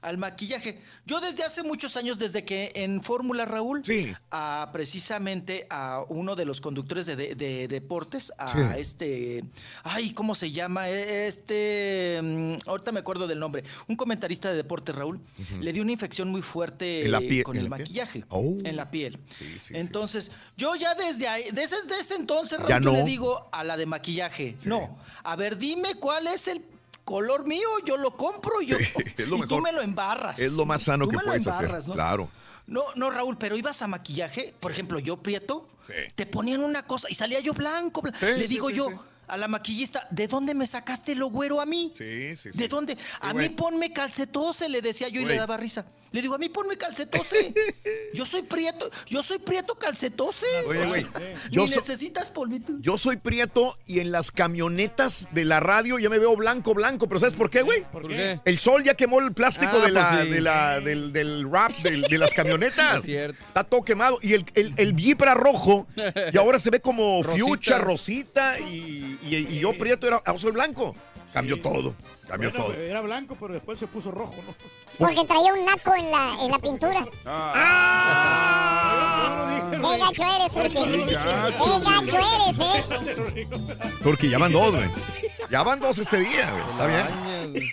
al 0.00 0.18
maquillaje. 0.18 0.80
Yo 1.06 1.20
desde 1.20 1.42
hace 1.44 1.62
muchos 1.62 1.96
años, 1.96 2.18
desde 2.18 2.44
que 2.44 2.72
en 2.74 3.02
Fórmula, 3.02 3.44
Raúl, 3.44 3.82
a 4.30 4.70
precisamente 4.72 5.66
a 5.70 6.04
uno 6.08 6.36
de 6.36 6.44
los 6.44 6.60
conductores 6.60 7.06
de, 7.06 7.16
de- 7.16 7.34
de 7.34 7.68
deportes, 7.68 8.32
a 8.38 8.48
Sí. 8.48 8.58
este, 8.76 9.44
ay, 9.84 10.12
¿cómo 10.12 10.34
se 10.34 10.50
llama? 10.52 10.88
E- 10.88 11.26
Este, 11.26 12.20
mm, 12.22 12.68
ahorita 12.68 12.92
me 12.92 13.00
acuerdo 13.00 13.26
del 13.26 13.38
nombre, 13.38 13.64
un 13.88 13.96
comentarista 13.96 14.50
de 14.50 14.56
deportes, 14.56 14.94
Raúl, 14.94 15.20
le 15.60 15.72
dio 15.72 15.82
una 15.82 15.92
infección 15.92 16.28
muy 16.30 16.42
fuerte 16.42 17.04
¿En 17.04 17.12
la 17.12 17.20
piel- 17.20 17.42
con 17.42 17.56
en 17.56 17.64
el 17.64 17.70
la 17.70 17.76
piel? 17.76 17.82
maquillaje, 17.86 18.24
Oh. 18.28 18.56
en 18.64 18.76
la 18.76 18.90
piel. 18.90 19.18
Sí. 19.58 19.72
Entonces, 19.74 20.30
yo 20.56 20.74
ya 20.76 20.94
desde 20.94 21.21
desde 21.22 21.28
ahí, 21.28 21.44
desde, 21.52 21.76
desde 21.82 22.00
ese 22.00 22.14
entonces, 22.16 22.58
Raúl, 22.58 22.68
Ya 22.68 22.80
no. 22.80 22.92
le 22.92 23.04
digo 23.04 23.48
a 23.52 23.64
la 23.64 23.76
de 23.76 23.86
maquillaje, 23.86 24.56
no, 24.64 24.96
a 25.22 25.36
ver, 25.36 25.56
dime 25.56 25.94
cuál 25.96 26.26
es 26.26 26.48
el 26.48 26.62
color 27.04 27.46
mío, 27.46 27.68
yo 27.84 27.96
lo 27.96 28.16
compro 28.16 28.60
yo, 28.60 28.76
es 29.16 29.28
lo 29.28 29.38
y 29.38 29.46
tú 29.46 29.58
me 29.60 29.72
lo 29.72 29.82
embarras. 29.82 30.38
Es 30.38 30.52
lo 30.52 30.64
más 30.66 30.82
sano 30.82 31.04
Tú 31.04 31.10
que 31.10 31.16
me 31.16 31.22
lo 31.22 31.28
puedes 31.28 31.46
hacer. 31.46 31.70
¿no? 31.88 31.94
Claro. 31.94 32.30
No, 32.66 32.84
no, 32.94 33.10
Raúl, 33.10 33.36
pero 33.38 33.56
ibas 33.56 33.82
a 33.82 33.88
maquillaje, 33.88 34.54
por 34.60 34.70
ejemplo, 34.70 34.98
yo 34.98 35.16
prieto, 35.16 35.68
te 36.14 36.26
ponían 36.26 36.62
una 36.62 36.84
cosa 36.84 37.08
y 37.10 37.14
salía 37.14 37.40
yo 37.40 37.52
blanco. 37.54 38.02
blan- 38.02 38.18
Le 38.20 38.42
sí, 38.42 38.46
digo 38.48 38.68
sí, 38.70 38.76
yo 38.76 38.88
sí. 38.88 38.94
a 39.28 39.36
la 39.36 39.48
maquillista, 39.48 40.06
¿de 40.10 40.28
dónde 40.28 40.54
me 40.54 40.66
sacaste 40.66 41.14
lo 41.16 41.26
güero 41.28 41.60
a 41.60 41.66
mí? 41.66 41.92
Sí, 41.96 42.36
sí, 42.36 42.52
sí. 42.52 42.58
¿De 42.58 42.68
dónde? 42.68 42.96
A 43.20 43.34
mí 43.34 43.48
ponme 43.48 43.92
calcetose, 43.92 44.68
le 44.68 44.80
decía 44.80 45.08
yo 45.08 45.20
y 45.20 45.24
le 45.24 45.36
daba 45.36 45.56
risa. 45.56 45.84
Le 46.12 46.20
digo, 46.22 46.34
a 46.34 46.38
mí 46.38 46.48
ponme 46.48 46.76
calcetose. 46.76 47.52
Yo 48.14 48.26
soy 48.26 48.42
prieto, 48.42 48.90
yo 49.06 49.22
soy 49.22 49.38
prieto 49.38 49.74
calcetose. 49.76 50.44
Oye, 50.66 50.84
güey, 50.86 51.02
Ni 51.02 51.56
yo 51.56 51.66
so- 51.66 51.76
necesitas 51.76 52.28
polvito. 52.28 52.74
Yo 52.80 52.98
soy 52.98 53.16
prieto 53.16 53.78
y 53.86 54.00
en 54.00 54.12
las 54.12 54.30
camionetas 54.30 55.28
de 55.32 55.46
la 55.46 55.60
radio 55.60 55.98
ya 55.98 56.10
me 56.10 56.18
veo 56.18 56.36
blanco, 56.36 56.74
blanco. 56.74 57.08
¿Pero 57.08 57.20
sabes 57.20 57.34
por 57.34 57.48
qué, 57.48 57.62
güey? 57.62 57.84
¿Por 57.90 58.06
qué? 58.08 58.38
El 58.44 58.58
sol 58.58 58.84
ya 58.84 58.94
quemó 58.94 59.20
el 59.20 59.32
plástico 59.32 59.72
Ah, 59.80 59.84
de 59.86 59.90
la, 59.90 60.08
pues 60.10 60.24
sí. 60.26 60.30
de 60.30 60.40
la, 60.42 60.80
del, 60.80 61.12
del 61.12 61.50
rap, 61.50 61.72
del- 61.78 62.02
de 62.02 62.18
las 62.18 62.34
camionetas. 62.34 62.98
Es 62.98 63.04
cierto. 63.04 63.42
Está 63.46 63.64
todo 63.64 63.82
quemado. 63.82 64.18
Y 64.20 64.34
el, 64.34 64.44
el, 64.54 64.74
el 64.76 64.94
era 65.18 65.32
rojo 65.34 65.86
y 66.32 66.36
ahora 66.36 66.58
se 66.58 66.68
ve 66.70 66.80
como 66.80 67.22
Rosita. 67.22 67.44
fucha, 67.46 67.78
rosita. 67.78 68.60
Y, 68.60 69.18
y- 69.22 69.46
y 69.50 69.58
yo 69.60 69.72
prieto 69.78 70.06
era, 70.06 70.20
ahora 70.24 70.38
soy 70.38 70.52
blanco. 70.52 70.94
Cambió 71.32 71.60
todo, 71.62 71.94
cambió 72.28 72.50
Bueno, 72.50 72.66
todo. 72.66 72.74
Era 72.74 73.00
blanco, 73.00 73.36
pero 73.40 73.54
después 73.54 73.78
se 73.78 73.86
puso 73.86 74.10
rojo, 74.10 74.34
¿no? 74.46 74.54
Porque 74.98 75.24
traía 75.24 75.54
un 75.54 75.64
naco 75.64 75.94
en 75.94 76.10
la, 76.10 76.36
en 76.42 76.50
la 76.50 76.58
pintura. 76.58 77.06
¡Qué 79.70 79.98
gacho 79.98 80.22
eres, 80.22 80.52
Turki! 80.52 81.06
¡Qué 81.06 81.80
gacho 81.80 82.18
eres, 82.36 82.58
eh! 82.58 83.48
Porque 84.04 84.28
ya 84.28 84.38
van 84.38 84.52
dos, 84.52 84.74
güey. 84.74 84.90
Ya 85.50 85.62
van 85.62 85.80
dos 85.80 85.98
este 85.98 86.18
día, 86.18 86.50
güey. 86.50 86.70
Está 86.72 86.86
bien. 86.86 87.70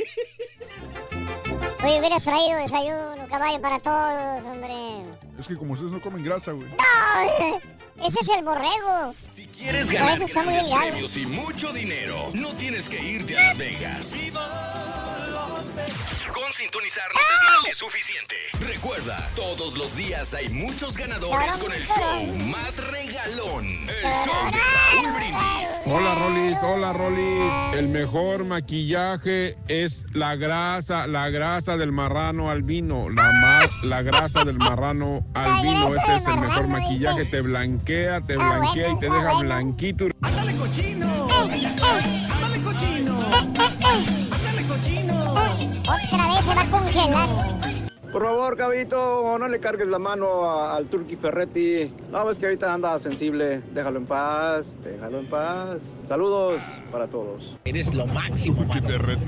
Oye, 1.84 2.00
hubieras 2.00 2.24
traído 2.24 2.58
desayuno, 2.60 3.28
caballo 3.30 3.62
para 3.62 3.80
todos, 3.80 4.46
hombre. 4.46 5.04
Es 5.40 5.48
que 5.48 5.56
como 5.56 5.74
ustedes 5.74 5.92
no 5.92 6.02
comen 6.02 6.24
grasa, 6.24 6.52
güey. 6.52 6.68
¡No! 6.70 7.60
Ese 8.06 8.20
es 8.22 8.30
el 8.30 8.44
borrego. 8.46 9.14
Si 9.28 9.46
quieres 9.48 9.90
ganar 9.90 10.22
está 10.22 10.42
grandes 10.44 10.68
premios 10.70 11.18
y 11.18 11.26
mucho 11.26 11.74
dinero, 11.74 12.30
no 12.34 12.54
tienes 12.56 12.88
que 12.88 13.02
irte 13.02 13.38
a 13.38 13.48
Las 13.48 13.58
Vegas. 13.58 14.16
Con 16.34 16.54
sintonizarnos 16.54 17.22
es 17.22 17.42
más 17.44 17.64
que 17.66 17.74
suficiente. 17.74 18.36
Recuerda, 18.62 19.18
todos 19.36 19.78
los 19.78 19.96
días 19.98 20.34
hay 20.34 20.48
muchos 20.50 20.96
ganadores 20.96 21.54
con 21.56 21.74
el 21.74 21.86
show 21.86 22.26
más 22.48 22.78
regalón. 22.88 23.66
El 23.66 24.02
show 24.26 24.52
de 24.52 24.60
Raúl 24.94 25.14
Brindis. 25.18 25.82
Hola 25.88 26.16
Rolis, 26.16 26.58
hola 26.64 26.94
Rolis. 26.94 27.74
El 27.74 27.90
mejor 27.90 28.46
maquillaje 28.46 29.58
es 29.68 30.06
la 30.14 30.36
grasa, 30.36 31.08
la 31.08 31.30
grasa 31.30 31.76
del 31.78 31.92
marrano 31.92 32.50
al 32.50 32.64
vino. 32.64 33.10
La, 33.10 33.24
ma- 33.34 33.70
la 33.84 34.02
grasa 34.04 34.46
del 34.46 34.58
marrano 34.58 35.26
al 35.34 35.62
vino, 35.64 35.88
ese 35.88 35.98
es 36.18 36.28
el 36.28 36.40
mejor 36.40 36.68
maquillaje. 36.68 37.26
Te 37.26 37.42
blanquea, 37.42 38.22
te 38.22 38.36
blanquea 38.36 38.92
y 38.92 39.00
te 39.00 39.06
deja 39.06 39.40
blanquito. 39.40 40.06
¡Ándale 40.22 40.56
cochino! 40.56 41.08
¡Ándale 41.32 42.60
cochino! 42.64 43.20
¡Ándale 43.36 44.68
cochino! 44.68 45.34
Otra 45.84 46.28
vez 46.34 46.46
se 46.46 46.56
va 46.56 46.62
a 46.62 46.66
congelar. 46.70 47.30
Por 48.12 48.24
favor, 48.24 48.58
caballito, 48.58 49.38
no 49.38 49.48
le 49.48 49.60
cargues 49.60 49.88
la 49.88 50.00
mano 50.00 50.44
a- 50.46 50.76
al 50.76 50.88
Turqui 50.88 51.16
Ferretti. 51.16 51.94
No, 52.12 52.26
ves 52.26 52.40
que 52.40 52.48
ahorita 52.48 52.74
anda 52.74 52.98
sensible. 52.98 53.62
Déjalo 53.72 54.00
en 54.00 54.08
paz, 54.08 54.66
déjalo 54.84 55.20
en 55.20 55.30
paz. 55.30 55.78
Saludos 56.08 56.60
para 56.92 57.06
todos. 57.06 57.56
Eres 57.66 57.94
lo 57.94 58.08
máximo, 58.08 58.66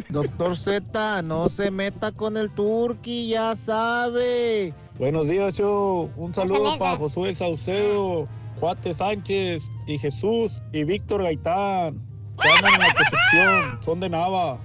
Doctor 0.09 0.57
Z, 0.57 1.21
no 1.21 1.47
se 1.49 1.69
meta 1.69 2.11
con 2.11 2.37
el 2.37 2.49
Turqui, 2.49 3.27
ya 3.27 3.55
sabe. 3.55 4.73
Buenos 5.01 5.27
días, 5.27 5.55
Cho. 5.55 6.11
Un 6.15 6.31
saludo 6.31 6.77
para 6.77 6.95
Josué 6.95 7.33
Saucedo, 7.33 8.27
Cuate 8.59 8.93
Sánchez 8.93 9.63
y 9.87 9.97
Jesús 9.97 10.61
y 10.71 10.83
Víctor 10.83 11.23
Gaitán. 11.23 11.99
Que 12.39 12.47
andan 12.47 12.73
en 12.73 12.79
la 12.81 13.79
son 13.83 13.99
de 13.99 14.09
Nava. 14.09 14.59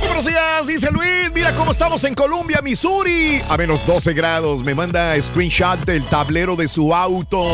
Buenos 0.00 0.26
días, 0.26 0.66
dice 0.66 0.90
Luis. 0.90 1.30
Mira 1.32 1.52
cómo 1.52 1.70
estamos 1.70 2.02
en 2.02 2.14
Columbia, 2.14 2.60
Missouri. 2.60 3.40
A 3.48 3.56
menos 3.56 3.86
12 3.86 4.14
grados. 4.14 4.64
Me 4.64 4.74
manda 4.74 5.14
screenshot 5.22 5.78
del 5.84 6.04
tablero 6.06 6.56
de 6.56 6.66
su 6.66 6.92
auto. 6.92 7.52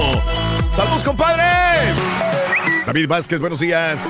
¡Saludos, 0.74 1.04
compadre! 1.04 2.29
David 2.92 3.06
Vázquez, 3.06 3.38
buenos 3.38 3.60
días. 3.60 4.00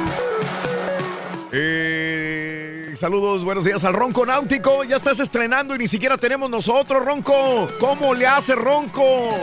Eh, 1.52 2.94
saludos, 2.96 3.44
buenos 3.44 3.66
días 3.66 3.84
al 3.84 3.92
Ronco 3.92 4.24
Náutico. 4.24 4.84
Ya 4.84 4.96
estás 4.96 5.20
estrenando 5.20 5.74
y 5.74 5.78
ni 5.80 5.86
siquiera 5.86 6.16
tenemos 6.16 6.48
nosotros, 6.48 7.04
Ronco. 7.04 7.68
¿Cómo 7.78 8.14
le 8.14 8.26
hace 8.26 8.54
Ronco? 8.54 9.34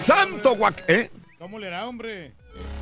Santo 0.00 0.56
guac... 0.56 0.82
¿Eh? 0.88 1.08
¿Cómo 1.38 1.60
le 1.60 1.68
hará, 1.68 1.86
hombre? 1.86 2.32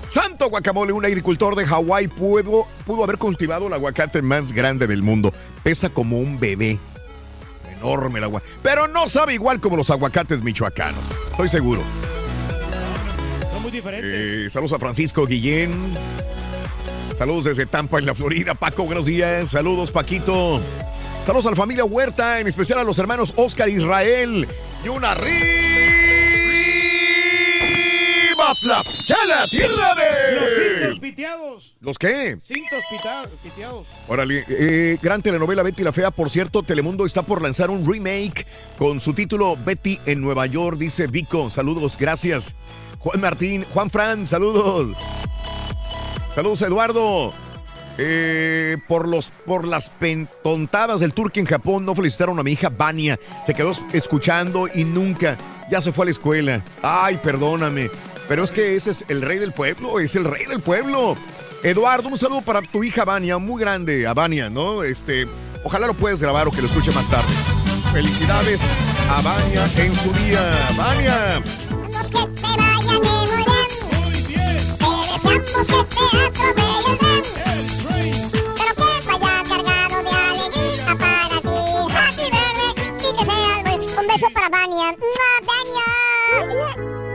Santo 0.08 0.48
Guacamole, 0.48 0.94
un 0.94 1.04
agricultor 1.04 1.56
de 1.56 1.66
Hawái 1.66 2.08
pudo, 2.08 2.66
pudo 2.86 3.04
haber 3.04 3.18
cultivado 3.18 3.66
el 3.66 3.74
aguacate 3.74 4.22
más 4.22 4.50
grande 4.50 4.86
del 4.86 5.02
mundo. 5.02 5.34
Pesa 5.62 5.90
como 5.90 6.18
un 6.18 6.40
bebé. 6.40 6.78
Enorme 7.70 8.18
el 8.18 8.24
agua. 8.24 8.40
Pero 8.62 8.88
no 8.88 9.10
sabe 9.10 9.34
igual 9.34 9.60
como 9.60 9.76
los 9.76 9.90
aguacates 9.90 10.40
michoacanos. 10.42 11.04
Estoy 11.32 11.50
seguro. 11.50 11.82
Muy 13.70 13.76
diferentes. 13.78 14.12
Eh, 14.12 14.50
saludos 14.50 14.72
a 14.72 14.80
Francisco 14.80 15.24
Guillén. 15.26 15.70
Saludos 17.16 17.44
desde 17.44 17.66
Tampa, 17.66 18.00
en 18.00 18.06
la 18.06 18.16
Florida. 18.16 18.54
Paco, 18.54 18.82
buenos 18.82 19.06
días. 19.06 19.50
Saludos, 19.50 19.92
Paquito. 19.92 20.60
Saludos 21.24 21.46
a 21.46 21.50
la 21.50 21.56
familia 21.56 21.84
Huerta, 21.84 22.40
en 22.40 22.48
especial 22.48 22.80
a 22.80 22.82
los 22.82 22.98
hermanos 22.98 23.32
Oscar 23.36 23.68
Israel. 23.68 24.48
Y 24.84 24.88
una 24.88 25.12
arriba 25.12 25.30
Tlaxcala, 28.60 29.46
tierra 29.48 29.94
Los 29.94 30.50
de... 30.50 30.80
cintos 30.80 30.98
piteados. 30.98 31.76
¿Los 31.80 31.96
qué? 31.98 32.36
Cintos 32.42 32.82
pita- 32.90 33.28
piteados. 33.44 33.86
Órale, 34.08 34.44
eh, 34.48 34.98
gran 35.00 35.22
telenovela 35.22 35.62
Betty 35.62 35.84
la 35.84 35.92
Fea. 35.92 36.10
Por 36.10 36.28
cierto, 36.28 36.64
Telemundo 36.64 37.06
está 37.06 37.22
por 37.22 37.40
lanzar 37.40 37.70
un 37.70 37.88
remake 37.88 38.46
con 38.78 39.00
su 39.00 39.14
título 39.14 39.56
Betty 39.64 40.00
en 40.06 40.20
Nueva 40.20 40.46
York, 40.46 40.76
dice 40.78 41.06
Vico. 41.06 41.52
Saludos, 41.52 41.96
gracias. 41.96 42.56
Juan 43.00 43.20
Martín, 43.20 43.64
Juan 43.72 43.90
Fran, 43.90 44.26
saludos. 44.26 44.96
Saludos, 46.34 46.62
Eduardo. 46.62 47.32
Eh, 47.98 48.78
por, 48.88 49.08
los, 49.08 49.30
por 49.44 49.66
las 49.66 49.90
pentontadas 49.90 51.00
del 51.00 51.12
turque 51.12 51.40
en 51.40 51.46
Japón, 51.46 51.84
no 51.84 51.94
felicitaron 51.94 52.38
a 52.38 52.42
mi 52.42 52.52
hija 52.52 52.70
Vania. 52.70 53.18
Se 53.44 53.52
quedó 53.52 53.72
escuchando 53.92 54.68
y 54.72 54.84
nunca, 54.84 55.36
ya 55.70 55.82
se 55.82 55.92
fue 55.92 56.04
a 56.04 56.06
la 56.06 56.10
escuela. 56.12 56.60
Ay, 56.82 57.18
perdóname. 57.22 57.90
Pero 58.28 58.44
es 58.44 58.50
que 58.50 58.76
ese 58.76 58.92
es 58.92 59.04
el 59.08 59.22
rey 59.22 59.38
del 59.38 59.52
pueblo, 59.52 59.98
es 59.98 60.14
el 60.14 60.24
rey 60.24 60.46
del 60.46 60.60
pueblo. 60.60 61.16
Eduardo, 61.62 62.08
un 62.08 62.16
saludo 62.16 62.42
para 62.42 62.62
tu 62.62 62.84
hija 62.84 63.04
Vania, 63.04 63.38
muy 63.38 63.60
grande, 63.60 64.06
a 64.06 64.14
Vania, 64.14 64.48
¿no? 64.48 64.82
Este, 64.82 65.26
ojalá 65.64 65.86
lo 65.86 65.94
puedes 65.94 66.22
grabar 66.22 66.48
o 66.48 66.50
que 66.50 66.62
lo 66.62 66.68
escuche 66.68 66.92
más 66.92 67.08
tarde. 67.10 67.32
Felicidades 67.92 68.62
a 69.10 69.20
Vania 69.20 69.68
en 69.76 69.94
su 69.94 70.12
día. 70.12 70.56
Vania. 70.76 71.42
Que 72.08 72.26
te 72.26 72.50
vaya 72.56 72.94
muy 72.98 73.28
bien. 73.36 73.68
Te 74.78 74.90
deseamos 75.12 75.66
que 75.66 75.80
te 75.84 76.04
atropelle 76.26 76.90
el 76.90 76.96
tren. 76.98 77.22
Pero 78.56 78.72
que 78.74 78.88
vaya 79.06 79.34
cargado 79.48 79.96
de 80.02 80.10
alegría 80.10 80.90
para 80.98 81.36
ti. 81.40 81.58
Happy 81.92 82.26
birthday 82.30 82.72
y 82.98 83.10
que 83.16 83.24
sea. 83.24 84.00
Un 84.00 84.06
beso 84.08 84.28
para 84.32 84.48
Vania. 84.48 84.86
¡Mua, 84.98 85.30
Vania! 85.46 85.88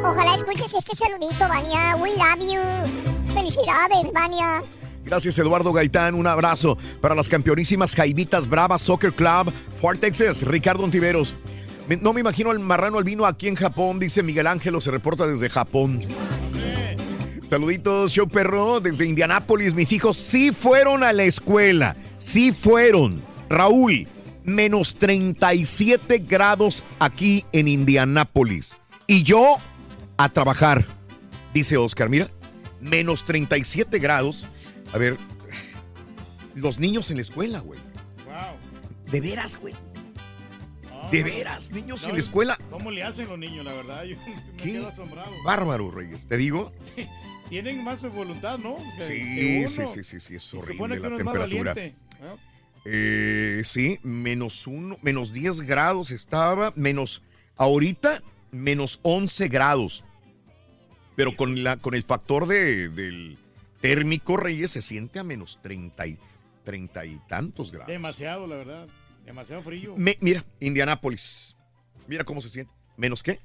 Ojalá 0.03 0.35
escuches 0.35 0.73
este 0.73 0.95
saludito, 0.95 1.47
Vania. 1.47 1.95
We 1.97 2.11
love 2.11 2.41
you. 2.41 2.61
Felicidades, 3.33 4.13
Vania. 4.13 4.63
Gracias, 5.03 5.37
Eduardo 5.39 5.73
Gaitán. 5.73 6.15
Un 6.15 6.27
abrazo 6.27 6.77
para 7.01 7.15
las 7.15 7.27
campeonísimas 7.27 7.95
Jaivitas 7.95 8.47
Brava 8.47 8.77
Soccer 8.79 9.13
Club, 9.13 9.51
Fort 9.79 9.99
Texas, 9.99 10.43
Ricardo 10.43 10.83
Ontiveros. 10.83 11.35
No 12.01 12.13
me 12.13 12.21
imagino 12.21 12.49
al 12.49 12.59
marrano 12.59 12.97
albino 12.97 13.25
aquí 13.25 13.47
en 13.47 13.55
Japón, 13.55 13.99
dice 13.99 14.23
Miguel 14.23 14.47
Ángelo, 14.47 14.81
se 14.81 14.89
reporta 14.89 15.27
desde 15.27 15.49
Japón. 15.49 16.01
Saluditos, 17.47 18.11
show 18.11 18.27
perro, 18.27 18.79
desde 18.79 19.05
Indianápolis. 19.05 19.75
Mis 19.75 19.91
hijos 19.91 20.17
sí 20.17 20.51
fueron 20.51 21.03
a 21.03 21.13
la 21.13 21.23
escuela, 21.23 21.95
sí 22.17 22.51
fueron. 22.51 23.21
Raúl, 23.49 24.07
menos 24.43 24.95
37 24.95 26.17
grados 26.27 26.83
aquí 26.97 27.45
en 27.51 27.67
Indianápolis. 27.67 28.77
Y 29.05 29.21
yo 29.21 29.57
a 30.17 30.29
trabajar, 30.29 30.83
dice 31.53 31.77
Oscar. 31.77 32.09
Mira, 32.09 32.29
menos 32.81 33.25
37 33.25 33.99
grados. 33.99 34.47
A 34.91 34.97
ver, 34.97 35.17
los 36.55 36.79
niños 36.79 37.11
en 37.11 37.17
la 37.17 37.21
escuela, 37.21 37.59
güey. 37.59 37.79
De 39.11 39.21
veras, 39.21 39.57
güey. 39.57 39.75
De 41.11 41.23
veras, 41.23 41.71
niños 41.71 42.03
en 42.05 42.13
la 42.13 42.19
escuela. 42.19 42.57
¿Cómo 42.69 42.91
le 42.91 43.03
hacen 43.03 43.27
los 43.27 43.37
niños, 43.39 43.63
la 43.65 43.73
verdad? 43.73 44.03
Yo 44.03 44.17
me 44.27 44.57
¿Qué? 44.57 44.71
quedo 44.73 44.87
asombrado. 44.87 45.31
Bárbaro, 45.43 45.91
Reyes. 45.91 46.25
Te 46.25 46.37
digo. 46.37 46.71
Tienen 47.49 47.83
más 47.83 48.01
voluntad, 48.11 48.57
¿no? 48.57 48.75
Que- 48.97 49.05
Sí, 49.05 49.13
que 49.61 49.67
sí, 49.67 49.79
uno. 49.81 49.87
sí, 49.87 50.03
sí, 50.03 50.19
sí, 50.19 50.35
es 50.35 50.43
supone 50.43 50.95
horrible 50.95 50.95
que 50.95 51.01
la 51.01 51.07
uno 51.07 51.17
es 51.17 51.23
más 51.25 51.33
temperatura. 51.35 51.73
valiente, 51.73 51.97
¿no? 52.21 52.39
Eh, 52.85 53.61
sí, 53.63 53.99
menos 54.03 54.65
uno, 54.67 54.97
menos 55.01 55.31
10 55.33 55.61
grados 55.61 56.11
estaba, 56.11 56.71
menos, 56.75 57.21
ahorita, 57.57 58.21
menos 58.51 58.99
11 59.03 59.47
grados. 59.47 60.03
Pero 61.15 61.35
con, 61.35 61.63
la, 61.63 61.77
con 61.77 61.93
el 61.95 62.03
factor 62.03 62.47
de, 62.47 62.89
del 62.89 63.37
térmico, 63.79 64.37
Reyes, 64.37 64.71
se 64.71 64.81
siente 64.81 65.19
a 65.19 65.23
menos 65.23 65.59
30 65.61 66.07
y, 66.07 66.17
30 66.63 67.05
y 67.05 67.19
tantos 67.27 67.71
grados. 67.71 67.87
Demasiado, 67.87 68.47
la 68.47 68.55
verdad. 68.57 68.87
Demasiado 69.25 69.61
frío. 69.61 69.95
Me- 69.97 70.17
mira, 70.21 70.45
Indianápolis. 70.59 71.55
Mira 72.07 72.23
cómo 72.23 72.41
se 72.41 72.49
siente. 72.49 72.71
¿Menos 72.97 73.23
qué? 73.23 73.39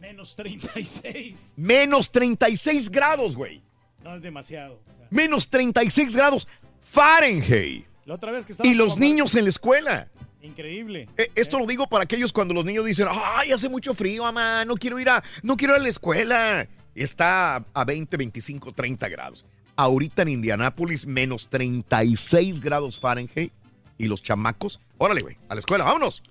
Menos 0.00 0.36
36. 0.36 1.54
Menos 1.56 2.10
36 2.12 2.90
grados, 2.90 3.34
güey. 3.36 3.62
No 4.04 4.14
es 4.14 4.22
demasiado. 4.22 4.80
Menos 5.10 5.48
36 5.48 6.14
grados 6.14 6.46
Fahrenheit. 6.80 7.86
La 8.04 8.14
otra 8.14 8.30
vez 8.32 8.46
que 8.46 8.54
Y 8.62 8.74
los 8.74 8.94
como- 8.94 9.04
niños 9.04 9.34
en 9.34 9.44
la 9.44 9.50
escuela. 9.50 10.08
Increíble. 10.40 11.08
Eh, 11.16 11.30
Esto 11.34 11.58
lo 11.58 11.66
digo 11.66 11.86
para 11.88 12.04
aquellos 12.04 12.32
cuando 12.32 12.54
los 12.54 12.64
niños 12.64 12.84
dicen, 12.86 13.06
ay, 13.10 13.50
hace 13.52 13.68
mucho 13.68 13.92
frío, 13.92 14.22
mamá, 14.22 14.64
no 14.64 14.76
quiero 14.76 14.98
ir 15.00 15.08
a, 15.08 15.22
no 15.42 15.56
quiero 15.56 15.74
ir 15.74 15.80
a 15.80 15.82
la 15.82 15.88
escuela. 15.88 16.68
Y 16.94 17.02
está 17.02 17.64
a 17.72 17.84
20, 17.84 18.16
25, 18.16 18.72
30 18.72 19.08
grados. 19.08 19.44
Ahorita 19.76 20.22
en 20.22 20.28
Indianápolis, 20.28 21.06
menos 21.06 21.48
36 21.48 22.60
grados 22.60 22.98
Fahrenheit. 23.00 23.52
Y 24.00 24.06
los 24.06 24.22
chamacos, 24.22 24.80
órale, 24.96 25.22
güey, 25.22 25.36
a 25.48 25.54
la 25.56 25.58
escuela, 25.58 25.82
vámonos. 25.84 26.22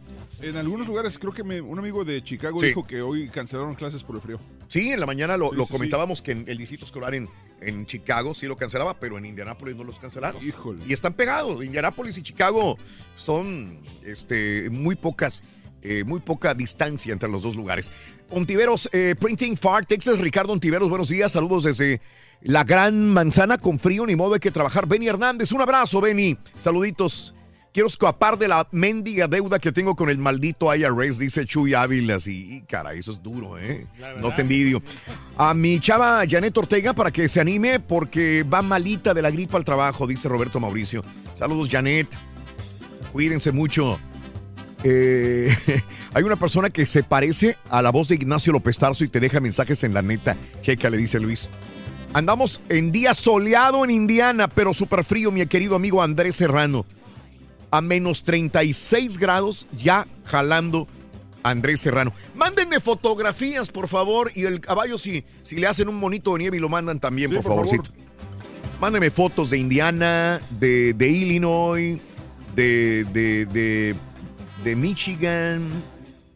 En 0.42 0.56
algunos 0.56 0.88
lugares, 0.88 1.20
creo 1.20 1.34
que 1.34 1.44
me- 1.44 1.60
un 1.60 1.78
amigo 1.78 2.06
de 2.06 2.24
Chicago 2.24 2.60
Sí. 2.62 2.68
dijo 2.68 2.88
que 2.88 3.02
hoy 3.02 3.28
cancelaron 3.28 3.76
clases 3.76 4.04
por 4.04 4.16
el 4.16 4.22
frío. 4.22 4.40
Sí, 4.70 4.92
en 4.92 5.00
la 5.02 5.06
mañana 5.06 5.36
lo, 5.36 5.50
Sí, 5.50 5.56
lo 5.58 5.64
sí, 5.64 5.68
sí. 5.68 5.74
comentábamos 5.74 6.22
que 6.22 6.32
en 6.32 6.46
el 6.48 6.58
distrito 6.58 6.86
escolar 6.86 7.14
en, 7.14 7.28
en 7.60 7.86
Chicago 7.86 8.34
sí 8.34 8.46
lo 8.46 8.56
cancelaba, 8.56 8.98
pero 9.00 9.18
en 9.18 9.26
Indianápolis 9.26 9.76
no 9.76 9.84
los 9.84 10.00
cancelaron. 10.00 10.42
Híjole. 10.46 10.82
Y 10.88 10.94
están 10.94 11.14
pegados. 11.14 11.64
Indianápolis 11.66 12.18
y 12.18 12.22
Chicago 12.24 12.78
son 13.18 13.80
este, 14.06 14.70
muy 14.70 14.96
pocas, 14.96 15.44
eh, 15.82 16.04
muy 16.06 16.22
poca 16.22 16.54
distancia 16.54 17.12
entre 17.12 17.28
los 17.30 17.42
dos 17.44 17.56
lugares. 17.58 17.92
Ontiveros, 18.30 18.90
eh, 18.94 19.16
Printing 19.20 19.58
Far, 19.58 19.86
Texas, 19.86 20.20
Ricardo 20.20 20.54
Ontiveros, 20.54 20.88
buenos 20.90 21.10
días, 21.10 21.32
saludos 21.34 21.64
desde 21.64 22.00
la 22.42 22.64
Gran 22.64 23.10
Manzana 23.10 23.58
con 23.58 23.78
frío, 23.80 24.06
ni 24.06 24.16
modo 24.16 24.36
hay 24.36 24.40
que 24.40 24.52
trabajar. 24.52 24.88
Benny 24.88 25.08
Hernández, 25.08 25.52
un 25.52 25.62
abrazo, 25.62 26.00
Benny. 26.00 26.38
Saluditos. 26.60 27.34
Quiero 27.78 27.90
escapar 27.90 28.40
de 28.40 28.48
la 28.48 28.68
mendiga 28.72 29.28
deuda 29.28 29.60
que 29.60 29.72
tengo 29.72 29.96
con 29.96 30.10
el 30.10 30.18
maldito 30.18 30.74
IRS, 30.74 31.20
dice 31.20 31.46
Chuy 31.46 31.76
Ávila. 31.76 32.18
Y 32.26 32.62
caray, 32.62 32.98
eso 32.98 33.12
es 33.12 33.22
duro, 33.22 33.60
¿eh? 33.60 33.86
No 34.20 34.34
te 34.34 34.42
envidio. 34.42 34.82
A 35.38 35.54
mi 35.54 35.80
chava 35.80 36.24
Janet 36.28 36.58
Ortega 36.58 36.94
para 36.94 37.12
que 37.12 37.28
se 37.28 37.40
anime 37.40 37.80
porque 37.80 38.42
va 38.42 38.64
malita 38.64 39.14
de 39.14 39.22
la 39.22 39.30
gripa 39.30 39.60
al 39.60 39.64
trabajo, 39.64 40.08
dice 40.08 40.28
Roberto 40.28 40.60
Mauricio. 40.60 41.04
Saludos, 41.36 41.70
Janet. 41.70 42.08
Cuídense 43.14 43.52
mucho. 43.52 44.00
Eh, 44.84 45.56
hay 46.16 46.24
una 46.24 46.36
persona 46.36 46.72
que 46.72 46.88
se 46.88 47.04
parece 47.04 47.58
a 47.70 47.84
la 47.84 47.92
voz 47.92 48.08
de 48.08 48.16
Ignacio 48.16 48.54
López 48.54 48.80
Tarso 48.80 49.04
y 49.04 49.08
te 49.08 49.20
deja 49.20 49.40
mensajes 49.40 49.84
en 49.84 49.94
la 49.94 50.02
neta. 50.02 50.36
Checa, 50.64 50.90
le 50.90 50.98
dice 50.98 51.20
Luis. 51.20 51.48
Andamos 52.14 52.60
en 52.70 52.92
día 52.92 53.14
soleado 53.14 53.86
en 53.86 53.92
Indiana, 53.92 54.48
pero 54.48 54.74
súper 54.74 55.04
frío, 55.04 55.32
mi 55.32 55.46
querido 55.46 55.76
amigo 55.76 56.02
Andrés 56.02 56.38
Serrano. 56.38 56.84
A 57.72 57.82
menos 57.82 58.24
36 58.24 59.18
grados, 59.18 59.68
ya 59.78 60.08
jalando 60.26 60.88
Andrés 61.44 61.82
Serrano. 61.82 62.14
Mándenme 62.36 62.80
fotografías, 62.80 63.70
por 63.70 63.88
favor, 63.88 64.32
y 64.36 64.44
el 64.46 64.60
caballo, 64.62 64.98
si, 64.98 65.24
si 65.44 65.58
le 65.58 65.68
hacen 65.68 65.88
un 65.90 65.96
monito 66.00 66.34
de 66.34 66.40
nieve 66.40 66.58
y 66.58 66.60
lo 66.60 66.70
mandan 66.70 67.00
también, 67.00 67.30
Sí, 67.30 67.36
por, 67.36 67.44
por 67.44 67.52
favor. 67.56 67.66
favorcito. 67.68 67.96
Mándenme 68.80 69.10
fotos 69.12 69.50
de 69.50 69.58
Indiana, 69.58 70.40
de, 70.60 70.94
de 70.94 71.08
Illinois, 71.10 72.00
de, 72.56 73.06
de, 73.06 73.46
de, 73.48 73.96
de 74.64 74.76
Michigan, 74.76 75.68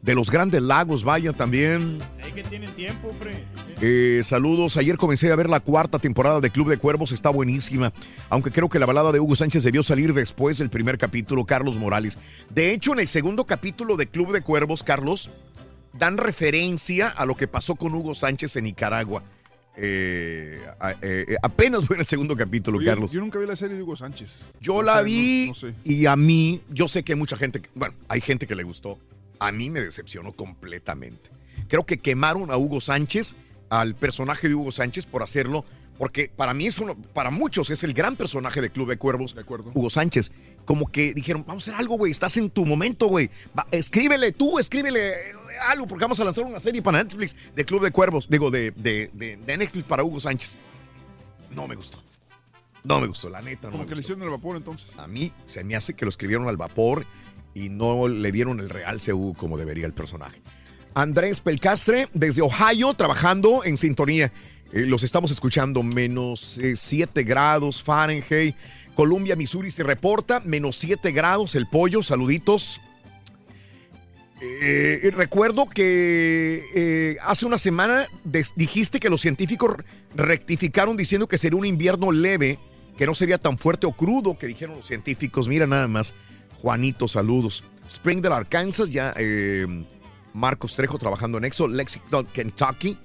de 0.01 0.15
los 0.15 0.31
grandes 0.31 0.61
lagos, 0.63 1.03
vaya 1.03 1.31
también. 1.31 1.99
Ahí 2.23 2.31
que 2.31 2.43
tienen 2.43 2.71
tiempo, 2.71 3.09
hombre. 3.09 3.43
Eh, 3.81 4.21
saludos. 4.23 4.77
Ayer 4.77 4.97
comencé 4.97 5.31
a 5.31 5.35
ver 5.35 5.49
la 5.49 5.59
cuarta 5.59 5.99
temporada 5.99 6.39
de 6.39 6.49
Club 6.49 6.69
de 6.69 6.77
Cuervos. 6.77 7.11
Está 7.11 7.29
buenísima. 7.29 7.93
Aunque 8.29 8.49
creo 8.51 8.67
que 8.69 8.79
la 8.79 8.85
balada 8.87 9.11
de 9.11 9.19
Hugo 9.19 9.35
Sánchez 9.35 9.63
debió 9.63 9.83
salir 9.83 10.13
después 10.13 10.57
del 10.57 10.69
primer 10.69 10.97
capítulo, 10.97 11.45
Carlos 11.45 11.77
Morales. 11.77 12.17
De 12.49 12.71
hecho, 12.73 12.93
en 12.93 12.99
el 12.99 13.07
segundo 13.07 13.45
capítulo 13.45 13.95
de 13.95 14.07
Club 14.07 14.31
de 14.33 14.41
Cuervos, 14.41 14.81
Carlos, 14.83 15.29
dan 15.93 16.17
referencia 16.17 17.07
a 17.09 17.25
lo 17.25 17.35
que 17.35 17.47
pasó 17.47 17.75
con 17.75 17.93
Hugo 17.93 18.15
Sánchez 18.15 18.55
en 18.55 18.63
Nicaragua. 18.63 19.23
Eh, 19.77 20.61
eh, 21.01 21.35
apenas 21.41 21.85
fue 21.85 21.95
en 21.95 22.01
el 22.01 22.05
segundo 22.05 22.35
capítulo, 22.35 22.77
Oye, 22.79 22.87
Carlos. 22.87 23.11
Yo 23.11 23.21
nunca 23.21 23.39
vi 23.39 23.45
la 23.47 23.55
serie 23.55 23.77
de 23.77 23.83
Hugo 23.83 23.95
Sánchez. 23.95 24.41
Yo 24.59 24.81
la 24.81 25.01
vi 25.01 25.45
no- 25.45 25.53
no 25.53 25.55
sé. 25.55 25.73
y 25.83 26.05
a 26.07 26.15
mí, 26.15 26.61
yo 26.69 26.87
sé 26.87 27.03
que 27.03 27.13
hay 27.13 27.19
mucha 27.19 27.37
gente, 27.37 27.61
que- 27.61 27.69
bueno, 27.75 27.93
hay 28.09 28.19
gente 28.21 28.47
que 28.47 28.55
le 28.55 28.63
gustó. 28.63 28.97
A 29.41 29.51
mí 29.51 29.69
me 29.71 29.81
decepcionó 29.81 30.33
completamente. 30.33 31.29
Creo 31.67 31.85
que 31.85 31.97
quemaron 31.97 32.51
a 32.51 32.57
Hugo 32.57 32.79
Sánchez, 32.79 33.35
al 33.69 33.95
personaje 33.95 34.47
de 34.47 34.53
Hugo 34.55 34.71
Sánchez 34.71 35.05
por 35.05 35.23
hacerlo, 35.23 35.65
porque 35.97 36.29
para 36.35 36.53
mí 36.53 36.67
es 36.67 36.77
uno, 36.79 36.95
para 36.95 37.31
muchos 37.31 37.69
es 37.69 37.83
el 37.83 37.93
gran 37.93 38.15
personaje 38.15 38.61
de 38.61 38.69
Club 38.71 38.89
de 38.89 38.97
Cuervos, 38.97 39.35
Hugo 39.73 39.89
Sánchez. 39.89 40.31
Como 40.65 40.85
que 40.91 41.13
dijeron, 41.13 41.43
vamos 41.47 41.67
a 41.67 41.71
hacer 41.71 41.79
algo, 41.81 41.97
güey, 41.97 42.11
estás 42.11 42.37
en 42.37 42.49
tu 42.51 42.65
momento, 42.65 43.07
güey. 43.07 43.29
Escríbele 43.71 44.31
tú, 44.31 44.59
escríbele 44.59 45.09
eh, 45.09 45.15
algo, 45.69 45.87
porque 45.87 46.03
vamos 46.05 46.19
a 46.19 46.23
lanzar 46.23 46.45
una 46.45 46.59
serie 46.59 46.81
para 46.83 47.03
Netflix 47.03 47.35
de 47.55 47.65
Club 47.65 47.83
de 47.83 47.91
Cuervos, 47.91 48.27
digo, 48.29 48.51
de, 48.51 48.71
de, 48.71 49.09
de- 49.13 49.37
de 49.37 49.57
Netflix 49.57 49.85
para 49.85 50.03
Hugo 50.03 50.19
Sánchez. 50.19 50.55
No 51.49 51.67
me 51.67 51.75
gustó. 51.75 52.01
No 52.83 52.99
me 52.99 53.07
gustó, 53.07 53.29
la 53.29 53.41
neta. 53.41 53.67
No 53.67 53.73
Como 53.73 53.85
que 53.85 53.93
le 53.95 54.01
hicieron 54.01 54.23
el 54.23 54.29
vapor 54.31 54.55
entonces. 54.57 54.97
A 54.97 55.07
mí 55.07 55.31
se 55.45 55.63
me 55.63 55.75
hace 55.75 55.93
que 55.93 56.03
lo 56.05 56.09
escribieron 56.09 56.47
al 56.47 56.57
vapor 56.57 57.05
y 57.53 57.69
no 57.69 58.07
le 58.07 58.31
dieron 58.31 58.59
el 58.59 58.69
realce 58.69 59.11
a 59.11 59.15
Hugo 59.15 59.33
como 59.33 59.57
debería 59.57 59.85
el 59.85 59.93
personaje. 59.93 60.41
Andrés 60.93 61.39
Pelcastre, 61.39 62.09
desde 62.13 62.41
Ohio, 62.41 62.93
trabajando 62.93 63.63
en 63.63 63.77
sintonía. 63.77 64.31
Eh, 64.73 64.85
los 64.85 65.03
estamos 65.03 65.31
escuchando, 65.31 65.83
menos 65.83 66.59
7 66.75 67.23
grados 67.23 67.81
Fahrenheit. 67.81 68.55
Columbia, 68.95 69.35
Missouri 69.35 69.71
se 69.71 69.83
reporta, 69.83 70.41
menos 70.41 70.77
7 70.77 71.11
grados. 71.11 71.55
El 71.55 71.67
pollo, 71.67 72.03
saluditos. 72.03 72.81
Eh, 74.41 75.11
recuerdo 75.15 75.67
que 75.67 76.63
eh, 76.73 77.17
hace 77.21 77.45
una 77.45 77.59
semana 77.59 78.07
dijiste 78.55 78.99
que 78.99 79.09
los 79.09 79.21
científicos 79.21 79.75
rectificaron 80.15 80.97
diciendo 80.97 81.27
que 81.27 81.37
sería 81.37 81.59
un 81.59 81.65
invierno 81.65 82.11
leve, 82.11 82.57
que 82.97 83.05
no 83.05 83.13
sería 83.13 83.37
tan 83.37 83.59
fuerte 83.59 83.85
o 83.85 83.91
crudo 83.91 84.33
que 84.33 84.47
dijeron 84.47 84.77
los 84.77 84.87
científicos. 84.87 85.47
Mira 85.47 85.67
nada 85.67 85.87
más, 85.87 86.13
Juanito, 86.61 87.07
saludos. 87.07 87.63
Springdale, 87.89 88.35
Arkansas, 88.35 88.89
ya 88.89 89.13
eh, 89.17 89.65
Marcos 90.33 90.75
Trejo 90.75 90.99
trabajando 90.99 91.39
en 91.39 91.45
Exo, 91.45 91.67
Lexington, 91.67 92.27
Kentucky. 92.27 92.97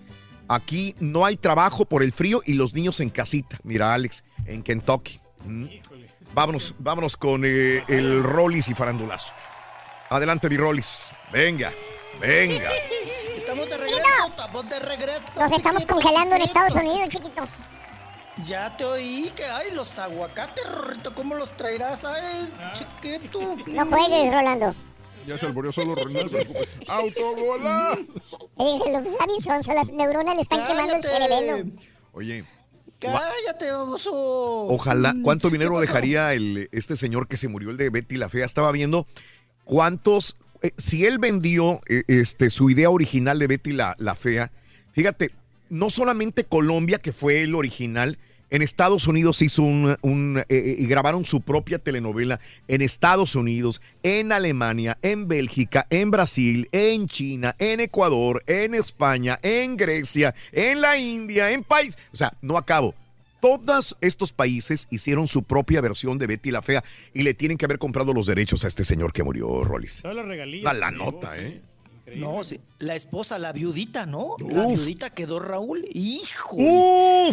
Aquí 0.48 0.94
no 1.00 1.24
hay 1.24 1.36
trabajo 1.36 1.86
por 1.86 2.02
el 2.02 2.12
frío 2.12 2.42
y 2.44 2.52
los 2.52 2.74
niños 2.74 3.00
en 3.00 3.08
casita. 3.10 3.58
Mira, 3.64 3.94
Alex, 3.94 4.24
en 4.44 4.62
Kentucky. 4.62 5.20
Mm. 5.44 5.66
Vámonos, 6.34 6.74
vámonos 6.78 7.16
con 7.16 7.44
eh, 7.44 7.82
el 7.88 8.22
Rollis 8.22 8.68
y 8.68 8.74
Farandulazo. 8.74 9.32
Adelante, 10.10 10.50
mi 10.50 10.56
Rollis. 10.58 11.06
Venga, 11.32 11.72
venga. 12.20 12.70
Estamos 13.36 13.70
de 13.70 13.76
regreso, 13.78 14.26
estamos 14.28 14.68
de 14.68 14.78
regreso. 14.80 15.22
Nos 15.34 15.52
estamos 15.52 15.86
congelando 15.86 16.36
en. 16.36 16.42
Estados 16.42 16.74
Unidos, 16.74 17.08
chiquito. 17.08 17.48
Ya 18.44 18.76
te 18.76 18.84
oí 18.84 19.32
que 19.34 19.44
hay 19.44 19.70
los 19.74 19.98
aguacates, 19.98 20.64
Rorrito, 20.70 21.14
¿cómo 21.14 21.34
los 21.34 21.56
traerás? 21.56 22.04
Ay, 22.04 22.52
chiquito. 22.74 23.56
No 23.66 23.86
juegues, 23.86 24.32
Rolando. 24.32 24.74
Ya 25.26 25.38
se 25.38 25.46
alboreó 25.46 25.72
solo, 25.72 25.94
preocupes. 25.94 26.76
¡Autobola! 26.88 27.98
Sonso, 29.40 29.72
las 29.74 29.90
neuronas 29.90 30.36
le 30.36 30.42
están 30.42 30.66
quemando 30.66 30.94
el 30.94 31.02
cerebelo. 31.02 31.70
Oye, 32.12 32.44
Cállate, 32.98 33.70
baboso. 33.70 34.12
ojalá, 34.66 35.14
¿cuánto 35.22 35.50
dinero 35.50 35.78
dejaría 35.80 36.32
el, 36.32 36.68
este 36.72 36.96
señor 36.96 37.28
que 37.28 37.36
se 37.36 37.48
murió, 37.48 37.70
el 37.70 37.76
de 37.76 37.90
Betty 37.90 38.16
la 38.16 38.28
Fea? 38.28 38.46
Estaba 38.46 38.72
viendo 38.72 39.06
cuántos, 39.64 40.36
eh, 40.62 40.72
si 40.78 41.04
él 41.04 41.18
vendió 41.18 41.80
eh, 41.88 42.04
este, 42.08 42.48
su 42.50 42.70
idea 42.70 42.88
original 42.88 43.38
de 43.38 43.46
Betty 43.48 43.72
la, 43.72 43.96
la 43.98 44.14
Fea, 44.14 44.50
fíjate, 44.92 45.32
no 45.68 45.90
solamente 45.90 46.44
Colombia, 46.44 46.98
que 46.98 47.12
fue 47.12 47.42
el 47.42 47.54
original, 47.54 48.18
en 48.50 48.62
Estados 48.62 49.06
Unidos 49.08 49.42
hizo 49.42 49.62
un, 49.62 49.96
un, 50.02 50.38
eh, 50.38 50.44
eh, 50.48 50.76
y 50.78 50.86
grabaron 50.86 51.24
su 51.24 51.40
propia 51.40 51.78
telenovela 51.78 52.40
en 52.68 52.80
Estados 52.80 53.34
Unidos, 53.34 53.80
en 54.02 54.30
Alemania, 54.30 54.98
en 55.02 55.26
Bélgica, 55.26 55.86
en 55.90 56.10
Brasil, 56.10 56.68
en 56.72 57.08
China, 57.08 57.56
en 57.58 57.80
Ecuador, 57.80 58.42
en 58.46 58.74
España, 58.74 59.38
en 59.42 59.76
Grecia, 59.76 60.34
en 60.52 60.80
la 60.80 60.96
India, 60.96 61.50
en 61.50 61.64
país, 61.64 61.98
o 62.12 62.16
sea, 62.16 62.32
no 62.40 62.56
acabo. 62.56 62.94
todos 63.40 63.96
estos 64.00 64.32
países 64.32 64.86
hicieron 64.90 65.26
su 65.28 65.42
propia 65.42 65.80
versión 65.80 66.16
de 66.18 66.26
Betty 66.26 66.50
la 66.50 66.62
Fea 66.62 66.82
y 67.14 67.22
le 67.22 67.34
tienen 67.34 67.58
que 67.58 67.64
haber 67.64 67.78
comprado 67.78 68.12
los 68.12 68.26
derechos 68.26 68.64
a 68.64 68.68
este 68.68 68.84
señor 68.84 69.12
que 69.12 69.22
murió, 69.22 69.62
Rollis. 69.62 70.02
La, 70.62 70.90
nota, 70.90 71.34
llevó, 71.36 71.60
No, 72.14 72.44
sí, 72.44 72.60
la 72.78 72.94
esposa, 72.94 73.38
la 73.38 73.52
viudita, 73.52 74.06
¿no? 74.06 74.36
La 74.38 74.66
Uf. 74.66 74.74
viudita 74.76 75.10
quedó 75.10 75.40
Raúl, 75.40 75.84
hijo, 75.92 76.56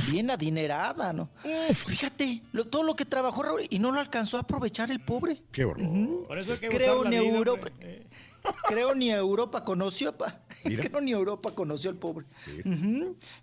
bien 0.09 0.31
adinerada, 0.31 1.13
¿no? 1.13 1.29
Fíjate, 1.73 2.41
lo- 2.53 2.65
todo 2.65 2.81
lo 2.83 2.95
que 2.95 3.05
trabajó 3.05 3.43
Raúl 3.43 3.61
y 3.69 3.77
no 3.79 3.91
lo 3.91 3.99
alcanzó 3.99 4.37
a 4.37 4.41
aprovechar 4.41 4.89
el 4.89 4.99
pobre. 4.99 5.43
Qué 5.51 5.63
horror. 5.65 6.25
Por 6.27 6.37
eso 6.39 6.53
hay 6.53 6.57
que 6.59 6.69
Creo 6.69 7.03
vida, 7.03 7.17
Europa. 7.17 7.67
Eh. 7.81 8.07
creo 8.67 8.93
ni 8.95 9.11
Europa 9.11 9.63
conoció, 9.63 10.17
pa. 10.17 10.41
Creo 10.63 10.99
ni 11.01 11.11
Europa 11.11 11.51
conoció 11.53 11.89
al 11.91 11.95
pobre. 11.97 12.25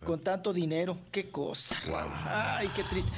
Con 0.05 0.20
tanto 0.20 0.52
dinero, 0.52 0.99
qué 1.10 1.31
cosa. 1.31 1.76
Raúl. 1.86 2.12
Ay, 2.26 2.68
qué 2.75 2.83
triste. 2.84 3.10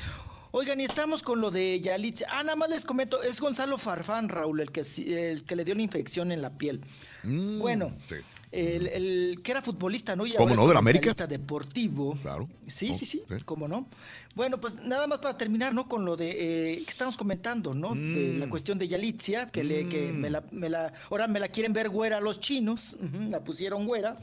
Oigan, 0.54 0.78
y 0.80 0.84
estamos 0.84 1.22
con 1.22 1.40
lo 1.40 1.50
de 1.50 1.80
Yalitza. 1.80 2.26
Ah, 2.30 2.42
nada 2.42 2.56
más 2.56 2.68
les 2.68 2.84
comento, 2.84 3.22
es 3.22 3.40
Gonzalo 3.40 3.78
Farfán, 3.78 4.28
Raúl, 4.28 4.60
el 4.60 4.70
que, 4.70 4.82
el 5.06 5.44
que 5.44 5.56
le 5.56 5.64
dio 5.64 5.74
la 5.74 5.80
infección 5.82 6.30
en 6.30 6.42
la 6.42 6.50
piel. 6.50 6.82
bueno, 7.24 7.88
Mm, 7.88 7.92
Sí. 8.08 8.14
el, 8.50 8.86
el 8.88 9.40
que 9.42 9.50
era 9.52 9.62
futbolista, 9.62 10.14
¿no? 10.14 10.26
Y 10.26 10.32
¿Cómo 10.34 10.54
no? 10.54 10.66
¿De 10.68 10.74
la 10.74 10.80
América? 10.80 11.14
deportivo. 11.26 12.14
Claro. 12.20 12.50
Sí, 12.66 12.88
Oh, 12.90 12.94
sí, 12.94 13.06
sí, 13.06 13.22
sí. 13.28 13.34
cómo 13.46 13.66
no. 13.66 13.86
Bueno, 14.34 14.60
pues 14.60 14.84
nada 14.84 15.06
más 15.06 15.20
para 15.20 15.36
terminar, 15.36 15.72
¿no? 15.72 15.88
Con 15.88 16.04
lo 16.04 16.16
de 16.18 16.72
eh, 16.74 16.82
que 16.84 16.90
estamos 16.90 17.16
comentando, 17.16 17.72
¿no? 17.72 17.94
De 17.94 18.34
Mm. 18.34 18.40
la 18.40 18.50
cuestión 18.50 18.78
de 18.78 18.88
Yalitzia, 18.88 19.46
que, 19.46 19.64
le, 19.64 19.88
que 19.88 20.12
me, 20.12 20.28
la, 20.28 20.42
me 20.50 20.68
la- 20.68 20.92
ahora 21.10 21.28
me 21.28 21.40
la 21.40 21.48
quieren 21.48 21.72
ver 21.72 21.88
güera 21.88 22.20
los 22.20 22.40
chinos, 22.40 22.98
la 23.30 23.42
pusieron 23.42 23.86
güera. 23.86 24.18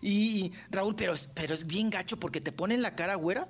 Y 0.00 0.52
Raúl, 0.70 0.94
pero, 0.94 1.14
pero 1.34 1.54
es 1.54 1.66
bien 1.66 1.90
gacho 1.90 2.20
porque 2.20 2.40
te 2.40 2.52
ponen 2.52 2.82
la 2.82 2.94
cara 2.94 3.16
güera 3.16 3.48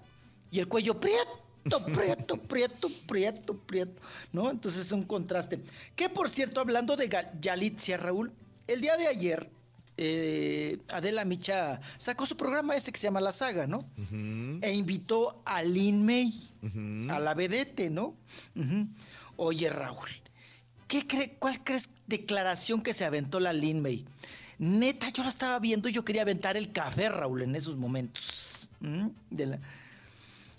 y 0.51 0.61
el 0.61 0.69
cuello 0.69 0.99
prieto. 0.99 1.42
Prieto, 1.65 2.37
prieto, 2.37 2.89
prieto, 3.07 3.57
prieto, 3.57 4.03
¿no? 4.33 4.51
Entonces 4.51 4.87
es 4.87 4.93
un 4.93 5.05
contraste. 5.05 5.61
Que 5.95 6.09
por 6.09 6.29
cierto, 6.29 6.61
hablando 6.61 6.97
de 6.97 7.09
Yalitzia, 7.41 7.97
Raúl, 7.97 8.33
el 8.67 8.81
día 8.81 8.97
de 8.97 9.07
ayer, 9.07 9.49
eh, 9.97 10.79
Adela 10.91 11.25
Micha 11.25 11.81
sacó 11.99 12.27
su 12.27 12.37
programa 12.37 12.75
ese 12.75 12.91
que 12.91 12.99
se 12.99 13.07
llama 13.07 13.21
La 13.21 13.31
Saga, 13.33 13.67
¿no? 13.67 13.85
E 14.63 14.73
invitó 14.75 15.41
a 15.45 15.63
Lin 15.63 16.05
May, 16.05 16.33
a 17.11 17.19
la 17.19 17.35
vedette, 17.35 17.91
¿no? 17.91 18.17
Oye, 19.37 19.69
Raúl, 19.71 20.09
¿qué 20.89 21.07
cree, 21.07 21.37
¿cuál 21.39 21.63
crees 21.63 21.89
declaración 22.07 22.83
que 22.83 22.95
se 22.95 23.05
aventó 23.05 23.39
la 23.41 23.53
Lin 23.53 23.81
May? 23.83 24.05
Neta, 24.59 25.09
yo 25.11 25.23
la 25.23 25.29
estaba 25.29 25.59
viendo 25.59 25.89
y 25.89 25.93
yo 25.93 26.05
quería 26.05 26.23
aventar 26.23 26.57
el 26.57 26.73
café, 26.73 27.09
Raúl, 27.09 27.43
en 27.43 27.55
esos 27.57 27.77
momentos. 27.77 28.71
De 29.31 29.47
la- 29.47 29.59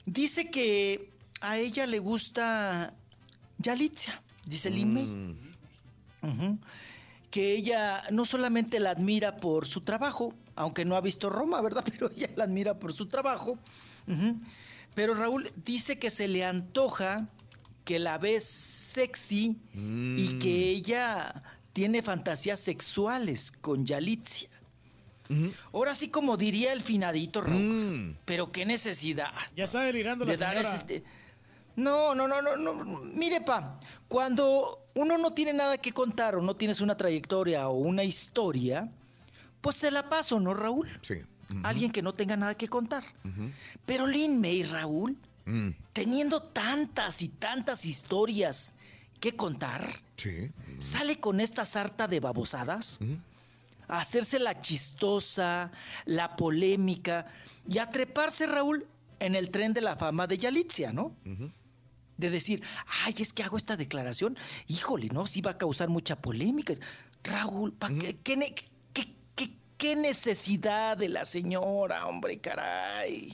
Dice 0.05 0.49
que 0.49 1.11
a 1.41 1.57
ella 1.57 1.85
le 1.87 1.99
gusta 1.99 2.93
Yalitza, 3.57 4.21
dice 4.45 4.69
May. 4.71 5.35
Ujú. 6.21 6.57
Que 7.29 7.55
ella 7.55 8.03
no 8.11 8.25
solamente 8.25 8.79
la 8.79 8.91
admira 8.91 9.37
por 9.37 9.65
su 9.65 9.81
trabajo, 9.81 10.33
aunque 10.55 10.85
no 10.85 10.95
ha 10.95 11.01
visto 11.01 11.29
Roma, 11.29 11.61
¿verdad? 11.61 11.83
Pero 11.91 12.11
ella 12.11 12.29
la 12.35 12.43
admira 12.43 12.79
por 12.79 12.93
su 12.93 13.07
trabajo. 13.07 13.57
Pero 14.95 15.15
Raúl 15.15 15.49
dice 15.63 15.97
que 15.97 16.09
se 16.09 16.27
le 16.27 16.45
antoja 16.45 17.27
que 17.85 17.99
la 17.99 18.17
ve 18.17 18.39
sexy 18.39 19.57
y 19.73 20.39
que 20.39 20.69
ella 20.69 21.41
tiene 21.73 22.01
fantasías 22.01 22.59
sexuales 22.59 23.51
con 23.51 23.85
Yalitza. 23.85 24.47
Ahora 25.73 25.95
sí, 25.95 26.09
como 26.09 26.37
diría 26.37 26.73
el 26.73 26.81
finadito, 26.81 27.41
Raúl. 27.41 28.17
Pero 28.25 28.51
qué 28.51 28.65
necesidad. 28.65 29.31
Ya 29.55 29.65
está 29.65 29.81
delirando 29.81 30.25
la 30.25 30.31
de 30.31 30.37
dar 30.37 30.51
señora. 30.53 30.69
ese- 30.69 30.77
este- 30.77 31.03
No, 31.75 32.13
no, 32.13 32.27
no, 32.27 32.41
no, 32.41 32.55
no. 32.55 32.73
Mire, 33.03 33.41
pa, 33.41 33.75
cuando 34.07 34.87
uno 34.93 35.17
no 35.17 35.31
tiene 35.33 35.53
nada 35.53 35.77
que 35.77 35.91
contar 35.91 36.35
o 36.35 36.41
no 36.41 36.55
tienes 36.55 36.81
una 36.81 36.95
trayectoria 36.95 37.67
o 37.69 37.73
una 37.77 38.03
historia, 38.03 38.89
pues 39.59 39.77
se 39.77 39.89
la 39.89 40.07
paso, 40.09 40.39
¿no, 40.39 40.53
Raúl? 40.53 40.87
Sí. 41.01 41.15
Alguien 41.63 41.91
que 41.91 42.01
no 42.01 42.13
tenga 42.13 42.35
nada 42.37 42.55
que 42.55 42.67
contar. 42.67 43.03
Pero 43.85 44.05
Lin 44.07 44.39
May, 44.41 44.63
Raúl, 44.63 45.17
Mm, 45.45 45.71
teniendo 45.91 46.41
tantas 46.41 47.21
y 47.21 47.27
tantas 47.27 47.83
historias 47.85 48.75
que 49.19 49.35
contar, 49.35 49.99
Sí. 50.15 50.49
sale 50.79 51.19
con 51.19 51.41
esta 51.41 51.65
sarta 51.65 52.07
de 52.07 52.21
babosadas 52.21 52.97
a 53.93 53.99
hacerse 54.01 54.39
la 54.39 54.59
chistosa, 54.59 55.71
la 56.05 56.35
polémica 56.35 57.27
y 57.69 57.77
a 57.77 57.89
treparse, 57.89 58.47
Raúl, 58.47 58.87
en 59.19 59.35
el 59.35 59.51
tren 59.51 59.73
de 59.73 59.81
la 59.81 59.95
fama 59.95 60.25
de 60.25 60.37
Yalitzia, 60.37 60.91
¿no? 60.91 61.15
De 62.17 62.29
decir, 62.29 62.63
ay, 63.03 63.13
es 63.19 63.33
que 63.33 63.43
hago 63.43 63.55
esta 63.57 63.77
declaración, 63.77 64.35
híjole, 64.67 65.09
¿no? 65.09 65.27
Sí 65.27 65.41
va 65.41 65.51
a 65.51 65.57
causar 65.57 65.89
mucha 65.89 66.15
polémica. 66.19 66.73
Raúl, 67.23 67.71
¿pa 67.73 67.89
qué, 67.89 68.15
qué 68.15 68.35
ne- 68.37 68.55
qué- 68.93 69.13
qué- 69.35 69.53
qué 69.77 69.95
necesidad 69.95 70.97
de 70.97 71.09
la 71.09 71.25
señora, 71.25 72.07
hombre, 72.07 72.39
caray? 72.39 73.31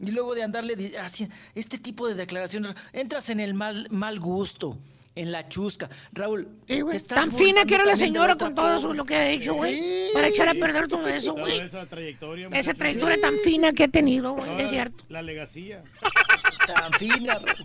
Y 0.00 0.10
luego 0.10 0.34
de 0.34 0.42
andarle 0.42 0.98
haciendo 0.98 1.34
este 1.54 1.78
tipo 1.78 2.06
de 2.08 2.14
declaraciones, 2.14 2.74
entras 2.92 3.30
en 3.30 3.38
el 3.40 3.54
mal, 3.54 3.86
mal 3.90 4.18
gusto, 4.20 4.78
en 5.16 5.32
la 5.32 5.48
chusca. 5.48 5.90
Raúl, 6.12 6.48
Sí, 6.68 6.80
güey. 6.82 7.00
Tan 7.00 7.32
fina 7.32 7.64
que 7.64 7.74
era 7.74 7.84
la 7.84 7.96
señora 7.96 8.36
con 8.36 8.54
todo 8.54 8.76
eso, 8.76 8.94
lo 8.94 9.04
que 9.04 9.16
ha 9.16 9.28
hecho, 9.30 9.54
güey. 9.54 9.74
Sí, 9.80 10.10
para 10.14 10.28
echar 10.28 10.48
a 10.48 10.54
perder 10.54 10.86
todo 10.86 11.06
eso, 11.08 11.32
Toda 11.32 11.42
güey. 11.46 11.58
esa 11.60 11.84
trayectoria. 11.86 12.48
Esa 12.52 12.74
tan 12.74 13.34
fina 13.42 13.72
que 13.72 13.84
ha 13.84 13.88
tenido, 13.88 14.34
güey, 14.34 14.60
es 14.62 14.70
cierto. 14.70 15.04
La 15.08 15.22
legacía. 15.22 15.82
Tan 16.66 16.92
fina. 16.94 17.34
Raúl. 17.34 17.64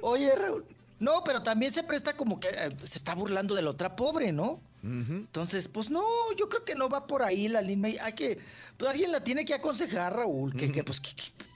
Oye, 0.00 0.34
Raúl. 0.34 0.64
No, 0.98 1.22
pero 1.24 1.42
también 1.42 1.72
se 1.72 1.82
presta 1.82 2.16
como 2.16 2.40
que 2.40 2.48
eh, 2.48 2.70
se 2.84 2.98
está 2.98 3.14
burlando 3.14 3.54
de 3.54 3.62
la 3.62 3.70
otra 3.70 3.94
pobre, 3.94 4.32
¿no? 4.32 4.60
Entonces, 4.82 5.66
pues 5.66 5.90
no, 5.90 6.04
yo 6.36 6.48
creo 6.48 6.64
que 6.64 6.76
no 6.76 6.88
va 6.88 7.06
por 7.06 7.22
ahí 7.22 7.48
la 7.48 7.60
línea. 7.60 8.04
Hay 8.04 8.12
que, 8.12 8.38
pues 8.76 8.90
alguien 8.90 9.10
la 9.10 9.22
tiene 9.22 9.44
que 9.44 9.54
aconsejar, 9.54 10.14
Raúl, 10.14 10.54
que, 10.54 10.70
que, 10.70 10.84
pues, 10.84 11.00
¿qué, 11.00 11.12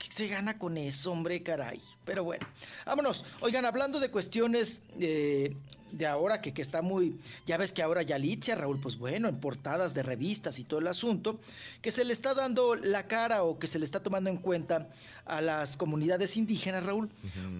se 0.09 0.27
gana 0.27 0.57
con 0.57 0.77
eso, 0.77 1.11
hombre, 1.13 1.41
caray? 1.41 1.81
Pero 2.03 2.25
bueno, 2.25 2.45
vámonos. 2.85 3.23
Oigan, 3.39 3.65
hablando 3.65 3.99
de 3.99 4.11
cuestiones 4.11 4.83
eh, 4.99 5.55
de 5.91 6.07
ahora, 6.07 6.41
que, 6.41 6.53
que 6.53 6.61
está 6.61 6.81
muy, 6.81 7.17
ya 7.45 7.57
ves 7.57 7.73
que 7.73 7.81
ahora 7.83 8.01
Yalitza, 8.01 8.55
Raúl, 8.55 8.79
pues 8.79 8.97
bueno, 8.97 9.27
en 9.27 9.39
portadas 9.39 9.93
de 9.93 10.03
revistas 10.03 10.59
y 10.59 10.63
todo 10.63 10.79
el 10.79 10.87
asunto, 10.87 11.39
que 11.81 11.91
se 11.91 12.03
le 12.05 12.13
está 12.13 12.33
dando 12.33 12.75
la 12.75 13.07
cara 13.07 13.43
o 13.43 13.59
que 13.59 13.67
se 13.67 13.79
le 13.79 13.85
está 13.85 14.01
tomando 14.01 14.29
en 14.29 14.37
cuenta 14.37 14.89
a 15.25 15.41
las 15.41 15.77
comunidades 15.77 16.35
indígenas, 16.37 16.85
Raúl. 16.85 17.09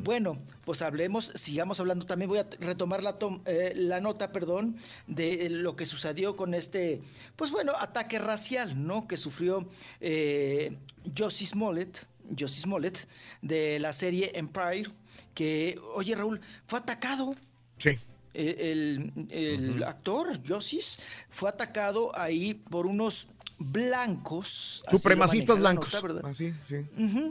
Bueno, 0.03 0.37
pues 0.65 0.81
hablemos, 0.81 1.31
sigamos 1.35 1.79
hablando. 1.79 2.05
También 2.05 2.29
voy 2.29 2.39
a 2.39 2.47
retomar 2.59 3.03
la, 3.03 3.19
tom- 3.19 3.41
eh, 3.45 3.73
la 3.75 3.99
nota, 4.01 4.31
perdón, 4.31 4.75
de 5.07 5.49
lo 5.49 5.75
que 5.75 5.85
sucedió 5.85 6.35
con 6.35 6.53
este, 6.53 7.01
pues 7.35 7.51
bueno, 7.51 7.73
ataque 7.79 8.19
racial, 8.19 8.85
¿no? 8.85 9.07
Que 9.07 9.15
sufrió 9.17 9.67
eh, 9.99 10.75
Josie 11.17 11.47
Smollett, 11.47 12.05
Josie 12.37 12.61
Smollett, 12.63 13.07
de 13.41 13.79
la 13.79 13.93
serie 13.93 14.31
Empire, 14.37 14.89
que, 15.33 15.79
oye, 15.95 16.15
Raúl, 16.15 16.41
fue 16.65 16.79
atacado. 16.79 17.35
Sí. 17.77 17.97
El, 18.33 19.83
actor, 19.85 20.39
Josis, 20.47 20.99
fue 21.29 21.49
atacado 21.49 22.11
ahí 22.17 22.53
por 22.53 22.85
unos 22.85 23.27
blancos. 23.57 24.83
lo 24.91 24.97
Supremacistas 24.97 25.57
blancos. 25.57 26.01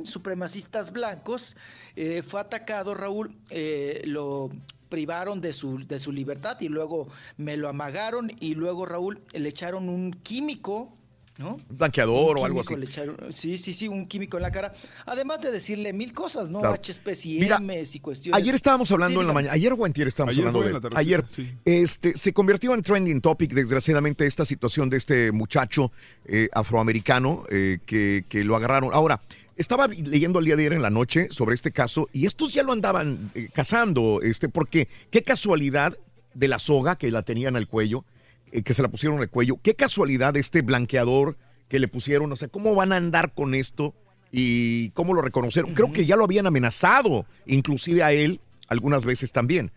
supremacistas 0.05 0.93
blancos. 0.93 1.57
eh, 1.97 2.23
fue 2.23 2.41
atacado, 2.41 2.95
Raúl, 2.95 3.35
eh, 3.51 4.03
lo 4.05 4.51
privaron 4.91 5.41
de 5.41 5.55
su, 5.55 5.79
de 5.87 5.99
su 5.99 6.13
libertad 6.13 6.61
y 6.61 6.69
luego 6.69 7.09
me 7.39 7.57
lo 7.57 7.69
amagaron 7.69 8.31
y 8.41 8.55
luego, 8.55 8.85
Raúl, 8.85 9.23
le 9.33 9.49
echaron 9.49 9.89
un 9.89 10.13
químico, 10.13 10.93
¿no? 11.41 11.55
Un 11.71 11.77
blanqueador 11.79 12.37
Un 12.37 12.43
o 12.43 12.45
algo 12.45 12.61
así. 12.61 12.77
le 12.77 12.85
echaron- 12.87 13.17
sí, 13.33 13.57
sí, 13.57 13.73
sí, 13.73 13.89
un 13.89 14.07
químico 14.07 14.37
en 14.37 14.43
la 14.43 14.53
cara. 14.53 14.73
Además 15.07 15.41
de 15.41 15.51
decirle 15.51 15.93
mil 15.95 16.13
cosas, 16.13 16.51
¿no? 16.51 16.61
Claro. 16.61 16.75
HSPs 16.77 17.25
y 17.27 17.39
Mira, 17.41 17.59
Ms 17.59 17.95
y 17.97 18.01
cuestiones. 18.01 18.41
Ayer 18.41 18.55
estábamos 18.55 18.93
hablando 18.93 19.19
Sí, 19.19 19.23
en 19.23 19.27
la 19.27 19.33
mañana, 19.33 19.55
ayer 19.55 19.73
o 19.73 19.85
antier 19.85 20.07
estábamos 20.07 20.35
Ayer 20.37 20.47
hablando 20.47 20.81
de 20.81 20.91
la 20.91 20.99
ayer. 21.01 21.25
sí. 21.29 21.51
Este 21.65 22.17
se 22.17 22.33
convirtió 22.35 22.75
en 22.75 22.83
trending 22.83 23.21
topic 23.23 23.53
desgraciadamente 23.55 24.27
esta 24.27 24.45
situación 24.45 24.91
de 24.91 24.99
este 24.99 25.33
muchacho 25.33 25.91
eh, 26.27 26.49
afroamericano 26.53 27.45
eh, 27.51 27.79
que, 27.87 28.25
que 28.29 28.45
lo 28.45 28.55
agarraron. 28.55 28.91
Ahora 28.93 29.21
estaba 29.57 29.89
leyendo 29.89 30.39
el 30.41 30.45
día 30.45 30.57
de 30.57 30.63
ayer 30.65 30.73
en 30.75 30.83
la 30.83 30.91
noche 30.91 31.29
sobre 31.31 31.55
este 31.55 31.73
caso 31.73 32.09
y 32.13 32.27
estos 32.27 32.53
ya 32.53 32.63
lo 32.63 32.73
andaban 32.73 33.31
eh, 33.35 33.49
cazando, 33.53 34.21
este, 34.23 34.49
porque 34.51 34.89
qué 35.11 35.23
casualidad 35.23 35.97
de 36.35 36.49
la 36.49 36.59
soga 36.59 36.97
que 36.97 37.11
la 37.11 37.23
tenían 37.23 37.57
al 37.57 37.67
cuello, 37.67 38.05
eh, 38.53 38.63
que 38.63 38.75
se 38.75 38.83
la 38.83 38.89
pusieron 38.89 39.21
al 39.21 39.31
cuello, 39.31 39.59
qué 39.63 39.75
casualidad 39.75 40.37
este 40.37 40.63
blanqueador 40.63 41.37
que 41.69 41.79
le 41.79 41.89
pusieron, 41.89 42.33
o 42.33 42.37
sea, 42.37 42.49
cómo 42.49 42.75
van 42.75 42.93
a 42.93 42.97
andar 42.97 43.33
con 43.33 43.55
esto 43.55 43.95
y 44.33 44.91
cómo 44.91 45.15
lo 45.15 45.23
reconocieron. 45.23 45.75
Creo 45.75 45.93
que 45.93 46.07
ya 46.07 46.17
lo 46.17 46.25
habían 46.25 46.47
amenazado, 46.47 47.27
inclusive 47.47 48.03
a 48.03 48.13
él, 48.13 48.41
algunas 48.69 49.05
veces 49.05 49.33
también. 49.33 49.71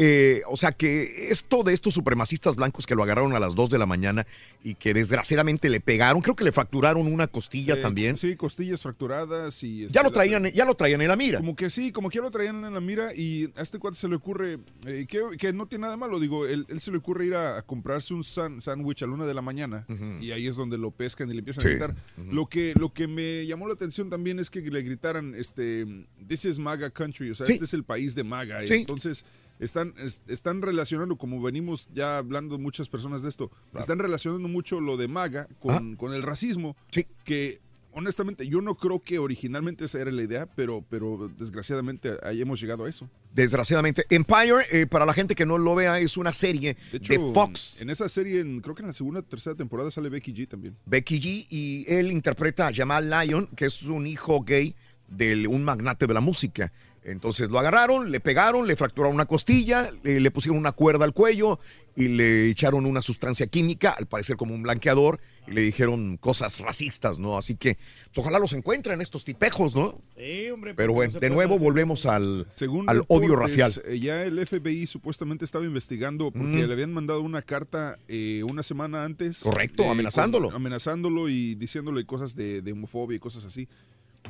Eh, 0.00 0.42
o 0.48 0.56
sea, 0.56 0.70
que 0.70 1.28
esto 1.30 1.64
de 1.64 1.74
estos 1.74 1.92
supremacistas 1.92 2.54
blancos 2.54 2.86
que 2.86 2.94
lo 2.94 3.02
agarraron 3.02 3.34
a 3.34 3.40
las 3.40 3.56
2 3.56 3.68
de 3.68 3.78
la 3.78 3.86
mañana 3.86 4.26
y 4.62 4.76
que 4.76 4.94
desgraciadamente 4.94 5.68
le 5.68 5.80
pegaron, 5.80 6.22
creo 6.22 6.36
que 6.36 6.44
le 6.44 6.52
fracturaron 6.52 7.12
una 7.12 7.26
costilla 7.26 7.74
Eh, 7.74 7.82
también. 7.82 8.16
Sí, 8.16 8.36
costillas 8.36 8.80
fracturadas 8.80 9.60
y... 9.64 9.82
este, 9.84 9.94
Ya 9.94 10.04
lo 10.04 10.12
traían, 10.12 10.44
ya 10.52 10.64
lo 10.64 10.74
traían 10.76 11.02
en 11.02 11.08
la 11.08 11.16
mira. 11.16 11.38
Como 11.40 11.56
que 11.56 11.68
sí, 11.68 11.90
como 11.90 12.10
que 12.10 12.18
ya 12.18 12.22
lo 12.22 12.30
traían 12.30 12.64
en 12.64 12.72
la 12.74 12.80
mira 12.80 13.12
y 13.12 13.50
a 13.56 13.62
este 13.62 13.80
cuate 13.80 13.96
se 13.96 14.06
le 14.08 14.14
ocurre, 14.14 14.58
eh, 14.86 15.06
que, 15.08 15.20
que 15.36 15.52
no 15.52 15.66
tiene 15.66 15.82
nada 15.82 15.96
malo, 15.96 16.20
digo, 16.20 16.46
él, 16.46 16.64
él 16.68 16.80
se 16.80 16.92
le 16.92 16.98
ocurre 16.98 17.26
ir 17.26 17.34
a, 17.34 17.58
a 17.58 17.62
comprarse 17.62 18.14
un 18.14 18.22
sándwich 18.22 19.02
a 19.02 19.06
la 19.08 19.12
una 19.14 19.26
de 19.26 19.34
la 19.34 19.42
mañana 19.42 19.84
y 20.20 20.30
ahí 20.30 20.46
es 20.46 20.54
donde 20.54 20.78
lo 20.78 20.92
pescan 20.92 21.28
y 21.28 21.32
le 21.32 21.40
empiezan 21.40 21.62
Sí. 21.62 21.68
a 21.68 21.70
gritar. 21.72 21.94
lo, 22.30 22.46
que, 22.46 22.72
lo 22.78 22.92
que 22.92 23.08
me 23.08 23.44
llamó 23.46 23.66
la 23.66 23.74
atención 23.74 24.10
también 24.10 24.38
es 24.38 24.48
que 24.48 24.60
le 24.60 24.80
gritaran, 24.82 25.34
este, 25.34 25.84
this 26.28 26.44
is 26.44 26.60
MAGA 26.60 26.90
country, 26.90 27.30
o 27.30 27.34
sea, 27.34 27.46
Sí. 27.46 27.54
este 27.54 27.64
es 27.64 27.74
el 27.74 27.82
país 27.82 28.14
de 28.14 28.22
MAGA. 28.22 28.64
Sí. 28.64 28.74
Entonces... 28.74 29.24
Están, 29.58 29.94
es- 29.98 30.22
están 30.28 30.62
relacionando, 30.62 31.16
como 31.16 31.40
venimos 31.42 31.88
ya 31.94 32.18
hablando 32.18 32.58
muchas 32.58 32.88
personas 32.88 33.22
de 33.22 33.28
esto, 33.28 33.50
están 33.78 33.98
relacionando 33.98 34.46
mucho 34.48 34.80
lo 34.80 34.96
de 34.96 35.08
MAGA 35.08 35.48
con, 35.58 35.96
con 35.96 36.12
el 36.12 36.22
racismo, 36.22 36.76
que 37.24 37.60
honestamente 37.90 38.46
yo 38.46 38.60
no 38.60 38.76
creo 38.76 39.00
que 39.00 39.18
originalmente 39.18 39.86
esa 39.86 40.00
era 40.00 40.12
la 40.12 40.22
idea, 40.22 40.46
pero, 40.46 40.84
pero 40.88 41.28
desgraciadamente 41.36 42.12
ahí 42.22 42.40
hemos 42.40 42.60
llegado 42.60 42.84
a 42.84 42.88
eso. 42.88 43.10
Desgraciadamente. 43.34 44.04
Empire, 44.10 44.64
eh, 44.70 44.86
para 44.86 45.04
la 45.04 45.12
gente 45.12 45.34
que 45.34 45.44
no 45.44 45.58
lo 45.58 45.74
vea, 45.74 45.98
es 45.98 46.16
una 46.16 46.32
serie 46.32 46.76
de, 46.92 46.98
De 47.00 47.14
hecho, 47.14 47.32
Fox. 47.32 47.80
En 47.80 47.90
esa 47.90 48.08
serie, 48.08 48.40
en- 48.40 48.60
creo 48.60 48.76
que 48.76 48.82
en 48.82 48.88
la 48.88 48.94
segunda 48.94 49.20
o 49.20 49.22
tercera 49.24 49.56
temporada 49.56 49.90
sale 49.90 50.08
Becky 50.08 50.32
G 50.32 50.46
también. 50.46 50.76
Becky 50.86 51.20
G 51.20 51.46
y 51.50 51.84
él 51.88 52.12
interpreta 52.12 52.68
a 52.68 52.72
Jamal 52.72 53.10
Lyon, 53.10 53.48
que 53.56 53.64
es 53.66 53.82
un 53.82 54.06
hijo 54.06 54.40
gay 54.42 54.76
de 55.08 55.48
un 55.48 55.64
magnate 55.64 56.06
de 56.06 56.14
la 56.14 56.20
música. 56.20 56.72
Entonces 57.10 57.48
lo 57.50 57.58
agarraron, 57.58 58.10
le 58.10 58.20
pegaron, 58.20 58.66
le 58.66 58.76
fracturaron 58.76 59.14
una 59.14 59.26
costilla, 59.26 59.90
le, 60.02 60.20
le 60.20 60.30
pusieron 60.30 60.58
una 60.58 60.72
cuerda 60.72 61.04
al 61.04 61.12
cuello 61.12 61.58
y 61.96 62.08
le 62.08 62.48
echaron 62.50 62.86
una 62.86 63.02
sustancia 63.02 63.46
química, 63.48 63.90
al 63.90 64.06
parecer 64.06 64.36
como 64.36 64.54
un 64.54 64.62
blanqueador, 64.62 65.18
y 65.48 65.52
le 65.52 65.62
dijeron 65.62 66.16
cosas 66.16 66.60
racistas, 66.60 67.18
¿no? 67.18 67.36
Así 67.36 67.56
que 67.56 67.76
pues, 68.14 68.18
ojalá 68.18 68.38
los 68.38 68.52
encuentren 68.52 69.00
estos 69.00 69.24
tipejos, 69.24 69.74
¿no? 69.74 70.00
Sí, 70.16 70.48
hombre. 70.50 70.74
Pero 70.74 70.92
bueno, 70.92 71.14
no 71.14 71.20
de 71.20 71.30
nuevo 71.30 71.54
hacer 71.54 71.64
volvemos 71.64 72.06
al, 72.06 72.46
Según 72.50 72.88
al 72.88 73.02
odio 73.08 73.34
racial. 73.34 73.72
eh, 73.86 73.98
Ya 73.98 74.22
el 74.22 74.38
FBI 74.46 74.86
supuestamente 74.86 75.44
estaba 75.44 75.64
investigando 75.64 76.30
porque 76.30 76.44
Mm. 76.62 76.66
le 76.66 76.72
habían 76.72 76.92
mandado 76.92 77.22
una 77.22 77.42
carta 77.42 77.98
eh, 78.06 78.42
una 78.48 78.62
semana 78.62 79.04
antes. 79.04 79.38
Correcto, 79.40 79.82
eh, 79.84 79.88
amenazándolo. 79.90 80.48
con- 80.48 80.56
amenazándolo 80.56 81.28
y 81.28 81.54
diciéndole 81.56 82.04
cosas 82.04 82.36
de, 82.36 82.62
de 82.62 82.72
homofobia 82.72 83.16
y 83.16 83.20
cosas 83.20 83.44
así. 83.44 83.66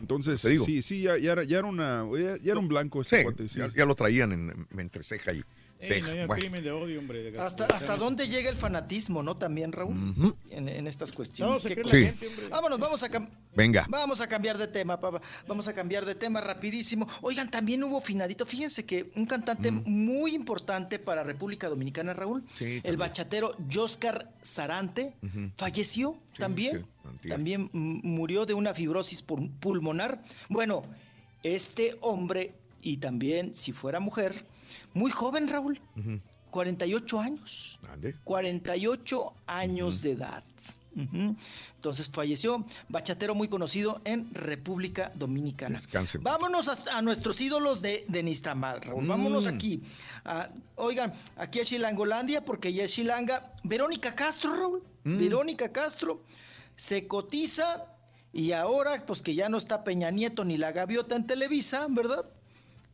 Entonces, 0.01 0.43
digo. 0.43 0.65
sí, 0.65 0.83
sí, 0.83 1.03
ya, 1.03 1.17
ya 1.19 1.33
era, 1.33 1.45
ya 1.45 1.59
era 1.59 1.67
una, 1.69 2.07
ya, 2.19 2.37
ya 2.39 2.53
era 2.53 2.61
un 2.61 2.69
blanco 2.69 3.03
ese 3.03 3.19
Sí, 3.19 3.23
cuate, 3.25 3.49
sí. 3.49 3.59
ya, 3.59 3.69
ya 3.75 3.85
lo 3.85 3.95
traían 3.95 4.33
en, 4.33 4.51
en- 4.71 4.81
entre 4.81 5.03
ceja 5.03 5.33
y 5.33 5.43
Ey, 5.81 5.89
ceja. 5.89 6.07
no 6.07 6.13
hay 6.13 6.19
un 6.21 6.27
Bueno. 6.27 6.41
crimen 6.41 6.65
de 6.65 6.71
odio, 6.73 6.99
hombre. 6.99 7.31
de- 7.31 7.39
¿Hasta, 7.41 7.67
hasta 7.67 7.97
dónde 7.97 8.27
llega 8.29 8.51
el 8.51 8.57
fanatismo, 8.57 9.23
no? 9.23 9.37
También, 9.37 9.73
Raúl, 9.73 10.35
en, 10.51 10.69
en 10.69 10.87
estas 10.87 11.13
cuestiones. 11.13 11.63
No. 11.65 11.69
Sí. 11.87 12.05
gente. 12.05 12.29
Vámonos, 12.51 12.79
vamos 12.81 13.03
a 13.03 13.09
Venga. 13.55 13.87
Vamos 13.89 14.21
a 14.21 14.27
cambiar 14.29 14.57
de 14.59 14.69
tema, 14.69 15.01
papá. 15.01 15.21
Vamos 15.47 15.67
a 15.69 15.73
cambiar 15.75 16.05
de 16.05 16.15
tema 16.15 16.41
rapidísimo. 16.41 17.07
Oigan, 17.23 17.51
también 17.51 17.83
hubo 17.85 18.01
finadito. 18.01 18.45
Fíjense 18.47 18.85
que 18.85 19.11
un 19.17 19.27
cantante 19.27 19.71
muy 19.71 20.35
importante 20.35 20.99
para 20.99 21.23
República 21.25 21.69
Dominicana, 21.69 22.13
Raúl, 22.15 22.45
Sí, 22.55 22.81
el 22.85 22.97
bachatero 22.97 23.57
Joscar 23.73 24.33
Sarante, 24.43 25.15
falleció 25.57 26.19
también. 26.37 26.87
sí, 27.23 27.29
también 27.29 27.71
mm, 27.73 28.01
murió 28.07 28.47
de 28.47 28.55
una 28.55 28.75
fibrosis 28.75 29.27
pul- 29.27 29.51
pulmonar. 29.61 30.23
Bueno, 30.49 30.83
este 31.43 31.97
hombre, 32.01 32.53
y 32.83 32.99
también 32.99 33.55
si 33.55 33.73
fuera 33.73 34.01
mujer, 34.01 34.45
muy 34.95 35.11
joven, 35.11 35.49
Raúl, 35.49 35.81
Ujú. 35.97 36.21
48 36.51 37.21
años. 37.21 37.79
Ande. 37.93 38.15
48 38.25 39.35
años 39.47 40.03
de 40.03 40.13
edad. 40.13 40.43
Entonces 41.77 42.09
falleció, 42.09 42.65
bachatero 42.89 43.35
muy 43.35 43.47
conocido 43.47 44.01
en 44.05 44.35
República 44.35 45.13
Dominicana. 45.15 45.77
Descanse. 45.77 46.19
Vámonos 46.19 46.69
a 46.69 47.03
nuestros 47.03 47.41
ídolos 47.41 47.81
de, 47.83 48.05
de 48.09 48.23
Nistamal, 48.25 48.81
Raúl. 48.81 49.07
Vámonos 49.07 49.45
Mm. 49.47 49.49
aquí. 49.55 49.83
Ah, 50.25 50.49
oigan, 50.75 51.13
aquí 51.37 51.61
a 51.61 51.65
Chilangolandia, 51.65 52.45
porque 52.45 52.73
ya 52.73 52.83
es 52.85 52.93
Chilanga. 52.93 53.53
Verónica 53.63 54.15
Castro, 54.17 54.57
Raúl. 54.57 54.83
Mm. 55.05 55.19
Verónica 55.19 55.71
Castro 55.71 56.23
se 56.75 57.07
cotiza 57.07 57.85
y 58.33 58.51
ahora, 58.53 59.05
pues 59.07 59.23
que 59.23 59.35
ya 59.37 59.49
no 59.49 59.57
está 59.59 59.85
Peña 59.85 60.11
Nieto 60.11 60.45
ni 60.45 60.57
la 60.57 60.73
gaviota 60.73 61.15
en 61.15 61.27
Televisa, 61.29 61.87
¿verdad? 61.89 62.25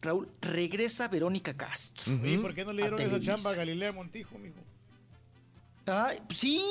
Raúl, 0.05 0.29
regresa 0.41 1.09
Verónica 1.09 1.55
Castro. 1.55 2.13
Oye, 2.23 2.39
¿por 2.39 2.55
qué 2.55 2.65
no 2.65 2.73
le 2.73 2.83
dieron 2.83 3.01
esa 3.01 3.21
chamba 3.21 3.51
a 3.51 3.55
Galilea 3.55 3.93
Montijo, 3.93 4.39
mijo? 4.39 4.57
Ay, 5.87 6.19
sí, 6.31 6.63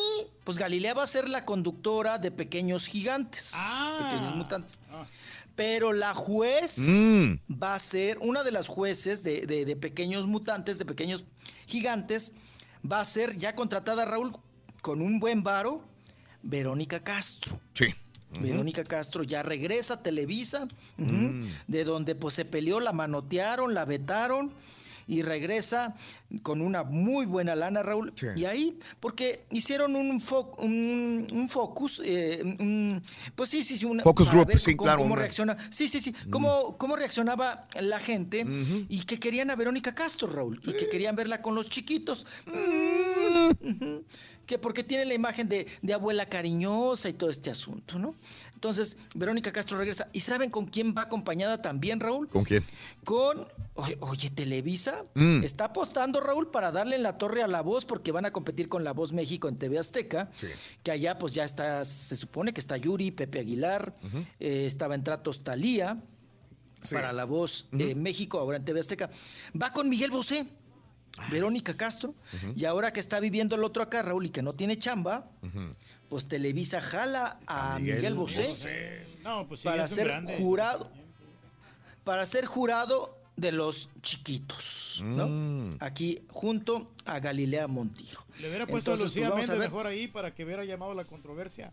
pues 0.43 0.57
Galilea 0.57 0.93
va 0.95 1.03
a 1.03 1.07
ser 1.07 1.29
la 1.29 1.45
conductora 1.45 2.17
de 2.17 2.31
Pequeños 2.31 2.87
Gigantes, 2.87 3.53
Pequeños 3.99 4.35
Mutantes. 4.35 4.79
Pero 5.55 5.93
la 5.93 6.15
juez 6.15 6.79
Mm. 6.79 7.33
va 7.61 7.75
a 7.75 7.79
ser, 7.79 8.17
una 8.21 8.43
de 8.43 8.51
las 8.51 8.67
jueces 8.67 9.21
de, 9.21 9.45
de- 9.45 9.65
de 9.65 9.75
Pequeños 9.75 10.25
Mutantes, 10.25 10.79
de 10.79 10.85
Pequeños 10.85 11.25
Gigantes, 11.67 12.33
va 12.89 13.01
a 13.01 13.05
ser 13.05 13.37
ya 13.37 13.53
contratada, 13.53 14.03
Raúl, 14.05 14.35
con 14.81 14.99
un 15.01 15.19
buen 15.19 15.43
varo, 15.43 15.83
Verónica 16.41 17.03
Castro. 17.03 17.59
Sí. 17.73 17.93
Verónica 18.41 18.83
Castro 18.83 19.23
ya 19.23 19.43
regresa 19.43 19.95
a 19.95 20.03
Televisa, 20.03 20.67
Mm. 20.97 21.41
de 21.67 21.83
donde 21.83 22.15
pues 22.15 22.33
se 22.33 22.45
peleó, 22.45 22.79
la 22.79 22.91
manotearon, 22.93 23.73
la 23.73 23.85
vetaron 23.85 24.51
y 25.05 25.21
regresa 25.21 25.95
con 26.43 26.61
una 26.61 26.83
muy 26.85 27.25
buena 27.25 27.55
lana, 27.57 27.83
Raúl. 27.83 28.13
Y 28.37 28.45
ahí, 28.45 28.79
porque 29.01 29.41
hicieron 29.51 29.97
un, 29.97 30.21
fo- 30.21 30.55
un, 30.59 31.27
un 31.29 31.49
focus, 31.49 32.01
eh, 32.05 32.41
un- 32.41 33.01
pues 33.35 33.49
sí, 33.49 33.65
sí, 33.65 33.77
sí. 33.77 33.85
Una, 33.85 34.01
Focus 34.03 34.31
group, 34.31 34.47
ver 34.47 34.59
sí, 34.59 34.75
cómo, 34.77 34.85
claro, 34.87 35.01
Cómo 35.01 35.15
reacciona, 35.17 35.57
sí, 35.69 35.89
sí, 35.89 35.99
sí. 35.99 36.15
Cómo, 36.29 36.77
cómo 36.77 36.95
reaccionaba 36.95 37.67
la 37.81 37.99
gente 37.99 38.45
y 38.87 39.03
que 39.03 39.19
querían 39.19 39.51
a 39.51 39.57
Verónica 39.57 39.93
Castro, 39.93 40.27
Raúl, 40.29 40.61
y 40.65 40.71
que 40.71 40.87
querían 40.87 41.17
verla 41.17 41.41
con 41.41 41.53
los 41.53 41.69
chiquitos. 41.69 42.25
Ujú. 42.47 44.03
Que 44.45 44.57
porque 44.57 44.83
tiene 44.83 45.05
la 45.05 45.13
imagen 45.13 45.47
de, 45.47 45.67
de 45.81 45.93
abuela 45.93 46.25
cariñosa 46.27 47.07
y 47.09 47.13
todo 47.13 47.29
este 47.29 47.49
asunto, 47.49 47.97
¿no? 47.97 48.15
Entonces, 48.55 48.97
Verónica 49.15 49.51
Castro 49.51 49.77
regresa. 49.77 50.07
¿Y 50.13 50.21
saben 50.21 50.49
con 50.49 50.65
quién 50.65 50.93
va 50.97 51.03
acompañada 51.03 51.61
también, 51.61 51.99
Raúl? 51.99 52.29
¿Con 52.29 52.43
quién? 52.45 52.63
Con, 53.03 53.45
oye, 53.75 53.97
oye, 54.01 54.29
Televisa 54.29 55.03
Mm. 55.15 55.43
está 55.43 55.65
apostando, 55.65 56.21
Raúl, 56.21 56.49
para 56.49 56.71
darle 56.71 56.95
en 56.95 57.03
la 57.03 57.17
torre 57.17 57.43
a 57.43 57.47
La 57.47 57.61
Voz, 57.61 57.83
porque 57.85 58.11
van 58.13 58.25
a 58.25 58.31
competir 58.31 58.69
con 58.69 58.83
La 58.85 58.93
Voz 58.93 59.11
México 59.11 59.47
en 59.49 59.55
TV 59.57 59.79
Azteca, 59.79 60.29
que 60.81 60.91
allá 60.91 61.17
pues 61.19 61.33
ya 61.33 61.43
está, 61.43 61.83
se 61.85 62.15
supone 62.15 62.53
que 62.53 62.59
está 62.61 62.77
Yuri, 62.77 63.11
Pepe 63.11 63.39
Aguilar, 63.39 63.95
eh, 64.39 64.65
estaba 64.65 64.95
en 64.95 65.03
tratos 65.03 65.43
Talía, 65.43 66.01
para 66.91 67.13
La 67.13 67.23
Voz 67.25 67.67
eh, 67.79 67.95
México, 67.95 68.39
ahora 68.39 68.57
en 68.57 68.65
TV 68.65 68.79
Azteca. 68.81 69.09
Va 69.61 69.71
con 69.73 69.89
Miguel 69.89 70.11
Bosé, 70.11 70.45
Verónica 71.29 71.75
Castro, 71.77 72.15
y 72.55 72.65
ahora 72.65 72.91
que 72.91 72.99
está 72.99 73.19
viviendo 73.19 73.55
el 73.55 73.63
otro 73.63 73.83
acá, 73.83 74.01
Raúl, 74.01 74.25
y 74.25 74.29
que 74.29 74.41
no 74.41 74.53
tiene 74.53 74.77
chamba, 74.77 75.29
pues 76.09 76.27
Televisa 76.27 76.81
jala 76.81 77.39
a, 77.47 77.77
Miguel, 77.79 78.15
Bosé, 78.15 79.05
No, 79.23 79.47
pues 79.47 79.61
sí, 79.61 79.65
para 79.65 79.87
ser 79.87 80.07
grande. 80.07 80.35
jurado, 80.37 80.89
para 82.03 82.25
ser 82.25 82.45
jurado 82.45 83.17
de 83.35 83.51
los 83.51 83.89
chiquitos, 84.01 85.01
¿no? 85.03 85.27
Mm. 85.27 85.77
Aquí 85.79 86.21
junto 86.29 86.91
a 87.05 87.19
Galilea 87.19 87.67
Montijo. 87.67 88.25
Le 88.39 88.47
hubiera 88.47 88.67
puesto 88.67 88.91
Entonces, 88.93 89.05
a 89.17 89.19
Lucía 89.19 89.21
pues, 89.21 89.29
vamos 89.31 89.49
a 89.49 89.53
Méndez 89.53 89.59
ver. 89.59 89.69
mejor 89.69 89.87
ahí 89.87 90.07
para 90.07 90.33
que 90.35 90.43
hubiera 90.45 90.63
llamado 90.65 90.93
la 90.93 91.05
controversia. 91.05 91.71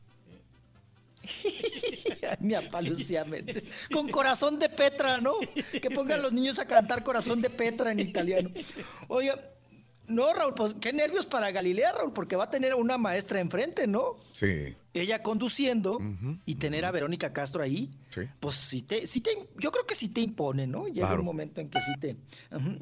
Mi 2.40 2.54
papá 2.54 2.80
Méndez. 3.26 3.68
Con 3.92 4.08
corazón 4.08 4.58
de 4.58 4.68
Petra, 4.68 5.20
¿no? 5.20 5.34
Que 5.80 5.90
pongan 5.90 6.22
los 6.22 6.32
niños 6.32 6.58
a 6.58 6.66
cantar 6.66 7.04
corazón 7.04 7.42
de 7.42 7.50
Petra 7.50 7.92
en 7.92 8.00
italiano. 8.00 8.50
Oiga, 9.08 9.36
no, 10.10 10.32
Raúl, 10.34 10.54
pues 10.54 10.74
qué 10.74 10.92
nervios 10.92 11.24
para 11.26 11.50
Galilea, 11.50 11.92
Raúl, 11.92 12.12
porque 12.12 12.36
va 12.36 12.44
a 12.44 12.50
tener 12.50 12.74
una 12.74 12.98
maestra 12.98 13.40
enfrente, 13.40 13.86
¿no? 13.86 14.16
Sí. 14.32 14.76
Ella 14.92 15.22
conduciendo 15.22 16.00
y 16.44 16.56
tener 16.56 16.84
a 16.84 16.90
Verónica 16.90 17.32
Castro 17.32 17.62
ahí, 17.62 17.90
Sí. 18.10 18.22
pues 18.40 18.56
sí 18.56 18.82
te, 18.82 19.06
sí 19.06 19.20
te, 19.20 19.30
yo 19.56 19.70
creo 19.70 19.86
que 19.86 19.94
sí 19.94 20.08
te 20.08 20.20
impone, 20.20 20.66
¿no? 20.66 20.88
Llega 20.88 21.06
Claro. 21.06 21.20
un 21.22 21.26
momento 21.26 21.60
en 21.60 21.70
que 21.70 21.80
sí 21.80 21.92
te. 22.00 22.16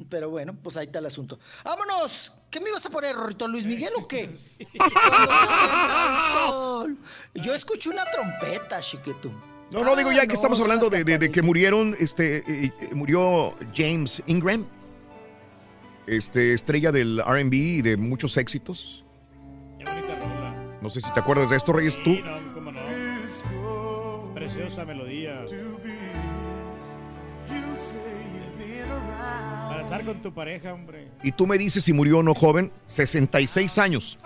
Pero 0.09 0.29
bueno, 0.31 0.55
pues 0.61 0.75
ahí 0.75 0.87
está 0.87 0.97
el 0.99 1.05
asunto. 1.05 1.37
¡Vámonos! 1.63 2.33
¿Qué 2.49 2.59
me 2.59 2.69
ibas 2.69 2.83
a 2.85 2.89
poner, 2.89 3.15
Rorrito 3.15 3.47
Luis 3.47 3.65
Miguel 3.67 3.93
o 3.95 4.07
qué? 4.07 4.31
Sol. 6.35 6.97
Yo 7.35 7.53
escuché 7.53 7.89
una 7.89 8.05
trompeta, 8.05 8.79
chiquito. 8.79 9.31
No, 9.71 9.83
no, 9.83 9.95
digo 9.95 10.11
ya 10.11 10.19
Ah, 10.21 10.21
que 10.23 10.29
no, 10.29 10.33
estamos 10.33 10.59
hablando 10.59 10.85
las 10.89 10.91
de, 10.91 11.03
de- 11.03 11.17
de 11.19 11.31
que 11.31 11.43
murieron, 11.43 11.95
este, 11.99 12.37
eh, 12.37 12.73
eh, 12.81 12.89
murió 12.95 13.55
James 13.75 14.23
Ingram, 14.25 14.65
este, 16.09 16.53
estrella 16.53 16.91
del 16.91 17.19
R&B 17.19 17.55
y 17.55 17.81
de 17.81 17.97
muchos 17.97 18.37
éxitos. 18.37 19.05
No 20.81 20.89
sé 20.89 21.01
si 21.01 21.11
te 21.13 21.19
acuerdas 21.19 21.49
de 21.49 21.57
esto, 21.57 21.73
Reyes, 21.73 21.97
tú. 22.03 22.15
Sí, 22.15 22.23
no, 22.23 22.53
cómo 22.53 22.71
no. 22.71 24.31
Preciosa 24.33 24.85
melodía. 24.85 25.45
Para 29.67 29.81
Estar 29.81 30.05
con 30.05 30.21
tu 30.21 30.33
pareja, 30.33 30.73
hombre. 30.73 31.09
Y 31.21 31.31
tú 31.31 31.45
me 31.45 31.57
dices 31.57 31.83
si 31.83 31.93
murió 31.93 32.19
o 32.19 32.23
no 32.23 32.33
joven, 32.33 32.71
66 32.85 33.77
años. 33.77 34.17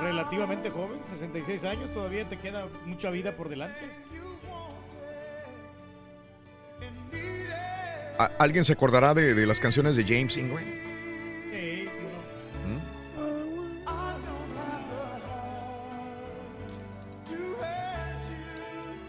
Relativamente 0.00 0.70
joven, 0.70 1.00
66 1.02 1.64
años, 1.64 1.92
todavía 1.92 2.28
te 2.28 2.38
queda 2.38 2.68
mucha 2.86 3.10
vida 3.10 3.36
por 3.36 3.48
delante. 3.48 3.80
¿Alguien 8.18 8.64
se 8.64 8.72
acordará 8.72 9.14
de, 9.14 9.32
de 9.34 9.46
las 9.46 9.60
canciones 9.60 9.94
de 9.94 10.02
James 10.02 10.36
Ingram? 10.36 10.64
Sí, 11.52 11.88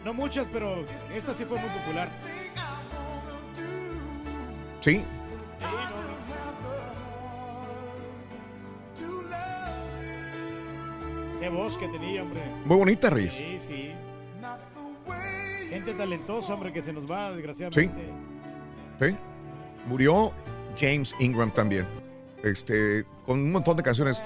No 0.05 0.13
muchas, 0.13 0.47
pero 0.53 0.85
esta 1.13 1.33
sí 1.33 1.43
fue 1.45 1.59
muy 1.59 1.69
popular. 1.69 2.07
Sí. 4.79 5.03
Qué 11.39 11.49
voz 11.49 11.77
que 11.77 11.88
tenía, 11.88 12.21
hombre. 12.21 12.41
Muy 12.65 12.77
bonita, 12.77 13.09
Reyes. 13.09 13.33
Sí, 13.33 13.59
sí. 13.67 13.91
Gente 15.69 15.93
talentosa, 15.93 16.53
hombre, 16.53 16.71
que 16.73 16.81
se 16.81 16.93
nos 16.93 17.09
va, 17.09 17.31
desgraciadamente. 17.31 18.01
Sí. 18.01 18.28
Murió 19.87 20.31
James 20.79 21.15
Ingram 21.19 21.51
también. 21.53 21.85
Este, 22.43 23.05
con 23.25 23.39
un 23.39 23.51
montón 23.51 23.77
de 23.77 23.83
canciones 23.83 24.17
de 24.17 24.23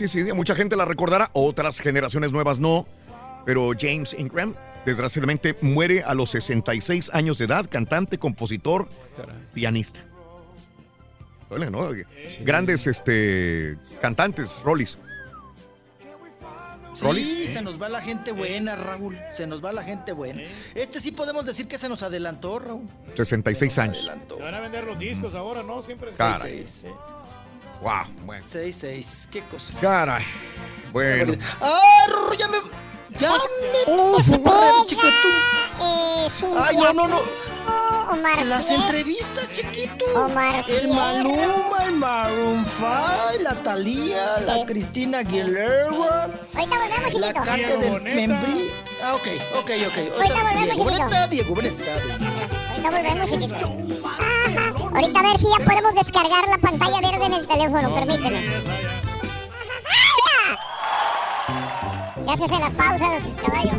Sí, 0.00 0.08
sí, 0.08 0.24
sí. 0.24 0.32
Mucha 0.32 0.54
gente 0.54 0.76
la 0.76 0.86
recordará, 0.86 1.28
otras 1.34 1.78
generaciones 1.78 2.32
nuevas 2.32 2.58
no. 2.58 2.86
Pero 3.44 3.72
James 3.78 4.16
Ingram, 4.18 4.54
desgraciadamente, 4.86 5.54
muere 5.60 6.02
a 6.02 6.14
los 6.14 6.30
66 6.30 7.10
años 7.12 7.36
de 7.36 7.44
edad, 7.44 7.66
cantante, 7.68 8.16
compositor, 8.16 8.88
pianista. 9.52 10.00
Duele, 11.50 11.70
¿no? 11.70 11.90
Grandes 12.40 12.86
este, 12.86 13.76
cantantes, 14.00 14.58
Rollis. 14.64 14.96
¿Rollis? 17.02 17.28
Sí, 17.28 17.46
se 17.48 17.60
nos 17.60 17.80
va 17.80 17.90
la 17.90 18.00
gente 18.00 18.32
buena, 18.32 18.76
Raúl. 18.76 19.18
Se 19.34 19.46
nos 19.46 19.62
va 19.62 19.70
la 19.70 19.84
gente 19.84 20.12
buena. 20.12 20.40
Este 20.74 20.98
sí 21.02 21.12
podemos 21.12 21.44
decir 21.44 21.68
que 21.68 21.76
se 21.76 21.90
nos 21.90 22.02
adelantó, 22.02 22.58
Raúl. 22.58 22.88
66 23.16 23.78
años. 23.78 24.10
Se 24.28 24.34
van 24.42 24.54
a 24.54 24.60
vender 24.60 24.84
los 24.84 24.98
discos 24.98 25.34
ahora, 25.34 25.62
¿no? 25.62 25.82
Siempre. 25.82 26.10
Caray. 26.16 26.66
Sí, 26.66 26.86
sí. 26.86 26.88
Wow, 27.80 28.04
bueno. 28.26 28.44
6-6, 28.46 29.28
qué 29.30 29.42
cosa. 29.44 29.72
Caray. 29.80 30.24
Bueno. 30.92 31.34
¡Ah, 31.60 31.80
ya 32.38 32.48
me. 32.48 32.58
Ya 33.18 33.32
me. 33.32 34.16
Miss 34.16 34.28
Corre, 34.44 34.86
chiquito. 34.86 35.28
Eh, 35.82 36.28
Ay, 36.62 36.76
no, 36.76 36.92
no, 36.92 37.08
no. 37.08 37.20
Omar 38.10 38.44
Las 38.44 38.70
entrevistas, 38.70 39.50
chiquito. 39.52 40.04
Omar 40.14 40.56
El 40.68 40.80
Fierro. 40.80 40.94
Maluma, 40.94 41.84
el 41.84 41.92
Maroon 41.92 42.66
5, 42.66 42.86
la 43.40 43.54
Talía, 43.62 44.40
la 44.40 44.66
Cristina 44.66 45.18
Aguilera. 45.18 46.28
Ahorita 46.54 46.78
volvemos, 46.78 47.14
La 47.14 47.28
chiquito. 47.28 47.44
Cate 47.44 47.76
del 47.78 48.02
Membrí. 48.02 48.70
Ah, 49.02 49.14
ok, 49.14 49.26
ok, 49.60 49.70
ok. 49.86 49.98
Ahorita 50.16 50.34
volvemos, 50.34 50.64
Diego 50.64 50.84
chiquito. 50.84 50.84
Boneta, 50.84 51.26
Diego 51.28 51.54
Boneta. 51.54 51.84
Ahorita 52.70 52.90
volvemos, 52.90 53.30
chiquito. 53.30 54.29
Ahorita 54.92 55.20
a 55.20 55.22
ver 55.22 55.38
si 55.38 55.46
ya 55.46 55.64
podemos 55.64 55.94
descargar 55.94 56.48
la 56.48 56.58
pantalla 56.58 57.00
verde 57.00 57.26
en 57.26 57.32
el 57.34 57.46
teléfono, 57.46 57.94
permíteme. 57.94 58.42
¿Qué 62.24 62.30
haces 62.32 62.50
en 62.52 62.60
las 62.60 62.72
pausas, 62.72 63.28
caballo? 63.42 63.72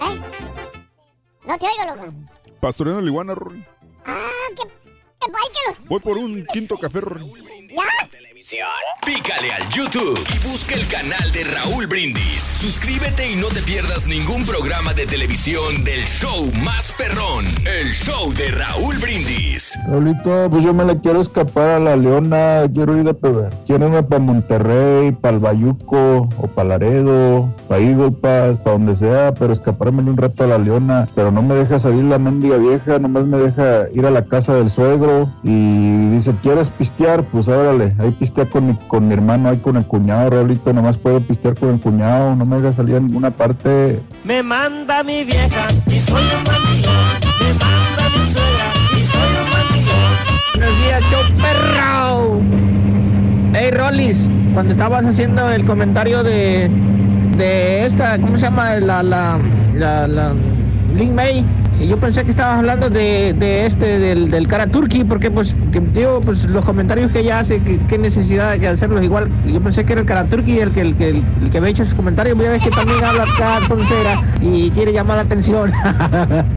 ¿Eh? 0.00 0.20
No 1.46 1.58
te 1.58 1.66
oigo, 1.66 1.94
loco. 1.94 2.14
Pastoreando 2.60 3.02
la 3.02 3.08
iguana, 3.08 3.34
Rory. 3.34 3.64
Ah, 4.04 4.28
que, 4.56 4.62
ay, 4.62 5.28
que 5.52 5.82
lo... 5.82 5.88
Voy 5.88 6.00
por 6.00 6.18
un 6.18 6.46
quinto 6.46 6.76
café, 6.78 7.00
Rory. 7.00 7.32
¿Ya? 7.68 7.82
Pícale 8.36 9.50
al 9.50 9.66
YouTube 9.70 10.18
y 10.34 10.46
busca 10.46 10.74
el 10.74 10.86
canal 10.88 11.32
de 11.32 11.42
Raúl 11.44 11.86
Brindis. 11.86 12.42
Suscríbete 12.42 13.32
y 13.32 13.36
no 13.36 13.46
te 13.48 13.62
pierdas 13.62 14.08
ningún 14.08 14.44
programa 14.44 14.92
de 14.92 15.06
televisión 15.06 15.84
del 15.84 16.00
show 16.00 16.44
más 16.62 16.92
perrón. 16.92 17.46
El 17.64 17.88
show 17.88 18.30
de 18.34 18.50
Raúl 18.50 18.94
Brindis. 18.98 19.78
Raulito, 19.88 20.50
pues 20.50 20.64
yo 20.64 20.74
me 20.74 20.84
le 20.84 21.00
quiero 21.00 21.20
escapar 21.20 21.68
a 21.68 21.80
la 21.80 21.96
Leona, 21.96 22.64
quiero 22.74 22.98
ir 22.98 23.04
de 23.04 23.14
peber. 23.14 23.54
Quiero 23.64 23.86
irme 23.86 24.02
para 24.02 24.20
Monterrey, 24.20 25.12
para 25.12 25.36
el 25.36 25.40
Bayuco, 25.40 26.28
o 26.36 26.46
para 26.54 26.68
Laredo, 26.68 27.54
para 27.68 27.80
Eagle 27.80 28.10
Pass, 28.10 28.58
para 28.58 28.72
donde 28.72 28.96
sea, 28.96 29.32
pero 29.32 29.54
escaparme 29.54 30.02
un 30.02 30.16
rato 30.16 30.44
a 30.44 30.46
la 30.46 30.58
Leona. 30.58 31.08
Pero 31.14 31.30
no 31.30 31.42
me 31.42 31.54
deja 31.54 31.78
salir 31.78 32.04
la 32.04 32.18
mendiga 32.18 32.58
vieja, 32.58 32.98
nomás 32.98 33.24
me 33.24 33.38
deja 33.38 33.88
ir 33.94 34.04
a 34.04 34.10
la 34.10 34.26
casa 34.26 34.54
del 34.54 34.68
suegro 34.68 35.32
y 35.42 36.10
dice, 36.10 36.34
¿quieres 36.42 36.68
pistear? 36.68 37.24
Pues 37.24 37.48
órale, 37.48 37.94
ahí 37.98 38.10
pistea 38.26 38.46
con 38.46 38.66
mi, 38.66 38.74
con 38.88 39.06
mi 39.06 39.14
hermano, 39.14 39.48
ahí 39.48 39.58
con 39.58 39.76
el 39.76 39.86
cuñado, 39.86 40.30
Raulito, 40.30 40.72
nomás 40.72 40.98
puedo 40.98 41.20
pistear 41.20 41.54
con 41.54 41.70
el 41.70 41.80
cuñado, 41.80 42.34
no 42.34 42.44
me 42.44 42.56
deja 42.56 42.72
salir 42.72 42.96
a 42.96 43.00
ninguna 43.00 43.30
parte. 43.30 44.00
Me 44.24 44.42
manda 44.42 45.04
mi 45.04 45.24
vieja 45.24 45.68
y 45.86 46.00
soy 46.00 46.22
un 46.22 46.42
mandilón. 46.42 47.06
Me 47.38 47.48
manda 47.50 48.08
mi 48.12 48.32
suegra 48.32 48.68
y 48.94 49.04
soy 49.04 49.30
un 49.44 49.50
mandilón. 49.52 50.12
Buenos 50.56 50.78
días, 50.84 51.02
show 51.08 51.22
perro. 51.40 52.40
Hey, 53.52 53.70
Rollis, 53.70 54.28
cuando 54.54 54.72
estabas 54.72 55.04
haciendo 55.06 55.48
el 55.52 55.64
comentario 55.64 56.24
de, 56.24 56.68
de 57.36 57.86
esta, 57.86 58.18
¿cómo 58.18 58.34
se 58.34 58.42
llama? 58.42 58.74
La, 58.80 59.04
la, 59.04 59.38
la, 59.72 60.08
la 60.08 60.34
Lin 60.96 61.14
May. 61.14 61.44
Yo 61.80 61.98
pensé 61.98 62.24
que 62.24 62.30
estabas 62.30 62.58
hablando 62.58 62.88
de, 62.88 63.34
de 63.38 63.66
este, 63.66 63.98
del, 63.98 64.30
del 64.30 64.48
cara 64.48 64.66
turkey, 64.66 65.04
porque 65.04 65.30
pues, 65.30 65.54
digo, 65.94 66.20
pues 66.20 66.44
los 66.44 66.64
comentarios 66.64 67.12
que 67.12 67.20
ella 67.20 67.40
hace, 67.40 67.60
qué 67.88 67.98
necesidad 67.98 68.58
de 68.58 68.68
hacerlos 68.68 69.04
igual. 69.04 69.28
Yo 69.46 69.60
pensé 69.60 69.84
que 69.84 69.92
era 69.92 70.00
el 70.00 70.06
cara 70.06 70.24
turkey 70.24 70.58
el 70.58 70.70
que, 70.70 70.80
el 70.80 70.96
que, 70.96 71.10
el 71.10 71.50
que 71.50 71.58
había 71.58 71.70
hecho 71.70 71.82
esos 71.82 71.94
comentarios. 71.94 72.38
Ya 72.38 72.50
ves 72.50 72.62
que 72.62 72.70
también 72.70 73.04
habla 73.04 73.24
acá 73.24 73.58
toncera 73.68 74.22
y 74.40 74.70
quiere 74.70 74.92
llamar 74.92 75.16
la 75.16 75.22
atención. 75.22 75.72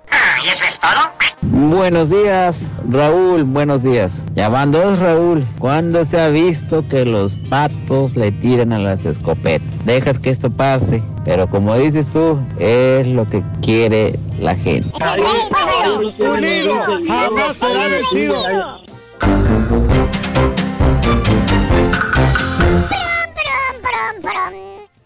Buenos 1.42 2.10
días, 2.10 2.70
Raúl, 2.90 3.44
buenos 3.44 3.84
días. 3.84 4.24
Llamando 4.34 4.96
Raúl, 4.96 5.44
¿cuándo 5.58 6.04
se 6.06 6.20
ha 6.20 6.28
visto 6.30 6.88
que 6.88 7.06
los 7.06 7.36
patos 7.50 8.16
le 8.16 8.32
tiran 8.32 8.74
a 8.74 8.80
las 8.80 9.06
escopetas? 9.06 9.68
Dejas 9.86 10.20
que 10.20 10.32
esto 10.32 10.50
pase, 10.50 11.02
pero 11.26 11.50
como 11.50 11.76
dices 11.76 12.06
tú, 12.12 12.40
es 12.60 13.08
lo 13.08 13.28
que 13.30 13.44
quiere 13.62 14.20
la 14.40 14.56
gente. 14.56 14.90
Unido, 16.20 16.76
jamás 17.08 17.56
será 17.56 17.88
vencido. 17.88 18.36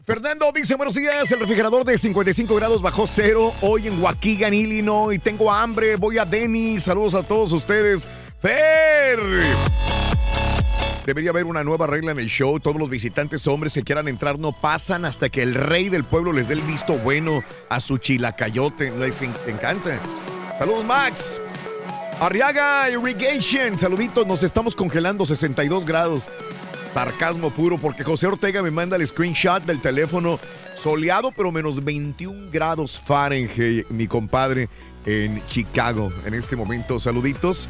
Fernando 0.05 0.51
dice, 0.53 0.75
buenos 0.75 0.95
días, 0.95 1.31
el 1.31 1.39
refrigerador 1.39 1.85
de 1.85 1.97
55 1.97 2.55
grados 2.55 2.81
bajó 2.81 3.07
cero 3.07 3.53
hoy 3.61 3.87
en 3.87 4.01
Waukegan, 4.01 4.53
Illinois. 4.53 5.17
Tengo 5.21 5.49
hambre, 5.49 5.95
voy 5.95 6.17
a 6.17 6.25
Denny. 6.25 6.77
Saludos 6.79 7.15
a 7.15 7.23
todos 7.23 7.53
ustedes. 7.53 8.05
Fer. 8.41 9.17
Debería 11.05 11.29
haber 11.29 11.45
una 11.45 11.63
nueva 11.63 11.87
regla 11.87 12.11
en 12.11 12.19
el 12.19 12.27
show. 12.27 12.59
Todos 12.59 12.75
los 12.77 12.89
visitantes 12.89 13.47
hombres 13.47 13.73
que 13.73 13.83
quieran 13.83 14.09
entrar 14.09 14.37
no 14.39 14.51
pasan 14.51 15.05
hasta 15.05 15.29
que 15.29 15.41
el 15.41 15.55
rey 15.55 15.87
del 15.87 16.03
pueblo 16.03 16.33
les 16.33 16.49
dé 16.49 16.55
el 16.55 16.61
visto 16.63 16.97
bueno 16.97 17.41
a 17.69 17.79
su 17.79 17.97
chilacayote. 17.97 18.91
Les 18.91 19.21
en- 19.21 19.33
encanta. 19.47 19.99
Saludos, 20.59 20.83
Max. 20.83 21.39
Arriaga 22.19 22.89
Irrigation. 22.89 23.77
Saluditos, 23.77 24.27
nos 24.27 24.43
estamos 24.43 24.75
congelando 24.75 25.25
62 25.25 25.85
grados. 25.85 26.27
Sarcasmo 26.93 27.49
puro 27.49 27.79
porque 27.79 28.03
José 28.03 28.27
Ortega 28.27 28.61
me 28.61 28.69
manda 28.69 28.95
el 28.97 29.07
screenshot 29.07 29.63
del 29.63 29.81
teléfono 29.81 30.39
soleado 30.77 31.31
pero 31.35 31.51
menos 31.51 31.83
21 31.83 32.51
grados 32.51 32.99
Fahrenheit, 32.99 33.89
mi 33.89 34.05
compadre 34.05 34.69
en 35.07 35.41
Chicago 35.47 36.13
en 36.23 36.35
este 36.35 36.55
momento. 36.55 36.99
Saluditos. 36.99 37.67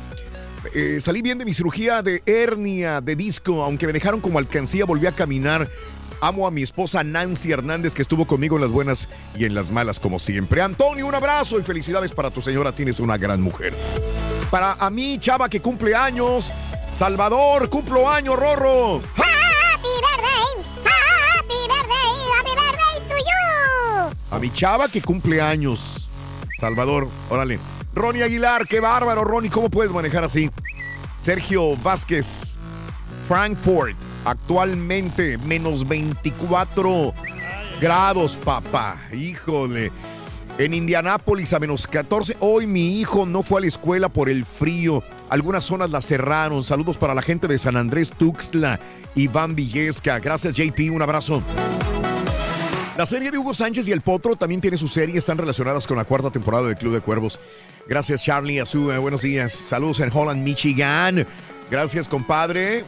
Eh, 0.73 0.97
salí 0.99 1.21
bien 1.21 1.37
de 1.37 1.45
mi 1.45 1.53
cirugía 1.53 2.01
de 2.01 2.21
hernia 2.25 2.99
de 2.99 3.15
disco, 3.15 3.63
aunque 3.63 3.87
me 3.87 3.93
dejaron 3.93 4.19
como 4.19 4.39
alcancía, 4.39 4.83
volví 4.83 5.07
a 5.07 5.13
caminar. 5.13 5.69
Amo 6.19 6.45
a 6.45 6.51
mi 6.51 6.61
esposa 6.61 7.01
Nancy 7.01 7.53
Hernández 7.53 7.93
que 7.93 8.01
estuvo 8.01 8.25
conmigo 8.25 8.57
en 8.57 8.61
las 8.61 8.71
buenas 8.71 9.07
y 9.37 9.45
en 9.45 9.55
las 9.55 9.71
malas 9.71 10.01
como 10.01 10.19
siempre. 10.19 10.61
Antonio, 10.61 11.07
un 11.07 11.15
abrazo 11.15 11.59
y 11.59 11.63
felicidades 11.63 12.11
para 12.11 12.29
tu 12.29 12.41
señora, 12.41 12.73
tienes 12.73 12.99
una 12.99 13.17
gran 13.17 13.41
mujer. 13.41 13.73
Para 14.51 14.73
a 14.73 14.89
mí, 14.89 15.17
Chava, 15.17 15.47
que 15.47 15.61
cumple 15.61 15.95
años. 15.95 16.51
Salvador, 16.97 17.69
cumplo 17.69 18.09
año, 18.09 18.35
Rorro. 18.35 19.01
Happy 19.15 19.89
birthday, 20.01 20.63
happy 20.85 21.67
birthday, 21.67 22.11
happy 22.37 22.51
birthday 22.55 23.09
to 23.09 23.17
you. 23.17 24.15
A 24.31 24.39
mi 24.39 24.49
chava 24.51 24.87
que 24.87 25.01
cumple 25.01 25.41
años. 25.41 26.09
Salvador, 26.59 27.07
órale. 27.29 27.59
Ronnie 27.95 28.23
Aguilar, 28.23 28.67
qué 28.67 28.79
bárbaro, 28.79 29.23
Ronnie, 29.23 29.49
¿cómo 29.49 29.69
puedes 29.69 29.91
manejar 29.91 30.23
así? 30.23 30.49
Sergio 31.17 31.75
Vázquez, 31.77 32.57
Frankfurt, 33.27 33.95
actualmente 34.25 35.37
menos 35.39 35.87
24 35.87 37.13
grados, 37.81 38.35
papá. 38.35 38.97
Híjole. 39.11 39.91
En 40.57 40.73
Indianápolis 40.73 41.51
a 41.53 41.59
menos 41.59 41.87
14. 41.87 42.37
Hoy 42.39 42.67
mi 42.67 42.99
hijo 42.99 43.25
no 43.25 43.41
fue 43.41 43.59
a 43.59 43.61
la 43.61 43.67
escuela 43.67 44.09
por 44.09 44.29
el 44.29 44.45
frío. 44.45 45.03
Algunas 45.33 45.63
zonas 45.63 45.89
la 45.89 46.03
cerraron. 46.03 46.63
Saludos 46.63 46.95
para 46.95 47.15
la 47.15 47.23
gente 47.23 47.47
de 47.47 47.57
San 47.57 47.75
Andrés 47.75 48.13
Tuxtla, 48.15 48.79
Iván 49.15 49.55
Villesca. 49.55 50.19
Gracias, 50.19 50.53
JP. 50.53 50.91
Un 50.91 51.01
abrazo. 51.01 51.41
La 52.95 53.07
serie 53.07 53.31
de 53.31 53.39
Hugo 53.39 53.55
Sánchez 53.55 53.87
y 53.87 53.93
El 53.93 54.01
Potro 54.01 54.35
también 54.35 54.61
tiene 54.61 54.77
su 54.77 54.87
serie, 54.87 55.17
están 55.17 55.39
relacionadas 55.39 55.87
con 55.87 55.97
la 55.97 56.05
cuarta 56.05 56.29
temporada 56.29 56.67
del 56.67 56.75
Club 56.77 56.93
de 56.93 57.01
Cuervos. 57.01 57.39
Gracias, 57.87 58.23
Charlie 58.23 58.59
Azú, 58.59 58.91
eh, 58.91 58.99
buenos 58.99 59.23
días. 59.23 59.53
Saludos 59.53 60.01
en 60.01 60.11
Holland, 60.13 60.43
Michigan. 60.43 61.25
Gracias, 61.71 62.07
compadre. 62.07 62.83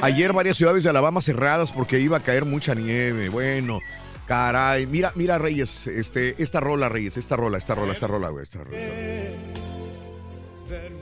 Ayer 0.00 0.32
varias 0.32 0.56
ciudades 0.56 0.84
de 0.84 0.88
Alabama 0.88 1.20
cerradas 1.20 1.70
porque 1.70 2.00
iba 2.00 2.16
a 2.16 2.20
caer 2.20 2.46
mucha 2.46 2.74
nieve. 2.74 3.28
Bueno, 3.28 3.80
caray. 4.26 4.86
Mira, 4.86 5.12
mira, 5.16 5.36
Reyes, 5.36 5.86
este, 5.86 6.34
esta 6.42 6.60
rola, 6.60 6.88
Reyes, 6.88 7.18
esta 7.18 7.36
rola, 7.36 7.58
esta 7.58 7.74
rola, 7.74 7.92
esta 7.92 8.06
rola, 8.06 8.30
güey, 8.30 8.42
esta 8.42 8.64
rola. 8.64 8.78
that 10.72 10.90
we'll 10.90 11.01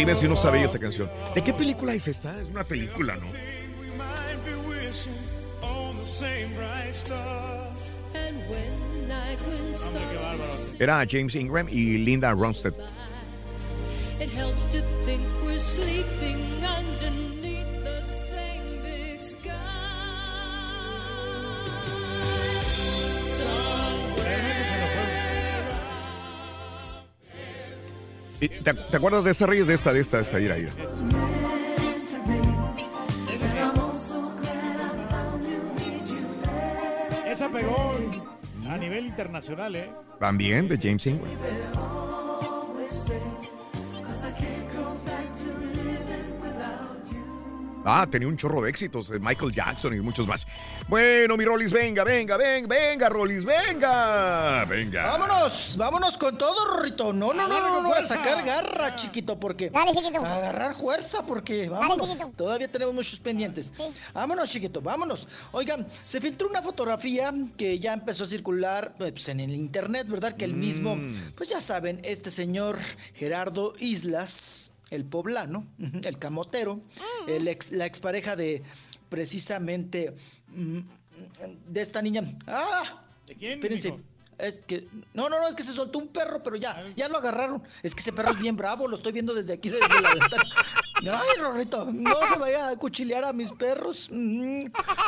Dime 0.00 0.14
si 0.14 0.26
no 0.26 0.34
sabía 0.34 0.64
esa 0.64 0.78
canción. 0.78 1.10
¿De 1.34 1.42
qué 1.44 1.52
película 1.52 1.92
es 1.92 2.08
esta? 2.08 2.34
Es 2.40 2.48
una 2.48 2.64
película, 2.64 3.16
¿no? 3.16 3.26
Era 10.78 11.04
James 11.06 11.34
Ingram 11.34 11.68
y 11.68 11.98
Linda 11.98 12.32
Ronstadt. 12.32 12.76
¿Te, 28.40 28.48
te 28.48 28.96
acuerdas 28.96 29.24
de 29.24 29.30
esta, 29.32 29.46
Reyes? 29.46 29.66
De 29.66 29.74
esta, 29.74 29.92
de 29.92 30.00
esta, 30.00 30.16
de 30.16 30.22
esta, 30.22 30.40
ira, 30.40 30.58
ira. 30.58 30.70
Esa 37.26 37.48
pegó 37.50 37.94
a 38.68 38.76
nivel 38.78 39.06
internacional, 39.06 39.76
¿eh? 39.76 39.90
También 40.18 40.68
de 40.68 40.78
James 40.78 41.06
Ingram. 41.06 41.30
Ah, 47.84 48.06
tenía 48.10 48.28
un 48.28 48.36
chorro 48.36 48.60
de 48.60 48.68
éxitos 48.68 49.08
de 49.08 49.18
Michael 49.18 49.52
Jackson 49.52 49.94
y 49.94 50.00
muchos 50.00 50.28
más. 50.28 50.46
Bueno, 50.86 51.36
mi 51.36 51.44
Rolis, 51.44 51.72
venga, 51.72 52.04
venga, 52.04 52.36
venga, 52.36 52.68
venga, 52.68 53.08
Rolis, 53.08 53.44
venga, 53.44 54.66
venga. 54.66 55.06
Vámonos, 55.06 55.76
vámonos 55.78 56.18
con 56.18 56.36
todo, 56.36 56.76
Rorrito. 56.76 57.12
No, 57.12 57.32
no, 57.32 57.48
no, 57.48 57.58
no, 57.60 57.70
no, 57.70 57.82
no, 57.82 57.94
a 57.94 58.02
sacar 58.02 58.44
garra, 58.44 58.94
chiquito, 58.96 59.40
porque. 59.40 59.70
Dale, 59.70 59.92
chiquito. 59.94 60.24
A 60.24 60.36
agarrar 60.36 60.74
fuerza, 60.74 61.24
porque 61.24 61.70
vámonos. 61.70 62.10
chiquito. 62.10 62.32
Todavía 62.36 62.70
tenemos 62.70 62.94
muchos 62.94 63.18
pendientes. 63.18 63.72
Vámonos, 64.12 64.50
chiquito, 64.50 64.82
vámonos. 64.82 65.26
Oigan, 65.52 65.86
se 66.04 66.20
filtró 66.20 66.48
una 66.48 66.60
fotografía 66.60 67.32
que 67.56 67.78
ya 67.78 67.94
empezó 67.94 68.24
a 68.24 68.26
circular 68.26 68.94
pues, 68.98 69.28
en 69.28 69.40
el 69.40 69.54
internet, 69.54 70.06
¿verdad? 70.06 70.36
Que 70.36 70.44
el 70.44 70.54
mismo, 70.54 70.98
pues 71.34 71.48
ya 71.48 71.60
saben, 71.60 72.00
este 72.04 72.30
señor 72.30 72.78
Gerardo 73.14 73.74
Islas, 73.78 74.69
el 74.90 75.04
poblano, 75.04 75.66
el 75.78 76.18
camotero, 76.18 76.80
el 77.28 77.48
ex, 77.48 77.72
la 77.72 77.86
expareja 77.86 78.36
de 78.36 78.62
precisamente 79.08 80.14
mm, 80.48 80.78
de 81.68 81.80
esta 81.80 82.02
niña. 82.02 82.22
¡Ah! 82.46 83.02
¿De 83.26 83.34
quién? 83.36 83.52
Espérense. 83.54 83.92
mijo? 83.92 84.04
Es 84.40 84.56
que, 84.64 84.88
no, 85.14 85.28
no, 85.28 85.38
no, 85.38 85.48
es 85.48 85.54
que 85.54 85.62
se 85.62 85.72
soltó 85.72 85.98
un 85.98 86.08
perro, 86.08 86.42
pero 86.42 86.56
ya, 86.56 86.84
ya 86.96 87.08
lo 87.08 87.18
agarraron. 87.18 87.62
Es 87.82 87.94
que 87.94 88.00
ese 88.00 88.12
perro 88.12 88.30
es 88.32 88.38
bien 88.38 88.56
bravo, 88.56 88.88
lo 88.88 88.96
estoy 88.96 89.12
viendo 89.12 89.34
desde 89.34 89.52
aquí, 89.52 89.68
desde 89.68 89.88
la 90.00 90.14
ventana. 90.14 90.44
Ay, 91.02 91.40
Rorrito, 91.40 91.86
no 91.90 92.14
se 92.32 92.38
vaya 92.38 92.68
a 92.68 92.76
cuchilear 92.76 93.24
a 93.24 93.32
mis 93.32 93.50
perros. 93.52 94.08
Mm. 94.12 94.64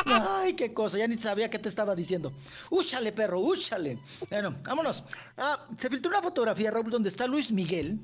Ay, 0.07 0.55
qué 0.55 0.73
cosa, 0.73 0.99
ya 0.99 1.07
ni 1.07 1.19
sabía 1.19 1.51
qué 1.51 1.59
te 1.59 1.69
estaba 1.69 1.95
diciendo. 1.95 2.33
Úchale, 2.71 3.13
perro, 3.13 3.41
úchale. 3.41 3.99
Bueno, 4.31 4.55
vámonos. 4.65 5.05
Ah, 5.37 5.67
se 5.77 5.91
filtró 5.91 6.11
una 6.11 6.23
fotografía, 6.23 6.71
Raúl, 6.71 6.91
donde 6.91 7.09
está 7.09 7.27
Luis 7.27 7.51
Miguel 7.53 7.99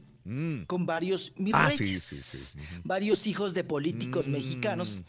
con 0.67 0.85
varios 0.85 1.33
mis 1.37 1.55
Ah, 1.55 1.71
sí, 1.71 1.85
reyes, 1.85 2.03
sí, 2.03 2.17
sí. 2.19 2.59
varios 2.85 3.27
hijos 3.27 3.55
de 3.55 3.65
políticos 3.65 4.27
Mm. 4.27 4.33
mexicanos, 4.33 5.03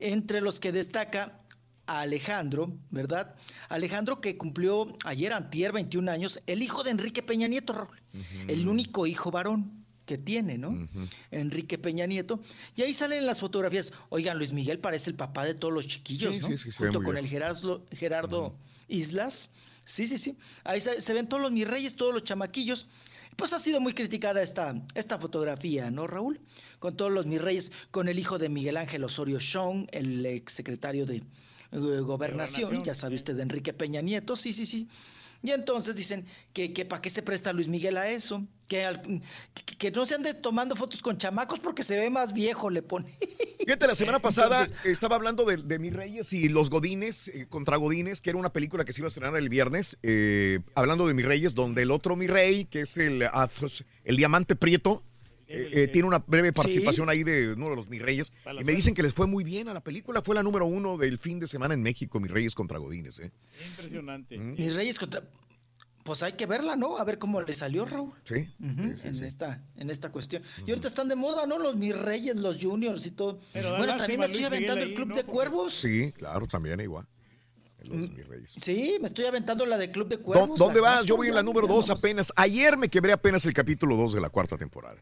entre 0.00 0.40
los 0.40 0.58
que 0.58 0.72
destaca 0.72 1.38
a 1.86 2.00
Alejandro, 2.00 2.72
¿verdad? 2.90 3.34
Alejandro 3.68 4.20
que 4.20 4.36
cumplió 4.36 4.86
ayer 5.04 5.32
antier 5.32 5.72
21 5.72 6.10
años, 6.10 6.40
el 6.46 6.62
hijo 6.62 6.82
de 6.82 6.90
Enrique 6.90 7.22
Peña 7.22 7.46
Nieto, 7.48 7.72
Raúl, 7.72 8.00
el 8.48 8.66
único 8.68 9.06
hijo 9.06 9.30
varón 9.30 9.84
que 10.06 10.18
tiene, 10.18 10.58
¿no? 10.58 10.86
Enrique 11.30 11.78
Peña 11.78 12.04
Nieto. 12.06 12.40
Y 12.76 12.82
ahí 12.82 12.92
salen 12.92 13.24
las 13.24 13.40
fotografías. 13.40 13.90
Oigan, 14.10 14.36
Luis 14.36 14.52
Miguel 14.52 14.78
parece 14.78 15.08
el 15.10 15.16
papá 15.16 15.44
de 15.46 15.54
todos 15.54 15.72
los 15.72 15.86
chiquillos, 15.88 16.34
Sí, 16.34 16.40
¿no? 16.40 16.48
sí, 16.48 16.58
sí, 16.58 16.70
Junto 16.72 17.02
con 17.02 17.14
bien. 17.14 17.24
el 17.24 17.30
Gerardo, 17.30 17.86
Gerardo 17.90 18.54
Islas. 18.88 19.50
Sí, 19.86 20.06
sí, 20.06 20.18
sí. 20.18 20.36
Ahí 20.62 20.80
se, 20.80 21.00
se 21.00 21.12
ven 21.14 21.26
todos 21.28 21.42
los 21.42 21.52
mis 21.52 21.66
reyes, 21.66 21.96
todos 21.96 22.12
los 22.12 22.24
chamaquillos. 22.24 22.86
Pues 23.36 23.52
ha 23.52 23.58
sido 23.58 23.80
muy 23.80 23.94
criticada 23.94 24.42
esta, 24.42 24.74
esta 24.94 25.18
fotografía, 25.18 25.90
¿no, 25.90 26.06
Raúl? 26.06 26.38
Con 26.78 26.96
todos 26.96 27.10
los 27.10 27.26
mis 27.26 27.40
reyes, 27.40 27.72
con 27.90 28.08
el 28.08 28.18
hijo 28.18 28.38
de 28.38 28.48
Miguel 28.48 28.76
Ángel 28.76 29.02
Osorio 29.04 29.38
Chong, 29.40 29.86
el 29.90 30.24
exsecretario 30.26 31.04
de 31.06 31.22
Gobernación, 31.78 32.06
Gobernación, 32.06 32.82
ya 32.84 32.94
sabe 32.94 33.14
usted, 33.16 33.34
de 33.36 33.42
Enrique 33.42 33.72
Peña 33.72 34.00
Nieto, 34.00 34.36
sí, 34.36 34.52
sí, 34.52 34.66
sí. 34.66 34.88
Y 35.42 35.50
entonces 35.50 35.94
dicen 35.94 36.24
que, 36.54 36.72
que 36.72 36.86
para 36.86 37.02
qué 37.02 37.10
se 37.10 37.20
presta 37.22 37.52
Luis 37.52 37.68
Miguel 37.68 37.98
a 37.98 38.08
eso, 38.08 38.42
que, 38.66 38.86
al- 38.86 39.02
que, 39.52 39.76
que 39.76 39.90
no 39.90 40.06
se 40.06 40.14
ande 40.14 40.32
tomando 40.32 40.74
fotos 40.74 41.02
con 41.02 41.18
chamacos 41.18 41.58
porque 41.58 41.82
se 41.82 41.98
ve 41.98 42.08
más 42.08 42.32
viejo, 42.32 42.70
le 42.70 42.80
pone. 42.80 43.14
Fíjate, 43.58 43.86
la 43.86 43.94
semana 43.94 44.20
pasada 44.20 44.62
Entonces- 44.62 44.86
estaba 44.86 45.16
hablando 45.16 45.44
de, 45.44 45.58
de 45.58 45.78
Mis 45.78 45.92
Reyes 45.92 46.32
y 46.32 46.48
Los 46.48 46.70
Godines 46.70 47.28
eh, 47.28 47.46
contra 47.46 47.76
Godines, 47.76 48.22
que 48.22 48.30
era 48.30 48.38
una 48.38 48.54
película 48.54 48.86
que 48.86 48.94
se 48.94 49.02
iba 49.02 49.06
a 49.06 49.08
estrenar 49.08 49.36
el 49.36 49.50
viernes, 49.50 49.98
eh, 50.02 50.60
hablando 50.74 51.06
de 51.06 51.12
Mis 51.12 51.26
Reyes, 51.26 51.54
donde 51.54 51.82
el 51.82 51.90
otro 51.90 52.16
Mi 52.16 52.26
Rey, 52.26 52.64
que 52.64 52.80
es 52.80 52.96
el, 52.96 53.22
ah, 53.24 53.50
el 54.04 54.16
Diamante 54.16 54.56
Prieto, 54.56 55.02
eh, 55.46 55.68
eh, 55.72 55.88
tiene 55.88 56.08
una 56.08 56.18
breve 56.18 56.52
participación 56.52 57.08
ahí 57.08 57.22
de 57.24 57.52
uno 57.52 57.70
de 57.70 57.76
los 57.76 57.88
Mis 57.88 58.00
Reyes. 58.02 58.32
Y 58.60 58.64
me 58.64 58.72
dicen 58.72 58.94
que 58.94 59.02
les 59.02 59.12
fue 59.14 59.26
muy 59.26 59.44
bien 59.44 59.68
a 59.68 59.74
la 59.74 59.82
película. 59.82 60.22
Fue 60.22 60.34
la 60.34 60.42
número 60.42 60.66
uno 60.66 60.96
del 60.96 61.18
fin 61.18 61.38
de 61.40 61.46
semana 61.46 61.74
en 61.74 61.82
México, 61.82 62.20
Mis 62.20 62.30
Reyes 62.30 62.54
contra 62.54 62.78
Godines. 62.78 63.18
¿eh? 63.20 63.30
Impresionante. 63.70 64.38
Mis 64.38 64.74
reyes 64.74 64.98
contra... 64.98 65.22
Pues 66.02 66.22
hay 66.22 66.32
que 66.34 66.44
verla, 66.44 66.76
¿no? 66.76 66.98
A 66.98 67.04
ver 67.04 67.18
cómo 67.18 67.40
le 67.40 67.52
salió, 67.54 67.86
Raúl. 67.86 68.12
Sí. 68.24 68.46
Ujú, 68.60 68.90
sí, 68.90 68.96
sí, 68.98 69.06
en, 69.08 69.14
sí. 69.14 69.24
Esta, 69.24 69.62
en 69.76 69.88
esta 69.88 70.12
cuestión. 70.12 70.42
Y 70.66 70.70
ahorita 70.70 70.88
están 70.88 71.08
de 71.08 71.16
moda, 71.16 71.46
¿no? 71.46 71.58
Los 71.58 71.76
mis 71.76 71.96
reyes, 71.96 72.36
los 72.36 72.58
juniors 72.62 73.06
y 73.06 73.10
todo. 73.12 73.38
Pero 73.54 73.74
bueno, 73.78 73.96
también 73.96 74.20
me 74.20 74.26
estoy 74.26 74.44
aventando 74.44 74.82
el 74.82 74.92
Club 74.92 75.08
¿no? 75.08 75.14
de 75.16 75.24
Cuervos. 75.24 75.72
Sí, 75.72 76.12
claro, 76.12 76.46
también 76.46 76.78
igual. 76.80 77.06
Los 77.88 78.10
Mis 78.10 78.26
Reyes. 78.28 78.54
Sí, 78.58 78.98
me 79.00 79.08
estoy 79.08 79.24
aventando 79.24 79.64
la 79.64 79.78
de 79.78 79.90
Club 79.90 80.08
de 80.08 80.16
¿Dó- 80.18 80.22
Cuervos. 80.22 80.58
¿Dónde 80.58 80.80
vas? 80.80 81.06
Yo 81.06 81.16
voy 81.16 81.28
en 81.28 81.34
la 81.36 81.42
número 81.42 81.66
ya 81.66 81.72
2 81.72 81.88
vamos. 81.88 81.98
apenas. 82.02 82.32
Ayer 82.36 82.76
me 82.76 82.90
quebré 82.90 83.12
apenas 83.12 83.46
el 83.46 83.54
capítulo 83.54 83.96
2 83.96 84.12
de 84.12 84.20
la 84.20 84.28
cuarta 84.28 84.58
temporada. 84.58 84.98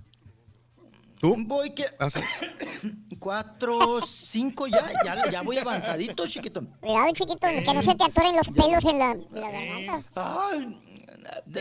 ¿Tú? 1.22 1.36
Voy 1.38 1.70
que... 1.70 1.84
Ah, 2.00 2.10
sí. 2.10 2.18
Cuatro, 3.20 4.00
cinco, 4.00 4.66
ya, 4.66 4.90
ya, 5.04 5.30
ya 5.30 5.42
voy 5.42 5.56
avanzadito, 5.56 6.26
chiquito. 6.26 6.64
Cuidado, 6.80 7.12
chiquito, 7.12 7.46
que 7.46 7.74
no 7.74 7.80
se 7.80 7.94
te 7.94 8.02
atoren 8.02 8.36
los 8.36 8.48
pelos 8.48 8.84
en 8.84 8.98
la, 8.98 9.12
en 9.12 9.40
la 9.40 9.50
garganta. 9.52 10.02
Ay, 10.16 10.80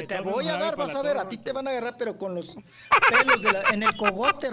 te, 0.07 0.21
voy 0.21 0.47
a 0.47 0.57
dar, 0.57 0.75
vas 0.75 0.95
a 0.95 1.03
ver, 1.03 1.19
a 1.19 1.29
ti 1.29 1.37
te 1.37 1.51
van 1.51 1.67
a 1.67 1.69
agarrar, 1.69 1.95
pero 1.95 2.17
con 2.17 2.33
los 2.33 2.55
pelos 3.11 3.43
de 3.43 3.51
la, 3.51 3.61
en 3.69 3.83
el 3.83 3.95
cogote, 3.95 4.49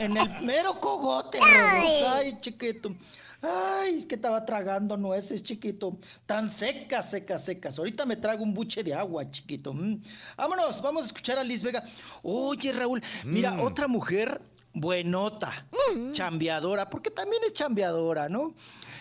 en 0.00 0.16
el 0.16 0.42
mero 0.42 0.80
cogote, 0.80 1.38
ay, 1.40 2.40
chiquito. 2.40 2.96
Ay, 3.42 3.96
es 3.96 4.06
que 4.06 4.14
estaba 4.14 4.44
tragando 4.44 4.96
nueces, 4.96 5.42
chiquito. 5.42 5.98
Tan 6.26 6.48
secas, 6.50 7.10
secas, 7.10 7.44
secas. 7.44 7.78
Ahorita 7.78 8.06
me 8.06 8.16
trago 8.16 8.42
un 8.44 8.54
buche 8.54 8.84
de 8.84 8.94
agua, 8.94 9.28
chiquito. 9.30 9.74
Mm. 9.74 10.00
Vámonos, 10.36 10.80
vamos 10.80 11.02
a 11.02 11.06
escuchar 11.06 11.38
a 11.38 11.44
Liz 11.44 11.60
Vega. 11.62 11.82
Oye, 12.22 12.72
Raúl, 12.72 13.02
mira, 13.24 13.50
Mm. 13.50 13.60
otra 13.60 13.88
mujer, 13.88 14.40
buenota, 14.72 15.66
chambeadora, 16.12 16.88
porque 16.88 17.10
también 17.10 17.42
es 17.44 17.52
chambeadora, 17.52 18.28
¿no? 18.28 18.54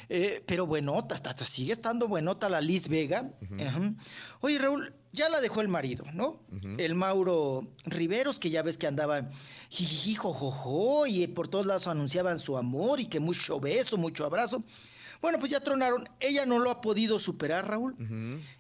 Eh, 0.10 0.44
pero 0.46 0.66
buenota, 0.66 1.14
hasta, 1.14 1.34
sigue 1.46 1.72
estando 1.72 2.08
buenota 2.08 2.50
la 2.50 2.60
Liz 2.60 2.88
Vega. 2.90 3.32
Oye, 4.42 4.58
Raúl, 4.58 4.94
ya 5.14 5.30
la 5.30 5.42
dejó 5.42 5.62
el 5.62 5.68
marido, 5.68 6.06
¿no? 6.14 6.40
El 6.78 6.96
Mauro 6.96 7.68
Riveros, 7.86 8.40
que 8.40 8.50
ya 8.50 8.62
ves 8.62 8.78
que 8.78 8.88
andaban 8.88 9.30
jijiji, 9.70 10.16
jojojo, 10.16 11.06
y 11.08 11.28
por 11.28 11.48
todos 11.48 11.66
lados 11.66 11.88
anunciaban 11.88 12.40
su 12.40 12.58
amor 12.58 13.00
y 13.00 13.06
que 13.08 13.20
mucho 13.20 13.60
beso, 13.60 13.98
mucho 13.98 14.26
abrazo. 14.26 14.64
Bueno, 15.22 15.38
pues 15.38 15.52
ya 15.52 15.60
tronaron. 15.60 16.10
Ella 16.20 16.46
no 16.46 16.60
lo 16.60 16.72
ha 16.72 16.82
podido 16.82 17.20
superar, 17.20 17.68
Raúl. 17.68 17.96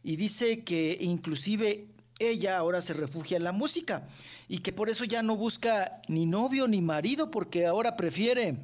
Y 0.04 0.16
dice 0.16 0.64
que 0.64 0.98
inclusive 1.00 1.88
ella 2.20 2.58
ahora 2.58 2.82
se 2.82 2.94
refugia 2.94 3.38
en 3.38 3.44
la 3.44 3.52
música 3.52 4.08
y 4.48 4.60
que 4.60 4.72
por 4.72 4.90
eso 4.90 5.06
ya 5.06 5.24
no 5.24 5.36
busca 5.36 6.02
ni 6.08 6.26
novio 6.26 6.68
ni 6.68 6.82
marido 6.82 7.32
porque 7.32 7.66
ahora 7.66 7.98
prefiere 7.98 8.58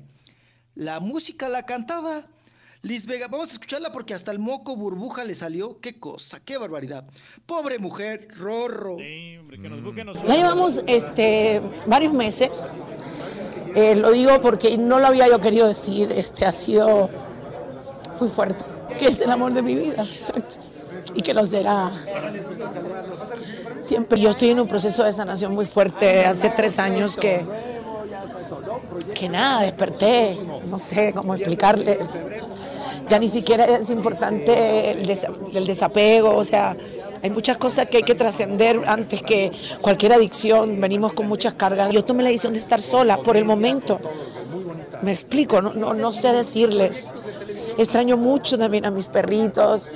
la 0.75 0.99
música 0.99 1.47
a 1.47 1.49
la 1.49 1.63
cantada. 1.63 2.27
Liz 2.87 3.05
Vega, 3.05 3.27
vamos 3.27 3.49
a 3.49 3.53
escucharla 3.53 3.91
porque 3.91 4.13
hasta 4.13 4.31
el 4.31 4.39
moco 4.39 4.77
burbuja 4.77 5.25
le 5.25 5.35
salió. 5.35 5.77
Qué 5.81 5.99
cosa, 5.99 6.39
qué 6.39 6.57
barbaridad. 6.57 7.03
Pobre 7.45 7.79
mujer, 7.79 8.29
rorro. 8.39 8.97
Ya 10.25 10.35
llevamos 10.35 10.81
este, 10.87 11.61
varios 11.85 12.13
meses. 12.13 12.65
Eh, 13.75 13.93
lo 13.97 14.11
digo 14.11 14.39
porque 14.39 14.77
no 14.77 14.99
lo 14.99 15.07
había 15.07 15.27
yo 15.27 15.41
querido 15.41 15.67
decir. 15.67 16.13
Este 16.13 16.45
ha 16.45 16.53
sido 16.53 17.09
muy 18.21 18.29
fuerte. 18.29 18.63
Que 18.97 19.07
es 19.07 19.19
el 19.19 19.31
amor 19.31 19.51
de 19.51 19.61
mi 19.61 19.75
vida, 19.75 20.03
exacto. 20.03 20.55
Y 21.13 21.21
que 21.21 21.33
lo 21.33 21.45
será 21.45 21.91
siempre. 23.81 24.17
Yo 24.17 24.29
estoy 24.29 24.51
en 24.51 24.61
un 24.61 24.67
proceso 24.69 25.03
de 25.03 25.11
sanación 25.11 25.53
muy 25.53 25.65
fuerte. 25.65 26.25
Hace 26.25 26.51
tres 26.51 26.79
años 26.79 27.17
que 27.17 27.45
que 29.13 29.27
nada, 29.27 29.63
desperté. 29.63 30.37
No 30.69 30.77
sé 30.77 31.11
cómo 31.13 31.35
explicarles. 31.35 32.23
Ya 33.09 33.19
ni 33.19 33.27
siquiera 33.29 33.65
es 33.65 33.89
importante 33.89 34.91
el, 34.91 35.07
desa- 35.07 35.31
el 35.53 35.65
desapego, 35.65 36.35
o 36.35 36.43
sea, 36.43 36.75
hay 37.23 37.29
muchas 37.29 37.57
cosas 37.57 37.85
que 37.87 37.97
hay 37.97 38.03
que 38.03 38.15
trascender 38.15 38.81
antes 38.85 39.21
que 39.21 39.51
cualquier 39.81 40.13
adicción. 40.13 40.79
Venimos 40.81 41.13
con 41.13 41.27
muchas 41.27 41.53
cargas. 41.53 41.89
Yo 41.91 42.03
tomé 42.03 42.23
la 42.23 42.29
decisión 42.29 42.53
de 42.53 42.59
estar 42.59 42.81
sola 42.81 43.17
por 43.17 43.37
el 43.37 43.45
momento. 43.45 43.99
Me 45.01 45.11
explico, 45.11 45.61
no, 45.61 45.73
no, 45.73 45.93
no 45.93 46.11
sé 46.11 46.31
decirles. 46.33 47.13
Extraño 47.77 48.17
mucho 48.17 48.57
también 48.57 48.85
a 48.85 48.91
mis 48.91 49.07
perritos. 49.07 49.89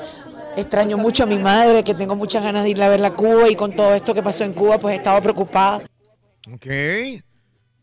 Extraño 0.55 0.97
mucho 0.97 1.23
a 1.23 1.25
mi 1.25 1.37
madre, 1.37 1.83
que 1.83 1.93
tengo 1.93 2.15
muchas 2.15 2.43
ganas 2.43 2.63
de 2.63 2.69
irla 2.71 2.85
a 2.87 2.89
verla 2.89 3.07
a 3.09 3.15
Cuba 3.15 3.49
y 3.49 3.55
con 3.55 3.73
todo 3.75 3.93
esto 3.95 4.13
que 4.13 4.21
pasó 4.23 4.43
en 4.43 4.53
Cuba, 4.53 4.77
pues 4.77 4.93
he 4.93 4.97
estado 4.97 5.21
preocupada. 5.21 5.81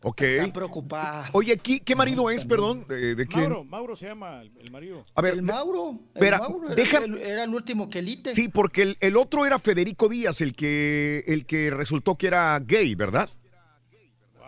Ok. 0.01 0.21
Ok. 0.45 0.53
preocupada. 0.53 1.29
Oye, 1.33 1.57
¿qué, 1.57 1.81
qué 1.81 1.95
marido 1.95 2.29
es, 2.29 2.45
perdón? 2.45 2.85
¿De, 2.87 3.15
de 3.15 3.27
quién? 3.27 3.41
Mauro, 3.49 3.63
Mauro 3.65 3.95
se 3.97 4.05
llama 4.07 4.41
el, 4.41 4.51
el 4.63 4.71
marido. 4.71 5.03
A 5.13 5.21
ver, 5.21 5.33
el 5.33 5.41
Mauro, 5.41 5.99
el 6.15 6.21
Vera, 6.21 6.37
Mauro 6.39 6.67
era, 6.67 6.75
deja- 6.75 6.97
el, 7.03 7.17
era 7.17 7.43
el 7.43 7.53
último 7.53 7.89
que 7.89 7.99
elite. 7.99 8.33
Sí, 8.33 8.47
porque 8.47 8.83
el, 8.83 8.97
el 9.01 9.17
otro 9.17 9.45
era 9.45 9.59
Federico 9.59 10.07
Díaz, 10.07 10.39
el 10.41 10.53
que, 10.53 11.25
el 11.27 11.45
que 11.45 11.69
resultó 11.69 12.15
que 12.15 12.27
era 12.27 12.57
gay, 12.59 12.95
¿verdad? 12.95 13.29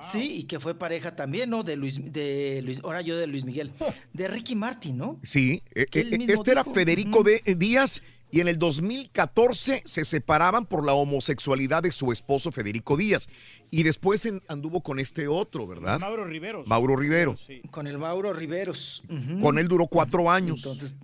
Sí, 0.01 0.37
y 0.39 0.43
que 0.45 0.59
fue 0.59 0.73
pareja 0.73 1.15
también, 1.15 1.49
¿no? 1.51 1.61
De 1.63 1.75
Luis, 1.75 2.11
de 2.11 2.61
Luis, 2.63 2.79
ahora 2.83 3.01
yo 3.01 3.15
de 3.17 3.27
Luis 3.27 3.43
Miguel, 3.45 3.71
de 4.13 4.27
Ricky 4.27 4.55
Martin, 4.55 4.97
¿no? 4.97 5.19
Sí, 5.21 5.61
eh, 5.75 5.85
eh, 5.93 6.25
este 6.27 6.51
era. 6.51 6.63
Federico 6.63 7.21
de- 7.21 7.41
Díaz 7.55 8.01
y 8.31 8.39
en 8.39 8.47
el 8.47 8.57
2014 8.57 9.83
se 9.85 10.05
separaban 10.05 10.65
por 10.65 10.85
la 10.85 10.93
homosexualidad 10.93 11.83
de 11.83 11.91
su 11.91 12.11
esposo 12.11 12.51
Federico 12.51 12.95
Díaz 12.97 13.27
y 13.69 13.83
después 13.83 14.25
en- 14.25 14.41
anduvo 14.47 14.81
con 14.81 14.99
este 14.99 15.27
otro, 15.27 15.67
¿verdad? 15.67 15.99
Mauro 15.99 16.25
Riveros. 16.25 16.65
Mauro 16.67 16.95
Rivero. 16.95 17.35
Con 17.71 17.87
el 17.87 17.97
Mauro 17.97 18.33
Riveros. 18.33 19.03
Con 19.41 19.59
él 19.59 19.67
duró 19.67 19.87
cuatro 19.87 20.29
años. 20.31 20.59
Entonces, 20.63 20.95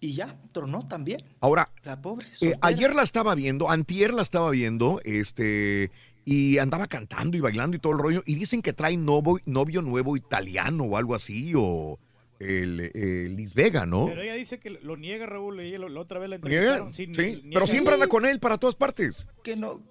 y 0.00 0.14
ya, 0.14 0.36
tronó 0.52 0.86
también. 0.86 1.24
Ahora, 1.40 1.70
La 1.82 2.00
pobre. 2.00 2.26
eh, 2.40 2.54
ayer 2.60 2.94
la 2.94 3.02
estaba 3.02 3.34
viendo, 3.34 3.68
antier 3.68 4.14
la 4.14 4.22
estaba 4.22 4.48
viendo, 4.50 5.00
este, 5.04 5.90
y 6.24 6.58
andaba 6.58 6.86
cantando 6.86 7.36
y 7.36 7.40
bailando 7.40 7.76
y 7.76 7.80
todo 7.80 7.94
el 7.94 7.98
rollo, 7.98 8.22
y 8.24 8.36
dicen 8.36 8.62
que 8.62 8.72
trae 8.72 8.96
novio, 8.96 9.40
novio 9.44 9.82
nuevo 9.82 10.16
italiano 10.16 10.84
o 10.84 10.96
algo 10.96 11.16
así, 11.16 11.52
o 11.56 11.98
el, 12.40 12.80
el 12.94 13.36
Liz 13.36 13.54
Vega, 13.54 13.86
¿no? 13.86 14.06
Pero 14.06 14.22
ella 14.22 14.34
dice 14.34 14.58
que 14.58 14.70
lo 14.70 14.96
niega, 14.96 15.26
Raúl. 15.26 15.60
Ella 15.60 15.78
lo- 15.78 15.88
la 15.88 16.00
otra 16.00 16.18
vez 16.18 16.28
la 16.30 16.38
Niega, 16.38 16.76
entrevistaron. 16.78 16.94
Sí, 16.94 17.06
ni- 17.06 17.14
pero 17.14 17.42
niega. 17.48 17.66
siempre 17.66 17.94
anda 17.94 18.06
con 18.08 18.26
él 18.26 18.38
para 18.40 18.58
todas 18.58 18.74
partes. 18.74 19.26
Que 19.42 19.56
no. 19.56 19.82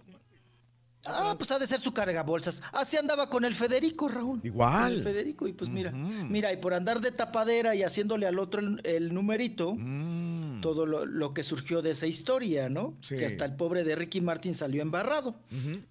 Ah, 1.10 1.36
pues 1.38 1.50
ha 1.52 1.60
de 1.60 1.68
ser 1.68 1.80
su 1.80 1.94
cargabolsas. 1.94 2.62
Así 2.72 2.98
andaba 2.98 3.30
con 3.30 3.46
el 3.46 3.56
Federico, 3.56 4.08
Raúl. 4.10 4.40
Igual. 4.44 4.84
Con 4.90 4.98
el 4.98 5.04
Federico, 5.04 5.48
y 5.48 5.54
pues 5.54 5.70
mira, 5.70 5.92
mira, 5.92 6.52
y 6.54 6.58
por 6.58 6.74
andar 6.74 7.02
de 7.02 7.12
tapadera 7.12 7.76
y 7.76 7.84
haciéndole 7.84 8.28
al 8.28 8.38
otro 8.40 8.60
el, 8.62 8.82
el 8.84 9.14
numerito, 9.14 9.76
Mm. 9.76 10.62
todo 10.62 10.86
lo, 10.86 11.06
lo 11.06 11.34
que 11.34 11.44
surgió 11.44 11.82
de 11.82 11.92
esa 11.92 12.08
historia, 12.08 12.68
¿no? 12.70 12.96
Sí. 13.02 13.16
Que 13.16 13.26
hasta 13.26 13.46
el 13.46 13.56
pobre 13.56 13.84
de 13.84 13.96
Ricky 13.96 14.22
Martin 14.22 14.54
salió 14.54 14.82
embarrado 14.82 15.36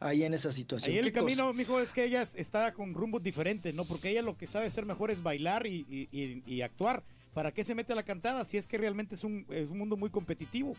ahí 0.01 0.23
en 0.25 0.35
esa 0.35 0.53
situación. 0.53 0.93
Ahí 0.93 0.99
el 0.99 1.13
camino, 1.13 1.53
mijo, 1.53 1.81
es 1.81 1.93
que 1.93 2.05
ella 2.05 2.23
está 2.35 2.73
con 2.75 2.93
rumbos 2.95 3.23
diferentes, 3.23 3.75
¿no? 3.75 3.85
Porque 3.85 4.11
ella 4.11 4.23
lo 4.23 4.37
que 4.37 4.47
sabe 4.47 4.67
hacer 4.67 4.85
mejor 4.87 5.11
es 5.11 5.23
bailar 5.23 5.67
y, 5.67 5.87
y- 5.89 6.09
y- 6.13 6.43
y 6.47 6.63
actuar. 6.63 7.03
¿Para 7.33 7.53
qué 7.53 7.63
se 7.65 7.75
mete 7.75 7.93
a 7.93 7.97
la 7.97 8.03
cantada 8.03 8.45
si 8.47 8.57
es 8.57 8.67
que 8.67 8.79
realmente 8.79 9.15
es 9.15 9.23
un, 9.23 9.45
es 9.51 9.69
un 9.69 9.79
mundo 9.79 9.97
muy 9.97 10.09
competitivo? 10.11 10.75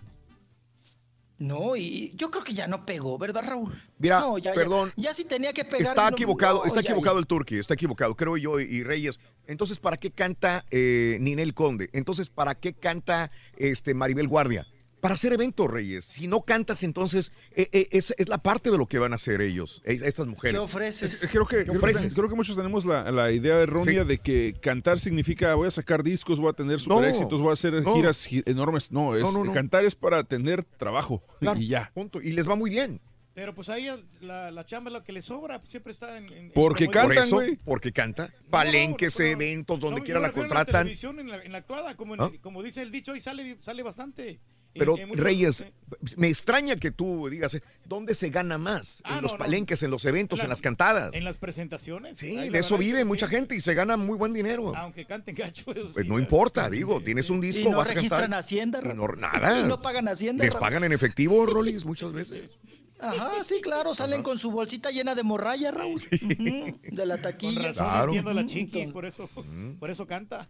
No, 1.40 1.76
y 1.76 2.12
yo 2.16 2.32
creo 2.32 2.44
que 2.44 2.54
ya 2.54 2.68
no 2.68 2.86
pegó, 2.86 3.18
¿verdad, 3.20 3.44
Raúl? 3.46 3.72
Mira, 4.00 4.20
No, 4.20 4.38
ya- 4.40 4.54
perdón. 4.54 4.92
Ya, 4.96 5.14
sí 5.14 5.24
tenía 5.24 5.54
que 5.54 5.64
pegar. 5.64 5.82
Está 5.82 6.10
equivocado, 6.10 6.60
no, 6.60 6.66
está 6.66 6.80
equivocado 6.80 7.20
el 7.20 7.28
Turqui, 7.28 7.60
está 7.60 7.76
equivocado, 7.76 8.16
creo 8.16 8.38
yo, 8.38 8.60
y, 8.60 8.64
y 8.64 8.84
Reyes. 8.84 9.20
Entonces, 9.46 9.80
¿para 9.80 9.98
qué 9.98 10.10
canta 10.12 10.66
eh, 10.72 11.18
Ninel 11.22 11.54
Conde? 11.54 11.90
Entonces, 11.94 12.30
¿para 12.30 12.56
qué 12.56 12.74
canta 12.74 13.30
este 13.56 13.94
Maribel 13.94 14.28
Guardia? 14.28 14.66
Para 15.02 15.14
hacer 15.14 15.32
eventos, 15.32 15.70
Reyes. 15.70 16.06
Si 16.06 16.28
no 16.28 16.42
cantas, 16.42 16.82
entonces 16.82 17.32
eh, 17.56 17.70
eh, 17.72 17.88
es, 17.92 18.16
es 18.18 18.28
la 18.30 18.40
parte 18.40 18.72
de 18.72 18.78
lo 18.80 18.88
que 18.88 18.98
van 18.98 19.12
a 19.14 19.16
hacer 19.18 19.42
ellos, 19.42 19.82
es- 19.86 20.02
estas 20.02 20.26
mujeres. 20.26 20.60
ofreces? 20.60 21.24
Eh, 21.24 21.28
Creo 21.32 21.46
que, 21.46 21.58
¿Qué 21.58 21.64
creo, 21.66 21.74
que, 21.74 21.78
ofreces? 21.78 22.16
creo 22.16 22.30
que 22.30 22.36
muchos 22.36 22.56
tenemos 22.58 22.84
la, 22.84 23.12
la 23.12 23.32
idea 23.32 23.60
errónea 23.62 24.04
de 24.04 24.18
que 24.18 24.56
cantar 24.60 24.98
significa 25.00 25.54
voy 25.54 25.68
a 25.68 25.72
sacar 25.72 26.02
discos, 26.04 26.40
voy 26.40 26.50
a 26.50 26.54
tener 26.54 26.80
super 26.80 27.06
éxitos, 27.06 27.40
voy 27.42 27.52
a 27.52 27.54
hacer 27.54 27.74
no. 27.74 27.94
giras 27.96 28.26
gi- 28.26 28.44
enormes. 28.48 28.92
No, 28.92 29.16
es 29.16 29.22
No, 29.24 29.32
no, 29.32 29.44
no. 29.44 29.54
cantar 29.54 29.86
es 29.86 29.94
para 29.94 30.24
tener 30.24 30.64
trabajo 30.64 31.24
Claro, 31.40 31.60
y 31.60 31.68
ya. 31.68 31.92
punto. 31.94 32.20
Y 32.22 32.32
les 32.34 32.50
va 32.50 32.56
muy 32.56 32.72
bien. 32.72 33.00
Pero 33.36 33.54
pues 33.54 33.70
ahí 33.70 33.88
la, 34.22 34.50
la 34.50 34.66
chamba 34.66 34.90
es 34.90 34.94
lo 34.94 35.04
que 35.04 35.12
le 35.12 35.22
sobra, 35.22 35.60
pues, 35.60 35.70
siempre 35.70 35.92
está 35.92 36.18
en... 36.18 36.34
en- 36.34 36.52
Porque 36.54 36.88
promoción. 36.88 37.16
canta, 37.24 37.36
Por 37.36 37.44
eso, 37.44 37.58
porque 37.66 37.92
canta. 37.92 38.34
Palenques, 38.50 39.20
eventos, 39.20 39.80
donde 39.80 40.00
No, 40.00 40.04
quiera 40.06 40.20
la 40.20 40.32
contratan. 40.32 40.82
televisión, 40.82 41.20
en 41.20 41.30
la, 41.30 41.44
en 41.44 41.52
la 41.52 41.60
actuada, 41.60 41.96
como, 41.96 42.16
en 42.16 42.22
¿Ah? 42.22 42.32
como 42.42 42.64
dice 42.64 42.82
el 42.82 42.92
dicho, 42.92 43.12
hoy 43.12 43.22
sale, 43.22 43.58
sale 43.60 43.84
bastante. 43.84 44.40
Pero 44.78 44.98
en 44.98 45.14
Reyes, 45.18 45.66
me 46.18 46.28
extraña 46.28 46.76
que 46.76 46.92
tú 46.92 47.30
digas, 47.30 47.54
eh, 47.56 47.64
¿dónde 47.86 48.14
se 48.14 48.30
gana 48.30 48.58
más? 48.58 49.02
Ah, 49.04 49.18
en 49.18 49.24
los 49.24 49.34
no, 49.34 49.38
no. 49.38 49.44
palenques, 49.46 49.82
en 49.84 49.92
los 49.92 50.04
eventos, 50.06 50.40
En 50.40 50.46
en 50.46 50.50
la- 50.50 50.54
las 50.54 50.62
cantadas. 50.62 51.14
En 51.14 51.24
las 51.24 51.38
presentaciones. 51.38 52.18
Sí, 52.18 52.38
Ahí 52.38 52.50
de 52.50 52.60
eso 52.60 52.78
vive 52.78 53.00
sí. 53.00 53.06
mucha 53.06 53.28
gente 53.28 53.56
y 53.56 53.62
se 53.62 53.74
gana 53.74 53.98
muy 53.98 54.18
buen 54.18 54.34
dinero. 54.34 54.76
Aunque 54.76 55.06
canten 55.06 55.36
gacho. 55.36 55.64
Pues 55.66 55.78
sí, 55.96 56.08
no 56.08 56.20
importa, 56.20 56.70
digo, 56.70 57.02
tienes 57.02 57.30
un 57.30 57.42
disco, 57.42 57.68
Y 57.68 57.72
no 57.72 57.78
vas 57.78 57.90
a 57.92 57.94
registran 57.94 58.22
cantar. 58.22 58.40
Hacienda, 58.40 58.80
Y 58.84 58.88
no, 58.90 59.08
Raúl. 59.08 59.20
nada. 59.22 59.60
Y 59.60 59.64
no 59.68 59.82
pagan 59.82 60.08
Hacienda, 60.08 60.44
Les 60.44 60.56
pagan 60.56 60.84
en 60.84 60.92
efectivo, 60.94 61.46
Rolis, 61.46 61.86
muchas 61.86 62.12
veces. 62.12 62.60
Ajá, 63.00 63.44
sí, 63.44 63.62
claro, 63.62 63.94
salen 63.94 64.24
con 64.24 64.40
su 64.40 64.50
bolsita 64.50 64.90
llena 64.90 65.14
de 65.14 65.22
morralla, 65.22 65.70
Raúl. 65.70 66.02
De 66.10 67.06
la 67.06 67.16
Con 67.16 67.22
taquilla. 67.22 67.68
razón 67.74 67.74
Claro. 67.76 68.14
la 68.34 68.92
por 68.92 69.06
eso, 69.06 69.30
por 69.80 69.90
eso 69.92 70.08
canta. 70.08 70.50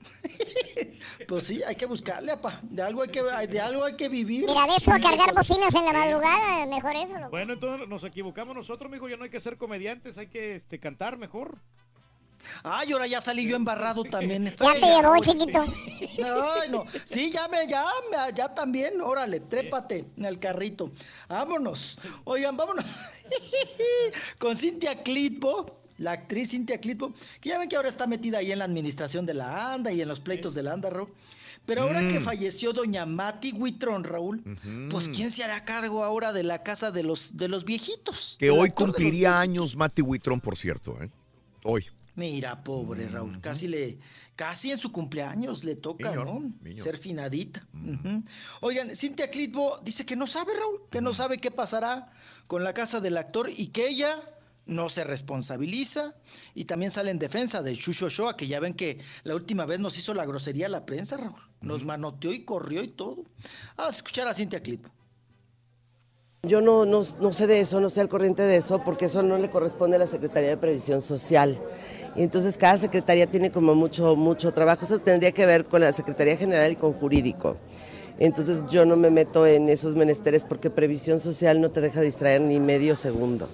Pues 1.26 1.44
sí, 1.44 1.62
hay 1.62 1.74
que 1.74 1.86
buscarle, 1.86 2.32
apa. 2.32 2.60
De 2.62 2.80
algo 2.80 3.02
hay 3.02 3.08
que, 3.08 3.22
de 3.22 3.60
algo 3.60 3.84
hay 3.84 3.96
que 3.96 4.08
vivir. 4.08 4.46
Mira, 4.46 4.66
de 4.66 4.76
eso 4.76 4.92
a 4.92 5.00
cargar 5.00 5.34
bocinas 5.34 5.74
en 5.74 5.84
la 5.84 5.92
madrugada, 5.92 6.66
mejor 6.66 6.96
eso. 6.96 7.14
loco. 7.18 7.30
Bueno, 7.30 7.52
entonces 7.54 7.88
nos 7.88 8.04
equivocamos 8.04 8.54
nosotros, 8.54 8.90
mijo, 8.90 9.08
ya 9.08 9.16
no 9.16 9.24
hay 9.24 9.30
que 9.30 9.40
ser 9.40 9.58
comediantes, 9.58 10.16
hay 10.16 10.28
que 10.28 10.54
este, 10.54 10.78
cantar 10.78 11.18
mejor. 11.18 11.58
Ay, 12.62 12.92
ahora 12.92 13.06
ya 13.06 13.20
salí 13.20 13.46
yo 13.48 13.56
embarrado 13.56 14.04
también. 14.04 14.54
Ya 14.60 14.74
te 14.74 14.80
llegó, 14.80 15.16
chiquito. 15.20 15.64
Ay, 16.24 16.70
no. 16.70 16.84
Sí, 17.04 17.30
ya 17.30 17.48
me, 17.48 17.66
ya, 17.66 17.84
ya 18.34 18.54
también. 18.54 19.00
Órale, 19.00 19.40
trépate 19.40 20.04
en 20.16 20.24
el 20.24 20.38
carrito. 20.38 20.90
Vámonos. 21.28 21.98
Oigan, 22.24 22.56
vámonos. 22.56 22.84
Con 24.38 24.56
Cintia 24.56 25.02
Clitbo, 25.02 25.77
la 25.98 26.12
actriz 26.12 26.50
Cintia 26.50 26.80
Clitbo, 26.80 27.12
que 27.40 27.50
ya 27.50 27.58
ven 27.58 27.68
que 27.68 27.76
ahora 27.76 27.88
está 27.88 28.06
metida 28.06 28.38
ahí 28.38 28.50
en 28.52 28.58
la 28.58 28.64
administración 28.64 29.26
de 29.26 29.34
la 29.34 29.72
ANDA 29.74 29.92
y 29.92 30.00
en 30.00 30.08
los 30.08 30.20
pleitos 30.20 30.54
de 30.54 30.62
la 30.62 30.72
ANDA, 30.72 30.90
Raúl. 30.90 31.12
Pero 31.66 31.82
ahora 31.82 32.00
que 32.00 32.18
Mm. 32.20 32.24
falleció 32.24 32.72
doña 32.72 33.04
Mati 33.04 33.52
Huitrón, 33.52 34.02
Raúl, 34.04 34.42
pues 34.90 35.08
¿quién 35.08 35.30
se 35.30 35.44
hará 35.44 35.64
cargo 35.66 36.02
ahora 36.02 36.32
de 36.32 36.42
la 36.42 36.62
casa 36.62 36.90
de 36.90 37.02
los, 37.02 37.36
de 37.36 37.48
los 37.48 37.64
viejitos? 37.66 38.36
Que 38.38 38.50
hoy 38.50 38.68
los 38.68 38.76
cumpliría 38.76 39.38
años 39.38 39.76
Mati 39.76 40.00
Huitrón, 40.00 40.40
por 40.40 40.56
cierto. 40.56 40.96
¿eh? 41.02 41.10
Hoy. 41.64 41.84
Mira, 42.14 42.64
pobre 42.64 43.06
Raúl, 43.08 43.40
casi 43.40 43.68
le, 43.68 43.98
casi 44.34 44.72
en 44.72 44.78
su 44.78 44.90
cumpleaños 44.90 45.62
le 45.62 45.76
toca, 45.76 46.14
¿no? 46.14 46.42
niño. 46.62 46.82
Ser 46.82 46.96
finadita. 46.98 47.64
Ujú. 47.74 48.22
Oigan, 48.60 48.96
Cintia 48.96 49.28
Clitbo 49.30 49.78
dice 49.84 50.04
que 50.06 50.16
no 50.16 50.26
sabe, 50.26 50.54
Raúl, 50.58 50.80
que 50.90 51.00
no 51.00 51.12
sabe 51.14 51.38
qué 51.38 51.50
pasará 51.50 52.10
con 52.46 52.64
la 52.64 52.72
casa 52.72 52.98
del 53.00 53.18
actor 53.18 53.50
y 53.54 53.66
que 53.68 53.88
ella 53.88 54.16
no 54.68 54.88
se 54.88 55.02
responsabiliza 55.02 56.14
y 56.54 56.66
también 56.66 56.90
sale 56.90 57.10
en 57.10 57.18
defensa 57.18 57.62
de 57.62 57.74
Chucho 57.74 58.06
Ochoa, 58.06 58.36
que 58.36 58.46
ya 58.46 58.60
ven 58.60 58.74
que 58.74 58.98
la 59.24 59.34
última 59.34 59.66
vez 59.66 59.80
nos 59.80 59.98
hizo 59.98 60.14
la 60.14 60.26
grosería 60.26 60.66
a 60.66 60.68
la 60.68 60.86
prensa, 60.86 61.16
Raúl. 61.16 61.34
Nos 61.60 61.84
manoteó 61.84 62.32
y 62.32 62.44
corrió 62.44 62.82
y 62.82 62.88
todo. 62.88 63.24
Vamos 63.76 63.94
a 63.94 63.96
escuchar 63.96 64.28
a 64.28 64.34
Cintia 64.34 64.62
Clip. 64.62 64.86
Yo 66.42 66.60
no, 66.60 66.84
no, 66.84 67.02
no 67.20 67.32
sé 67.32 67.46
de 67.48 67.60
eso, 67.60 67.80
no 67.80 67.88
estoy 67.88 68.02
al 68.02 68.08
corriente 68.08 68.42
de 68.42 68.58
eso, 68.58 68.84
porque 68.84 69.06
eso 69.06 69.22
no 69.22 69.38
le 69.38 69.50
corresponde 69.50 69.96
a 69.96 69.98
la 69.98 70.06
Secretaría 70.06 70.50
de 70.50 70.56
Previsión 70.56 71.02
Social. 71.02 71.58
Y 72.14 72.22
entonces 72.22 72.56
cada 72.56 72.78
secretaría 72.78 73.26
tiene 73.26 73.50
como 73.50 73.74
mucho, 73.74 74.14
mucho 74.14 74.52
trabajo. 74.52 74.84
Eso 74.84 74.98
tendría 74.98 75.32
que 75.32 75.46
ver 75.46 75.64
con 75.64 75.80
la 75.80 75.92
Secretaría 75.92 76.36
General 76.36 76.70
y 76.70 76.76
con 76.76 76.92
Jurídico. 76.92 77.56
Entonces 78.18 78.62
yo 78.68 78.84
no 78.84 78.96
me 78.96 79.10
meto 79.10 79.46
en 79.46 79.68
esos 79.68 79.94
menesteres 79.94 80.44
porque 80.44 80.70
Previsión 80.70 81.20
Social 81.20 81.60
no 81.60 81.70
te 81.70 81.80
deja 81.80 82.00
distraer 82.00 82.40
ni 82.40 82.60
medio 82.60 82.96
segundo. 82.96 83.48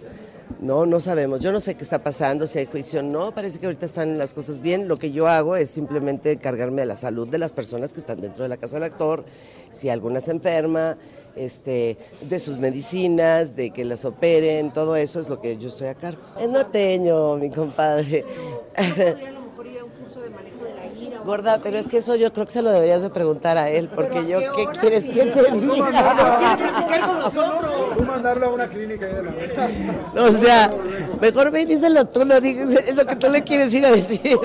No, 0.60 0.86
no 0.86 1.00
sabemos. 1.00 1.42
Yo 1.42 1.52
no 1.52 1.60
sé 1.60 1.74
qué 1.74 1.84
está 1.84 2.02
pasando, 2.02 2.46
si 2.46 2.58
hay 2.58 2.66
juicio 2.66 3.00
o 3.00 3.02
no. 3.02 3.34
Parece 3.34 3.58
que 3.58 3.66
ahorita 3.66 3.86
están 3.86 4.18
las 4.18 4.34
cosas 4.34 4.60
bien. 4.60 4.88
Lo 4.88 4.96
que 4.96 5.12
yo 5.12 5.28
hago 5.28 5.56
es 5.56 5.70
simplemente 5.70 6.32
encargarme 6.32 6.82
de 6.82 6.86
la 6.86 6.96
salud 6.96 7.28
de 7.28 7.38
las 7.38 7.52
personas 7.52 7.92
que 7.92 8.00
están 8.00 8.20
dentro 8.20 8.42
de 8.44 8.48
la 8.48 8.56
casa 8.56 8.76
del 8.76 8.84
actor. 8.84 9.24
Si 9.72 9.88
alguna 9.88 10.20
se 10.20 10.30
enferma, 10.30 10.96
este, 11.36 11.98
de 12.22 12.38
sus 12.38 12.58
medicinas, 12.58 13.56
de 13.56 13.70
que 13.70 13.84
las 13.84 14.04
operen, 14.04 14.72
todo 14.72 14.96
eso 14.96 15.20
es 15.20 15.28
lo 15.28 15.40
que 15.40 15.56
yo 15.58 15.68
estoy 15.68 15.88
a 15.88 15.94
cargo. 15.94 16.22
Es 16.40 16.48
norteño, 16.48 17.36
mi 17.36 17.50
compadre. 17.50 18.24
Gorda, 21.24 21.60
pero 21.62 21.78
es 21.78 21.88
que 21.88 21.98
eso 21.98 22.16
yo 22.16 22.32
creo 22.32 22.46
que 22.46 22.52
se 22.52 22.62
lo 22.62 22.70
deberías 22.70 23.02
de 23.02 23.10
preguntar 23.10 23.56
a 23.56 23.70
él, 23.70 23.88
porque 23.88 24.26
yo, 24.28 24.40
¿qué 24.54 24.66
quieres 24.78 25.04
que 25.04 25.26
te 25.26 25.52
diga? 25.52 27.30
Tú 27.96 28.02
mandarlo 28.02 28.46
a 28.46 28.48
una 28.50 28.68
clínica 28.68 29.06
de 29.06 29.22
la 29.22 29.30
verdad. 29.30 29.70
O 30.18 30.28
sea, 30.30 30.74
mejor 31.20 31.50
ve 31.50 31.62
y 31.62 31.64
díselo 31.66 32.06
tú, 32.06 32.24
no 32.24 32.40
digas, 32.40 32.70
es 32.70 32.96
lo 32.96 33.06
que 33.06 33.16
tú 33.16 33.28
le 33.28 33.42
quieres 33.42 33.72
ir 33.72 33.86
a 33.86 33.90
decir. 33.90 34.38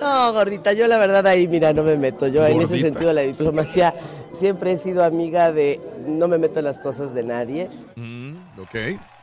No, 0.00 0.32
gordita, 0.32 0.72
yo 0.72 0.86
la 0.86 0.98
verdad 0.98 1.26
ahí, 1.26 1.48
mira, 1.48 1.72
no 1.72 1.82
me 1.82 1.96
meto. 1.96 2.26
Yo 2.26 2.44
en 2.46 2.60
ese 2.60 2.78
sentido 2.78 3.08
de 3.08 3.14
la 3.14 3.22
diplomacia 3.22 3.94
siempre 4.32 4.72
he 4.72 4.76
sido 4.76 5.04
amiga 5.04 5.52
de 5.52 5.80
no 6.06 6.28
me 6.28 6.38
meto 6.38 6.58
en 6.58 6.66
las 6.66 6.80
cosas 6.80 7.14
de 7.14 7.22
nadie. 7.22 7.70
Mm, 7.96 8.34
ok. 8.60 8.74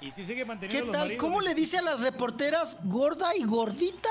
Y 0.01 0.11
si 0.11 0.23
sigue 0.25 0.37
¿Qué 0.37 0.45
manteniendo 0.45 0.85
los 0.87 0.93
tal? 0.93 1.01
maridos. 1.03 1.23
¿Cómo 1.23 1.41
le 1.41 1.53
dice 1.53 1.77
a 1.77 1.81
las 1.83 2.01
reporteras 2.01 2.79
gorda 2.85 3.35
y 3.37 3.43
gordita? 3.43 4.09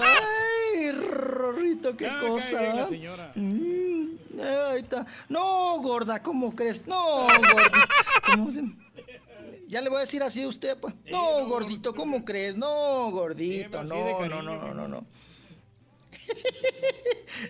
Ay, 0.00 0.92
Rorrito, 0.92 1.96
qué 1.96 2.06
Ah, 2.06 2.20
cosa. 2.20 2.62
la 2.74 2.86
señora. 2.88 3.32
Mm, 3.34 4.06
ahí 4.70 4.80
está. 4.80 5.06
No, 5.28 5.78
gorda, 5.80 6.22
¿cómo 6.22 6.54
crees? 6.54 6.86
No, 6.86 7.22
gordita. 7.26 7.88
¿Cómo 8.32 8.50
se- 8.52 8.64
Ya 9.68 9.80
le 9.80 9.88
voy 9.88 9.98
a 9.98 10.00
decir 10.02 10.22
así 10.22 10.42
a 10.44 10.48
usted, 10.48 10.78
pues. 10.78 10.94
No, 11.10 11.44
gordito, 11.46 11.92
¿cómo 11.94 12.24
crees? 12.24 12.56
No, 12.56 13.10
gordito, 13.10 13.82
no, 13.82 14.28
no, 14.28 14.42
no, 14.42 14.56
no, 14.56 14.74
no, 14.74 14.88
no. 14.88 15.06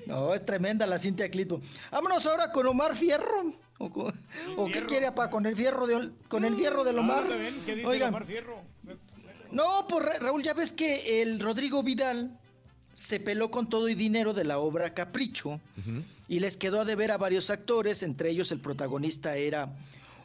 No, 0.06 0.34
es 0.34 0.44
tremenda 0.44 0.86
la 0.86 0.98
Cintia 0.98 1.30
Clitbo. 1.30 1.60
Vámonos 1.90 2.24
ahora 2.26 2.50
con 2.52 2.66
Omar 2.66 2.96
Fierro. 2.96 3.52
¿O, 4.56 4.66
qué 4.66 4.84
quiere, 4.86 5.06
apa? 5.06 5.28
¿Con 5.30 5.46
el 5.46 5.54
fierro 5.56 5.86
de, 5.86 6.10
con 6.28 6.44
el 6.44 6.56
fierro 6.56 6.82
del 6.84 6.98
Omar? 6.98 7.24
Ah, 7.30 7.36
¿Qué 7.66 7.74
dice 7.76 7.86
Oigan, 7.86 8.08
Omar 8.10 8.26
Fierro? 8.26 8.62
no, 9.50 9.86
pues 9.88 10.04
Ra- 10.04 10.18
Raúl, 10.18 10.42
ya 10.42 10.54
ves 10.54 10.72
que 10.72 11.22
el 11.22 11.40
Rodrigo 11.40 11.82
Vidal 11.82 12.38
se 12.94 13.20
peló 13.20 13.50
con 13.50 13.68
todo 13.68 13.88
y 13.88 13.94
dinero 13.94 14.32
de 14.32 14.44
la 14.44 14.58
obra 14.58 14.94
Capricho 14.94 15.60
y 16.28 16.40
les 16.40 16.56
quedó 16.56 16.80
a 16.80 16.84
deber 16.84 17.12
a 17.12 17.18
varios 17.18 17.50
actores, 17.50 18.02
entre 18.02 18.30
ellos 18.30 18.50
el 18.52 18.60
protagonista 18.60 19.36
era 19.36 19.68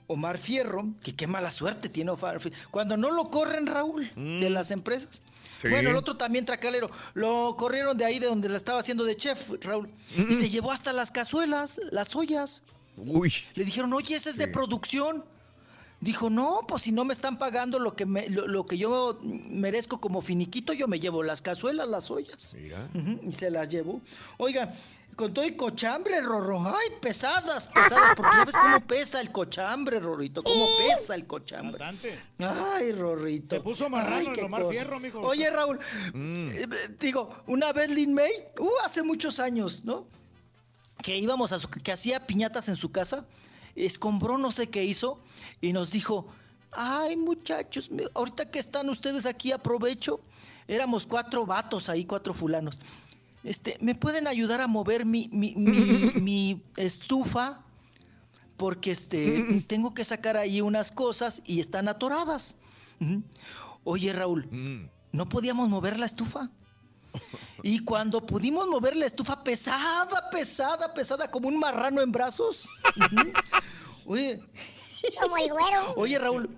Omar 0.07 0.37
Fierro, 0.37 0.87
que 1.03 1.13
qué 1.15 1.27
mala 1.27 1.51
suerte 1.51 1.89
tiene 1.89 2.11
Omar 2.11 2.39
Fierro. 2.39 2.55
Cuando 2.71 2.95
no 2.97 3.11
lo 3.11 3.29
corren, 3.29 3.67
Raúl, 3.67 4.09
de 4.15 4.49
las 4.49 4.71
empresas. 4.71 5.21
Sí. 5.61 5.67
Bueno, 5.69 5.91
el 5.91 5.95
otro 5.95 6.17
también 6.17 6.45
tracalero. 6.45 6.89
Lo 7.13 7.55
corrieron 7.57 7.95
de 7.97 8.05
ahí 8.05 8.17
de 8.17 8.25
donde 8.25 8.49
la 8.49 8.57
estaba 8.57 8.79
haciendo 8.79 9.03
de 9.03 9.15
chef, 9.15 9.47
Raúl. 9.61 9.89
Y 10.17 10.33
se 10.33 10.49
llevó 10.49 10.71
hasta 10.71 10.91
las 10.91 11.11
cazuelas, 11.11 11.79
las 11.91 12.15
ollas. 12.15 12.63
Uy. 13.05 13.33
Le 13.55 13.63
dijeron, 13.65 13.91
oye, 13.93 14.15
ese 14.15 14.29
es 14.29 14.37
de 14.37 14.47
producción. 14.47 15.23
Dijo, 15.99 16.31
no, 16.31 16.61
pues 16.67 16.81
si 16.83 16.91
no 16.91 17.05
me 17.05 17.13
están 17.13 17.37
pagando 17.37 17.77
lo 17.77 17.95
que, 17.95 18.07
me- 18.07 18.27
lo, 18.29 18.47
lo 18.47 18.65
que 18.65 18.75
yo 18.77 19.19
merezco 19.21 20.01
como 20.01 20.21
finiquito, 20.23 20.73
yo 20.73 20.87
me 20.87 20.99
llevo 20.99 21.21
las 21.21 21.43
cazuelas, 21.43 21.87
las 21.87 22.09
ollas. 22.09 22.57
Ujú, 22.95 23.19
y 23.27 23.31
se 23.31 23.51
las 23.51 23.69
llevó. 23.69 24.01
Oigan, 24.37 24.71
con 25.15 25.31
todo 25.31 25.45
y 25.45 25.55
cochambre, 25.55 26.19
Rorro. 26.21 26.59
Ay, 26.65 26.87
pesadas, 26.99 27.69
pesadas, 27.69 28.15
porque 28.15 28.31
ya 28.35 28.45
ves 28.45 28.55
cómo 28.59 28.79
pesa 28.79 29.21
el 29.21 29.31
cochambre, 29.31 29.99
Rorrito. 29.99 30.41
Cómo 30.41 30.65
pesa 30.79 31.13
el 31.13 31.27
cochambre. 31.27 31.77
Bastante. 31.77 32.17
Ay, 32.39 32.93
Rorrito. 32.93 33.57
Se 33.57 33.61
puso 33.61 33.87
marrano 33.87 34.15
Ay, 34.15 34.25
el 34.27 34.33
qué 34.33 34.41
Omar 34.41 34.61
cosa. 34.63 34.71
Fierro, 34.79 34.99
mijo. 34.99 35.19
Oye, 35.19 35.51
Raúl, 35.51 35.77
eh, 36.15 36.67
digo, 36.99 37.29
una 37.45 37.73
vez 37.73 37.91
Lin 37.91 38.11
May, 38.15 38.31
uh, 38.57 38.69
hace 38.83 39.03
muchos 39.03 39.39
años, 39.39 39.85
¿no? 39.85 40.07
Que 41.01 41.17
íbamos 41.17 41.51
a 41.51 41.59
su, 41.59 41.69
que 41.69 41.91
hacía 41.91 42.25
piñatas 42.27 42.69
en 42.69 42.75
su 42.75 42.91
casa, 42.91 43.25
escombró 43.75 44.37
no 44.37 44.51
sé 44.51 44.67
qué 44.69 44.83
hizo 44.83 45.19
y 45.61 45.73
nos 45.73 45.91
dijo, 45.91 46.27
ay 46.71 47.15
muchachos, 47.15 47.89
ahorita 48.13 48.49
que 48.51 48.59
están 48.59 48.89
ustedes 48.89 49.25
aquí 49.25 49.51
aprovecho, 49.51 50.21
éramos 50.67 51.05
cuatro 51.07 51.45
vatos 51.45 51.89
ahí, 51.89 52.05
cuatro 52.05 52.33
fulanos. 52.33 52.79
Este, 53.43 53.77
¿me 53.81 53.95
pueden 53.95 54.27
ayudar 54.27 54.61
a 54.61 54.67
mover 54.67 55.05
mi, 55.05 55.27
mi, 55.31 55.55
mi- 55.55 56.11
mi 56.21 56.61
estufa? 56.77 57.63
Porque 58.57 58.91
este, 58.91 59.63
tengo 59.67 59.93
que 59.95 60.05
sacar 60.05 60.37
ahí 60.37 60.61
unas 60.61 60.91
cosas 60.91 61.41
y 61.45 61.59
están 61.59 61.87
atoradas. 61.87 62.57
Oye, 63.83 64.13
Raúl, 64.13 64.47
¿no 65.11 65.27
podíamos 65.27 65.67
mover 65.69 65.97
la 65.97 66.05
estufa? 66.05 66.51
Y 67.63 67.83
cuando 67.83 68.25
pudimos 68.25 68.67
mover 68.67 68.95
la 68.95 69.05
estufa 69.05 69.43
pesada, 69.43 70.29
pesada, 70.29 70.93
pesada, 70.93 71.29
como 71.29 71.47
un 71.47 71.59
marrano 71.59 72.01
en 72.01 72.11
brazos. 72.11 72.67
Oye. 74.05 74.41
Como 75.21 75.37
el 75.37 75.49
güero. 75.51 75.93
Oye, 75.95 76.19
Raúl. 76.19 76.49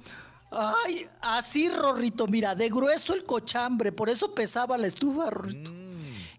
Ay, 0.52 1.08
así, 1.22 1.68
Rorrito, 1.68 2.28
mira, 2.28 2.54
de 2.54 2.70
grueso 2.70 3.14
el 3.14 3.24
cochambre, 3.24 3.92
por 3.92 4.10
eso 4.10 4.36
pesaba 4.36 4.78
la 4.78 4.88
estufa, 4.88 5.30
Rorrito. 5.30 5.83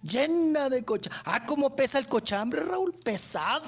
Llena 0.04 0.68
de 0.68 0.84
cochambre. 0.84 1.22
Ah, 1.24 1.46
¿cómo 1.46 1.74
pesa 1.74 1.98
el 1.98 2.06
cochambre, 2.06 2.60
Raúl? 2.62 2.92
Pesada, 2.92 3.62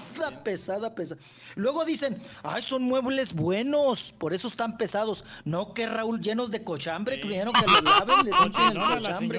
pesada, 0.44 0.94
pesada. 0.94 1.18
Luego 1.54 1.82
dicen, 1.86 2.20
ay, 2.42 2.60
son 2.60 2.82
muebles 2.82 3.32
buenos, 3.32 4.12
por 4.12 4.34
eso 4.34 4.46
están 4.48 4.76
pesados. 4.76 5.24
No, 5.46 5.72
que 5.72 5.86
Raúl, 5.86 6.20
llenos 6.20 6.50
de 6.50 6.62
cochambre, 6.62 7.18
que 7.18 7.26
vieron 7.26 7.54
que 7.54 7.66
los 7.66 7.82
laven, 7.82 8.26
les 8.26 8.40
limpian 8.42 8.76
el 8.76 8.82
cochambre. 8.82 9.38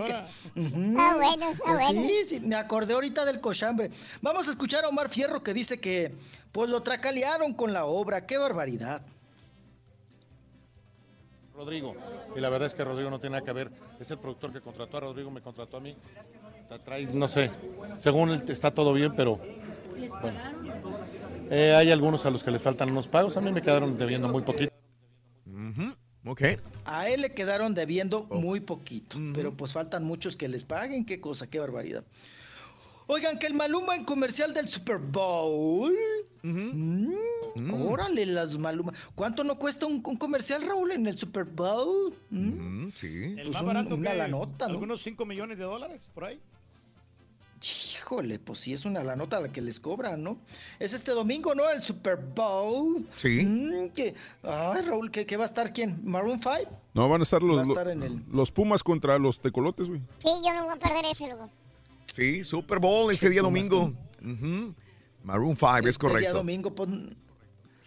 Ah, 0.97 1.15
bueno, 1.15 1.51
está 1.51 1.71
bueno. 1.71 2.01
Sí, 2.01 2.23
sí, 2.27 2.39
me 2.39 2.55
acordé 2.55 2.95
ahorita 2.95 3.25
del 3.25 3.41
cochambre. 3.41 3.91
Vamos 4.21 4.47
a 4.47 4.51
escuchar 4.51 4.83
a 4.83 4.89
Omar 4.89 5.09
Fierro 5.09 5.43
que 5.43 5.53
dice 5.53 5.79
que, 5.79 6.15
pues 6.51 6.67
lo 6.67 6.81
tracalearon 6.81 7.53
con 7.53 7.73
la 7.73 7.85
obra. 7.85 8.25
¡Qué 8.25 8.39
barbaridad! 8.39 9.03
Rodrigo. 11.55 11.95
Y 12.35 12.39
la 12.39 12.49
verdad 12.49 12.67
es 12.67 12.73
que 12.73 12.83
Rodrigo 12.83 13.11
no 13.11 13.19
tiene 13.19 13.35
nada 13.35 13.45
que 13.45 13.53
ver. 13.53 13.71
Es 13.99 14.09
el 14.09 14.17
productor 14.17 14.51
que 14.51 14.61
contrató 14.61 14.97
a 14.97 14.99
Rodrigo, 15.01 15.29
me 15.29 15.41
contrató 15.41 15.77
a 15.77 15.79
mí. 15.79 15.95
Trae- 16.83 17.07
no 17.13 17.27
sé, 17.27 17.49
según 17.97 18.29
él 18.31 18.43
está 18.47 18.71
todo 18.73 18.93
bien, 18.93 19.13
pero 19.15 19.39
bueno. 20.21 20.39
Eh, 21.49 21.73
hay 21.75 21.91
algunos 21.91 22.25
a 22.25 22.29
los 22.31 22.43
que 22.43 22.51
les 22.51 22.61
faltan 22.61 22.89
unos 22.91 23.07
pagos. 23.07 23.37
A 23.37 23.41
mí 23.41 23.51
me 23.51 23.61
quedaron 23.61 23.97
debiendo 23.97 24.27
muy 24.27 24.41
poquito. 24.43 24.71
Ok. 26.25 26.41
A 26.83 27.07
él 27.09 27.21
le 27.21 27.33
quedaron 27.33 27.73
debiendo 27.73 28.27
Oh. 28.29 28.35
muy 28.41 28.59
poquito, 28.59 29.17
pero 29.33 29.53
pues 29.55 29.71
faltan 29.71 30.03
muchos 30.03 30.35
que 30.35 30.49
les 30.49 30.65
paguen. 30.65 31.05
¡Qué 31.05 31.21
cosa, 31.21 31.47
qué 31.47 31.59
barbaridad! 31.59 32.03
Oigan, 33.09 33.39
que 33.39 33.47
el 33.47 33.53
Maluma 33.53 33.95
en 33.95 34.03
comercial 34.03 34.53
del 34.53 34.67
Super 34.67 34.97
Bowl. 34.97 35.93
Mm, 36.43 37.13
Órale, 37.89 38.25
las 38.25 38.57
Maluma. 38.57 38.91
¿Cuánto 39.15 39.45
no 39.45 39.57
cuesta 39.57 39.85
un, 39.85 40.03
un 40.05 40.17
comercial, 40.17 40.61
Raúl, 40.63 40.91
en 40.91 41.07
el 41.07 41.17
Super 41.17 41.45
Bowl? 41.45 42.13
Mm. 42.29 42.89
sí. 42.93 43.07
El 43.07 43.35
Pues 43.35 43.49
más 43.53 43.61
un- 43.61 43.67
barato 43.67 43.95
una 43.95 44.11
que 44.11 44.17
lanota, 44.17 44.67
¿no? 44.67 44.73
algunos 44.73 45.01
5 45.01 45.25
millones 45.25 45.57
de 45.57 45.63
dólares 45.63 46.09
por 46.13 46.25
ahí. 46.25 46.41
Híjole, 47.61 48.37
pues 48.39 48.59
sí 48.59 48.73
es 48.73 48.85
una 48.85 49.03
la 49.03 49.15
nota 49.15 49.39
la 49.39 49.47
que 49.51 49.61
les 49.61 49.79
cobran, 49.79 50.21
¿no? 50.23 50.37
Es 50.79 50.93
este 50.93 51.11
domingo, 51.11 51.55
¿no? 51.55 51.67
El 51.69 51.81
Super 51.81 52.15
Bowl. 52.17 53.07
Sí. 53.15 53.43
Mm, 53.43 53.89
que, 53.89 54.13
ay, 54.43 54.81
Raúl, 54.83 55.09
¿qué, 55.09 55.25
qué 55.25 55.37
va 55.37 55.43
a 55.43 55.47
estar 55.47 55.73
quién? 55.73 55.99
¿Maroon 56.03 56.39
5? 56.39 56.55
No, 56.93 57.09
van 57.09 57.21
a 57.21 57.23
estar 57.23 57.41
Va 57.43 57.45
a 57.53 57.55
los, 57.57 57.67
estar 57.69 57.87
en 57.89 58.03
el- 58.03 58.23
los 58.31 58.51
Pumas 58.51 58.83
contra 58.83 59.17
los 59.17 59.41
tecolotes, 59.41 59.87
güey. 59.87 60.01
Sí, 60.19 60.29
yo 60.45 60.53
no 60.53 60.65
voy 60.65 60.75
a 60.75 60.79
perder 60.79 61.05
ese 61.11 61.25
luego. 61.25 61.49
Sí, 62.13 62.43
Super 62.43 62.79
Bowl 62.79 63.11
ese 63.11 63.29
día 63.29 63.41
domingo. 63.41 63.91
Maroon 65.23 65.55
5, 65.57 65.67
es 65.79 65.83
El 65.85 65.91
día 65.91 65.97
correcto. 65.99 66.33
domingo, 66.33 66.73
pues, 66.75 66.89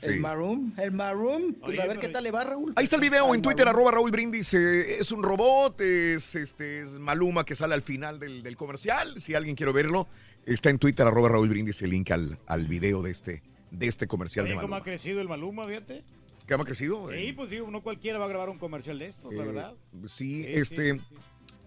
Sí. 0.00 0.06
el 0.06 0.20
Maroon, 0.20 0.72
el 0.78 0.92
Maroon. 0.92 1.54
Pues 1.60 1.78
a 1.78 1.86
ver 1.86 1.98
qué 1.98 2.08
tal 2.08 2.24
le 2.24 2.30
va, 2.30 2.44
Raúl. 2.44 2.72
Ahí 2.76 2.84
está 2.84 2.96
el 2.96 3.02
video 3.02 3.34
en 3.34 3.42
Twitter, 3.42 3.66
arroba 3.68 3.90
Raúl 3.90 4.10
Brindis. 4.10 4.54
eh, 4.54 4.98
es 4.98 5.12
un 5.12 5.22
robot, 5.22 5.80
es, 5.80 6.34
este, 6.34 6.80
es 6.80 6.98
Maluma 6.98 7.44
que 7.44 7.54
sale 7.54 7.74
al 7.74 7.82
final 7.82 8.18
del, 8.18 8.42
del 8.42 8.56
comercial. 8.56 9.20
Si 9.20 9.34
alguien 9.34 9.54
quiere 9.56 9.72
verlo, 9.72 10.08
está 10.46 10.70
en 10.70 10.78
Twitter, 10.78 11.06
arroba 11.06 11.28
Raúl 11.28 11.48
Brindis, 11.48 11.82
el 11.82 11.90
link 11.90 12.10
al, 12.10 12.38
al 12.46 12.66
video 12.66 13.02
de 13.02 13.10
este, 13.10 13.42
de 13.70 13.86
este 13.86 14.06
comercial 14.06 14.44
Oye, 14.44 14.52
de 14.52 14.56
cómo 14.56 14.68
Maluma. 14.68 14.76
ha 14.78 14.84
crecido 14.84 15.20
el 15.20 15.28
Maluma, 15.28 15.66
fíjate. 15.66 16.02
que 16.46 16.54
ha 16.54 16.58
crecido. 16.58 17.08
Sí, 17.10 17.16
eh, 17.16 17.32
pues 17.36 17.50
digo, 17.50 17.70
no 17.70 17.82
cualquiera 17.82 18.18
va 18.18 18.24
a 18.24 18.28
grabar 18.28 18.48
un 18.48 18.58
comercial 18.58 18.98
de 18.98 19.06
estos, 19.08 19.32
la 19.34 19.42
eh, 19.42 19.46
verdad. 19.46 19.74
Sí, 20.06 20.44
Sí, 20.44 20.46
este. 20.48 20.94
sí, 20.94 21.00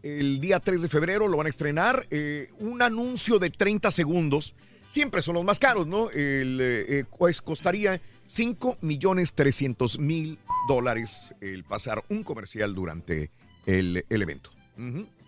El 0.01 0.39
día 0.41 0.59
3 0.59 0.81
de 0.81 0.89
febrero 0.89 1.27
lo 1.27 1.37
van 1.37 1.47
a 1.47 1.49
estrenar. 1.49 2.07
eh, 2.09 2.49
un 2.59 2.81
anuncio 2.81 3.37
de 3.39 3.49
30 3.51 3.91
segundos. 3.91 4.53
Siempre 4.85 5.21
son 5.21 5.35
los 5.35 5.45
más 5.45 5.59
caros, 5.59 5.87
¿no? 5.87 6.09
El, 6.11 6.59
eh, 6.61 7.05
pues 7.17 7.41
costaría 7.41 8.01
5 8.37 8.77
millones 8.81 9.33
300 9.33 9.99
mil 9.99 10.39
dólares 10.67 11.35
el 11.39 11.63
pasar 11.63 12.03
un 12.09 12.23
comercial 12.23 12.73
durante 12.73 13.29
el, 13.67 14.03
el 14.09 14.21
evento. 14.23 14.49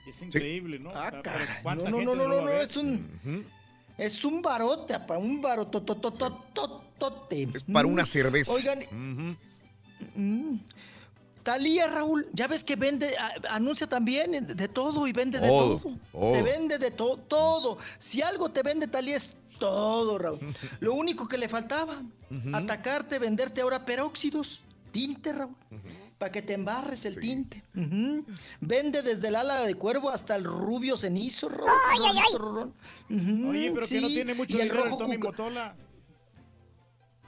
Es 0.08 0.16
Sí. 0.16 0.26
increíble, 0.26 0.80
¿no? 0.80 0.90
Ah, 0.96 1.22
caray. 1.22 1.48
¿cuánta 1.62 1.90
No, 1.92 2.02
no, 2.02 2.16
no, 2.16 2.28
no, 2.28 2.42
no, 2.42 2.50
es 2.50 2.76
un... 2.78 3.46
Es 3.98 4.26
un 4.26 4.42
barote, 4.42 4.94
apa, 4.96 5.18
un 5.20 5.40
barototototote. 5.42 7.48
Es 7.54 7.64
para 7.64 7.88
una 7.88 8.06
cerveza. 8.06 8.52
Oigan, 8.54 8.80
mm, 10.16 10.56
Talía, 11.44 11.88
Raúl, 11.88 12.28
ya 12.34 12.48
ves 12.48 12.64
que 12.64 12.76
vende, 12.76 13.16
a- 13.18 13.54
anuncia 13.56 13.86
también 13.88 14.32
de, 14.32 14.42
de 14.42 14.68
todo 14.68 15.06
y 15.08 15.12
vende 15.14 15.40
de 15.40 15.48
Todo, 15.48 15.78
todo. 15.78 15.98
todo. 16.12 16.32
Te 16.34 16.42
vende 16.42 16.78
de 16.80 16.90
to- 16.92 17.18
todo. 17.18 17.78
Si 18.00 18.22
algo 18.24 18.50
te 18.50 18.64
vende 18.64 18.88
Talía 18.88 19.16
es 19.18 19.34
todo, 19.60 20.18
Raúl. 20.18 20.40
Lo 20.80 20.94
único 20.94 21.28
que 21.28 21.38
le 21.38 21.48
faltaba, 21.50 22.02
atacarte, 22.54 23.20
venderte 23.20 23.62
ahora 23.62 23.86
peróxidos, 23.86 24.62
tinte, 24.92 25.34
Raúl. 25.34 25.56
Para 26.18 26.32
que 26.32 26.42
te 26.42 26.54
embarres 26.54 27.04
el 27.06 27.20
tinte. 27.20 27.62
Vende 28.62 29.02
desde 29.02 29.28
el 29.28 29.36
ala 29.36 29.64
de 29.64 29.76
cuervo 29.76 30.10
hasta 30.10 30.36
el 30.36 30.46
rubio 30.46 30.96
cenizo, 30.96 31.50
Raúl. 31.50 31.70
Ay, 31.92 32.00
ay, 32.06 32.18
ay. 32.18 33.46
Oye, 33.46 33.72
pero 33.74 33.86
que 33.88 34.02
no 34.02 34.08
tiene 34.08 34.34
mucho 34.34 34.58
Y 34.58 34.62
el 34.62 34.68
dinero 34.70 34.84
el 34.86 34.90
rojo 34.90 34.98
Tommy 35.04 35.18
Motola. 35.18 35.76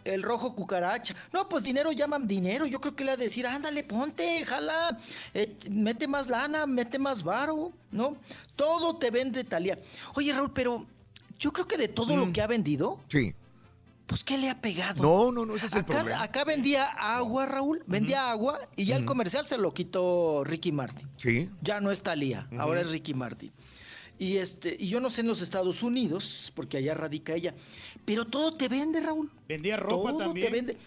el 0.05 0.21
rojo 0.21 0.55
cucaracha. 0.55 1.13
No, 1.33 1.49
pues 1.49 1.63
dinero 1.63 1.91
llaman 1.91 2.25
dinero. 2.27 2.65
Yo 2.65 2.79
creo 2.79 2.95
que 2.95 3.03
le 3.03 3.11
ha 3.11 3.17
de 3.17 3.25
decir, 3.25 3.45
ándale, 3.45 3.83
ponte, 3.83 4.45
jala, 4.45 4.97
eh, 5.33 5.57
mete 5.69 6.07
más 6.07 6.29
lana, 6.29 6.65
mete 6.65 6.97
más 6.97 7.21
varo, 7.23 7.73
¿no? 7.91 8.15
Todo 8.55 8.95
te 8.95 9.11
vende 9.11 9.43
Talía. 9.43 9.77
Oye, 10.15 10.31
Raúl, 10.31 10.53
pero 10.53 10.85
yo 11.39 11.51
creo 11.53 11.67
que 11.67 11.77
de 11.77 11.87
todo 11.87 12.15
lo 12.15 12.31
que 12.33 12.41
ha 12.41 12.47
vendido, 12.47 12.99
Sí. 13.09 13.33
pues 14.05 14.23
¿qué 14.23 14.37
le 14.37 14.49
ha 14.49 14.59
pegado? 14.61 15.03
No, 15.03 15.31
no, 15.31 15.45
no, 15.45 15.55
ese 15.55 15.67
es 15.67 15.73
el 15.73 15.79
acá, 15.79 15.93
problema. 15.99 16.23
acá 16.23 16.43
vendía 16.43 16.85
agua, 16.85 17.45
Raúl, 17.45 17.83
vendía 17.87 18.29
agua 18.31 18.59
y 18.75 18.85
ya 18.85 18.95
el 18.97 19.05
comercial 19.05 19.45
se 19.47 19.57
lo 19.57 19.73
quitó 19.73 20.43
Ricky 20.43 20.71
Martin. 20.71 21.07
Sí. 21.17 21.49
Ya 21.61 21.79
no 21.81 21.91
es 21.91 22.01
Talía, 22.01 22.47
ahora 22.57 22.81
es 22.81 22.91
Ricky 22.91 23.13
Martin. 23.13 23.51
Y 24.19 24.37
este, 24.37 24.75
y 24.79 24.87
yo 24.87 24.99
no 24.99 25.11
sé 25.11 25.21
en 25.21 25.27
los 25.27 25.41
Estados 25.43 25.83
Unidos, 25.83 26.51
porque 26.55 26.77
allá 26.77 26.95
radica 26.95 27.33
ella, 27.35 27.53
pero 28.03 28.25
todo 28.25 28.55
te 28.57 28.67
vende, 28.67 28.99
Raúl. 28.99 29.31
Vendía 29.47 29.77
ropa 29.77 30.09
Todo 30.09 30.17
también. 30.19 30.47
te 30.47 30.51
vende. 30.51 30.77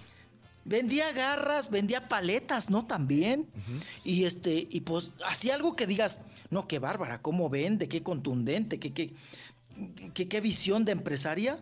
Vendía 0.64 1.10
garras, 1.12 1.70
vendía 1.70 2.08
paletas, 2.08 2.68
¿no? 2.70 2.84
También. 2.86 3.48
Y 4.04 4.24
este, 4.24 4.66
y 4.70 4.80
pues 4.80 5.12
hacía 5.26 5.54
algo 5.54 5.74
que 5.74 5.86
digas, 5.86 6.20
no, 6.50 6.66
qué 6.68 6.78
bárbara, 6.78 7.22
cómo 7.22 7.48
vende, 7.48 7.88
qué 7.88 8.02
contundente, 8.02 8.78
qué, 8.78 8.92
qué, 8.92 9.10
qué, 10.14 10.28
qué 10.28 10.40
visión 10.40 10.84
de 10.84 10.92
empresaria. 10.92 11.56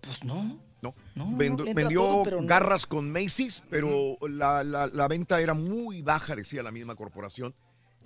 Pues 0.00 0.24
no. 0.24 0.58
No. 0.82 0.94
no, 1.14 1.36
Vendo- 1.36 1.64
vendió 1.64 2.00
todo, 2.02 2.22
pero 2.24 2.40
no. 2.42 2.48
garras 2.48 2.86
con 2.86 3.08
Macy's, 3.12 3.62
pero 3.70 4.16
la, 4.28 4.64
la- 4.64 4.88
la 4.88 5.06
venta 5.06 5.40
era 5.40 5.54
muy 5.54 6.02
baja, 6.02 6.34
decía 6.34 6.60
la 6.64 6.72
misma 6.72 6.96
corporación. 6.96 7.54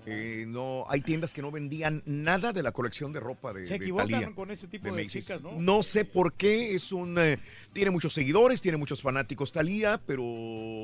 Eh, 0.09 0.45
no, 0.47 0.85
hay 0.89 1.01
tiendas 1.01 1.33
que 1.33 1.43
no 1.43 1.51
vendían 1.51 2.01
nada 2.07 2.53
de 2.53 2.63
la 2.63 2.71
colección 2.71 3.13
de 3.13 3.19
ropa 3.19 3.53
de, 3.53 3.67
Se 3.67 3.71
de 3.77 3.85
equivocan 3.87 4.09
Thalía, 4.09 4.35
con 4.37 4.51
ese 4.53 4.69
tipo 4.69 4.95
de 4.95 5.07
chicas, 5.09 5.43
¿no? 5.43 5.53
No 5.59 5.83
sé 5.83 6.05
por 6.05 6.33
qué, 6.35 6.77
es 6.77 6.93
un 6.93 7.19
eh, 7.19 7.39
tiene 7.73 7.91
muchos 7.91 8.13
seguidores, 8.13 8.61
tiene 8.61 8.77
muchos 8.79 9.03
fanáticos 9.03 9.51
Talía, 9.51 10.01
pero 10.07 10.23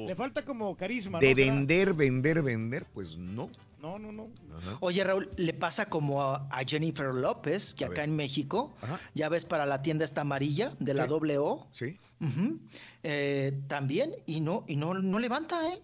Le 0.08 0.14
falta 0.16 0.44
como 0.44 0.74
carisma, 0.76 1.20
de 1.20 1.34
vender, 1.36 1.92
vender, 1.94 2.42
vender, 2.42 2.84
pues 2.92 3.16
no. 3.16 3.48
No, 3.82 3.98
no, 3.98 4.12
no. 4.12 4.28
Oye, 4.80 5.02
Raúl, 5.02 5.28
le 5.36 5.52
pasa 5.54 5.86
como 5.90 6.22
a, 6.22 6.46
a 6.50 6.64
Jennifer 6.64 7.12
López, 7.12 7.74
que 7.74 7.84
acá 7.84 8.04
en 8.04 8.14
México, 8.14 8.72
ya 9.12 9.28
ves 9.28 9.44
para 9.44 9.66
la 9.66 9.82
tienda 9.82 10.04
esta 10.04 10.20
amarilla 10.20 10.72
de 10.78 10.94
la 10.94 11.04
Sí. 11.04 11.08
doble 11.10 11.38
O. 11.38 11.66
Sí. 11.72 11.98
Eh, 13.02 13.52
también, 13.66 14.14
y 14.26 14.40
no, 14.40 14.64
y 14.68 14.76
no, 14.76 14.94
no 14.94 15.18
levanta, 15.18 15.68
¿eh? 15.72 15.82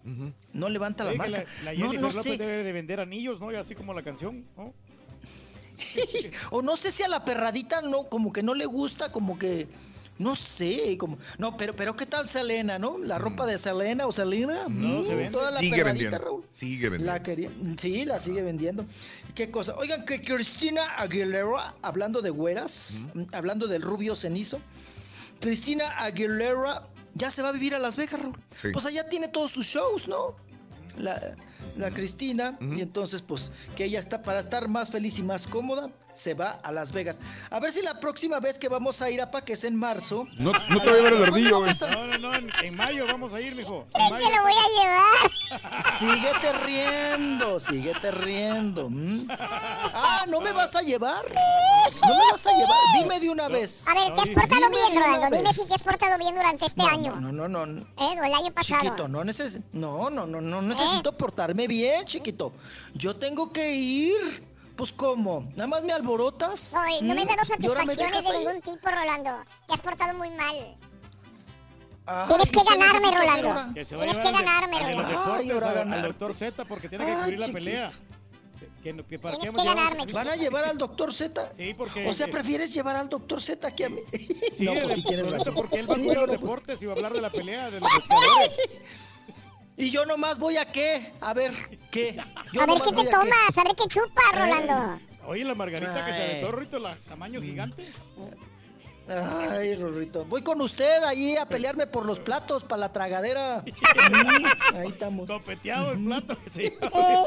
No 0.53 0.69
levanta 0.69 1.03
la 1.03 1.09
Oye, 1.09 1.19
que 1.19 1.29
marca. 1.29 1.49
la, 1.65 1.73
la 1.73 1.77
no, 1.77 1.77
Jennifer 1.91 2.01
no 2.01 2.07
López 2.07 2.23
sé. 2.23 2.37
debe 2.37 2.63
de 2.63 2.71
vender 2.71 2.99
anillos, 3.01 3.41
¿no? 3.41 3.51
Y 3.51 3.55
así 3.55 3.75
como 3.75 3.93
la 3.93 4.01
canción, 4.01 4.45
¿no? 4.55 4.73
o 6.51 6.61
no 6.61 6.77
sé 6.77 6.91
si 6.91 7.03
a 7.03 7.07
la 7.09 7.23
perradita 7.25 7.81
no, 7.81 8.05
como 8.09 8.31
que 8.31 8.43
no 8.43 8.53
le 8.53 8.65
gusta, 8.65 9.11
como 9.11 9.37
que. 9.37 9.67
No 10.19 10.35
sé, 10.35 10.97
como. 10.97 11.17
No, 11.37 11.55
pero, 11.55 11.73
pero 11.73 11.95
¿qué 11.95 12.05
tal 12.05 12.27
Selena, 12.27 12.77
no? 12.77 12.97
La 12.97 13.17
ropa 13.17 13.45
de 13.45 13.57
Selena 13.57 14.05
o 14.05 14.11
Selena. 14.11 14.65
No, 14.67 14.99
mm, 14.99 15.07
se 15.07 15.15
vende. 15.15 15.31
Toda 15.31 15.49
la 15.49 15.59
Sigue 15.61 15.77
perradita, 15.77 15.85
vendiendo. 15.85 16.17
Raúl. 16.17 16.43
Sigue 16.51 16.89
vendiendo. 16.89 17.13
La 17.13 17.23
quería, 17.23 17.49
sí, 17.79 18.03
la 18.03 18.19
sigue 18.19 18.41
vendiendo. 18.41 18.85
¿Qué 19.33 19.49
cosa? 19.49 19.75
Oigan, 19.77 20.05
que 20.05 20.21
Cristina 20.21 20.97
Aguilera, 20.97 21.73
hablando 21.81 22.21
de 22.21 22.31
güeras, 22.31 23.07
hablando 23.31 23.67
del 23.67 23.81
rubio 23.81 24.13
cenizo, 24.13 24.59
Cristina 25.39 25.97
Aguilera 26.03 26.85
ya 27.15 27.31
se 27.31 27.41
va 27.41 27.49
a 27.49 27.53
vivir 27.53 27.73
a 27.73 27.79
Las 27.79 27.95
Vegas, 27.95 28.21
Raúl. 28.21 28.37
Sí. 28.61 28.69
Pues 28.73 28.85
allá 28.85 29.07
tiene 29.07 29.29
todos 29.29 29.51
sus 29.51 29.65
shows, 29.65 30.09
¿no? 30.09 30.35
La, 30.97 31.33
la 31.77 31.91
Cristina, 31.91 32.57
y 32.59 32.81
entonces, 32.81 33.21
pues, 33.21 33.51
que 33.77 33.85
ella 33.85 33.99
está 33.99 34.21
para 34.21 34.41
estar 34.41 34.67
más 34.67 34.91
feliz 34.91 35.17
y 35.17 35.23
más 35.23 35.47
cómoda, 35.47 35.89
se 36.19 36.33
va 36.33 36.59
a 36.61 36.71
Las 36.73 36.91
Vegas. 36.91 37.17
A 37.49 37.59
ver 37.61 37.71
si 37.71 37.81
la 37.81 37.99
próxima 37.99 38.39
vez 38.41 38.59
que 38.59 38.67
vamos 38.67 39.01
a 39.01 39.09
ir 39.09 39.21
a 39.21 39.31
Pa, 39.31 39.41
que 39.41 39.53
es 39.53 39.63
en 39.63 39.75
marzo. 39.75 40.27
No, 40.37 40.51
no 40.69 40.81
te 40.81 40.89
voy 40.89 40.99
a 40.99 41.03
ver 41.03 41.13
el 41.13 41.23
ardillo, 41.23 41.59
güey. 41.61 41.71
No, 41.91 42.07
no, 42.07 42.17
no, 42.17 42.35
en, 42.35 42.49
en 42.61 42.75
mayo 42.75 43.05
vamos 43.07 43.33
a 43.33 43.39
ir, 43.39 43.55
mijo. 43.55 43.87
En 43.93 44.09
¿Creen 44.09 44.09
mayo. 44.11 44.27
que 44.27 44.35
lo 44.35 44.43
voy 44.43 44.51
a 44.51 44.67
llevar? 44.81 45.83
Síguete 45.97 46.53
riendo, 46.65 47.59
síguete 47.59 48.11
riendo. 48.11 48.89
Ah, 49.93 50.25
¿no 50.27 50.41
me 50.41 50.51
vas 50.51 50.75
a 50.75 50.81
llevar? 50.81 51.23
¿No 52.01 52.09
me 52.15 52.31
vas 52.31 52.45
a 52.47 52.51
llevar? 52.51 52.77
Dime 53.01 53.19
de 53.21 53.29
una 53.29 53.47
vez. 53.47 53.87
A 53.87 53.93
ver, 53.93 54.13
¿te 54.13 54.21
has 54.21 54.29
portado 54.29 54.69
bien, 54.69 55.01
Rolando? 55.01 55.37
Dime 55.37 55.53
si 55.53 55.67
te 55.67 55.73
has 55.75 55.83
portado 55.83 56.17
bien 56.17 56.35
durante 56.35 56.65
este 56.65 56.81
No, 56.81 56.87
año. 56.87 57.15
No, 57.15 57.31
no, 57.31 57.47
no, 57.47 57.65
no. 57.65 57.81
¿Eh? 57.81 58.15
El 58.25 58.33
año 58.33 58.51
pasado. 58.53 58.81
Chiquito, 58.81 59.07
no, 59.07 59.23
neces 59.23 59.59
no, 59.71 60.09
no, 60.09 60.25
no, 60.27 60.41
no 60.41 60.61
necesito 60.61 61.15
portarme 61.17 61.65
bien, 61.67 62.03
chiquito. 62.05 62.51
Yo 62.93 63.15
tengo 63.15 63.53
que 63.53 63.71
ir. 63.73 64.48
Pues, 64.79 64.93
¿cómo? 64.93 65.41
¿Nada 65.57 65.67
más 65.67 65.83
me 65.83 65.91
alborotas? 65.91 66.73
No, 66.73 66.79
no 67.01 67.13
me 67.15 67.21
has 67.23 67.27
¿Mm? 67.27 67.31
dado 67.31 67.41
¿Y 67.59 67.65
ahora 67.67 67.83
me 67.83 67.95
satisfacciones 67.97 68.23
de 68.25 68.39
ningún 68.39 68.61
tipo, 68.61 68.89
Rolando. 68.89 69.43
Te 69.67 69.73
has 69.73 69.79
portado 69.81 70.17
muy 70.17 70.29
mal. 70.29 70.77
Ay, 72.05 72.27
Tienes 72.29 72.49
que 72.49 72.59
¿y 72.59 72.63
qué 72.63 72.69
ganarme, 72.77 73.11
Rolando. 73.11 73.73
Que 73.73 73.83
Tienes 73.83 74.17
que 74.17 74.31
ganarme, 74.31 74.79
Rolando. 74.79 75.33
Ay, 75.33 75.51
ahora 75.51 75.71
al- 75.71 75.77
al 75.79 75.89
ganar. 75.89 76.07
doctor 76.07 76.33
Z, 76.33 76.63
porque 76.63 76.87
tiene 76.87 77.03
que 77.05 77.11
Ay, 77.11 77.17
cubrir 77.23 77.39
la 77.39 77.45
chiquito. 77.47 77.53
pelea. 77.59 77.89
Que, 78.81 78.95
que 79.05 79.19
para 79.19 79.35
Tienes 79.37 79.51
qué 79.51 79.61
que 79.61 79.67
ganarme, 79.67 80.05
¿Van 80.13 80.27
a 80.29 80.35
llevar 80.37 80.63
al 80.63 80.77
doctor 80.77 81.13
Z? 81.13 81.51
Sí, 81.57 81.73
porque... 81.77 82.07
O 82.07 82.13
sea, 82.13 82.27
¿prefieres 82.29 82.73
llevar 82.73 82.95
al 82.95 83.09
doctor 83.09 83.41
Z 83.41 83.69
que 83.75 83.83
a 83.83 83.89
mí? 83.89 83.99
Sí, 84.13 84.63
no, 84.63 84.71
pues 84.75 85.01
por 85.01 85.13
eso, 85.13 85.29
razón. 85.31 85.55
porque 85.55 85.79
él 85.79 85.89
va 85.89 85.95
a 85.95 85.97
cubrir 85.97 86.13
no, 86.15 86.21
los 86.21 86.29
pues- 86.29 86.39
deportes 86.41 86.81
y 86.81 86.85
va 86.85 86.93
a 86.93 86.95
hablar 86.95 87.11
de 87.11 87.19
la 87.21 87.29
pelea 87.29 87.69
de 87.69 87.81
los 87.81 87.89
boxeadores. 87.93 88.57
Y 89.79 89.91
yo 89.91 90.05
nomás 90.05 90.37
voy 90.37 90.57
a 90.57 90.65
qué? 90.65 91.13
A 91.21 91.33
ver, 91.33 91.53
¿qué? 91.89 92.21
Yo 92.51 92.61
A 92.61 92.65
ver 92.65 92.81
qué 92.81 92.91
te 92.91 93.07
a 93.07 93.11
tomas, 93.11 93.57
a 93.57 93.63
ver 93.63 93.75
qué 93.77 93.87
chupa, 93.87 94.21
Rolando. 94.33 94.99
Oye, 95.25 95.45
la 95.45 95.55
margarita 95.55 96.05
que 96.05 96.13
se 96.13 96.21
aventó, 96.21 96.51
Rito, 96.51 96.79
la 96.79 96.97
tamaño 97.07 97.41
gigante. 97.41 97.87
Ay, 99.09 99.75
Rorrito. 99.75 100.25
Voy 100.25 100.41
con 100.43 100.61
usted 100.61 101.03
ahí 101.03 101.35
a 101.35 101.45
pelearme 101.47 101.87
por 101.87 102.05
los 102.05 102.19
platos 102.19 102.63
para 102.63 102.81
la 102.81 102.93
tragadera. 102.93 103.63
Ahí 104.75 104.87
estamos. 104.87 105.27
Copeteado 105.27 105.91
el 105.93 106.03
plato. 106.05 106.37
Sí. 106.53 106.71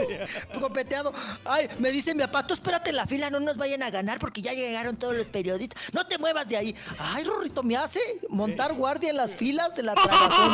Copeteado. 0.61 1.13
Ay, 1.45 1.69
me 1.79 1.91
dice 1.91 2.15
mi 2.15 2.21
papá, 2.23 2.47
tú 2.47 2.55
espérate 2.55 2.91
en 2.91 2.97
la 2.97 3.07
fila, 3.07 3.31
no 3.31 3.41
nos 3.41 3.57
vayan 3.57 3.83
a 3.83 3.91
ganar 3.91 4.19
porque 4.19 4.43
ya 4.43 4.53
llegaron 4.53 4.97
todos 4.97 5.15
los 5.17 5.27
periodistas. 5.27 5.83
No 5.93 6.07
te 6.07 6.19
muevas 6.19 6.49
de 6.49 6.57
ahí. 6.57 6.77
Ay, 6.99 7.25
Rorrito, 7.25 7.63
me 7.63 7.77
hace 7.77 8.01
montar 8.29 8.75
guardia 8.75 9.11
en 9.11 9.17
las 9.17 9.35
filas 9.37 9.75
de 9.75 9.83
la 9.83 9.95
tragazón. 9.97 10.53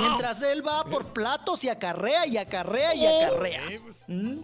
Mientras 0.00 0.42
él 0.42 0.66
va 0.66 0.84
por 0.84 1.12
platos 1.12 1.64
y 1.64 1.68
acarrea 1.68 2.26
y 2.26 2.36
acarrea 2.36 2.94
y 2.94 3.06
acarrea. 3.06 3.62
Mm. 4.06 4.40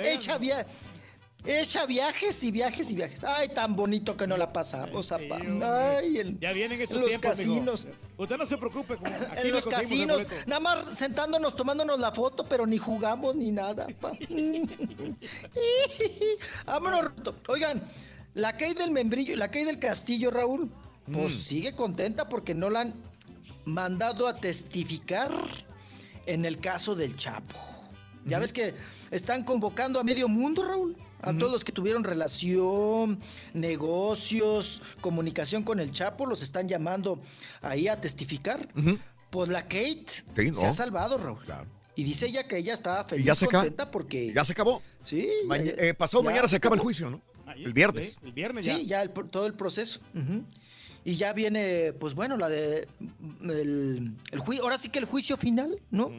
Echa 0.04 0.38
via- 0.38 0.66
Echa 1.46 1.84
viajes 1.84 2.42
y 2.42 2.50
viajes 2.50 2.90
y 2.90 2.94
viajes. 2.94 3.22
Ay, 3.22 3.48
tan 3.50 3.76
bonito 3.76 4.16
que 4.16 4.26
no 4.26 4.36
la 4.36 4.50
pasamos, 4.52 5.08
papá. 5.10 5.38
Ay, 5.98 6.16
el- 6.18 6.40
Ya 6.40 6.52
vienen 6.52 6.80
esos 6.80 6.94
en 6.96 7.00
los 7.02 7.08
tiempos, 7.10 7.30
casinos. 7.30 7.86
Usted 8.16 8.36
no 8.38 8.46
se 8.46 8.56
preocupe. 8.56 8.96
como 8.96 9.14
aquí 9.32 9.48
En 9.48 9.52
los 9.52 9.66
el 9.66 9.72
casinos, 9.72 10.26
nada 10.46 10.60
más 10.60 10.88
sentándonos, 10.88 11.54
tomándonos 11.54 11.98
la 12.00 12.12
foto, 12.12 12.46
pero 12.48 12.66
ni 12.66 12.78
jugamos 12.78 13.36
ni 13.36 13.50
nada. 13.52 13.86
pa. 14.00 14.12
Vámonos. 16.66 17.10
Oigan, 17.48 17.82
la 18.34 18.56
Kay 18.56 18.74
del 18.74 18.90
membrillo, 18.90 19.36
la 19.36 19.50
Kay 19.50 19.64
del 19.64 19.78
castillo, 19.78 20.30
Raúl, 20.30 20.70
pues 21.12 21.34
Mm. 21.36 21.40
sigue 21.40 21.74
contenta 21.74 22.28
porque 22.28 22.54
no 22.54 22.70
la 22.70 22.80
han 22.80 22.94
mandado 23.66 24.26
a 24.28 24.36
testificar 24.36 25.30
en 26.26 26.44
el 26.46 26.58
caso 26.58 26.94
del 26.94 27.16
Chapo. 27.16 27.56
Ya 28.24 28.38
ves 28.38 28.52
que 28.54 28.74
están 29.10 29.44
convocando 29.44 30.00
a 30.00 30.04
medio 30.04 30.26
mundo, 30.28 30.64
Raúl. 30.66 30.96
A 31.24 31.36
todos 31.38 31.52
los 31.52 31.64
que 31.64 31.72
tuvieron 31.72 32.04
relación, 32.04 33.18
negocios, 33.52 34.82
comunicación 35.00 35.62
con 35.62 35.80
el 35.80 35.90
Chapo, 35.90 36.26
los 36.26 36.42
están 36.42 36.68
llamando 36.68 37.20
ahí 37.62 37.88
a 37.88 38.00
testificar. 38.00 38.68
Pues 39.30 39.48
la 39.50 39.62
Kate 39.62 40.06
Sí, 40.36 40.54
se 40.54 40.66
ha 40.66 40.72
salvado, 40.72 41.18
Raúl. 41.18 41.38
Y 41.96 42.02
dice 42.04 42.26
ella 42.26 42.46
que 42.48 42.58
ella 42.58 42.74
estaba 42.74 43.04
feliz, 43.04 43.24
Y 43.24 43.26
ya 43.26 43.34
se 43.34 43.44
acaba. 43.44 43.64
contenta 43.64 43.90
porque... 43.90 44.32
Ya 44.34 44.44
se 44.44 44.52
acabó. 44.52 44.82
Sí. 45.04 45.28
Ya- 45.48 45.56
eh, 45.56 45.94
pasado 45.94 46.22
ya 46.22 46.30
mañana 46.30 46.48
se 46.48 46.56
acaba 46.56 46.74
el 46.74 46.80
juicio, 46.82 47.08
¿no? 47.10 47.20
El 47.56 47.72
viernes. 47.72 48.18
El 48.24 48.32
viernes 48.32 48.64
Sí, 48.66 48.86
ya 48.86 49.00
el 49.02 49.10
todo 49.10 49.46
el 49.46 49.54
proceso. 49.54 50.00
Y 51.06 51.16
ya 51.16 51.32
viene, 51.34 51.92
pues 51.92 52.14
bueno, 52.14 52.36
la 52.38 52.48
de 52.48 52.88
el, 53.42 54.12
el 54.32 54.38
juicio, 54.38 54.64
ahora 54.64 54.78
sí 54.78 54.88
que 54.88 54.98
el 54.98 55.04
juicio 55.04 55.36
final, 55.36 55.78
¿no? 55.90 56.10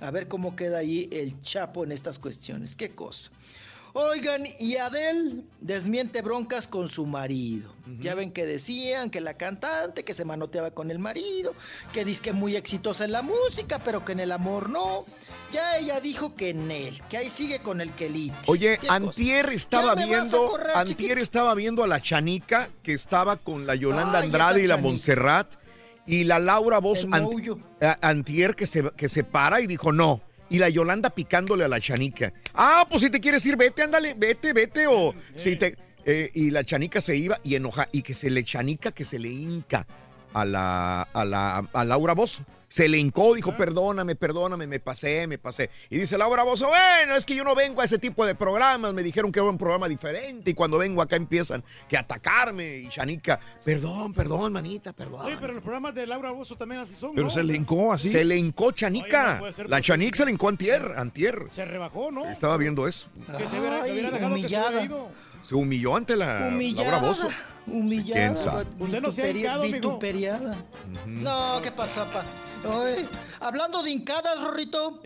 A 0.00 0.10
ver 0.10 0.28
cómo 0.28 0.56
queda 0.56 0.78
ahí 0.78 1.08
el 1.12 1.40
Chapo 1.42 1.84
en 1.84 1.92
estas 1.92 2.18
cuestiones. 2.18 2.74
Qué 2.74 2.88
cosa. 2.90 3.30
Oigan, 3.92 4.44
y 4.58 4.76
Adele 4.76 5.42
desmiente 5.60 6.22
broncas 6.22 6.68
con 6.68 6.88
su 6.88 7.06
marido. 7.06 7.70
Ya 8.00 8.14
ven 8.14 8.30
que 8.30 8.46
decían 8.46 9.10
que 9.10 9.20
la 9.20 9.34
cantante, 9.34 10.04
que 10.04 10.14
se 10.14 10.24
manoteaba 10.24 10.70
con 10.70 10.90
el 10.92 10.98
marido, 11.00 11.52
que 11.92 12.04
dice 12.04 12.22
que 12.22 12.32
muy 12.32 12.54
exitosa 12.54 13.04
en 13.04 13.12
la 13.12 13.22
música, 13.22 13.80
pero 13.82 14.04
que 14.04 14.12
en 14.12 14.20
el 14.20 14.30
amor 14.32 14.70
no. 14.70 15.04
Ya 15.52 15.76
ella 15.78 16.00
dijo 16.00 16.36
que 16.36 16.50
en 16.50 16.70
él, 16.70 17.02
que 17.08 17.16
ahí 17.16 17.28
sigue 17.28 17.60
con 17.60 17.80
el 17.80 17.92
quelite. 17.92 18.36
Oye, 18.46 18.78
cosa. 18.78 18.94
Antier 18.94 19.50
estaba 19.50 19.96
viendo, 19.96 20.46
correr, 20.46 20.76
Antier 20.76 21.18
estaba 21.18 21.54
viendo 21.56 21.82
a 21.82 21.88
la 21.88 22.00
Chanica 22.00 22.70
que 22.84 22.92
estaba 22.92 23.36
con 23.36 23.66
la 23.66 23.74
Yolanda 23.74 24.20
Ay, 24.20 24.26
Andrade 24.26 24.62
y 24.62 24.66
la. 24.68 24.76
Montserrat 24.76 25.54
y 26.06 26.22
la 26.22 26.38
Laura 26.38 26.78
Voz 26.78 27.04
Ant- 27.08 27.62
Antier 28.00 28.54
que 28.54 28.66
se, 28.66 28.88
que 28.92 29.08
se 29.08 29.24
para 29.24 29.60
y 29.60 29.66
dijo 29.66 29.90
no. 29.90 30.20
Y 30.50 30.58
la 30.58 30.68
Yolanda 30.68 31.10
picándole 31.10 31.64
a 31.64 31.68
la 31.68 31.80
Chanica. 31.80 32.32
Ah, 32.54 32.86
pues 32.90 33.02
si 33.02 33.10
te 33.10 33.20
quieres 33.20 33.44
ir, 33.46 33.56
vete, 33.56 33.82
ándale, 33.82 34.14
vete, 34.16 34.52
vete. 34.52 34.86
O 34.86 35.14
si 35.36 35.56
te. 35.56 35.76
eh, 36.04 36.30
y 36.34 36.50
la 36.50 36.64
Chanica 36.64 37.00
se 37.00 37.16
iba 37.16 37.38
y 37.42 37.54
enoja. 37.54 37.88
Y 37.92 38.02
que 38.02 38.14
se 38.14 38.30
le 38.30 38.44
Chanica, 38.44 38.90
que 38.92 39.04
se 39.04 39.18
le 39.18 39.28
hinca 39.28 39.86
a 40.34 40.44
la, 40.44 41.02
a 41.02 41.24
la 41.24 41.68
a 41.72 41.84
Laura 41.84 42.14
Bozo. 42.14 42.44
Se 42.70 42.88
le 42.88 42.98
hincó, 42.98 43.34
dijo, 43.34 43.56
perdóname, 43.56 44.14
perdóname, 44.14 44.68
me 44.68 44.78
pasé, 44.78 45.26
me 45.26 45.38
pasé. 45.38 45.70
Y 45.90 45.98
dice 45.98 46.16
Laura 46.16 46.44
Bozo, 46.44 46.68
bueno, 46.68 47.16
es 47.16 47.26
que 47.26 47.34
yo 47.34 47.42
no 47.42 47.56
vengo 47.56 47.80
a 47.80 47.84
ese 47.84 47.98
tipo 47.98 48.24
de 48.24 48.36
programas, 48.36 48.94
me 48.94 49.02
dijeron 49.02 49.32
que 49.32 49.40
era 49.40 49.48
un 49.48 49.58
programa 49.58 49.88
diferente 49.88 50.52
y 50.52 50.54
cuando 50.54 50.78
vengo 50.78 51.02
acá 51.02 51.16
empiezan 51.16 51.64
que 51.88 51.96
a 51.96 52.00
atacarme 52.00 52.78
y 52.78 52.88
Chanica, 52.88 53.40
perdón, 53.64 54.14
perdón, 54.14 54.52
manita, 54.52 54.92
perdón. 54.92 55.26
Oye, 55.26 55.36
pero 55.40 55.52
los 55.52 55.64
programas 55.64 55.96
de 55.96 56.06
Laura 56.06 56.30
Bozo 56.30 56.56
también 56.56 56.82
así 56.82 56.94
son, 56.94 57.12
Pero 57.16 57.24
¿no? 57.24 57.30
se 57.30 57.42
le 57.42 57.56
hincó 57.56 57.92
así. 57.92 58.08
Se 58.08 58.24
le 58.24 58.36
hincó 58.36 58.70
Chanica. 58.70 59.40
No 59.40 59.64
la. 59.66 59.80
Chanica 59.80 60.18
se 60.18 60.24
le 60.26 60.30
hincó 60.30 60.48
antier, 60.48 60.94
antier. 60.96 61.46
Se 61.50 61.64
rebajó, 61.64 62.12
¿no? 62.12 62.30
Estaba 62.30 62.56
viendo 62.56 62.86
eso. 62.86 63.08
Que 63.36 63.48
se 63.48 63.58
hubiera, 63.58 63.82
que 63.82 63.90
Ay, 63.90 63.92
hubiera 63.92 64.10
dejado 64.12 64.34
que 64.36 64.40
se 64.42 64.46
hubiera 64.46 64.84
ido. 64.84 65.10
Se 65.42 65.54
humilló 65.54 65.96
ante 65.96 66.16
la 66.16 66.48
Humillada, 66.48 66.90
Laura 66.90 67.08
Bozo. 67.08 67.28
humillada, 67.66 68.20
¿Quién 68.20 68.36
sabe? 68.36 68.66
Usted 68.78 69.00
no 69.00 69.12
se 69.12 69.48
ha 69.48 69.58
vituperiada. 69.58 70.56
No, 71.06 71.60
¿qué 71.62 71.72
pasó, 71.72 72.04
pa? 72.06 72.24
Oye, 72.68 73.06
hablando 73.40 73.82
de 73.82 73.90
hincadas, 73.90 74.42
Rorrito. 74.42 75.00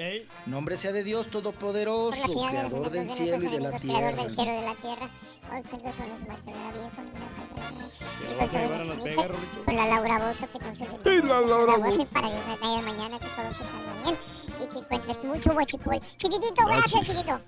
Nombre 0.47 0.77
sea 0.77 0.93
de 0.93 1.05
Dios 1.05 1.29
Todopoderoso, 1.29 2.47
Creador 2.49 2.91
del 2.91 3.09
cielo 3.09 3.43
y 3.43 3.47
de 3.49 3.61
la 3.61 3.69
amigos, 3.69 3.81
Creador 3.83 4.13
tierra. 4.15 4.23
del 4.23 4.35
cielo 4.35 4.51
y 4.53 4.55
de 4.57 4.63
la 4.63 4.75
tierra. 4.75 5.11
Hoy 5.53 5.63
cuento 5.63 5.93
son 5.93 6.09
los 6.09 6.29
Martelera 6.29 6.73
Viejo, 6.73 6.91
¿Qué 8.19 8.37
vas 8.41 8.55
a 8.55 8.59
llevar 8.59 8.81
a 8.81 8.85
Las 8.85 9.05
Vegas, 9.05 9.29
Rorrito? 9.29 9.65
Con 9.67 9.77
la 9.77 9.87
Laura 9.87 10.19
Bozo, 10.19 10.49
que 10.51 10.59
no 10.59 10.75
se 10.75 10.85
Sí, 10.85 11.27
la 11.29 11.41
Laura 11.43 11.77
Bozzo. 11.77 12.05
para 12.07 12.29
que 12.31 12.83
mañana, 12.83 13.19
que 13.19 13.27
todo 13.27 13.53
se 13.53 13.65
salga 13.65 14.03
bien. 14.03 14.17
Y 14.63 14.73
que 14.73 14.79
encuentres 14.79 15.25
mucho 15.25 15.53
guachipol. 15.53 16.01
Chiquitito, 16.17 16.67
gracias, 16.67 17.03
chiquito. 17.03 17.41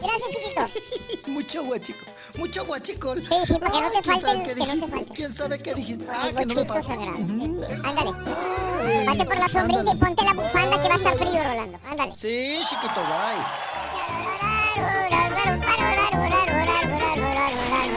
Gracias, 0.00 0.30
chiquito. 0.30 1.30
Mucho 1.30 1.64
guachico, 1.64 2.04
mucho 2.38 2.64
guachicol. 2.66 3.22
Sí, 3.22 3.34
sí, 3.44 3.54
para 3.58 3.72
que 3.72 3.80
no 3.80 3.90
te 3.90 3.96
Ay, 3.96 4.02
¿quién 4.02 4.20
falte 4.20 4.26
sabe 4.26 4.38
qué 4.44 4.54
que 4.54 4.54
no 4.54 4.66
te 4.66 4.72
dijiste? 4.72 4.88
falte. 4.88 5.12
¿Quién 5.14 5.32
sabe 5.32 5.58
qué 5.58 5.74
dijiste? 5.74 6.04
Con 6.06 6.14
Ah, 6.14 6.28
que 6.36 6.46
no 6.46 6.54
me 6.54 6.64
falte. 6.64 6.92
Ándale. 7.84 8.12
Vete 9.06 9.24
por 9.24 9.38
la 9.38 9.48
sombrita 9.48 9.92
y 9.92 9.96
ponte 9.96 10.24
la 10.24 10.32
bufanda 10.34 10.82
que 10.82 10.88
va 10.88 10.94
a 10.94 10.96
estar 10.96 11.16
frío, 11.18 11.42
Rolando. 11.42 11.78
Ándale. 11.90 12.14
Sí, 12.14 12.60
chiquito, 12.68 13.00
bye. 13.02 13.42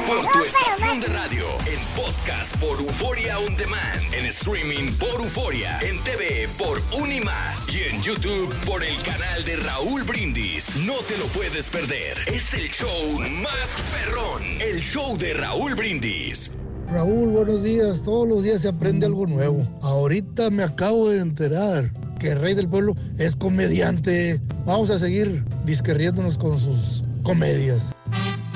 Por 0.09 0.25
tu 0.31 0.43
estación 0.43 0.99
de 1.01 1.07
radio, 1.07 1.45
en 1.67 1.79
podcast 1.95 2.57
por 2.57 2.79
Euforia 2.79 3.37
On 3.37 3.55
Demand, 3.55 4.11
en 4.11 4.25
streaming 4.25 4.91
por 4.93 5.21
Euforia, 5.21 5.77
en 5.81 6.03
TV 6.03 6.49
por 6.57 6.81
Unimás 6.99 7.71
y 7.71 7.83
en 7.83 8.01
YouTube 8.01 8.51
por 8.65 8.83
el 8.83 8.97
canal 9.03 9.45
de 9.45 9.57
Raúl 9.57 10.01
Brindis. 10.05 10.77
No 10.77 10.95
te 11.07 11.15
lo 11.19 11.25
puedes 11.25 11.69
perder. 11.69 12.17
Es 12.25 12.55
el 12.55 12.71
show 12.71 13.19
más 13.43 13.79
perrón, 13.93 14.41
el 14.59 14.79
show 14.79 15.15
de 15.19 15.35
Raúl 15.35 15.75
Brindis. 15.75 16.57
Raúl, 16.91 17.29
buenos 17.29 17.61
días. 17.61 18.01
Todos 18.01 18.27
los 18.27 18.43
días 18.43 18.63
se 18.63 18.69
aprende 18.69 19.05
algo 19.05 19.27
nuevo. 19.27 19.63
Ahorita 19.83 20.49
me 20.49 20.63
acabo 20.63 21.09
de 21.09 21.19
enterar 21.19 21.93
que 22.19 22.31
el 22.31 22.39
rey 22.39 22.55
del 22.55 22.67
pueblo 22.67 22.95
es 23.19 23.35
comediante. 23.35 24.41
Vamos 24.65 24.89
a 24.89 24.97
seguir 24.97 25.45
disquerriéndonos 25.65 26.35
con 26.35 26.57
sus 26.57 27.03
comedias. 27.21 27.83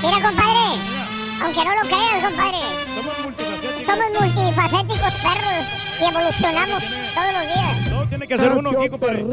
Mira, 0.01 0.15
compadre. 0.15 1.02
Aunque 1.43 1.65
no 1.65 1.75
lo 1.75 1.81
creas, 1.81 2.23
compadre. 2.23 2.57
Somos 2.95 3.19
multifacéticos. 3.23 3.85
Somos 3.85 4.21
multifacéticos 4.21 5.13
perros 5.21 5.63
y 5.99 6.03
evolucionamos 6.05 6.83
todos 7.13 7.33
los 7.33 7.53
días. 7.53 7.89
Todo 7.89 8.05
tiene 8.07 8.27
que 8.27 8.37
ser 8.37 8.51
uno 8.53 8.69
aquí, 8.69 8.89
compadre. 8.89 9.25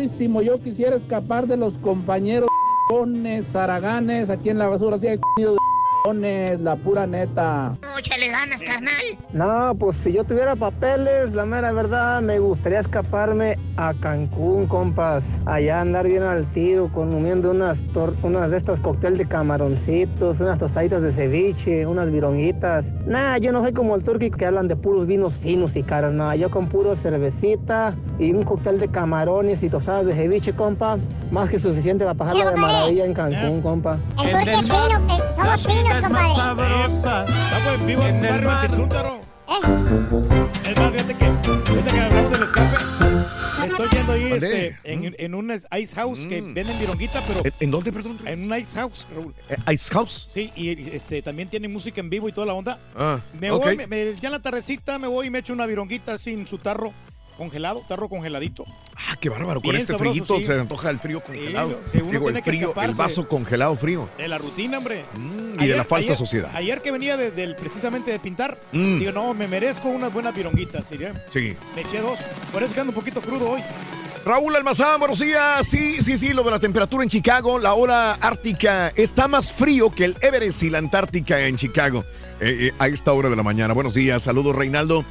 Yo 0.44 0.62
quisiera 0.62 0.97
escapar 0.97 1.47
de 1.47 1.56
los 1.56 1.78
compañeros 1.78 2.48
zaraganes, 3.44 4.28
aquí 4.28 4.50
en 4.50 4.58
la 4.58 4.66
basura. 4.66 4.97
Así 4.97 5.06
de 5.06 5.20
la 6.04 6.76
pura 6.76 7.06
neta. 7.06 7.76
Échale 7.98 8.28
ganas, 8.28 8.62
carnal. 8.62 8.94
No, 9.32 9.74
pues 9.78 9.98
si 9.98 10.12
yo 10.12 10.24
tuviera 10.24 10.56
papeles, 10.56 11.34
la 11.34 11.44
mera 11.44 11.72
verdad, 11.72 12.22
me 12.22 12.38
gustaría 12.38 12.80
escaparme 12.80 13.58
a 13.76 13.92
Cancún, 14.00 14.66
compas. 14.66 15.28
Allá 15.44 15.80
andar 15.82 16.06
bien 16.06 16.22
al 16.22 16.46
tiro, 16.52 16.90
comiendo 16.92 17.50
unas, 17.50 17.82
tor- 17.92 18.16
unas 18.22 18.50
de 18.50 18.56
estas 18.56 18.80
cócteles 18.80 19.18
de 19.18 19.28
camaroncitos, 19.28 20.40
unas 20.40 20.58
tostaditas 20.58 21.02
de 21.02 21.12
ceviche, 21.12 21.86
unas 21.86 22.10
vironguitas. 22.10 22.90
Nah, 23.06 23.36
yo 23.36 23.52
no 23.52 23.60
soy 23.62 23.72
como 23.74 23.94
el 23.94 24.02
turqui 24.02 24.30
que 24.30 24.46
hablan 24.46 24.68
de 24.68 24.76
puros 24.76 25.06
vinos 25.06 25.34
finos 25.38 25.76
y 25.76 25.82
caros. 25.82 26.14
No, 26.14 26.34
yo 26.34 26.50
con 26.50 26.68
puro 26.68 26.96
cervecita 26.96 27.94
y 28.18 28.32
un 28.32 28.42
cóctel 28.42 28.78
de 28.80 28.88
camarones 28.88 29.62
y 29.62 29.68
tostadas 29.68 30.06
de 30.06 30.14
ceviche, 30.14 30.54
compa. 30.54 30.98
Más 31.30 31.48
que 31.50 31.58
suficiente 31.58 32.04
para 32.04 32.14
pasarla 32.16 32.50
de 32.52 32.56
maravilla 32.56 33.04
en 33.04 33.12
Cancún, 33.14 33.60
compa. 33.60 33.98
El 34.24 34.48
es 34.48 34.62
fino, 34.62 34.78
eh, 34.78 35.22
somos 35.36 35.66
finos, 35.66 35.90
compadre. 35.99 36.85
Estamos 36.86 37.81
en 37.81 37.86
vivo 37.86 38.02
en 38.07 38.25
el 38.25 38.44
barrio 38.44 38.51
Antichúntaro. 38.51 39.20
¿Eh? 39.49 40.70
Es 40.70 40.78
más, 40.78 40.93
fíjate 40.93 41.15
que, 41.15 41.25
fíjate 41.65 41.91
que 41.94 42.01
hablamos 42.01 42.33
del 42.33 42.43
escape. 42.44 42.77
Estoy 43.67 43.89
yendo 43.99 44.12
ahí 44.12 44.33
este, 44.33 44.78
en, 44.85 45.15
en 45.19 45.35
un 45.35 45.51
ice 45.52 45.94
house 45.94 46.19
que 46.28 46.41
venden 46.41 46.78
vironguita, 46.78 47.20
pero... 47.27 47.41
¿En, 47.44 47.52
en 47.60 47.70
dónde, 47.70 47.93
perdón? 47.93 48.19
En 48.25 48.51
un 48.51 48.59
ice 48.59 48.75
house, 48.78 49.07
Raúl. 49.15 49.35
Eh, 49.49 49.57
Ice 49.73 49.91
House. 49.93 50.28
Sí, 50.33 50.51
y 50.57 50.91
este, 50.94 51.20
también 51.23 51.49
tiene 51.49 51.69
música 51.69 52.01
en 52.01 52.09
vivo 52.10 52.28
y 52.28 52.33
toda 52.33 52.47
la 52.47 52.55
onda. 52.55 52.78
Ah, 52.97 53.20
Me 53.39 53.51
voy, 53.51 53.77
me- 53.77 53.86
me- 53.86 54.15
ya 54.20 54.28
en 54.28 54.33
la 54.33 54.41
tardecita 54.41 54.99
me 54.99 55.09
voy 55.09 55.27
y 55.27 55.31
me 55.31 55.41
echo 55.41 55.52
una 55.52 55.67
vironguita 55.67 56.17
sin 56.19 56.47
su 56.47 56.59
tarro 56.59 56.93
congelado, 57.41 57.83
tarro 57.89 58.09
congeladito. 58.09 58.65
Ah, 58.94 59.17
qué 59.19 59.31
bárbaro. 59.31 59.60
Con 59.62 59.70
Bien 59.70 59.77
este 59.81 59.94
sabroso, 59.94 60.25
frío 60.25 60.39
sí. 60.41 60.44
se 60.44 60.60
antoja 60.60 60.91
el 60.91 60.99
frío 61.01 61.20
congelado. 61.20 61.81
Sí, 61.91 62.01
Digo, 62.10 62.28
el 62.28 62.43
frío, 62.43 62.75
el 62.83 62.93
vaso 62.93 63.27
congelado 63.27 63.75
frío. 63.77 64.09
De 64.19 64.28
la 64.28 64.36
rutina, 64.39 64.77
hombre. 64.78 65.05
y 65.59 65.67
de 65.67 65.77
la 65.77 65.85
falsa 65.85 66.15
sociedad. 66.15 66.51
Ayer 66.55 66.83
que 66.83 66.91
venía 66.91 67.17
de- 67.17 67.55
precisamente 67.55 68.10
de 68.10 68.19
pintar, 68.19 68.59
Mm. 68.73 68.99
digo, 68.99 69.12
no, 69.12 69.33
me 69.35 69.49
merezco 69.49 69.89
unas 69.89 70.12
buenas 70.12 70.35
vironguitas. 70.35 70.85
¿sí? 70.89 70.99
Sí. 71.31 71.57
Me 71.75 71.81
eché 71.81 72.01
dos. 72.01 72.19
Por 72.52 72.62
eso 72.62 72.75
que 72.75 72.81
ando 72.81 72.91
un 72.91 72.94
poquito 72.94 73.20
crudo 73.23 73.51
hoy. 73.51 73.62
Raúl 74.25 74.55
Almazán, 74.55 74.99
buenos 75.01 75.19
días. 75.19 75.67
Sí, 75.67 76.02
sí, 76.02 76.19
sí, 76.19 76.35
lo 76.35 76.43
de 76.43 76.51
la 76.51 76.59
temperatura 76.59 77.02
en 77.02 77.09
Chicago, 77.09 77.59
la 77.59 77.73
hora 77.73 78.12
ártica 78.15 78.93
está 78.94 79.28
más 79.28 79.51
frío 79.51 79.91
que 79.91 80.05
el 80.05 80.17
Everest 80.20 80.62
y 80.62 80.69
la 80.70 80.77
Antártica 80.77 81.41
en 81.41 81.57
Chicago 81.57 82.05
eh, 82.39 82.69
eh, 82.69 82.73
a 82.78 82.89
esta 82.89 83.12
hora 83.15 83.31
de 83.31 83.36
la 83.36 83.43
mañana. 83.43 83.73
Buenos 83.73 83.94
días, 83.94 84.23
saludos 84.23 84.55
Reinaldo. 84.55 85.07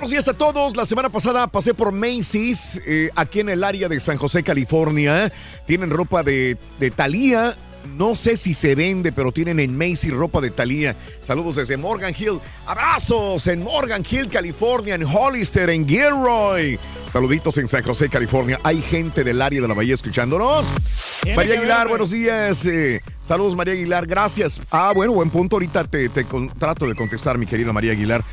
Buenos 0.00 0.12
días 0.12 0.28
a 0.28 0.32
todos. 0.32 0.78
La 0.78 0.86
semana 0.86 1.10
pasada 1.10 1.46
pasé 1.46 1.74
por 1.74 1.92
Macy's, 1.92 2.80
eh, 2.86 3.10
aquí 3.16 3.40
en 3.40 3.50
el 3.50 3.62
área 3.62 3.86
de 3.86 4.00
San 4.00 4.16
José, 4.16 4.42
California. 4.42 5.30
Tienen 5.66 5.90
ropa 5.90 6.22
de, 6.22 6.56
de 6.78 6.90
Thalía. 6.90 7.54
No 7.98 8.14
sé 8.14 8.38
si 8.38 8.54
se 8.54 8.74
vende, 8.74 9.12
pero 9.12 9.30
tienen 9.30 9.60
en 9.60 9.76
Macy's 9.76 10.14
ropa 10.14 10.40
de 10.40 10.48
Thalía. 10.48 10.96
Saludos 11.20 11.56
desde 11.56 11.76
Morgan 11.76 12.14
Hill. 12.18 12.40
Abrazos 12.66 13.46
en 13.46 13.62
Morgan 13.62 14.02
Hill, 14.10 14.30
California, 14.30 14.94
en 14.94 15.04
Hollister, 15.04 15.68
en 15.68 15.86
Gilroy. 15.86 16.78
Saluditos 17.12 17.58
en 17.58 17.68
San 17.68 17.82
José, 17.82 18.08
California. 18.08 18.58
Hay 18.62 18.80
gente 18.80 19.22
del 19.22 19.42
área 19.42 19.60
de 19.60 19.68
la 19.68 19.74
Bahía 19.74 19.92
escuchándonos. 19.92 20.72
Tiene 21.20 21.36
María 21.36 21.58
Aguilar, 21.58 21.80
ver, 21.80 21.88
buenos 21.88 22.10
días. 22.10 22.64
eh, 22.64 23.02
saludos, 23.22 23.54
María 23.54 23.74
Aguilar. 23.74 24.06
Gracias. 24.06 24.62
Ah, 24.70 24.92
bueno, 24.94 25.12
buen 25.12 25.28
punto. 25.28 25.56
Ahorita 25.56 25.84
te, 25.84 26.08
te 26.08 26.24
trato 26.58 26.86
de 26.86 26.94
contestar, 26.94 27.36
mi 27.36 27.44
querida 27.44 27.70
María 27.70 27.92
Aguilar. 27.92 28.24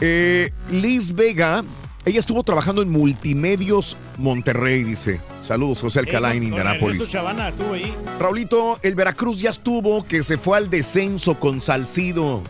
Eh, 0.00 0.52
Liz 0.70 1.14
Vega, 1.14 1.62
ella 2.04 2.20
estuvo 2.20 2.42
trabajando 2.42 2.82
en 2.82 2.90
Multimedios 2.90 3.96
Monterrey, 4.18 4.82
dice. 4.82 5.20
Saludos, 5.42 5.80
José 5.80 6.00
Alcalá 6.00 6.34
en 6.34 6.44
Indianápolis. 6.44 7.06
Chavana 7.08 7.52
ahí. 7.72 7.94
Raulito, 8.18 8.78
el 8.82 8.94
Veracruz 8.94 9.40
ya 9.40 9.50
estuvo, 9.50 10.04
que 10.04 10.22
se 10.22 10.38
fue 10.38 10.56
al 10.56 10.70
descenso 10.70 11.38
con 11.38 11.60
Salcido. 11.60 12.42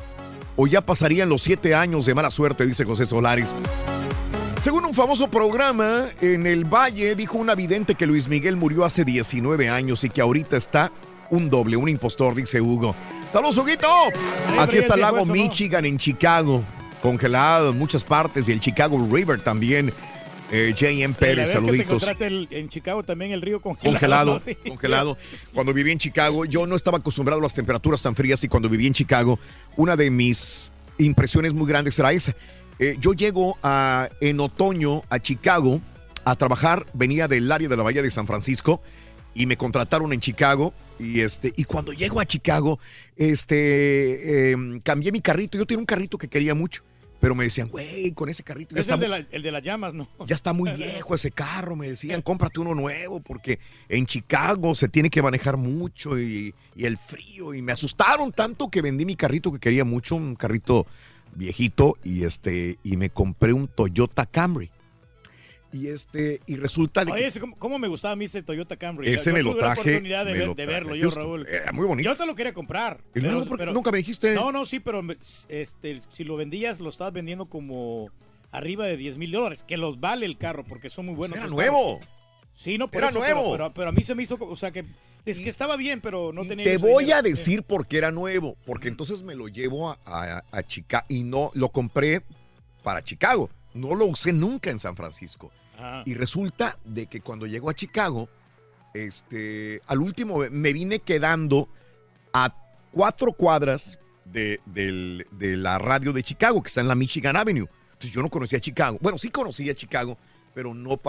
O 0.57 0.67
ya 0.67 0.81
pasarían 0.81 1.29
los 1.29 1.43
siete 1.43 1.75
años 1.75 2.07
de 2.07 2.15
mala 2.15 2.31
suerte, 2.31 2.67
dice 2.67 2.85
José 2.85 3.07
Solares. 3.07 3.55
Según 4.62 4.85
un 4.85 4.95
famoso 4.95 5.29
programa, 5.29 6.07
en 6.21 6.47
el 6.47 6.65
Valle 6.65 7.17
dijo 7.17 7.37
una 7.37 7.55
vidente 7.55 7.95
que 7.97 8.07
Luis 8.07 8.29
Miguel 8.29 8.57
murió 8.57 8.85
hace 8.85 9.05
19 9.05 9.69
años 9.69 10.05
y 10.05 10.09
que 10.09 10.21
ahorita 10.21 10.57
está 10.57 10.93
un 11.31 11.51
doble, 11.51 11.77
un 11.77 11.89
impostor, 11.89 12.35
dice 12.35 12.61
Hugo. 12.61 12.95
¡Saludos, 13.33 13.59
Huguito! 13.59 13.89
Aquí 14.61 14.77
está 14.77 14.95
el 14.95 15.01
lago 15.01 15.25
¿no? 15.25 15.33
Michigan 15.33 15.85
en 15.85 15.99
Chicago, 15.99 16.62
congelado 17.03 17.71
en 17.71 17.79
muchas 17.79 18.05
partes 18.05 18.49
y 18.49 18.53
el 18.53 18.61
Chicago 18.61 19.07
River 19.11 19.41
también. 19.41 19.93
Eh, 20.55 20.75
J.M. 20.79 21.15
Pérez, 21.19 21.37
vez 21.37 21.47
que 21.49 21.55
te 21.55 21.95
saluditos. 21.99 22.21
el- 22.21 22.47
en 22.51 22.69
Chicago 22.69 23.03
también 23.03 23.33
el 23.33 23.41
río 23.41 23.61
congelado. 23.63 23.93
Congelado, 23.93 24.35
¿no? 24.35 24.41
Sí. 24.45 24.55
congelado. 24.69 25.19
Cuando 25.55 25.73
viví 25.73 25.91
en 25.93 25.97
Chicago, 25.99 26.45
yo 26.45 26.67
no 26.67 26.77
estaba 26.77 26.99
acostumbrado 26.99 27.41
a 27.41 27.43
las 27.43 27.55
temperaturas 27.55 28.03
tan 28.03 28.15
frías 28.15 28.45
y 28.45 28.49
cuando 28.49 28.69
viví 28.69 28.87
en 28.87 28.93
Chicago, 28.93 29.39
una 29.77 29.97
de 29.97 30.11
mis 30.11 30.71
impresiones 30.99 31.55
muy 31.55 31.67
grandes 31.67 31.99
era 31.99 32.13
esa. 32.13 32.37
Eh, 32.79 32.97
yo 33.01 33.15
llego 33.15 33.57
a- 33.63 34.11
en 34.21 34.41
otoño 34.41 35.03
a 35.09 35.19
Chicago 35.21 35.81
a 36.25 36.37
trabajar, 36.37 36.87
venía 36.93 37.29
del 37.29 37.51
área 37.51 37.69
de 37.69 37.77
la 37.77 37.83
Bahía 37.83 38.03
de 38.03 38.11
San 38.11 38.27
Francisco 38.27 38.83
y 39.35 39.47
me 39.47 39.57
contrataron 39.57 40.13
en 40.13 40.21
Chicago 40.21 40.75
y 40.99 41.21
este 41.21 41.55
y 41.57 41.65
cuando 41.65 41.93
llego 41.95 42.21
a 42.21 42.27
Chicago, 42.27 42.79
este 43.17 44.51
em, 44.53 44.81
cambié 44.81 45.11
mi 45.13 45.21
carrito. 45.23 45.57
Yo 45.57 45.67
tenía 45.67 45.79
un 45.81 45.87
carrito 45.87 46.19
que 46.19 46.29
quería 46.29 46.55
mucho, 46.55 46.83
pero 47.23 47.36
me 47.36 47.44
decían, 47.44 47.68
güey, 47.68 48.10
con 48.10 48.28
ese 48.28 48.42
carrito 48.42 48.75
ya 48.75 48.81
Es 48.81 48.86
está 48.89 48.94
el 48.97 49.01
de, 49.01 49.09
la- 49.09 49.26
el 49.31 49.42
de 49.44 49.52
las 49.52 49.62
llamas, 49.62 49.94
¿no? 49.94 50.09
ya 50.26 50.34
está 50.34 50.52
muy 50.52 50.70
viejo 50.76 51.15
ese 51.15 51.31
carro, 51.31 51.76
me 51.76 51.89
decían, 51.89 52.20
cómprate 52.20 52.59
uno 52.59 52.75
nuevo 52.75 53.20
porque 53.20 53.60
en 53.89 54.07
Chicago 54.07 54.75
se 54.75 54.89
tiene 54.89 55.09
que 55.09 55.23
manejar 55.23 55.57
mucho 55.57 56.18
y, 56.18 56.52
y 56.75 56.84
el 56.84 56.99
frío 56.99 57.55
y 57.55 57.62
me 57.62 57.70
asustaron 57.70 58.33
tanto 58.33 58.68
que 58.68 58.83
vendí 58.83 59.07
mi 59.07 59.15
carrito 59.15 59.52
que 59.52 59.60
quería 59.60 59.84
mucho, 59.84 60.17
un 60.17 60.34
carrito 60.34 60.84
viejito 61.36 61.97
y 62.02 62.25
este 62.25 62.78
y 62.83 62.97
me 62.97 63.09
compré 63.10 63.52
un 63.52 63.68
Toyota 63.68 64.26
Camry. 64.26 64.70
Y 65.73 65.86
este 65.89 66.41
y 66.47 66.57
resulta 66.57 67.02
Oye, 67.10 67.31
que 67.33 67.41
¿cómo, 67.41 67.57
cómo 67.57 67.78
me 67.78 67.89
gustaba 67.89 68.12
a 68.12 68.17
mí 68.17 68.26
ese 68.26 68.42
Toyota 68.42 68.76
Camry? 68.76 69.09
Ese 69.09 69.31
Yo 69.31 69.34
me 69.34 69.42
lo 69.42 69.52
tuve 69.52 69.62
la 69.62 69.67
traje, 69.75 69.81
oportunidad 69.81 70.26
de, 70.26 70.34
me 70.34 70.55
de 70.55 70.67
verlo 70.67 70.94
yo. 70.94 71.10
Raúl. 71.10 71.47
Era 71.49 71.73
muy 71.73 71.86
bonito. 71.86 72.10
Yo 72.10 72.15
te 72.17 72.26
lo 72.26 72.34
quería 72.34 72.52
comprar. 72.52 73.01
Y 73.15 73.20
luego, 73.20 73.47
¿por 73.47 73.59
qué 73.59 73.67
nunca 73.67 73.91
me 73.91 73.99
dijiste? 73.99 74.34
No, 74.34 74.52
no, 74.52 74.67
sí, 74.67 74.81
pero 74.81 75.02
este, 75.49 76.01
si 76.12 76.25
lo 76.25 76.36
vendías, 76.36 76.78
lo 76.81 76.91
estabas 76.91 77.15
vendiendo 77.15 77.47
como 77.47 78.10
arriba 78.51 78.86
de 78.86 78.99
10 78.99 79.17
mil 79.17 79.31
dólares, 79.33 79.65
que 79.67 79.78
los 79.78 79.99
vale 79.99 80.26
el 80.26 80.36
carro, 80.36 80.62
porque 80.65 80.91
son 80.91 81.07
muy 81.07 81.15
buenos. 81.15 81.39
era 81.39 81.47
nuevo. 81.47 81.99
carros. 82.01 82.15
Sí, 82.55 82.76
no, 82.76 82.89
por 82.91 82.99
Era 82.99 83.09
eso, 83.09 83.20
pero- 83.20 83.34
nuevo. 83.36 83.52
Pero, 83.52 83.73
pero 83.75 83.89
a 83.89 83.92
mí 83.92 84.02
se 84.02 84.15
me 84.15 84.25
hizo, 84.25 84.36
o 84.39 84.57
sea, 84.57 84.70
que 84.73 84.84
es 85.25 85.41
que 85.41 85.49
estaba 85.49 85.76
bien, 85.76 86.02
pero 86.02 86.34
no 86.34 86.44
tenía 86.44 86.67
Te 86.67 86.76
voy 86.76 87.05
dinero. 87.05 87.18
a 87.20 87.23
decir 87.23 87.62
por 87.62 87.86
qué 87.86 87.97
era 87.97 88.10
nuevo, 88.12 88.59
porque 88.67 88.89
entonces 88.89 89.23
me 89.23 89.34
lo 89.34 89.49
llevo 89.49 89.89
a, 89.91 89.99
a, 90.05 90.44
a 90.51 90.62
Chicago 90.65 91.07
y 91.09 91.23
no 91.23 91.51
lo 91.55 91.70
compré 91.70 92.20
para 92.83 93.02
Chicago. 93.02 93.49
No 93.73 93.94
lo 93.94 94.05
usé 94.05 94.34
nunca 94.34 94.68
en 94.70 94.78
San 94.81 94.97
Francisco. 94.97 95.51
Y 96.05 96.15
resulta 96.15 96.78
de 96.85 97.07
que 97.07 97.20
cuando 97.20 97.47
llego 97.47 97.70
a 97.70 97.75
Chicago, 97.75 98.28
este, 98.94 99.81
al 99.86 100.01
último 100.01 100.39
me 100.51 100.73
vine 100.73 100.99
quedando 100.99 101.69
a 102.33 102.55
cuatro 102.91 103.33
cuadras 103.33 103.99
de, 104.25 104.61
de 104.67 105.57
la 105.57 105.78
radio 105.78 106.12
de 106.12 106.23
Chicago, 106.23 106.62
que 106.62 106.69
está 106.69 106.81
en 106.81 106.89
la 106.89 106.94
Michigan 106.94 107.36
Avenue. 107.36 107.69
Entonces 107.93 108.12
yo 108.12 108.23
no 108.23 108.31
conocía 108.31 108.61
Chicago. 108.61 108.99
Bueno, 109.01 109.17
sí 109.17 109.31
conocía 109.31 109.75
Chicago, 109.75 110.19
pero 110.55 110.75
no, 110.75 111.01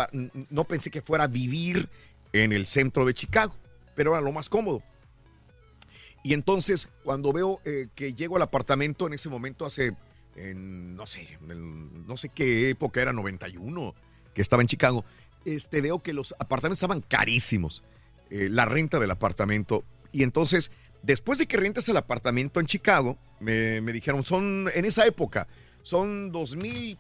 no 0.50 0.64
pensé 0.64 0.92
que 0.92 1.02
fuera 1.02 1.26
a 1.26 1.28
vivir 1.28 1.90
en 2.34 2.54
el 2.54 2.66
centro 2.66 3.06
de 3.06 3.14
Chicago, 3.14 3.56
pero 3.96 4.12
era 4.12 4.22
lo 4.22 4.32
más 4.32 4.50
cómodo. 4.50 4.84
Y 6.24 6.34
entonces, 6.34 6.90
cuando 7.04 7.34
veo 7.34 7.62
eh, 7.66 7.88
que 7.96 8.14
llego 8.14 8.38
al 8.38 8.44
apartamento 8.44 9.08
en 9.08 9.14
ese 9.14 9.28
momento, 9.28 9.66
hace, 9.66 9.96
no 10.36 11.06
sé, 11.06 11.38
no 11.42 12.16
sé 12.16 12.30
qué 12.30 12.70
época 12.70 13.02
era, 13.02 13.12
91, 13.12 13.94
que 14.34 14.42
estaba 14.42 14.62
en 14.62 14.68
Chicago, 14.68 15.06
este, 15.46 15.82
veo 15.82 16.00
que 16.00 16.14
los 16.14 16.34
apartamentos 16.40 16.78
estaban 16.78 17.02
carísimos, 17.02 17.84
eh, 18.30 18.50
la 18.50 18.66
renta 18.66 19.00
del 19.00 19.12
apartamento. 19.12 19.84
Y 20.12 20.24
entonces, 20.24 20.72
después 21.02 21.40
de 21.40 21.48
que 21.48 21.58
rentas 21.58 21.88
el 21.90 21.98
apartamento 21.98 22.60
en 22.60 22.66
Chicago, 22.66 23.18
me, 23.40 23.82
me 23.82 23.94
dijeron, 23.94 24.26
son, 24.26 24.70
en 24.74 24.86
esa 24.86 25.06
época, 25.06 25.48
son 25.84 26.32
dos 26.32 26.56
mil 26.56 26.98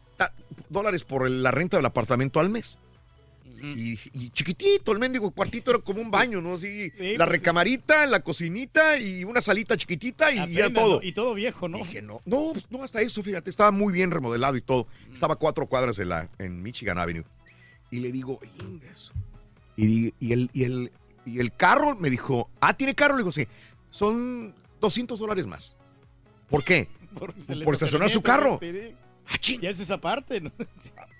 dólares 0.69 1.03
por 1.03 1.29
la 1.29 1.51
renta 1.51 1.77
del 1.77 1.85
apartamento 1.85 2.39
al 2.39 2.49
mes. 2.49 2.77
Y, 3.63 3.97
y 4.11 4.29
chiquitito, 4.31 4.91
el 4.91 4.99
mendigo 4.99 5.31
cuartito 5.31 5.71
era 5.71 5.79
como 5.79 6.01
un 6.01 6.11
baño, 6.11 6.41
¿no? 6.41 6.53
Así, 6.53 6.91
Sí, 6.97 7.11
la 7.15 7.25
pues, 7.25 7.29
recamarita, 7.29 8.05
la 8.05 8.21
cocinita 8.21 8.97
y 8.99 9.23
una 9.23 9.39
salita 9.39 9.77
chiquitita 9.77 10.33
y 10.33 10.53
ya 10.53 10.71
todo. 10.73 10.95
¿no? 10.95 11.01
Y 11.01 11.13
todo 11.13 11.33
viejo, 11.33 11.69
¿no? 11.69 11.77
Dije, 11.77 12.01
no, 12.01 12.19
no, 12.25 12.49
pues, 12.51 12.65
no, 12.69 12.83
hasta 12.83 13.01
eso, 13.01 13.23
fíjate, 13.23 13.49
estaba 13.49 13.71
muy 13.71 13.93
bien 13.93 14.11
remodelado 14.11 14.57
y 14.57 14.61
todo. 14.61 14.87
Estaba 15.13 15.35
a 15.35 15.37
cuatro 15.37 15.65
cuadras 15.67 15.95
de 15.95 16.05
la, 16.05 16.29
en 16.39 16.61
Michigan 16.61 16.97
Avenue. 16.97 17.23
Y 17.89 17.99
le 17.99 18.11
digo, 18.11 18.39
"Ingues". 18.59 19.13
y, 19.77 20.13
y, 20.19 20.33
el, 20.33 20.49
y, 20.51 20.63
el, 20.65 20.91
y 21.25 21.39
el 21.39 21.53
carro 21.53 21.95
me 21.95 22.09
dijo, 22.09 22.49
ah, 22.59 22.75
¿tiene 22.75 22.95
carro? 22.95 23.13
Le 23.15 23.19
digo, 23.19 23.31
sí, 23.31 23.47
son 23.91 24.53
200 24.81 25.17
dólares 25.17 25.47
más. 25.47 25.75
¿Por 26.49 26.65
qué? 26.65 26.89
Por, 27.17 27.33
Por 27.63 27.73
estacionar 27.75 28.09
su 28.09 28.21
carro. 28.21 28.59
Ah, 29.27 29.35
Ya 29.61 29.69
es 29.69 29.79
esa 29.79 29.99
parte, 30.01 30.41
¿no? 30.41 30.51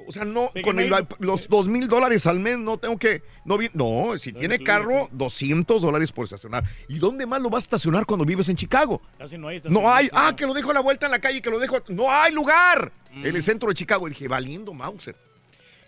O 0.08 0.12
sea, 0.12 0.26
no, 0.26 0.52
¿De 0.54 0.62
con 0.62 0.80
el- 0.80 0.92
los 1.20 1.48
dos 1.48 1.68
mil 1.68 1.88
dólares 1.88 2.28
al 2.28 2.40
mes 2.40 2.58
no 2.58 2.78
tengo 2.78 2.98
que. 2.98 3.24
No, 3.46 3.58
no 3.74 4.18
si 4.18 4.34
tiene 4.34 4.56
incluye, 4.56 4.66
carro, 4.66 5.10
200 5.14 5.82
dólares 5.82 6.12
por 6.12 6.26
estacionar. 6.26 6.64
¿Y 6.90 7.00
dónde 7.00 7.26
más 7.26 7.42
lo 7.42 7.50
vas 7.50 7.64
a 7.64 7.68
estacionar 7.68 8.06
cuando 8.06 8.26
vives 8.26 8.50
en 8.50 8.58
Chicago? 8.58 9.02
Casi 9.18 9.38
no 9.38 9.48
hay. 9.48 9.62
No 9.66 9.90
hay. 9.92 10.10
Ah, 10.12 10.34
que 10.36 10.46
lo 10.46 10.54
dejo 10.54 10.72
a 10.72 10.74
la 10.74 10.82
vuelta 10.82 11.06
en 11.06 11.12
la 11.14 11.20
calle, 11.20 11.42
que 11.42 11.50
lo 11.50 11.60
dejo. 11.60 11.78
No 11.88 12.12
hay 12.12 12.34
lugar. 12.34 12.92
En 13.14 13.36
el 13.36 13.42
centro 13.44 13.70
de 13.70 13.76
Chicago. 13.76 14.06
Y 14.08 14.12
dije, 14.12 14.28
valiendo 14.28 14.74
Mauser. 14.74 15.16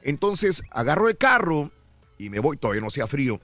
Entonces 0.02 0.64
agarro 0.72 1.10
el 1.10 1.18
carro 1.18 1.72
y 2.18 2.30
me 2.30 2.40
voy, 2.40 2.58
todavía 2.58 2.82
no 2.82 2.88
hacía 2.88 3.08
frío. 3.08 3.42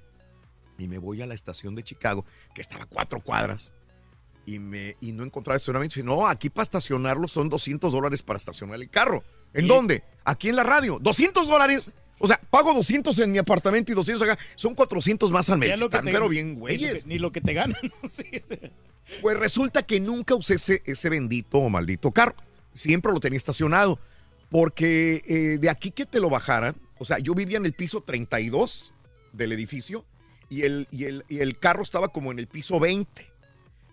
Y 0.78 0.88
me 0.88 0.98
voy 0.98 1.22
a 1.22 1.28
la 1.28 1.34
estación 1.34 1.76
de 1.76 1.84
Chicago, 1.84 2.26
que 2.56 2.62
estaba 2.62 2.84
a 2.84 2.88
cuatro 2.88 3.20
cuadras. 3.20 3.74
Y, 4.46 4.60
me, 4.60 4.98
y 5.00 5.12
no 5.12 5.24
encontraba 5.24 5.56
estacionamiento. 5.56 6.00
Y 6.00 6.04
no, 6.04 6.28
aquí 6.28 6.50
para 6.50 6.64
estacionarlo 6.64 7.28
son 7.28 7.50
200 7.50 7.94
dólares 7.94 8.24
para 8.24 8.38
estacionar 8.38 8.76
el 8.76 8.90
carro. 8.90 9.24
¿En 9.54 9.66
¿Y? 9.66 9.68
dónde? 9.68 10.04
Aquí 10.24 10.50
en 10.50 10.56
la 10.56 10.64
radio. 10.64 11.00
¿200 11.00 11.46
dólares? 11.46 11.92
O 12.18 12.28
sea, 12.28 12.40
pago 12.50 12.74
200 12.74 13.18
en 13.20 13.32
mi 13.32 13.40
apartamento 13.40 13.92
y 13.92 13.96
200 13.96 14.28
acá. 14.28 14.42
Son 14.56 14.76
400 14.76 15.32
más 15.32 15.50
al 15.50 15.58
mes. 15.58 15.80
Están 15.80 16.06
pero 16.06 16.30
bien 16.30 16.56
güeyes. 16.56 17.06
Ni 17.06 17.18
lo 17.18 17.32
que 17.32 17.42
te 17.42 17.54
ganan, 17.54 17.78
no 18.04 18.10
sé. 18.10 18.72
Pues 19.22 19.38
resulta 19.38 19.84
que 19.84 20.00
nunca 20.00 20.36
usé 20.36 20.56
ese, 20.56 20.82
ese 20.86 21.10
bendito 21.10 21.58
o 21.58 21.70
maldito 21.70 22.12
carro. 22.12 22.36
Siempre 22.74 23.12
lo 23.12 23.20
tenía 23.20 23.38
estacionado. 23.38 24.00
Porque 24.50 25.22
eh, 25.26 25.58
de 25.60 25.70
aquí 25.70 25.92
que 25.92 26.06
te 26.06 26.20
lo 26.20 26.30
bajaran, 26.30 26.76
o 27.00 27.06
sea, 27.06 27.20
yo 27.20 27.34
vivía 27.34 27.58
en 27.58 27.66
el 27.66 27.74
piso 27.74 28.02
32 28.02 28.94
del 29.32 29.54
edificio 29.54 30.06
y 30.50 30.64
el, 30.64 30.88
y 30.92 31.06
el, 31.06 31.26
y 31.30 31.40
el 31.40 31.58
carro 31.58 31.82
estaba 31.82 32.10
como 32.10 32.32
en 32.34 32.40
el 32.40 32.48
piso 32.48 32.80
20. 32.80 33.31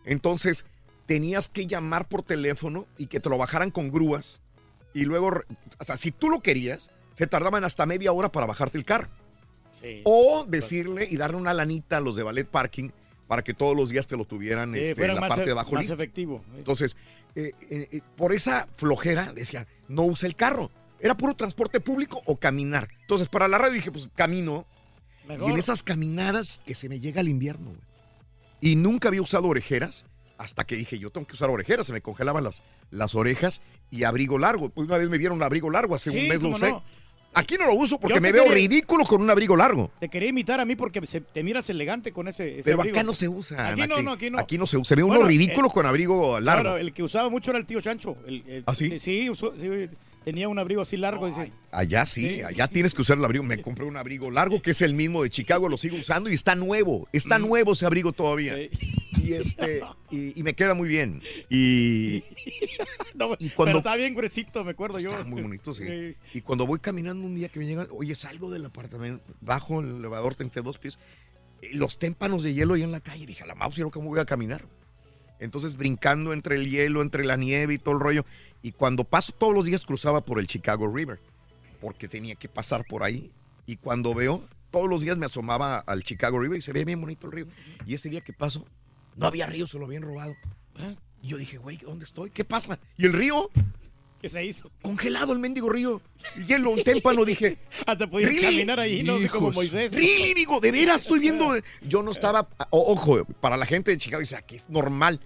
Entonces 0.08 0.64
tenías 1.06 1.48
que 1.48 1.66
llamar 1.66 2.08
por 2.08 2.22
teléfono 2.22 2.86
y 2.98 3.06
que 3.06 3.20
te 3.20 3.28
lo 3.28 3.38
bajaran 3.38 3.70
con 3.70 3.90
grúas. 3.90 4.40
Y 4.94 5.04
luego, 5.04 5.42
o 5.78 5.84
sea, 5.84 5.96
si 5.96 6.10
tú 6.10 6.28
lo 6.28 6.40
querías, 6.40 6.90
se 7.14 7.26
tardaban 7.26 7.64
hasta 7.64 7.86
media 7.86 8.12
hora 8.12 8.32
para 8.32 8.46
bajarte 8.46 8.78
el 8.78 8.84
carro. 8.84 9.08
O 10.04 10.44
decirle 10.48 11.06
y 11.08 11.16
darle 11.16 11.36
una 11.36 11.54
lanita 11.54 11.98
a 11.98 12.00
los 12.00 12.16
de 12.16 12.24
ballet 12.24 12.46
parking 12.48 12.90
para 13.28 13.42
que 13.44 13.54
todos 13.54 13.76
los 13.76 13.90
días 13.90 14.06
te 14.06 14.16
lo 14.16 14.24
tuvieran 14.24 14.72
Sí, 14.74 14.80
este, 14.80 15.04
en 15.04 15.14
la 15.14 15.28
parte 15.28 15.42
e- 15.42 15.46
de 15.46 15.52
abajo 15.52 15.72
más 15.72 15.82
listo. 15.82 15.94
efectivo. 15.94 16.42
Entonces, 16.56 16.96
eh, 17.36 17.52
eh, 17.70 17.88
eh, 17.92 18.00
por 18.16 18.32
esa 18.32 18.66
flojera, 18.76 19.32
decía, 19.32 19.66
no 19.88 20.02
usa 20.04 20.26
el 20.26 20.34
carro. 20.34 20.70
Era 20.98 21.16
puro 21.16 21.34
transporte 21.36 21.78
público 21.78 22.22
o 22.24 22.36
caminar. 22.36 22.88
Entonces, 23.02 23.28
para 23.28 23.46
la 23.46 23.58
radio 23.58 23.74
dije, 23.74 23.92
pues 23.92 24.08
camino. 24.16 24.66
Y 25.28 25.32
en 25.32 25.40
Mejor. 25.40 25.58
esas 25.58 25.82
caminadas 25.82 26.60
que 26.64 26.74
se 26.74 26.88
me 26.88 26.98
llega 27.00 27.20
el 27.20 27.28
invierno, 27.28 27.66
güey. 27.70 27.80
Y 28.60 28.76
nunca 28.76 29.08
había 29.08 29.22
usado 29.22 29.46
orejeras 29.48 30.04
hasta 30.36 30.64
que 30.64 30.76
dije, 30.76 30.98
yo 30.98 31.10
tengo 31.10 31.26
que 31.26 31.34
usar 31.34 31.50
orejeras. 31.50 31.86
Se 31.86 31.92
me 31.92 32.00
congelaban 32.00 32.44
las, 32.44 32.62
las 32.90 33.14
orejas 33.14 33.60
y 33.90 34.04
abrigo 34.04 34.38
largo. 34.38 34.68
Pues 34.70 34.86
una 34.88 34.98
vez 34.98 35.08
me 35.08 35.18
dieron 35.18 35.42
abrigo 35.42 35.70
largo, 35.70 35.94
hace 35.94 36.10
Sí, 36.10 36.18
un 36.18 36.28
mes 36.28 36.42
lo 36.42 36.50
usé. 36.50 36.70
no. 36.70 36.82
Aquí 37.34 37.56
no 37.58 37.66
lo 37.66 37.74
uso 37.74 38.00
porque 38.00 38.20
me 38.22 38.32
veo 38.32 38.44
quería- 38.44 38.56
ridículo 38.56 39.04
con 39.04 39.20
un 39.20 39.28
abrigo 39.28 39.54
largo. 39.54 39.90
Te 40.00 40.08
quería 40.08 40.30
imitar 40.30 40.60
a 40.60 40.64
mí 40.64 40.76
porque 40.76 41.04
se- 41.06 41.20
te 41.20 41.44
miras 41.44 41.68
elegante 41.68 42.10
con 42.10 42.26
ese, 42.26 42.54
ese 42.60 42.62
Pero 42.64 42.78
abrigo. 42.80 42.96
acá 42.96 43.04
no 43.04 43.14
se 43.14 43.28
usa. 43.28 43.68
Aquí 43.68 43.82
no, 43.86 44.00
no, 44.00 44.12
aquí 44.12 44.30
no. 44.30 44.38
Aquí 44.38 44.56
no 44.58 44.66
se 44.66 44.78
usa. 44.78 44.88
Se 44.88 44.94
ve 44.96 45.02
uno 45.02 45.14
Bueno, 45.16 45.28
ridículo 45.28 45.68
eh, 45.68 45.70
con 45.72 45.84
abrigo 45.86 46.40
largo. 46.40 46.62
Claro, 46.62 46.78
el 46.78 46.92
que 46.94 47.02
usaba 47.02 47.28
mucho 47.28 47.50
era 47.50 47.58
el 47.60 47.66
tío 47.66 47.80
Chancho. 47.82 48.16
El, 48.26 48.42
el- 48.48 48.64
¿Ah, 48.66 48.74
sí? 48.74 48.98
Sí, 48.98 49.28
usó- 49.28 49.52
sí, 49.60 49.90
tenía 50.28 50.46
un 50.46 50.58
abrigo 50.58 50.82
así 50.82 50.98
largo. 50.98 51.26
dice, 51.26 51.52
Allá 51.70 52.04
sí, 52.04 52.28
Sí. 52.28 52.42
allá 52.42 52.68
tienes 52.68 52.92
que 52.92 53.00
usar 53.00 53.16
el 53.16 53.24
abrigo. 53.24 53.44
Me 53.44 53.62
compré 53.62 53.86
un 53.86 53.96
abrigo 53.96 54.30
largo 54.30 54.60
que 54.60 54.72
es 54.72 54.82
el 54.82 54.92
mismo 54.92 55.22
de 55.22 55.30
Chicago, 55.30 55.70
lo 55.70 55.78
sigo 55.78 55.96
usando 55.96 56.28
y 56.28 56.34
está 56.34 56.54
nuevo. 56.54 57.08
Está 57.12 57.38
nuevo 57.38 57.72
ese 57.72 57.86
abrigo 57.86 58.12
todavía. 58.12 58.58
Y 58.60 59.32
este 59.32 59.80
y, 60.10 60.38
y 60.38 60.42
me 60.42 60.52
queda 60.52 60.74
muy 60.74 60.86
bien. 60.86 61.22
Y, 61.48 62.22
no, 63.14 63.36
y 63.38 63.48
cuando 63.48 63.70
Pero 63.70 63.78
está 63.78 63.96
bien 63.96 64.14
gruesito, 64.14 64.64
me 64.64 64.72
acuerdo 64.72 64.98
yo. 64.98 65.10
Está 65.12 65.24
muy 65.24 65.40
bonito, 65.40 65.72
sí. 65.72 65.84
Sí. 65.86 66.16
Y 66.34 66.42
cuando 66.42 66.66
voy 66.66 66.78
caminando 66.78 67.24
un 67.24 67.34
día 67.34 67.48
que 67.48 67.58
me 67.58 67.66
llegan, 67.66 67.88
oye, 67.90 68.14
salgo 68.14 68.50
del 68.50 68.66
apartamento, 68.66 69.24
bajo 69.40 69.80
el 69.80 69.96
elevador 69.96 70.36
entre 70.40 70.60
dos 70.60 70.78
pies, 70.78 70.98
eh, 71.62 71.70
los 71.72 71.98
témpanos 71.98 72.42
de 72.42 72.52
hielo 72.52 72.74
ahí 72.74 72.82
en 72.82 72.92
la 72.92 73.00
calle. 73.00 73.24
Dije, 73.24 73.44
a 73.44 73.46
la 73.46 73.54
mouse, 73.54 73.78
¿y 73.78 73.82
cómo 73.90 74.10
voy 74.10 74.20
a 74.20 74.26
caminar? 74.26 74.66
Entonces 75.40 75.76
brincando 75.76 76.32
entre 76.32 76.56
el 76.56 76.68
hielo, 76.68 77.02
entre 77.02 77.24
la 77.24 77.36
nieve 77.36 77.74
y 77.74 77.78
todo 77.78 77.94
el 77.94 78.00
rollo. 78.00 78.24
Y 78.62 78.72
cuando 78.72 79.04
paso 79.04 79.32
todos 79.32 79.54
los 79.54 79.64
días 79.64 79.86
cruzaba 79.86 80.20
por 80.20 80.38
el 80.38 80.46
Chicago 80.46 80.86
River. 80.92 81.20
porque 81.80 82.08
tenía 82.08 82.34
que 82.34 82.48
pasar 82.48 82.84
por 82.84 83.02
ahí. 83.04 83.30
Y 83.66 83.76
cuando 83.76 84.14
veo, 84.14 84.42
todos 84.70 84.88
los 84.88 85.02
días 85.02 85.16
me 85.16 85.26
asomaba 85.26 85.78
al 85.78 86.02
Chicago 86.02 86.38
River 86.40 86.58
y 86.58 86.62
se 86.62 86.72
ve 86.72 86.84
bien 86.84 87.00
bonito 87.00 87.26
el 87.26 87.32
río. 87.32 87.46
Y 87.86 87.94
ese 87.94 88.08
día 88.08 88.20
que 88.20 88.32
paso, 88.32 88.66
no 89.16 89.26
había 89.26 89.46
río, 89.46 89.66
se 89.66 89.78
lo 89.78 89.86
habían 89.86 90.02
robado. 90.02 90.34
Y 91.22 91.28
yo 91.28 91.36
dije, 91.36 91.58
güey, 91.58 91.76
¿dónde 91.76 92.04
estoy? 92.04 92.30
¿Qué 92.30 92.44
pasa? 92.44 92.78
¿Y 92.96 93.06
el 93.06 93.12
río? 93.12 93.50
¿Qué 94.20 94.28
se 94.28 94.44
hizo? 94.44 94.70
Congelado 94.82 95.32
el 95.32 95.38
mendigo 95.38 95.68
río. 95.70 96.00
Hielo, 96.46 96.70
un 96.70 96.82
témpano, 96.82 97.24
dije. 97.24 97.58
Hasta 97.86 98.08
podías 98.08 98.30
"Really? 98.30 98.42
caminar 98.56 98.80
ahí, 98.80 99.02
no 99.04 99.18
sé, 99.18 99.28
como 99.28 99.48
Hijos. 99.50 99.54
Moisés. 99.56 99.92
Really, 99.92 100.34
digo, 100.34 100.58
de 100.60 100.72
veras 100.72 101.02
estoy 101.02 101.20
viendo. 101.20 101.52
Yo 101.82 102.02
no 102.02 102.10
estaba. 102.10 102.48
o- 102.70 102.92
ojo, 102.92 103.24
para 103.40 103.56
la 103.56 103.64
gente 103.66 103.92
de 103.92 103.98
Chicago 103.98 104.20
dice, 104.20 104.36
aquí 104.36 104.56
es 104.56 104.68
normal. 104.68 105.20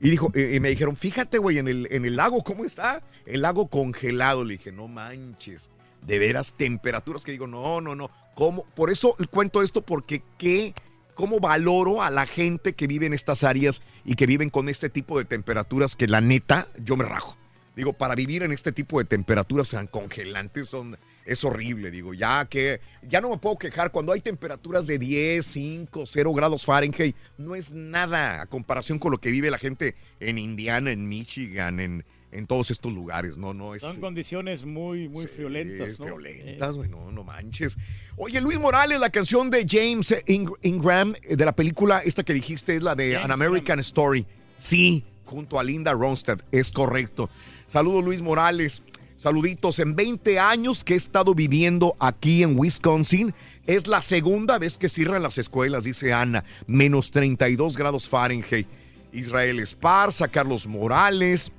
Y 0.00 0.10
dijo, 0.10 0.30
eh, 0.34 0.52
y 0.56 0.60
me 0.60 0.68
dijeron, 0.68 0.94
fíjate, 0.96 1.38
güey, 1.38 1.58
en 1.58 1.68
el, 1.68 1.88
en 1.90 2.04
el 2.04 2.16
lago, 2.16 2.44
¿cómo 2.44 2.64
está? 2.64 3.02
El 3.24 3.42
lago 3.42 3.66
congelado. 3.68 4.44
Le 4.44 4.58
dije, 4.58 4.70
no 4.70 4.86
manches. 4.88 5.70
De 6.02 6.18
veras, 6.20 6.54
temperaturas 6.56 7.24
que 7.24 7.32
digo, 7.32 7.46
no, 7.48 7.80
no, 7.80 7.94
no. 7.96 8.10
¿Cómo? 8.36 8.64
Por 8.76 8.90
eso 8.90 9.16
cuento 9.30 9.62
esto, 9.62 9.82
porque 9.82 10.22
qué, 10.38 10.72
cómo 11.14 11.40
valoro 11.40 12.02
a 12.02 12.10
la 12.10 12.26
gente 12.26 12.74
que 12.74 12.86
vive 12.86 13.06
en 13.06 13.14
estas 13.14 13.42
áreas 13.42 13.80
y 14.04 14.14
que 14.14 14.26
viven 14.26 14.50
con 14.50 14.68
este 14.68 14.88
tipo 14.90 15.18
de 15.18 15.24
temperaturas 15.24 15.96
que 15.96 16.06
la 16.06 16.20
neta, 16.20 16.68
yo 16.84 16.96
me 16.96 17.04
rajo. 17.04 17.36
Digo, 17.76 17.92
para 17.92 18.14
vivir 18.14 18.42
en 18.42 18.52
este 18.52 18.72
tipo 18.72 18.98
de 18.98 19.04
temperaturas 19.04 19.68
tan 19.68 19.86
congelantes 19.86 20.66
son, 20.68 20.96
es 21.26 21.44
horrible, 21.44 21.90
digo, 21.90 22.14
ya 22.14 22.46
que 22.46 22.80
ya 23.06 23.20
no 23.20 23.28
me 23.28 23.36
puedo 23.36 23.58
quejar 23.58 23.90
cuando 23.92 24.12
hay 24.12 24.22
temperaturas 24.22 24.86
de 24.86 24.98
10, 24.98 25.44
5, 25.44 26.06
0 26.06 26.32
grados 26.32 26.64
Fahrenheit, 26.64 27.14
no 27.36 27.54
es 27.54 27.72
nada 27.72 28.40
a 28.40 28.46
comparación 28.46 28.98
con 28.98 29.12
lo 29.12 29.18
que 29.18 29.30
vive 29.30 29.50
la 29.50 29.58
gente 29.58 29.94
en 30.20 30.38
Indiana, 30.38 30.90
en 30.90 31.06
Michigan, 31.06 31.78
en, 31.78 32.04
en 32.32 32.46
todos 32.46 32.70
estos 32.70 32.90
lugares, 32.94 33.36
no, 33.36 33.52
no 33.52 33.74
es 33.74 33.82
Son 33.82 34.00
condiciones 34.00 34.64
muy, 34.64 35.10
muy 35.10 35.26
violentas, 35.26 35.98
¿no? 35.98 36.06
violentas, 36.16 36.76
güey, 36.78 36.88
no, 36.88 37.12
no 37.12 37.24
manches. 37.24 37.76
Oye, 38.16 38.40
Luis 38.40 38.58
Morales, 38.58 38.98
la 38.98 39.10
canción 39.10 39.50
de 39.50 39.66
James 39.68 40.14
Ing- 40.26 40.56
Ingram 40.62 41.14
eh, 41.22 41.36
de 41.36 41.44
la 41.44 41.54
película 41.54 42.00
esta 42.02 42.22
que 42.24 42.32
dijiste 42.32 42.74
es 42.74 42.82
la 42.82 42.94
de 42.94 43.18
An 43.18 43.30
American 43.32 43.80
Story. 43.80 44.24
Sí, 44.56 45.04
junto 45.26 45.58
a 45.58 45.64
Linda 45.64 45.92
Ronstadt, 45.92 46.40
es 46.52 46.72
correcto. 46.72 47.28
Saludos 47.66 48.04
Luis 48.04 48.20
Morales. 48.20 48.82
Saluditos, 49.16 49.78
en 49.78 49.96
20 49.96 50.38
años 50.38 50.84
que 50.84 50.94
he 50.94 50.96
estado 50.96 51.34
viviendo 51.34 51.96
aquí 51.98 52.42
en 52.42 52.58
Wisconsin, 52.58 53.34
es 53.66 53.86
la 53.86 54.02
segunda 54.02 54.58
vez 54.58 54.76
que 54.76 54.90
cierran 54.90 55.22
las 55.22 55.38
escuelas, 55.38 55.84
dice 55.84 56.12
Ana, 56.12 56.44
menos 56.66 57.10
32 57.10 57.76
grados 57.76 58.08
Fahrenheit. 58.08 58.66
Israel 59.12 59.60
Esparza, 59.60 60.28
Carlos 60.28 60.66
Morales, 60.66 61.50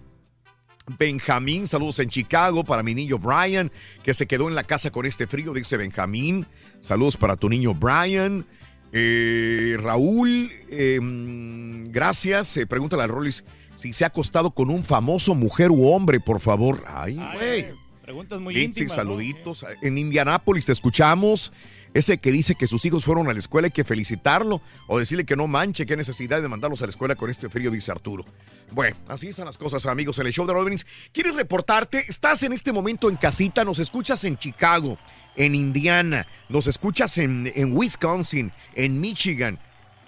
Benjamín, 1.00 1.68
saludos 1.68 2.00
en 2.00 2.10
Chicago 2.10 2.64
para 2.64 2.84
mi 2.84 2.94
niño 2.94 3.18
Brian, 3.18 3.72
que 4.04 4.14
se 4.14 4.28
quedó 4.28 4.48
en 4.48 4.56
la 4.56 4.64
casa 4.64 4.92
con 4.92 5.06
este 5.06 5.28
frío, 5.28 5.54
dice 5.54 5.76
Benjamín. 5.76 6.46
Saludos 6.82 7.18
para 7.18 7.36
tu 7.36 7.50
niño 7.50 7.74
Brian. 7.74 8.46
Eh, 8.94 9.76
Raúl, 9.82 10.50
mm, 10.72 11.92
gracias. 11.92 12.56
Eh, 12.56 12.66
pregúntale 12.66 13.04
a 13.04 13.08
Rollis 13.08 13.44
si 13.78 13.94
se 13.94 14.04
ha 14.04 14.08
acostado 14.08 14.50
con 14.50 14.72
un 14.72 14.84
famoso 14.84 15.36
mujer 15.36 15.70
u 15.70 15.88
hombre, 15.88 16.20
por 16.20 16.40
favor. 16.40 16.84
Ay, 16.88 17.16
güey. 17.36 17.68
Preguntas 18.02 18.40
muy 18.40 18.56
Lindsay, 18.56 18.84
íntimas, 18.84 18.98
¿no? 18.98 19.04
saluditos. 19.04 19.66
En 19.84 19.98
Indianápolis 19.98 20.66
te 20.66 20.72
escuchamos. 20.72 21.54
Ese 21.94 22.18
que 22.18 22.32
dice 22.32 22.56
que 22.56 22.66
sus 22.66 22.84
hijos 22.86 23.06
fueron 23.06 23.30
a 23.30 23.34
la 23.34 23.40
escuela 23.40 23.68
hay 23.68 23.72
que 23.72 23.84
felicitarlo 23.84 24.62
o 24.88 24.98
decirle 24.98 25.26
que 25.26 25.36
no 25.36 25.48
manche, 25.48 25.86
qué 25.86 25.96
necesidad 25.96 26.42
de 26.42 26.48
mandarlos 26.48 26.82
a 26.82 26.86
la 26.86 26.90
escuela 26.90 27.16
con 27.16 27.30
este 27.30 27.50
frío, 27.50 27.70
dice 27.70 27.92
Arturo. 27.92 28.26
Bueno, 28.72 28.96
así 29.08 29.28
están 29.28 29.46
las 29.46 29.58
cosas, 29.58 29.86
amigos, 29.86 30.18
en 30.20 30.26
el 30.26 30.34
show 30.34 30.48
de 30.48 30.54
Rollins. 30.54 30.86
¿Quieres 31.12 31.36
reportarte? 31.36 32.04
Estás 32.08 32.42
en 32.44 32.54
este 32.54 32.74
momento 32.74 33.10
en 33.10 33.16
casita, 33.16 33.64
nos 33.64 33.80
escuchas 33.80 34.24
en 34.24 34.38
Chicago, 34.38 34.98
en 35.36 35.54
Indiana, 35.54 36.26
nos 36.50 36.68
escuchas 36.68 37.18
en, 37.20 37.52
en 37.56 37.76
Wisconsin, 37.76 38.52
en 38.74 39.00
Michigan, 39.00 39.60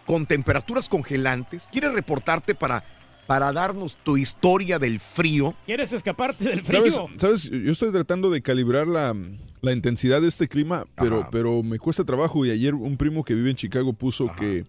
con 0.05 0.25
temperaturas 0.25 0.89
congelantes. 0.89 1.69
¿Quieres 1.71 1.93
reportarte 1.93 2.55
para, 2.55 2.83
para 3.29 3.53
darnos 3.53 3.95
tu 4.03 4.17
historia 4.17 4.79
del 4.79 4.99
frío? 4.99 5.53
¿Quieres 5.67 5.93
escaparte 5.93 6.43
del 6.45 6.61
frío? 6.61 6.89
¿Sabes? 6.89 7.19
¿Sabes? 7.19 7.43
Yo 7.43 7.71
estoy 7.71 7.91
tratando 7.91 8.31
de 8.31 8.41
calibrar 8.41 8.87
la, 8.87 9.15
la 9.61 9.71
intensidad 9.71 10.19
de 10.19 10.29
este 10.29 10.47
clima, 10.47 10.85
pero, 10.95 11.27
pero 11.31 11.61
me 11.61 11.77
cuesta 11.77 12.03
trabajo. 12.03 12.43
Y 12.43 12.49
ayer 12.49 12.73
un 12.73 12.97
primo 12.97 13.23
que 13.23 13.35
vive 13.35 13.51
en 13.51 13.55
Chicago 13.55 13.93
puso 13.93 14.31
que, 14.35 14.65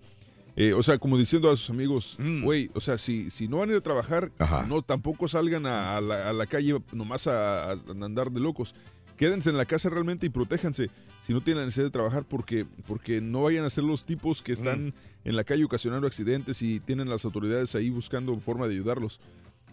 eh, 0.56 0.74
o 0.74 0.82
sea, 0.82 0.98
como 0.98 1.16
diciendo 1.16 1.50
a 1.50 1.56
sus 1.56 1.70
amigos, 1.70 2.16
Mm. 2.18 2.42
güey, 2.44 2.70
o 2.74 2.80
sea, 2.82 2.98
si, 2.98 3.30
si 3.30 3.48
no 3.48 3.56
van 3.60 3.70
a 3.70 3.72
ir 3.72 3.78
a 3.78 3.82
trabajar, 3.82 4.30
no 4.68 4.82
tampoco 4.82 5.26
salgan 5.26 5.64
a, 5.64 5.96
a 5.96 6.00
la, 6.02 6.28
a 6.28 6.32
la 6.34 6.44
calle 6.46 6.76
nomás 6.92 7.28
a, 7.28 7.70
a 7.72 7.76
andar 8.02 8.30
de 8.30 8.40
locos. 8.40 8.74
Quédense 9.20 9.50
en 9.50 9.58
la 9.58 9.66
casa 9.66 9.90
realmente 9.90 10.24
y 10.24 10.30
protéjanse 10.30 10.88
si 11.20 11.34
no 11.34 11.42
tienen 11.42 11.58
la 11.60 11.64
necesidad 11.66 11.84
de 11.88 11.90
trabajar 11.90 12.24
porque, 12.26 12.64
porque 12.86 13.20
no 13.20 13.42
vayan 13.42 13.66
a 13.66 13.70
ser 13.70 13.84
los 13.84 14.06
tipos 14.06 14.40
que 14.40 14.52
están 14.52 14.86
Mm. 14.86 14.92
en 15.28 15.36
la 15.36 15.44
calle 15.44 15.62
ocasionando 15.62 16.06
accidentes 16.06 16.62
y 16.62 16.80
tienen 16.80 17.10
las 17.10 17.26
autoridades 17.26 17.74
ahí 17.74 17.90
buscando 17.90 18.34
forma 18.38 18.66
de 18.66 18.72
ayudarlos. 18.76 19.20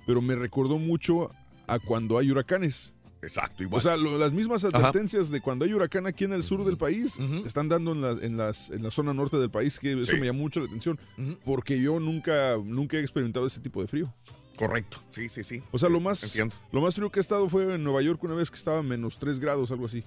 Pero 0.06 0.22
me 0.22 0.36
recordó 0.36 0.78
mucho 0.80 1.32
a 1.66 1.80
cuando 1.80 2.18
hay 2.18 2.30
huracanes. 2.30 2.94
Exacto, 3.22 3.64
igual. 3.64 3.80
O 3.80 3.82
sea, 3.82 3.96
lo- 3.96 4.18
las 4.18 4.34
mismas 4.34 4.66
Ajá. 4.66 4.78
advertencias 4.78 5.30
de 5.30 5.40
cuando 5.40 5.64
hay 5.64 5.74
huracán 5.74 6.08
aquí 6.08 6.26
en 6.26 6.34
el 6.34 6.44
sur 6.44 6.66
del 6.66 6.76
país 6.78 7.18
están 7.46 7.70
dando 7.70 7.94
en 7.94 8.02
la, 8.02 8.12
en, 8.12 8.36
las, 8.36 8.70
en 8.70 8.84
la 8.84 8.92
zona 8.92 9.14
norte 9.14 9.38
del 9.38 9.50
país, 9.50 9.80
que 9.80 9.94
eso 9.94 10.12
Sí. 10.12 10.20
me 10.20 10.26
llamó 10.26 10.40
mucho 10.42 10.60
la 10.60 10.66
atención, 10.66 11.00
porque 11.46 11.82
yo 11.82 12.02
nunca, 12.02 12.58
nunca 12.64 12.98
he 12.98 13.02
experimentado 13.02 13.48
ese 13.48 13.62
tipo 13.62 13.82
de 13.82 13.88
frío. 13.88 14.14
Correcto, 14.58 15.02
sí, 15.12 15.30
sí, 15.30 15.44
sí. 15.44 15.64
O 15.72 15.78
sea, 15.78 15.88
lo 15.88 16.00
más, 16.02 16.22
Entiendo. 16.24 16.54
lo 16.74 16.82
más 16.82 16.96
frío 16.96 17.10
que 17.12 17.20
he 17.20 17.22
estado 17.22 17.48
fue 17.48 17.76
en 17.76 17.84
Nueva 17.84 18.02
York 18.02 18.22
una 18.24 18.34
vez 18.34 18.50
que 18.50 18.58
estaba 18.58 18.80
a 18.80 18.84
menos 18.84 19.20
3 19.20 19.40
grados, 19.40 19.72
algo 19.72 19.86
así. 19.86 20.04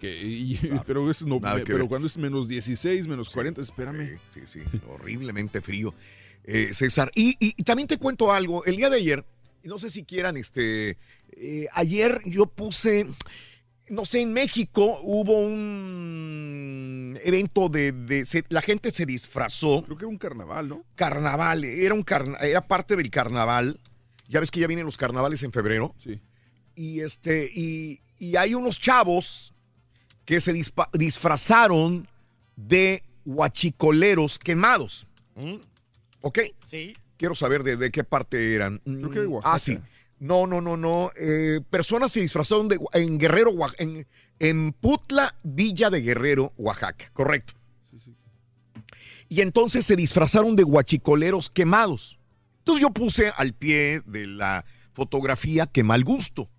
Que, 0.00 0.22
y- 0.22 0.58
pero 0.86 1.10
es 1.10 1.22
no- 1.24 1.40
me- 1.40 1.60
pero 1.64 1.88
cuando 1.88 2.06
es 2.06 2.16
menos 2.18 2.46
16, 2.46 3.08
menos 3.08 3.30
40, 3.30 3.60
espérame. 3.60 4.18
Sí, 4.30 4.40
sí, 4.44 4.60
horriblemente 4.88 5.60
frío. 5.60 5.94
Eh, 6.44 6.72
César, 6.72 7.10
y, 7.14 7.30
y- 7.38 7.54
y 7.56 7.62
también 7.64 7.88
te 7.88 7.98
cuento 7.98 8.32
algo. 8.32 8.64
El 8.64 8.76
día 8.76 8.88
de 8.90 8.96
ayer, 8.96 9.24
no 9.62 9.78
sé 9.78 9.90
si 9.90 10.04
quieran, 10.04 10.36
este, 10.36 10.96
eh, 11.32 11.66
ayer 11.72 12.20
yo 12.26 12.46
puse, 12.46 13.06
no 13.90 14.04
sé, 14.06 14.20
en 14.22 14.32
México 14.32 14.98
hubo 15.02 15.38
un 15.40 17.18
evento 17.22 17.68
de, 17.68 17.92
de- 17.92 18.24
se- 18.24 18.44
la 18.48 18.62
gente 18.62 18.90
se 18.90 19.04
disfrazó. 19.06 19.82
Creo 19.84 19.96
que 19.98 20.04
era 20.04 20.08
un 20.10 20.18
carnaval, 20.18 20.68
¿no? 20.68 20.84
Carnaval, 20.94 21.64
era 21.64 21.94
un 21.94 22.02
carna- 22.02 22.38
era 22.38 22.66
parte 22.66 22.96
del 22.96 23.10
carnaval. 23.10 23.78
Ya 24.28 24.40
ves 24.40 24.50
que 24.50 24.60
ya 24.60 24.66
vienen 24.66 24.86
los 24.86 24.96
carnavales 24.96 25.42
en 25.42 25.52
febrero. 25.52 25.94
Sí. 25.98 26.20
Y 26.74 27.00
este, 27.00 27.50
y, 27.52 28.00
y 28.18 28.36
hay 28.36 28.54
unos 28.54 28.78
chavos 28.80 29.52
que 30.24 30.40
se 30.40 30.52
dispa- 30.54 30.88
disfrazaron 30.92 32.06
de 32.56 33.02
huachicoleros 33.26 34.38
quemados. 34.38 35.06
¿Mm? 35.34 35.56
¿Ok? 36.22 36.38
Sí. 36.70 36.92
Quiero 37.16 37.34
saber 37.34 37.64
de, 37.64 37.76
de 37.76 37.90
qué 37.90 38.04
parte 38.04 38.54
eran. 38.54 38.78
Creo 38.84 39.10
que 39.10 39.20
de 39.20 39.26
Mm, 39.28 39.32
Oaxaca. 39.32 39.54
Ah, 39.54 39.58
sí. 39.58 39.78
No, 40.20 40.46
no, 40.46 40.60
no, 40.60 40.76
no. 40.76 41.10
Eh, 41.18 41.60
personas 41.70 42.12
se 42.12 42.20
disfrazaron 42.20 42.68
de, 42.68 42.78
en 42.92 43.18
Guerrero, 43.18 43.52
en, 43.78 44.06
en 44.38 44.72
Putla, 44.72 45.34
Villa 45.42 45.88
de 45.88 46.02
Guerrero, 46.02 46.52
Oaxaca. 46.58 47.10
Correcto. 47.14 47.54
Y 49.30 49.40
entonces 49.40 49.86
se 49.86 49.96
disfrazaron 49.96 50.56
de 50.56 50.62
guachicoleros 50.62 51.48
quemados. 51.50 52.20
Entonces 52.58 52.82
yo 52.82 52.90
puse 52.90 53.32
al 53.36 53.54
pie 53.54 54.02
de 54.04 54.26
la 54.26 54.64
fotografía 54.92 55.66
que 55.66 55.82
mal 55.82 56.04
gusto 56.04 56.50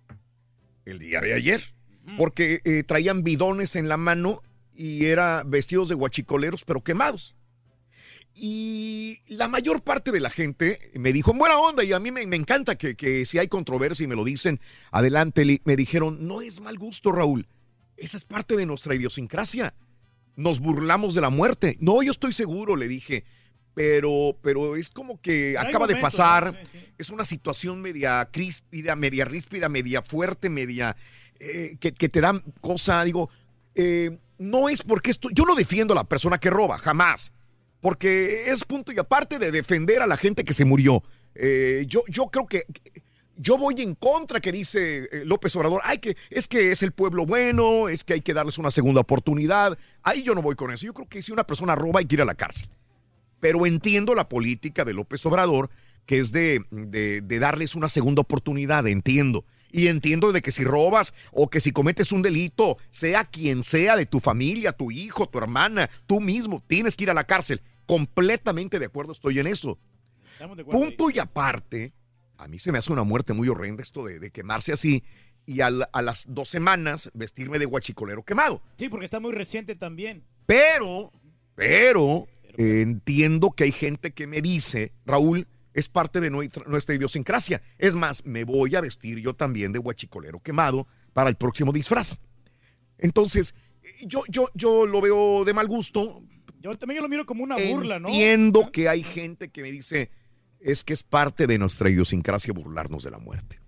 el 0.84 0.98
día 0.98 1.20
de 1.20 1.34
ayer, 1.34 1.62
porque 2.16 2.60
eh, 2.64 2.82
traían 2.82 3.22
bidones 3.22 3.76
en 3.76 3.88
la 3.88 3.96
mano 3.96 4.42
y 4.74 5.04
era 5.04 5.44
vestidos 5.46 5.88
de 5.88 5.94
guachicoleros 5.94 6.64
pero 6.64 6.82
quemados. 6.82 7.36
Y 8.34 9.20
la 9.26 9.46
mayor 9.46 9.82
parte 9.82 10.10
de 10.10 10.20
la 10.20 10.30
gente 10.30 10.90
me 10.94 11.12
dijo, 11.12 11.32
en 11.32 11.38
buena 11.38 11.58
onda, 11.58 11.84
y 11.84 11.92
a 11.92 12.00
mí 12.00 12.10
me, 12.10 12.26
me 12.26 12.36
encanta 12.36 12.76
que, 12.76 12.94
que 12.94 13.26
si 13.26 13.38
hay 13.38 13.48
controversia 13.48 14.04
y 14.04 14.06
me 14.06 14.16
lo 14.16 14.24
dicen, 14.24 14.60
adelante, 14.90 15.44
Li". 15.44 15.60
me 15.64 15.76
dijeron, 15.76 16.26
no 16.26 16.40
es 16.40 16.60
mal 16.60 16.78
gusto, 16.78 17.12
Raúl, 17.12 17.46
esa 17.96 18.16
es 18.16 18.24
parte 18.24 18.56
de 18.56 18.66
nuestra 18.66 18.94
idiosincrasia. 18.94 19.74
Nos 20.34 20.60
burlamos 20.60 21.14
de 21.14 21.20
la 21.20 21.28
muerte. 21.28 21.76
No, 21.80 22.02
yo 22.02 22.10
estoy 22.10 22.32
seguro, 22.32 22.74
le 22.74 22.88
dije, 22.88 23.24
pero, 23.74 24.38
pero 24.42 24.76
es 24.76 24.90
como 24.90 25.20
que 25.20 25.56
acaba 25.58 25.86
de 25.86 25.96
pasar, 25.96 26.52
¿no? 26.54 26.58
Sí, 26.60 26.66
sí. 26.72 26.78
es 26.98 27.10
una 27.10 27.24
situación 27.24 27.80
media 27.80 28.28
críspida, 28.30 28.96
media 28.96 29.24
ríspida, 29.24 29.68
media 29.68 30.02
fuerte, 30.02 30.48
media 30.48 30.96
eh, 31.38 31.76
que, 31.80 31.92
que 31.92 32.08
te 32.08 32.20
da 32.20 32.42
cosa, 32.60 33.04
digo, 33.04 33.30
eh, 33.74 34.18
no 34.38 34.68
es 34.68 34.82
porque 34.82 35.10
esto, 35.10 35.28
yo 35.30 35.44
no 35.44 35.54
defiendo 35.54 35.92
a 35.92 35.96
la 35.96 36.04
persona 36.04 36.38
que 36.38 36.50
roba, 36.50 36.78
jamás, 36.78 37.32
porque 37.82 38.44
es 38.50 38.64
punto 38.64 38.92
y 38.92 38.98
aparte 38.98 39.38
de 39.38 39.50
defender 39.50 40.00
a 40.00 40.06
la 40.06 40.16
gente 40.16 40.44
que 40.44 40.54
se 40.54 40.64
murió. 40.64 41.02
Eh, 41.34 41.84
yo, 41.86 42.02
yo 42.08 42.28
creo 42.28 42.46
que 42.46 42.64
yo 43.36 43.58
voy 43.58 43.74
en 43.82 43.94
contra 43.94 44.40
que 44.40 44.52
dice 44.52 45.08
eh, 45.10 45.22
López 45.24 45.54
Obrador, 45.56 45.80
ay, 45.84 45.98
que 45.98 46.16
es 46.30 46.46
que 46.48 46.70
es 46.72 46.82
el 46.82 46.92
pueblo 46.92 47.26
bueno, 47.26 47.88
es 47.88 48.04
que 48.04 48.14
hay 48.14 48.20
que 48.20 48.32
darles 48.34 48.56
una 48.58 48.70
segunda 48.70 49.00
oportunidad. 49.00 49.76
Ahí 50.02 50.22
yo 50.22 50.34
no 50.34 50.42
voy 50.42 50.54
con 50.54 50.72
eso. 50.72 50.86
Yo 50.86 50.94
creo 50.94 51.08
que 51.08 51.20
si 51.22 51.32
una 51.32 51.44
persona 51.44 51.74
roba 51.74 51.98
hay 52.00 52.06
que 52.06 52.14
ir 52.14 52.22
a 52.22 52.26
la 52.26 52.34
cárcel. 52.34 52.70
Pero 53.40 53.66
entiendo 53.66 54.14
la 54.14 54.28
política 54.28 54.84
de 54.84 54.92
López 54.92 55.26
Obrador, 55.26 55.68
que 56.06 56.18
es 56.18 56.30
de, 56.30 56.62
de- 56.70 57.20
de 57.20 57.38
darles 57.40 57.74
una 57.74 57.88
segunda 57.88 58.20
oportunidad, 58.22 58.86
entiendo. 58.86 59.44
Y 59.72 59.88
entiendo 59.88 60.30
de 60.32 60.42
que 60.42 60.52
si 60.52 60.62
robas 60.64 61.14
o 61.32 61.48
que 61.48 61.58
si 61.60 61.72
cometes 61.72 62.12
un 62.12 62.20
delito, 62.22 62.76
sea 62.90 63.24
quien 63.24 63.64
sea 63.64 63.96
de 63.96 64.04
tu 64.06 64.20
familia, 64.20 64.72
tu 64.72 64.90
hijo, 64.90 65.26
tu 65.28 65.38
hermana, 65.38 65.88
tú 66.06 66.20
mismo, 66.20 66.62
tienes 66.66 66.94
que 66.94 67.04
ir 67.04 67.10
a 67.10 67.14
la 67.14 67.24
cárcel. 67.24 67.62
Completamente 67.86 68.78
de 68.78 68.86
acuerdo 68.86 69.12
estoy 69.12 69.38
en 69.38 69.46
eso. 69.46 69.78
Punto 70.70 71.10
y 71.10 71.18
aparte, 71.18 71.92
a 72.38 72.48
mí 72.48 72.58
se 72.58 72.72
me 72.72 72.78
hace 72.78 72.92
una 72.92 73.04
muerte 73.04 73.32
muy 73.32 73.48
horrenda 73.48 73.82
esto 73.82 74.04
de, 74.04 74.18
de 74.18 74.30
quemarse 74.30 74.72
así 74.72 75.04
y 75.46 75.60
a 75.60 75.70
las 75.70 76.26
dos 76.28 76.48
semanas 76.48 77.10
vestirme 77.14 77.58
de 77.58 77.66
guachicolero 77.66 78.22
quemado. 78.24 78.62
Sí, 78.78 78.88
porque 78.88 79.06
está 79.06 79.20
muy 79.20 79.32
reciente 79.32 79.74
también. 79.74 80.24
Pero, 80.46 81.12
pero, 81.54 82.28
eh, 82.56 82.80
entiendo 82.82 83.50
que 83.50 83.64
hay 83.64 83.72
gente 83.72 84.12
que 84.12 84.26
me 84.26 84.40
dice, 84.40 84.92
Raúl, 85.04 85.46
es 85.74 85.88
parte 85.88 86.20
de 86.20 86.30
nuestra, 86.30 86.64
nuestra 86.66 86.94
idiosincrasia. 86.94 87.62
Es 87.78 87.94
más, 87.94 88.24
me 88.24 88.44
voy 88.44 88.76
a 88.76 88.80
vestir 88.80 89.18
yo 89.20 89.34
también 89.34 89.72
de 89.72 89.78
guachicolero 89.78 90.40
quemado 90.40 90.86
para 91.12 91.30
el 91.30 91.36
próximo 91.36 91.72
disfraz. 91.72 92.20
Entonces, 92.98 93.54
yo, 94.06 94.22
yo, 94.28 94.48
yo 94.54 94.86
lo 94.86 95.00
veo 95.00 95.44
de 95.44 95.54
mal 95.54 95.66
gusto. 95.66 96.22
Yo 96.62 96.76
también 96.78 97.02
lo 97.02 97.08
miro 97.08 97.26
como 97.26 97.42
una 97.44 97.56
burla, 97.56 97.98
¿no? 97.98 98.08
Entiendo 98.08 98.70
que 98.72 98.88
hay 98.88 99.02
gente 99.02 99.48
que 99.50 99.62
me 99.62 99.70
dice, 99.72 100.10
es 100.60 100.84
que 100.84 100.92
es 100.92 101.02
parte 101.02 101.46
de 101.46 101.58
nuestra 101.58 101.90
idiosincrasia 101.90 102.52
burlarnos 102.52 103.02
de 103.02 103.10
la 103.10 103.18
muerte. 103.18 103.58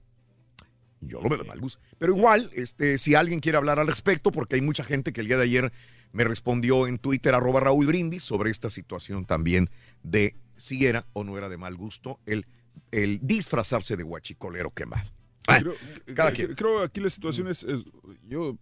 Yo 1.00 1.20
lo 1.20 1.28
veo 1.28 1.38
de 1.38 1.44
mal 1.44 1.60
gusto. 1.60 1.82
Pero 1.98 2.16
igual, 2.16 2.50
este, 2.54 2.96
si 2.96 3.14
alguien 3.14 3.40
quiere 3.40 3.58
hablar 3.58 3.78
al 3.78 3.86
respecto, 3.86 4.32
porque 4.32 4.54
hay 4.54 4.62
mucha 4.62 4.84
gente 4.84 5.12
que 5.12 5.20
el 5.20 5.26
día 5.26 5.36
de 5.36 5.42
ayer 5.44 5.72
me 6.12 6.24
respondió 6.24 6.86
en 6.86 6.98
Twitter, 6.98 7.34
arroba 7.34 7.60
Raúl 7.60 7.86
Brindis, 7.86 8.22
sobre 8.22 8.50
esta 8.50 8.70
situación 8.70 9.24
también 9.26 9.68
de 10.02 10.34
si 10.56 10.86
era 10.86 11.04
o 11.12 11.24
no 11.24 11.36
era 11.36 11.48
de 11.48 11.56
mal 11.58 11.74
gusto 11.76 12.20
el, 12.26 12.46
el 12.92 13.18
disfrazarse 13.26 13.96
de 13.96 14.02
guachicolero 14.04 14.70
quemado. 14.70 15.10
Ah, 15.46 15.58
Creo, 15.58 15.74
cada 16.14 16.32
creo- 16.32 16.46
quien. 16.46 16.56
creo 16.56 16.80
aquí 16.82 17.00
la 17.00 17.10
situación 17.10 17.48
es, 17.48 17.64
es- 17.64 17.82
yo 18.28 18.56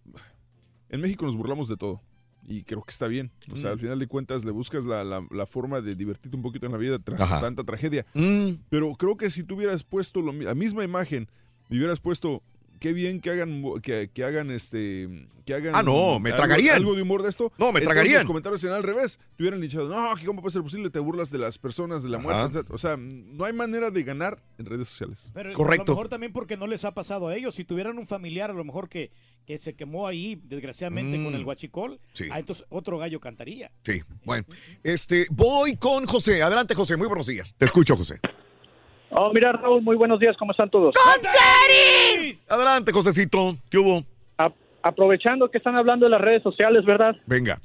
en 0.89 0.99
México 1.01 1.25
nos 1.25 1.37
burlamos 1.37 1.69
de 1.69 1.77
todo 1.77 2.01
y 2.47 2.63
creo 2.63 2.81
que 2.83 2.91
está 2.91 3.07
bien. 3.07 3.31
O 3.51 3.55
sea, 3.55 3.69
Mm. 3.69 3.73
al 3.73 3.79
final 3.79 3.99
de 3.99 4.07
cuentas 4.07 4.43
le 4.45 4.51
buscas 4.51 4.85
la, 4.85 5.03
la- 5.03 5.25
la 5.31 5.45
forma 5.45 5.81
de 5.81 5.95
divertirte 5.95 6.35
un 6.35 6.43
poquito 6.43 6.65
en 6.65 6.71
la 6.73 6.77
vida 6.77 6.99
tras 6.99 7.21
Ajá. 7.21 7.39
tanta 7.41 7.63
tragedia. 7.63 8.05
Mm. 8.13 8.51
Pero 8.69 8.93
creo 8.95 9.15
que 9.17 9.29
si 9.29 9.43
tú 9.43 9.55
hubieras 9.55 9.83
puesto 9.83 10.21
lo 10.21 10.33
la 10.33 10.53
misma 10.55 10.83
imagen 10.83 11.29
y 11.69 11.77
hubieras 11.77 11.99
puesto 11.99 12.43
qué 12.79 12.91
bien 12.91 13.21
que 13.21 13.29
hagan 13.29 13.63
que, 13.81 14.09
que 14.13 14.25
hagan 14.25 14.51
este 14.51 15.27
que 15.45 15.53
hagan 15.53 15.73
Ah, 15.75 15.83
no, 15.83 16.19
me 16.19 16.31
algo- 16.31 16.37
tragarían. 16.37 16.75
algo 16.75 16.95
de 16.95 17.01
humor 17.01 17.21
de 17.23 17.29
esto. 17.29 17.45
No, 17.57 17.65
me 17.67 17.79
Entonces, 17.79 17.87
tragarían. 17.87 18.15
Los 18.17 18.25
comentarios 18.25 18.59
serían 18.61 18.77
al 18.77 18.83
revés. 18.83 19.19
Te 19.37 19.43
hubieran 19.43 19.61
dicho, 19.61 19.87
"No, 19.87 20.13
cómo 20.25 20.41
puede 20.41 20.51
ser 20.53 20.61
posible, 20.63 20.89
te 20.89 20.99
burlas 20.99 21.29
de 21.31 21.37
las 21.37 21.57
personas 21.57 22.03
de 22.03 22.09
la 22.09 22.17
Ajá. 22.17 22.49
muerte." 22.49 22.73
O 22.73 22.77
sea, 22.77 22.97
no 22.97 23.45
hay 23.45 23.53
manera 23.53 23.89
de 23.89 24.03
ganar 24.03 24.41
en 24.57 24.65
redes 24.65 24.89
sociales. 24.89 25.31
Pero 25.33 25.49
A 25.51 25.53
lo 25.53 25.83
mejor 25.85 26.09
también 26.09 26.33
porque 26.33 26.57
no 26.57 26.67
les 26.67 26.83
ha 26.83 26.93
pasado 26.93 27.29
a 27.29 27.35
ellos. 27.37 27.55
Si 27.55 27.63
tuvieran 27.63 27.97
un 27.97 28.05
familiar, 28.07 28.49
a 28.51 28.53
lo 28.53 28.63
mejor 28.65 28.89
que, 28.89 29.11
que 29.45 29.57
se 29.57 29.73
quemó 29.75 30.07
ahí, 30.07 30.39
desgraciadamente, 30.43 31.17
Mm. 31.17 31.23
con 31.25 31.33
el 31.35 31.43
guachicol, 31.43 31.99
Sí. 32.13 32.27
ah, 32.31 32.39
entonces 32.39 32.65
otro 32.69 32.97
gallo 32.97 33.19
cantaría. 33.19 33.71
Sí, 33.83 34.01
bueno. 34.23 34.45
Este, 34.83 35.25
voy 35.29 35.75
con 35.75 36.05
José. 36.05 36.41
Adelante, 36.41 36.75
José. 36.75 36.95
Muy 36.97 37.07
buenos 37.07 37.27
días. 37.27 37.53
Te 37.57 37.65
escucho, 37.65 37.95
José. 37.97 38.19
Oh, 39.15 39.31
mira, 39.33 39.51
Raúl, 39.51 39.81
muy 39.81 39.95
buenos 39.95 40.19
días, 40.19 40.35
¿cómo 40.37 40.51
están 40.53 40.69
todos? 40.71 40.95
Adelante, 42.47 42.91
Josecito. 42.91 43.55
¿Qué 43.69 43.77
hubo? 43.77 44.03
aprovechando 44.85 45.49
que 45.49 45.59
están 45.59 45.77
hablando 45.77 46.05
de 46.05 46.09
las 46.09 46.19
redes 46.19 46.43
sociales, 46.43 46.83
¿verdad? 46.83 47.15
Venga. 47.25 47.57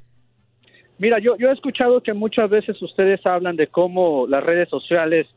Mira, 0.99 1.19
yo, 1.19 1.35
yo 1.37 1.47
he 1.49 1.51
escuchado 1.51 2.01
que 2.01 2.13
muchas 2.13 2.49
veces 2.49 2.81
ustedes 2.81 3.19
hablan 3.25 3.57
de 3.57 3.67
cómo 3.67 4.25
las 4.25 4.41
redes 4.41 4.69
sociales 4.69 5.27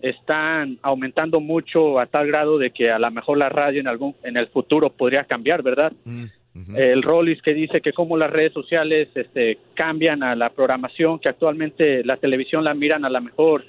están 0.00 0.78
aumentando 0.82 1.40
mucho 1.40 1.98
a 1.98 2.06
tal 2.06 2.26
grado 2.28 2.58
de 2.58 2.70
que 2.70 2.90
a 2.90 2.98
lo 2.98 3.10
mejor 3.10 3.38
la 3.38 3.48
radio 3.48 3.80
en 3.80 3.88
algún 3.88 4.14
en 4.22 4.36
el 4.36 4.48
futuro 4.48 4.90
podría 4.90 5.24
cambiar, 5.24 5.62
¿verdad? 5.62 5.92
El 6.74 7.02
Rollis 7.02 7.40
que 7.40 7.54
dice 7.54 7.80
que 7.80 7.92
cómo 7.92 8.16
las 8.16 8.30
redes 8.30 8.52
sociales 8.52 9.08
este, 9.14 9.58
cambian 9.74 10.24
a 10.24 10.34
la 10.34 10.50
programación, 10.50 11.20
que 11.20 11.28
actualmente 11.28 12.02
la 12.04 12.16
televisión 12.16 12.64
la 12.64 12.74
miran 12.74 13.04
a 13.04 13.10
lo 13.10 13.20
mejor 13.20 13.64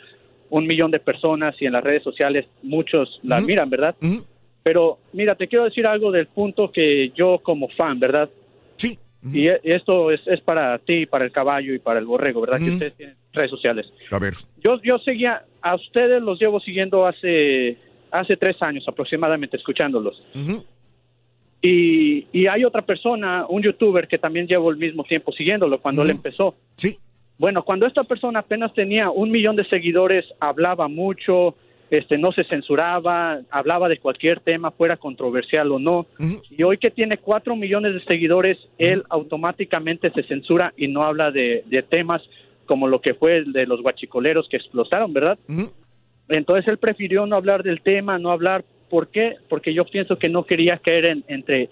un 0.49 0.65
millón 0.65 0.89
de 0.89 0.99
personas 0.99 1.55
y 1.59 1.67
en 1.67 1.73
las 1.73 1.83
redes 1.83 2.01
sociales 2.01 2.47
muchos 2.63 3.19
la 3.21 3.39
miran, 3.41 3.69
¿verdad? 3.69 3.95
Pero 4.63 4.97
mira, 5.13 5.35
te 5.35 5.47
quiero 5.47 5.65
decir 5.65 5.87
algo 5.87 6.11
del 6.11 6.27
punto 6.27 6.71
que 6.71 7.11
yo 7.15 7.39
como 7.39 7.69
fan, 7.69 7.99
¿verdad? 7.99 8.29
Y 9.21 9.49
e- 9.49 9.59
esto 9.63 10.11
es, 10.11 10.21
es 10.27 10.39
para 10.41 10.77
ti, 10.79 11.05
para 11.05 11.25
el 11.25 11.31
caballo 11.31 11.73
y 11.73 11.79
para 11.79 11.99
el 11.99 12.05
borrego, 12.05 12.41
¿verdad? 12.41 12.59
Que 12.59 12.71
ustedes 12.71 12.95
tienen 12.95 13.15
redes 13.33 13.51
sociales. 13.51 13.85
A 14.11 14.19
ver. 14.19 14.33
Yo, 14.63 14.79
yo 14.81 14.97
seguía, 14.99 15.43
a 15.61 15.75
ustedes 15.75 16.21
los 16.21 16.39
llevo 16.39 16.59
siguiendo 16.61 17.05
hace, 17.05 17.77
hace 18.11 18.37
tres 18.37 18.55
años 18.61 18.85
aproximadamente, 18.87 19.57
escuchándolos. 19.57 20.23
Y, 21.61 22.27
y 22.31 22.47
hay 22.47 22.63
otra 22.63 22.81
persona, 22.81 23.45
un 23.49 23.61
youtuber 23.61 24.07
que 24.07 24.17
también 24.17 24.47
llevo 24.47 24.69
el 24.71 24.77
mismo 24.77 25.03
tiempo 25.03 25.33
siguiéndolo 25.33 25.79
cuando 25.79 26.03
él 26.03 26.11
empezó. 26.11 26.55
Sí. 26.75 26.97
Bueno, 27.37 27.63
cuando 27.63 27.87
esta 27.87 28.03
persona 28.03 28.39
apenas 28.39 28.73
tenía 28.73 29.09
un 29.09 29.31
millón 29.31 29.57
de 29.57 29.67
seguidores, 29.69 30.25
hablaba 30.39 30.87
mucho, 30.87 31.55
este, 31.89 32.17
no 32.17 32.31
se 32.31 32.43
censuraba, 32.43 33.39
hablaba 33.49 33.89
de 33.89 33.97
cualquier 33.97 34.39
tema, 34.39 34.71
fuera 34.71 34.97
controversial 34.97 35.71
o 35.71 35.79
no. 35.79 36.05
Y 36.49 36.63
hoy 36.63 36.77
que 36.77 36.91
tiene 36.91 37.17
cuatro 37.17 37.55
millones 37.55 37.93
de 37.93 38.03
seguidores, 38.03 38.57
él 38.77 39.03
automáticamente 39.09 40.11
se 40.11 40.23
censura 40.23 40.73
y 40.77 40.87
no 40.87 41.01
habla 41.03 41.31
de, 41.31 41.63
de 41.67 41.81
temas 41.83 42.21
como 42.65 42.87
lo 42.87 43.01
que 43.01 43.15
fue 43.15 43.37
el 43.37 43.51
de 43.51 43.65
los 43.65 43.81
guachicoleros 43.81 44.47
que 44.47 44.57
explotaron, 44.57 45.11
¿verdad? 45.11 45.39
Entonces 46.27 46.67
él 46.67 46.77
prefirió 46.77 47.25
no 47.25 47.35
hablar 47.35 47.63
del 47.63 47.81
tema, 47.81 48.19
no 48.19 48.31
hablar. 48.31 48.63
¿Por 48.89 49.07
qué? 49.07 49.35
Porque 49.49 49.73
yo 49.73 49.85
pienso 49.85 50.17
que 50.19 50.29
no 50.29 50.45
quería 50.45 50.77
caer 50.77 51.09
en, 51.09 51.23
entre 51.27 51.69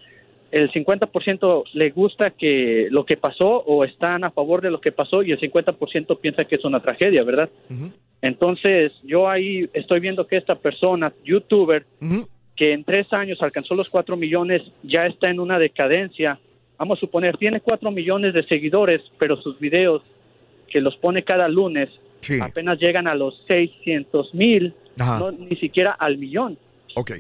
el 0.52 0.72
50% 0.72 1.64
le 1.74 1.90
gusta 1.92 2.32
que 2.32 2.88
lo 2.90 3.06
que 3.06 3.18
pasó 3.18 3.48
o 3.48 3.84
están 3.84 4.24
a 4.24 4.32
favor 4.32 4.62
de 4.62 4.72
lo 4.72 4.80
que 4.80 4.92
pasó 4.92 5.22
y 5.22 5.32
el 5.32 5.40
50% 5.40 6.20
piensa 6.20 6.46
que 6.46 6.56
es 6.56 6.66
una 6.66 6.80
tragedia, 6.80 7.24
¿verdad? 7.24 7.50
Entonces 8.22 8.94
yo 9.04 9.30
ahí 9.30 9.70
estoy 9.74 10.00
viendo 10.00 10.26
que 10.26 10.38
esta 10.38 10.56
persona, 10.56 11.14
youtuber, 11.24 11.86
que 12.56 12.74
en 12.74 12.84
tres 12.84 13.08
años 13.12 13.42
alcanzó 13.44 13.76
los 13.76 13.90
cuatro 13.90 14.18
millones, 14.18 14.64
ya 14.84 15.06
está 15.06 15.30
en 15.30 15.40
una 15.40 15.60
decadencia. 15.60 16.40
Vamos 16.78 16.98
a 16.98 17.02
suponer, 17.02 17.38
tiene 17.38 17.62
cuatro 17.62 17.92
millones 17.92 18.34
de 18.34 18.44
seguidores, 18.44 19.02
pero 19.20 19.40
sus 19.42 19.60
videos 19.60 20.02
que 20.68 20.82
los 20.82 20.96
pone 20.98 21.24
cada 21.24 21.48
lunes 21.48 21.90
apenas 22.42 22.80
llegan 22.80 23.08
a 23.08 23.16
los 23.16 23.44
600 23.48 24.34
mil, 24.34 24.74
no, 24.98 25.32
ni 25.32 25.56
siquiera 25.58 25.92
al 25.92 26.18
millón. 26.18 26.58
Ok. 26.96 27.12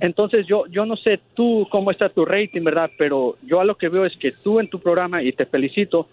Entonces 0.00 0.46
yo 0.46 0.64
yo 0.68 0.86
no 0.86 0.96
sé 0.96 1.20
tú 1.34 1.66
cómo 1.70 1.90
está 1.90 2.08
tu 2.08 2.24
rating, 2.24 2.62
¿verdad? 2.62 2.90
Pero 2.96 3.36
yo 3.42 3.60
a 3.60 3.64
lo 3.64 3.76
que 3.76 3.90
veo 3.90 4.06
es 4.06 4.16
que 4.16 4.32
tú 4.32 4.58
en 4.58 4.68
tu 4.68 4.78
programa, 4.78 5.22
y 5.22 5.32
te 5.32 5.44
felicito, 5.44 6.08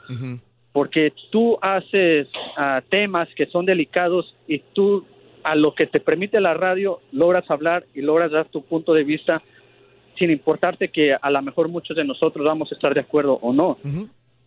porque 0.72 1.14
tú 1.32 1.58
haces 1.62 2.28
ah, 2.58 2.82
temas 2.90 3.28
que 3.36 3.46
son 3.48 3.66
delicados 3.66 4.36
y 4.48 4.60
tú 4.74 5.06
a 5.44 5.56
lo 5.56 5.74
que 5.74 5.88
te 5.88 6.00
permite 6.00 6.40
la 6.40 6.54
radio 6.54 7.02
logras 7.12 7.50
hablar 7.50 7.86
y 7.94 8.02
logras 8.02 8.32
dar 8.32 8.46
tu 8.46 8.64
punto 8.64 8.94
de 8.94 9.04
vista 9.04 9.42
sin 10.20 10.30
importarte 10.30 10.90
que 10.90 11.14
a 11.20 11.30
lo 11.32 11.42
mejor 11.42 11.68
muchos 11.68 11.98
de 11.98 12.04
nosotros 12.04 12.46
vamos 12.46 12.72
a 12.72 12.76
estar 12.76 12.94
de 12.94 13.02
acuerdo 13.02 13.34
o 13.42 13.52
no. 13.52 13.78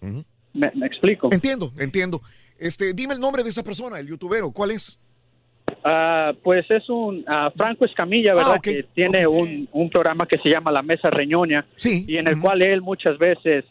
Me, 0.01 0.71
me 0.75 0.87
explico. 0.87 1.31
Entiendo, 1.33 1.73
entiendo. 1.79 2.21
Este, 2.59 2.95
dime 2.95 3.15
el 3.15 3.21
nombre 3.21 3.43
de 3.43 3.51
esa 3.51 3.65
persona, 3.65 3.99
el 3.99 4.07
youtubero. 4.07 4.53
¿Cuál 4.53 4.71
es? 4.71 4.99
Ah, 5.83 6.33
pues 6.43 6.65
es 6.71 6.89
un 6.89 7.25
ah, 7.27 7.51
Franco 7.57 7.85
Escamilla, 7.85 8.35
¿verdad? 8.35 8.61
Que 8.61 8.85
tiene 8.95 9.27
un, 9.27 9.69
un 9.73 9.91
programa 9.91 10.27
que 10.27 10.39
se 10.39 10.49
llama 10.49 10.71
La 10.71 10.83
Mesa 10.83 11.11
Reñoña. 11.11 11.67
Y 11.85 12.17
en 12.17 12.29
el 12.29 12.41
cual 12.41 12.63
él 12.63 12.81
muchas 12.81 13.19
veces, 13.19 13.65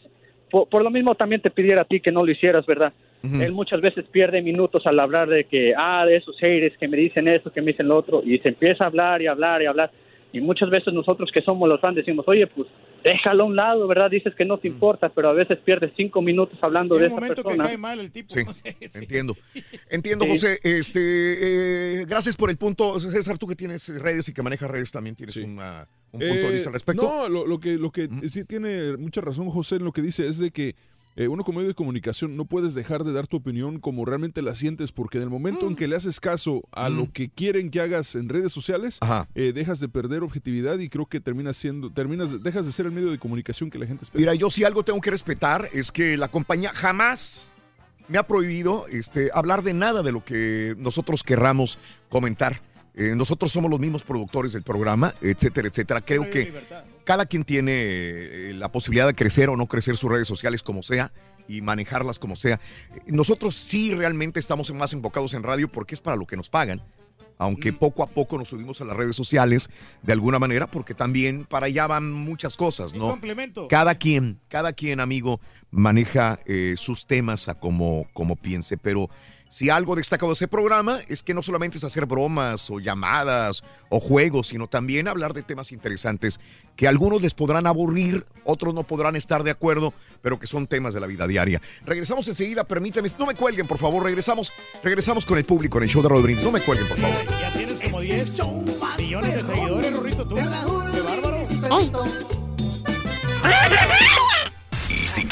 por, 0.54 0.68
por 0.68 0.84
lo 0.84 0.90
mismo 0.90 1.16
también 1.16 1.40
te 1.40 1.50
pidiera 1.50 1.82
a 1.82 1.84
ti 1.84 1.98
que 1.98 2.12
no 2.12 2.24
lo 2.24 2.30
hicieras, 2.30 2.64
¿verdad? 2.64 2.92
Él 3.22 3.52
muchas 3.52 3.80
veces 3.80 4.04
pierde 4.08 4.40
minutos 4.40 4.86
al 4.86 5.00
hablar 5.00 5.28
de 5.28 5.44
que, 5.44 5.72
ah, 5.76 6.04
de 6.06 6.18
esos 6.18 6.38
haters 6.38 6.76
que 6.78 6.86
me 6.86 6.96
dicen 6.96 7.26
esto, 7.26 7.50
que 7.50 7.60
me 7.60 7.72
dicen 7.72 7.88
lo 7.88 7.96
otro, 7.96 8.22
y 8.22 8.38
se 8.38 8.50
empieza 8.50 8.84
a 8.84 8.86
hablar 8.86 9.20
y 9.20 9.26
hablar 9.26 9.62
y 9.62 9.66
hablar. 9.66 9.90
Y 10.34 10.40
muchas 10.40 10.68
veces 10.68 10.92
nosotros 10.92 11.30
que 11.32 11.42
somos 11.42 11.68
los 11.68 11.80
fans 11.80 11.94
decimos, 11.96 12.24
oye, 12.28 12.46
pues 12.48 12.66
déjalo 13.04 13.44
a 13.44 13.46
un 13.46 13.54
lado, 13.56 13.86
¿verdad? 13.86 14.10
Dices 14.10 14.34
que 14.34 14.44
no 14.44 14.58
te 14.58 14.66
importa, 14.68 15.08
pero 15.10 15.28
a 15.28 15.32
veces 15.32 15.58
pierdes 15.64 15.92
cinco 15.96 16.20
minutos 16.22 16.58
hablando 16.62 16.96
de 16.96 17.02
un 17.02 17.06
esa 17.06 17.14
momento 17.14 17.36
que 17.42 17.42
persona. 17.42 17.64
cae 17.66 17.76
mal 17.78 18.00
el 18.00 18.10
tipo. 18.10 18.34
Sí, 18.34 18.40
entiendo. 18.94 19.36
Entiendo, 19.90 20.24
Sí. 20.24 20.30
José. 20.32 20.58
Este, 20.62 22.00
eh, 22.00 22.04
gracias 22.06 22.36
por 22.36 22.50
el 22.50 22.56
punto. 22.56 22.98
César, 22.98 23.38
tú 23.38 23.46
que 23.46 23.54
tienes 23.56 23.88
redes 24.00 24.28
y 24.28 24.34
que 24.34 24.42
manejas 24.42 24.70
redes, 24.70 24.90
también 24.90 25.14
tienes 25.14 25.36
una- 25.36 25.86
un 26.12 26.20
punto 26.20 26.34
de 26.34 26.48
Eh, 26.48 26.52
vista 26.52 26.68
al 26.68 26.74
respecto. 26.74 27.02
No, 27.02 27.28
lo, 27.28 27.46
lo 27.46 27.58
que, 27.60 27.76
lo 27.76 27.90
que 27.90 28.08
sí 28.28 28.44
tiene 28.44 28.96
mucha 28.96 29.20
razón 29.20 29.50
José 29.50 29.76
en 29.76 29.84
lo 29.84 29.92
que 29.92 30.00
dice 30.02 30.26
es 30.26 30.38
de 30.38 30.50
que 30.50 30.74
eh, 31.16 31.28
uno 31.28 31.44
como 31.44 31.58
medio 31.58 31.68
de 31.68 31.74
comunicación 31.74 32.36
no 32.36 32.44
puedes 32.44 32.74
dejar 32.74 33.04
de 33.04 33.12
dar 33.12 33.26
tu 33.26 33.36
opinión 33.36 33.78
como 33.78 34.04
realmente 34.04 34.42
la 34.42 34.54
sientes, 34.54 34.92
porque 34.92 35.18
en 35.18 35.24
el 35.24 35.30
momento 35.30 35.66
Mm. 35.66 35.68
en 35.70 35.76
que 35.76 35.88
le 35.88 35.96
haces 35.96 36.18
caso 36.20 36.62
a 36.72 36.88
lo 36.88 37.10
que 37.12 37.28
quieren 37.28 37.70
que 37.70 37.80
hagas 37.80 38.14
en 38.14 38.28
redes 38.28 38.52
sociales, 38.52 38.98
eh, 39.34 39.52
dejas 39.54 39.80
de 39.80 39.88
perder 39.88 40.22
objetividad 40.22 40.78
y 40.78 40.88
creo 40.88 41.06
que 41.06 41.20
terminas 41.20 41.56
siendo, 41.56 41.90
terminas, 41.92 42.42
dejas 42.42 42.66
de 42.66 42.72
ser 42.72 42.86
el 42.86 42.92
medio 42.92 43.10
de 43.10 43.18
comunicación 43.18 43.70
que 43.70 43.78
la 43.78 43.86
gente 43.86 44.04
espera. 44.04 44.20
Mira, 44.20 44.34
yo 44.34 44.50
sí 44.50 44.64
algo 44.64 44.84
tengo 44.84 45.00
que 45.00 45.10
respetar 45.10 45.68
es 45.72 45.92
que 45.92 46.16
la 46.16 46.28
compañía 46.28 46.70
jamás 46.72 47.50
me 48.08 48.18
ha 48.18 48.26
prohibido 48.26 48.86
este, 48.88 49.30
hablar 49.32 49.62
de 49.62 49.72
nada 49.72 50.02
de 50.02 50.12
lo 50.12 50.24
que 50.24 50.74
nosotros 50.78 51.22
querramos 51.22 51.78
comentar. 52.08 52.60
Eh, 52.96 53.14
nosotros 53.16 53.50
somos 53.50 53.70
los 53.70 53.80
mismos 53.80 54.04
productores 54.04 54.52
del 54.52 54.62
programa, 54.62 55.14
etcétera, 55.20 55.68
etcétera. 55.68 56.00
Creo 56.00 56.30
que 56.30 56.52
cada 57.02 57.26
quien 57.26 57.44
tiene 57.44 57.72
eh, 57.74 58.52
la 58.54 58.70
posibilidad 58.70 59.06
de 59.06 59.14
crecer 59.14 59.48
o 59.48 59.56
no 59.56 59.66
crecer 59.66 59.96
sus 59.96 60.10
redes 60.10 60.28
sociales 60.28 60.62
como 60.62 60.82
sea 60.82 61.12
y 61.48 61.60
manejarlas 61.60 62.20
como 62.20 62.36
sea. 62.36 62.60
Nosotros 63.06 63.56
sí 63.56 63.92
realmente 63.94 64.38
estamos 64.38 64.72
más 64.72 64.92
enfocados 64.92 65.34
en 65.34 65.42
radio 65.42 65.70
porque 65.70 65.94
es 65.94 66.00
para 66.00 66.16
lo 66.16 66.26
que 66.26 66.36
nos 66.36 66.48
pagan. 66.48 66.82
Aunque 67.36 67.72
poco 67.72 68.04
a 68.04 68.06
poco 68.06 68.38
nos 68.38 68.50
subimos 68.50 68.80
a 68.80 68.84
las 68.84 68.96
redes 68.96 69.16
sociales 69.16 69.68
de 70.02 70.12
alguna 70.12 70.38
manera, 70.38 70.68
porque 70.68 70.94
también 70.94 71.44
para 71.44 71.66
allá 71.66 71.88
van 71.88 72.12
muchas 72.12 72.56
cosas, 72.56 72.94
¿no? 72.94 73.08
complemento. 73.10 73.66
Cada 73.66 73.96
quien, 73.96 74.38
cada 74.48 74.72
quien, 74.72 75.00
amigo, 75.00 75.40
maneja 75.72 76.38
eh, 76.46 76.74
sus 76.76 77.06
temas 77.06 77.48
a 77.48 77.54
como, 77.58 78.06
como 78.12 78.36
piense. 78.36 78.78
Pero 78.78 79.10
si 79.54 79.70
algo 79.70 79.94
destacado 79.94 80.30
de 80.30 80.34
ese 80.34 80.48
programa 80.48 80.98
es 81.06 81.22
que 81.22 81.32
no 81.32 81.40
solamente 81.40 81.78
es 81.78 81.84
hacer 81.84 82.06
bromas 82.06 82.68
o 82.70 82.80
llamadas 82.80 83.62
o 83.88 84.00
juegos, 84.00 84.48
sino 84.48 84.66
también 84.66 85.06
hablar 85.06 85.32
de 85.32 85.44
temas 85.44 85.70
interesantes 85.70 86.40
que 86.74 86.88
a 86.88 86.90
algunos 86.90 87.22
les 87.22 87.34
podrán 87.34 87.68
aburrir, 87.68 88.26
otros 88.42 88.74
no 88.74 88.82
podrán 88.82 89.14
estar 89.14 89.44
de 89.44 89.52
acuerdo, 89.52 89.94
pero 90.22 90.40
que 90.40 90.48
son 90.48 90.66
temas 90.66 90.92
de 90.92 90.98
la 90.98 91.06
vida 91.06 91.28
diaria. 91.28 91.62
Regresamos 91.86 92.26
enseguida, 92.26 92.64
permítanme, 92.64 93.08
no 93.16 93.26
me 93.26 93.36
cuelguen, 93.36 93.68
por 93.68 93.78
favor, 93.78 94.02
regresamos, 94.02 94.52
regresamos 94.82 95.24
con 95.24 95.38
el 95.38 95.44
público 95.44 95.78
en 95.78 95.84
el 95.84 95.88
show 95.88 96.02
de 96.02 96.08
Rodríguez. 96.08 96.42
No 96.42 96.50
me 96.50 96.60
cuelguen, 96.60 96.88
por 96.88 96.98
favor. 96.98 97.16
Ya 97.40 97.52
tienes 97.52 97.78
como 97.78 98.00
10 98.00 98.32
millones 98.98 99.34
de 99.34 99.54
seguidores, 99.54 99.92
Rorrito, 99.92 100.26
tú. 100.26 100.34
Qué 100.34 101.00
bárbaro. 101.00 101.42
Y 101.42 101.46
si 101.46 101.60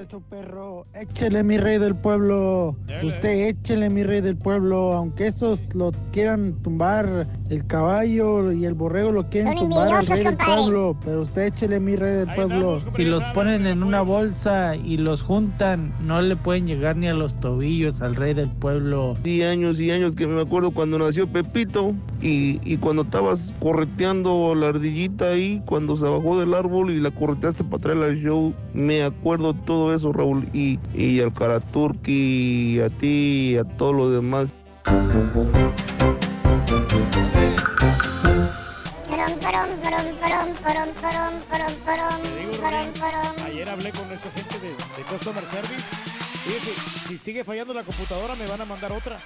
Eso, 0.00 0.22
perro, 0.30 0.86
échele 0.94 1.42
mi 1.42 1.58
rey 1.58 1.78
del 1.78 1.94
pueblo. 1.94 2.76
Usted 3.02 3.48
échele 3.48 3.90
mi 3.90 4.02
rey 4.02 4.20
del 4.22 4.36
pueblo. 4.36 4.92
Aunque 4.92 5.26
esos 5.26 5.64
lo 5.74 5.90
quieran 6.12 6.54
tumbar, 6.62 7.26
el 7.50 7.66
caballo 7.66 8.52
y 8.52 8.64
el 8.64 8.74
borrego 8.74 9.12
lo 9.12 9.28
quieren 9.28 9.58
Son 9.58 9.68
tumbar 9.68 9.92
al 9.92 10.06
rey 10.06 10.24
del 10.24 10.36
pueblo. 10.36 10.96
Pero 11.04 11.22
usted 11.22 11.42
échele 11.42 11.78
mi 11.80 11.96
rey 11.96 12.14
del 12.14 12.34
pueblo. 12.34 12.80
Si 12.96 13.04
los 13.04 13.22
ponen 13.34 13.66
en 13.66 13.82
una 13.82 14.00
bolsa 14.00 14.76
y 14.76 14.96
los 14.96 15.22
juntan, 15.22 15.92
no 16.00 16.22
le 16.22 16.36
pueden 16.36 16.66
llegar 16.66 16.96
ni 16.96 17.08
a 17.08 17.12
los 17.12 17.38
tobillos 17.40 18.00
al 18.00 18.14
rey 18.14 18.32
del 18.32 18.50
pueblo. 18.50 19.14
Y 19.24 19.42
años 19.42 19.78
y 19.78 19.90
años 19.90 20.14
que 20.14 20.26
me 20.26 20.40
acuerdo 20.40 20.70
cuando 20.70 20.98
nació 20.98 21.30
Pepito 21.30 21.94
y, 22.22 22.60
y 22.64 22.78
cuando 22.78 23.02
estabas 23.02 23.52
correteando 23.60 24.54
la 24.54 24.68
ardillita 24.68 25.26
ahí, 25.26 25.62
cuando 25.66 25.96
se 25.96 26.04
bajó 26.04 26.40
del 26.40 26.54
árbol 26.54 26.90
y 26.90 27.00
la 27.00 27.10
correteaste 27.10 27.62
para 27.64 27.82
traerla 27.82 28.06
al 28.06 28.16
show, 28.16 28.54
me 28.72 29.02
acuerdo 29.02 29.17
recuerdo 29.18 29.52
todo 29.52 29.94
eso, 29.94 30.12
Raúl, 30.12 30.48
y, 30.52 30.78
y 30.94 31.20
al 31.20 31.34
Karaturki, 31.34 32.76
y 32.76 32.80
a 32.80 32.88
ti, 32.88 33.54
y 33.54 33.58
a 33.58 33.64
todos 33.64 33.94
los 33.94 34.12
demás. 34.12 34.48
Ayer 43.44 43.68
hablé 43.68 43.90
con 43.90 44.08
gente 44.08 44.58
de, 44.60 45.02
Customer 45.10 45.44
Service. 45.50 45.84
Si 47.08 47.16
sigue 47.16 47.44
fallando 47.44 47.74
la 47.74 47.82
computadora, 47.82 48.36
me 48.36 48.46
van 48.46 48.60
a 48.60 48.64
mandar 48.64 48.92
otra. 48.92 49.18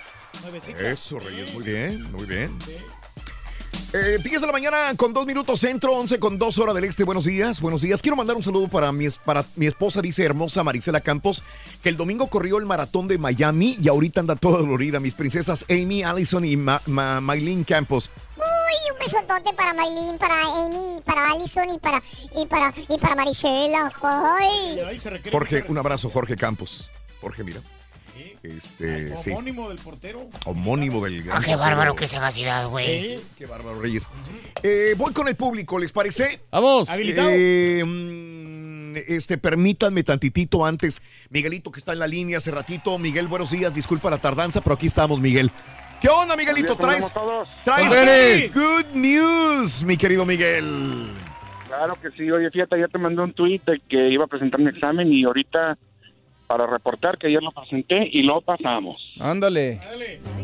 Eso, 0.79 1.19
Reyes, 1.19 1.53
muy 1.53 1.65
bien, 1.65 2.11
muy 2.11 2.25
bien. 2.25 2.59
Eh, 3.95 4.19
10 4.23 4.41
de 4.41 4.47
la 4.47 4.53
mañana 4.55 4.95
con 4.97 5.12
2 5.12 5.27
minutos 5.27 5.61
centro, 5.61 5.93
11 5.93 6.19
con 6.19 6.39
2 6.39 6.59
horas 6.59 6.75
del 6.75 6.85
este. 6.85 7.05
Buenos 7.05 7.27
días, 7.27 7.61
buenos 7.61 7.83
días. 7.83 8.01
Quiero 8.01 8.17
mandar 8.17 8.37
un 8.37 8.43
saludo 8.43 8.69
para 8.69 8.91
mi, 8.91 9.05
es- 9.05 9.19
para 9.19 9.45
mi 9.55 9.67
esposa, 9.67 10.01
dice 10.01 10.25
hermosa 10.25 10.65
Marisela 10.65 11.03
Campos, 11.03 11.45
que 11.83 11.91
el 11.91 11.99
domingo 11.99 12.29
corrió 12.29 12.57
el 12.57 12.65
maratón 12.65 13.07
de 13.07 13.19
Miami 13.19 13.77
y 13.83 13.89
ahorita 13.89 14.21
anda 14.21 14.35
toda 14.37 14.59
dolorida. 14.61 14.99
Mis 14.99 15.12
princesas 15.12 15.67
Amy, 15.69 16.03
Allison 16.05 16.43
y 16.43 16.57
Ma- 16.57 16.81
Ma- 16.87 17.21
Maylin 17.21 17.65
Campos. 17.65 18.11
Uy, 18.39 18.93
un 18.95 18.99
besotote 18.99 19.53
para 19.55 19.75
Maylin, 19.75 20.17
para 20.17 20.41
Amy, 20.43 21.03
para 21.05 21.31
Allison 21.33 21.69
y 21.69 21.79
para, 21.79 22.03
y 22.35 22.47
para, 22.47 22.73
y 22.89 22.97
para 22.99 23.15
Marisela. 23.15 23.93
Ay. 24.03 25.01
Jorge, 25.31 25.65
un 25.69 25.77
abrazo, 25.77 26.09
Jorge 26.09 26.37
Campos. 26.37 26.89
Jorge, 27.21 27.45
mira. 27.45 27.61
Este, 28.43 29.17
sí. 29.17 29.31
Homónimo 29.31 29.69
del 29.69 29.79
portero. 29.79 30.29
Homónimo 30.47 31.05
del 31.05 31.23
gran 31.23 31.37
Ah, 31.37 31.41
qué 31.41 31.53
portero. 31.53 31.59
bárbaro, 31.61 31.95
qué 31.95 32.07
sagacidad, 32.09 32.69
güey. 32.69 33.21
Qué 33.39 33.47
bárbaro, 33.47 33.81
Reyes. 33.81 34.09
Eh, 34.62 34.95
voy 34.97 35.12
con 35.12 35.29
el 35.29 35.37
público, 35.37 35.79
¿les 35.79 35.93
parece? 35.93 36.41
Vamos. 36.51 36.91
Habilitado. 36.91 37.29
Eh, 37.33 37.85
mm, 37.87 38.97
este, 39.09 39.39
permítanme 39.39 40.03
tantitito 40.03 40.67
antes. 40.67 41.01
Miguelito, 41.31 41.71
que 41.71 41.79
está 41.79 41.93
en 41.93 42.01
la 42.01 42.07
línea 42.09 42.39
hace 42.39 42.51
ratito. 42.51 42.99
Miguel, 42.99 43.29
buenos 43.29 43.51
días. 43.53 43.73
Disculpa 43.73 44.11
la 44.11 44.19
tardanza, 44.19 44.61
pero 44.61 44.75
aquí 44.75 44.87
estamos, 44.87 45.21
Miguel. 45.21 45.51
¿Qué 46.01 46.09
onda, 46.09 46.35
Miguelito? 46.37 46.77
¿cómo 46.77 46.89
¿Traes, 46.89 47.12
traes 47.65 48.53
good 48.53 48.87
news, 48.93 49.85
mi 49.85 49.97
querido 49.97 50.27
Miguel? 50.27 51.12
Claro 51.69 51.97
que 52.03 52.11
sí. 52.11 52.29
Oye, 52.29 52.51
fíjate, 52.51 52.79
ya 52.81 52.89
te 52.89 52.99
mandé 52.99 53.23
un 53.23 53.33
tuit 53.33 53.65
de 53.65 53.81
que 53.89 54.09
iba 54.11 54.25
a 54.25 54.27
presentar 54.27 54.61
mi 54.61 54.69
examen 54.69 55.12
y 55.12 55.23
ahorita 55.25 55.79
para 56.47 56.67
reportar 56.67 57.19
que 57.19 57.29
ayer 57.29 57.43
lo 57.43 57.51
presenté 57.51 58.09
y 58.12 58.23
lo 58.23 58.41
pasamos. 58.41 58.97
Ándale. 59.19 59.81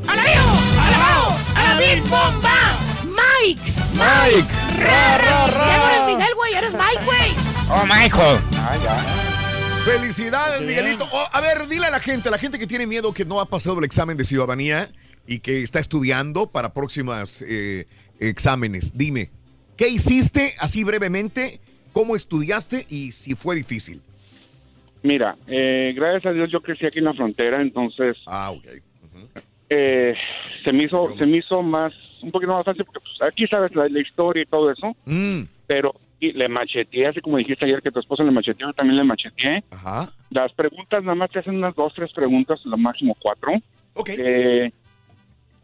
¡Alabao! 0.07 1.36
¡Alabim, 1.55 2.02
bomba! 2.05 2.78
¡Mike! 3.05 3.73
Mike. 3.93 4.49
¡Ra, 4.78 5.18
ra, 5.18 5.47
ra! 5.47 5.67
Ya 5.67 5.78
no 5.78 5.89
eres 5.89 6.17
Miguel, 6.17 6.35
güey, 6.35 6.55
eres 6.55 6.75
Mike, 6.75 7.05
güey. 7.05 7.33
Oh, 7.70 7.85
Michael. 7.86 8.41
Ah, 8.55 8.77
ya. 8.83 9.28
Felicidades. 9.85 10.62
Miguelito. 10.62 11.07
Oh, 11.12 11.27
a 11.31 11.41
ver, 11.41 11.67
dile 11.68 11.86
a 11.86 11.91
la 11.91 12.01
gente, 12.01 12.28
a 12.28 12.31
la 12.31 12.39
gente 12.39 12.59
que 12.59 12.67
tiene 12.67 12.86
miedo 12.86 13.12
que 13.12 13.25
no 13.25 13.41
ha 13.41 13.47
pasado 13.47 13.78
el 13.78 13.85
examen 13.85 14.17
de 14.17 14.25
ciudadanía 14.25 14.91
y 15.27 15.41
que 15.41 15.62
está 15.62 15.78
estudiando 15.78 16.51
para 16.51 16.73
próximas 16.73 17.43
eh, 17.47 17.86
exámenes. 18.18 18.93
Dime, 18.97 19.31
¿qué 19.77 19.89
hiciste 19.89 20.55
así 20.59 20.85
brevemente? 20.85 21.60
¿Cómo 21.93 22.17
estudiaste 22.17 22.86
y 22.89 23.12
si 23.12 23.35
fue 23.35 23.57
difícil? 23.57 24.02
Mira, 25.02 25.36
eh, 25.47 25.93
gracias 25.94 26.27
a 26.27 26.33
Dios 26.33 26.51
yo 26.51 26.60
crecí 26.60 26.85
aquí 26.86 26.99
en 26.99 27.05
la 27.07 27.15
frontera, 27.15 27.60
entonces 27.60 28.17
Ah, 28.27 28.51
ok. 28.51 28.65
eh, 29.70 30.15
se 30.65 30.73
me 30.73 30.85
hizo 30.85 31.15
se 31.18 31.27
me 31.27 31.39
hizo 31.39 31.62
más 31.62 31.93
un 32.23 32.31
poquito 32.33 32.52
más 32.52 32.65
fácil 32.65 32.85
porque 32.85 33.01
pues, 33.01 33.31
aquí 33.31 33.47
sabes 33.47 33.75
la, 33.77 33.89
la 33.89 34.01
historia 34.01 34.43
y 34.43 34.47
todo 34.47 34.70
eso, 34.73 34.97
Mm. 35.05 35.43
pero 35.67 35.94
y 36.20 36.33
le 36.33 36.49
macheteé, 36.49 37.07
así 37.07 37.20
como 37.20 37.36
dijiste 37.36 37.65
ayer 37.65 37.81
que 37.81 37.93
tu 37.93 38.01
esposa 38.01 38.25
le 38.25 38.33
macheteó, 38.33 38.67
yo 38.67 38.73
también 38.73 38.97
le 38.99 39.05
macheteé. 39.05 39.62
Ajá. 39.70 40.09
Las 40.31 40.52
preguntas 40.52 41.01
nada 41.05 41.15
más 41.15 41.31
te 41.31 41.39
hacen 41.39 41.55
unas 41.55 41.77
dos, 41.77 41.93
tres 41.94 42.10
preguntas, 42.12 42.59
lo 42.65 42.77
máximo 42.77 43.17
cuatro. 43.20 43.52
Ok. 43.94 44.09
Eh, 44.18 44.73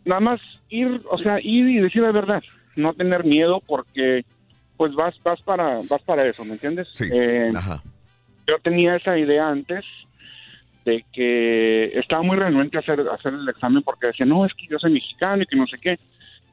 nada 0.04 0.20
más 0.20 0.40
ir, 0.68 1.02
o 1.10 1.18
sea, 1.18 1.40
ir 1.40 1.68
y 1.68 1.80
decir 1.80 2.02
la 2.02 2.12
verdad, 2.12 2.40
no 2.76 2.94
tener 2.94 3.24
miedo 3.24 3.60
porque 3.66 4.24
pues 4.76 4.94
vas 4.94 5.16
vas 5.24 5.40
para 5.42 5.80
vas 5.90 6.02
para 6.06 6.22
eso, 6.28 6.44
¿me 6.44 6.52
entiendes? 6.52 6.86
Sí. 6.92 7.08
Eh, 7.12 7.50
Ajá. 7.52 7.82
Yo 8.46 8.58
tenía 8.62 8.96
esa 8.96 9.18
idea 9.18 9.48
antes 9.48 9.84
de 10.84 11.04
que 11.12 11.86
estaba 11.96 12.22
muy 12.22 12.36
renuente 12.36 12.76
a 12.76 12.80
hacer, 12.80 13.00
a 13.00 13.14
hacer 13.14 13.34
el 13.34 13.48
examen 13.48 13.82
porque 13.82 14.08
decía, 14.08 14.26
no, 14.26 14.44
es 14.44 14.52
que 14.54 14.66
yo 14.66 14.78
soy 14.78 14.92
mexicano 14.92 15.42
y 15.42 15.46
que 15.46 15.56
no 15.56 15.66
sé 15.66 15.76
qué. 15.78 15.98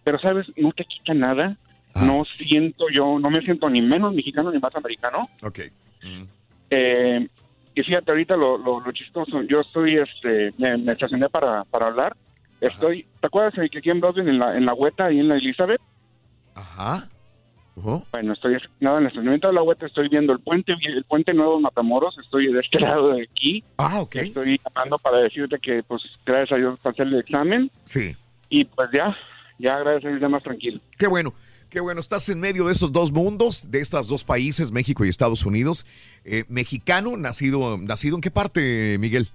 Pero, 0.04 0.20
¿sabes? 0.20 0.48
No 0.58 0.72
te 0.72 0.86
quita 0.86 1.14
nada. 1.14 1.58
No 1.94 2.24
siento 2.38 2.86
yo, 2.94 3.20
no 3.20 3.30
me 3.30 3.42
siento 3.42 3.70
ni 3.70 3.82
menos 3.82 4.14
mexicano 4.14 4.50
ni 4.50 4.60
más 4.60 4.74
americano. 4.76 5.24
Ok. 5.44 5.60
Eh, 6.70 7.28
y 7.76 7.82
fíjate, 7.82 8.12
ahorita 8.12 8.38
lo, 8.38 8.58
lo, 8.58 8.80
lo 8.80 8.92
chistoso, 8.94 9.42
yo 9.44 9.60
estoy, 9.60 9.96
este, 9.96 10.54
me, 10.58 10.78
me 10.78 10.94
estacioné 10.94 11.28
para, 11.28 11.66
para 11.66 11.88
hablar. 11.88 12.16
Estoy, 12.62 13.06
¿te 13.20 13.28
acuerdas 13.28 13.54
que 13.56 13.78
aquí 13.78 13.90
en 13.90 14.00
Brooklyn, 14.00 14.30
en 14.30 14.40
la, 14.40 14.56
en 14.56 14.66
la 14.66 14.74
Hueta, 14.74 15.06
ahí 15.06 15.20
en 15.20 15.28
la 15.28 15.36
Elizabeth? 15.36 15.82
Ajá. 16.56 17.10
Bueno, 18.12 18.34
estoy 18.34 18.56
estacionado 18.56 18.98
en 18.98 19.04
el 19.04 19.08
estacionamiento 19.08 19.48
de 19.48 19.54
la 19.54 19.64
Hueta, 19.64 19.86
estoy 19.86 20.08
viendo 20.10 20.34
el 20.34 20.40
puente, 20.40 20.74
el 20.84 21.04
puente 21.04 21.34
nuevo 21.34 21.56
de 21.56 21.62
Matamoros, 21.62 22.18
estoy 22.20 22.52
de 22.52 22.60
este 22.60 22.80
lado 22.82 23.14
de 23.14 23.24
aquí. 23.24 23.64
Ah, 23.78 24.02
ok. 24.02 24.16
Estoy 24.18 24.60
llamando 24.64 24.98
para 25.00 25.22
decirte 25.22 25.58
que, 25.60 25.84
pues, 25.84 26.02
gracias 26.26 26.52
a 26.54 26.58
Dios 26.58 26.80
pasé 26.82 27.04
el 27.04 27.20
examen. 27.20 27.72
Sí. 27.86 28.16
Y 28.50 28.66
pues 28.66 28.90
ya, 28.94 29.16
ya 29.60 29.80
gracias 29.80 30.06
a 30.06 30.08
Dios 30.10 30.22
ya 30.22 30.30
más 30.30 30.44
tranquilo. 30.44 30.80
Qué 30.98 31.08
bueno. 31.08 31.34
Qué 31.72 31.80
bueno, 31.80 32.02
estás 32.02 32.28
en 32.28 32.42
medio 32.42 32.66
de 32.66 32.74
esos 32.74 32.92
dos 32.92 33.14
mundos, 33.14 33.72
de 33.72 33.80
estos 33.80 34.10
dos 34.10 34.26
países, 34.26 34.74
México 34.74 35.06
y 35.06 35.10
Estados 35.10 35.46
Unidos. 35.46 35.86
Eh, 36.26 36.44
mexicano, 36.50 37.16
nacido, 37.16 37.78
nacido 37.78 38.18
en 38.18 38.22
qué 38.22 38.30
parte, 38.30 38.98
Miguel? 39.00 39.30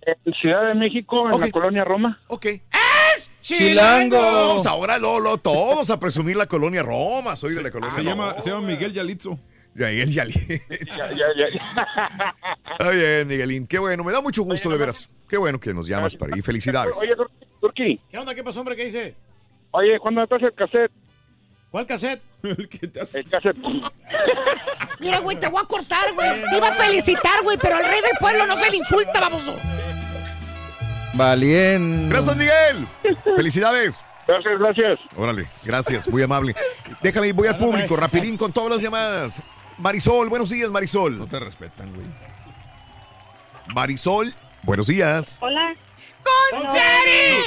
En 0.00 0.32
Ciudad 0.32 0.68
de 0.68 0.74
México, 0.74 1.28
en 1.30 1.38
la 1.38 1.50
colonia 1.50 1.84
Roma. 1.84 2.18
Ok. 2.28 2.46
¡Es 3.22 3.30
Chilango. 3.40 4.16
Vamos 4.20 4.66
ahora, 4.66 4.98
Lolo, 4.98 5.36
todos 5.38 5.90
a 5.90 5.98
presumir 6.00 6.36
la 6.36 6.46
colonia 6.46 6.82
Roma. 6.82 7.36
Soy 7.36 7.54
de 7.54 7.62
la 7.62 7.70
colonia 7.70 7.94
Se 7.94 8.02
llama, 8.02 8.40
se 8.40 8.50
llama 8.50 8.66
Miguel 8.66 8.92
Yalitzo. 8.92 9.38
Yael 9.74 10.10
Yalitza. 10.12 10.62
Está 12.72 12.90
bien, 12.90 13.26
Miguelín. 13.26 13.66
Qué 13.66 13.78
bueno, 13.78 14.04
me 14.04 14.12
da 14.12 14.20
mucho 14.20 14.42
gusto, 14.42 14.68
de 14.68 14.76
veras. 14.76 15.08
Qué 15.28 15.36
bueno 15.38 15.58
que 15.58 15.72
nos 15.72 15.86
llamas 15.86 16.14
para 16.14 16.36
y 16.36 16.42
felicidades. 16.42 16.96
Oye, 16.98 17.16
Tur- 17.16 17.30
Turqui. 17.60 17.98
¿Qué 18.10 18.18
onda? 18.18 18.34
¿Qué 18.34 18.44
pasó, 18.44 18.60
hombre? 18.60 18.76
¿Qué 18.76 18.84
dice? 18.84 19.14
Oye, 19.70 19.98
¿cuándo 19.98 20.26
traes 20.26 20.42
el 20.44 20.52
cassette? 20.54 20.92
¿Cuál 21.70 21.86
cassette? 21.86 22.20
El 22.42 22.68
cassette. 23.30 23.56
Mira, 25.00 25.20
güey, 25.20 25.38
te 25.40 25.46
voy 25.48 25.62
a 25.62 25.66
cortar, 25.66 26.12
güey. 26.14 26.28
Te 26.50 26.56
iba 26.58 26.68
a 26.68 26.72
felicitar, 26.74 27.42
güey, 27.42 27.56
pero 27.56 27.76
al 27.76 27.84
rey 27.84 28.00
del 28.02 28.18
pueblo 28.20 28.46
no 28.46 28.56
se 28.58 28.70
le 28.70 28.76
insulta, 28.76 29.20
baboso. 29.20 29.56
Valiente. 31.14 32.08
Gracias, 32.08 32.36
Miguel. 32.36 32.86
Felicidades. 33.36 34.02
Gracias, 34.26 34.58
gracias. 34.58 35.00
Órale, 35.16 35.48
gracias, 35.64 36.08
muy 36.08 36.22
amable. 36.22 36.54
Déjame, 37.02 37.32
voy 37.32 37.48
al 37.48 37.58
público, 37.58 37.96
rapidín 37.96 38.36
con 38.36 38.52
todas 38.52 38.70
las 38.70 38.80
llamadas. 38.80 39.42
Marisol, 39.78 40.28
buenos 40.28 40.50
días, 40.50 40.70
Marisol. 40.70 41.18
No 41.18 41.26
te 41.26 41.40
respetan, 41.40 41.92
güey. 41.92 42.06
Marisol, 43.74 44.32
buenos 44.62 44.86
días. 44.86 45.38
Hola. 45.40 45.74
No, 46.52 46.72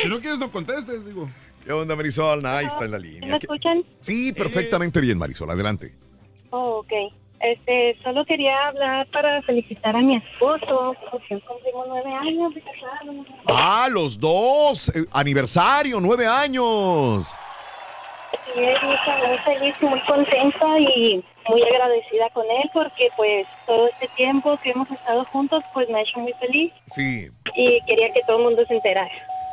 si 0.02 0.10
no 0.10 0.20
quieres, 0.20 0.40
no 0.40 0.52
contestes, 0.52 1.06
digo. 1.06 1.30
¿Qué 1.64 1.72
onda, 1.72 1.96
Marisol? 1.96 2.46
Ahí 2.46 2.66
está 2.66 2.86
en 2.86 2.92
la 2.92 2.98
¿Me 3.00 3.04
línea. 3.06 3.38
escuchan? 3.38 3.84
Sí, 4.02 4.34
perfectamente 4.34 5.00
bien, 5.00 5.18
Marisol, 5.18 5.50
adelante. 5.50 5.96
Oh, 6.50 6.80
ok. 6.80 6.92
Este, 7.40 7.98
solo 8.04 8.26
quería 8.26 8.68
hablar 8.68 9.08
para 9.12 9.42
felicitar 9.44 9.96
a 9.96 10.00
mi 10.00 10.16
esposo 10.18 10.96
porque 11.12 11.40
cumplimos 11.42 11.86
nueve 11.88 12.12
años 12.14 12.54
de 12.56 12.62
casados. 12.62 13.16
Ah, 13.48 13.88
los 13.92 14.20
dos. 14.20 14.90
eh, 14.90 15.06
aniversario, 15.12 16.00
nueve 16.00 16.26
años. 16.26 17.36
Muy, 18.56 18.66
muy 18.66 19.38
feliz, 19.40 19.76
muy 19.82 20.00
contenta 20.02 20.80
y 20.80 21.24
muy 21.50 21.62
agradecida 21.62 22.30
con 22.34 22.44
él 22.46 22.70
porque 22.74 23.10
pues 23.16 23.46
todo 23.68 23.88
este 23.90 24.08
tiempo 24.16 24.58
que 24.64 24.72
hemos 24.72 24.90
estado 24.90 25.24
juntos 25.26 25.64
pues 25.74 25.88
me 25.90 26.00
ha 26.00 26.02
hecho 26.02 26.20
muy 26.20 26.34
feliz 26.34 26.74
Sí, 26.86 27.30
y 27.56 27.80
quería 27.88 28.12
que 28.14 28.22
todo 28.28 28.38
el 28.38 28.44
mundo 28.46 28.64
se 28.68 28.74
enterara. 28.76 29.12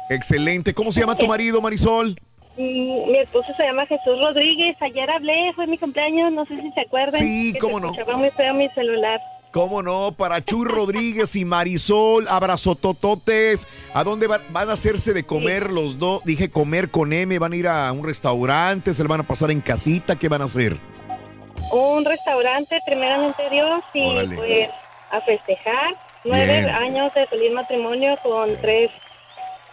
excelente. 0.08 0.72
¿Cómo 0.72 0.90
se 0.92 1.00
llama 1.00 1.16
tu 1.16 1.26
marido, 1.26 1.60
Marisol? 1.60 2.16
Mi 2.56 3.16
esposo 3.18 3.48
se 3.56 3.64
llama 3.64 3.86
Jesús 3.86 4.22
Rodríguez. 4.22 4.76
Ayer 4.80 5.10
hablé, 5.10 5.52
fue 5.54 5.66
mi 5.66 5.78
cumpleaños, 5.78 6.32
no 6.32 6.44
sé 6.46 6.60
si 6.60 6.70
se 6.72 6.80
acuerdan. 6.82 7.18
Sí, 7.20 7.54
cómo 7.60 7.80
no. 7.80 7.86
escuchaba 7.90 8.16
muy 8.16 8.30
feo 8.30 8.52
mi 8.54 8.68
celular. 8.70 9.20
¿Cómo 9.52 9.82
no? 9.82 10.12
Para 10.12 10.40
Chuy 10.40 10.66
Rodríguez 10.66 11.36
y 11.36 11.44
Marisol, 11.44 12.26
abrazotototes. 12.28 13.68
¿A 13.92 14.02
dónde 14.04 14.26
va- 14.26 14.40
van 14.50 14.70
a 14.70 14.74
hacerse 14.74 15.12
de 15.12 15.24
comer 15.24 15.70
los 15.70 15.98
dos? 15.98 16.24
Dije 16.24 16.50
comer 16.50 16.90
con 16.90 17.12
M, 17.12 17.38
van 17.38 17.52
a 17.52 17.56
ir 17.56 17.68
a 17.68 17.92
un 17.92 18.04
restaurante, 18.06 18.94
se 18.94 19.02
le 19.02 19.08
van 19.08 19.20
a 19.20 19.24
pasar 19.24 19.50
en 19.50 19.60
casita, 19.60 20.16
¿qué 20.16 20.28
van 20.28 20.40
a 20.42 20.46
hacer? 20.46 20.78
Un 21.70 22.04
restaurante, 22.04 22.78
primeramente 22.86 23.42
Dios, 23.50 23.82
y 23.94 24.02
Órale. 24.08 24.36
pues 24.36 24.68
a 25.10 25.20
festejar. 25.20 25.96
Nueve 26.24 26.46
Bien. 26.60 26.68
años 26.70 27.12
de 27.14 27.26
feliz 27.26 27.52
matrimonio 27.52 28.16
con 28.22 28.56
tres 28.60 28.90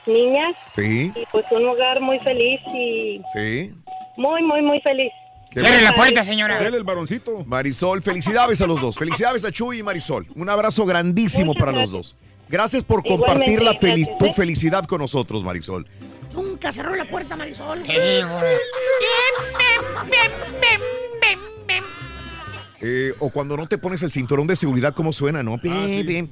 niñas. 0.09 0.55
Sí, 0.67 1.11
Y 1.15 1.25
pues 1.31 1.45
un 1.51 1.65
hogar 1.67 2.01
muy 2.01 2.19
feliz 2.19 2.59
y 2.73 3.21
sí. 3.33 3.73
muy, 4.17 4.43
muy, 4.43 4.61
muy 4.61 4.81
feliz. 4.81 5.11
Qué 5.51 5.61
Cierre 5.61 5.81
la 5.81 5.93
puerta, 5.93 6.23
señora. 6.23 6.59
Dele 6.61 6.77
el 6.77 6.83
varoncito. 6.83 7.43
Marisol, 7.45 8.03
felicidades 8.03 8.61
a 8.61 8.67
los 8.67 8.81
dos. 8.81 8.97
Felicidades 8.97 9.45
a 9.45 9.51
Chuy 9.51 9.79
y 9.79 9.83
Marisol. 9.83 10.27
Un 10.35 10.49
abrazo 10.49 10.85
grandísimo 10.85 11.55
para 11.55 11.71
los 11.71 11.89
dos. 11.89 12.15
Gracias 12.47 12.83
por 12.83 13.03
compartir 13.03 13.61
la 13.61 13.77
tu 13.77 13.85
¿eh? 13.87 14.33
felicidad 14.35 14.83
con 14.85 15.01
nosotros, 15.01 15.43
Marisol. 15.43 15.87
Nunca 16.33 16.71
cerró 16.71 16.95
la 16.95 17.05
puerta, 17.05 17.35
Marisol. 17.35 17.83
Eh, 22.81 23.13
o 23.19 23.29
cuando 23.29 23.57
no 23.57 23.67
te 23.67 23.77
pones 23.77 24.03
el 24.03 24.11
cinturón 24.11 24.47
de 24.47 24.55
seguridad, 24.55 24.93
¿cómo 24.93 25.11
suena, 25.11 25.43
no? 25.43 25.59
Pim, 25.59 25.73
sí. 25.85 26.29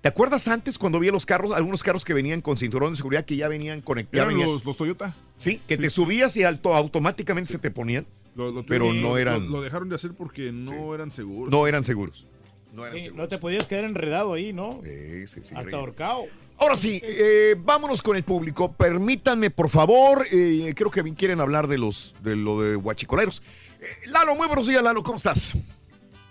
¿Te 0.00 0.08
acuerdas 0.08 0.46
antes 0.48 0.78
cuando 0.78 1.00
vi 1.00 1.10
los 1.10 1.26
carros, 1.26 1.52
algunos 1.52 1.82
carros 1.82 2.04
que 2.04 2.14
venían 2.14 2.40
con 2.40 2.56
cinturón 2.56 2.92
de 2.92 2.96
seguridad 2.96 3.24
que 3.24 3.36
ya 3.36 3.48
venían 3.48 3.80
conectados? 3.80 4.32
Eran 4.32 4.44
los, 4.46 4.64
los 4.64 4.76
Toyota. 4.76 5.14
Sí, 5.36 5.60
que 5.66 5.76
te 5.76 5.90
subías 5.90 6.36
y 6.36 6.44
alto, 6.44 6.74
automáticamente 6.74 7.50
se 7.52 7.58
te 7.58 7.70
ponían, 7.70 8.06
Lo- 8.36 8.52
lo- 8.52 8.64
pero 8.64 8.92
no 8.92 9.18
eran, 9.18 9.50
Lo, 9.50 9.60
dejaron 9.60 9.88
de 9.88 9.96
hacer 9.96 10.12
porque 10.14 10.52
no 10.52 10.94
eran 10.94 11.10
seguros. 11.10 11.50
no 11.50 11.66
eran 11.66 11.84
seguros. 11.84 12.26
No 12.72 12.84
eran 12.86 12.96
Sí, 12.96 13.04
seguros. 13.04 13.22
no 13.24 13.28
te 13.28 13.38
podías 13.38 13.66
quedar 13.66 13.84
enredado 13.84 14.34
ahí, 14.34 14.52
¿no? 14.52 14.80
Sí, 14.84 15.26
sí, 15.26 15.40
sí, 15.42 15.54
Hasta 15.56 15.76
ahorcado. 15.76 16.24
Ahora 16.58 16.76
sí, 16.76 17.00
eh, 17.02 17.56
vámonos 17.58 18.00
con 18.02 18.16
el 18.16 18.22
público. 18.24 18.72
Permítanme, 18.72 19.50
por 19.50 19.68
favor, 19.68 20.26
eh, 20.30 20.72
creo 20.76 20.90
que 20.90 21.02
bien 21.02 21.14
quieren 21.16 21.40
hablar 21.40 21.66
de 21.66 21.78
los 21.78 22.14
de 22.22 22.36
lo 22.36 22.60
de 22.60 22.76
guachicoleros. 22.76 23.42
Eh, 23.80 23.86
Lalo, 24.08 24.34
muy 24.36 24.46
buenos 24.48 24.66
días, 24.66 24.82
Lalo, 24.82 25.02
¿cómo 25.02 25.16
estás? 25.16 25.54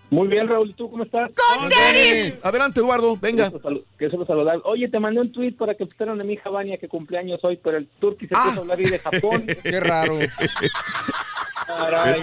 Muy 0.10 0.28
bien, 0.30 0.48
Raúl, 0.48 0.70
¿y 0.70 0.74
tú 0.74 0.90
cómo 0.90 1.04
estás? 1.04 1.32
¡Con 1.32 1.68
tenis! 1.68 2.40
Adelante, 2.44 2.80
Eduardo, 2.80 3.18
venga. 3.18 3.52
Que 4.00 4.10
solo 4.10 4.26
saludar. 4.26 4.60
Oye, 4.64 4.88
te 4.88 5.00
mandé 5.00 5.20
un 5.20 5.32
tweet 5.32 5.54
para 5.54 5.76
que 5.76 5.86
pusieran 5.86 6.20
a 6.22 6.24
mi 6.24 6.34
hija 6.34 6.50
Vania 6.50 6.78
que 6.78 6.88
cumpleaños 6.88 7.44
hoy, 7.44 7.60
pero 7.62 7.78
el 7.78 7.88
turqui 8.00 8.28
se 8.28 8.36
puso 8.36 8.48
a 8.48 8.56
hablar 8.56 8.78
ahí 8.78 8.86
de 8.86 9.00
Japón. 9.00 9.46
Qué 9.64 9.80
raro. 9.80 10.18
Caray. 11.68 12.22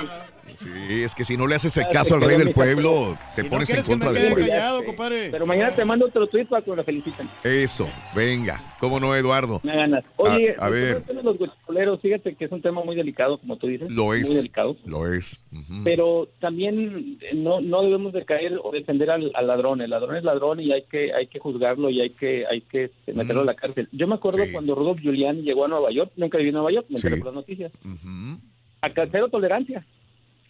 Es- 0.54 0.60
sí, 0.60 1.02
es 1.02 1.14
que 1.14 1.24
si 1.24 1.36
no 1.36 1.46
le 1.46 1.54
haces 1.56 1.76
el 1.76 1.84
Ah, 1.84 1.90
caso 1.92 2.14
al 2.14 2.22
rey 2.22 2.38
del 2.38 2.52
pueblo, 2.52 3.18
te 3.34 3.42
Si 3.42 3.48
no 3.48 3.50
pones 3.50 3.70
en 3.70 3.76
que 3.76 3.82
me 3.82 3.88
contra 3.88 4.08
quede 4.10 4.20
del 4.22 4.32
pueblo. 4.32 4.48
callado, 4.48 4.84
compadre. 4.84 5.30
Pero 5.30 5.46
mañana 5.46 5.74
te 5.74 5.84
mando 5.84 6.06
otro 6.06 6.26
tweet 6.26 6.46
para 6.46 6.62
que 6.62 6.70
me 6.70 6.76
lo 6.76 6.84
feliciten. 6.84 7.28
Eso, 7.42 7.88
venga. 8.14 8.76
¿Cómo 8.80 9.00
no, 9.00 9.14
Eduardo? 9.14 9.60
Me 9.64 9.74
ganas. 9.76 10.04
Oye, 10.16 10.54
a, 10.58 10.66
a 10.66 10.68
ver, 10.68 10.96
el 10.96 11.02
tema 11.02 11.20
de 11.20 11.24
los 11.24 11.38
guachicoleros, 11.38 12.00
fíjate 12.00 12.34
que 12.34 12.44
es 12.44 12.52
un 12.52 12.60
tema 12.62 12.82
muy 12.84 12.94
delicado, 12.96 13.38
como 13.38 13.56
tú 13.56 13.66
dices. 13.66 13.90
lo 13.90 14.14
es. 14.14 14.28
Muy 14.28 14.36
delicado. 14.36 14.76
Lo 14.84 15.12
es. 15.12 15.42
Ujú. 15.52 15.84
Pero 15.84 16.28
también 16.40 17.18
eh, 17.20 17.34
no, 17.34 17.60
no 17.60 17.82
debemos 17.82 18.12
de 18.12 18.24
caer 18.24 18.58
o 18.62 18.70
defender 18.72 19.10
al, 19.10 19.30
al 19.34 19.46
ladrón. 19.46 19.80
El 19.80 19.90
ladrón 19.90 20.16
es 20.16 20.24
ladrón 20.24 20.60
y 20.60 20.72
hay 20.72 20.82
que 20.82 21.12
hay 21.12 21.26
que 21.26 21.38
juzgarlo 21.38 21.90
y 21.90 22.00
hay 22.00 22.10
que 22.10 22.44
hay 22.46 22.60
que 22.60 22.84
este, 22.84 23.12
meterlo 23.14 23.42
a 23.42 23.44
la 23.46 23.54
cárcel. 23.54 23.88
Yo 23.92 24.06
me 24.06 24.14
acuerdo 24.16 24.42
cuando 24.52 24.74
Rudolf 24.74 25.00
Giuliani 25.00 25.42
llegó 25.42 25.64
a 25.64 25.68
Nueva 25.68 25.90
York, 25.90 26.12
nunca 26.16 26.38
viví 26.38 26.50
en 26.50 26.54
Nueva 26.56 26.72
York, 26.72 26.86
me 26.90 26.96
enteré 26.96 27.14
Sí. 27.16 27.20
por 27.22 27.26
las 27.28 27.34
noticias. 27.36 27.72
Ujú. 27.84 28.38
Acá 28.82 29.08
cero 29.10 29.28
tolerancia. 29.30 29.84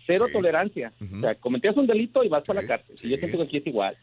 Cero 0.06 0.26
tolerancia. 0.32 0.92
O 1.16 1.20
sea, 1.20 1.34
cometías 1.36 1.76
un 1.76 1.86
delito 1.86 2.22
y 2.24 2.28
vas 2.28 2.42
para 2.44 2.62
la 2.62 2.68
cárcel. 2.68 2.96
Y 3.02 3.08
yo 3.10 3.16
siento 3.16 3.38
que 3.38 3.44
aquí 3.44 3.56
es 3.58 3.66
igual. 3.66 3.96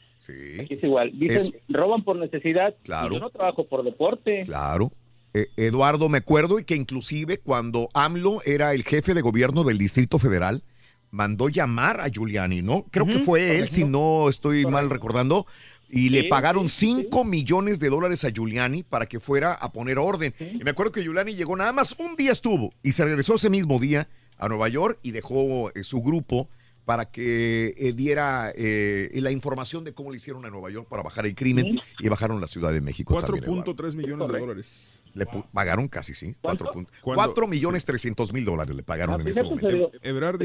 Aquí 0.59 0.73
es 0.75 0.83
igual. 0.83 1.11
Dicen, 1.13 1.37
Es- 1.37 1.51
roban 1.69 2.03
por 2.03 2.15
necesidad. 2.17 2.73
y 2.79 2.83
Claro. 2.85 3.13
yo 3.13 3.19
no 3.19 3.29
trabajo 3.29 3.65
por 3.65 3.83
deporte. 3.83 4.43
Claro. 4.45 4.91
Eh, 5.33 5.47
Eduardo, 5.57 6.09
me 6.09 6.17
acuerdo 6.17 6.59
y 6.59 6.65
que 6.65 6.75
inclusive 6.75 7.37
cuando 7.37 7.89
AMLO 7.93 8.41
era 8.45 8.73
el 8.73 8.83
jefe 8.83 9.13
de 9.13 9.21
gobierno 9.21 9.63
del 9.63 9.77
Distrito 9.77 10.19
Federal, 10.19 10.63
mandó 11.09 11.49
llamar 11.49 12.01
a 12.01 12.07
Giuliani, 12.09 12.61
¿no? 12.61 12.85
Creo 12.91 13.05
que 13.05 13.19
fue 13.19 13.57
él, 13.57 13.67
si 13.67 13.83
no 13.83 14.29
estoy 14.29 14.65
mal 14.65 14.89
recordando, 14.89 15.45
y 15.89 16.09
le 16.09 16.21
Sí, 16.21 16.27
pagaron 16.29 16.69
5 16.69 17.23
millones 17.25 17.79
de 17.79 17.89
dólares 17.89 18.23
a 18.23 18.29
Giuliani 18.31 18.83
para 18.83 19.05
que 19.05 19.19
fuera 19.19 19.53
a 19.53 19.71
poner 19.73 19.97
orden. 19.99 20.33
Y 20.39 20.63
me 20.63 20.71
acuerdo 20.71 20.91
que 20.93 21.01
Giuliani 21.03 21.33
llegó 21.35 21.55
nada 21.55 21.73
más 21.73 21.95
un 21.99 22.15
día 22.15 22.31
estuvo 22.31 22.73
y 22.81 22.93
se 22.93 23.03
regresó 23.03 23.35
ese 23.35 23.49
mismo 23.49 23.77
día 23.79 24.07
a 24.41 24.49
Nueva 24.49 24.67
York 24.67 24.99
y 25.03 25.11
dejó 25.11 25.69
eh, 25.73 25.83
su 25.85 26.01
grupo 26.01 26.49
para 26.83 27.05
que 27.05 27.73
eh, 27.77 27.93
diera 27.93 28.51
eh, 28.55 29.09
la 29.13 29.31
información 29.31 29.83
de 29.83 29.93
cómo 29.93 30.09
le 30.11 30.17
hicieron 30.17 30.45
a 30.45 30.49
Nueva 30.49 30.69
York 30.71 30.87
para 30.89 31.03
bajar 31.03 31.25
el 31.27 31.35
crimen 31.35 31.79
y 31.99 32.09
bajaron 32.09 32.41
la 32.41 32.47
Ciudad 32.47 32.73
de 32.73 32.81
México 32.81 33.13
también. 33.21 33.43
Eduardo. 33.45 33.75
4.3 33.75 33.95
millones 33.95 34.27
de 34.27 34.39
dólares. 34.39 34.71
Le 35.13 35.27
pu- 35.27 35.45
pagaron 35.53 35.87
casi, 35.87 36.15
sí. 36.15 36.35
¿Cuánto? 36.41 36.63
4, 36.65 36.73
punto- 36.73 36.91
¿Cuándo? 37.01 37.23
cuatro 37.23 37.47
millones 37.47 37.85
300 37.85 38.33
mil 38.33 38.45
dólares 38.45 38.75
le 38.75 38.81
pagaron 38.83 39.21
en 39.21 39.27
ese 39.27 39.43
momento. 39.43 39.91
Ebrard 40.01 40.39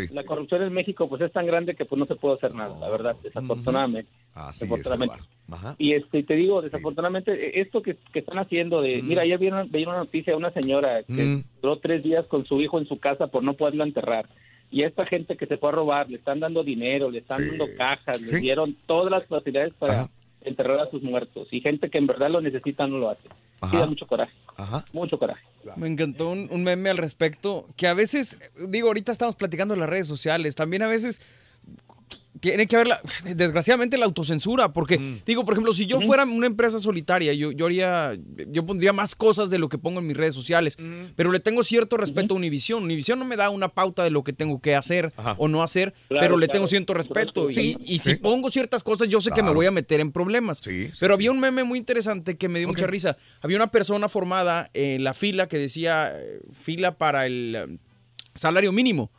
Desafortunadamente, 0.00 0.14
la 0.14 0.24
corrupción 0.24 0.62
en 0.62 0.72
México 0.72 1.08
pues 1.08 1.22
es 1.22 1.32
tan 1.32 1.46
grande 1.46 1.74
que 1.74 1.84
pues 1.84 1.98
no 1.98 2.06
se 2.06 2.16
puede 2.16 2.34
hacer 2.36 2.54
nada, 2.54 2.78
la 2.78 2.88
verdad, 2.88 3.16
desafortunadamente. 3.22 4.10
Así 4.34 4.64
es, 4.64 4.70
desafortunadamente. 4.70 5.14
Eduardo. 5.14 5.34
Ajá. 5.68 5.76
Y 5.78 5.92
este 5.92 6.22
te 6.22 6.34
digo, 6.34 6.62
desafortunadamente, 6.62 7.32
eh, 7.32 7.60
esto 7.60 7.82
que, 7.82 7.96
que 8.12 8.20
están 8.20 8.38
haciendo 8.38 8.80
de, 8.80 9.02
mira, 9.02 9.22
ayer 9.22 9.38
vieron, 9.38 9.70
una 9.72 9.98
noticia 9.98 10.32
de 10.32 10.36
una 10.36 10.50
señora 10.52 11.02
que 11.04 11.12
Mm. 11.24 11.44
duró 11.62 11.78
tres 11.78 12.02
días 12.02 12.26
con 12.26 12.44
su 12.46 12.60
hijo 12.60 12.78
en 12.78 12.86
su 12.86 12.98
casa 12.98 13.26
por 13.28 13.42
no 13.42 13.54
poderlo 13.54 13.84
enterrar. 13.84 14.26
Y 14.70 14.82
a 14.82 14.88
esta 14.88 15.06
gente 15.06 15.36
que 15.36 15.46
se 15.46 15.56
fue 15.56 15.68
a 15.68 15.72
robar, 15.72 16.10
le 16.10 16.16
están 16.16 16.40
dando 16.40 16.64
dinero, 16.64 17.10
le 17.10 17.18
están 17.18 17.46
dando 17.46 17.66
cajas, 17.76 18.20
le 18.20 18.40
dieron 18.40 18.76
todas 18.86 19.10
las 19.10 19.24
facilidades 19.28 19.72
para 19.74 20.08
enterrar 20.44 20.80
a 20.80 20.90
sus 20.90 21.02
muertos. 21.02 21.48
Y 21.50 21.60
gente 21.60 21.90
que 21.90 21.98
en 21.98 22.06
verdad 22.06 22.30
lo 22.30 22.40
necesita 22.40 22.86
no 22.86 22.98
lo 22.98 23.10
hace. 23.10 23.28
Sí, 23.70 23.76
da 23.76 23.86
mucho 23.86 24.06
coraje. 24.06 24.32
Mucho 24.92 25.18
coraje. 25.18 25.42
Me 25.76 25.88
encantó 25.88 26.30
un, 26.30 26.48
un 26.50 26.62
meme 26.62 26.90
al 26.90 26.98
respecto, 26.98 27.66
que 27.76 27.88
a 27.88 27.94
veces, 27.94 28.38
digo, 28.68 28.88
ahorita 28.88 29.10
estamos 29.10 29.34
platicando 29.36 29.74
en 29.74 29.80
las 29.80 29.88
redes 29.88 30.06
sociales, 30.06 30.54
también 30.54 30.82
a 30.82 30.86
veces 30.86 31.20
tiene 32.50 32.66
que 32.66 32.76
haber, 32.76 32.88
la- 32.88 33.00
desgraciadamente, 33.34 33.96
la 33.98 34.04
autocensura, 34.04 34.72
porque, 34.72 35.20
digo, 35.26 35.44
por 35.44 35.54
ejemplo, 35.54 35.72
si 35.72 35.86
yo 35.86 36.00
fuera 36.00 36.24
una 36.24 36.46
empresa 36.46 36.78
solitaria, 36.78 37.32
yo, 37.32 37.52
yo 37.52 37.66
haría, 37.66 38.16
yo 38.48 38.66
pondría 38.66 38.92
más 38.92 39.14
cosas 39.14 39.50
de 39.50 39.58
lo 39.58 39.68
que 39.68 39.78
pongo 39.78 40.00
en 40.00 40.06
mis 40.06 40.16
redes 40.16 40.34
sociales, 40.34 40.76
pero 41.16 41.32
le 41.32 41.40
tengo 41.40 41.62
cierto 41.64 41.96
respeto 41.96 42.34
a 42.34 42.36
Univision. 42.36 42.82
Univision 42.84 43.18
no 43.18 43.24
me 43.24 43.36
da 43.36 43.50
una 43.50 43.68
pauta 43.68 44.04
de 44.04 44.10
lo 44.10 44.22
que 44.24 44.32
tengo 44.32 44.60
que 44.60 44.74
hacer 44.76 45.12
o 45.38 45.48
no 45.48 45.62
hacer, 45.62 45.94
Claro, 46.08 46.22
pero 46.24 46.36
le 46.36 46.46
claro. 46.46 46.58
tengo 46.58 46.66
cierto 46.68 46.94
respeto. 46.94 47.50
Sí, 47.50 47.76
y 47.80 47.94
y 47.94 47.98
sí. 47.98 48.10
si 48.10 48.16
pongo 48.16 48.50
ciertas 48.50 48.82
cosas, 48.82 49.08
yo 49.08 49.20
sé 49.20 49.30
que 49.30 49.42
me 49.42 49.52
voy 49.52 49.66
a 49.66 49.70
meter 49.70 50.00
en 50.00 50.12
problemas. 50.12 50.60
pero 51.00 51.14
había 51.14 51.30
un 51.30 51.40
meme 51.40 51.64
muy 51.64 51.78
interesante 51.78 52.36
que 52.36 52.48
me 52.48 52.58
dio 52.58 52.68
mucha 52.68 52.86
risa. 52.86 53.16
Había 53.40 53.56
una 53.56 53.70
persona 53.70 54.08
formada 54.08 54.70
en 54.74 55.02
la 55.04 55.14
fila 55.14 55.48
que 55.48 55.58
decía 55.58 56.14
fila 56.52 56.98
para 56.98 57.26
el 57.26 57.56
eh, 57.56 57.78
salario 58.34 58.72
mínimo. 58.72 59.10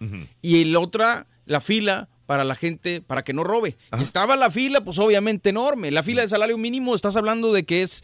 Y 0.42 0.62
el 0.62 0.76
otra 0.76 1.28
la 1.46 1.62
fila 1.62 2.10
para 2.26 2.44
la 2.44 2.56
gente, 2.56 3.02
para 3.02 3.24
que 3.24 3.34
no 3.34 3.44
robe. 3.44 3.76
Estaba 4.02 4.36
la 4.36 4.50
fila, 4.52 4.82
pues 4.82 5.00
obviamente 5.00 5.50
enorme. 5.50 5.92
La 5.92 6.04
fila 6.04 6.22
de 6.22 6.28
salario 6.30 6.58
mínimo, 6.58 6.96
estás 6.96 7.16
hablando 7.18 7.52
de 7.54 7.66
que 7.66 7.82
es 7.82 8.04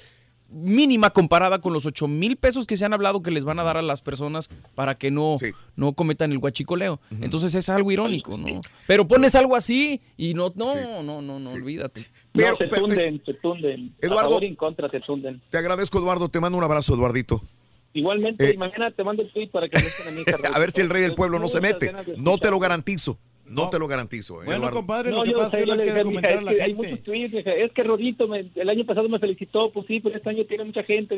mínima 0.53 1.11
comparada 1.11 1.59
con 1.61 1.71
los 1.71 1.85
8 1.85 2.09
mil 2.09 2.35
pesos 2.35 2.65
que 2.67 2.75
se 2.75 2.83
han 2.83 2.93
hablado 2.93 3.21
que 3.21 3.31
les 3.31 3.45
van 3.45 3.59
a 3.59 3.63
dar 3.63 3.77
a 3.77 3.81
las 3.81 4.01
personas 4.01 4.49
para 4.75 4.95
que 4.97 5.09
no, 5.09 5.37
no 5.77 5.93
cometan 5.93 6.31
el 6.33 6.39
guachicoleo. 6.39 6.99
Entonces 7.21 7.55
es 7.55 7.69
algo 7.69 7.89
irónico, 7.91 8.37
¿no? 8.37 8.59
Pero 8.85 9.07
pones 9.07 9.33
algo 9.35 9.55
así 9.55 10.01
y 10.17 10.33
no, 10.33 10.51
no, 10.55 11.01
no, 11.03 11.21
no, 11.21 11.39
no, 11.39 11.49
olvídate. 11.51 12.07
no, 12.33 12.55
te 12.57 12.67
tunden, 12.67 13.19
te 13.23 13.33
tunden. 13.35 13.95
Eduardo- 14.01 14.19
a 14.19 14.23
favor 14.23 14.43
y 14.43 14.47
en 14.47 14.55
contra 14.55 14.89
te 14.89 14.99
tunden. 14.99 15.41
Te 15.49 15.57
agradezco, 15.57 15.99
Eduardo. 15.99 16.27
Te 16.27 16.39
mando 16.41 16.57
un 16.57 16.63
abrazo, 16.65 16.93
Eduardito. 16.95 17.41
Igualmente, 17.93 18.49
Eh, 18.49 18.53
y 18.53 18.57
mañana 18.57 18.91
te 18.91 19.03
mando 19.03 19.21
el 19.21 19.31
tweet 19.31 19.49
para 19.49 19.67
que 19.69 19.79
me 19.81 19.87
estén 19.87 20.07
a 20.07 20.11
mí. 20.11 20.23
A 20.53 20.59
ver 20.59 20.71
si 20.71 20.81
el 20.81 20.89
rey 20.89 21.01
del 21.01 21.15
pueblo 21.15 21.39
no 21.39 21.47
se 21.47 21.61
mete. 21.61 21.93
No 22.17 22.37
te 22.37 22.49
lo 22.51 22.59
garantizo. 22.59 23.17
No 23.53 23.69
te 23.69 23.79
lo 23.79 23.87
garantizo. 23.87 24.41
eh, 24.41 24.45
Bueno, 24.45 24.59
Eduardo. 24.61 24.77
compadre, 24.77 25.11
No, 25.11 25.17
lo 25.17 25.23
que 25.23 25.31
yo 25.31 25.37
pasa 25.37 25.59
es 25.59 25.65
que 25.65 25.75
le 25.75 26.03
comentar 26.03 26.37
a 26.37 26.41
la 26.41 26.51
hay 26.51 26.57
gente. 26.57 26.73
muchos 26.75 27.03
tweets, 27.03 27.33
es 27.45 27.71
que 27.73 27.83
Rodito 27.83 28.27
me- 28.27 28.49
el 28.55 28.69
año 28.69 28.85
pasado 28.85 29.07
me 29.09 29.19
felicitó, 29.19 29.71
pues 29.71 29.85
sí, 29.87 29.99
pero 29.99 30.15
este 30.15 30.29
año 30.29 30.45
tiene 30.45 30.63
mucha 30.65 30.83
gente. 30.83 31.17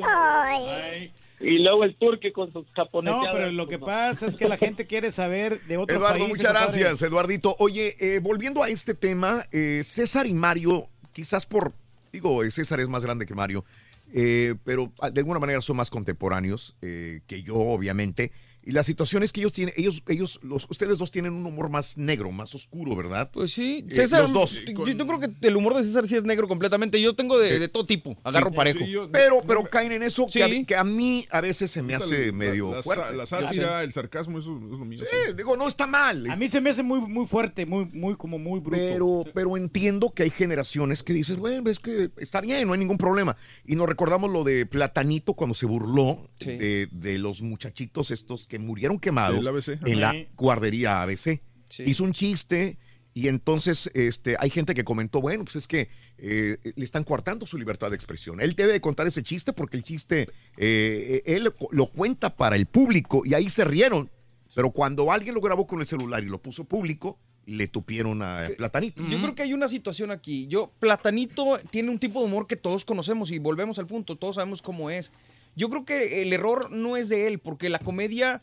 Y 1.40 1.60
luego 1.60 1.84
el 1.84 1.96
turque 1.96 2.32
con 2.32 2.54
sus 2.54 2.66
japoneses. 2.72 3.20
No, 3.22 3.32
pero 3.34 3.52
lo 3.52 3.68
que 3.68 3.78
pasa 3.80 4.28
es 4.28 4.36
que 4.38 4.48
la 4.48 4.58
gente 4.58 4.86
quiere 4.86 5.12
saber 5.12 5.62
de 5.64 5.78
otros 5.78 5.98
Eduardo, 5.98 6.20
países. 6.20 6.30
muchas 6.38 6.54
compadre. 6.54 6.80
gracias, 6.82 7.02
Eduardito. 7.02 7.56
Oye, 7.60 7.96
eh, 8.00 8.20
volviendo 8.22 8.64
a 8.64 8.70
este 8.70 8.94
tema, 8.94 9.46
eh, 9.52 9.82
César 9.84 10.26
y 10.26 10.34
Mario, 10.34 10.88
quizás 11.12 11.46
por, 11.46 11.74
digo, 12.14 12.44
eh, 12.44 12.52
César 12.52 12.80
es 12.80 12.88
más 12.88 13.04
grande 13.04 13.26
que 13.26 13.36
Mario, 13.36 13.66
eh, 14.14 14.56
pero 14.64 14.92
de 15.12 15.20
alguna 15.20 15.40
manera 15.40 15.60
son 15.62 15.76
más 15.78 15.90
contemporáneos 15.90 16.76
eh, 16.82 17.20
que 17.28 17.44
yo, 17.44 17.56
obviamente. 17.56 18.32
Y 18.66 18.72
la 18.72 18.84
situación 18.84 19.24
es 19.24 19.34
que 19.34 19.42
ellos 19.42 19.52
tienen, 19.54 19.74
ellos, 19.78 20.02
ellos, 20.08 20.40
los, 20.42 20.66
ustedes 20.70 20.98
dos 20.98 21.12
tienen 21.12 21.34
un 21.34 21.46
humor 21.46 21.70
más 21.70 21.98
negro, 21.98 22.32
más 22.32 22.56
oscuro, 22.56 22.96
¿verdad? 22.96 23.30
Pues 23.34 23.52
sí, 23.52 23.86
Eh, 23.90 23.94
César, 23.94 24.22
los 24.22 24.34
dos. 24.34 24.62
Yo, 24.66 24.88
yo 24.88 25.06
creo 25.08 25.20
que 25.20 25.48
el 25.48 25.56
humor 25.58 25.76
de 25.76 25.84
César 25.84 26.08
sí 26.08 26.16
es 26.16 26.24
negro 26.24 26.48
completamente. 26.48 27.02
Yo 27.02 27.14
tengo 27.16 27.38
de, 27.38 27.60
de 27.60 27.68
todo 27.68 27.86
tipo, 27.86 28.18
agarro 28.24 28.52
Sí, 28.52 28.56
parejo. 28.56 28.80
sí, 28.80 28.90
yo- 28.92 29.12
pero, 29.12 29.42
pero 29.46 29.64
caen 29.64 29.92
en 29.92 30.04
eso 30.04 30.28
que, 30.32 30.44
a, 30.44 30.66
que 30.66 30.76
a 30.76 30.84
mí 30.84 31.28
a 31.30 31.42
veces 31.42 31.72
se 31.72 31.82
me 31.82 31.94
hace 31.96 32.28
La- 32.28 32.32
medio 32.32 32.74
la, 32.76 32.84
fuerte. 32.84 33.14
La 33.16 33.26
sátira, 33.26 33.84
el 33.84 33.92
sarcasmo, 33.92 34.40
eso 34.40 34.56
es 34.72 34.80
lo 34.80 34.86
mío. 34.86 35.00
Sí, 35.00 35.34
digo, 35.36 35.58
no 35.58 35.68
está 35.68 35.86
mal. 35.86 36.30
A 36.30 36.36
mí 36.38 36.48
se 36.48 36.62
me 36.62 36.70
hace 36.70 36.84
muy, 36.84 37.02
muy 37.02 37.26
fuerte, 37.28 37.66
muy, 37.66 37.86
muy, 37.92 38.16
como 38.16 38.40
muy 38.40 38.60
bruto. 38.62 38.78
Pero, 38.78 39.24
pero 39.34 39.58
entiendo 39.58 40.12
que 40.14 40.24
hay 40.24 40.30
generaciones 40.30 41.04
que 41.04 41.12
dices, 41.14 41.36
bueno, 41.36 41.70
es 41.70 41.80
que 41.80 42.12
está 42.18 42.40
bien, 42.40 42.66
no 42.68 42.74
hay 42.74 42.80
ningún 42.80 42.98
problema. 42.98 43.36
Y 43.66 43.76
nos 43.76 43.88
recordamos 43.90 44.32
lo 44.32 44.44
de 44.46 44.66
Platanito 44.66 45.34
cuando 45.34 45.54
se 45.54 45.66
burló 45.66 46.30
de, 46.40 46.88
de 46.92 47.18
los 47.18 47.42
muchachitos 47.42 48.12
estos 48.12 48.48
que 48.54 48.60
murieron 48.60 49.00
quemados 49.00 49.48
en 49.68 50.00
la 50.00 50.12
Sí. 50.12 50.28
guardería 50.38 51.02
ABC. 51.02 51.42
Hizo 51.88 52.04
un 52.04 52.14
chiste 52.14 52.78
y 53.16 53.28
entonces 53.28 53.90
este, 53.96 54.36
hay 54.40 54.52
gente 54.52 54.76
que 54.76 54.84
comentó, 54.84 55.22
bueno, 55.22 55.44
pues 55.44 55.56
es 55.56 55.68
que 55.68 55.90
eh, 56.20 56.58
le 56.76 56.86
están 56.86 57.04
coartando 57.04 57.48
su 57.48 57.58
libertad 57.58 57.90
de 57.90 57.96
expresión. 57.96 58.40
Él 58.42 58.54
debe 58.54 58.74
de 58.74 58.80
contar 58.80 59.08
ese 59.08 59.24
chiste 59.24 59.54
porque 59.54 59.76
el 59.78 59.82
chiste, 59.84 60.30
eh, 60.58 61.24
él 61.26 61.46
lo- 61.46 61.56
lo 61.72 61.88
cuenta 61.88 62.36
para 62.36 62.56
el 62.56 62.68
público 62.68 63.24
y 63.26 63.34
ahí 63.34 63.50
se 63.50 63.66
rieron. 63.66 64.12
Pero 64.54 64.70
cuando 64.70 65.12
alguien 65.12 65.34
lo 65.34 65.42
grabó 65.42 65.66
con 65.66 65.80
el 65.80 65.88
celular 65.88 66.24
y 66.24 66.28
lo 66.28 66.40
puso 66.40 66.64
público, 66.66 67.18
le 67.48 67.68
tupieron 67.68 68.22
a 68.22 68.50
Platanito. 68.56 69.04
Yo 69.10 69.20
creo 69.20 69.34
que 69.34 69.42
hay 69.42 69.54
una 69.54 69.68
situación 69.68 70.12
aquí. 70.12 70.46
Yo, 70.48 70.72
Platanito 70.80 71.58
tiene 71.72 71.90
un 71.90 71.98
tipo 71.98 72.20
de 72.20 72.26
humor 72.28 72.46
que 72.46 72.56
todos 72.56 72.86
conocemos 72.86 73.32
y 73.32 73.40
volvemos 73.40 73.80
al 73.80 73.88
punto, 73.88 74.16
todos 74.16 74.36
sabemos 74.36 74.62
cómo 74.62 74.92
es. 74.92 75.12
Yo 75.56 75.70
creo 75.70 75.86
que 75.86 76.22
el 76.22 76.34
error 76.34 76.72
no 76.72 76.98
es 76.98 77.10
de 77.10 77.28
él, 77.28 77.40
porque 77.40 77.70
la 77.70 77.80
comedia, 77.80 78.42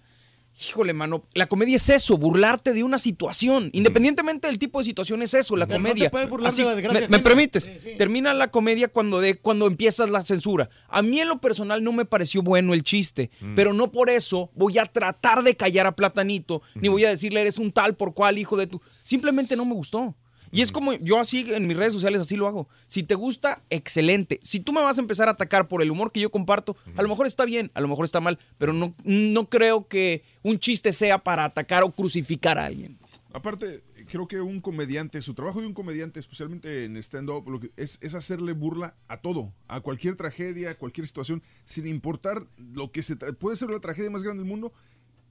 híjole, 0.68 0.92
mano, 0.92 1.24
la 1.34 1.46
comedia 1.46 1.76
es 1.76 1.88
eso, 1.88 2.16
burlarte 2.16 2.72
de 2.72 2.84
una 2.84 2.98
situación. 2.98 3.70
Independientemente 3.72 4.46
del 4.46 4.58
tipo 4.58 4.78
de 4.78 4.84
situación, 4.84 5.22
es 5.22 5.34
eso, 5.34 5.56
la 5.56 5.66
Pero 5.66 5.80
no 5.80 5.84
te 5.84 5.90
comedia. 5.90 6.10
puedes 6.10 6.28
burlar 6.28 6.52
de 6.52 6.64
la 6.64 6.74
desgracia 6.76 7.08
¿Me, 7.08 7.18
permites? 7.18 7.68
Termina 7.98 8.32
la 8.32 8.50
comedia 8.50 8.88
cuando, 8.88 9.20
de, 9.20 9.36
cuando 9.36 9.66
empiezas 9.66 10.10
la 10.10 10.22
censura. 10.22 10.70
A 10.88 11.02
mí 11.02 11.20
en 11.20 11.28
lo 11.28 11.40
personal 11.40 11.82
no 11.82 11.92
me 11.92 12.04
pareció 12.04 12.42
bueno 12.42 12.74
el 12.74 12.84
chiste, 12.84 13.30
pero 13.56 13.72
no 13.72 13.90
por 13.90 14.08
eso 14.08 14.50
voy 14.54 14.78
a 14.78 14.86
tratar 14.86 15.42
de 15.42 15.56
callar 15.56 15.86
a 15.86 15.96
Platanito, 15.96 16.62
ni 16.74 16.88
voy 16.88 17.04
a 17.04 17.10
decirle 17.10 17.40
eres 17.40 17.58
un 17.58 17.72
tal 17.72 17.96
por 17.96 18.14
cual 18.14 18.38
hijo 18.38 18.56
de 18.56 18.66
tu... 18.66 18.80
Simplemente 19.02 19.56
no 19.56 19.64
me 19.64 19.74
gustó. 19.74 20.14
Y 20.52 20.62
es 20.62 20.72
como 20.72 20.94
yo 20.94 21.18
así 21.18 21.44
en 21.52 21.66
mis 21.66 21.76
redes 21.76 21.92
sociales 21.92 22.20
así 22.20 22.36
lo 22.36 22.46
hago. 22.46 22.68
Si 22.86 23.02
te 23.02 23.14
gusta, 23.14 23.62
excelente. 23.70 24.40
Si 24.42 24.60
tú 24.60 24.72
me 24.72 24.80
vas 24.80 24.98
a 24.98 25.00
empezar 25.00 25.28
a 25.28 25.32
atacar 25.32 25.68
por 25.68 25.82
el 25.82 25.90
humor 25.90 26.12
que 26.12 26.20
yo 26.20 26.30
comparto, 26.30 26.76
a 26.96 27.02
lo 27.02 27.08
mejor 27.08 27.26
está 27.26 27.44
bien, 27.44 27.70
a 27.74 27.80
lo 27.80 27.88
mejor 27.88 28.04
está 28.04 28.20
mal, 28.20 28.38
pero 28.58 28.72
no, 28.72 28.94
no 29.04 29.48
creo 29.48 29.86
que 29.86 30.24
un 30.42 30.58
chiste 30.58 30.92
sea 30.92 31.18
para 31.18 31.44
atacar 31.44 31.82
o 31.82 31.90
crucificar 31.90 32.58
a 32.58 32.66
alguien. 32.66 32.98
Aparte, 33.32 33.82
creo 34.10 34.26
que 34.26 34.40
un 34.40 34.60
comediante, 34.60 35.22
su 35.22 35.34
trabajo 35.34 35.60
de 35.60 35.66
un 35.66 35.74
comediante, 35.74 36.18
especialmente 36.18 36.84
en 36.84 36.96
stand-up, 36.96 37.48
lo 37.48 37.60
que 37.60 37.70
es, 37.76 37.98
es 38.02 38.14
hacerle 38.14 38.52
burla 38.52 38.96
a 39.06 39.20
todo, 39.20 39.52
a 39.68 39.80
cualquier 39.80 40.16
tragedia, 40.16 40.70
a 40.70 40.74
cualquier 40.74 41.06
situación, 41.06 41.42
sin 41.64 41.86
importar 41.86 42.46
lo 42.56 42.90
que 42.90 43.02
se 43.02 43.16
puede 43.16 43.56
ser 43.56 43.70
la 43.70 43.80
tragedia 43.80 44.10
más 44.10 44.24
grande 44.24 44.42
del 44.42 44.50
mundo. 44.50 44.72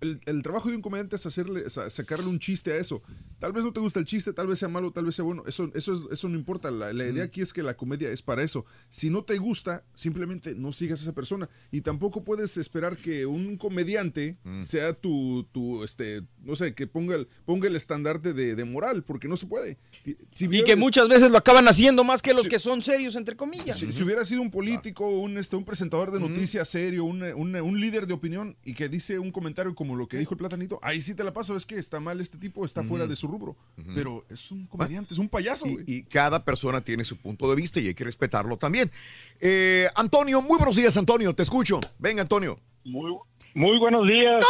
El, 0.02 0.20
el 0.26 0.42
trabajo 0.44 0.70
de 0.70 0.76
un 0.76 0.82
comediante 0.82 1.16
es 1.18 1.26
hacerle, 1.26 1.70
sa- 1.70 1.90
sacarle 1.90 2.28
un 2.28 2.40
chiste 2.40 2.72
a 2.72 2.78
eso. 2.78 3.02
Tal 3.40 3.52
vez 3.54 3.64
no 3.66 3.74
te 3.74 3.80
gusta 3.80 4.00
el 4.00 4.06
chiste, 4.06 4.34
tal 4.34 4.48
vez 4.48 4.60
sea 4.60 4.68
malo, 4.70 4.92
tal 4.92 5.06
vez 5.06 5.16
sea 5.16 5.26
bueno. 5.26 5.44
Eso, 5.46 5.70
eso, 5.76 5.94
es- 5.94 6.02
eso 6.12 6.30
no 6.30 6.36
importa. 6.38 6.72
La, 6.72 6.94
la 6.94 7.08
idea 7.08 7.24
aquí 7.24 7.42
es 7.42 7.52
que 7.54 7.64
la 7.64 7.76
comedia 7.76 8.10
es 8.10 8.22
para 8.22 8.44
eso. 8.44 8.66
Si 8.90 9.10
no 9.10 9.24
te 9.24 9.38
gusta, 9.38 9.84
simplemente 9.94 10.56
no 10.56 10.72
sigas 10.74 11.00
a 11.02 11.04
esa 11.04 11.14
persona. 11.14 11.50
Y 11.72 11.82
tampoco 11.82 12.24
puedes 12.24 12.58
esperar 12.58 12.98
que 12.98 13.26
un 13.26 13.58
comediante 13.58 14.38
sea 14.62 14.94
tu, 14.94 15.44
tu, 15.52 15.84
este, 15.84 16.22
no 16.44 16.56
sé, 16.56 16.74
que 16.74 16.88
ponga 16.88 17.16
el, 17.16 17.28
ponga 17.46 17.68
el 17.68 17.76
estandarte 17.76 18.34
de, 18.34 18.56
de 18.56 18.64
moral, 18.66 19.04
porque 19.04 19.28
no 19.28 19.38
se 19.38 19.46
puede. 19.48 19.78
Y, 20.06 20.48
que 20.64 20.76
muchas 20.76 21.08
veces 21.08 21.32
lo 21.32 21.38
acaban 21.38 21.68
haciendo 21.68 22.04
más 22.04 22.22
que 22.22 22.34
los 22.34 22.48
que 22.48 22.60
son 22.60 22.82
serios, 22.82 23.16
entre 23.16 23.36
comillas. 23.36 23.78
si, 23.78 23.86
si 23.94 24.04
hubiera 24.04 24.24
sido 24.26 24.42
un 24.42 24.52
político, 24.52 25.10
un, 25.10 25.38
este, 25.38 25.56
un 25.56 25.66
presentador 25.66 26.12
de 26.12 26.20
noticias 26.20 26.68
serio, 26.70 27.04
un, 27.06 27.22
un- 27.24 27.56
un 27.56 27.80
líder 27.82 28.08
de 28.08 28.14
opinión 28.14 28.56
y 28.64 28.74
que 28.74 28.88
dice 28.90 29.20
un 29.20 29.32
comentario 29.32 29.74
como 29.76 29.89
lo 29.96 30.08
que 30.08 30.18
dijo 30.18 30.34
el 30.34 30.38
platanito, 30.38 30.80
ahí 30.82 31.02
sí 31.02 31.16
te 31.16 31.24
la 31.24 31.32
paso, 31.34 31.56
es 31.56 31.66
que 31.66 31.76
está 31.78 32.00
mal 32.00 32.20
este 32.22 32.38
tipo, 32.38 32.66
está 32.66 32.84
fuera 32.84 33.08
de 33.08 33.16
su 33.16 33.28
rubro. 33.28 33.56
Pero 33.96 34.26
es 34.30 34.52
un 34.52 34.66
comediante, 34.68 35.14
es 35.14 35.20
un 35.20 35.30
payaso. 35.30 35.66
Y, 35.68 35.84
y 35.88 36.04
cada 36.04 36.44
persona 36.44 36.82
tiene 36.82 37.04
su 37.06 37.18
punto 37.18 37.50
de 37.50 37.56
vista 37.56 37.80
y 37.80 37.88
hay 37.88 37.94
que 37.94 38.04
respetarlo 38.04 38.58
también. 38.58 38.92
Eh, 39.40 39.88
Antonio, 39.96 40.42
muy 40.42 40.58
buenos 40.58 40.76
días, 40.76 40.96
Antonio, 40.98 41.34
te 41.34 41.44
escucho. 41.44 41.80
Venga, 41.98 42.22
Antonio. 42.22 42.60
Muy, 42.84 43.12
muy 43.54 43.78
buenos 43.80 44.08
días. 44.08 44.44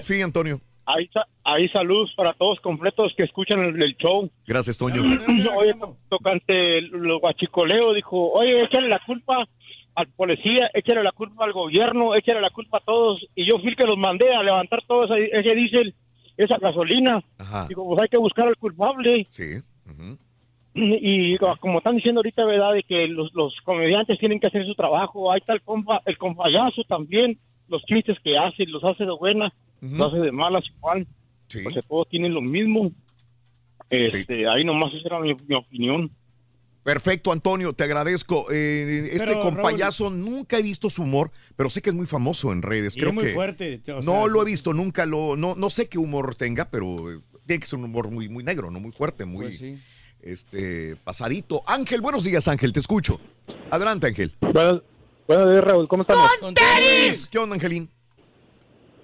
Sí, 0.00 0.20
Antonio. 0.22 0.60
Ahí, 0.86 1.10
ahí 1.44 1.68
saludos 1.68 2.10
para 2.16 2.32
todos 2.32 2.58
completos 2.60 3.12
que 3.14 3.24
escuchan 3.24 3.60
el, 3.60 3.82
el 3.82 3.94
show. 3.96 4.30
Gracias, 4.46 4.78
Toño. 4.78 5.02
Oye, 5.58 5.74
to- 5.74 5.98
tocante 6.08 6.80
los 6.80 7.20
guachicoleos, 7.20 7.94
dijo, 7.94 8.30
oye, 8.32 8.64
échale 8.64 8.88
la 8.88 8.98
culpa 9.04 9.46
al 9.98 10.06
policía, 10.06 10.70
échale 10.74 11.02
la 11.02 11.10
culpa 11.10 11.44
al 11.44 11.52
gobierno, 11.52 12.14
échale 12.14 12.40
la 12.40 12.50
culpa 12.50 12.78
a 12.78 12.84
todos. 12.84 13.20
Y 13.34 13.50
yo 13.50 13.58
fui 13.58 13.70
el 13.70 13.76
que 13.76 13.86
los 13.86 13.98
mandé 13.98 14.32
a 14.32 14.44
levantar 14.44 14.80
todo 14.86 15.04
ese, 15.04 15.28
ese 15.36 15.56
diésel, 15.56 15.94
esa 16.36 16.56
gasolina. 16.58 17.20
Digo, 17.68 17.84
pues 17.84 18.02
hay 18.02 18.08
que 18.08 18.18
buscar 18.18 18.46
al 18.46 18.56
culpable. 18.56 19.26
Sí. 19.28 19.60
Y 20.74 21.36
como 21.38 21.78
están 21.78 21.96
diciendo 21.96 22.20
ahorita, 22.20 22.44
¿verdad? 22.44 22.74
De 22.74 22.84
que 22.84 23.08
los, 23.08 23.34
los 23.34 23.56
comediantes 23.64 24.20
tienen 24.20 24.38
que 24.38 24.46
hacer 24.46 24.64
su 24.66 24.76
trabajo. 24.76 25.32
Ahí 25.32 25.40
está 25.40 25.52
el 25.52 25.62
compa, 25.62 26.00
el 26.06 26.16
compayazo 26.16 26.84
también. 26.84 27.36
Los 27.66 27.82
chistes 27.82 28.16
que 28.22 28.34
hace, 28.38 28.66
los 28.66 28.84
hace 28.84 29.04
de 29.04 29.10
buena, 29.10 29.52
los 29.82 30.00
hace 30.00 30.20
de 30.20 30.30
malas 30.30 30.64
igual. 30.76 31.08
Porque 31.64 31.82
todos 31.82 32.08
tienen 32.08 32.32
lo 32.32 32.40
mismo. 32.40 32.92
Este, 33.90 34.46
Ahí 34.48 34.64
nomás 34.64 34.94
esa 34.94 35.08
era 35.08 35.18
mi, 35.18 35.34
mi 35.34 35.56
opinión. 35.56 36.08
Perfecto, 36.88 37.32
Antonio, 37.32 37.74
te 37.74 37.84
agradezco. 37.84 38.50
Eh, 38.50 39.10
este 39.12 39.26
Pero, 39.26 39.40
compayazo 39.40 40.08
nunca 40.08 40.56
he 40.56 40.62
visto 40.62 40.88
su 40.88 41.02
humor, 41.02 41.30
pero 41.54 41.68
sé 41.68 41.82
que 41.82 41.90
es 41.90 41.94
muy 41.94 42.06
famoso 42.06 42.50
en 42.50 42.62
redes. 42.62 42.94
Creo 42.94 43.10
es 43.10 43.14
muy 43.14 43.24
que 43.24 43.32
fuerte, 43.34 43.82
o 43.88 43.96
no 43.96 44.02
sea, 44.02 44.26
lo 44.26 44.40
he 44.40 44.46
visto 44.46 44.72
nunca, 44.72 45.04
lo, 45.04 45.36
no, 45.36 45.54
no 45.54 45.68
sé 45.68 45.86
qué 45.90 45.98
humor 45.98 46.34
tenga, 46.34 46.70
pero 46.70 47.12
eh, 47.12 47.20
tiene 47.44 47.60
que 47.60 47.66
ser 47.66 47.78
un 47.78 47.84
humor 47.84 48.10
muy, 48.10 48.30
muy 48.30 48.42
negro, 48.42 48.70
no 48.70 48.80
muy 48.80 48.92
fuerte, 48.92 49.26
muy 49.26 49.48
Pues 49.48 49.62
este 50.22 50.96
pasadito. 51.04 51.62
Ángel, 51.66 52.00
buenos 52.00 52.24
días, 52.24 52.48
Ángel, 52.48 52.72
te 52.72 52.80
escucho. 52.80 53.20
Adelante, 53.70 54.06
Ángel. 54.06 54.32
Buenos, 54.40 54.82
buenos 55.26 55.50
días, 55.52 55.64
Raúl. 55.64 55.88
¿Cómo 55.88 56.04
estamos? 56.04 56.30
¿Qué 57.30 57.38
onda, 57.38 57.54
Angelín? 57.54 57.90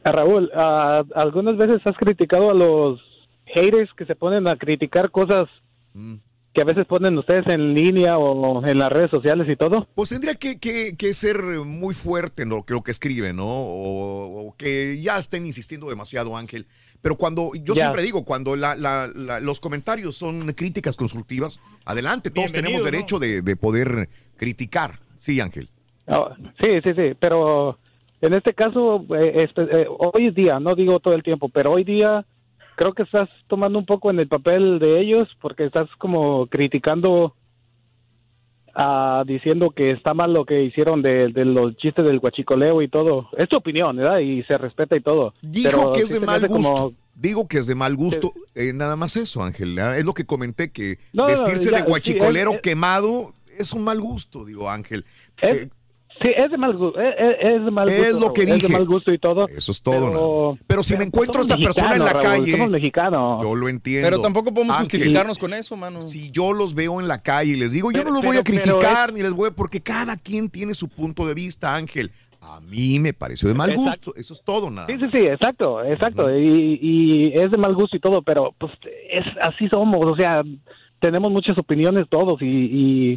Ah, 0.05 0.13
Raúl, 0.13 0.51
ah, 0.55 1.05
algunas 1.15 1.59
veces 1.59 1.83
has 1.85 1.97
criticado 1.99 2.49
a 2.49 2.55
los 2.55 2.99
haters 3.45 3.93
que 3.93 4.07
se 4.07 4.17
ponen 4.17 4.49
a 4.49 4.57
criticar 4.57 5.11
cosas 5.11 5.51
Mm. 5.95 6.17
Que 6.55 6.63
a 6.63 6.65
veces 6.65 6.85
ponen 6.87 7.19
ustedes 7.19 7.47
en 7.49 7.75
línea 7.75 8.17
o 8.17 8.65
en 8.65 8.79
las 8.79 8.91
redes 8.93 9.11
sociales 9.11 9.49
y 9.51 9.57
todo. 9.57 9.89
Pues 9.95 10.11
tendría 10.11 10.37
que, 10.37 10.59
que- 10.59 10.97
que 10.97 11.13
ser 11.13 11.43
muy 11.43 11.95
fuerte 11.95 12.45
en 12.45 12.51
lo 12.51 12.63
que, 12.63 12.75
lo 12.75 12.83
que 12.83 12.93
escribe, 12.93 13.33
¿no? 13.33 13.45
O, 13.47 14.49
o 14.49 14.57
que 14.57 15.01
ya 15.03 15.19
estén 15.19 15.45
insistiendo 15.47 15.89
demasiado, 15.91 16.37
Ángel. 16.37 16.67
Pero 17.03 17.17
cuando, 17.17 17.51
yo 17.55 17.75
Ya. 17.75 17.83
siempre 17.83 18.03
digo, 18.03 18.25
cuando 18.25 18.55
la- 18.57 18.77
la- 18.77 19.09
la- 19.15 19.41
los 19.41 19.59
comentarios 19.61 20.17
son 20.17 20.53
críticas 20.53 20.97
constructivas, 20.97 21.61
adelante, 21.85 22.31
todos 22.31 22.53
Bienvenido, 22.53 22.83
tenemos 22.85 22.93
derecho 22.93 23.19
de, 23.19 23.43
de 23.43 23.57
poder 23.57 24.09
criticar. 24.37 25.01
Sí, 25.17 25.41
Ángel. 25.41 25.69
Ah, 26.07 26.37
sí, 26.63 26.71
sí, 26.85 26.91
sí, 26.97 27.15
pero 27.19 27.79
en 28.21 28.33
este 28.33 28.55
caso, 28.55 29.05
eh, 29.19 29.47
eh, 29.57 29.87
hoy 29.99 30.31
día, 30.31 30.61
no 30.61 30.75
digo 30.75 31.01
todo 31.01 31.15
el 31.15 31.23
tiempo, 31.23 31.49
pero 31.49 31.73
hoy 31.73 31.83
día 31.85 32.25
creo 32.77 32.93
que 32.93 33.03
estás 33.05 33.29
tomando 33.47 33.79
un 33.79 33.85
poco 33.87 34.11
en 34.11 34.19
el 34.21 34.29
papel 34.29 34.79
de 34.79 34.99
ellos 35.01 35.29
porque 35.41 35.65
estás 35.67 35.87
como 35.99 36.47
criticando 36.47 37.35
ah, 38.75 39.23
diciendo 39.27 39.71
que 39.71 39.91
está 39.91 40.15
mal 40.15 40.33
lo 40.33 40.45
que 40.45 40.63
hicieron 40.65 41.03
de, 41.03 41.29
de 41.29 41.45
los 41.45 41.77
chistes 41.77 42.05
del 42.05 42.19
guachicoleo 42.19 42.83
y 42.83 42.89
todo. 42.89 43.29
Es 43.37 43.49
tu 43.49 43.57
opinión, 43.57 43.97
¿verdad? 43.97 44.19
Y 44.19 44.43
se 44.45 44.59
respeta 44.59 44.97
y 44.97 45.01
todo. 45.01 45.35
Dijo 45.43 45.71
Pero 45.71 45.93
que 45.93 46.01
es 46.01 46.09
de 46.11 46.21
mal 46.21 46.47
como- 46.49 46.71
gusto. 46.71 46.93
Digo 47.17 47.47
que 47.47 47.59
es 47.59 47.67
de 47.67 47.77
mal 47.77 47.95
gusto. 47.95 48.33
eh, 48.57 48.73
nada 48.75 48.97
más 48.97 49.15
eso, 49.17 49.45
Ángel. 49.45 49.79
Ah, 49.79 49.97
Es 49.97 50.05
lo 50.05 50.15
que 50.15 50.27
comenté, 50.27 50.73
que 50.73 50.99
No, 51.13 51.23
no, 51.23 51.29
vestirse 51.29 51.71
ya, 51.71 51.77
de 51.79 51.83
guachicolero 51.85 52.55
es- 52.55 52.61
quemado 52.61 53.33
es 53.57 53.73
un 53.73 53.85
mal 53.85 54.01
gusto, 54.01 54.45
digo, 54.45 54.69
Ángel. 54.69 55.05
Es- 55.41 55.69
sí, 56.23 56.31
es 56.37 56.51
de 56.51 56.57
mal 56.59 56.77
gusto. 56.77 57.01
Es, 57.01 57.15
es- 57.19 57.37
es 57.55 57.65
de 57.65 57.71
mal 57.71 57.89
Es 57.89 58.13
gusto. 58.13 58.27
lo 58.29 58.33
que 58.33 58.43
Es 58.43 58.47
de 58.49 58.55
dije. 58.55 58.69
mal 58.69 58.85
gusto 58.87 59.13
y 59.13 59.19
todo. 59.19 59.49
Eso 59.49 59.73
es 59.73 59.81
todo. 59.83 60.07
Pero. 60.09 60.59
Pero 60.67 60.83
si 60.83 60.97
me 60.97 61.05
encuentro 61.05 61.41
a 61.41 61.43
esta 61.43 61.57
persona 61.57 61.95
en 61.95 62.05
la 62.05 62.13
Raúl, 62.13 62.23
calle, 62.25 62.53
Somos 62.53 62.71
mexicanos. 62.71 63.43
yo 63.43 63.55
lo 63.55 63.69
entiendo. 63.69 64.07
Pero 64.09 64.21
tampoco 64.23 64.53
podemos 64.53 64.77
Ángel, 64.77 64.91
justificarnos 65.01 65.39
con 65.39 65.53
eso, 65.55 65.77
mano. 65.77 66.03
Si 66.03 66.31
yo 66.31 66.53
los 66.53 66.75
veo 66.75 67.01
en 67.01 67.09
la 67.09 67.23
calle 67.23 67.53
y 67.53 67.57
les 67.57 67.73
digo, 67.73 67.91
yo 67.93 68.05
no 68.05 68.11
los 68.11 68.23
voy 68.23 68.37
a 68.37 68.45
criticar 68.45 69.13
ni 69.13 69.23
les 69.23 69.33
voy 69.33 69.49
a... 69.49 69.51
Porque 69.53 69.81
cada 69.81 70.17
quien 70.17 70.49
tiene 70.51 70.75
su 70.75 70.89
punto 70.89 71.27
de 71.27 71.35
vista, 71.35 71.75
Ángel. 71.75 72.11
A 72.47 72.61
mí 72.61 72.99
me 73.01 73.15
pareció 73.15 73.49
de 73.49 73.55
mal 73.55 73.71
Exacto. 73.71 74.11
gusto. 74.13 74.15
Eso 74.21 74.35
es 74.35 74.43
todo, 74.43 74.69
nada. 74.71 74.87
Sí, 74.87 74.95
sí, 75.01 75.07
sí, 75.15 75.23
exacto, 75.23 75.83
exacto. 75.83 76.29
y, 76.39 76.79
y 76.83 77.33
es 77.35 77.51
de 77.51 77.57
mal 77.57 77.75
gusto 77.75 77.97
y 77.97 78.01
todo, 78.01 78.21
pero 78.21 78.55
pues 78.59 78.71
es 79.11 79.25
así 79.41 79.67
somos, 79.73 80.05
o 80.05 80.15
sea, 80.15 80.43
tenemos 81.01 81.31
muchas 81.31 81.57
opiniones 81.57 82.05
todos 82.11 82.43
y, 82.43 82.47
y, 82.47 83.17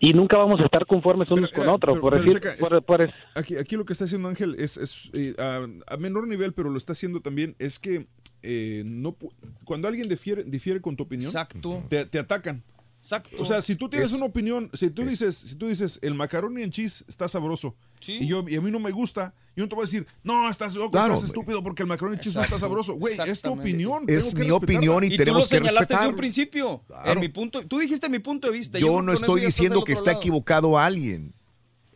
y 0.00 0.12
nunca 0.12 0.36
vamos 0.36 0.60
a 0.60 0.64
estar 0.64 0.86
conformes 0.86 1.30
unos 1.30 1.50
con 1.50 1.68
otros. 1.68 1.94
Pero- 1.94 2.00
por 2.00 2.12
pero 2.12 2.24
decir, 2.24 2.40
checa, 2.40 2.54
por- 2.58 2.76
es- 2.78 2.84
por 2.84 3.02
es- 3.02 3.14
aquí, 3.34 3.56
aquí 3.56 3.76
lo 3.76 3.84
que 3.84 3.92
está 3.92 4.04
haciendo 4.04 4.28
Ángel 4.28 4.56
es, 4.58 4.76
es, 4.76 5.10
eh, 5.12 5.34
a, 5.38 5.66
a 5.86 5.96
menor 5.96 6.26
nivel, 6.28 6.52
pero 6.52 6.70
lo 6.70 6.76
está 6.78 6.92
haciendo 6.92 7.20
también, 7.20 7.54
es 7.58 7.78
que 7.78 8.06
eh, 8.42 8.82
no 8.84 9.16
cuando 9.64 9.88
alguien 9.88 10.08
difiere, 10.08 10.44
difiere 10.44 10.80
con 10.80 10.96
tu 10.96 11.04
opinión, 11.04 11.28
Exacto. 11.28 11.82
te, 11.88 12.04
te 12.04 12.18
atacan. 12.18 12.62
Exacto. 13.04 13.36
O 13.38 13.44
sea, 13.44 13.60
si 13.60 13.76
tú 13.76 13.86
tienes 13.90 14.08
Es- 14.08 14.16
una 14.16 14.24
opinión, 14.24 14.70
si 14.72 14.88
tú 14.88 15.04
dices, 15.04 15.36
si 15.36 15.54
tú 15.56 15.68
dices 15.68 15.98
el 16.00 16.14
macaroni 16.14 16.62
en 16.62 16.70
cheese 16.70 17.04
está 17.06 17.28
sabroso 17.28 17.76
y 18.06 18.26
yo 18.26 18.42
y 18.48 18.56
a 18.56 18.62
mí 18.62 18.70
no 18.70 18.78
me 18.80 18.92
gusta, 18.92 19.34
yo 19.54 19.64
no 19.64 19.68
te 19.68 19.74
voy 19.74 19.82
a 19.82 19.86
decir, 19.86 20.06
no, 20.22 20.48
estás 20.48 20.74
loco, 20.74 20.92
Claro. 20.92 21.12
estás 21.12 21.26
estúpido 21.28 21.62
porque 21.62 21.82
el 21.82 21.88
macaroni 21.88 22.16
en 22.16 22.22
cheese 22.22 22.34
no 22.36 22.40
está 22.42 22.58
sabroso. 22.58 22.94
Güey, 22.94 23.18
es 23.26 23.42
tu 23.42 23.52
opinión. 23.52 24.04
Es 24.08 24.30
tengo 24.30 24.38
mi 24.38 24.48
respetarla. 24.48 24.54
opinión 24.54 25.04
y 25.04 25.10
tú 25.10 25.16
tenemos 25.18 25.42
lo 25.42 25.48
que 25.50 25.56
señalaste 25.58 25.94
desde 25.94 26.08
un 26.08 26.16
principio. 26.16 26.82
Claro. 26.86 27.12
En 27.12 27.20
mi 27.20 27.28
punto, 27.28 27.66
tú 27.66 27.78
dijiste 27.78 28.08
mi 28.08 28.20
punto 28.20 28.46
de 28.50 28.54
vista. 28.54 28.78
Yo 28.78 29.02
no 29.02 29.12
estoy 29.12 29.42
diciendo 29.42 29.84
que 29.84 29.92
está 29.92 30.12
lado. 30.12 30.20
equivocado 30.20 30.78
alguien. 30.78 31.34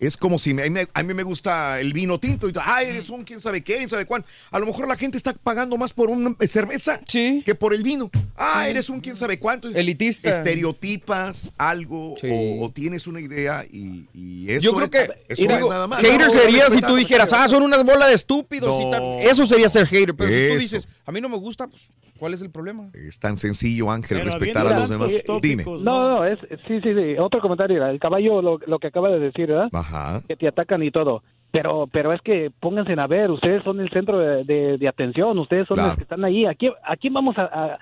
Es 0.00 0.16
como 0.16 0.38
si 0.38 0.54
me- 0.54 0.62
a, 0.94 1.02
mí, 1.02 1.14
me- 1.14 1.22
gusta 1.22 1.80
el 1.80 1.92
vino 1.92 2.18
tinto 2.20 2.48
y 2.48 2.52
ay, 2.62 2.86
eres 2.88 3.10
un 3.10 3.24
quién 3.24 3.40
sabe 3.40 3.62
qué, 3.62 3.76
quién 3.76 3.88
sabe 3.88 4.06
cuál. 4.06 4.24
A 4.50 4.58
lo 4.58 4.66
mejor 4.66 4.86
la 4.86 4.96
gente 4.96 5.16
está 5.18 5.32
pagando 5.32 5.76
más 5.76 5.92
por 5.92 6.08
una 6.08 6.34
cerveza 6.46 7.00
que 7.06 7.54
por 7.58 7.74
el 7.74 7.82
vino. 7.82 8.10
Ah, 8.36 8.62
Sí. 8.64 8.70
eres 8.70 8.88
un 8.90 9.00
quién 9.00 9.16
sabe 9.16 9.38
cuánto. 9.38 9.68
Elitista. 9.68 10.30
Estereotipas 10.30 11.50
algo 11.58 12.14
Sí. 12.20 12.28
o, 12.30 12.64
o 12.64 12.70
tienes 12.70 13.06
una 13.06 13.20
idea 13.20 13.64
y, 13.70 14.06
y 14.14 14.50
eso 14.50 14.60
Yo 14.64 14.72
creo 14.74 14.84
es- 14.84 14.90
que 14.90 15.24
eso 15.28 15.42
digo, 15.42 15.70
nada 15.70 15.86
más. 15.86 16.00
hater 16.00 16.18
No, 16.26 16.30
sería 16.30 16.70
si 16.70 16.80
tú 16.80 16.94
dijeras, 16.96 17.32
ah, 17.32 17.48
son 17.48 17.62
unas 17.62 17.84
bolas 17.84 18.08
de 18.08 18.14
estúpidos 18.14 18.80
y 18.82 18.90
tal. 18.90 19.02
Eso 19.20 19.46
sería 19.46 19.68
ser 19.68 19.86
hater. 19.86 20.14
Pero 20.14 20.30
si 20.30 20.48
tú 20.54 20.60
dices, 20.60 20.88
a 21.04 21.12
mí 21.12 21.20
no 21.20 21.28
me 21.28 21.36
gusta, 21.36 21.66
pues, 21.66 21.82
¿cuál 22.18 22.34
es 22.34 22.42
el 22.42 22.50
problema? 22.50 22.90
Es 22.94 23.18
tan 23.18 23.36
sencillo, 23.36 23.90
Ángel, 23.90 24.18
Pero 24.18 24.30
respetar 24.30 24.66
a 24.66 24.78
los 24.80 24.88
demás. 24.90 25.08
Dime. 25.40 25.64
No, 25.64 26.08
no, 26.08 26.24
es, 26.24 26.38
sí, 26.66 26.80
sí, 26.82 26.94
sí. 26.94 27.16
Otro 27.18 27.40
comentario, 27.40 27.76
era 27.76 27.90
el 27.90 27.98
caballo, 27.98 28.42
lo, 28.42 28.58
lo 28.66 28.78
que 28.78 28.88
acaba 28.88 29.08
de 29.10 29.18
decir, 29.18 29.46
¿verdad? 29.48 29.68
Ajá. 29.72 30.22
Que 30.26 30.36
te 30.36 30.48
atacan 30.48 30.82
y 30.82 30.90
todo. 30.90 31.22
Pero, 31.50 31.86
pero 31.90 32.12
es 32.12 32.20
que 32.20 32.50
pónganse 32.60 32.94
a 32.98 33.06
ver, 33.06 33.30
ustedes 33.30 33.62
son 33.64 33.80
el 33.80 33.88
centro 33.90 34.18
de, 34.18 34.44
de- 34.44 34.76
de 34.76 34.88
atención, 34.88 35.38
ustedes 35.38 35.66
son 35.66 35.76
Claro. 35.76 35.88
los 35.90 35.96
que 35.96 36.02
están 36.02 36.22
ahí. 36.24 36.44
¿A 36.44 36.54
quién, 36.54 36.72
a 36.84 36.94
quién 36.96 37.14
vamos 37.14 37.38
a, 37.38 37.44
a, 37.44 37.78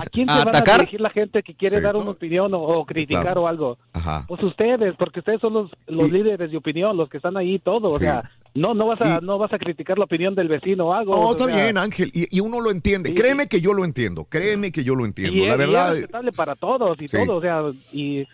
a 0.00 0.06
quién 0.10 0.28
¿A 0.28 0.38
se 0.38 0.44
van 0.44 0.56
atacar? 0.56 0.74
a 0.74 0.78
dirigir 0.78 1.00
la 1.00 1.10
gente 1.10 1.42
que 1.44 1.54
quiere 1.54 1.76
Sí. 1.78 1.82
dar 1.82 1.94
una 1.94 2.10
opinión 2.10 2.52
o, 2.54 2.58
o 2.60 2.84
criticar 2.84 3.22
Claro. 3.22 3.42
o 3.42 3.46
algo? 3.46 3.78
Ajá. 3.92 4.24
Pues 4.26 4.42
ustedes, 4.42 4.94
porque 4.98 5.20
ustedes 5.20 5.40
son 5.40 5.52
los, 5.54 5.70
los 5.86 6.10
líderes 6.10 6.50
de 6.50 6.56
opinión, 6.56 6.96
los 6.96 7.08
que 7.08 7.18
están 7.18 7.36
ahí 7.36 7.60
todo. 7.60 7.86
O 7.86 7.90
Sí. 7.98 7.98
sea, 8.04 8.28
no, 8.54 8.72
no 8.74 8.86
vas 8.86 9.00
a, 9.00 9.20
no 9.20 9.36
vas 9.38 9.52
a 9.52 9.58
criticar 9.58 9.98
la 9.98 10.04
opinión 10.04 10.34
del 10.34 10.48
vecino 10.48 10.86
o 10.86 10.92
algo. 10.94 11.12
No, 11.12 11.28
o 11.28 11.32
está 11.32 11.46
sea, 11.46 11.64
bien, 11.64 11.76
Ángel. 11.78 12.10
Y, 12.14 12.36
y 12.36 12.40
uno 12.40 12.60
lo 12.60 12.70
entiende. 12.70 13.10
Y- 13.10 13.14
Créeme 13.14 13.48
que 13.48 13.60
yo 13.60 13.72
lo 13.74 13.84
entiendo. 13.84 14.24
Créeme 14.26 14.70
que 14.72 14.84
yo 14.84 14.94
lo 14.94 15.04
entiendo. 15.04 15.36
Y, 15.36 15.40
la 15.46 15.48
es- 15.48 15.54
y 15.54 15.58
verdad. 15.58 15.88
es 15.88 15.94
respetable 15.94 16.32
para 16.32 16.54
todos 16.54 17.00
y 17.00 17.08
Sí. 17.08 17.16
todo, 17.16 17.36
o 17.36 17.40
sea, 17.40 17.62
y, 17.92 18.26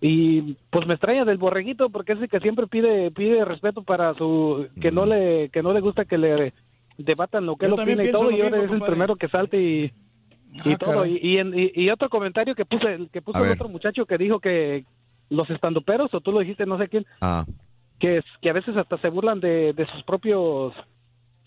y 0.00 0.56
pues 0.70 0.86
me 0.86 0.92
extraña 0.94 1.24
del 1.24 1.38
borreguito 1.38 1.90
porque 1.90 2.12
es 2.12 2.20
el 2.20 2.28
que 2.28 2.38
siempre 2.40 2.66
pide 2.66 3.10
pide 3.10 3.44
respeto 3.44 3.82
para 3.82 4.14
su 4.14 4.66
que 4.80 4.90
no 4.90 5.06
le 5.06 5.48
que 5.48 5.62
no 5.62 5.72
le 5.72 5.80
gusta 5.80 6.04
que 6.04 6.18
le 6.18 6.52
debatan 6.98 7.46
lo 7.46 7.56
que 7.56 7.66
Yo 7.66 7.74
él 7.74 7.80
opina 7.80 8.04
y 8.04 8.12
todo 8.12 8.30
y 8.30 8.40
ahora 8.42 8.62
es 8.62 8.70
el 8.70 8.82
primero 8.82 9.16
que 9.16 9.28
salte 9.28 9.58
y, 9.60 9.84
y 10.64 10.72
Ah, 10.72 10.76
todo 10.78 11.06
y, 11.06 11.18
y, 11.22 11.38
en- 11.38 11.58
y- 11.58 11.72
y 11.74 11.90
otro 11.90 12.08
comentario 12.10 12.54
que 12.54 12.64
puse 12.66 13.08
que 13.12 13.22
puso 13.22 13.42
el 13.44 13.52
otro 13.52 13.68
muchacho 13.70 14.04
que 14.06 14.18
dijo 14.18 14.38
que 14.38 14.84
los 15.30 15.48
estandoperos 15.50 16.12
o 16.14 16.20
tú 16.20 16.30
lo 16.30 16.40
dijiste 16.40 16.66
no 16.66 16.76
sé 16.78 16.88
quién 16.88 17.04
Ah, 17.22 17.44
que 18.00 18.18
es- 18.18 18.24
que 18.42 18.50
a 18.50 18.52
veces 18.52 18.76
hasta 18.76 18.98
se 18.98 19.08
burlan 19.08 19.40
de, 19.40 19.72
de 19.72 19.86
sus 19.86 20.02
propios 20.04 20.72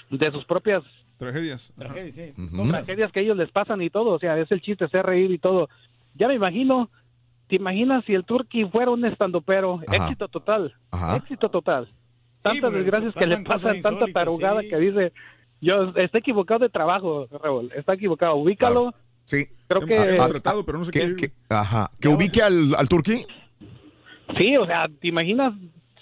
de 0.10 0.32
sus 0.32 0.46
propias 0.46 0.84
Tragedias. 1.18 1.72
Tragedia, 1.78 2.12
sí. 2.14 2.34
Ujú. 2.42 2.70
tragedias 2.70 3.12
que 3.12 3.20
ellos 3.20 3.36
les 3.36 3.52
pasan 3.52 3.82
y 3.82 3.90
todo, 3.90 4.12
o 4.12 4.20
sea, 4.20 4.38
es 4.40 4.50
el 4.52 4.62
chiste, 4.62 4.86
hacer 4.86 5.06
reír 5.06 5.30
y 5.32 5.38
todo. 5.38 5.68
Ya 6.16 6.30
me 6.30 6.36
imagino, 6.36 6.90
¿te 7.50 7.58
imaginas 7.58 8.06
si 8.06 8.14
el 8.14 8.24
Turqui 8.24 8.64
fuera 8.70 8.90
un 8.92 9.04
estandopero? 9.06 9.82
Ajá. 9.86 10.06
Éxito 10.06 10.30
total, 10.30 10.74
Ajá. 10.92 11.18
éxito 11.18 11.50
total. 11.50 11.90
Tantas 12.42 12.72
desgracias 12.72 13.14
que 13.14 13.28
le 13.28 13.38
pasan 13.40 13.82
tanta 13.82 14.06
tarugada 14.14 14.62
sí. 14.62 14.70
que 14.70 14.78
dice, 14.78 15.12
yo 15.60 15.92
está 15.98 16.20
equivocado 16.20 16.62
de 16.62 16.70
trabajo, 16.70 17.28
Raúl, 17.44 17.70
está 17.76 17.96
equivocado, 17.96 18.36
ubícalo. 18.38 18.94
sí. 19.26 19.46
Creo 19.68 19.86
que, 19.86 19.96
Hemos 20.16 20.30
tratado, 20.30 20.66
pero 20.66 20.78
no 20.80 20.86
se 20.86 20.92
Que, 20.92 21.04
ir. 21.04 21.16
que- 21.18 21.32
ajá. 21.50 21.92
Que 22.00 22.08
ubique 22.08 22.42
al, 22.42 22.74
al 22.76 22.88
turquí. 22.88 23.26
sí, 24.40 24.56
o 24.58 24.66
sea, 24.66 24.88
¿te 25.02 25.10
imaginas? 25.10 25.54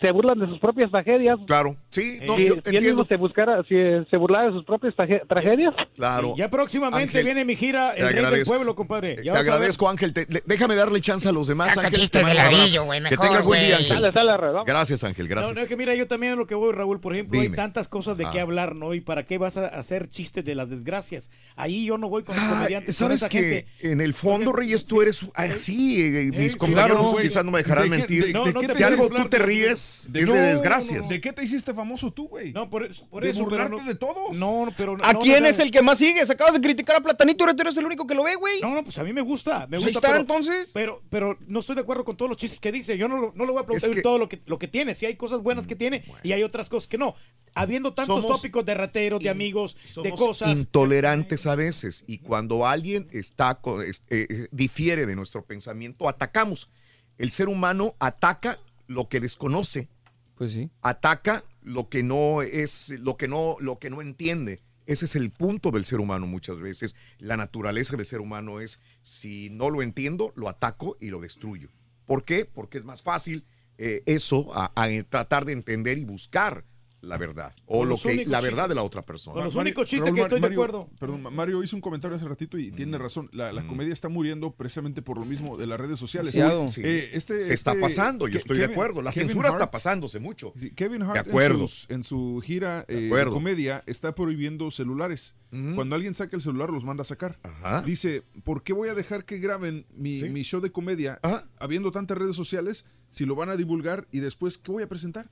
Se 0.02 0.12
burlan 0.12 0.40
de 0.40 0.48
sus 0.48 0.60
propias 0.60 0.92
tragedias. 0.92 1.40
Claro. 1.48 1.76
Sí, 1.90 2.20
no, 2.26 2.36
si, 2.36 2.46
yo 2.48 2.54
si 2.56 2.60
él 2.70 2.76
entiendo. 2.76 3.06
se 3.06 3.16
buscara, 3.16 3.64
si 3.64 3.76
se 4.12 4.18
burlara 4.18 4.48
de 4.48 4.52
sus 4.52 4.66
propias 4.66 4.94
tragedias. 5.28 5.74
Claro. 5.96 6.36
Ya 6.38 6.50
próximamente 6.50 7.04
Ángel, 7.10 7.24
viene 7.26 7.46
mi 7.46 7.56
gira 7.56 7.92
El 7.96 8.10
Rey 8.10 8.26
del. 8.40 8.44
Pueblo, 8.46 8.76
compadre. 8.76 9.16
Te 9.16 9.24
Ya 9.24 9.34
agradezco, 9.34 9.90
Ángel. 9.90 10.12
Te- 10.14 10.28
le- 10.30 10.44
déjame 10.46 10.76
darle 10.76 11.00
chance 11.02 11.28
a 11.28 11.32
los 11.32 11.48
demás. 11.48 11.74
Saca 11.74 11.88
Ángel. 11.88 12.10
Te 12.10 12.20
de 12.20 12.80
güey, 12.80 13.04
Que 13.04 13.18
tengas 13.18 13.44
buen 13.44 13.66
día. 13.66 13.78
Ángel. 13.78 13.94
Sale, 13.94 14.12
sale, 14.12 14.38
Raúl. 14.38 14.64
Gracias, 14.68 15.04
Ángel. 15.04 15.26
No, 15.26 15.30
Gracias. 15.30 15.56
no, 15.56 15.62
es 15.62 15.68
que 15.70 15.78
mira, 15.78 15.96
yo 15.96 16.08
también 16.08 16.34
a 16.34 16.36
lo 16.36 16.46
que 16.46 16.56
voy, 16.56 16.74
Raúl, 16.74 17.00
por 17.00 17.14
ejemplo, 17.14 17.40
hay 17.40 17.50
tantas 17.50 17.88
cosas 17.88 18.18
de 18.18 18.26
Ah. 18.26 18.32
qué 18.34 18.42
hablar, 18.42 18.76
¿no? 18.76 18.94
¿Y 18.94 19.02
para 19.02 19.24
qué 19.24 19.38
vas 19.38 19.56
a 19.58 19.68
hacer 19.68 20.10
chistes 20.10 20.44
de 20.44 20.56
las 20.56 20.70
desgracias? 20.70 21.30
Ahí 21.56 21.86
yo 21.86 21.98
no 21.98 22.10
voy 22.10 22.24
con 22.24 22.36
los 22.36 22.44
Ah, 22.44 22.50
comediantes, 22.50 22.98
con 22.98 23.06
Sabes 23.08 23.22
esa 23.22 23.30
que 23.30 23.40
gente. 23.40 23.66
en 23.82 24.02
el 24.02 24.14
fondo, 24.14 24.52
Reyes, 24.52 24.86
tú 24.86 25.02
eres 25.02 25.26
así. 25.34 26.02
eh, 26.02 26.32
mis 26.38 26.52
sí, 26.54 26.58
compañeros 26.58 27.00
claro, 27.12 27.18
quizás 27.22 27.46
no 27.46 27.52
me 27.52 27.60
dejarán 27.60 27.86
¿De 27.86 27.90
qué- 27.90 27.98
mentir. 27.98 28.34
No, 28.34 28.46
no 28.46 28.74
si 28.74 28.84
algo 28.84 29.08
tú 29.10 29.30
te 29.30 29.40
no, 29.40 29.46
ríes, 29.46 30.08
de- 30.12 30.22
es 30.22 30.28
no, 30.28 30.34
de 30.36 30.40
no, 30.42 30.46
desgracias. 30.48 31.10
¿De 31.10 31.22
qué 31.22 31.32
te 31.34 31.44
hiciste 31.44 31.74
famoso 31.74 31.87
tú, 32.14 32.28
güey? 32.28 32.52
No, 32.54 32.70
por, 32.70 32.88
por 33.10 33.24
¿De 33.24 33.30
eso, 33.30 33.40
pero 33.40 33.50
burlarte 33.52 33.78
no- 33.84 33.88
de 33.88 33.96
todos? 33.96 34.38
No, 34.38 34.68
pero 34.78 34.98
¿A 35.02 35.14
no, 35.14 35.20
quién 35.20 35.44
no, 35.44 35.50
es 35.50 35.60
el 35.60 35.72
que 35.72 35.82
más 35.82 35.98
sigues? 35.98 36.30
Acabas 36.30 36.54
de 36.54 36.62
criticar 36.62 36.96
a 36.98 37.02
Platanito, 37.02 37.44
ahora 37.44 37.56
eres 37.60 37.78
el 37.78 37.86
único 37.86 38.06
que 38.08 38.16
lo 38.16 38.24
ve, 38.24 38.36
güey. 38.36 38.60
No, 38.62 38.74
no, 38.76 38.84
pues 38.84 38.98
a 38.98 39.04
mí 39.04 39.14
me 39.14 39.22
gusta. 39.22 39.62
Me 39.68 39.78
Pues 39.78 39.84
gusta 39.84 39.88
ahí 39.88 39.96
está, 39.96 40.08
pero, 40.10 40.22
entonces. 40.22 40.72
Pero, 40.74 41.02
pero 41.10 41.38
no 41.48 41.60
estoy 41.60 41.76
de 41.76 41.82
acuerdo 41.82 42.04
con 42.06 42.18
todos 42.18 42.30
los 42.30 42.38
chistes 42.38 42.60
que 42.60 42.72
dice. 42.72 42.98
Yo 42.98 43.08
no, 43.08 43.18
lo- 43.18 43.34
no 43.36 43.46
le 43.46 43.52
voy 43.52 43.60
a 43.60 43.62
aplaudir 43.64 43.90
Es 43.90 43.96
que- 43.96 44.02
todo 44.02 44.18
lo 44.18 44.28
que, 44.28 44.42
lo 44.46 44.60
que 44.60 44.68
tiene. 44.68 44.96
Si 44.96 45.06
hay 45.06 45.16
cosas 45.16 45.42
buenas 45.42 45.68
que 45.68 45.76
tiene 45.76 46.04
y 46.24 46.32
hay 46.34 46.44
otras 46.44 46.70
cosas 46.70 46.88
que 46.88 46.98
no. 46.98 47.16
Habiendo 47.56 47.94
tantos 47.94 48.22
Somos- 48.24 48.38
tópicos 48.38 48.66
de 48.66 48.74
rateros, 48.74 49.20
de 49.20 49.30
amigos, 49.30 49.76
de 49.84 49.88
Somos 49.88 50.20
cosas. 50.20 50.50
intolerantes 50.50 51.46
a 51.48 51.56
veces 51.56 52.04
y 52.08 52.20
cuando 52.20 52.66
alguien 52.68 53.08
está 53.12 53.60
eh, 53.66 53.92
eh, 54.10 54.48
difiere 54.52 55.06
de 55.06 55.16
nuestro 55.16 55.44
pensamiento 55.46 56.08
atacamos 56.08 56.70
el 57.18 57.32
ser 57.32 57.48
humano 57.50 57.96
ataca 58.00 58.60
lo 58.88 59.10
que 59.10 59.20
desconoce 59.20 59.88
Pues 60.36 60.54
sí. 60.54 60.70
ataca 60.82 61.44
lo 61.68 61.90
que 61.90 62.02
no 62.02 62.42
es 62.42 62.90
lo 63.00 63.18
que 63.18 63.28
no 63.28 63.58
lo 63.60 63.78
que 63.78 63.90
no 63.90 64.02
entiende. 64.02 64.62
Ese 64.86 65.04
es 65.06 65.18
el 65.18 65.32
punto 65.32 65.72
del 65.72 65.84
ser 65.84 66.00
humano 66.00 66.28
muchas 66.28 66.62
veces. 66.62 66.96
La 67.20 67.36
naturaleza 67.36 67.98
del 67.98 68.06
ser 68.06 68.22
humano 68.22 68.62
es 68.62 68.80
si 69.02 69.50
no 69.50 69.70
lo 69.70 69.82
entiendo 69.82 70.32
lo 70.36 70.48
ataco 70.48 70.98
y 71.00 71.10
lo 71.10 71.20
destruyo. 71.20 71.70
¿por 72.08 72.24
qué? 72.24 72.46
porque 72.46 72.80
es 72.80 72.86
más 72.86 73.04
fácil 73.04 73.46
eh, 73.78 74.02
eso 74.08 74.52
a, 74.56 74.72
a 74.76 75.04
tratar 75.04 75.46
de 75.46 75.54
entender 75.54 76.00
y 76.00 76.06
buscar 76.06 76.66
la 77.08 77.18
verdad 77.18 77.56
o 77.66 77.86
lo 77.86 77.98
que 77.98 78.26
la 78.26 78.42
verdad 78.42 78.70
de 78.70 78.76
la 78.76 78.84
otra 78.84 79.04
persona 79.04 79.36
con 79.36 79.46
los 79.46 79.56
Mario- 79.56 79.70
únicos 79.70 79.88
chistes 79.88 80.06
Raúl, 80.06 80.16
que 80.16 80.22
estoy 80.24 80.40
de 80.42 80.48
acuerdo. 80.48 80.90
Perdón, 81.00 81.22
Ma- 81.24 81.30
Mario 81.32 81.64
hizo 81.64 81.76
un 81.76 81.82
comentario 81.82 82.18
hace 82.18 82.28
ratito 82.28 82.58
y 82.58 82.72
Mm. 82.72 82.76
tiene 82.76 82.98
razón. 82.98 83.30
La, 83.34 83.52
la 83.52 83.66
comedia 83.66 83.94
está 83.94 84.10
muriendo 84.10 84.52
precisamente 84.52 85.02
por 85.02 85.18
lo 85.18 85.26
mismo 85.26 85.58
de 85.58 85.68
las 85.68 85.80
redes 85.80 86.00
sociales. 86.00 86.34
Sí. 86.34 86.82
Eh, 86.84 87.10
este- 87.14 87.44
se 87.44 87.54
está 87.54 87.72
este- 87.72 87.82
pasando, 87.82 88.28
yo 88.28 88.38
estoy 88.40 88.58
de 88.58 88.64
Kevin- 88.64 88.74
acuerdo. 88.74 89.02
La 89.02 89.12
Kevin 89.12 89.30
censura 89.30 89.50
está 89.50 89.64
Hart- 89.64 89.72
pasándose 89.72 90.20
mucho. 90.20 90.54
Kevin 90.76 91.02
Hart 91.04 91.14
De 91.14 91.20
acuerdo. 91.32 91.62
En, 91.64 91.68
sus- 91.68 91.86
en 91.90 92.04
su 92.04 92.42
gira 92.44 92.86
eh, 92.88 92.96
de, 93.12 93.26
comedia 93.26 93.84
está 93.88 94.14
prohibiendo 94.14 94.70
celulares. 94.72 95.36
Cuando 95.76 95.96
alguien 95.96 96.14
saca 96.14 96.36
el 96.36 96.42
celular 96.42 96.70
los 96.70 96.84
manda 96.84 97.04
a 97.04 97.06
sacar. 97.06 97.40
Ajá. 97.42 97.82
Dice, 97.82 98.24
¿por 98.44 98.64
qué 98.64 98.74
voy 98.74 98.90
a 98.90 98.96
dejar 98.96 99.24
que 99.24 99.38
graben 99.40 99.86
mi, 99.96 100.20
Sí. 100.20 100.30
mi 100.30 100.44
show 100.44 100.60
de 100.60 100.72
comedia 100.72 101.20
Ajá. 101.24 101.46
habiendo 101.58 101.92
tantas 101.92 102.18
redes 102.18 102.36
sociales 102.36 102.86
si 103.10 103.26
lo 103.26 103.34
van 103.36 103.50
a 103.50 103.56
divulgar 103.56 104.08
y 104.12 104.20
después 104.20 104.58
qué 104.58 104.72
voy 104.74 104.84
a 104.84 104.90
presentar? 104.90 105.30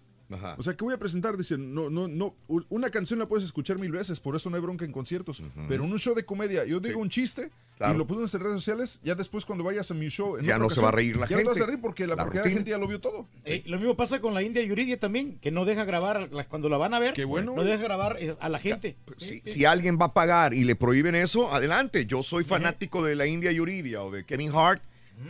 O 0.57 0.63
sea, 0.63 0.73
que 0.75 0.83
voy 0.83 0.93
a 0.93 0.97
presentar, 0.97 1.37
dicen, 1.37 1.73
no, 1.73 1.89
no, 1.89 2.07
no, 2.07 2.35
una 2.69 2.89
canción 2.89 3.19
la 3.19 3.27
puedes 3.27 3.45
escuchar 3.45 3.77
mil 3.77 3.91
veces, 3.91 4.19
por 4.19 4.35
eso 4.35 4.49
no 4.49 4.55
hay 4.55 4.61
bronca 4.61 4.83
en 4.85 4.91
conciertos. 4.91 5.43
Pero 5.67 5.83
en 5.83 5.91
un 5.91 5.99
show 5.99 6.15
de 6.15 6.25
comedia, 6.25 6.65
yo 6.65 6.79
digo 6.79 6.99
un 6.99 7.09
chiste 7.09 7.51
Claro. 7.77 7.93
y 7.93 7.97
lo 7.97 8.07
pongo 8.07 8.21
en 8.21 8.27
redes 8.39 8.53
sociales, 8.53 9.01
ya 9.03 9.15
después 9.15 9.43
cuando 9.43 9.61
vayas 9.65 9.91
a 9.91 9.93
mi 9.93 10.07
show. 10.07 10.37
en 10.37 10.45
Ya 10.45 10.53
no 10.57 10.69
se 10.69 10.79
ocasión, 10.79 10.85
va 10.85 10.89
a 10.89 10.91
reír 10.93 11.17
la 11.17 11.27
ya 11.27 11.35
no 11.35 11.41
te 11.41 11.47
vas 11.49 11.55
a 11.57 11.59
gente. 11.59 11.71
reír 11.71 11.81
porque 11.81 12.07
la, 12.07 12.15
La 12.15 12.23
porque 12.23 12.39
la 12.39 12.49
gente 12.49 12.71
ya 12.71 12.77
lo 12.77 12.87
vio 12.87 13.01
todo. 13.01 13.27
Eh, 13.43 13.63
lo 13.65 13.77
mismo 13.79 13.97
pasa 13.97 14.21
con 14.21 14.33
la 14.33 14.41
India 14.43 14.63
Yuridia 14.63 14.97
también, 14.97 15.37
que 15.41 15.51
no 15.51 15.65
deja 15.65 15.83
grabar 15.83 16.29
cuando 16.47 16.69
la 16.69 16.77
van 16.77 16.93
a 16.93 16.99
ver. 16.99 17.13
Qué 17.13 17.25
bueno. 17.25 17.53
No 17.53 17.65
deja 17.65 17.83
grabar 17.83 18.15
eh, 18.21 18.33
a 18.39 18.47
la 18.47 18.59
gente. 18.59 18.95
Si, 19.17 19.41
si 19.43 19.65
alguien 19.65 19.97
va 19.99 20.05
a 20.05 20.13
pagar 20.13 20.53
y 20.53 20.63
le 20.63 20.77
prohíben 20.77 21.15
eso, 21.15 21.51
adelante. 21.53 22.05
Yo 22.05 22.23
soy 22.23 22.45
fanático 22.45 23.03
de 23.03 23.15
la 23.15 23.27
India 23.27 23.51
Yuridia 23.51 24.01
o 24.03 24.09
de 24.09 24.23
Kevin 24.25 24.51
Hart. 24.55 24.81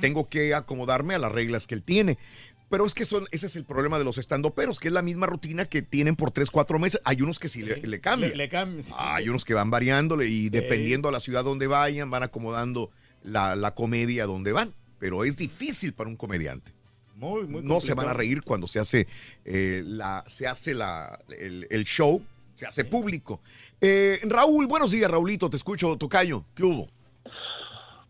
Tengo 0.02 0.30
que 0.30 0.54
acomodarme 0.56 1.14
a 1.16 1.20
las 1.20 1.32
reglas 1.32 1.66
que 1.68 1.74
él 1.76 1.82
tiene. 1.84 2.18
Pero 2.70 2.86
es 2.86 2.94
que 2.94 3.06
son, 3.06 3.28
ese 3.32 3.46
es 3.46 3.56
el 3.56 3.64
problema 3.64 4.00
de 4.00 4.04
los 4.04 4.18
estandoperos, 4.18 4.80
que 4.80 4.88
es 4.88 4.94
la 4.94 5.02
misma 5.02 5.28
rutina 5.28 5.66
que 5.66 5.82
tienen 5.82 6.16
por 6.16 6.32
tres, 6.32 6.50
cuatro 6.50 6.80
meses. 6.80 7.00
Hay 7.06 7.22
unos 7.22 7.38
que 7.38 7.48
sí 7.48 7.62
le, 7.62 7.78
le 7.78 8.02
cambian. 8.02 8.32
Le, 8.32 8.38
le 8.38 8.50
cambian, 8.50 8.84
sí. 8.84 8.94
Hay 8.98 9.30
unos 9.30 9.46
que 9.46 9.54
van 9.54 9.70
variándole 9.70 10.28
y 10.28 10.50
dependiendo 10.50 11.08
a 11.08 11.12
la 11.12 11.20
ciudad 11.20 11.44
donde 11.44 11.68
vayan, 11.68 12.10
van 12.10 12.24
acomodando 12.24 12.90
la, 13.24 13.56
la 13.56 13.76
comedia 13.76 14.26
donde 14.26 14.52
van. 14.52 14.74
Pero 14.98 15.24
es 15.24 15.38
difícil 15.38 15.94
para 15.94 16.10
un 16.10 16.16
comediante. 16.16 16.72
Muy, 17.16 17.44
muy 17.44 17.62
no 17.64 17.80
se 17.80 17.94
van 17.94 18.10
a 18.10 18.14
reír 18.14 18.42
cuando 18.42 18.68
se 18.68 18.80
hace, 18.80 19.08
eh, 19.46 19.84
la, 19.86 20.24
se 20.28 20.48
hace 20.48 20.74
la, 20.74 21.18
el, 21.30 21.66
el 21.70 21.86
show, 21.86 22.22
se 22.54 22.66
hace 22.66 22.84
público. 22.84 23.40
Eh, 23.80 24.20
Raúl, 24.24 24.68
buenos 24.68 24.92
días, 24.92 25.10
Raulito, 25.10 25.50
te 25.50 25.56
escucho, 25.56 25.96
Tocayo. 25.96 26.44
¿Qué 26.54 26.64
hubo? 26.64 26.90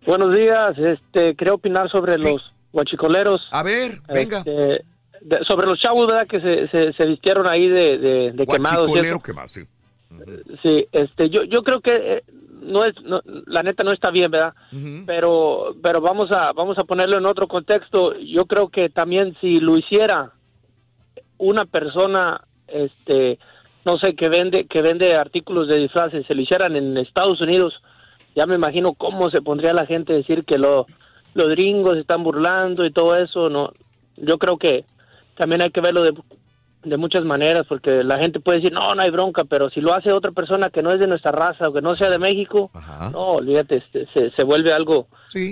Buenos 0.08 0.36
días, 0.36 0.78
este, 0.78 1.36
quería 1.36 1.54
opinar 1.54 1.90
sobre 1.92 2.18
los 2.18 2.54
guachicoleros. 2.76 3.42
A 3.52 3.64
ver, 3.64 4.00
venga. 4.14 4.38
Este, 4.40 4.86
de- 5.22 5.44
sobre 5.48 5.66
los 5.68 5.80
chavos, 5.80 6.06
¿verdad? 6.06 6.28
Que 6.28 6.40
se, 6.40 6.68
se, 6.68 6.94
se 6.94 7.06
vistieron 7.08 7.48
ahí 7.48 7.68
de, 7.68 7.98
de, 7.98 8.32
de 8.34 8.46
quemados. 8.46 8.88
quemado, 9.24 9.48
sí. 9.48 9.62
Sí, 10.62 10.88
este, 10.92 11.30
yo, 11.30 11.44
yo 11.44 11.64
creo 11.64 11.82
que 11.82 11.94
eh, 11.96 12.24
no 12.62 12.86
es, 12.86 12.94
no- 13.04 13.22
la 13.48 13.64
neta 13.64 13.84
no 13.84 13.92
está 13.92 14.12
bien, 14.12 14.30
¿verdad? 14.30 14.54
Pero, 15.06 15.76
pero 15.82 16.00
vamos 16.02 16.32
a, 16.32 16.52
vamos 16.54 16.78
a 16.78 16.84
ponerlo 16.84 17.18
en 17.18 17.26
otro 17.26 17.48
contexto. 17.48 18.14
Yo 18.20 18.46
creo 18.46 18.70
que 18.70 18.90
también 18.90 19.36
si 19.42 19.60
lo 19.60 19.78
hiciera 19.78 20.32
una 21.38 21.66
persona, 21.66 22.42
este, 22.68 23.40
no 23.84 23.98
sé, 23.98 24.16
que 24.16 24.30
vende, 24.30 24.66
que 24.68 24.82
vende 24.82 25.16
artículos 25.16 25.68
de 25.68 25.80
disfraces, 25.80 26.26
se 26.28 26.36
lo 26.36 26.42
hicieran 26.42 26.76
en 26.76 26.98
Estados 26.98 27.42
Unidos, 27.42 27.74
ya 28.36 28.46
me 28.46 28.56
imagino 28.56 28.94
cómo 28.94 29.30
se 29.30 29.42
pondría 29.42 29.74
la 29.74 29.86
gente 29.86 30.14
a 30.14 30.18
decir 30.18 30.44
que 30.46 30.58
lo, 30.58 30.86
los 31.36 31.50
gringos 31.50 31.98
están 31.98 32.24
burlando 32.24 32.86
y 32.86 32.92
todo 32.92 33.16
eso, 33.16 33.50
no, 33.50 33.72
yo 34.16 34.40
creo 34.40 34.58
que 34.58 34.86
también 35.38 35.62
hay 35.62 35.70
que 35.70 35.82
verlo 35.82 36.02
de, 36.02 36.14
de 36.86 36.98
muchas 36.98 37.24
maneras, 37.26 37.64
porque 37.68 38.04
la 38.04 38.20
gente 38.20 38.40
puede 38.40 38.60
decir, 38.60 38.72
no, 38.72 38.94
no 38.94 39.02
hay 39.02 39.10
bronca, 39.10 39.44
pero 39.44 39.70
si 39.70 39.82
lo 39.82 39.94
hace 39.94 40.12
otra 40.12 40.32
persona 40.32 40.70
que 40.70 40.82
no 40.82 40.92
es 40.92 41.00
de 41.00 41.08
nuestra 41.08 41.32
raza 41.32 41.70
o 41.70 41.74
que 41.74 41.82
no 41.82 41.96
sea 41.96 42.10
de 42.10 42.20
México, 42.20 42.72
no, 43.12 43.30
olvídate, 43.34 43.78
este, 43.78 44.08
se, 44.14 44.32
se 44.32 44.44
vuelve 44.44 44.72
algo, 44.72 45.08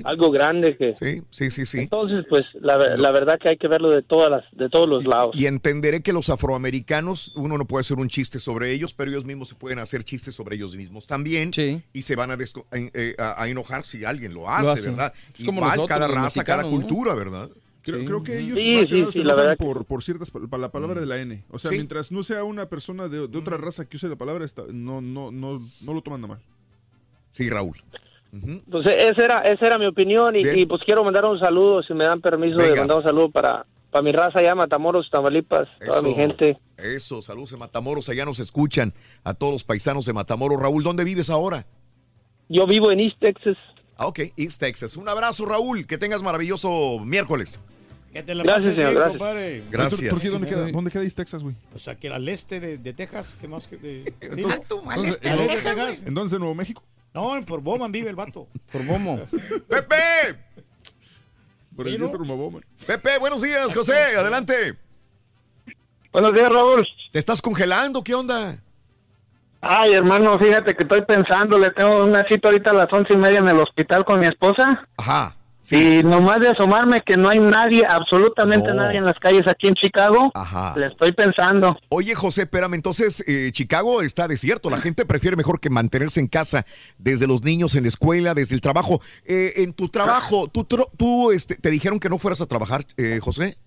algo 0.05 0.31
grande 0.31 0.77
que... 0.77 0.93
Sí, 0.93 1.21
sí, 1.29 1.51
sí, 1.51 1.65
sí. 1.65 1.79
Entonces, 1.79 2.25
pues, 2.29 2.43
la, 2.61 2.77
la 2.97 3.11
verdad 3.11 3.39
que 3.39 3.49
hay 3.49 3.57
que 3.57 3.67
verlo 3.67 3.89
de 3.89 4.01
todas 4.01 4.29
las, 4.29 4.43
de 4.51 4.69
todos 4.69 4.87
los 4.87 5.05
lados. 5.05 5.35
Y 5.35 5.47
entenderé 5.47 6.01
que 6.01 6.13
los 6.13 6.29
afroamericanos, 6.29 7.33
uno 7.35 7.57
no 7.57 7.65
puede 7.65 7.81
hacer 7.81 7.97
un 7.97 8.07
chiste 8.07 8.39
sobre 8.39 8.71
ellos, 8.71 8.93
pero 8.93 9.11
ellos 9.11 9.25
mismos 9.25 9.49
se 9.49 9.55
pueden 9.55 9.79
hacer 9.79 10.03
chistes 10.03 10.35
sobre 10.35 10.55
ellos 10.55 10.75
mismos 10.75 11.07
también. 11.07 11.51
Y 11.93 12.01
se 12.03 12.15
van 12.15 12.31
a, 12.31 12.37
eh, 12.71 13.15
a, 13.17 13.43
a 13.43 13.47
enojar 13.47 13.85
si 13.85 14.05
alguien 14.05 14.33
lo 14.33 14.49
hace, 14.49 14.69
hace. 14.69 14.89
¿verdad? 14.89 15.13
Es 15.37 15.45
como 15.45 15.59
Igual 15.59 15.77
nosotros, 15.77 15.99
cada 15.99 16.07
raza, 16.07 16.43
cada 16.43 16.63
mexicanos, 16.63 16.71
¿no? 16.71 16.87
cultura, 16.87 17.15
¿verdad? 17.15 17.49
Creo, 17.83 18.05
creo 18.05 18.23
que 18.23 18.39
ellos 18.39 18.57
Sí, 18.57 18.75
más 18.75 18.87
sí, 18.87 19.05
se 19.11 19.23
la 19.25 19.51
que- 19.57 19.63
por, 19.63 19.85
por 19.85 20.01
ciertas 20.03 20.31
para 20.31 20.57
la 20.57 20.71
palabra 20.71 21.01
de 21.01 21.05
la 21.05 21.17
N. 21.19 21.43
O 21.51 21.59
sea, 21.59 21.69
Sí. 21.71 21.77
mientras 21.77 22.11
no 22.11 22.23
sea 22.23 22.43
una 22.45 22.67
persona 22.67 23.07
de, 23.09 23.27
de 23.27 23.37
otra 23.37 23.57
raza 23.57 23.87
que 23.87 23.97
use 23.97 24.07
la 24.07 24.15
palabra, 24.15 24.45
está- 24.45 24.63
no, 24.71 25.01
no, 25.01 25.31
no, 25.31 25.59
no 25.85 25.93
lo 25.93 26.01
toman 26.01 26.23
a 26.23 26.27
mal. 26.27 26.39
Sí, 27.31 27.49
Raúl. 27.49 27.75
Entonces, 28.31 28.93
esa 28.97 29.25
era, 29.25 29.41
esa 29.41 29.67
era 29.67 29.77
mi 29.77 29.85
opinión 29.85 30.35
y, 30.35 30.41
y, 30.41 30.65
pues 30.65 30.81
quiero 30.85 31.03
mandar 31.03 31.23
un 31.25 31.39
saludo, 31.39 31.83
si 31.83 31.93
me 31.93 32.05
dan 32.05 32.19
permiso 32.21 32.57
de 32.57 32.75
mandar 32.75 32.97
un 32.97 33.03
saludo 33.03 33.29
para, 33.29 33.65
para 33.91 34.01
mi 34.01 34.11
raza 34.11 34.39
allá, 34.39 34.55
Matamoros, 34.55 35.07
Tamaulipas, 35.11 35.67
toda 35.85 36.01
mi 36.01 36.13
gente. 36.15 36.57
Eso, 36.77 37.21
saludos 37.21 37.53
en 37.53 37.59
Matamoros, 37.59 38.09
allá 38.09 38.25
nos 38.25 38.39
escuchan 38.39 38.91
a 39.23 39.33
todos 39.35 39.53
los 39.53 39.63
paisanos 39.63 40.05
de 40.07 40.13
Matamoros. 40.13 40.59
Raúl, 40.59 40.81
¿dónde 40.83 41.03
vives 41.03 41.29
ahora? 41.29 41.65
Yo 42.49 42.65
vivo 42.65 42.91
en 42.91 43.01
East 43.01 43.17
Texas. 43.19 43.55
Ah, 44.03 44.07
ok, 44.07 44.19
East 44.35 44.59
Texas. 44.59 44.97
Un 44.97 45.07
abrazo, 45.07 45.45
Raúl, 45.45 45.87
que 45.87 45.97
tengas 45.97 46.21
maravilloso 46.21 46.99
miércoles. 47.05 47.57
Que 48.11 48.21
te 48.21 48.35
la 48.35 48.43
Gracias, 48.43 48.75
señor, 48.75 48.89
bien, 48.91 48.93
gracias. 48.95 49.09
compadre. 49.17 49.63
Gracias. 49.71 50.09
¿Por 50.11 50.21
qué? 50.21 50.29
¿Dónde 50.29 50.47
queda, 50.47 50.71
¿Dónde 50.71 50.91
queda 50.91 51.03
East 51.03 51.15
Texas, 51.17 51.41
güey? 51.41 51.55
Pues 51.71 51.87
aquí 51.87 52.07
al 52.07 52.27
este 52.27 52.59
de, 52.59 52.77
de 52.77 52.93
Texas, 52.93 53.37
¿qué 53.39 53.47
más 53.47 53.65
que 53.65 53.77
de... 53.77 54.13
Entonces- 54.21 54.61
al 54.89 55.05
este 55.05 55.29
entonces, 55.29 55.63
de 55.63 55.69
¿en- 55.69 55.75
Texas. 55.77 56.03
¿En 56.05 56.13
dónde 56.13 56.35
es 56.35 56.39
Nuevo 56.39 56.53
México? 56.53 56.83
No, 57.13 57.39
por 57.45 57.61
Bowman 57.61 57.91
vive 57.93 58.09
el 58.09 58.15
vato. 58.15 58.47
Por 58.71 58.83
Bomo. 58.85 59.21
¡Pepe! 59.69 59.95
Por 61.75 61.85
Sí, 61.87 61.93
el 61.93 61.99
¿no? 62.01 62.07
diestro 62.07 62.25
Bowman. 62.25 62.63
Pepe, 62.85 63.17
buenos 63.19 63.41
días, 63.41 63.73
José, 63.73 63.93
adelante. 64.17 64.75
Buenos 66.11 66.33
días, 66.33 66.51
Raúl. 66.51 66.85
¿Te 67.11 67.19
estás 67.19 67.41
congelando? 67.41 68.03
¿Qué 68.03 68.13
onda? 68.13 68.61
Ay, 69.65 69.93
hermano, 69.93 70.37
fíjate 70.37 70.75
que 70.75 70.83
estoy 70.83 71.03
pensando, 71.03 71.57
le 71.57 71.69
tengo 71.71 72.03
una 72.03 72.23
cita 72.29 72.49
ahorita 72.49 72.71
a 72.71 72.73
las 72.73 72.87
once 72.91 73.13
y 73.13 73.17
media 73.17 73.39
en 73.39 73.47
el 73.47 73.59
hospital 73.59 74.03
con 74.03 74.19
mi 74.19 74.25
esposa. 74.25 74.87
Ajá. 74.97 75.37
Y 75.71 76.03
nomás 76.03 76.41
de 76.41 76.49
asomarme 76.49 76.99
que 77.05 77.15
no 77.15 77.29
hay 77.29 77.39
nadie, 77.39 77.85
absolutamente 77.89 78.67
No. 78.67 78.73
nadie 78.73 78.97
en 78.97 79.05
las 79.05 79.17
calles 79.17 79.43
aquí 79.47 79.69
en 79.69 79.75
Chicago, 79.75 80.29
Ajá. 80.33 80.73
le 80.77 80.87
estoy 80.87 81.13
pensando. 81.13 81.77
Oye, 81.87 82.13
José, 82.13 82.41
espérame, 82.41 82.73
entonces 82.73 83.23
eh, 83.25 83.51
Chicago 83.53 84.01
está 84.01 84.27
desierto. 84.27 84.69
La 84.69 84.81
gente 84.81 85.05
prefiere 85.05 85.37
mejor 85.37 85.61
que 85.61 85.69
mantenerse 85.69 86.19
en 86.19 86.27
casa, 86.27 86.65
desde 86.97 87.27
los 87.27 87.43
niños 87.43 87.75
en 87.75 87.83
la 87.83 87.87
escuela, 87.87 88.33
desde 88.33 88.55
el 88.55 88.59
trabajo. 88.61 88.99
Eh, 89.23 89.53
en 89.55 89.71
tu 89.71 89.87
trabajo, 89.87 90.49
¿tú, 90.49 90.65
tú 90.65 91.31
este, 91.31 91.55
te 91.55 91.69
dijeron 91.69 91.97
que 92.01 92.09
no 92.09 92.17
fueras 92.17 92.41
a 92.41 92.45
trabajar, 92.45 92.83
eh, 92.97 93.19
José? 93.23 93.57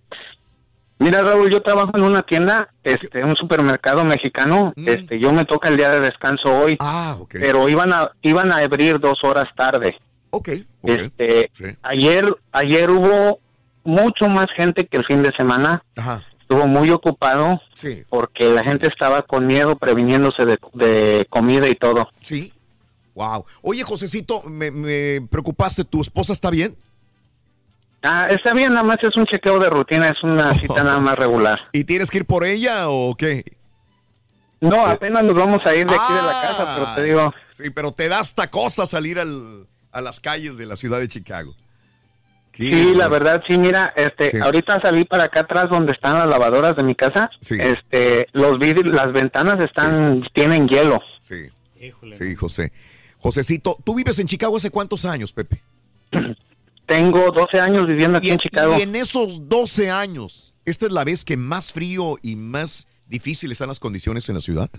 Mira, 0.99 1.21
Raúl, 1.23 1.51
yo 1.51 1.61
trabajo 1.61 1.91
en 1.95 2.03
una 2.05 2.23
tienda, 2.23 2.69
este, 2.83 3.23
un 3.23 3.37
supermercado 3.37 4.03
mexicano. 4.05 4.73
Este, 4.77 5.21
yo 5.21 5.31
me 5.33 5.45
toca 5.45 5.69
el 5.69 5.77
día 5.77 5.91
de 5.91 6.01
descanso 6.01 6.45
hoy. 6.59 6.73
Mm. 6.75 6.77
Ah, 6.81 7.17
ok. 7.21 7.35
Pero 7.39 7.69
iban 7.69 7.93
a 7.93 8.11
iban 8.23 8.51
a 8.51 8.57
abrir 8.59 8.99
dos 8.99 9.19
horas 9.23 9.45
tarde. 9.57 9.95
Ok. 10.31 10.49
Este, 10.85 11.51
ayer 11.83 12.35
ayer 12.53 12.91
hubo 12.91 13.41
mucho 13.85 14.29
más 14.29 14.47
gente 14.57 14.87
que 14.87 14.97
el 14.97 15.05
fin 15.05 15.23
de 15.23 15.33
semana. 15.37 15.83
Ajá. 15.97 16.25
Estuvo 16.41 16.67
muy 16.67 16.91
ocupado 16.91 17.61
Sí. 17.75 18.05
porque 18.09 18.49
la 18.55 18.63
gente 18.63 18.87
estaba 18.87 19.21
con 19.23 19.47
miedo, 19.47 19.77
previniéndose 19.77 20.45
de, 20.47 20.59
de 20.75 21.27
comida 21.29 21.69
y 21.69 21.75
todo. 21.75 22.09
Sí. 22.23 22.53
Wow. 23.15 23.45
Oye, 23.63 23.83
Josecito, 23.83 24.43
me, 24.45 24.71
me 24.71 25.21
preocupaste. 25.31 25.85
¿Tu 25.85 26.01
esposa 26.01 26.33
está 26.33 26.51
bien? 26.51 26.75
Ah, 28.03 28.27
está 28.31 28.53
bien, 28.55 28.71
nada 28.73 28.85
más 28.85 28.99
es 29.03 29.17
un 29.17 29.25
chequeo 29.27 29.59
de 29.59 29.69
rutina, 29.71 30.09
es 30.09 30.23
una 30.23 30.53
cita 30.55 30.85
nada 30.85 31.01
más 31.01 31.17
regular. 31.17 31.59
¿Y 31.73 31.85
tienes 31.85 32.11
que 32.11 32.19
ir 32.19 32.25
por 32.27 32.45
ella 32.45 32.89
o 32.89 33.15
qué? 33.17 33.45
No, 34.61 34.87
apenas 34.87 35.23
nos 35.25 35.35
vamos 35.35 35.61
a 35.67 35.75
ir 35.75 35.87
de 35.87 35.95
aquí 35.95 36.13
de 36.15 36.23
la 36.23 36.41
casa, 36.43 36.75
pero 36.75 36.95
te 36.95 37.03
digo, 37.05 37.35
Sí, 37.51 37.71
pero 37.71 37.91
te 37.93 38.09
da 38.09 38.21
hasta 38.21 38.51
cosa 38.51 38.87
salir 38.87 39.19
al- 39.19 39.67
a 39.93 40.01
las 40.03 40.21
calles 40.21 40.57
de 40.59 40.67
la 40.67 40.77
ciudad 40.77 40.99
de 40.99 41.09
Chicago. 41.09 41.55
Qué 42.53 42.65
Sí, 42.71 42.95
la 42.95 43.09
verdad, 43.09 43.43
sí, 43.49 43.57
mira, 43.59 43.93
este, 43.97 44.31
Sí. 44.31 44.39
ahorita 44.39 44.79
salí 44.83 45.05
para 45.05 45.25
acá 45.25 45.41
atrás 45.41 45.69
donde 45.71 45.93
están 45.93 46.15
las 46.19 46.27
lavadoras 46.29 46.75
de 46.77 46.85
mi 46.85 46.95
casa. 46.95 47.31
Sí. 47.41 47.57
Este, 47.61 48.27
los 48.33 48.59
vidrios, 48.59 48.95
las 48.95 49.13
ventanas 49.13 49.59
están, 49.61 50.23
tienen 50.35 50.67
hielo. 50.69 51.01
Sí. 51.21 51.49
Sí, 52.13 52.35
José. 52.35 52.73
Josecito, 53.19 53.77
¿tú 53.85 53.95
vives 53.95 54.19
en 54.19 54.27
Chicago 54.27 54.57
hace 54.57 54.71
cuántos 54.71 55.05
años, 55.05 55.33
Pepe? 55.33 55.63
Tengo 56.87 57.31
12 57.33 57.61
años 57.61 57.87
viviendo 57.87 58.19
aquí 58.19 58.31
en 58.31 58.39
Chicago. 58.39 58.77
Y 58.79 58.83
en 58.83 58.95
esos 58.97 59.49
12 59.49 59.91
años, 59.91 60.55
¿esta 60.65 60.87
es 60.87 60.93
la 60.93 61.05
vez 61.05 61.25
que 61.25 61.37
más 61.37 61.73
frío 61.73 62.17
y 62.23 62.37
más 62.37 62.87
difíciles 63.07 63.57
están 63.57 63.69
las 63.69 63.81
condiciones 63.81 64.29
en 64.29 64.37
la 64.37 64.41
ciudad? 64.41 64.71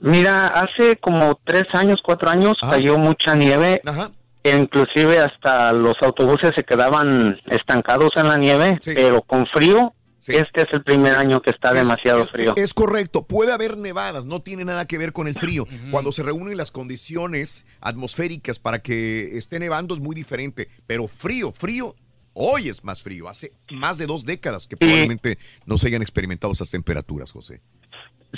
Mira, 0.00 0.46
hace 0.46 0.96
como 0.96 1.40
tres 1.44 1.64
años, 1.72 1.98
cuatro 2.04 2.30
años 2.30 2.54
cayó 2.60 2.98
mucha 2.98 3.34
nieve. 3.34 3.80
Ajá. 3.84 4.10
inclusive 4.44 5.18
hasta 5.18 5.72
los 5.72 5.94
autobuses 6.00 6.52
se 6.56 6.64
quedaban 6.64 7.38
estancados 7.46 8.10
en 8.16 8.28
la 8.28 8.38
nieve, 8.38 8.78
pero 8.84 9.22
con 9.22 9.46
frío. 9.46 9.92
Este 10.36 10.62
es 10.62 10.68
el 10.72 10.82
primer 10.82 11.14
año 11.14 11.40
que 11.40 11.50
está 11.50 11.72
demasiado 11.72 12.26
frío. 12.26 12.54
Es 12.56 12.74
correcto, 12.74 13.26
puede 13.26 13.52
haber 13.52 13.76
nevadas, 13.76 14.24
no 14.24 14.40
tiene 14.40 14.64
nada 14.64 14.86
que 14.86 14.98
ver 14.98 15.12
con 15.12 15.28
el 15.28 15.34
frío. 15.34 15.66
Cuando 15.90 16.12
se 16.12 16.22
reúnen 16.22 16.56
las 16.56 16.70
condiciones 16.70 17.66
atmosféricas 17.80 18.58
para 18.58 18.80
que 18.80 19.36
esté 19.38 19.58
nevando 19.58 19.94
es 19.94 20.00
muy 20.00 20.14
diferente, 20.14 20.68
pero 20.86 21.08
frío, 21.08 21.52
frío, 21.52 21.94
hoy 22.34 22.68
es 22.68 22.84
más 22.84 23.02
frío. 23.02 23.28
Hace 23.28 23.52
más 23.72 23.98
de 23.98 24.06
dos 24.06 24.24
décadas 24.24 24.66
que 24.66 24.76
probablemente 24.76 25.38
no 25.66 25.78
se 25.78 25.88
hayan 25.88 26.02
experimentado 26.02 26.52
esas 26.52 26.70
temperaturas, 26.70 27.32
José. 27.32 27.60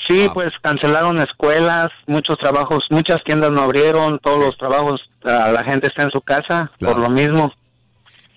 Sí, 0.09 0.27
Ah. 0.28 0.31
pues 0.33 0.51
cancelaron 0.62 1.19
escuelas, 1.19 1.89
muchos 2.07 2.36
trabajos, 2.39 2.85
muchas 2.91 3.19
tiendas 3.25 3.51
no 3.51 3.62
abrieron, 3.62 4.20
todos 4.20 4.39
los 4.39 4.57
trabajos, 4.57 5.01
ah, 5.25 5.51
la 5.52 5.65
gente 5.65 5.89
está 5.89 6.05
en 6.05 6.10
su 6.10 6.20
casa 6.20 6.70
por 6.78 6.97
lo 6.99 7.10
mismo. 7.10 7.52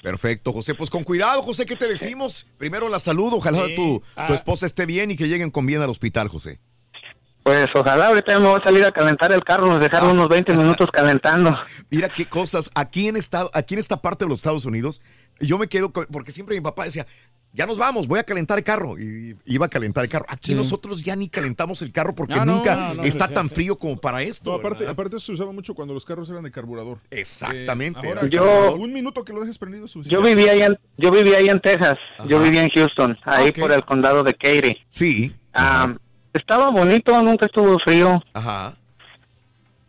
Perfecto, 0.03 0.51
José. 0.51 0.75
Pues 0.75 0.89
con 0.89 1.03
cuidado, 1.03 1.41
José, 1.41 1.65
¿qué 1.65 1.75
te 1.77 1.87
decimos? 1.87 2.45
Primero 2.57 2.89
la 2.89 2.99
salud, 2.99 3.31
ojalá 3.33 3.65
Sí. 3.67 3.75
tu, 3.75 3.99
tu 3.99 4.03
Ah. 4.17 4.27
esposa 4.33 4.65
esté 4.67 4.85
bien 4.85 5.09
y 5.11 5.15
que 5.15 5.27
lleguen 5.29 5.49
con 5.49 5.65
bien 5.65 5.81
al 5.81 5.89
hospital, 5.89 6.27
José. 6.27 6.59
Pues 7.41 7.67
ojalá 7.75 8.07
ahorita 8.07 8.39
me 8.39 8.47
voy 8.47 8.59
a 8.61 8.63
salir 8.63 8.85
a 8.85 8.91
calentar 8.91 9.31
el 9.33 9.43
carro, 9.43 9.67
nos 9.67 9.79
dejaron 9.79 10.11
unos 10.11 10.29
20 10.29 10.53
minutos 10.55 10.87
calentando. 10.93 11.51
Mira 11.89 12.07
qué 12.09 12.25
cosas. 12.25 12.69
Aquí 12.75 13.07
en, 13.07 13.15
esta, 13.17 13.49
aquí 13.53 13.73
en 13.75 13.79
esta 13.79 13.97
parte 14.01 14.23
de 14.25 14.29
los 14.29 14.39
Estados 14.39 14.65
Unidos, 14.65 15.01
yo 15.39 15.57
me 15.57 15.67
quedo, 15.67 15.91
con- 15.91 16.05
porque 16.07 16.31
siempre 16.31 16.55
mi 16.55 16.61
papá 16.61 16.85
decía, 16.85 17.05
ya 17.55 17.67
nos 17.67 17.77
vamos, 17.77 18.07
voy 18.07 18.17
a 18.19 18.23
calentar 18.23 18.57
el 18.57 18.63
carro. 18.63 18.97
Y 18.97 19.35
iba 19.45 19.67
a 19.67 19.69
calentar 19.69 20.03
el 20.03 20.09
carro. 20.09 20.25
Aquí 20.27 20.55
nosotros 20.55 21.03
ya 21.03 21.15
ni 21.15 21.29
calentamos 21.29 21.83
el 21.83 21.91
carro 21.91 22.15
porque 22.15 22.33
No, 22.33 22.45
no, 22.45 22.55
nunca 22.55 22.75
no, 22.75 22.93
no, 22.95 23.03
está 23.03 23.27
tan 23.27 23.47
sí. 23.47 23.53
frío 23.55 23.77
como 23.77 23.97
para 23.97 24.23
esto. 24.23 24.49
No, 24.51 24.57
aparte, 24.57 24.79
¿verdad? 24.79 24.93
aparte 24.93 25.19
se 25.19 25.31
usaba 25.31 25.51
mucho 25.51 25.75
cuando 25.75 25.93
los 25.93 26.03
carros 26.03 26.27
eran 26.31 26.43
de 26.43 26.49
carburador. 26.49 26.97
Exactamente. 27.11 27.99
Eh, 28.03 28.09
ahora, 28.09 28.27
Yo- 28.27 28.39
carburador, 28.43 28.79
un 28.79 28.91
minuto 28.93 29.23
que 29.23 29.33
lo 29.33 29.41
dejes 29.41 29.59
prendido 29.59 29.85
Yo 29.85 30.21
vivía 30.23 30.53
ahí 30.53 30.61
en, 30.63 30.79
yo 30.97 31.11
vivía 31.11 31.37
ahí 31.37 31.47
en 31.49 31.59
Texas, 31.59 31.97
yo 32.27 32.41
vivía 32.41 32.63
en 32.63 32.69
Houston, 32.69 33.17
ahí 33.23 33.51
por 33.51 33.71
el 33.71 33.85
condado 33.85 34.23
de 34.23 34.33
Katy. 34.33 34.77
Sí. 34.87 35.35
Ah, 35.53 35.95
estaba 36.33 36.71
bonito, 36.71 37.21
nunca 37.21 37.45
estuvo 37.45 37.77
frío. 37.85 38.19
Ajá. 38.33 38.73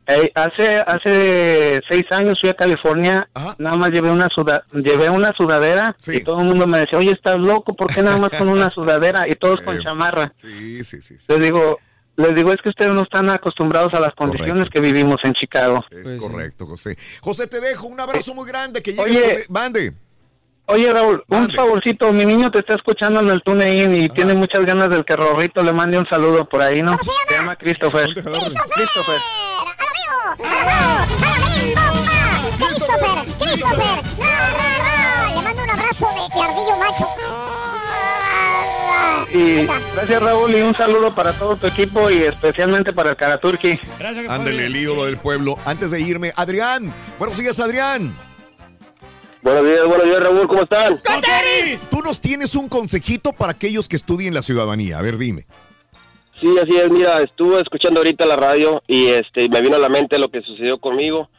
Eh, 0.06 0.30
hace 0.34 0.78
hace 0.86 1.80
seis 1.88 2.04
años 2.10 2.36
fui 2.40 2.50
a 2.50 2.54
California, 2.54 3.26
nada 3.58 3.76
más 3.76 3.90
llevé 3.90 4.10
una 4.10 4.28
suda, 4.34 4.62
llevé 4.72 5.08
una 5.08 5.32
sudadera 5.34 5.96
y 6.06 6.20
todo 6.22 6.40
el 6.40 6.46
mundo 6.46 6.66
me 6.66 6.80
decía, 6.80 6.98
oye, 6.98 7.12
estás 7.12 7.38
loco, 7.38 7.74
¿por 7.74 7.92
qué 7.94 8.02
nada 8.02 8.18
más 8.18 8.30
con 8.30 8.48
una 8.48 8.68
sudadera? 8.74 9.24
Y 9.26 9.34
todos 9.36 9.60
con 9.62 9.76
Eh, 9.76 9.80
chamarra. 9.82 10.30
Sí, 10.34 10.84
sí, 10.84 11.00
sí. 11.00 11.16
Les 11.28 11.40
digo, 11.40 11.78
les 12.16 12.34
digo, 12.34 12.52
es 12.52 12.58
que 12.62 12.68
ustedes 12.68 12.92
no 12.92 13.02
están 13.02 13.30
acostumbrados 13.30 13.94
a 13.94 14.00
las 14.00 14.14
condiciones 14.14 14.68
que 14.68 14.80
vivimos 14.82 15.16
en 15.24 15.32
Chicago. 15.32 15.82
Es 15.90 16.12
correcto, 16.14 16.66
José. 16.66 16.98
José, 17.22 17.46
te 17.46 17.60
dejo 17.62 17.86
un 17.86 17.98
abrazo 17.98 18.34
muy 18.34 18.46
grande. 18.46 18.82
Que 18.82 18.92
llegues 18.92 19.06
Oye. 19.16 19.44
con- 19.46 19.52
Mande. 19.54 19.92
Oye, 20.66 20.90
Raúl, 20.92 21.22
un 21.28 21.50
favorcito, 21.50 22.10
mi 22.12 22.24
niño 22.24 22.50
te 22.50 22.58
está 22.60 22.74
escuchando 22.74 23.20
en 23.20 23.28
el 23.28 23.42
TuneIn 23.42 23.94
y 23.96 24.08
tiene 24.08 24.32
muchas 24.32 24.64
ganas 24.64 24.88
del 24.88 25.04
que 25.04 25.14
Rorrito 25.14 25.62
le 25.62 25.74
mande 25.74 25.98
un 25.98 26.06
saludo 26.06 26.48
por 26.48 26.62
ahí, 26.62 26.80
¿no? 26.82 26.96
Se 27.28 27.34
llama 27.34 27.54
Christopher. 27.56 28.06
Christopher. 28.14 29.20
Christopher, 32.58 33.24
Christopher, 33.38 34.02
no, 34.18 34.26
no, 34.26 35.26
no, 35.26 35.34
le 35.34 35.42
mando 35.42 35.62
un 35.62 35.70
abrazo 35.70 36.06
de, 36.08 36.34
de 36.34 36.42
ardillo 36.42 36.76
macho. 36.76 37.08
Y 39.32 39.66
gracias, 39.94 40.22
Raúl, 40.22 40.54
y 40.54 40.62
un 40.62 40.76
saludo 40.76 41.14
para 41.14 41.32
todo 41.32 41.56
tu 41.56 41.66
equipo 41.66 42.10
y 42.10 42.18
especialmente 42.18 42.92
para 42.92 43.10
el 43.10 43.16
Karaturki. 43.16 43.78
Ándale, 44.28 44.66
el 44.66 44.76
ídolo 44.76 45.06
del 45.06 45.18
pueblo. 45.18 45.58
Antes 45.64 45.90
de 45.90 46.00
irme, 46.00 46.32
Adrián. 46.36 46.94
Buenos 47.18 47.38
días, 47.38 47.58
Adrián. 47.58 48.14
Buenos 49.42 49.64
días, 49.64 49.86
buenos 49.86 50.06
días, 50.06 50.22
Raúl, 50.22 50.48
¿cómo 50.48 50.62
están? 50.62 51.00
Tú 51.90 52.00
nos 52.00 52.20
tienes 52.20 52.54
un 52.54 52.68
consejito 52.68 53.32
para 53.32 53.52
aquellos 53.52 53.88
que 53.88 53.96
estudien 53.96 54.32
la 54.32 54.42
ciudadanía. 54.42 54.98
A 54.98 55.02
ver, 55.02 55.18
dime. 55.18 55.46
Sí, 56.44 56.54
así 56.58 56.76
es, 56.76 56.90
mira, 56.90 57.22
estuve 57.22 57.58
escuchando 57.58 58.00
ahorita 58.00 58.26
la 58.26 58.36
radio 58.36 58.82
y 58.86 59.06
este 59.06 59.48
me 59.48 59.62
vino 59.62 59.76
a 59.76 59.78
la 59.78 59.88
mente 59.88 60.18
lo 60.18 60.28
que 60.28 60.42
sucedió 60.42 60.76
conmigo. 60.76 61.30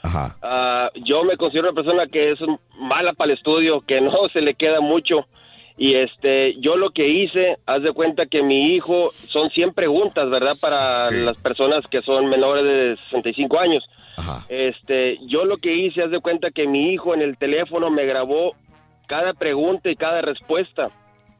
Ah, 0.41 0.89
yo 0.95 1.23
me 1.23 1.37
considero 1.37 1.69
una 1.69 1.79
persona 1.79 2.07
que 2.07 2.31
es 2.31 2.39
mala 2.79 3.13
para 3.13 3.31
el 3.31 3.37
estudio, 3.37 3.81
que 3.81 4.01
no 4.01 4.11
se 4.33 4.41
le 4.41 4.55
queda 4.55 4.81
mucho. 4.81 5.27
Y 5.77 5.93
este, 5.93 6.59
yo 6.59 6.75
lo 6.75 6.89
que 6.89 7.07
hice, 7.07 7.57
haz 7.67 7.83
de 7.83 7.91
cuenta 7.91 8.25
que 8.25 8.41
mi 8.41 8.73
hijo, 8.73 9.11
son 9.27 9.51
100 9.51 9.75
preguntas, 9.75 10.27
¿verdad? 10.31 10.55
Para 10.59 11.11
las 11.11 11.37
personas 11.37 11.85
que 11.91 12.01
son 12.01 12.25
menores 12.25 12.63
de 12.63 12.97
65 13.11 13.59
años. 13.59 13.83
Este, 14.49 15.19
yo 15.27 15.45
lo 15.45 15.57
que 15.57 15.71
hice, 15.71 16.01
haz 16.01 16.09
de 16.09 16.19
cuenta 16.19 16.49
que 16.49 16.65
mi 16.65 16.93
hijo 16.93 17.13
en 17.13 17.21
el 17.21 17.37
teléfono 17.37 17.91
me 17.91 18.07
grabó 18.07 18.55
cada 19.05 19.33
pregunta 19.33 19.87
y 19.87 19.95
cada 19.95 20.21
respuesta. 20.21 20.89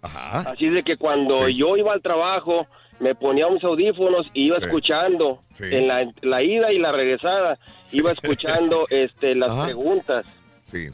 Así 0.03 0.69
de 0.69 0.83
que 0.83 0.97
cuando 0.97 1.49
yo 1.49 1.75
iba 1.77 1.93
al 1.93 2.03
trabajo, 2.03 2.67
me 2.99 3.15
ponía 3.15 3.47
unos 3.47 3.63
audífonos 3.63 4.27
y 4.33 4.45
iba 4.47 4.57
Sí. 4.57 4.65
escuchando 4.65 5.41
en 5.59 5.87
la, 5.87 6.09
la 6.21 6.41
ida 6.43 6.71
y 6.71 6.79
la 6.79 6.91
regresada, 6.91 7.57
iba 7.93 8.11
escuchando 8.11 8.85
este 8.89 9.35
las 9.35 9.51
preguntas. 9.65 10.25
Sí. 10.61 10.87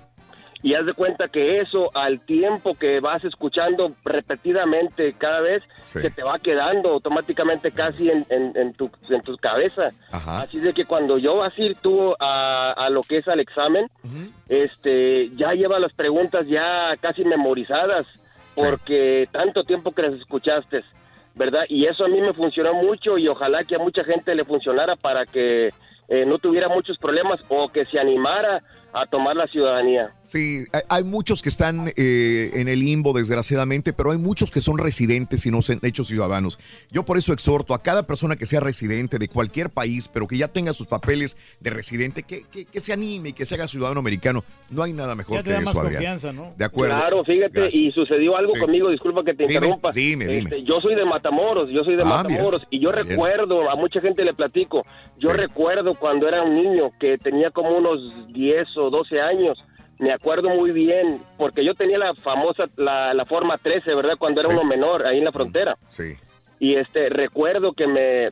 Y 0.64 0.76
haz 0.76 0.86
de 0.86 0.94
cuenta 0.94 1.28
que 1.28 1.60
eso, 1.60 1.90
al 1.96 2.20
tiempo 2.24 2.76
que 2.76 3.00
vas 3.00 3.24
escuchando 3.24 3.94
repetidamente 4.06 5.14
cada 5.14 5.42
vez, 5.42 5.64
Sí. 5.84 6.00
se 6.02 6.12
te 6.12 6.22
va 6.22 6.38
quedando 6.38 6.90
automáticamente 6.90 7.72
casi 7.72 8.12
en, 8.12 8.28
en, 8.30 8.56
en 8.56 8.74
tu, 8.74 8.92
en 9.10 9.22
tu 9.24 9.36
cabeza. 9.38 9.90
Así 10.12 10.60
de 10.60 10.74
que 10.74 10.86
cuando 10.86 11.18
yo 11.18 11.42
tuvo 11.82 12.16
a, 12.20 12.74
a 12.74 12.90
lo 12.92 13.02
que 13.02 13.18
es 13.18 13.28
al 13.28 13.40
examen, 13.40 13.88
este, 14.50 15.30
ya 15.36 15.54
lleva 15.54 15.80
las 15.80 15.94
preguntas 15.94 16.46
ya 16.48 16.96
casi 17.00 17.24
memorizadas, 17.26 18.06
porque 18.54 19.28
tanto 19.32 19.64
tiempo 19.64 19.92
que 19.94 20.04
las 20.04 20.14
escuchaste, 20.14 20.84
¿verdad? 21.36 21.64
Y 21.70 21.86
eso 21.86 22.06
a 22.06 22.08
mí 22.08 22.22
me 22.22 22.34
funcionó 22.34 22.74
mucho 22.74 23.18
y 23.18 23.28
ojalá 23.28 23.64
que 23.64 23.76
a 23.76 23.80
mucha 23.80 24.04
gente 24.04 24.36
le 24.36 24.46
funcionara 24.46 24.96
para 24.96 25.26
que 25.26 25.72
eh, 26.08 26.26
no 26.26 26.40
tuviera 26.40 26.68
muchos 26.68 26.98
problemas 26.98 27.40
o 27.50 27.70
que 27.70 27.86
se 27.86 28.00
animara 28.00 28.62
a 28.94 29.06
tomar 29.08 29.36
la 29.36 29.48
ciudadanía. 29.48 30.14
Sí, 30.24 30.66
hay- 30.74 30.82
hay 30.90 31.04
muchos 31.04 31.42
que 31.42 31.50
están 31.50 31.92
eh, 31.96 32.52
en 32.56 32.68
el 32.68 32.80
limbo, 32.80 33.14
desgraciadamente, 33.14 33.94
pero 33.94 34.12
hay 34.12 34.18
muchos 34.18 34.52
que 34.52 34.62
son 34.62 34.78
residentes 34.78 35.46
y 35.46 35.52
no 35.52 35.62
se 35.62 35.74
han 35.74 35.80
hecho 35.84 36.04
ciudadanos. 36.04 36.60
Yo 36.92 37.04
por 37.04 37.18
eso 37.18 37.34
exhorto 37.34 37.74
a 37.74 37.82
cada 37.82 38.04
persona 38.04 38.36
que 38.36 38.46
sea 38.46 38.60
residente 38.60 39.18
de 39.20 39.28
cualquier 39.28 39.70
país, 39.70 40.08
pero 40.08 40.28
que 40.28 40.38
ya 40.38 40.48
tenga 40.48 40.74
sus 40.74 40.88
papeles 40.88 41.38
de 41.60 41.70
residente, 41.70 42.24
que, 42.24 42.44
que- 42.52 42.66
que 42.66 42.80
se 42.80 42.92
anime 42.94 43.30
y 43.30 43.34
que 43.34 43.46
se 43.46 43.56
haga 43.56 43.68
ciudadano 43.68 44.00
americano. 44.00 44.44
No 44.70 44.84
hay 44.84 44.94
nada 44.94 45.16
mejor 45.16 45.38
Ya 45.38 45.44
te 45.44 45.50
que 45.50 45.54
da 45.54 45.58
eso, 45.62 45.66
más 45.66 45.78
Adrián. 45.78 45.94
confianza, 45.96 46.32
¿no? 46.34 46.54
De 46.58 46.66
acuerdo. 46.66 46.96
Claro, 46.98 47.24
fíjate, 47.24 47.60
Gracias. 47.62 47.76
y 47.76 47.92
sucedió 47.92 48.36
algo 48.38 48.54
Sí. 48.54 48.60
conmigo, 48.60 48.90
disculpa 48.90 49.24
que 49.24 49.34
te 49.34 49.44
Dime, 49.44 49.54
interrumpa. 49.56 49.92
dime, 49.94 50.26
dime. 50.28 50.38
Este, 50.44 50.64
yo 50.64 50.80
soy 50.82 50.96
de 50.96 51.06
Matamoros, 51.06 51.70
yo 51.70 51.84
soy 51.84 51.96
de 51.96 52.04
Ah, 52.04 52.06
Matamoros, 52.24 52.62
mira. 52.62 52.68
y 52.72 52.80
yo 52.80 52.92
Bien. 52.92 53.08
recuerdo, 53.08 53.70
a 53.70 53.76
mucha 53.76 54.00
gente 54.02 54.24
le 54.24 54.34
platico, 54.34 54.86
yo 55.18 55.34
recuerdo 55.34 55.96
cuando 55.96 56.28
era 56.28 56.44
un 56.44 56.56
niño 56.56 56.90
que 57.00 57.18
tenía 57.18 57.52
como 57.52 57.70
unos 57.78 58.00
10 58.34 58.68
o 58.78 58.81
12 58.90 59.22
años, 59.22 59.64
me 60.00 60.12
acuerdo 60.12 60.50
muy 60.50 60.72
bien, 60.72 61.22
porque 61.38 61.64
yo 61.64 61.76
tenía 61.76 61.98
la 62.00 62.16
famosa, 62.16 62.66
la, 62.78 63.14
la 63.14 63.26
forma 63.26 63.58
13, 63.58 63.94
¿verdad? 63.94 64.16
Cuando 64.18 64.42
era 64.42 64.50
Sí. 64.50 64.56
uno 64.56 64.64
menor, 64.68 65.06
ahí 65.06 65.20
en 65.20 65.26
la 65.26 65.32
frontera. 65.32 65.78
Sí. 65.90 66.14
Y 66.60 66.76
este, 66.76 67.10
recuerdo 67.10 67.74
que 67.74 67.88
me, 67.88 68.30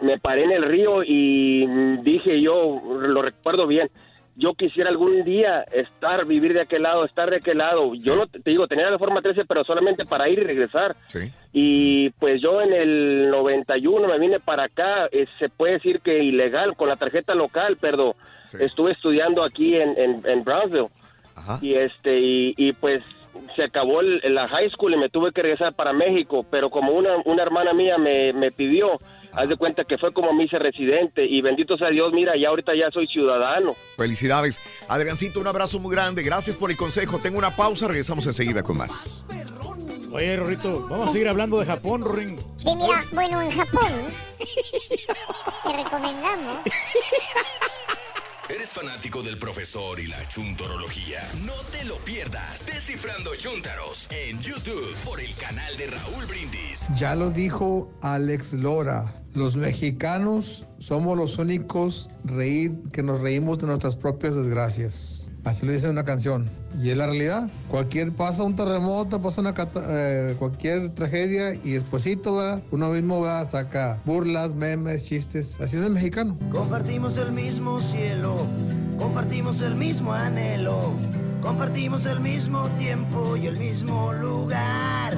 me 0.00 0.18
paré 0.18 0.44
en 0.44 0.52
el 0.52 0.64
río 0.64 1.02
y 1.04 1.64
mm, 1.66 2.02
dije 2.02 2.40
yo, 2.40 2.80
lo 3.00 3.22
recuerdo 3.22 3.66
bien, 3.66 3.88
yo 4.34 4.54
quisiera 4.54 4.88
algún 4.88 5.24
día 5.24 5.62
estar, 5.72 6.24
vivir 6.24 6.54
de 6.54 6.62
aquel 6.62 6.84
lado, 6.84 7.04
estar 7.04 7.28
de 7.30 7.36
aquel 7.36 7.58
lado. 7.58 7.92
Yo 7.94 8.16
no 8.16 8.26
te 8.26 8.40
te 8.40 8.50
digo, 8.50 8.66
tenía 8.66 8.90
la 8.90 8.98
forma 8.98 9.20
13, 9.20 9.44
pero 9.44 9.62
solamente 9.62 10.06
para 10.06 10.26
ir 10.28 10.38
y 10.38 10.44
regresar. 10.44 10.96
Sí. 11.06 11.30
Y 11.52 12.10
pues 12.18 12.40
yo 12.40 12.62
en 12.62 12.72
el 12.72 13.30
91 13.30 14.08
me 14.08 14.18
vine 14.18 14.40
para 14.40 14.64
acá, 14.64 15.06
eh, 15.12 15.26
se 15.38 15.50
puede 15.50 15.74
decir 15.74 16.00
que 16.00 16.22
ilegal, 16.24 16.76
con 16.76 16.88
la 16.88 16.96
tarjeta 16.96 17.34
local, 17.34 17.76
pero 17.78 18.16
estuve 18.58 18.92
estudiando 18.92 19.42
aquí 19.44 19.74
en, 19.76 19.96
en, 19.98 20.22
en 20.26 20.44
Brownsville. 20.44 20.88
Y 21.60 21.74
este, 21.74 22.18
y, 22.20 22.54
y 22.56 22.72
pues 22.72 23.02
se 23.56 23.64
acabó 23.64 24.00
el- 24.00 24.20
la 24.34 24.46
high 24.48 24.68
school 24.70 24.92
y 24.94 24.96
me 24.96 25.08
tuve 25.08 25.32
que 25.32 25.42
regresar 25.42 25.72
para 25.74 25.92
México, 25.92 26.44
pero 26.50 26.70
como 26.70 26.92
una, 26.92 27.16
una 27.24 27.42
hermana 27.42 27.72
mía 27.72 27.96
me, 27.98 28.32
me 28.34 28.52
pidió, 28.52 29.00
haz 29.32 29.48
de 29.48 29.56
cuenta 29.56 29.84
que 29.84 29.96
fue 29.96 30.12
como 30.12 30.32
me 30.34 30.44
hice 30.44 30.58
residente 30.58 31.24
y 31.24 31.40
bendito 31.40 31.76
sea 31.78 31.88
Dios, 31.88 32.12
mira, 32.12 32.36
ya 32.36 32.48
ahorita 32.50 32.74
ya 32.76 32.90
soy 32.90 33.06
ciudadano. 33.08 33.74
Felicidades. 33.96 34.60
Adriancito, 34.88 35.40
un 35.40 35.46
abrazo 35.46 35.78
muy 35.80 35.90
grande. 35.94 36.22
Gracias 36.22 36.54
por 36.56 36.70
el 36.70 36.76
consejo. 36.76 37.18
Tengo 37.18 37.38
una 37.38 37.50
pausa, 37.50 37.88
regresamos 37.88 38.26
enseguida 38.26 38.62
con 38.62 38.76
más. 38.76 39.24
Oye, 40.12 40.36
Rorrito, 40.36 40.86
vamos 40.90 41.08
a 41.08 41.12
seguir 41.12 41.26
hablando 41.28 41.58
de 41.58 41.64
Japón, 41.64 42.02
Rorín. 42.04 42.36
Sí, 42.58 42.68
mira, 42.76 43.02
bueno, 43.12 43.40
en 43.40 43.50
Japón 43.50 43.92
te 45.64 45.72
recomendamos. 45.82 46.58
¿Eres 48.54 48.74
fanático 48.74 49.22
del 49.22 49.38
profesor 49.38 49.98
y 49.98 50.08
la 50.08 50.28
chuntorología? 50.28 51.20
No 51.46 51.54
te 51.70 51.84
lo 51.84 51.96
pierdas. 51.96 52.66
Descifrando 52.66 53.34
Chuntaros 53.34 54.08
en 54.10 54.38
YouTube 54.42 54.94
por 55.06 55.20
el 55.20 55.34
canal 55.36 55.74
de 55.78 55.86
Raúl 55.86 56.26
Brindis. 56.26 56.86
Ya 56.94 57.14
lo 57.14 57.30
dijo 57.30 57.90
Alex 58.02 58.52
Lora. 58.52 59.22
Los 59.34 59.56
mexicanos 59.56 60.66
somos 60.78 61.16
los 61.16 61.38
únicos 61.38 62.10
reír 62.24 62.76
que 62.92 63.02
nos 63.02 63.22
reímos 63.22 63.56
de 63.56 63.68
nuestras 63.68 63.96
propias 63.96 64.34
desgracias. 64.34 65.21
Así 65.44 65.66
lo 65.66 65.72
dice 65.72 65.88
una 65.88 66.04
canción. 66.04 66.48
Y 66.80 66.90
es 66.90 66.96
la 66.96 67.06
realidad. 67.06 67.50
Cualquier 67.68 68.12
pasa 68.12 68.44
un 68.44 68.54
terremoto, 68.54 69.20
pasa 69.20 69.40
una 69.40 69.54
eh, 69.88 70.36
cualquier 70.38 70.90
tragedia 70.90 71.54
y 71.54 71.72
despuesito 71.72 72.34
va, 72.34 72.62
uno 72.70 72.90
mismo 72.90 73.20
va, 73.20 73.44
saca 73.44 74.00
burlas, 74.04 74.54
memes, 74.54 75.04
chistes. 75.04 75.60
Así 75.60 75.76
es 75.76 75.84
el 75.84 75.92
mexicano. 75.92 76.38
Compartimos 76.50 77.16
el 77.16 77.32
mismo 77.32 77.80
cielo, 77.80 78.46
compartimos 78.98 79.60
el 79.62 79.74
mismo 79.74 80.12
anhelo, 80.12 80.92
compartimos 81.42 82.06
el 82.06 82.20
mismo 82.20 82.68
tiempo 82.78 83.36
y 83.36 83.46
el 83.46 83.58
mismo 83.58 84.12
lugar. 84.12 85.16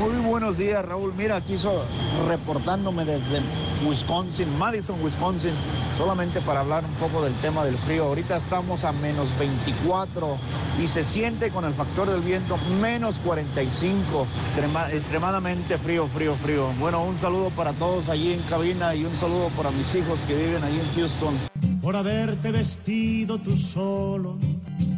Muy 0.00 0.16
buenos 0.24 0.56
días, 0.56 0.84
Raúl. 0.84 1.12
Mira, 1.16 1.36
aquí 1.36 1.58
so- 1.58 1.84
reportándome 2.26 3.04
desde 3.04 3.40
Wisconsin, 3.86 4.46
Madison, 4.58 4.96
Wisconsin, 5.02 5.52
solamente 5.98 6.40
para 6.40 6.60
hablar 6.60 6.84
un 6.84 6.94
poco 6.94 7.22
del 7.22 7.34
tema 7.34 7.64
del 7.64 7.76
frío. 7.78 8.04
Ahorita 8.04 8.36
estamos 8.38 8.84
a 8.84 8.92
menos 8.92 9.28
24 9.38 10.36
y 10.82 10.88
se 10.88 11.04
siente 11.04 11.50
con 11.50 11.64
el 11.66 11.74
factor 11.74 12.08
del 12.10 12.20
viento 12.22 12.56
menos 12.80 13.16
45. 13.24 14.26
Extrema- 14.56 14.90
extremadamente 14.90 15.76
frío, 15.76 16.06
frío, 16.08 16.34
frío. 16.36 16.68
Bueno, 16.78 17.04
un 17.04 17.18
saludo 17.18 17.50
para 17.50 17.72
todos 17.74 18.08
allí 18.08 18.32
en 18.32 18.40
cabina 18.42 18.94
y 18.94 19.04
un 19.04 19.16
saludo 19.18 19.48
para 19.56 19.70
mis 19.70 19.94
hijos 19.94 20.18
que 20.26 20.34
viven 20.34 20.64
allí 20.64 20.78
en 20.80 20.94
Houston. 20.96 21.34
por 21.82 21.96
haberte 21.96 22.50
vestido 22.52 23.38
tú 23.38 23.56
solo, 23.56 24.36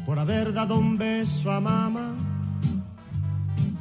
por 0.04 0.18
haber 0.18 0.52
dado 0.52 0.76
un 0.76 0.98
beso 0.98 1.50
a 1.52 1.60
mamá, 1.60 2.12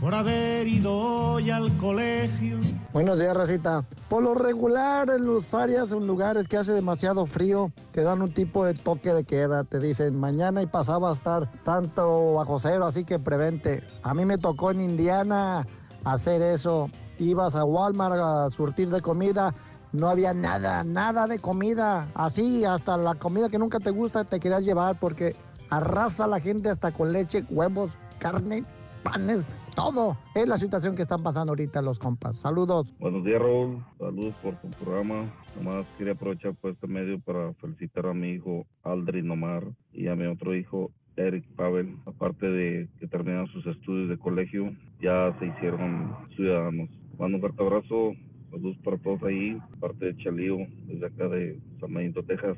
por 0.01 0.15
haber 0.15 0.67
ido 0.67 0.97
hoy 0.97 1.51
al 1.51 1.77
colegio. 1.77 2.57
Buenos 2.91 3.19
días, 3.19 3.37
Racita. 3.37 3.85
Por 4.09 4.23
lo 4.23 4.33
regular, 4.33 5.11
en 5.11 5.31
las 5.31 5.53
áreas, 5.53 5.91
en 5.91 6.07
lugares 6.07 6.47
que 6.47 6.57
hace 6.57 6.73
demasiado 6.73 7.27
frío, 7.27 7.71
te 7.91 8.01
dan 8.01 8.23
un 8.23 8.33
tipo 8.33 8.65
de 8.65 8.73
toque 8.73 9.13
de 9.13 9.23
queda. 9.23 9.63
Te 9.63 9.77
dicen, 9.77 10.19
mañana 10.19 10.63
y 10.63 10.65
pasado 10.65 11.01
va 11.01 11.11
a 11.11 11.13
estar 11.13 11.51
tanto 11.63 12.33
bajo 12.33 12.57
cero, 12.57 12.87
así 12.87 13.05
que 13.05 13.19
prevente. 13.19 13.83
A 14.01 14.15
mí 14.15 14.25
me 14.25 14.39
tocó 14.39 14.71
en 14.71 14.81
Indiana 14.81 15.67
hacer 16.03 16.41
eso. 16.41 16.89
Ibas 17.19 17.53
a 17.53 17.63
Walmart 17.63 18.19
a 18.19 18.49
surtir 18.49 18.89
de 18.89 19.01
comida, 19.01 19.53
no 19.91 20.09
había 20.09 20.33
nada, 20.33 20.83
nada 20.83 21.27
de 21.27 21.37
comida. 21.37 22.07
Así, 22.15 22.65
hasta 22.65 22.97
la 22.97 23.13
comida 23.13 23.49
que 23.49 23.59
nunca 23.59 23.79
te 23.79 23.91
gusta 23.91 24.23
te 24.23 24.39
querías 24.39 24.65
llevar 24.65 24.99
porque 24.99 25.35
arrasa 25.69 26.23
a 26.23 26.27
la 26.27 26.39
gente 26.39 26.71
hasta 26.71 26.91
con 26.91 27.13
leche, 27.13 27.45
huevos, 27.51 27.91
carne, 28.17 28.65
panes, 29.03 29.45
todo. 29.75 30.17
Es 30.35 30.47
la 30.47 30.57
situación 30.57 30.95
que 30.95 31.03
están 31.03 31.23
pasando 31.23 31.51
ahorita 31.51 31.81
los 31.81 31.99
compas. 31.99 32.37
Saludos. 32.37 32.93
Buenos 32.99 33.23
días, 33.23 33.41
Raúl. 33.41 33.83
Saludos 33.97 34.35
por 34.41 34.55
tu 34.55 34.69
programa. 34.69 35.31
Nomás 35.55 35.85
quería 35.97 36.13
aprovechar 36.13 36.53
por 36.55 36.71
este 36.71 36.87
medio 36.87 37.19
para 37.19 37.53
felicitar 37.55 38.05
a 38.07 38.13
mi 38.13 38.31
hijo 38.31 38.65
Aldrin 38.83 39.29
Omar 39.31 39.63
y 39.93 40.07
a 40.07 40.15
mi 40.15 40.25
otro 40.25 40.55
hijo 40.55 40.91
Eric 41.15 41.45
Pavel. 41.55 41.95
Aparte 42.05 42.47
de 42.47 42.87
que 42.99 43.07
terminaron 43.07 43.47
sus 43.47 43.65
estudios 43.65 44.09
de 44.09 44.17
colegio, 44.17 44.73
ya 45.01 45.35
se 45.39 45.47
hicieron 45.47 46.15
ciudadanos. 46.35 46.89
Mando 47.17 47.37
un 47.37 47.41
fuerte 47.41 47.63
abrazo. 47.63 48.13
Saludos 48.49 48.77
para 48.83 48.97
todos 48.97 49.23
ahí. 49.23 49.57
Parte 49.79 50.05
de 50.05 50.17
Chalío, 50.17 50.57
desde 50.87 51.05
acá 51.05 51.27
de 51.27 51.59
San 51.79 51.93
Benito, 51.93 52.23
Texas. 52.23 52.57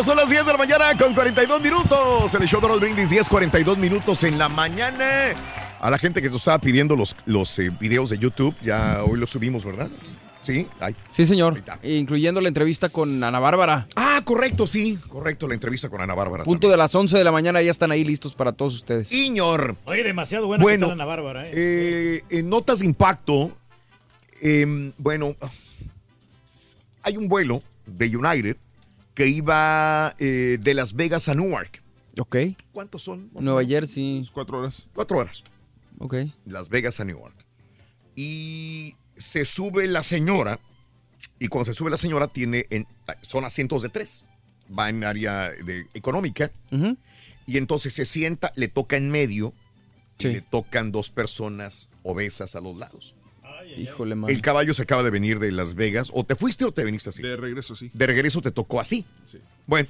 Amigos, 0.00 0.06
son 0.06 0.16
las 0.16 0.30
10 0.30 0.46
de 0.46 0.52
la 0.52 0.58
mañana 0.58 0.96
con 0.96 1.12
42 1.12 1.60
minutos. 1.60 2.34
En 2.34 2.40
el 2.40 2.48
show 2.48 2.58
de 2.58 2.68
los 2.68 2.80
brindis, 2.80 3.10
10, 3.10 3.28
42 3.28 3.76
minutos 3.76 4.24
en 4.24 4.38
la 4.38 4.48
mañana. 4.48 5.34
A 5.78 5.90
la 5.90 5.98
gente 5.98 6.22
que 6.22 6.28
nos 6.28 6.38
estaba 6.38 6.58
pidiendo 6.58 6.96
los, 6.96 7.14
los 7.26 7.58
eh, 7.58 7.70
videos 7.78 8.08
de 8.08 8.16
YouTube, 8.16 8.54
ya 8.62 9.04
hoy 9.04 9.18
los 9.18 9.28
subimos, 9.28 9.62
¿verdad? 9.62 9.90
Sí, 10.40 10.66
ay. 10.80 10.96
Sí, 11.12 11.26
señor. 11.26 11.62
Incluyendo 11.82 12.40
la 12.40 12.48
entrevista 12.48 12.88
con 12.88 13.22
Ana 13.22 13.40
Bárbara. 13.40 13.88
Ah, 13.94 14.22
correcto, 14.24 14.66
sí, 14.66 14.98
correcto, 15.08 15.46
la 15.46 15.52
entrevista 15.52 15.90
con 15.90 16.00
Ana 16.00 16.14
Bárbara. 16.14 16.44
Punto 16.44 16.70
de 16.70 16.78
las 16.78 16.94
11 16.94 17.18
de 17.18 17.24
la 17.24 17.32
mañana 17.32 17.60
ya 17.60 17.70
están 17.70 17.92
ahí 17.92 18.02
listos 18.02 18.34
para 18.34 18.52
todos 18.52 18.76
ustedes. 18.76 19.06
Señor. 19.08 19.76
Oye, 19.84 20.02
demasiado 20.02 20.46
buena 20.46 20.62
Bueno, 20.62 20.86
que 20.86 20.92
está 20.92 20.94
Ana 20.94 21.04
Bárbara, 21.04 21.46
¿eh? 21.46 21.52
Eh, 21.52 22.24
en 22.30 22.48
notas 22.48 22.78
de 22.78 22.86
impacto, 22.86 23.52
em, 24.40 24.92
bueno, 24.96 25.36
hay 27.02 27.18
un 27.18 27.28
vuelo 27.28 27.62
de 27.84 28.16
United 28.16 28.56
que 29.14 29.28
iba 29.28 30.14
eh, 30.18 30.58
de 30.60 30.74
Las 30.74 30.94
Vegas 30.94 31.28
a 31.28 31.34
Newark. 31.34 31.82
Ok. 32.18 32.36
¿Cuántos 32.72 33.02
son? 33.02 33.30
Nueva 33.34 33.64
Jersey. 33.64 34.28
Cuatro 34.32 34.58
horas. 34.58 34.88
Cuatro 34.94 35.18
horas. 35.18 35.44
Ok. 35.98 36.14
Las 36.46 36.68
Vegas 36.68 37.00
a 37.00 37.04
Newark. 37.04 37.34
Y 38.16 38.96
se 39.16 39.44
sube 39.44 39.86
la 39.86 40.02
señora, 40.02 40.58
y 41.38 41.48
cuando 41.48 41.66
se 41.66 41.74
sube 41.74 41.90
la 41.90 41.96
señora 41.96 42.28
tiene, 42.28 42.66
en- 42.70 42.86
son 43.22 43.44
asientos 43.44 43.82
de 43.82 43.88
tres, 43.88 44.24
va 44.76 44.88
en 44.88 45.04
área 45.04 45.50
de, 45.50 45.86
económica, 45.94 46.50
y 47.46 47.56
entonces 47.58 47.92
se 47.94 48.04
sienta, 48.04 48.52
le 48.56 48.68
toca 48.68 48.96
en 48.96 49.10
medio, 49.10 49.52
y 50.18 50.24
le 50.28 50.40
tocan 50.42 50.92
dos 50.92 51.10
personas 51.10 51.88
obesas 52.02 52.54
a 52.56 52.60
los 52.60 52.76
lados. 52.76 53.14
Híjole, 53.76 54.14
man. 54.14 54.30
El 54.30 54.40
caballo 54.42 54.74
se 54.74 54.82
acaba 54.82 55.02
de 55.02 55.10
venir 55.10 55.38
de 55.38 55.52
Las 55.52 55.74
Vegas, 55.74 56.10
o 56.12 56.24
te 56.24 56.34
fuiste 56.36 56.64
o 56.64 56.72
te 56.72 56.84
viniste 56.84 57.10
así. 57.10 57.22
De 57.22 57.36
regreso, 57.36 57.74
sí. 57.76 57.90
De 57.94 58.06
regreso 58.06 58.40
te 58.42 58.50
tocó 58.50 58.80
así. 58.80 59.04
Bueno, 59.66 59.88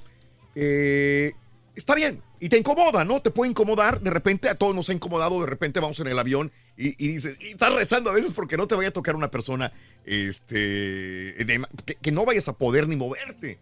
eh, 0.55 1.33
está 1.75 1.95
bien. 1.95 2.23
Y 2.41 2.49
te 2.49 2.57
incomoda, 2.59 3.05
¿no? 3.05 3.21
Te 3.21 3.31
puede 3.31 3.51
incomodar. 3.51 4.01
De 4.01 4.11
repente 4.11 4.49
a 4.49 4.55
todos 4.55 4.75
nos 4.75 4.89
ha 4.89 4.93
incomodado. 4.93 5.41
De 5.41 5.47
repente 5.47 5.79
vamos 5.81 6.01
en 6.01 6.07
el 6.07 6.19
avión 6.19 6.51
y, 6.77 6.89
y 7.03 7.09
dices, 7.13 7.39
y 7.41 7.49
estás 7.49 7.75
rezando 7.75 8.11
a 8.11 8.15
veces 8.15 8.33
porque 8.33 8.57
no 8.57 8.67
te 8.67 8.75
vaya 8.75 8.89
a 8.89 8.93
tocar 8.93 9.15
una 9.15 9.31
persona 9.31 9.73
este, 10.05 10.57
de- 10.59 11.67
que, 11.85 11.95
que 11.97 12.13
no 12.13 12.25
vayas 12.25 12.49
a 12.49 12.55
poder 12.55 12.89
ni 12.89 12.97
moverte. 12.97 13.59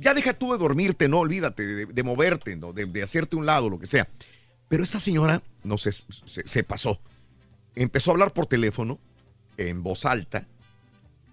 Ya 0.00 0.14
deja 0.14 0.32
tú 0.34 0.52
de 0.52 0.58
dormirte, 0.58 1.08
no 1.08 1.20
olvídate 1.20 1.66
de, 1.66 1.86
de 1.86 2.02
moverte, 2.02 2.56
¿no? 2.56 2.72
de, 2.72 2.86
de 2.86 3.02
hacerte 3.02 3.36
un 3.36 3.46
lado, 3.46 3.68
lo 3.70 3.78
que 3.78 3.86
sea. 3.86 4.08
Pero 4.68 4.82
esta 4.82 4.98
señora, 5.00 5.42
no 5.62 5.78
sé, 5.78 5.92
se, 5.92 6.46
se 6.46 6.62
pasó. 6.64 7.00
Empezó 7.74 8.10
a 8.10 8.14
hablar 8.14 8.32
por 8.32 8.46
teléfono 8.46 8.98
en 9.58 9.82
voz 9.82 10.06
alta 10.06 10.46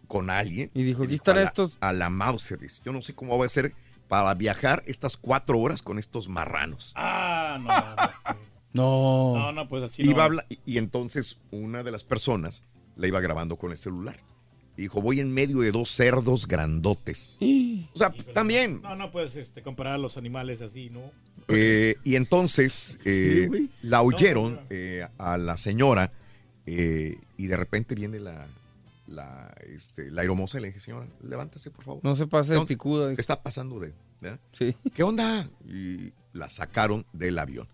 con 0.08 0.30
alguien. 0.30 0.70
Y 0.74 0.84
dijo, 0.84 1.04
aquí 1.04 1.14
a 1.14 1.16
están 1.16 1.36
la- 1.38 1.44
estos. 1.44 1.78
A 1.80 1.94
la 1.94 2.10
Mauser. 2.10 2.60
dice, 2.60 2.82
Yo 2.86 2.92
no 2.92 3.02
sé 3.02 3.14
cómo 3.16 3.36
voy 3.38 3.46
a 3.46 3.48
hacer 3.48 3.74
para 4.08 4.34
viajar 4.36 4.84
estas 4.86 5.18
cuatro 5.18 5.60
horas 5.60 5.82
con 5.82 5.98
estos 5.98 6.28
marranos. 6.28 6.92
Ah, 6.96 7.58
no. 8.28 8.36
No. 8.76 9.34
No, 9.38 9.52
no, 9.54 9.70
pues 9.70 9.84
así 9.84 10.02
Iba 10.04 10.16
no. 10.18 10.22
a 10.22 10.26
hablar- 10.26 10.46
y, 10.50 10.60
y 10.66 10.78
entonces 10.80 11.40
una 11.52 11.82
de 11.82 11.92
las 11.92 12.04
personas 12.04 12.62
la 12.98 13.08
iba 13.08 13.22
grabando 13.22 13.56
con 13.56 13.72
el 13.72 13.78
celular. 13.78 14.20
Y 14.76 14.82
dijo, 14.82 15.02
voy 15.02 15.22
en 15.22 15.34
medio 15.34 15.60
de 15.60 15.72
dos 15.72 15.90
cerdos 15.92 16.46
grandotes. 16.46 17.38
O 17.94 17.98
sea, 17.98 18.12
también. 18.34 18.82
No, 18.82 18.94
no 18.98 19.10
puedes 19.12 19.38
este, 19.38 19.62
comparar 19.62 19.94
a 19.94 19.98
los 19.98 20.18
animales 20.18 20.60
así, 20.62 20.90
¿no? 20.90 21.10
Eh, 21.48 21.96
y 22.04 22.16
entonces 22.18 23.00
eh, 23.06 23.48
la 23.82 24.00
No, 24.00 24.04
oyeron 24.04 24.60
eh, 24.70 25.08
a 25.18 25.38
la 25.38 25.58
señora 25.58 26.12
eh, 26.66 27.18
y 27.38 27.48
de 27.48 27.58
repente 27.58 27.96
viene 27.96 28.20
la, 28.20 28.48
la, 29.08 29.54
este, 29.68 30.10
la 30.12 30.22
aeromoza 30.22 30.58
y 30.58 30.62
le 30.62 30.68
dije, 30.68 30.80
señora, 30.80 31.08
levántase, 31.22 31.72
por 31.72 31.84
favor. 31.84 32.04
No 32.04 32.16
se 32.16 32.28
pase 32.28 32.54
de 32.54 32.66
picuda. 32.66 33.14
Se 33.14 33.22
está 33.22 33.42
pasando 33.42 33.80
de... 33.80 33.94
¿verdad? 34.22 34.40
Sí. 34.54 34.76
¿Qué 34.94 35.04
onda? 35.04 35.48
Y 35.68 36.14
la 36.34 36.50
sacaron 36.50 37.06
del 37.14 37.38
avión. 37.38 37.68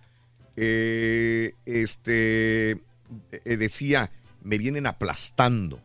Eh, 0.55 1.53
este 1.65 2.71
eh, 2.71 3.57
decía, 3.57 4.11
me 4.43 4.57
vienen 4.57 4.87
aplastando. 4.87 5.81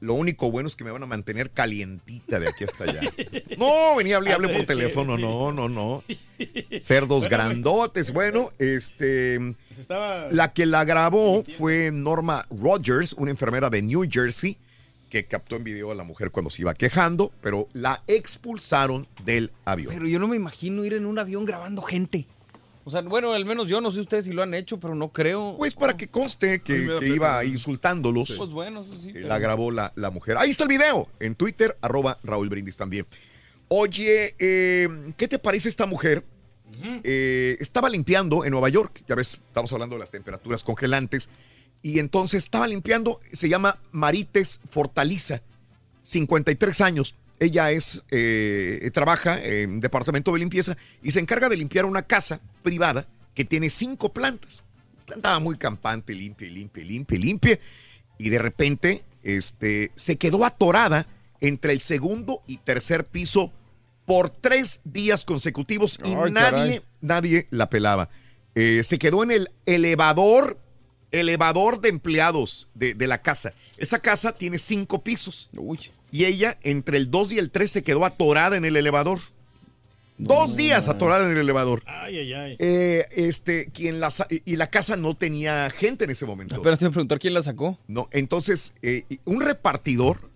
Lo 0.00 0.14
único 0.14 0.50
bueno 0.50 0.66
es 0.66 0.76
que 0.76 0.84
me 0.84 0.90
van 0.90 1.02
a 1.02 1.06
mantener 1.06 1.50
calientita 1.50 2.40
de 2.40 2.48
aquí 2.48 2.64
hasta 2.64 2.84
allá. 2.84 3.00
No, 3.58 3.94
venía, 3.96 4.16
hablé, 4.16 4.32
hablé 4.32 4.48
por 4.48 4.64
teléfono, 4.66 5.18
no, 5.18 5.52
no, 5.52 5.68
no. 5.68 6.02
Cerdos 6.80 7.24
Bueno, 7.24 7.28
grandotes. 7.30 8.10
Bueno, 8.10 8.52
este. 8.58 9.38
Estaba- 9.78 10.28
La 10.30 10.54
que 10.54 10.64
la 10.64 10.84
grabó 10.84 11.44
fue 11.58 11.90
Norma 11.92 12.46
Rogers, 12.50 13.12
una 13.12 13.30
enfermera 13.30 13.68
de 13.68 13.82
New 13.82 14.04
Jersey, 14.10 14.56
que 15.10 15.26
captó 15.26 15.56
en 15.56 15.64
video 15.64 15.90
a 15.90 15.94
la 15.94 16.04
mujer 16.04 16.30
cuando 16.30 16.48
se 16.50 16.62
iba 16.62 16.72
quejando, 16.72 17.32
pero 17.42 17.68
la 17.74 18.02
expulsaron 18.06 19.06
del 19.26 19.52
avión. 19.66 19.92
Pero 19.92 20.06
yo 20.06 20.18
no 20.18 20.28
me 20.28 20.36
imagino 20.36 20.82
ir 20.86 20.94
en 20.94 21.04
un 21.04 21.18
avión 21.18 21.44
grabando 21.44 21.82
gente. 21.82 22.26
O 22.90 22.92
sea, 22.92 23.02
bueno, 23.02 23.32
al 23.34 23.44
menos 23.44 23.68
yo 23.68 23.80
no 23.80 23.92
sé 23.92 24.00
ustedes 24.00 24.24
si 24.24 24.32
lo 24.32 24.42
han 24.42 24.52
hecho, 24.52 24.80
pero 24.80 24.96
no 24.96 25.12
creo. 25.12 25.54
Pues 25.56 25.74
para 25.76 25.96
que 25.96 26.08
conste 26.08 26.60
que, 26.60 26.98
iba 27.06 27.44
insultándolos. 27.44 28.34
Pues 28.36 28.50
bueno, 28.50 28.80
eso 28.80 28.98
sí. 29.00 29.10
Pero- 29.12 29.28
La 29.28 29.38
grabó 29.38 29.70
la, 29.70 29.92
la 29.94 30.10
mujer. 30.10 30.36
Ahí 30.38 30.50
está 30.50 30.64
el 30.64 30.70
video. 30.70 31.08
En 31.20 31.36
Twitter, 31.36 31.78
arroba 31.82 32.18
Raúl 32.24 32.48
Brindis 32.48 32.76
también. 32.76 33.06
Oye, 33.68 34.34
eh, 34.40 34.88
¿qué 35.16 35.28
te 35.28 35.38
parece 35.38 35.68
esta 35.68 35.86
mujer? 35.86 36.24
Eh, 37.04 37.56
estaba 37.60 37.88
limpiando 37.88 38.44
en 38.44 38.50
Nueva 38.50 38.68
York. 38.70 39.04
Ya 39.06 39.14
ves, 39.14 39.34
estamos 39.46 39.72
hablando 39.72 39.94
de 39.94 40.00
las 40.00 40.10
temperaturas 40.10 40.64
congelantes. 40.64 41.28
Y 41.80 42.00
entonces 42.00 42.42
estaba 42.42 42.66
limpiando. 42.66 43.20
Se 43.30 43.48
llama 43.48 43.78
Marites 43.92 44.60
Fortaliza, 44.68 45.42
53 46.02 46.80
años. 46.80 47.14
Ella 47.40 47.72
es, 47.72 48.04
eh, 48.10 48.90
trabaja 48.92 49.42
en 49.42 49.80
departamento 49.80 50.32
de 50.32 50.38
limpieza 50.38 50.76
y 51.02 51.10
se 51.10 51.20
encarga 51.20 51.48
de 51.48 51.56
limpiar 51.56 51.86
una 51.86 52.02
casa 52.02 52.38
privada 52.62 53.08
que 53.34 53.46
tiene 53.46 53.70
cinco 53.70 54.12
plantas. 54.12 54.62
Andaba 55.12 55.40
muy 55.40 55.56
campante, 55.56 56.14
limpia, 56.14 56.48
limpia, 56.48 56.84
limpia, 56.84 57.18
y 57.18 57.22
limpia. 57.22 57.58
Y 58.18 58.28
de 58.28 58.38
repente 58.38 59.04
este, 59.22 59.90
se 59.96 60.16
quedó 60.16 60.44
atorada 60.44 61.06
entre 61.40 61.72
el 61.72 61.80
segundo 61.80 62.42
y 62.46 62.58
tercer 62.58 63.06
piso 63.06 63.52
por 64.04 64.28
tres 64.28 64.80
días 64.84 65.24
consecutivos 65.24 65.98
y 66.04 66.12
Ay, 66.12 66.30
nadie, 66.30 66.82
nadie 67.00 67.46
la 67.50 67.70
pelaba. 67.70 68.10
Eh, 68.54 68.82
se 68.84 68.98
quedó 68.98 69.22
en 69.22 69.30
el 69.30 69.50
elevador 69.66 70.58
elevador 71.12 71.80
de 71.80 71.88
empleados 71.88 72.68
de, 72.74 72.94
de 72.94 73.06
la 73.06 73.20
casa. 73.20 73.52
Esa 73.76 73.98
casa 73.98 74.32
tiene 74.32 74.58
cinco 74.58 75.02
pisos. 75.02 75.50
Y 76.12 76.24
ella, 76.24 76.58
entre 76.62 76.96
el 76.96 77.10
2 77.10 77.32
y 77.32 77.38
el 77.38 77.50
3, 77.50 77.70
se 77.70 77.82
quedó 77.82 78.04
atorada 78.04 78.56
en 78.56 78.64
el 78.64 78.76
elevador. 78.76 79.20
Dos 80.18 80.54
días 80.54 80.88
atorada 80.88 81.24
en 81.24 81.30
el 81.32 81.38
elevador. 81.38 81.82
Ay, 81.86 82.18
ay, 82.18 82.32
ay. 82.34 82.56
Eh, 82.58 83.06
este, 83.12 83.70
quien 83.72 84.00
la 84.00 84.12
y 84.44 84.56
la 84.56 84.68
casa 84.68 84.96
no 84.96 85.14
tenía 85.14 85.70
gente 85.70 86.04
en 86.04 86.10
ese 86.10 86.26
momento. 86.26 86.56
Apenas 86.56 86.78
te 86.78 86.90
preguntar 86.90 87.18
quién 87.18 87.32
la 87.32 87.42
sacó. 87.42 87.78
No, 87.88 88.08
entonces, 88.12 88.74
eh, 88.82 89.04
un 89.24 89.40
repartidor 89.40 90.28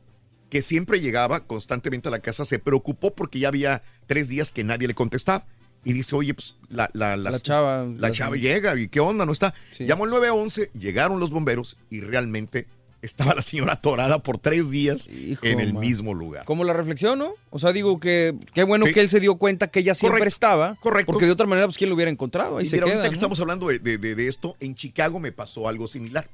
que 0.49 0.63
siempre 0.63 1.01
llegaba 1.01 1.41
constantemente 1.41 2.09
a 2.09 2.11
la 2.11 2.21
casa 2.21 2.47
se 2.47 2.59
preocupó 2.59 3.15
porque 3.15 3.41
ya 3.41 3.49
había 3.49 3.83
tres 4.07 4.29
días 4.31 4.53
que 4.53 4.65
nadie 4.65 4.89
le 4.89 4.95
contestaba. 4.95 5.45
Y 5.85 5.93
dice, 5.93 6.17
oye, 6.17 6.33
pues 6.33 6.55
la, 6.71 6.89
la, 6.95 7.15
La 7.19 7.33
chava- 7.33 7.85
la 7.85 8.09
la- 8.09 8.13
chava 8.13 8.37
llega 8.37 8.75
y 8.81 8.89
qué 8.89 9.01
onda, 9.01 9.27
no 9.27 9.33
está. 9.33 9.53
Llamó 9.79 10.05
al 10.05 10.11
911, 10.11 10.71
llegaron 10.79 11.21
los 11.21 11.29
bomberos 11.29 11.77
y 11.91 12.01
realmente 12.01 12.67
estaba 13.05 13.35
la 13.35 13.43
señora 13.43 13.75
atorada 13.75 14.19
por 14.21 14.39
tres 14.39 14.71
días 14.71 15.09
en 15.43 15.61
el 15.61 15.73
man. 15.75 15.81
mismo 15.81 16.15
lugar. 16.15 16.45
Como 16.45 16.65
la 16.65 16.73
reflexión, 16.73 17.19
¿no? 17.19 17.35
O 17.51 17.59
sea, 17.59 17.73
digo 17.73 18.01
que 18.01 18.35
qué 18.55 18.65
bueno 18.65 18.87
Sí. 18.87 18.93
que 18.95 19.01
él 19.01 19.09
se 19.09 19.21
dio 19.21 19.37
cuenta 19.37 19.69
que 19.69 19.81
ella 19.81 19.95
siempre 19.95 20.19
Correcto, 20.21 20.35
estaba. 20.35 20.77
correcto. 20.81 21.13
Porque 21.13 21.27
de 21.27 21.33
otra 21.33 21.47
manera, 21.47 21.67
pues 21.67 21.77
quién 21.79 21.91
lo 21.91 21.97
hubiera 21.97 22.11
encontrado. 22.11 22.59
Ahí 22.59 22.67
Y 22.67 22.69
se 22.69 22.77
mira, 22.77 22.87
queda, 22.87 22.95
ahorita 22.97 23.11
que 23.11 23.15
estamos 23.15 23.39
hablando 23.41 23.69
de, 23.69 23.79
de- 23.79 23.99
de- 23.99 24.15
de 24.15 24.27
esto, 24.29 24.57
en 24.61 24.75
Chicago 24.75 25.21
me 25.21 25.33
pasó 25.33 25.69
algo 25.69 25.87
similar. 25.89 26.29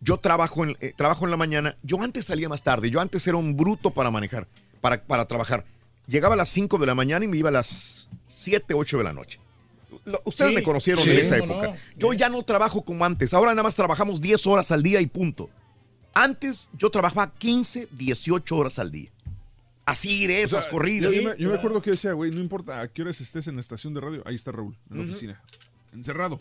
Yo 0.00 0.18
trabajo 0.18 0.64
en, 0.64 0.76
eh, 0.80 0.92
trabajo 0.96 1.24
en 1.24 1.30
la 1.30 1.36
mañana. 1.36 1.76
Yo 1.82 2.00
antes 2.02 2.26
salía 2.26 2.48
más 2.48 2.62
tarde. 2.62 2.90
Yo 2.90 3.00
antes 3.00 3.26
era 3.26 3.36
un 3.36 3.56
bruto 3.56 3.90
para 3.90 4.10
manejar, 4.10 4.46
para, 4.80 5.02
para 5.02 5.24
trabajar. 5.26 5.64
Llegaba 6.06 6.34
a 6.34 6.36
las 6.36 6.50
5 6.50 6.76
de 6.78 6.86
la 6.86 6.94
mañana 6.94 7.24
y 7.24 7.28
me 7.28 7.36
iba 7.38 7.48
a 7.48 7.52
las 7.52 8.10
7, 8.26 8.74
8 8.74 8.98
de 8.98 9.04
la 9.04 9.12
noche. 9.14 9.38
Lo- 10.04 10.20
Ustedes 10.26 10.50
Sí. 10.50 10.54
me 10.56 10.62
conocieron 10.62 11.02
Sí. 11.02 11.10
en 11.10 11.18
esa 11.18 11.38
¿Cómo 11.38 11.54
época. 11.54 11.68
no? 11.68 11.76
Yo 11.98 12.12
ya 12.12 12.28
no 12.28 12.42
trabajo 12.42 12.84
como 12.84 13.06
antes. 13.06 13.32
Ahora 13.32 13.52
nada 13.52 13.62
más 13.62 13.74
trabajamos 13.74 14.20
10 14.20 14.46
horas 14.46 14.70
al 14.70 14.82
día 14.82 15.00
y 15.00 15.06
punto. 15.06 15.48
Antes 16.14 16.68
yo 16.78 16.90
trabajaba 16.90 17.32
15, 17.32 17.88
18 17.90 18.56
horas 18.56 18.78
al 18.78 18.90
día. 18.90 19.10
Así 19.86 20.26
de 20.26 20.40
O 20.40 20.44
esas 20.44 20.64
sea, 20.64 20.70
corridas. 20.70 21.12
Yo, 21.12 21.20
yo 21.20 21.28
me, 21.30 21.36
yo 21.36 21.48
me 21.50 21.56
acuerdo 21.56 21.82
que 21.82 21.90
decía, 21.90 22.12
güey, 22.12 22.30
no 22.30 22.40
importa 22.40 22.80
a 22.80 22.88
qué 22.88 23.02
horas 23.02 23.20
estés 23.20 23.46
en 23.48 23.56
la 23.56 23.60
estación 23.60 23.92
de 23.92 24.00
radio, 24.00 24.22
ahí 24.24 24.34
está 24.34 24.50
Raúl, 24.52 24.76
en 24.90 24.96
la 24.98 25.02
oficina. 25.04 25.42
Encerrado. 25.92 26.38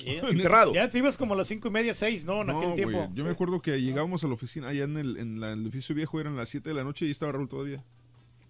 Ya 0.73 0.89
te 0.89 0.97
ibas 0.97 1.15
como 1.17 1.33
a 1.35 1.37
las 1.37 1.47
cinco 1.47 1.67
y 1.67 1.71
media, 1.71 1.93
seis, 1.93 2.25
¿no? 2.25 2.41
En 2.41 2.47
No, 2.47 2.59
aquel 2.59 2.73
tiempo. 2.75 3.07
Yo 3.13 3.23
me 3.23 3.29
acuerdo 3.31 3.61
que 3.61 3.79
llegábamos 3.81 4.23
a 4.23 4.27
la 4.27 4.33
oficina, 4.33 4.69
allá 4.69 4.85
en 4.85 4.97
el, 4.97 5.17
en 5.17 5.39
la- 5.39 5.51
en 5.51 5.59
el 5.59 5.65
edificio 5.65 5.93
viejo 5.93 6.19
eran 6.19 6.35
las 6.35 6.49
7 6.49 6.69
de 6.69 6.75
la 6.75 6.83
noche 6.83 7.05
y 7.05 7.11
estaba 7.11 7.33
Raúl 7.33 7.47
todavía. 7.47 7.83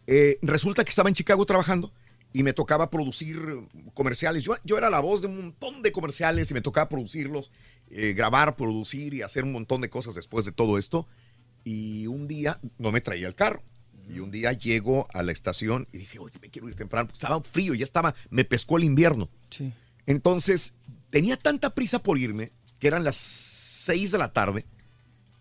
Eh, 0.07 0.37
resulta 0.41 0.83
que 0.83 0.89
estaba 0.91 1.09
en 1.09 1.15
Chicago 1.15 1.45
trabajando 1.45 1.91
y 2.33 2.41
me 2.41 2.53
tocaba 2.53 2.89
producir 2.89 3.39
comerciales. 3.93 4.43
Yo, 4.43 4.55
yo 4.63 4.77
era 4.77 4.89
la 4.89 4.99
voz 4.99 5.21
de 5.21 5.27
un 5.27 5.37
montón 5.37 5.83
de 5.83 5.91
comerciales 5.91 6.49
y 6.49 6.53
me 6.55 6.61
tocaba 6.61 6.89
producirlos, 6.89 7.51
eh, 7.89 8.13
grabar, 8.13 8.55
producir 8.55 9.13
y 9.13 9.21
hacer 9.21 9.43
un 9.43 9.51
montón 9.53 9.81
de 9.81 9.89
cosas 9.89 10.15
después 10.15 10.43
de 10.43 10.51
todo 10.51 10.79
esto. 10.79 11.07
Y 11.63 12.07
un 12.07 12.27
día 12.27 12.59
no 12.79 12.91
me 12.91 13.01
traía 13.01 13.27
el 13.27 13.35
carro. 13.35 13.61
Y 14.09 14.19
un 14.19 14.31
día 14.31 14.51
llego 14.51 15.07
a 15.13 15.23
la 15.23 15.31
estación 15.31 15.87
y 15.93 15.99
dije, 15.99 16.19
oye, 16.19 16.37
me 16.41 16.49
quiero 16.49 16.67
ir 16.67 16.75
temprano. 16.75 17.07
porque 17.07 17.17
Estaba 17.17 17.41
frío, 17.41 17.73
ya 17.73 17.85
estaba, 17.85 18.15
me 18.29 18.43
pescó 18.43 18.77
el 18.77 18.83
invierno. 18.83 19.29
Sí. 19.49 19.71
Entonces, 20.05 20.73
tenía 21.09 21.37
tanta 21.37 21.73
prisa 21.73 21.99
por 21.99 22.17
irme, 22.17 22.51
que 22.79 22.87
eran 22.87 23.05
las 23.05 23.15
6 23.15 24.11
de 24.11 24.17
la 24.17 24.33
tarde, 24.33 24.65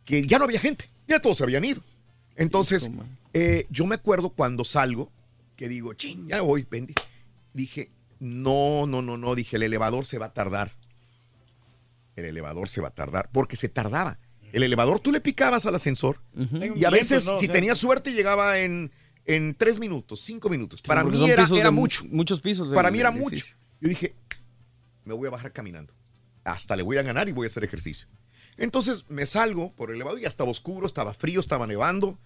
que 0.05 0.27
ya 0.27 0.39
no 0.39 0.45
había 0.45 0.61
gente, 0.61 0.89
ya 1.09 1.21
todos 1.21 1.39
se 1.39 1.45
habían 1.45 1.65
ido. 1.65 1.83
Entonces, 2.37 2.91
eh, 3.35 3.67
yo 3.71 3.87
me 3.87 3.97
acuerdo 3.97 4.31
cuando 4.31 4.65
salgo, 4.65 5.11
que 5.57 5.69
digo, 5.69 5.95
ching, 5.95 6.29
ya 6.29 6.41
voy, 6.41 6.67
Bendy. 6.69 6.95
Dije, 7.53 7.91
no, 8.19 8.87
no, 8.87 9.03
no, 9.03 9.17
no, 9.17 9.35
dije, 9.35 9.57
el 9.57 9.63
elevador 9.65 10.07
se 10.07 10.19
va 10.19 10.27
a 10.27 10.33
tardar. 10.33 10.73
El 12.17 12.27
elevador 12.27 12.69
se 12.69 12.81
va 12.81 12.89
a 12.89 12.95
tardar, 12.95 13.31
porque 13.33 13.57
se 13.57 13.69
tardaba. 13.69 14.19
El 14.53 14.63
elevador 14.63 15.01
tú 15.01 15.11
le 15.11 15.21
picabas 15.21 15.65
al 15.65 15.75
ascensor 15.75 16.21
y 16.77 16.85
a 16.85 16.91
veces, 16.91 17.25
¿no? 17.27 17.35
O 17.35 17.39
si 17.39 17.47
sea, 17.47 17.53
tenía 17.55 17.75
suerte, 17.75 18.13
llegaba 18.13 18.59
en, 18.59 18.93
en 19.25 19.55
tres 19.55 19.79
minutos, 19.79 20.21
cinco 20.21 20.51
minutos. 20.51 20.83
Para 20.83 21.05
mí 21.05 21.31
era, 21.31 21.47
era 21.55 21.71
mucho. 21.71 22.05
muchos 22.11 22.41
pisos 22.41 22.73
Para 22.73 22.91
mí 22.91 23.01
era 23.01 23.11
mucho. 23.11 23.47
Yo 23.81 23.89
dije, 23.89 24.15
me 25.05 25.15
voy 25.15 25.27
a 25.29 25.31
bajar 25.31 25.53
caminando. 25.53 25.95
Hasta 26.45 26.77
le 26.77 26.83
voy 26.83 26.99
a 26.99 27.03
ganar 27.03 27.29
y 27.29 27.33
voy 27.33 27.47
a 27.47 27.49
hacer 27.49 27.65
ejercicio. 27.65 28.09
Entonces 28.57 29.07
me 29.09 29.27
salgo 29.27 29.73
por 29.73 29.91
el 29.91 29.97
elevador 29.97 30.19
y 30.19 30.23
ya 30.23 30.29
estaba 30.29 30.51
oscuro, 30.51 30.87
estaba 30.87 31.15
frío, 31.15 31.41
estaba 31.41 31.67
nevando. 31.67 32.19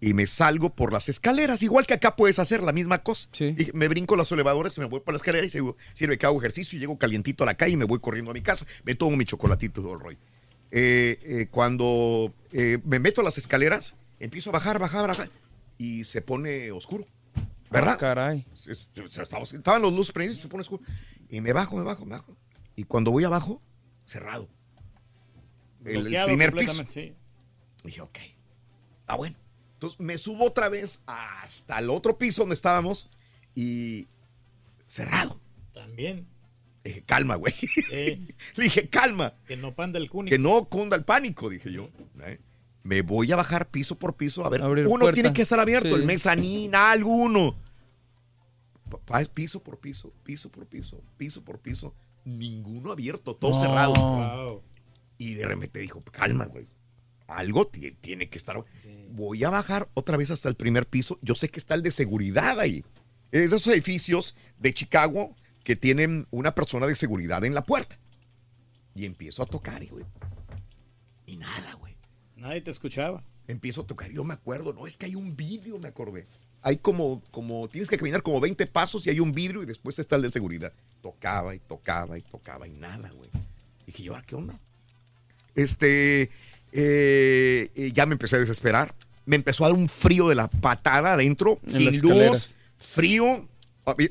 Y 0.00 0.12
me 0.12 0.26
salgo 0.26 0.74
por 0.74 0.92
las 0.92 1.08
escaleras, 1.08 1.62
igual 1.62 1.86
que 1.86 1.94
acá 1.94 2.14
puedes 2.16 2.38
hacer 2.38 2.62
la 2.62 2.72
misma 2.72 2.98
cosa. 3.02 3.28
Dije, 3.54 3.70
me 3.72 3.88
brinco 3.88 4.16
los 4.16 4.30
elevadores, 4.32 4.78
me 4.78 4.84
voy 4.84 5.00
por 5.00 5.14
la 5.14 5.16
escalera 5.16 5.46
y 5.46 5.50
sigo- 5.50 5.76
sirve 5.94 6.18
que 6.18 6.26
hago 6.26 6.38
ejercicio 6.38 6.76
y 6.76 6.80
llego 6.80 6.98
calientito 6.98 7.44
a 7.44 7.46
la 7.46 7.54
calle 7.54 7.72
y 7.72 7.76
me 7.76 7.84
voy 7.86 8.00
corriendo 8.00 8.30
a 8.30 8.34
mi 8.34 8.42
casa. 8.42 8.66
Me 8.84 8.94
tomo 8.94 9.16
mi 9.16 9.24
chocolatito 9.24 9.80
y 9.80 9.84
todo 9.84 9.94
el 9.94 10.00
rollo. 10.00 10.18
Eh, 10.70 11.18
eh, 11.22 11.46
cuando 11.50 12.34
eh, 12.52 12.78
me 12.84 12.98
meto 12.98 13.20
a 13.20 13.24
las 13.24 13.38
escaleras, 13.38 13.94
empiezo 14.20 14.50
a 14.50 14.52
bajar, 14.52 14.78
bajar, 14.78 15.06
bajar 15.06 15.30
y 15.78 16.04
se 16.04 16.20
pone 16.20 16.70
oscuro. 16.72 17.06
¿Verdad? 17.70 17.94
Ah, 17.94 17.98
caray. 17.98 18.46
Se- 18.54 18.74
se- 18.74 18.86
se- 19.08 19.22
estaba- 19.22 19.44
estaban 19.44 19.80
los 19.80 19.92
luces 19.92 20.12
prendidas 20.12 20.38
y 20.38 20.42
se 20.42 20.48
pone 20.48 20.62
oscuro. 20.62 20.82
Y 21.30 21.40
me 21.40 21.52
bajo, 21.52 21.76
me 21.76 21.82
bajo, 21.82 22.04
me 22.04 22.12
bajo. 22.12 22.36
Y 22.76 22.84
cuando 22.84 23.10
voy 23.10 23.24
abajo, 23.24 23.62
cerrado. 24.04 24.48
El, 25.84 26.04
primer 26.26 26.52
piso. 26.52 26.84
sí. 26.86 27.14
Dije, 27.84 28.00
ok, 28.00 28.18
está 29.00 29.14
bueno. 29.16 29.36
Entonces 29.84 30.00
me 30.00 30.16
subo 30.16 30.46
otra 30.46 30.70
vez 30.70 31.02
hasta 31.06 31.78
el 31.78 31.90
otro 31.90 32.16
piso 32.16 32.40
donde 32.42 32.54
estábamos 32.54 33.10
y 33.54 34.08
cerrado. 34.86 35.38
También. 35.74 36.26
Dije, 36.82 37.02
calma, 37.02 37.34
güey. 37.34 37.52
Eh, 37.90 38.18
Le 38.56 38.64
dije, 38.64 38.88
calma. 38.88 39.34
que 39.46 39.58
no 39.58 39.74
panda 39.74 39.98
el 39.98 40.08
cúnico. 40.08 40.30
Que 40.34 40.38
no 40.38 40.64
cunda 40.64 40.96
el 40.96 41.04
pánico, 41.04 41.50
dije 41.50 41.70
yo. 41.70 41.90
¿eh? 42.20 42.40
Me 42.82 43.02
voy 43.02 43.30
a 43.32 43.36
bajar 43.36 43.68
piso 43.70 43.98
por 43.98 44.14
piso. 44.16 44.46
A 44.46 44.48
ver, 44.48 44.62
Abrir 44.62 44.86
uno 44.86 45.00
puerta. 45.00 45.12
tiene 45.12 45.32
que 45.34 45.42
estar 45.42 45.60
abierto, 45.60 45.88
Sí. 45.88 45.94
el 45.96 46.04
mezanín, 46.04 46.74
alguno. 46.74 47.54
Piso 49.34 49.62
por 49.62 49.78
piso, 49.80 50.14
piso 50.22 50.50
por 50.50 50.66
piso, 50.66 51.02
piso 51.18 51.44
por 51.44 51.58
piso. 51.58 51.94
Ninguno 52.24 52.90
abierto, 52.90 53.36
todo 53.36 53.50
No. 53.50 53.60
cerrado. 53.60 53.92
Wow. 53.94 54.62
Y 55.18 55.34
de 55.34 55.46
repente 55.46 55.80
dijo, 55.80 56.02
calma, 56.10 56.46
güey. 56.46 56.66
Algo 57.26 57.66
ti- 57.66 57.92
tiene 58.00 58.28
que 58.28 58.38
estar. 58.38 58.62
Voy 59.10 59.44
a 59.44 59.50
bajar 59.50 59.88
otra 59.94 60.16
vez 60.16 60.30
hasta 60.30 60.48
el 60.48 60.54
primer 60.56 60.86
piso. 60.86 61.18
Yo 61.22 61.34
sé 61.34 61.48
que 61.48 61.58
está 61.58 61.74
el 61.74 61.82
de 61.82 61.90
seguridad 61.90 62.60
ahí. 62.60 62.84
Es 63.32 63.40
de 63.50 63.56
esos 63.56 63.66
edificios 63.68 64.36
de 64.58 64.74
Chicago 64.74 65.34
que 65.64 65.76
tienen 65.76 66.26
una 66.30 66.54
persona 66.54 66.86
de 66.86 66.94
seguridad 66.94 67.44
en 67.44 67.54
la 67.54 67.64
puerta. 67.64 67.98
Y 68.94 69.06
empiezo 69.06 69.42
a 69.42 69.46
tocar, 69.46 69.82
y, 69.82 69.86
güey. 69.88 70.04
Y 71.26 71.36
nada, 71.38 71.74
güey. 71.74 71.96
Nadie 72.36 72.60
te 72.60 72.70
escuchaba. 72.70 73.24
Empiezo 73.48 73.82
a 73.82 73.86
tocar. 73.86 74.10
y 74.10 74.14
Yo 74.14 74.24
me 74.24 74.34
acuerdo, 74.34 74.72
no, 74.72 74.86
es 74.86 74.96
que 74.98 75.06
hay 75.06 75.14
un 75.14 75.34
vidrio, 75.36 75.78
me 75.78 75.88
acordé. 75.88 76.26
Hay 76.62 76.76
como, 76.78 77.22
como, 77.30 77.68
tienes 77.68 77.88
que 77.90 77.96
caminar 77.96 78.22
como 78.22 78.40
20 78.40 78.66
pasos 78.66 79.06
y 79.06 79.10
hay 79.10 79.20
un 79.20 79.32
vidrio 79.32 79.62
y 79.62 79.66
después 79.66 79.98
está 79.98 80.16
el 80.16 80.22
de 80.22 80.30
seguridad. 80.30 80.72
Tocaba 81.02 81.54
y 81.54 81.58
tocaba 81.58 82.16
y 82.18 82.22
tocaba 82.22 82.66
y 82.68 82.72
nada, 82.72 83.10
güey. 83.10 83.30
Dije 83.86 84.02
yo, 84.04 84.14
"Ah, 84.16 84.22
¿qué 84.26 84.34
onda? 84.34 84.58
Este, 85.54 86.30
eh, 86.74 87.90
ya 87.94 88.04
me 88.06 88.12
empecé 88.14 88.36
a 88.36 88.40
desesperar. 88.40 88.94
Me 89.26 89.36
empezó 89.36 89.64
a 89.64 89.68
dar 89.68 89.76
un 89.76 89.88
frío 89.88 90.28
de 90.28 90.34
la 90.34 90.48
patada 90.48 91.14
adentro, 91.14 91.58
En 91.64 91.70
sin 91.70 92.00
luz, 92.00 92.54
frío. 92.76 93.48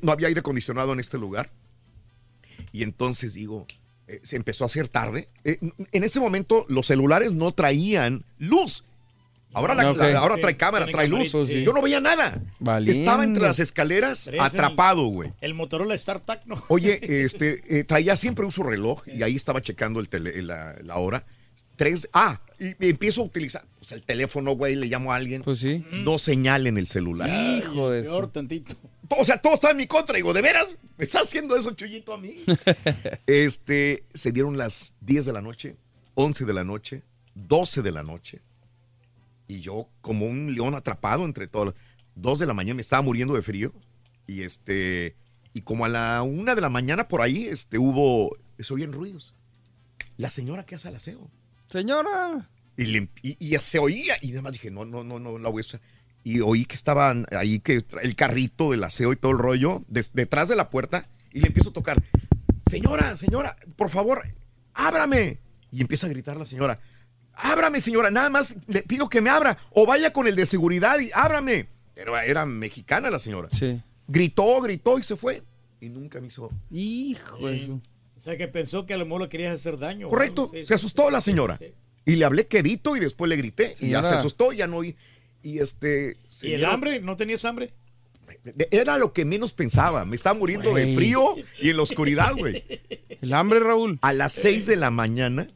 No 0.01 0.11
había 0.11 0.27
aire 0.27 0.40
acondicionado 0.40 0.93
en 0.93 1.00
este 1.00 1.17
lugar. 1.17 1.51
Y 2.72 2.82
entonces 2.83 3.33
digo, 3.33 3.67
eh, 4.08 4.19
se 4.24 4.35
empezó 4.38 4.64
a 4.64 4.67
hacer 4.67 4.88
tarde. 4.88 5.30
Eh, 5.43 5.58
en 5.92 6.03
ese 6.03 6.19
momento 6.19 6.66
los 6.69 6.88
celulares 6.88 7.32
no 7.32 7.51
traían 7.51 8.24
luz. 8.40 8.85
Ahora, 9.56 9.75
la- 9.75 9.93
la- 9.93 10.17
ahora 10.17 10.35
Sí, 10.35 10.42
trae 10.42 10.58
cámara, 10.58 10.88
trae 10.88 11.08
luz. 11.08 11.30
sí. 11.30 11.64
Yo 11.64 11.74
no 11.74 11.82
veía 11.83 12.00
nada. 12.00 12.42
Valiendo. 12.59 13.00
Estaba 13.00 13.24
entre 13.24 13.43
las 13.43 13.59
escaleras 13.59 14.25
el- 14.27 14.40
atrapado, 14.40 15.03
güey. 15.06 15.32
El 15.42 15.53
Motorola 15.53 15.95
StarTAC, 15.95 16.45
¿no? 16.48 16.64
Oye, 16.69 17.00
este, 17.25 17.61
eh, 17.80 17.83
traía 17.83 18.16
siempre 18.16 18.45
un 18.45 18.51
su 18.51 18.64
reloj 18.64 19.03
y 19.08 19.22
ahí 19.22 19.35
estaba 19.35 19.61
checando 19.61 20.00
el 20.00 20.09
tele- 20.09 20.42
la, 20.42 20.75
la 20.82 20.95
hora. 20.98 21.24
Tres, 21.75 22.09
ah, 22.14 22.42
y, 22.80 22.90
empiezo 22.90 23.22
a 23.22 23.25
utilizar 23.25 23.66
pues, 23.80 23.92
el 23.92 24.01
teléfono, 24.03 24.53
güey, 24.53 24.75
le 24.75 24.88
llamo 24.88 25.11
a 25.11 25.16
alguien. 25.16 25.43
Pues 25.43 25.59
sí. 25.59 25.85
No 25.92 26.17
señal 26.17 26.67
en 26.67 26.77
el 26.77 26.88
celular. 26.88 27.30
Hijo 27.30 27.90
de 27.90 28.03
Peor 28.03 28.25
su- 28.25 28.32
tantito. 28.32 28.75
Todo- 29.08 29.19
O 29.19 29.25
sea, 29.25 29.38
todo 29.42 29.53
está 29.56 29.72
en 29.72 29.77
mi 29.77 29.88
contra. 29.88 30.16
Digo, 30.16 30.33
¿de 30.33 30.42
veras? 30.42 30.67
¿Me 30.98 31.03
está 31.03 31.19
haciendo 31.22 31.56
eso, 31.56 31.72
Chuyito, 31.72 32.14
a 32.14 32.17
mí? 32.17 32.35
este, 33.27 34.06
se 34.14 34.32
dieron 34.32 34.58
las 34.58 34.93
10 35.01 35.25
de 35.25 35.33
la 35.33 35.42
noche, 35.42 35.75
11 36.16 36.45
de 36.45 36.53
la 36.53 36.64
noche, 36.64 37.03
12 37.35 37.82
de 37.82 37.92
la 37.92 38.03
noche. 38.03 38.42
Y 39.48 39.59
yo, 39.59 39.90
como 40.01 40.25
un 40.25 40.53
león 40.56 40.75
atrapado 40.75 41.25
entre 41.25 41.48
todos. 41.48 41.74
2 42.16 42.40
de 42.40 42.45
la 42.45 42.53
mañana 42.53 42.75
me 42.75 42.82
estaba 42.82 43.01
muriendo 43.01 43.33
de 43.33 43.42
frío. 43.42 43.74
Y 44.25 44.43
este, 44.43 45.16
y 45.53 45.61
como 45.61 45.85
a 45.85 45.90
la 45.90 46.22
una 46.24 46.56
de 46.56 46.61
la 46.61 46.69
mañana 46.69 47.08
por 47.08 47.22
ahí, 47.22 47.45
este, 47.45 47.77
hubo, 47.77 48.38
se 48.58 48.74
oían 48.74 48.93
ruidos. 48.93 49.33
La 50.17 50.30
señora 50.30 50.66
que 50.66 50.75
hace 50.75 50.90
el 50.90 50.95
aseo. 50.95 51.30
Señora. 51.74 52.50
Y, 52.77 52.98
y, 52.98 53.08
y 53.40 53.58
se 53.58 53.80
oía, 53.80 54.16
y 54.22 54.30
nada 54.30 54.43
más 54.43 54.53
dije, 54.53 54.69
no, 54.69 54.85
no, 54.85 55.03
no, 55.03 55.18
no, 55.19 55.40
la 55.40 55.50
voy 55.50 55.61
a 55.61 55.66
usar. 55.66 55.82
Y 56.24 56.40
oí 56.40 56.66
que 56.66 56.76
estaban 56.76 57.26
ahí, 57.32 57.60
que 57.60 57.84
el 58.03 58.16
carrito 58.16 58.69
del 58.72 58.84
aseo 58.84 59.11
y 59.11 59.16
todo 59.16 59.32
el 59.32 59.40
rollo, 59.40 59.84
detrás 59.88 60.48
de 60.50 60.56
la 60.56 60.69
puerta, 60.69 61.10
y 61.32 61.40
le 61.42 61.48
empiezo 61.48 61.72
a 61.72 61.74
tocar, 61.74 62.02
señora, 62.69 63.18
señora, 63.18 63.58
por 63.76 63.90
favor, 63.90 64.22
ábrame. 64.76 65.40
Y 65.72 65.82
empieza 65.82 66.06
a 66.06 66.11
gritar 66.11 66.38
la 66.38 66.45
señora, 66.45 66.80
ábrame 67.34 67.82
señora, 67.82 68.11
nada 68.11 68.30
más 68.30 68.56
le 68.68 68.84
pido 68.84 69.10
que 69.10 69.19
me 69.22 69.32
abra 69.32 69.58
o 69.72 69.88
vaya 69.88 70.14
con 70.14 70.27
el 70.27 70.35
de 70.35 70.45
seguridad 70.45 71.00
y 71.00 71.10
ábrame. 71.11 71.68
Pero 71.95 72.16
era 72.19 72.45
mexicana 72.45 73.10
la 73.10 73.18
señora. 73.18 73.50
Sí. 73.52 73.82
Gritó, 74.08 74.61
gritó 74.61 75.00
y 75.00 75.03
se 75.03 75.16
fue. 75.16 75.42
Y 75.82 75.90
nunca 75.90 76.22
me 76.22 76.27
hizo. 76.27 76.52
Hijo 76.72 77.48
de 77.48 77.66
su- 77.66 77.74
O 77.74 77.82
sea, 78.24 78.38
que 78.38 78.48
pensó 78.48 78.85
que 78.85 78.93
a 78.93 78.98
lo 78.98 79.06
mejor 79.06 79.24
le 79.24 79.30
querías 79.30 79.53
hacer 79.53 79.77
daño. 79.77 80.10
Correcto, 80.10 80.50
sí. 80.53 80.66
se 80.66 80.74
asustó 80.74 81.10
la 81.10 81.19
señora. 81.22 81.60
Y 82.06 82.16
le 82.16 82.26
hablé 82.26 82.48
quedito 82.48 82.95
y 82.95 83.00
después 83.00 83.30
le 83.30 83.35
grité. 83.35 83.76
Y 83.80 83.90
ya 83.90 84.03
se 84.03 84.14
asustó, 84.14 84.53
ya 84.53 84.68
no. 84.68 84.84
Y, 84.84 84.95
y 85.42 85.60
este. 85.60 86.18
¿Y 86.42 86.53
el 86.53 86.66
hambre? 86.66 87.00
¿No 87.00 87.18
tenías 87.18 87.43
hambre? 87.45 87.74
Era 88.72 88.98
lo 88.98 89.14
que 89.14 89.26
menos 89.26 89.53
pensaba. 89.53 90.06
Me 90.06 90.16
estaba 90.16 90.38
muriendo 90.38 90.74
de 90.74 90.95
frío 90.95 91.35
y 91.61 91.69
en 91.69 91.77
la 91.77 91.84
oscuridad, 91.84 92.34
güey. 92.35 92.64
El 93.22 93.34
hambre, 93.34 93.60
Raúl. 93.60 94.00
A 94.02 94.14
las 94.14 94.34
6 94.34 94.66
de 94.66 94.76
la 94.76 94.90
mañana 94.90 95.48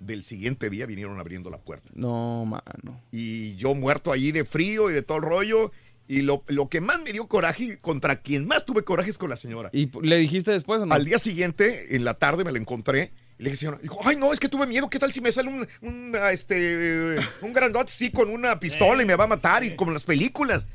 del 0.00 0.22
siguiente 0.22 0.70
día 0.70 0.86
vinieron 0.86 1.18
abriendo 1.18 1.50
la 1.50 1.58
puerta. 1.58 1.90
No, 1.94 2.44
mano. 2.44 3.00
Y 3.10 3.56
yo 3.56 3.74
muerto 3.74 4.12
allí 4.12 4.32
de 4.32 4.44
frío 4.44 4.90
y 4.90 4.94
de 4.94 5.02
todo 5.02 5.18
el 5.18 5.24
rollo. 5.24 5.72
Y 6.08 6.20
lo, 6.20 6.44
lo 6.46 6.68
que 6.68 6.80
más 6.80 7.00
me 7.02 7.12
dio 7.12 7.26
coraje, 7.26 7.78
contra 7.78 8.16
quien 8.22 8.46
más 8.46 8.64
tuve 8.64 8.82
coraje 8.84 9.10
es 9.10 9.18
con 9.18 9.28
la 9.30 9.36
señora. 9.36 9.70
¿Y 9.72 9.90
le 10.02 10.18
dijiste 10.18 10.52
después 10.52 10.80
o 10.80 10.86
no? 10.86 10.94
Al 10.94 11.04
día 11.04 11.18
siguiente, 11.18 11.96
en 11.96 12.04
la 12.04 12.14
tarde, 12.14 12.44
me 12.44 12.52
la 12.52 12.58
encontré. 12.58 13.12
Y 13.38 13.42
le 13.42 13.50
dije, 13.50 13.56
señora, 13.56 13.78
dijo, 13.82 13.98
ay, 14.04 14.16
no, 14.16 14.32
es 14.32 14.38
que 14.40 14.48
tuve 14.48 14.66
miedo. 14.66 14.88
¿Qué 14.88 14.98
tal 14.98 15.10
si 15.12 15.20
me 15.20 15.32
sale 15.32 15.48
un, 15.50 15.66
un, 15.82 16.12
este, 16.32 17.16
un 17.42 17.52
grandote 17.52 17.90
así 17.92 18.10
con 18.10 18.30
una 18.30 18.58
pistola 18.60 19.02
y 19.02 19.06
me 19.06 19.14
va 19.16 19.24
a 19.24 19.28
matar? 19.28 19.64
Y 19.64 19.74
como 19.76 19.90
en 19.90 19.94
las 19.94 20.04
películas. 20.04 20.66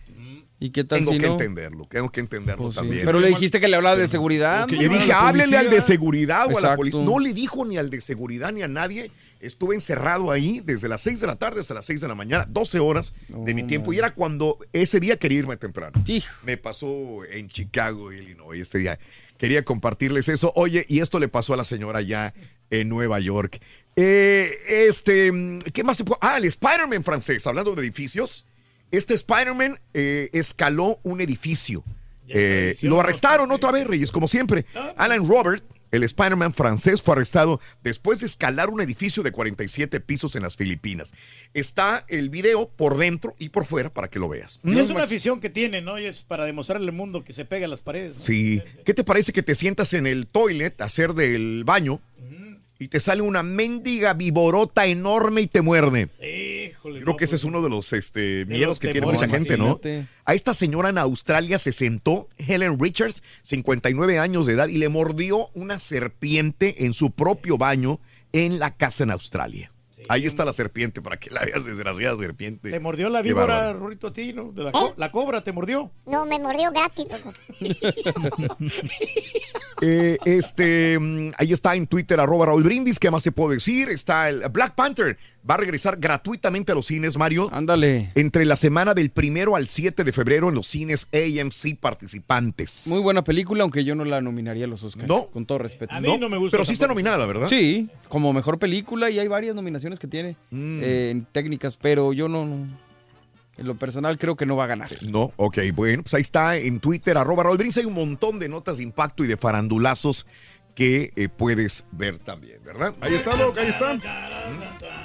¿Y 0.60 0.69
qué 0.69 0.84
tal 0.84 1.00
Tengo 1.00 1.14
si 1.14 1.18
que 1.18 1.26
no? 1.26 1.32
entenderlo, 1.32 1.88
tengo 1.90 2.10
que 2.11 2.19
entenderlo 2.19 2.66
Pues 2.66 2.76
sí. 2.76 2.82
también. 2.82 3.03
Pero 3.03 3.19
le 3.19 3.30
dijiste 3.30 3.60
que 3.60 3.68
le 3.68 3.77
hablaba 3.77 3.95
de 3.95 4.08
seguridad. 4.08 4.69
Le 4.69 4.90
dije, 4.90 5.11
háblele 5.11 5.58
al 5.58 5.64
de 5.64 5.69
policía". 5.72 5.82
seguridad 5.88 6.53
o 6.53 6.58
a 6.58 6.61
la 6.61 6.76
policía. 6.76 7.01
No 7.01 7.18
le 7.18 7.34
dijo 7.34 7.66
ni 7.66 7.77
al 7.77 7.90
de 7.90 8.00
seguridad 8.00 8.51
ni 8.51 8.61
a 8.61 8.68
nadie. 8.68 9.10
Estuve 9.42 9.74
encerrado 9.74 10.32
ahí 10.32 10.61
desde 10.64 10.88
las 10.88 11.02
6 11.02 11.20
de 11.20 11.28
la 11.28 11.36
tarde 11.36 11.61
hasta 11.61 11.74
las 11.74 11.86
6 11.86 12.00
de 12.00 12.08
la 12.08 12.14
mañana, 12.14 12.45
12 12.48 12.80
horas 12.80 13.14
de 13.28 13.53
mi 13.56 13.64
tiempo. 13.64 13.92
Y 13.92 13.98
era 13.98 14.14
cuando 14.14 14.60
ese 14.72 15.00
día 15.00 15.18
quería 15.18 15.40
irme 15.40 15.58
temprano. 15.58 15.94
Me 16.44 16.58
pasó 16.58 17.26
en 17.26 17.50
Chicago, 17.50 18.11
Illinois, 18.14 18.61
este 18.61 18.78
día. 18.78 19.00
Quería 19.40 19.66
compartirles 19.66 20.30
eso. 20.30 20.53
Oye, 20.56 20.86
y 20.88 21.00
esto 21.00 21.20
le 21.20 21.28
pasó 21.28 21.56
a 21.56 21.58
la 21.58 21.64
señora 21.64 22.02
ya 22.02 22.36
en 22.70 22.88
Nueva 22.88 23.20
York. 23.20 23.60
Eh, 23.95 24.52
este, 24.68 25.32
mm, 25.32 25.60
¿qué 25.74 25.84
más 25.84 25.98
se 25.98 26.06
puede? 26.06 26.20
Ah, 26.22 26.38
el 26.38 26.45
Spider-Man 26.45 27.03
francés, 27.03 27.45
hablando 27.48 27.74
de 27.74 27.82
edificios. 27.82 28.45
Este 28.92 29.16
Spider-Man 29.16 29.80
eh, 29.95 30.30
escaló 30.34 31.00
un 31.02 31.20
edificio. 31.20 31.84
Eh, 32.28 32.78
lo 32.84 33.00
arrestaron 33.00 33.52
otra 33.52 33.72
vez, 33.72 33.88
Reyes, 33.88 34.11
como 34.11 34.28
siempre. 34.28 34.66
Alan 34.95 35.28
Robert, 35.28 35.64
el 35.92 36.03
Spider-Man 36.03 36.53
francés, 36.53 37.02
fue 37.02 37.16
arrestado 37.16 37.60
después 37.84 38.22
de 38.22 38.26
escalar 38.26 38.70
un 38.70 38.82
edificio 38.82 39.24
de 39.24 39.32
47 39.32 40.00
pisos 40.00 40.36
en 40.36 40.44
las 40.44 40.56
Filipinas. 40.56 41.14
Está 41.53 42.06
el 42.08 42.30
video 42.30 42.70
por 42.70 42.98
dentro 42.98 43.36
y 43.38 43.50
por 43.50 43.66
fuera 43.66 43.90
para 43.90 44.10
que 44.10 44.20
lo 44.20 44.30
veas. 44.30 44.60
Y 44.64 44.78
es 44.80 44.90
una 44.90 45.03
afición 45.03 45.40
que 45.40 45.50
tiene, 45.50 45.82
¿no? 45.82 46.00
Y 46.00 46.06
es 46.06 46.22
para 46.22 46.45
demostrarle 46.45 46.88
al 46.88 46.95
mundo 46.95 47.24
que 47.24 47.34
se 47.34 47.45
pega 47.45 47.66
a 47.66 47.70
las 47.70 47.82
paredes. 47.82 48.16
¿no? 48.16 48.22
Sí. 48.22 48.61
¿Qué 48.86 48.94
te 48.94 49.03
parece 49.03 49.34
que 49.34 49.44
te 49.44 49.56
sientas 49.56 49.94
en 49.94 50.08
el 50.08 50.28
toilet 50.28 50.80
a 50.82 50.86
hacer 50.86 51.14
del 51.14 51.64
baño 51.64 52.02
y 52.82 52.88
te 52.88 53.00
sale 53.00 53.22
una 53.22 53.43
mendiga 53.43 54.16
viborota 54.16 54.88
enorme 54.88 55.42
y 55.42 55.48
te 55.48 55.61
muerde? 55.61 56.10
Híjole, 56.19 57.01
Creo 57.01 57.16
que 57.16 57.26
ese 57.26 57.35
es 57.35 57.43
uno 57.43 57.61
de 57.61 57.69
los 57.69 57.93
este, 57.93 58.43
miedos 58.45 58.80
que 58.80 58.92
tiene 58.92 59.06
mucha 59.06 59.27
gente, 59.27 59.56
¿no? 59.56 59.80
A 60.26 60.34
esta 60.34 60.56
señora 60.56 60.90
en 60.90 60.98
Australia 60.98 61.60
se 61.60 61.74
sentó, 61.74 62.27
Helen 62.40 62.80
Richards, 62.80 63.22
59 63.43 64.18
años 64.18 64.48
de 64.48 64.53
edad, 64.53 64.68
y 64.68 64.80
le 64.80 64.90
mordió 64.90 65.50
una 65.53 65.77
serpiente 65.77 66.85
en 66.85 66.95
su 66.95 67.11
propio 67.11 67.60
baño 67.60 68.00
en 68.34 68.58
la 68.58 68.76
casa 68.76 69.03
en 69.03 69.11
Australia. 69.11 69.70
Ahí 70.10 70.26
está 70.26 70.44
la 70.46 70.54
serpiente, 70.54 71.02
para 71.02 71.18
que 71.18 71.30
la 71.30 71.46
veas, 71.46 71.64
desgraciada 71.66 72.18
serpiente. 72.18 72.70
Te 72.72 72.80
mordió 72.80 73.10
la 73.10 73.22
víbora. 73.22 73.72
Rorito, 73.74 74.08
a 74.08 74.14
ti, 74.14 74.34
¿no? 74.34 74.52
De 74.52 74.64
la, 74.64 74.72
co- 74.72 74.94
la 74.98 75.12
cobra 75.12 75.42
te 75.42 75.52
mordió. 75.52 75.92
No, 76.06 76.26
me 76.26 76.40
mordió 76.40 76.72
gratis. 76.72 77.08
Eh, 79.84 80.18
este, 80.26 81.00
mm, 81.00 81.32
ahí 81.38 81.54
está 81.54 81.74
en 81.76 81.88
Twitter, 81.88 82.20
arroba 82.20 82.46
Raúl 82.48 82.62
Brindis. 82.64 83.00
¿Qué 83.00 83.10
más 83.10 83.24
te 83.24 83.32
puedo 83.32 83.50
decir? 83.52 83.90
Está 83.90 84.30
el 84.30 84.48
Black 84.50 84.76
Panther. 84.76 85.18
Va 85.50 85.56
a 85.56 85.58
regresar 85.58 85.98
gratuitamente 86.00 86.72
a 86.72 86.76
los 86.76 86.86
cines, 86.86 87.18
Mario. 87.18 87.50
Ándale. 87.52 88.11
Entre 88.16 88.45
la 88.45 88.56
semana 88.56 88.94
del 88.94 89.10
primero 89.10 89.56
al 89.56 89.68
7 89.68 90.03
de 90.03 90.11
febrero 90.14 90.50
en 90.50 90.56
los 90.56 90.68
cines 90.68 91.08
AMC 91.14 91.80
participantes. 91.80 92.86
Muy 92.88 93.00
buena 93.02 93.24
película, 93.24 93.64
aunque 93.64 93.84
yo 93.84 93.95
no 93.95 94.06
la 94.06 94.22
nominaría 94.22 94.66
a 94.66 94.68
los 94.68 94.84
Oscars. 94.84 95.08
No. 95.08 95.26
Con 95.28 95.45
todo 95.48 95.58
respeto. 95.58 95.94
A 95.95 96.00
mí 96.00 96.16
no 96.20 96.30
me 96.30 96.38
gusta 96.38 96.56
Pero 96.58 96.66
sí 96.66 96.74
está 96.74 96.86
nominada, 96.88 97.26
¿verdad? 97.26 97.48
Sí, 97.48 97.90
como 98.08 98.34
mejor 98.34 98.60
película 98.60 99.10
y 99.10 99.18
hay 99.18 99.28
varias 99.28 99.56
nominaciones 99.56 99.98
que 99.98 100.08
tiene 100.08 100.36
Mm. 100.52 100.80
eh, 100.84 101.10
en 101.11 101.26
técnicas, 101.26 101.76
pero 101.76 102.14
yo 102.14 102.28
no, 102.30 102.45
no- 102.45 102.92
En 103.58 103.68
lo 103.68 103.76
personal 103.76 104.18
creo 104.18 104.36
que 104.36 104.45
no 104.45 104.56
va 104.56 104.64
a 104.64 104.68
ganar. 104.68 104.90
No, 105.03 105.34
ok, 105.36 105.58
bueno, 105.76 106.03
pues 106.03 106.14
ahí 106.16 106.22
está 106.22 106.56
en 106.58 106.80
Twitter, 106.80 107.18
arroba 107.18 107.44
Raúl 107.44 107.58
Brindis. 107.58 107.78
Hay 107.78 107.86
un 107.86 107.94
montón 107.94 108.40
de 108.40 108.48
notas 108.48 108.78
de 108.78 108.84
impacto 108.84 109.24
y 109.24 109.28
de 109.28 109.38
farandulazos 109.38 110.26
que 110.74 111.11
eh, 111.18 111.28
puedes 111.30 111.86
ver 111.92 112.18
también, 112.18 112.60
¿verdad? 112.64 112.94
Ahí 113.02 113.14
está, 113.14 113.36
Doc, 113.36 113.58
ahí 113.58 113.68
está. 113.68 113.98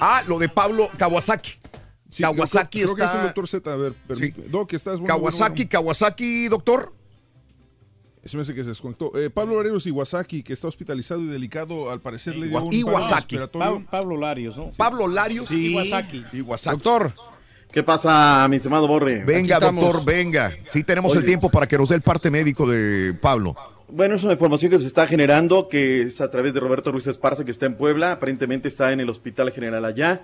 Ah, 0.00 0.22
lo 0.26 0.38
de 0.38 0.48
Pablo 0.48 0.90
Kawasaki. 0.96 1.52
Sí, 2.08 2.22
Kawasaki 2.22 2.80
creo, 2.82 2.94
creo 2.94 2.96
que 3.08 3.12
es 3.12 3.18
el 3.18 3.22
doctor 3.26 3.48
Z. 3.48 3.72
A 3.72 3.76
ver, 3.76 3.92
permíteme. 4.06 4.48
Doc, 4.48 4.72
estás 4.72 5.00
bueno, 5.00 5.14
Kawasaki, 5.14 5.62
bueno, 5.64 5.70
Kawasaki, 5.70 6.48
doctor. 6.48 6.92
Se 8.24 8.36
me 8.36 8.42
hace 8.42 8.54
que 8.54 8.62
se 8.64 8.70
desconectó. 8.70 9.16
Eh, 9.16 9.30
Pablo 9.30 9.56
Lareros 9.56 9.86
Iwasaki, 9.86 10.42
que 10.42 10.52
está 10.52 10.66
hospitalizado 10.66 11.20
y 11.20 11.26
delicado, 11.26 11.90
al 11.92 12.00
parecer 12.00 12.34
le 12.36 12.48
dio 12.48 12.60
un 12.64 12.72
Iwasaki. 12.72 13.38
Pa- 13.52 13.80
Pablo 13.88 14.16
Larios, 14.16 14.58
¿no? 14.58 14.70
Pablo 14.76 15.06
Larios. 15.06 15.46
Sí. 15.46 15.72
Iwasaki. 15.72 16.24
Iwasaki. 16.32 16.74
Doctor. 16.76 17.14
¿Qué 17.72 17.82
pasa, 17.82 18.46
mi 18.48 18.56
estimado 18.56 18.88
Borre? 18.88 19.22
Venga, 19.24 19.58
doctor, 19.60 20.04
venga. 20.04 20.52
Sí 20.72 20.82
tenemos 20.82 21.14
el 21.14 21.24
tiempo 21.24 21.50
para 21.50 21.66
que 21.68 21.76
nos 21.78 21.88
dé 21.90 21.94
el 21.96 22.02
parte 22.02 22.30
médico 22.30 22.66
de 22.68 23.14
Pablo. 23.14 23.54
Bueno, 23.88 24.16
es 24.16 24.24
una 24.24 24.32
información 24.32 24.72
que 24.72 24.80
se 24.80 24.88
está 24.88 25.06
generando, 25.06 25.68
que 25.68 26.02
es 26.02 26.20
a 26.20 26.28
través 26.28 26.52
de 26.52 26.58
Roberto 26.58 26.90
Ruiz 26.90 27.06
Esparza, 27.06 27.44
que 27.44 27.52
está 27.52 27.66
en 27.66 27.76
Puebla. 27.76 28.10
Aparentemente 28.10 28.66
está 28.66 28.90
en 28.90 28.98
el 28.98 29.08
Hospital 29.08 29.52
General 29.52 29.84
allá. 29.84 30.22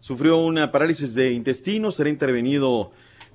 Sufrió 0.00 0.38
una 0.38 0.72
parálisis 0.72 1.14
de 1.14 1.30
intestino, 1.32 1.92
será 1.92 2.08
intervenido 2.08 2.90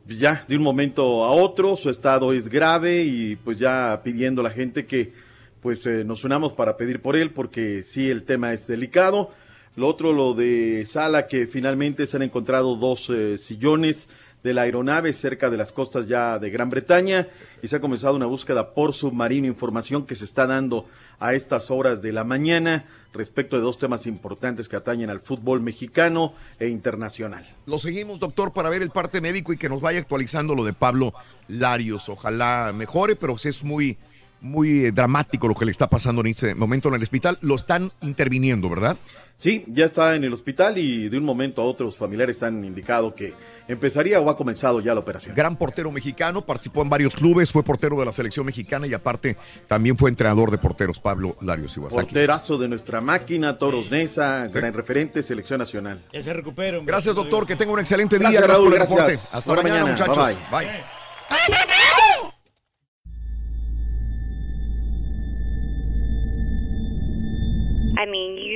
ya 0.07 0.43
de 0.47 0.57
un 0.57 0.63
momento 0.63 1.23
a 1.23 1.29
otro. 1.29 1.77
Su 1.77 1.91
estado 1.91 2.33
es 2.33 2.49
grave 2.49 3.03
y 3.03 3.35
pues 3.35 3.59
ya 3.59 4.01
pidiendo 4.03 4.41
a 4.41 4.45
la 4.45 4.49
gente 4.49 4.87
que 4.87 5.13
pues 5.61 5.85
eh, 5.85 6.03
nos 6.03 6.23
unamos 6.23 6.53
para 6.53 6.75
pedir 6.75 6.99
por 6.99 7.15
él, 7.15 7.29
porque 7.29 7.83
sí 7.83 8.09
el 8.09 8.23
tema 8.23 8.53
es 8.53 8.65
delicado. 8.65 9.29
Lo 9.75 9.87
otro, 9.87 10.11
lo 10.11 10.33
de 10.33 10.85
Sala, 10.87 11.27
que 11.27 11.45
finalmente 11.45 12.07
se 12.07 12.17
han 12.17 12.23
encontrado 12.23 12.75
dos 12.77 13.11
eh, 13.11 13.37
sillones 13.37 14.09
de 14.43 14.55
la 14.55 14.63
aeronave 14.63 15.13
cerca 15.13 15.51
de 15.51 15.57
las 15.57 15.71
costas 15.71 16.07
ya 16.07 16.39
de 16.39 16.49
Gran 16.49 16.71
Bretaña 16.71 17.27
y 17.61 17.67
se 17.67 17.75
ha 17.75 17.79
comenzado 17.79 18.15
una 18.15 18.25
búsqueda 18.25 18.73
por 18.73 18.93
submarino, 18.93 19.47
información 19.47 20.05
que 20.05 20.15
se 20.15 20.25
está 20.25 20.47
dando 20.47 20.85
a 21.19 21.33
estas 21.33 21.71
horas 21.71 22.01
de 22.01 22.11
la 22.11 22.23
mañana 22.23 22.85
respecto 23.13 23.55
de 23.55 23.63
dos 23.63 23.79
temas 23.79 24.05
importantes 24.05 24.69
que 24.69 24.75
atañen 24.75 25.09
al 25.09 25.21
fútbol 25.21 25.61
mexicano 25.61 26.33
e 26.59 26.67
internacional. 26.67 27.45
Lo 27.65 27.79
seguimos, 27.79 28.19
doctor, 28.19 28.53
para 28.53 28.69
ver 28.69 28.81
el 28.81 28.91
parte 28.91 29.21
médico 29.21 29.53
y 29.53 29.57
que 29.57 29.69
nos 29.69 29.81
vaya 29.81 29.99
actualizando 29.99 30.53
lo 30.53 30.63
de 30.63 30.73
Pablo 30.73 31.13
Larios. 31.47 32.09
Ojalá 32.09 32.71
mejore, 32.73 33.15
pero 33.15 33.35
es 33.35 33.63
muy, 33.63 33.97
muy 34.41 34.85
eh, 34.85 34.91
dramático 34.91 35.47
lo 35.47 35.55
que 35.55 35.65
le 35.65 35.71
está 35.71 35.87
pasando 35.87 36.21
en 36.21 36.27
este 36.27 36.55
momento 36.55 36.89
en 36.89 36.95
el 36.95 37.03
hospital. 37.03 37.37
Lo 37.41 37.55
están 37.55 37.91
interviniendo, 38.01 38.69
¿verdad? 38.69 38.97
Sí, 39.39 39.63
ya 39.67 39.85
está 39.85 40.15
en 40.15 40.23
el 40.23 40.33
hospital 40.33 40.79
y 40.79 41.09
de 41.09 41.17
un 41.17 41.23
momento 41.23 41.61
a 41.61 41.65
otro 41.65 41.85
los 41.85 41.95
familiares 41.95 42.41
han 42.41 42.65
indicado 42.65 43.13
que 43.13 43.35
empezaría 43.67 44.19
o 44.19 44.29
ha 44.31 44.35
comenzado 44.35 44.79
ya 44.79 44.95
la 44.95 44.99
operación. 45.01 45.35
Gran 45.35 45.55
portero 45.55 45.91
mexicano, 45.91 46.43
participó 46.43 46.81
en 46.81 46.89
varios 46.89 47.15
clubes, 47.15 47.51
fue 47.51 47.61
portero 47.61 47.99
de 47.99 48.05
la 48.05 48.11
selección 48.11 48.47
mexicana 48.47 48.87
y 48.87 48.95
aparte 48.95 49.37
también 49.67 49.95
fue 49.95 50.09
entrenador 50.09 50.49
de 50.49 50.57
porteros, 50.57 50.99
Pablo 50.99 51.35
Larios 51.41 51.77
Iwasaki. 51.77 52.01
Porterazo 52.01 52.57
de 52.57 52.67
nuestra 52.67 52.99
máquina, 52.99 53.59
Toros 53.59 53.91
Nesa, 53.91 54.47
gran 54.47 54.73
referente, 54.73 55.21
selección 55.21 55.59
nacional. 55.59 56.01
Ya 56.11 56.23
se 56.23 56.33
recupera. 56.33 56.79
Gracias, 56.83 57.13
doctor, 57.13 57.45
que 57.45 57.55
tenga 57.55 57.73
un 57.73 57.79
excelente 57.79 58.17
día. 58.17 58.41
Gracias, 58.41 58.47
Gracias, 58.47 58.57
Raúl, 58.57 58.69
por 58.69 58.73
el 58.73 58.79
gracias. 58.79 59.21
reporte. 59.21 59.37
Hasta 59.37 59.53
mañana, 59.53 59.85
mañana. 59.85 59.91
muchachos. 59.91 60.37
Bye, 60.49 60.65
bye. 60.65 60.97
I 61.29 61.93